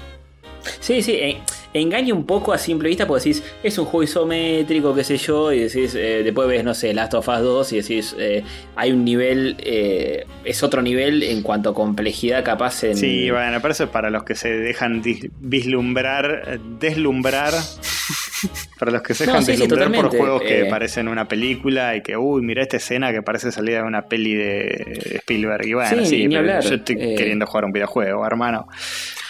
Sí, 0.80 1.01
sí, 1.01 1.13
eh, 1.13 1.38
engaña 1.73 2.13
un 2.13 2.25
poco 2.25 2.53
a 2.53 2.57
simple 2.57 2.89
vista 2.89 3.07
porque 3.07 3.29
decís, 3.29 3.43
es 3.63 3.77
un 3.77 3.85
juego 3.85 4.03
isométrico, 4.03 4.93
qué 4.95 5.03
sé 5.03 5.17
yo, 5.17 5.51
y 5.51 5.59
decís, 5.59 5.95
eh, 5.95 6.21
después 6.23 6.47
ves, 6.47 6.63
no 6.63 6.73
sé, 6.73 6.93
Last 6.93 7.13
of 7.13 7.27
Us 7.27 7.39
2 7.39 7.73
y 7.73 7.75
decís, 7.81 8.15
eh, 8.17 8.43
hay 8.75 8.91
un 8.91 9.03
nivel, 9.05 9.55
eh, 9.59 10.25
es 10.43 10.63
otro 10.63 10.81
nivel 10.81 11.23
en 11.23 11.41
cuanto 11.41 11.69
a 11.69 11.73
complejidad 11.73 12.43
capaz 12.43 12.83
en... 12.83 12.97
Sí, 12.97 13.29
bueno, 13.29 13.59
pero 13.61 13.71
eso 13.71 13.85
es 13.85 13.89
para 13.89 14.09
los 14.09 14.23
que 14.23 14.35
se 14.35 14.49
dejan 14.49 15.03
vislumbrar, 15.39 16.43
eh, 16.47 16.59
deslumbrar. 16.79 17.53
para 18.79 18.91
los 18.91 19.01
que 19.01 19.13
se 19.13 19.25
No, 19.25 19.33
dejan 19.33 19.45
sí, 19.45 19.53
sí, 19.53 19.59
deslumbrar 19.67 19.91
por 19.91 20.17
juegos 20.17 20.41
que 20.41 20.61
eh. 20.61 20.65
parecen 20.69 21.07
una 21.07 21.27
película 21.27 21.95
y 21.95 22.01
que, 22.01 22.15
uy, 22.17 22.41
mira 22.41 22.61
esta 22.61 22.77
escena 22.77 23.11
que 23.11 23.21
parece 23.21 23.51
salida 23.51 23.77
de 23.81 23.83
una 23.87 24.03
peli 24.03 24.33
de 24.35 25.09
Spielberg. 25.19 25.65
Y 25.67 25.73
bueno, 25.73 26.05
Sí, 26.05 26.25
pero 26.27 26.39
hablar, 26.39 26.63
yo 26.63 26.75
estoy 26.75 26.95
eh. 26.99 27.15
queriendo 27.17 27.45
jugar 27.45 27.65
un 27.65 27.71
videojuego, 27.71 28.25
hermano. 28.25 28.67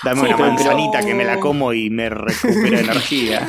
Dame 0.04 0.22
una 0.22 0.36
pero- 0.38 0.50
manzanita 0.50 1.02
que 1.06 1.14
me 1.14 1.26
la 1.26 1.40
como 1.40 1.74
y 1.74 1.90
me 1.90 2.10
recupera 2.10 2.80
energía. 2.82 3.48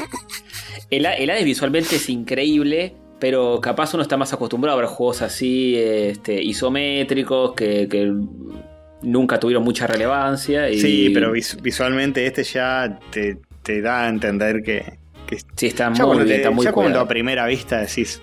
El, 0.90 1.06
el 1.06 1.30
Hades 1.30 1.44
visualmente 1.44 1.96
es 1.96 2.08
increíble, 2.08 2.94
pero 3.20 3.60
capaz 3.60 3.94
uno 3.94 4.02
está 4.02 4.16
más 4.16 4.32
acostumbrado 4.32 4.76
a 4.78 4.80
ver 4.80 4.90
juegos 4.90 5.22
así, 5.22 5.76
este, 5.76 6.42
isométricos, 6.42 7.54
que, 7.54 7.86
que 7.88 8.12
nunca 9.02 9.38
tuvieron 9.38 9.62
mucha 9.62 9.86
relevancia. 9.86 10.68
Y, 10.70 10.80
Sí, 10.80 11.10
pero 11.14 11.30
vis- 11.32 11.60
visualmente 11.62 12.26
este 12.26 12.42
ya 12.44 12.98
te, 13.10 13.38
te 13.62 13.80
da 13.82 14.04
a 14.04 14.08
entender 14.08 14.62
que, 14.64 14.98
que 15.31 15.39
Sí, 15.57 15.69
está 15.69 15.89
muy 15.89 15.98
cuando, 15.98 16.24
está 16.24 16.51
muy 16.51 16.65
ya 16.65 16.73
cuando 16.73 17.01
a 17.01 17.09
primera 17.09 17.47
vista 17.47 17.78
decís, 17.78 18.20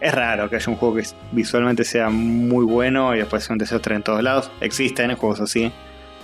es 0.00 0.14
raro 0.14 0.48
que 0.48 0.56
haya 0.56 0.70
un 0.70 0.76
juego 0.76 0.96
que 0.96 1.04
visualmente 1.32 1.84
sea 1.84 2.10
muy 2.10 2.64
bueno 2.64 3.14
y 3.14 3.18
después 3.18 3.44
sea 3.44 3.54
un 3.54 3.58
desastre 3.58 3.96
en 3.96 4.02
todos 4.02 4.22
lados. 4.22 4.50
Existen 4.60 5.14
juegos 5.16 5.40
así. 5.40 5.72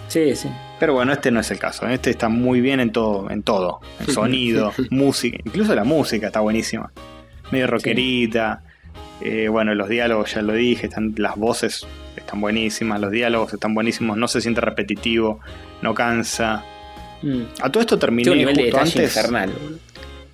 Sí, 0.09 0.37
sí. 0.37 0.49
Pero 0.79 0.95
bueno, 0.95 1.13
este 1.13 1.31
no 1.31 1.41
es 1.41 1.51
el 1.51 1.59
caso. 1.59 1.89
Este 1.89 2.11
está 2.11 2.29
muy 2.29 2.61
bien 2.61 2.81
en 2.81 2.93
todo, 2.93 3.31
en 3.31 3.43
todo. 3.43 3.81
En 3.99 4.07
sonido, 4.13 4.73
música, 4.91 5.39
incluso 5.45 5.75
la 5.75 5.85
música 5.85 6.27
está 6.27 6.41
buenísima. 6.41 6.93
Medio 7.51 7.67
rockerita. 7.67 8.63
Eh, 9.21 9.49
bueno, 9.49 9.75
los 9.75 9.89
diálogos 9.89 10.35
ya 10.35 10.43
lo 10.43 10.53
dije, 10.53 10.87
están, 10.87 11.15
las 11.17 11.37
voces 11.37 11.87
están 12.17 12.41
buenísimas, 12.41 13.01
los 13.01 13.13
diálogos 13.13 13.55
están 13.55 13.73
buenísimos, 13.73 14.17
no 14.17 14.27
se 14.27 14.41
siente 14.41 14.61
repetitivo, 14.61 15.41
no 15.81 15.95
cansa. 15.95 16.65
Mm. 17.23 17.43
A 17.61 17.71
todo 17.71 17.81
esto 17.81 17.99
terminé 17.99 18.35
nivel 18.35 18.57
justo 18.57 18.79
antes. 18.79 19.17
infernal. 19.17 19.53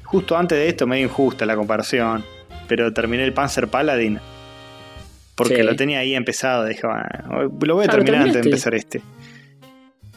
Justo 0.05 0.37
antes 0.37 0.59
de 0.59 0.69
esto, 0.69 0.87
medio 0.87 1.05
injusta 1.05 1.45
la 1.45 1.55
comparación, 1.55 2.25
pero 2.67 2.93
terminé 2.93 3.25
el 3.25 3.33
Panzer 3.35 3.69
Paladin 3.69 4.19
porque 5.35 5.57
Sí. 5.57 5.63
lo 5.63 5.77
tenía 5.77 5.99
ahí 6.01 6.15
empezado. 6.15 6.65
Dije, 6.65 6.83
bueno, 6.87 7.53
lo 7.61 7.75
voy 7.75 7.85
a 7.85 7.89
Ah, 7.89 7.93
¿lo 7.97 8.05
terminar 8.05 8.23
antes 8.23 8.43
de 8.43 8.49
empezar 8.49 8.75
este. 8.75 9.03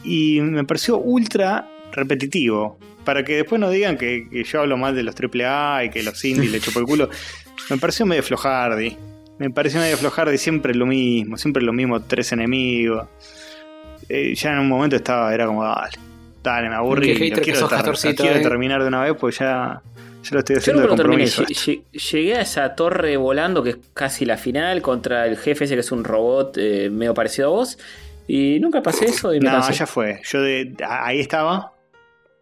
Y 0.02 0.40
me 0.40 0.64
pareció 0.64 0.98
ultra 0.98 1.68
repetitivo. 1.92 2.78
Para 3.04 3.24
que 3.24 3.36
después 3.36 3.60
no 3.60 3.68
digan 3.68 3.96
que, 3.98 4.28
que 4.30 4.44
yo 4.44 4.60
hablo 4.60 4.76
mal 4.76 4.94
de 4.94 5.02
los 5.02 5.14
AAA 5.14 5.84
y 5.84 5.90
que 5.90 6.02
los 6.02 6.24
indies 6.24 6.50
le 6.52 6.60
chupo 6.60 6.78
el 6.80 6.86
culo. 6.86 7.10
Me 7.70 7.76
pareció 7.78 8.06
medio 8.06 8.22
flojardi. 8.22 8.96
Me 9.38 9.50
pareció 9.50 9.80
medio 9.80 9.96
flojardi, 9.96 10.38
siempre 10.38 10.74
lo 10.74 10.86
mismo, 10.86 11.36
siempre 11.36 11.62
lo 11.62 11.72
mismo, 11.72 12.00
tres 12.02 12.32
enemigos. 12.32 13.08
Eh, 14.08 14.34
ya 14.34 14.52
en 14.52 14.58
un 14.60 14.68
momento 14.68 14.94
estaba, 14.96 15.32
era 15.34 15.46
como, 15.46 15.64
dale, 15.64 15.96
dale, 16.42 16.68
me 16.68 16.74
aburrí. 16.74 17.30
Lo 17.30 17.40
quiero, 17.42 17.58
sos, 17.60 17.70
lo 18.04 18.14
quiero 18.14 18.36
eh. 18.36 18.42
terminar 18.42 18.82
de 18.82 18.88
una 18.88 19.02
vez, 19.02 19.14
pues 19.18 19.38
ya, 19.38 19.82
ya 20.22 20.30
lo 20.32 20.38
estoy 20.40 20.56
Yo 20.56 20.60
haciendo 20.60 20.82
de 20.82 20.88
nunca 20.88 21.02
lo 21.02 21.08
terminé. 21.08 21.30
Llegué 21.92 22.34
a 22.36 22.40
esa 22.42 22.74
torre 22.74 23.16
volando 23.16 23.62
que 23.62 23.70
es 23.70 23.78
casi 23.94 24.24
la 24.24 24.36
final 24.36 24.82
contra 24.82 25.26
el 25.26 25.36
jefe 25.36 25.64
ese 25.64 25.74
que 25.74 25.80
es 25.80 25.92
un 25.92 26.04
robot 26.04 26.56
eh, 26.58 26.90
medio 26.90 27.14
parecido 27.14 27.48
a 27.48 27.50
vos. 27.50 27.78
Y 28.28 28.58
nunca 28.60 28.82
pasé 28.82 29.06
eso 29.06 29.34
y 29.34 29.40
me 29.40 29.46
No, 29.46 29.52
cansé. 29.52 29.72
ya 29.72 29.86
fue. 29.86 30.20
Yo 30.24 30.40
de, 30.40 30.74
ahí 30.88 31.20
estaba, 31.20 31.72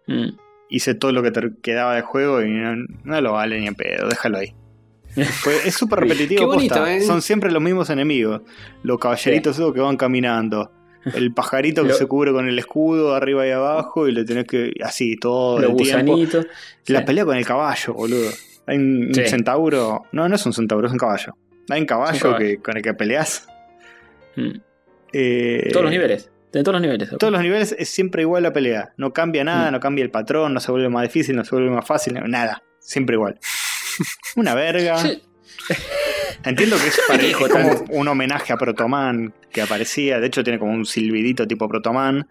Mm. 0.06 0.30
hice 0.70 0.94
todo 0.94 1.12
lo 1.12 1.22
que 1.22 1.30
te 1.30 1.40
quedaba 1.62 1.94
del 1.94 2.02
juego 2.02 2.42
y 2.42 2.50
no, 2.50 2.74
no 3.04 3.20
lo 3.20 3.32
vale 3.32 3.60
ni 3.60 3.66
en 3.68 3.74
pedo, 3.74 4.08
déjalo 4.08 4.38
ahí. 4.38 4.54
Pues 5.44 5.66
es 5.66 5.74
súper 5.74 6.00
repetitivo. 6.00 6.40
Qué 6.40 6.46
bonito, 6.46 6.74
posta. 6.76 6.94
¿eh? 6.94 7.00
Son 7.02 7.20
siempre 7.22 7.50
los 7.50 7.60
mismos 7.62 7.90
enemigos. 7.90 8.42
Los 8.82 8.98
caballeritos 8.98 9.56
esos 9.56 9.72
que 9.74 9.80
van 9.80 9.96
caminando. 9.96 10.70
El 11.14 11.32
pajarito 11.32 11.82
que 11.82 11.88
Lo- 11.88 11.94
se 11.94 12.06
cubre 12.06 12.32
con 12.32 12.48
el 12.48 12.58
escudo 12.58 13.14
arriba 13.14 13.46
y 13.46 13.50
abajo 13.50 14.06
y 14.08 14.12
le 14.12 14.24
tenés 14.24 14.44
que. 14.46 14.72
Así, 14.84 15.16
todo 15.16 15.58
Los 15.60 15.70
el 15.70 15.76
tiempo. 15.76 16.12
gusanitos. 16.12 16.46
La 16.86 17.00
Sí. 17.00 17.04
pelea 17.06 17.24
con 17.24 17.36
el 17.36 17.46
caballo, 17.46 17.94
boludo. 17.94 18.30
Hay 18.66 18.76
un, 18.76 19.12
centauro. 19.14 20.02
No, 20.12 20.28
no 20.28 20.34
es 20.34 20.44
un 20.46 20.52
centauro, 20.52 20.86
es 20.86 20.92
un 20.92 20.98
caballo. 20.98 21.36
Hay 21.70 21.80
un 21.80 21.86
caballo, 21.86 22.20
caballo. 22.20 22.38
Que, 22.38 22.58
con 22.58 22.76
el 22.76 22.82
que 22.82 22.94
peleas. 22.94 23.46
Mm. 24.36 24.50
Eh, 25.12 25.68
Todos 25.72 25.84
los 25.84 25.90
niveles. 25.92 26.30
De 26.52 26.62
todos 26.62 26.74
los 26.74 26.82
niveles. 26.82 27.12
En 27.12 27.18
todos 27.18 27.32
los 27.32 27.42
niveles 27.42 27.74
es 27.78 27.88
siempre 27.88 28.22
igual 28.22 28.42
la 28.42 28.52
pelea. 28.52 28.92
No 28.96 29.12
cambia 29.12 29.44
nada, 29.44 29.70
no 29.70 29.78
cambia 29.80 30.02
el 30.04 30.10
patrón, 30.10 30.52
no 30.52 30.60
se 30.60 30.70
vuelve 30.72 30.88
más 30.88 31.02
difícil, 31.04 31.36
no 31.36 31.44
se 31.44 31.54
vuelve 31.54 31.70
más 31.70 31.86
fácil, 31.86 32.14
nada. 32.26 32.62
Siempre 32.80 33.14
igual. 33.14 33.38
Una 34.36 34.54
verga. 34.54 34.98
Sí. 34.98 35.22
Entiendo 36.44 36.76
que 36.76 36.88
es, 36.88 37.00
pare- 37.08 37.28
Hijo, 37.28 37.46
es 37.46 37.52
como 37.52 37.70
un 37.90 38.08
homenaje 38.08 38.52
a 38.52 38.56
Protoman 38.56 39.32
que 39.52 39.62
aparecía. 39.62 40.20
De 40.20 40.26
hecho, 40.26 40.42
tiene 40.42 40.58
como 40.58 40.72
un 40.72 40.86
silbidito 40.86 41.46
tipo 41.46 41.68
Protoman 41.68 42.26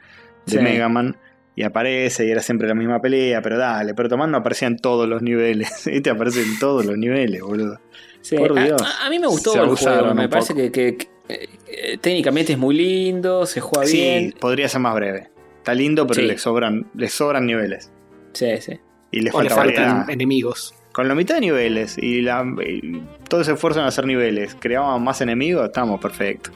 de 0.45 0.51
Sí. 0.51 0.59
Mega 0.59 0.89
Man. 0.89 1.15
Y 1.55 1.63
aparece 1.63 2.25
y 2.25 2.31
era 2.31 2.41
siempre 2.41 2.67
la 2.67 2.73
misma 2.73 3.01
pelea. 3.01 3.41
Pero 3.41 3.57
dale, 3.57 3.93
Protoman 3.93 4.31
no 4.31 4.37
aparecía 4.37 4.67
en 4.67 4.77
todos 4.77 5.07
los 5.09 5.21
niveles. 5.21 5.85
Este 5.87 6.09
aparece 6.09 6.41
en 6.41 6.57
todos 6.59 6.85
los 6.85 6.97
niveles, 6.97 7.41
boludo. 7.41 7.79
Sí, 8.21 8.35
Por 8.37 8.53
Dios. 8.61 8.81
A, 8.81 9.05
a 9.05 9.09
mí 9.09 9.19
me 9.19 9.27
gustó 9.27 9.51
Se 9.53 9.59
el 9.59 9.67
juego. 9.69 10.13
Me 10.13 10.27
parece 10.29 10.53
que, 10.53 10.71
que- 10.71 10.97
que, 10.97 11.09
eh, 11.27 11.97
técnicamente 12.01 12.53
es 12.53 12.57
muy 12.59 12.75
lindo, 12.75 13.45
se 13.45 13.61
juega 13.61 13.85
Sí, 13.87 13.97
bien. 13.97 14.33
podría 14.39 14.67
ser 14.67 14.81
más 14.81 14.95
breve. 14.95 15.29
Está 15.57 15.73
lindo, 15.73 16.07
pero 16.07 16.21
Sí. 16.21 16.27
le 16.27 16.37
sobran, 16.37 16.87
le 16.95 17.07
sobran 17.09 17.45
niveles. 17.45 17.91
Sí, 18.33 18.47
sí. 18.59 18.79
Y 19.11 19.21
le 19.21 19.31
falta 19.31 19.55
faltan 19.55 19.83
variedad. 19.85 20.09
enemigos. 20.09 20.73
Con 20.91 21.07
la 21.07 21.15
mitad 21.15 21.35
de 21.35 21.41
niveles 21.41 21.97
y, 21.99 22.21
la, 22.21 22.43
y 22.65 23.01
todo 23.27 23.41
ese 23.41 23.53
esfuerzo 23.53 23.79
en 23.79 23.85
hacer 23.85 24.05
niveles, 24.05 24.55
creábamos 24.59 25.01
más 25.01 25.21
enemigos, 25.21 25.65
estamos 25.65 25.99
perfectos. 26.01 26.53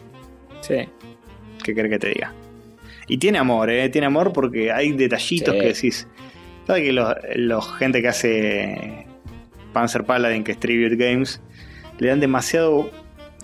sí. 0.61 0.87
¿Qué 1.63 1.73
querés 1.73 1.91
que 1.91 1.99
te 1.99 2.07
diga? 2.09 2.33
Y 3.07 3.17
tiene 3.19 3.37
amor, 3.37 3.69
¿eh? 3.69 3.87
Tiene 3.87 4.07
amor 4.07 4.33
porque 4.33 4.69
hay 4.71 4.91
detallitos 4.91 5.53
Sí. 5.53 5.59
que 5.61 5.67
decís. 5.67 6.07
¿Sabes 6.67 6.83
que 6.83 6.91
los, 6.91 7.13
los 7.35 7.73
gente 7.77 8.01
que 8.01 8.07
hace 8.09 9.05
Panzer 9.71 10.03
Paladin, 10.03 10.43
que 10.43 10.53
es 10.53 10.59
Tribute 10.59 10.95
Games, 10.97 11.41
le 11.99 12.09
dan 12.09 12.19
demasiado 12.19 12.89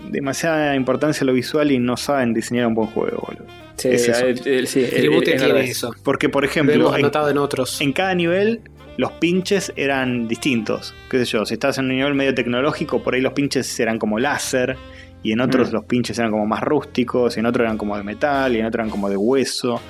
demasiada 0.10 0.76
importancia 0.76 1.24
a 1.24 1.28
lo 1.28 1.34
visual 1.34 1.72
y 1.72 1.80
no 1.80 1.98
saben 1.98 2.34
diseñar 2.34 2.68
un 2.68 2.74
buen 2.74 2.90
juego, 2.90 3.24
boludo? 3.26 3.46
Sí, 3.78 3.90
Es 3.90 4.08
eso. 4.10 4.26
eh, 4.26 4.36
eh, 4.46 4.66
sí, 4.66 4.82
eh, 4.84 4.88
Tribute 4.98 5.32
es 5.36 5.38
tiene 5.38 5.54
verdad. 5.54 5.70
eso. 5.70 5.94
Porque, 6.04 6.28
por 6.30 6.44
Lo 6.44 6.50
ejemplo, 6.50 6.74
hemos 6.76 6.96
en, 6.96 7.02
notado 7.04 7.30
en 7.30 7.38
otros. 7.38 7.80
en 7.80 7.94
cada 7.94 8.16
nivel 8.16 8.62
los 9.00 9.14
pinches 9.14 9.72
eran 9.78 10.28
distintos. 10.28 10.94
Qué 11.10 11.20
sé 11.20 11.26
yo, 11.26 11.46
si 11.46 11.54
estás 11.54 11.78
en 11.78 11.86
un 11.86 11.96
nivel 11.96 12.16
medio 12.16 12.34
tecnológico, 12.36 13.02
por 13.02 13.14
ahí 13.16 13.22
los 13.22 13.32
pinches 13.32 13.80
eran 13.80 13.98
como 13.98 14.20
láser, 14.20 14.76
y 15.24 15.32
en 15.32 15.40
otros 15.40 15.70
Mm. 15.70 15.74
los 15.74 15.86
pinches 15.86 16.20
eran 16.20 16.32
como 16.32 16.46
más 16.46 16.62
rústicos, 16.62 17.38
y 17.38 17.40
en 17.40 17.46
otros 17.46 17.64
eran 17.64 17.78
como 17.78 17.96
de 17.96 18.04
metal, 18.04 18.54
y 18.56 18.60
en 18.60 18.66
otros 18.66 18.82
eran 18.82 18.90
como 18.92 19.10
de 19.10 19.16
hueso. 19.16 19.82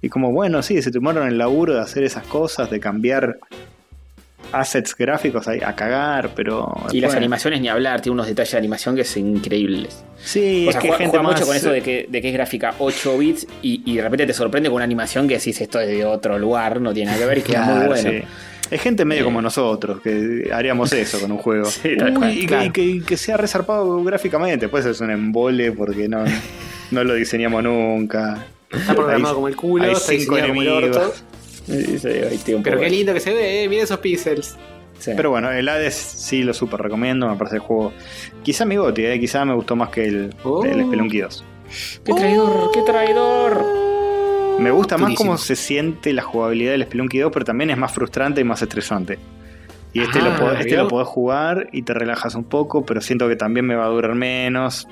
Y 0.00 0.08
como, 0.08 0.30
bueno, 0.32 0.62
sí, 0.62 0.80
se 0.80 0.92
tomaron 0.92 1.26
el 1.26 1.38
laburo 1.38 1.74
de 1.74 1.80
hacer 1.80 2.04
esas 2.04 2.24
cosas, 2.26 2.70
de 2.70 2.78
cambiar 2.78 3.36
assets 4.52 4.94
gráficos 4.96 5.48
ahí 5.48 5.60
a 5.64 5.74
cagar, 5.74 6.30
pero. 6.36 6.72
Y 6.92 7.00
las 7.00 7.14
animaciones 7.14 7.60
ni 7.60 7.68
hablar, 7.68 8.00
tiene 8.00 8.14
unos 8.14 8.26
detalles 8.26 8.52
de 8.52 8.58
animación 8.58 8.94
que 8.96 9.04
son 9.04 9.26
increíbles. 9.36 10.04
Sí, 10.18 10.66
o 10.66 10.68
es 10.70 10.72
sea, 10.74 10.82
que 10.82 10.88
juega, 10.88 10.98
gente 10.98 11.10
juega 11.10 11.22
más. 11.22 11.32
mucho 11.34 11.46
con 11.46 11.56
eso 11.56 11.70
de 11.70 11.80
que, 11.80 12.06
de 12.08 12.20
que 12.20 12.28
es 12.28 12.34
gráfica 12.34 12.74
8 12.78 13.18
bits 13.18 13.46
y, 13.62 13.82
y 13.90 13.96
de 13.96 14.02
repente 14.02 14.26
te 14.26 14.32
sorprende 14.34 14.68
con 14.68 14.76
una 14.76 14.84
animación 14.84 15.26
que 15.26 15.34
decís 15.38 15.60
esto 15.60 15.80
es 15.80 15.88
de 15.88 16.04
otro 16.04 16.38
lugar, 16.38 16.80
no 16.80 16.92
tiene 16.92 17.10
nada 17.12 17.20
que 17.22 17.26
ver 17.26 17.38
y 17.38 17.42
queda 17.42 17.62
muy 17.62 17.74
Claro, 17.74 17.88
bueno. 17.88 18.10
sí. 18.10 18.22
Es 18.72 18.80
gente 18.80 19.04
medio 19.04 19.22
Eh. 19.22 19.24
como 19.24 19.42
nosotros, 19.42 20.00
que 20.00 20.50
haríamos 20.52 20.92
eso 20.92 21.20
con 21.20 21.32
un 21.32 21.38
juego. 21.38 21.64
Sí, 21.70 21.96
tal 21.96 22.10
Uy, 22.12 22.14
cual, 22.16 22.32
y 22.36 22.40
que, 22.40 22.46
claro. 22.46 22.64
y 22.64 22.70
que- 22.70 22.82
y 22.84 23.00
que 23.00 23.16
sea 23.16 23.36
resarpado 23.36 24.02
gráficamente, 24.02 24.68
pues 24.68 24.86
es 24.86 25.00
un 25.00 25.10
embole 25.10 25.72
porque 25.72 26.08
no, 26.08 26.24
no 26.90 27.04
lo 27.04 27.14
diseñamos 27.14 27.62
nunca. 27.62 28.46
Está 28.70 28.94
programado 28.94 29.28
Hay- 29.28 29.34
como 29.34 29.48
el 29.48 29.56
culo, 29.56 29.84
hay 29.84 29.92
está 29.92 30.12
cinco 30.12 30.32
como 30.32 30.38
el 30.38 30.44
enemigos. 30.68 30.96
orto. 30.96 31.12
Sí, 31.66 31.98
sí, 31.98 32.08
ahí 32.08 32.38
tiene 32.44 32.56
un 32.58 32.62
Pero 32.62 32.80
qué 32.80 32.90
lindo 32.90 33.12
que 33.14 33.20
se 33.20 33.32
ve, 33.32 33.64
eh, 33.64 33.68
mira 33.68 33.82
esos 33.84 33.98
píxeles. 33.98 34.56
sí. 34.98 35.12
Pero 35.16 35.30
bueno, 35.30 35.50
el 35.52 35.68
Hades 35.68 35.94
sí 35.94 36.42
lo 36.42 36.54
super 36.54 36.80
recomiendo, 36.80 37.28
me 37.28 37.36
parece 37.36 37.56
el 37.56 37.62
juego. 37.62 37.92
Quizá 38.42 38.64
mi 38.64 38.76
goti, 38.76 39.04
eh, 39.04 39.20
quizá 39.20 39.44
me 39.44 39.54
gustó 39.54 39.76
más 39.76 39.90
que 39.90 40.04
el, 40.06 40.34
Oh. 40.44 40.64
el 40.64 40.82
Spelunky 40.86 41.18
2. 41.20 41.44
¡Qué 42.04 42.12
traidor! 42.14 42.70
¡Qué 42.72 42.82
traidor! 42.82 43.91
Me 44.58 44.70
gusta 44.70 44.96
más 44.98 45.14
cómo 45.14 45.36
se 45.38 45.56
siente 45.56 46.12
la 46.12 46.22
jugabilidad 46.22 46.72
del 46.72 46.84
Spelunky 46.84 47.18
2, 47.18 47.32
pero 47.32 47.44
también 47.44 47.70
es 47.70 47.76
más 47.78 47.92
frustrante 47.92 48.40
y 48.40 48.44
más 48.44 48.62
estresante. 48.62 49.18
Y 49.92 50.00
este, 50.00 50.20
Ah, 50.20 50.28
lo, 50.30 50.36
podés, 50.38 50.60
este 50.66 50.84
podés 50.84 51.08
jugar 51.08 51.68
y 51.72 51.82
te 51.82 51.92
relajas 51.94 52.34
un 52.34 52.44
poco, 52.44 52.84
pero 52.86 53.00
siento 53.00 53.28
que 53.28 53.36
también 53.36 53.66
me 53.66 53.74
va 53.74 53.84
a 53.86 53.88
durar 53.88 54.14
menos. 54.14 54.86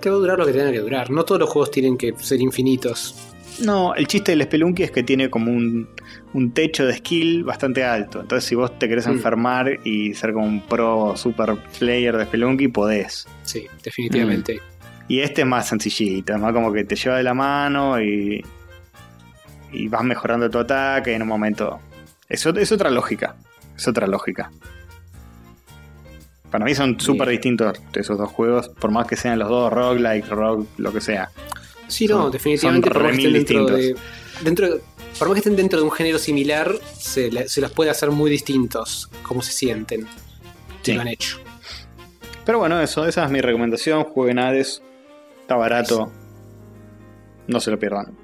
Te 0.00 0.08
va 0.10 0.16
a 0.16 0.18
durar 0.18 0.38
lo 0.38 0.46
que 0.46 0.52
tenga 0.52 0.70
que 0.72 0.80
durar. 0.80 1.10
No 1.10 1.24
todos 1.24 1.40
los 1.40 1.50
juegos 1.50 1.70
tienen 1.70 1.96
que 1.98 2.14
ser 2.18 2.40
infinitos. 2.40 3.14
No, 3.62 3.94
el 3.94 4.06
chiste 4.08 4.32
del 4.32 4.42
Spelunky 4.42 4.82
es 4.82 4.90
que 4.90 5.02
tiene 5.04 5.30
como 5.30 5.50
un, 5.52 5.88
un 6.32 6.52
techo 6.52 6.86
de 6.86 6.94
skill 6.94 7.44
bastante 7.44 7.84
alto. 7.84 8.20
Entonces, 8.20 8.48
si 8.48 8.54
vos 8.54 8.76
te 8.78 8.88
querés 8.88 9.06
Mm. 9.06 9.10
enfermar 9.12 9.78
y 9.84 10.12
ser 10.14 10.32
como 10.32 10.46
un 10.46 10.60
pro 10.62 11.16
super 11.16 11.56
player 11.78 12.16
de 12.16 12.24
Spelunky, 12.24 12.68
podés. 12.68 13.26
Sí, 13.44 13.66
definitivamente. 13.82 14.60
Y 15.08 15.20
este 15.20 15.42
es 15.42 15.46
más 15.46 15.68
sencillito, 15.68 16.32
es 16.34 16.40
más 16.40 16.52
como 16.52 16.72
que 16.72 16.84
te 16.84 16.96
lleva 16.96 17.18
de 17.18 17.22
la 17.22 17.34
mano 17.34 18.00
y, 18.00 18.42
y 19.72 19.88
vas 19.88 20.02
mejorando 20.02 20.48
tu 20.48 20.58
ataque 20.58 21.14
en 21.14 21.22
un 21.22 21.28
momento. 21.28 21.80
Es, 22.28 22.44
es 22.46 22.72
otra 22.72 22.90
lógica. 22.90 23.36
Es 23.76 23.86
otra 23.86 24.06
lógica. 24.06 24.50
Para 26.50 26.64
mí 26.64 26.74
son 26.74 27.00
súper 27.00 27.28
distintos 27.28 27.80
esos 27.94 28.16
dos 28.16 28.30
juegos, 28.30 28.68
por 28.68 28.90
más 28.92 29.06
que 29.06 29.16
sean 29.16 29.38
los 29.40 29.48
dos 29.48 29.72
roguelike, 29.72 30.28
rogue, 30.28 30.66
lo 30.78 30.92
que 30.92 31.00
sea. 31.00 31.30
Sí, 31.88 32.06
no, 32.06 32.30
definitivamente 32.30 32.88
son 32.88 32.92
por 32.94 33.02
más 33.02 33.16
que 33.18 33.26
estén 33.26 33.32
dentro 33.32 33.66
de, 33.66 33.76
distintos. 33.76 34.44
dentro 34.44 34.70
de- 34.70 34.80
por 35.18 35.28
más 35.28 35.34
que 35.34 35.38
estén 35.40 35.56
dentro 35.56 35.78
de 35.80 35.84
un 35.84 35.90
género 35.90 36.18
similar, 36.18 36.72
se, 36.96 37.48
se 37.48 37.60
los 37.60 37.70
puede 37.72 37.90
hacer 37.90 38.10
muy 38.10 38.30
distintos, 38.30 39.10
como 39.22 39.42
se 39.42 39.52
sienten. 39.52 40.02
Si 40.82 40.90
Sí. 40.90 40.94
lo 40.94 41.00
han 41.02 41.08
hecho. 41.08 41.38
Pero 42.46 42.58
bueno, 42.58 42.80
eso, 42.80 43.06
esa 43.06 43.24
es 43.24 43.30
mi 43.30 43.40
recomendación. 43.40 44.04
Jueguen 44.04 44.38
Hades. 44.38 44.82
Está 45.44 45.56
barato. 45.56 46.10
No 47.48 47.60
se 47.60 47.70
lo 47.70 47.78
pierdan. 47.78 48.16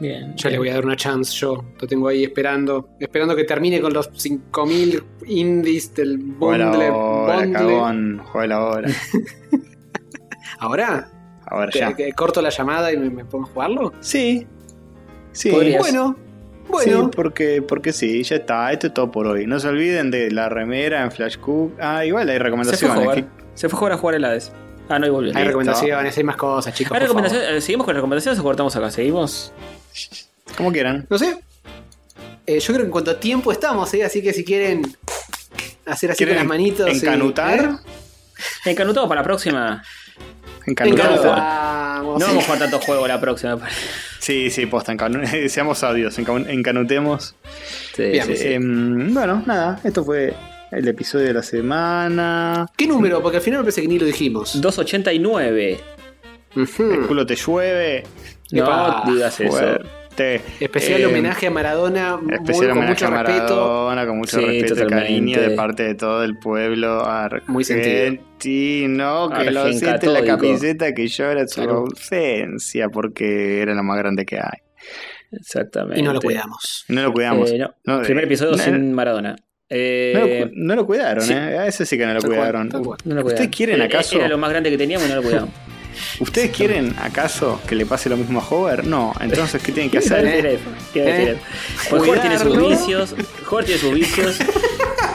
Bien. 0.00 0.34
Ya 0.36 0.48
le 0.48 0.58
voy 0.58 0.68
a 0.70 0.74
dar 0.74 0.84
una 0.86 0.96
chance 0.96 1.34
yo. 1.36 1.62
Lo 1.78 1.86
tengo 1.86 2.08
ahí 2.08 2.24
esperando. 2.24 2.90
Esperando 2.98 3.36
que 3.36 3.44
termine 3.44 3.80
con 3.80 3.92
los 3.92 4.08
5000 4.14 5.02
indies 5.26 5.94
del 5.94 6.16
bundle. 6.18 6.86
ahora, 6.86 7.36
bundle. 7.36 7.52
cagón. 7.52 8.22
Juega 8.24 8.56
ahora. 8.56 8.88
¿Ahora? 10.60 11.10
Ahora 11.46 11.70
¿Que, 11.70 11.78
ya. 11.78 11.94
que 11.94 12.12
corto 12.12 12.40
la 12.42 12.50
llamada 12.50 12.92
y 12.92 12.96
me, 12.96 13.10
me 13.10 13.24
pongo 13.24 13.46
a 13.46 13.50
jugarlo? 13.50 13.92
Sí. 14.00 14.46
Sí. 15.32 15.50
Podrías. 15.50 15.80
Bueno, 15.80 16.16
Sí, 16.64 16.90
bueno. 16.90 17.10
porque, 17.10 17.62
porque 17.62 17.92
sí, 17.94 18.22
ya 18.22 18.36
está. 18.36 18.70
Esto 18.72 18.88
es 18.88 18.94
todo 18.94 19.10
por 19.10 19.26
hoy. 19.26 19.46
No 19.46 19.58
se 19.58 19.68
olviden 19.68 20.10
de 20.10 20.30
la 20.30 20.48
remera 20.50 21.02
en 21.02 21.10
Flash 21.10 21.38
Cook. 21.38 21.72
Ah, 21.80 22.04
igual 22.04 22.28
hay 22.28 22.34
Se 22.34 22.38
fue, 22.38 22.40
a 22.40 22.44
recomendaciones. 22.44 22.98
jugar, 23.04 23.24
se 23.54 23.68
fue 23.70 23.76
a 23.76 23.78
jugar 23.78 23.92
a 23.92 23.96
jugar 23.98 24.14
el 24.16 24.24
Hades. 24.26 24.52
Ah, 24.88 24.98
no, 24.98 25.06
y 25.06 25.10
volvió. 25.10 25.30
Hay 25.30 25.36
Listo. 25.36 25.46
recomendaciones, 25.48 26.16
hay 26.16 26.24
más 26.24 26.36
cosas, 26.36 26.74
chicos. 26.74 26.92
¿Hay 26.92 27.00
por 27.00 27.08
favor. 27.08 27.22
recomendaciones? 27.24 27.58
Eh, 27.58 27.66
¿Seguimos 27.66 27.84
con 27.84 27.94
recomendaciones 27.94 28.40
o 28.40 28.42
cortamos 28.42 28.74
acá? 28.76 28.90
¿Seguimos? 28.90 29.52
Como 30.56 30.72
quieran. 30.72 31.06
No 31.10 31.18
sé. 31.18 31.38
Eh, 32.46 32.58
yo 32.60 32.66
creo 32.68 32.78
que 32.78 32.84
en 32.84 32.90
cuanto 32.90 33.10
a 33.10 33.20
tiempo 33.20 33.52
estamos, 33.52 33.92
¿eh? 33.94 34.04
así 34.04 34.22
que 34.22 34.32
si 34.32 34.44
quieren 34.44 34.82
hacer 35.84 36.10
así 36.12 36.16
con 36.24 36.26
¿Quieren 36.26 36.36
las 36.36 36.46
manitos. 36.46 36.88
y- 36.88 36.92
encanutar? 36.96 37.60
¿eh? 38.64 38.70
Encanutado 38.70 39.06
para 39.08 39.20
la 39.20 39.24
próxima. 39.24 39.82
Encanutado. 40.66 41.10
Encanutamos. 41.14 42.18
No 42.20 42.26
vamos 42.26 42.42
a 42.42 42.46
jugar 42.46 42.58
tanto 42.60 42.78
juego 42.80 43.06
la 43.06 43.20
próxima. 43.20 43.58
Sí, 44.18 44.50
sí, 44.50 44.66
posta. 44.66 44.94
Seamos 45.48 45.78
sabios. 45.78 46.18
enca- 46.18 46.48
Encanutemos. 46.48 47.34
Sí, 47.94 48.02
Bien. 48.04 48.26
sí, 48.26 48.36
sí. 48.36 48.52
Em, 48.54 49.12
bueno, 49.12 49.42
nada. 49.46 49.80
Esto 49.84 50.04
fue 50.04 50.34
el 50.70 50.88
episodio 50.88 51.26
de 51.26 51.34
la 51.34 51.42
semana. 51.42 52.66
¿Qué 52.76 52.86
número? 52.86 53.22
Porque 53.22 53.38
al 53.38 53.42
final 53.42 53.60
me 53.60 53.64
parece 53.64 53.82
que 53.82 53.88
ni 53.88 53.98
lo 53.98 54.06
dijimos. 54.06 54.60
289. 54.60 55.78
Ujú. 56.56 56.82
El 56.92 57.06
culo 57.06 57.26
te 57.26 57.36
llueve. 57.36 58.04
No 58.52 58.62
Epa, 58.64 59.02
digas 59.06 59.40
eso. 59.40 59.50
Fuerte. 59.52 60.40
Especial 60.58 61.00
Eh, 61.02 61.06
homenaje 61.06 61.46
a 61.46 61.50
Maradona, 61.50 62.16
muy- 62.16 62.34
Especial 62.34 62.70
con 62.70 62.78
homenaje 62.78 63.04
mucho 63.04 63.06
a 63.06 63.22
respeto. 63.22 63.54
Maradona, 63.54 64.06
con 64.06 64.18
mucho 64.18 64.38
Sí, 64.40 64.44
respeto 64.46 64.64
y 64.64 64.68
totalmente. 64.78 65.06
cariño 65.06 65.40
de 65.40 65.50
parte 65.50 65.82
de 65.84 65.94
todo 65.94 66.24
el 66.24 66.38
pueblo 66.38 67.06
Muy 67.46 67.62
sentido. 67.62 67.94
argentino 68.06 69.30
que 69.38 69.50
lo 69.52 69.72
siente 69.72 70.06
en 70.06 70.12
la 70.14 70.24
camiseta 70.24 70.92
que 70.92 71.06
llora 71.06 71.46
su 71.46 71.60
Claro. 71.62 71.76
ausencia 71.78 72.88
porque 72.88 73.60
era 73.62 73.74
lo 73.74 73.82
más 73.84 73.98
grande 73.98 74.26
que 74.26 74.36
hay. 74.38 74.60
Exactamente. 75.30 76.00
Y 76.00 76.02
no 76.02 76.12
lo 76.12 76.20
cuidamos. 76.20 76.84
No 76.88 77.02
lo 77.02 77.12
cuidamos. 77.12 77.50
Eh, 77.52 77.58
no. 77.58 77.74
No, 77.84 78.02
Primer 78.02 78.24
eh, 78.24 78.26
episodio 78.26 78.52
no, 78.52 78.58
sin 78.58 78.92
Maradona. 78.92 79.36
Eh, 79.70 80.12
No 80.14 80.20
lo, 80.20 80.50
no 80.54 80.74
lo 80.76 80.86
cuidaron, 80.86 81.24
sí. 81.24 81.32
¿eh? 81.32 81.58
A 81.58 81.66
ese 81.66 81.84
sí 81.84 81.98
que 81.98 82.06
no 82.06 82.14
lo 82.14 82.20
Tal 82.20 82.30
cuidaron. 82.30 82.68
cual. 82.70 82.98
no 83.04 83.14
lo 83.16 83.26
¿Ustedes 83.26 83.48
quieren 83.54 83.80
Eh, 83.80 83.84
acaso- 83.84 84.16
Era 84.16 84.28
lo 84.28 84.38
más 84.38 84.50
grande 84.50 84.70
que 84.70 84.78
teníamos 84.78 85.06
y 85.06 85.10
no 85.10 85.16
lo 85.16 85.22
cuidamos. 85.22 85.50
¿Ustedes 86.20 86.56
quieren 86.56 86.94
acaso 87.00 87.60
que 87.66 87.74
le 87.74 87.84
pase 87.84 88.08
lo 88.08 88.16
mismo 88.16 88.40
a 88.40 88.46
Hover? 88.48 88.84
No. 88.86 89.12
Entonces, 89.20 89.60
¿qué 89.62 89.72
tienen 89.72 89.90
que 89.90 89.98
hacer? 89.98 90.22
¿Qué 90.22 90.30
decir 90.30 90.46
eso? 90.46 90.62
¿Qué 90.94 91.02
decir 91.02 91.28
¿Eh? 91.28 91.30
eso? 91.32 91.86
Pues 91.90 92.02
Jorge 92.04 92.20
tiene 92.20 92.38
sus 92.38 92.68
vicios. 92.68 93.14
Jorge 93.44 93.66
tiene 93.66 93.80
sus 93.80 93.94
vicios. 93.94 94.38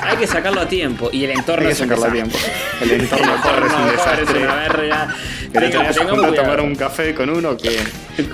Hay 0.01 0.17
que 0.17 0.27
sacarlo 0.27 0.59
a 0.61 0.67
tiempo. 0.67 1.09
Y 1.13 1.23
el 1.23 1.31
entorno 1.31 1.61
Hay 1.61 1.67
que 1.67 1.73
es 1.73 1.79
un 1.79 1.87
sacarlo 1.87 2.05
a 2.05 2.09
desastre. 2.13 2.51
tiempo. 2.51 2.83
El 2.83 3.01
entorno 3.01 3.25
de 3.31 3.39
Hover 3.39 3.63
es 3.63 3.63
un 3.63 3.79
Jorge 3.79 3.93
es 3.93 3.97
desastre. 4.27 4.43
una 4.43 4.55
verga. 4.55 5.15
Que 5.53 5.59
le 5.59 5.67
Tenga- 5.69 5.79
tenés 5.83 5.95
tengamos 5.97 6.23
a 6.25 6.27
cuidado. 6.27 6.43
tomar 6.43 6.61
un 6.61 6.75
café 6.75 7.13
con 7.13 7.29
uno 7.29 7.55
que, 7.55 7.77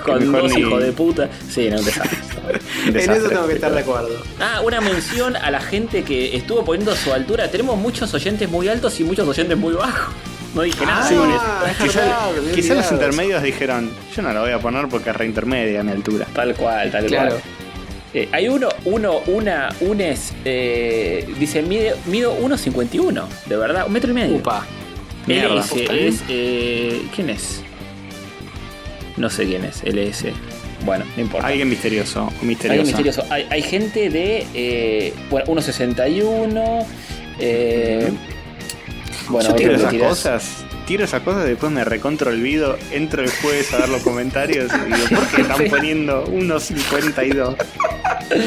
Con 0.05 0.31
dos 0.31 0.51
ni- 0.55 0.61
hijos 0.61 0.81
de 0.81 0.91
puta. 0.93 1.29
Sí, 1.49 1.69
no, 1.69 1.77
un 1.79 1.85
desastre. 1.85 2.17
un 2.87 2.89
En 2.97 3.11
eso 3.11 3.27
tengo 3.29 3.47
que 3.47 3.53
estar 3.55 3.71
de 3.73 3.79
acuerdo. 3.81 4.09
Ah, 4.39 4.61
una 4.63 4.79
mención 4.81 5.35
a 5.35 5.51
la 5.51 5.59
gente 5.59 6.03
que 6.03 6.35
estuvo 6.35 6.63
poniendo 6.63 6.95
su 6.95 7.11
altura. 7.13 7.51
Tenemos 7.51 7.77
muchos 7.77 8.13
oyentes 8.13 8.49
muy 8.49 8.67
altos 8.69 8.97
y 8.99 9.03
muchos 9.03 9.27
oyentes 9.27 9.57
muy 9.57 9.73
bajos. 9.73 10.13
No 10.55 10.61
dije 10.63 10.83
nada. 10.85 11.07
Ah, 11.07 11.65
es 11.71 11.77
Quizá, 11.77 11.99
verdad, 11.99 12.75
los 12.81 12.91
intermedios 12.91 13.43
dijeron, 13.43 13.91
yo 14.15 14.21
no 14.23 14.33
la 14.33 14.39
voy 14.41 14.51
a 14.51 14.59
poner 14.59 14.87
porque 14.87 15.09
es 15.11 15.15
re 15.15 15.25
intermedia 15.25 15.81
a 15.81 15.83
mi 15.83 15.91
altura. 15.91 16.25
Tal 16.33 16.55
cual, 16.55 16.89
tal 16.89 17.05
Claro. 17.05 17.31
cual. 17.31 17.41
Eh, 18.15 18.27
hay 18.31 18.47
uno, 18.47 18.69
uno, 18.85 19.19
una, 19.27 19.69
unes, 19.81 20.33
eh, 20.45 21.27
dice, 21.37 21.61
mide, 21.61 21.93
mido 22.07 22.33
1,51, 22.39 23.27
de 23.45 23.55
verdad, 23.57 23.83
un 23.85 23.93
metro 23.93 24.09
y 24.09 24.13
medio. 24.15 24.35
Upa. 24.37 24.65
LS 25.27 25.73
es, 25.91 26.23
eh, 26.29 27.01
¿quién 27.15 27.29
es? 27.29 27.61
No 29.17 29.29
sé 29.29 29.45
quién 29.45 29.65
es, 29.65 29.83
LS. 29.83 30.31
Bueno, 30.85 31.03
no 31.15 31.21
importa. 31.21 31.47
Alguien 31.47 31.67
misterioso, 31.69 32.27
Alguien 32.27 32.47
misterioso. 32.47 32.85
misterioso. 32.87 33.23
Hay, 33.29 33.45
hay 33.49 33.61
gente 33.61 34.09
de, 34.09 34.45
eh, 34.53 35.13
bueno, 35.29 35.45
1,61. 35.47 36.85
Eh, 37.39 38.11
bueno, 39.29 39.49
Yo 39.49 39.55
tiro 39.55 39.75
esas 39.75 39.93
cosas, 39.93 40.65
tiro 40.87 41.03
esas 41.03 41.21
cosas 41.21 41.45
y 41.45 41.49
después 41.49 41.71
me 41.71 41.83
recontro 41.83 42.31
olvido, 42.31 42.77
entro 42.91 43.21
el 43.23 43.29
jueves 43.29 43.73
a 43.73 43.79
dar 43.79 43.89
los 43.89 44.01
comentarios 44.03 44.71
y 44.73 44.85
digo, 44.93 45.07
¿por 45.15 45.27
qué 45.27 45.41
están 45.41 45.65
poniendo 45.69 46.25
1.52? 46.27 47.55
Bueno, 48.29 48.45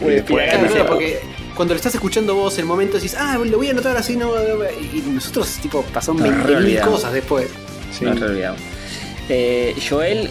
Después- 0.00 0.22
Piragán 0.24 0.26
Claro, 0.26 0.62
dice, 0.62 0.74
claro, 0.74 0.86
porque 0.88 1.20
cuando 1.56 1.74
lo 1.74 1.76
estás 1.78 1.94
escuchando 1.94 2.34
vos, 2.36 2.54
en 2.54 2.60
el 2.60 2.66
momento 2.66 2.96
decís, 2.96 3.16
ah, 3.18 3.36
lo 3.42 3.56
voy 3.56 3.68
a 3.68 3.70
anotar 3.72 3.96
así, 3.96 4.14
no. 4.16 4.30
Y 4.94 5.00
nosotros, 5.10 5.48
tipo, 5.62 5.82
pasaron 5.82 6.20
Nos 6.22 6.28
20.000 6.28 6.42
reolvidamos. 6.44 6.94
cosas 6.94 7.12
después. 7.12 7.48
Sí. 7.98 8.04
No, 8.04 8.12
re 8.14 8.26
olvidamos. 8.26 8.60
Eh, 9.28 9.74
Joel 9.88 10.30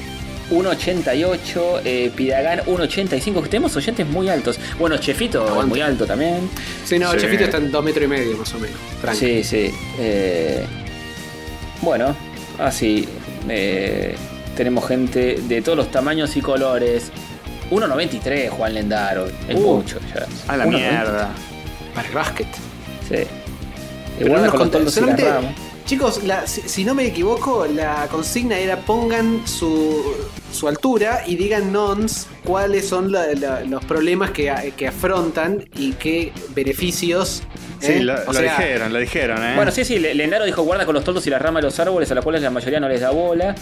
1.88, 0.51 1.81
eh, 1.83 2.11
Pidagán 2.15 2.59
1.85. 2.65 3.43
Tenemos 3.49 3.75
oyentes 3.75 4.07
muy 4.07 4.29
altos. 4.29 4.59
Bueno, 4.79 4.97
Chefito 4.97 5.41
Aguante. 5.47 5.65
muy 5.69 5.81
alto 5.81 6.05
también. 6.05 6.49
Sí, 6.85 6.99
no, 6.99 7.11
Sí. 7.11 7.17
chefito 7.19 7.43
está 7.45 7.57
en 7.57 7.71
2 7.71 7.83
metros 7.83 8.05
y 8.05 8.07
medio, 8.07 8.37
más 8.37 8.53
o 8.53 8.59
menos. 8.59 8.77
Tranqui. 9.01 9.19
Sí, 9.19 9.43
sí. 9.43 9.71
Eh, 9.99 10.63
bueno, 11.81 12.15
así. 12.59 13.07
eh, 13.49 14.15
tenemos 14.55 14.87
gente 14.87 15.37
de 15.47 15.61
todos 15.61 15.77
los 15.77 15.91
tamaños 15.91 16.35
y 16.37 16.41
colores. 16.41 17.11
1.93, 17.71 18.49
Juan 18.49 18.73
Lendaro. 18.73 19.27
Es 19.47 19.55
Uh, 19.55 19.77
mucho 19.77 19.99
ya. 20.13 20.25
A 20.51 20.57
la 20.57 20.65
1.90, 20.65 20.69
mierda. 20.69 21.29
Para 21.93 22.07
el 22.07 22.13
básquet. 22.13 22.47
Sí. 23.07 23.15
Igual 24.23 24.49
con 24.49 24.71
los 24.71 24.93
solamente-. 24.93 25.29
Chicos, 25.85 26.23
la- 26.23 26.47
si, 26.47 26.61
si 26.61 26.83
no 26.83 26.95
me 26.95 27.05
equivoco, 27.05 27.67
la 27.67 28.07
consigna 28.09 28.57
era 28.57 28.77
pongan 28.77 29.41
su, 29.45 30.03
su 30.51 30.67
altura 30.67 31.21
y 31.27 31.35
digan 31.35 31.71
nons 31.71 32.25
cuáles 32.43 32.87
son 32.87 33.11
la- 33.11 33.27
la- 33.35 33.61
los 33.61 33.85
problemas 33.85 34.31
que, 34.31 34.73
que 34.75 34.87
afrontan 34.87 35.63
y 35.75 35.93
qué 35.93 36.31
beneficios. 36.55 37.43
Sí, 37.79 37.91
¿eh? 37.93 37.99
lo, 38.01 38.13
O 38.13 38.25
lo 38.27 38.33
sea, 38.33 38.41
dijeron, 38.43 38.93
lo 38.93 38.99
dijeron, 38.99 39.43
¿eh? 39.43 39.53
Bueno, 39.55 39.71
sí, 39.71 39.83
sí, 39.85 39.99
Le- 39.99 40.15
Lendaro 40.15 40.45
dijo 40.45 40.63
guarda 40.63 40.85
con 40.85 40.95
los 40.95 41.03
toldos 41.03 41.25
y 41.27 41.29
las 41.29 41.41
ramas 41.41 41.61
de 41.61 41.67
los 41.67 41.79
árboles 41.79 42.09
a 42.11 42.15
los 42.15 42.23
cuales 42.23 42.41
la 42.41 42.49
mayoría 42.49 42.79
no 42.79 42.87
les 42.89 43.01
da 43.01 43.11
bola. 43.11 43.53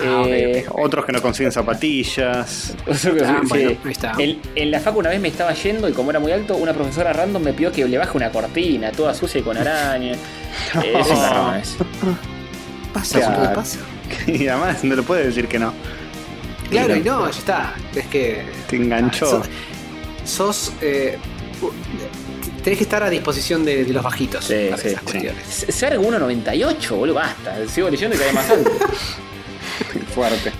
Ah, 0.00 0.22
Eh, 0.26 0.64
Otros 0.70 1.04
que 1.04 1.12
no 1.12 1.20
consiguen 1.20 1.52
zapatillas. 1.52 2.74
Ah, 2.88 2.94
sí, 2.94 3.10
bueno, 3.10 3.44
sí. 3.52 3.78
ahí 3.84 3.92
está. 3.92 4.12
En, 4.18 4.40
en 4.54 4.70
la 4.70 4.80
facu 4.80 4.98
una 5.00 5.10
vez 5.10 5.20
me 5.20 5.28
estaba 5.28 5.52
yendo 5.52 5.88
y 5.88 5.92
como 5.92 6.10
era 6.10 6.18
muy 6.20 6.32
alto, 6.32 6.56
una 6.56 6.72
profesora 6.72 7.12
random 7.12 7.42
me 7.42 7.52
pidió 7.52 7.70
que 7.72 7.84
le 7.86 7.98
baje 7.98 8.16
una 8.16 8.30
cortina, 8.30 8.90
toda 8.92 9.12
sucia 9.14 9.40
y 9.40 9.42
con 9.42 9.56
araña. 9.56 10.12
Eh, 10.82 10.92
eso 10.98 11.12
es 11.12 11.18
una 11.18 11.28
rama, 11.30 11.58
es. 11.60 11.76
Pasa, 12.92 13.18
Claro. 13.18 13.36
boludo, 13.38 13.54
pasa. 13.54 13.78
Y 14.26 14.46
además 14.48 14.84
no 14.84 14.94
le 14.96 15.02
puede 15.02 15.24
decir 15.26 15.46
que 15.48 15.58
no. 15.58 15.72
Claro, 16.70 16.96
y 16.96 17.00
no, 17.00 17.30
ya 17.30 17.38
está. 17.38 17.74
Es 17.94 18.06
que. 18.06 18.42
Te 18.68 18.76
enganchó. 18.76 19.26
sos. 19.26 19.46
sos, 20.24 20.72
eh, 20.80 21.18
tenés 22.62 22.78
que 22.78 22.84
estar 22.84 23.02
a 23.02 23.10
disposición 23.10 23.64
de, 23.64 23.84
de 23.84 23.92
los 23.92 24.02
bajitos 24.02 24.44
Sí, 24.44 24.66
para 24.70 24.82
sí, 24.82 24.88
esas 24.88 25.00
sí. 25.00 25.06
cuestiones. 25.10 25.46
Ser 25.68 25.98
1.98, 25.98 26.90
boludo, 26.96 27.14
basta. 27.16 27.56
Sigo 27.68 27.88
leyendo 27.90 28.16
y 28.16 28.18
cae 28.18 28.32
más 28.32 28.48
alto. 28.50 28.70
Fuerte. 30.14 30.52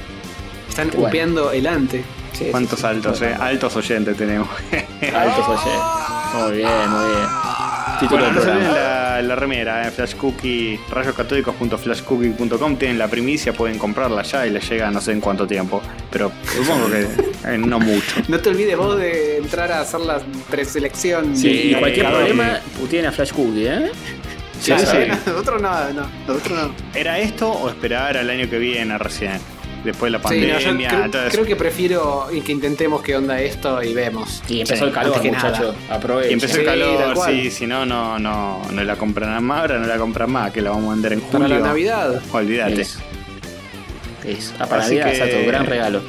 Están 0.69 0.89
Bueno. 0.91 1.09
upeando 1.09 1.53
el 1.53 1.67
ante. 1.67 2.05
Sí, 2.33 2.47
¿Cuántos 2.51 2.79
sí, 2.79 2.83
sí. 2.83 2.87
altos, 2.87 3.23
eh? 3.23 3.35
Altos 3.39 3.77
oyentes 3.77 4.17
tenemos. 4.17 4.49
Altos 5.15 5.45
oye. 5.49 6.43
Muy 6.43 6.57
bien, 6.59 6.91
muy 6.91 7.11
bien. 7.11 7.27
Título 8.03 8.25
Bueno, 8.25 8.33
no 8.33 8.41
se 8.43 8.49
la, 8.49 9.23
la 9.23 9.37
remera, 9.37 9.85
en 9.87 9.93
Flash 9.93 10.17
Cookie, 10.17 10.81
rayoscatódicos.flashcookie.com 10.91 12.77
tienen 12.77 12.99
la 12.99 13.07
primicia, 13.07 13.53
pueden 13.53 13.79
comprarla 13.79 14.23
ya 14.23 14.45
y 14.45 14.51
les 14.51 14.69
llega 14.69 14.91
no 14.91 15.01
sé 15.01 15.13
en 15.13 15.21
cuánto 15.21 15.47
tiempo, 15.47 15.81
pero 16.11 16.33
supongo 16.45 16.91
que 16.91 17.07
eh, 17.49 17.59
no 17.59 17.79
mucho. 17.79 18.17
No 18.29 18.41
te 18.41 18.49
olvides 18.51 18.77
vos 18.77 18.99
de 18.99 19.37
entrar 19.37 19.71
a 19.71 19.83
hacer 19.83 20.01
la 20.01 20.21
preselección. 20.51 21.37
Sí, 21.37 21.71
y 21.71 21.75
cualquier 21.75 22.09
problema, 22.09 22.59
puteen 22.81 23.07
a 23.07 23.13
Flash 23.13 23.31
Cookie, 23.33 23.67
¿eh? 23.69 23.93
Sí, 24.61 24.73
Claro, 24.73 24.91
sí. 24.91 25.21
Nosotros 25.27 25.63
no, 25.63 25.93
no, 25.93 26.07
nosotros 26.27 26.59
no. 26.59 26.75
¿Era 26.99 27.21
esto 27.21 27.53
o 27.53 27.69
esperar 27.69 28.17
al 28.17 28.29
año 28.31 28.51
que 28.51 28.59
viene 28.59 28.99
recién? 28.99 29.39
Después 29.85 30.13
de 30.13 30.19
la 30.19 30.29
Sí, 30.29 30.37
no, 30.41 30.55
pandemia, 30.55 30.59
yo 30.61 30.89
creo, 30.91 31.05
entonces- 31.05 31.33
creo 31.33 31.45
que 31.45 31.57
prefiero 31.57 32.29
que 32.45 32.53
intentemos 32.53 33.03
qué 33.03 33.17
onda 33.17 33.41
esto 33.41 33.83
y 33.83 33.93
vemos. 33.95 34.41
Y 34.49 34.61
empezó 34.61 34.85
Sí, 34.85 34.89
el 34.89 34.93
calor, 34.95 35.25
muchachos. 35.25 35.75
Y 36.29 36.33
empezó 36.33 36.55
Sí, 36.55 36.61
el 36.61 36.67
calor, 36.67 37.19
sí, 37.27 37.51
si 37.51 37.67
no, 37.67 37.85
no, 37.85 38.19
no, 38.19 38.63
no 38.71 38.85
la 38.85 38.95
compran 38.97 39.43
más, 39.43 39.61
ahora 39.63 39.79
no 39.79 39.87
la 39.87 39.97
compran 39.99 40.31
más, 40.31 40.53
que 40.53 40.61
la 40.63 40.71
vamos 40.71 40.87
a 40.91 40.93
vender 40.95 41.15
en 41.15 41.21
julio. 41.21 41.49
Para 41.49 41.61
la 41.61 41.67
Navidad. 41.67 42.23
Olvídate. 42.33 42.81
Eso. 42.83 43.01
Eso. 44.25 44.53
Ah, 44.61 44.67
para 44.67 44.83
Así 44.83 44.95
Navidad, 44.97 45.05
que- 45.19 45.25
exacto. 45.33 45.47
Gran 45.49 45.67
regalo. 45.67 46.03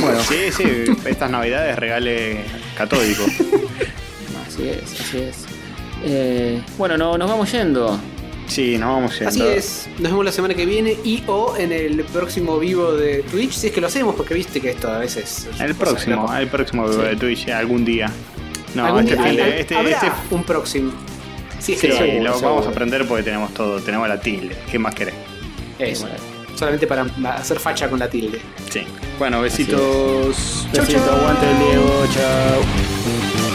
Bueno, 0.00 0.20
sí, 0.20 0.36
sí, 0.56 0.64
estas 1.04 1.30
navidades 1.30 1.76
regale 1.78 2.38
catódico. 2.76 3.22
Así 4.48 4.68
es, 4.70 5.00
así 5.00 5.18
es. 5.18 5.36
Eh, 6.04 6.62
bueno, 6.78 6.96
no, 6.96 7.18
nos 7.18 7.28
vamos 7.28 7.52
yendo. 7.52 7.98
Sí, 8.46 8.78
nos 8.78 8.88
vamos 8.94 9.12
yendo. 9.18 9.28
Así 9.28 9.42
es, 9.42 9.88
nos 9.98 10.12
vemos 10.12 10.24
la 10.24 10.32
semana 10.32 10.54
que 10.54 10.64
viene 10.66 10.96
y 11.04 11.22
o 11.26 11.56
en 11.56 11.72
el 11.72 12.04
próximo 12.04 12.58
vivo 12.58 12.92
de 12.92 13.22
Twitch, 13.24 13.52
si 13.52 13.66
es 13.68 13.72
que 13.72 13.80
lo 13.80 13.88
hacemos, 13.88 14.14
porque 14.14 14.34
viste 14.34 14.60
que 14.60 14.70
esto 14.70 14.88
a 14.88 14.98
veces... 14.98 15.48
El 15.60 15.74
próximo, 15.74 16.32
el 16.34 16.46
próximo 16.48 16.88
video 16.88 17.02
de 17.02 17.16
Twitch, 17.16 17.48
algún 17.48 17.84
día. 17.84 18.10
No, 18.74 18.86
Algún 18.86 19.00
este 19.04 19.14
día- 19.16 19.24
fin 19.30 19.40
al- 19.40 19.48
este, 19.52 19.74
habrá 19.76 19.90
este- 19.90 20.12
un 20.30 20.44
próximo. 20.44 20.92
Es 21.58 21.64
sí, 21.64 21.74
que 21.76 22.20
lo 22.22 22.40
vamos 22.40 22.66
a 22.66 22.68
aprender 22.70 23.06
porque 23.08 23.22
tenemos 23.24 23.52
todo, 23.52 23.80
tenemos 23.80 24.06
la 24.08 24.20
tilde. 24.20 24.54
¿Qué 24.70 24.78
más 24.78 24.94
querés? 24.94 25.14
Eso. 25.78 26.06
Solamente 26.54 26.86
para 26.86 27.06
hacer 27.34 27.58
facha 27.58 27.88
con 27.90 27.98
la 27.98 28.08
tilde. 28.08 28.40
Sí. 28.70 28.82
Bueno, 29.18 29.40
besitos. 29.42 30.66
Besito, 30.72 31.10
aguante 31.10 31.50
el 31.50 31.58
Diego, 31.58 32.06
chao. 32.14 33.45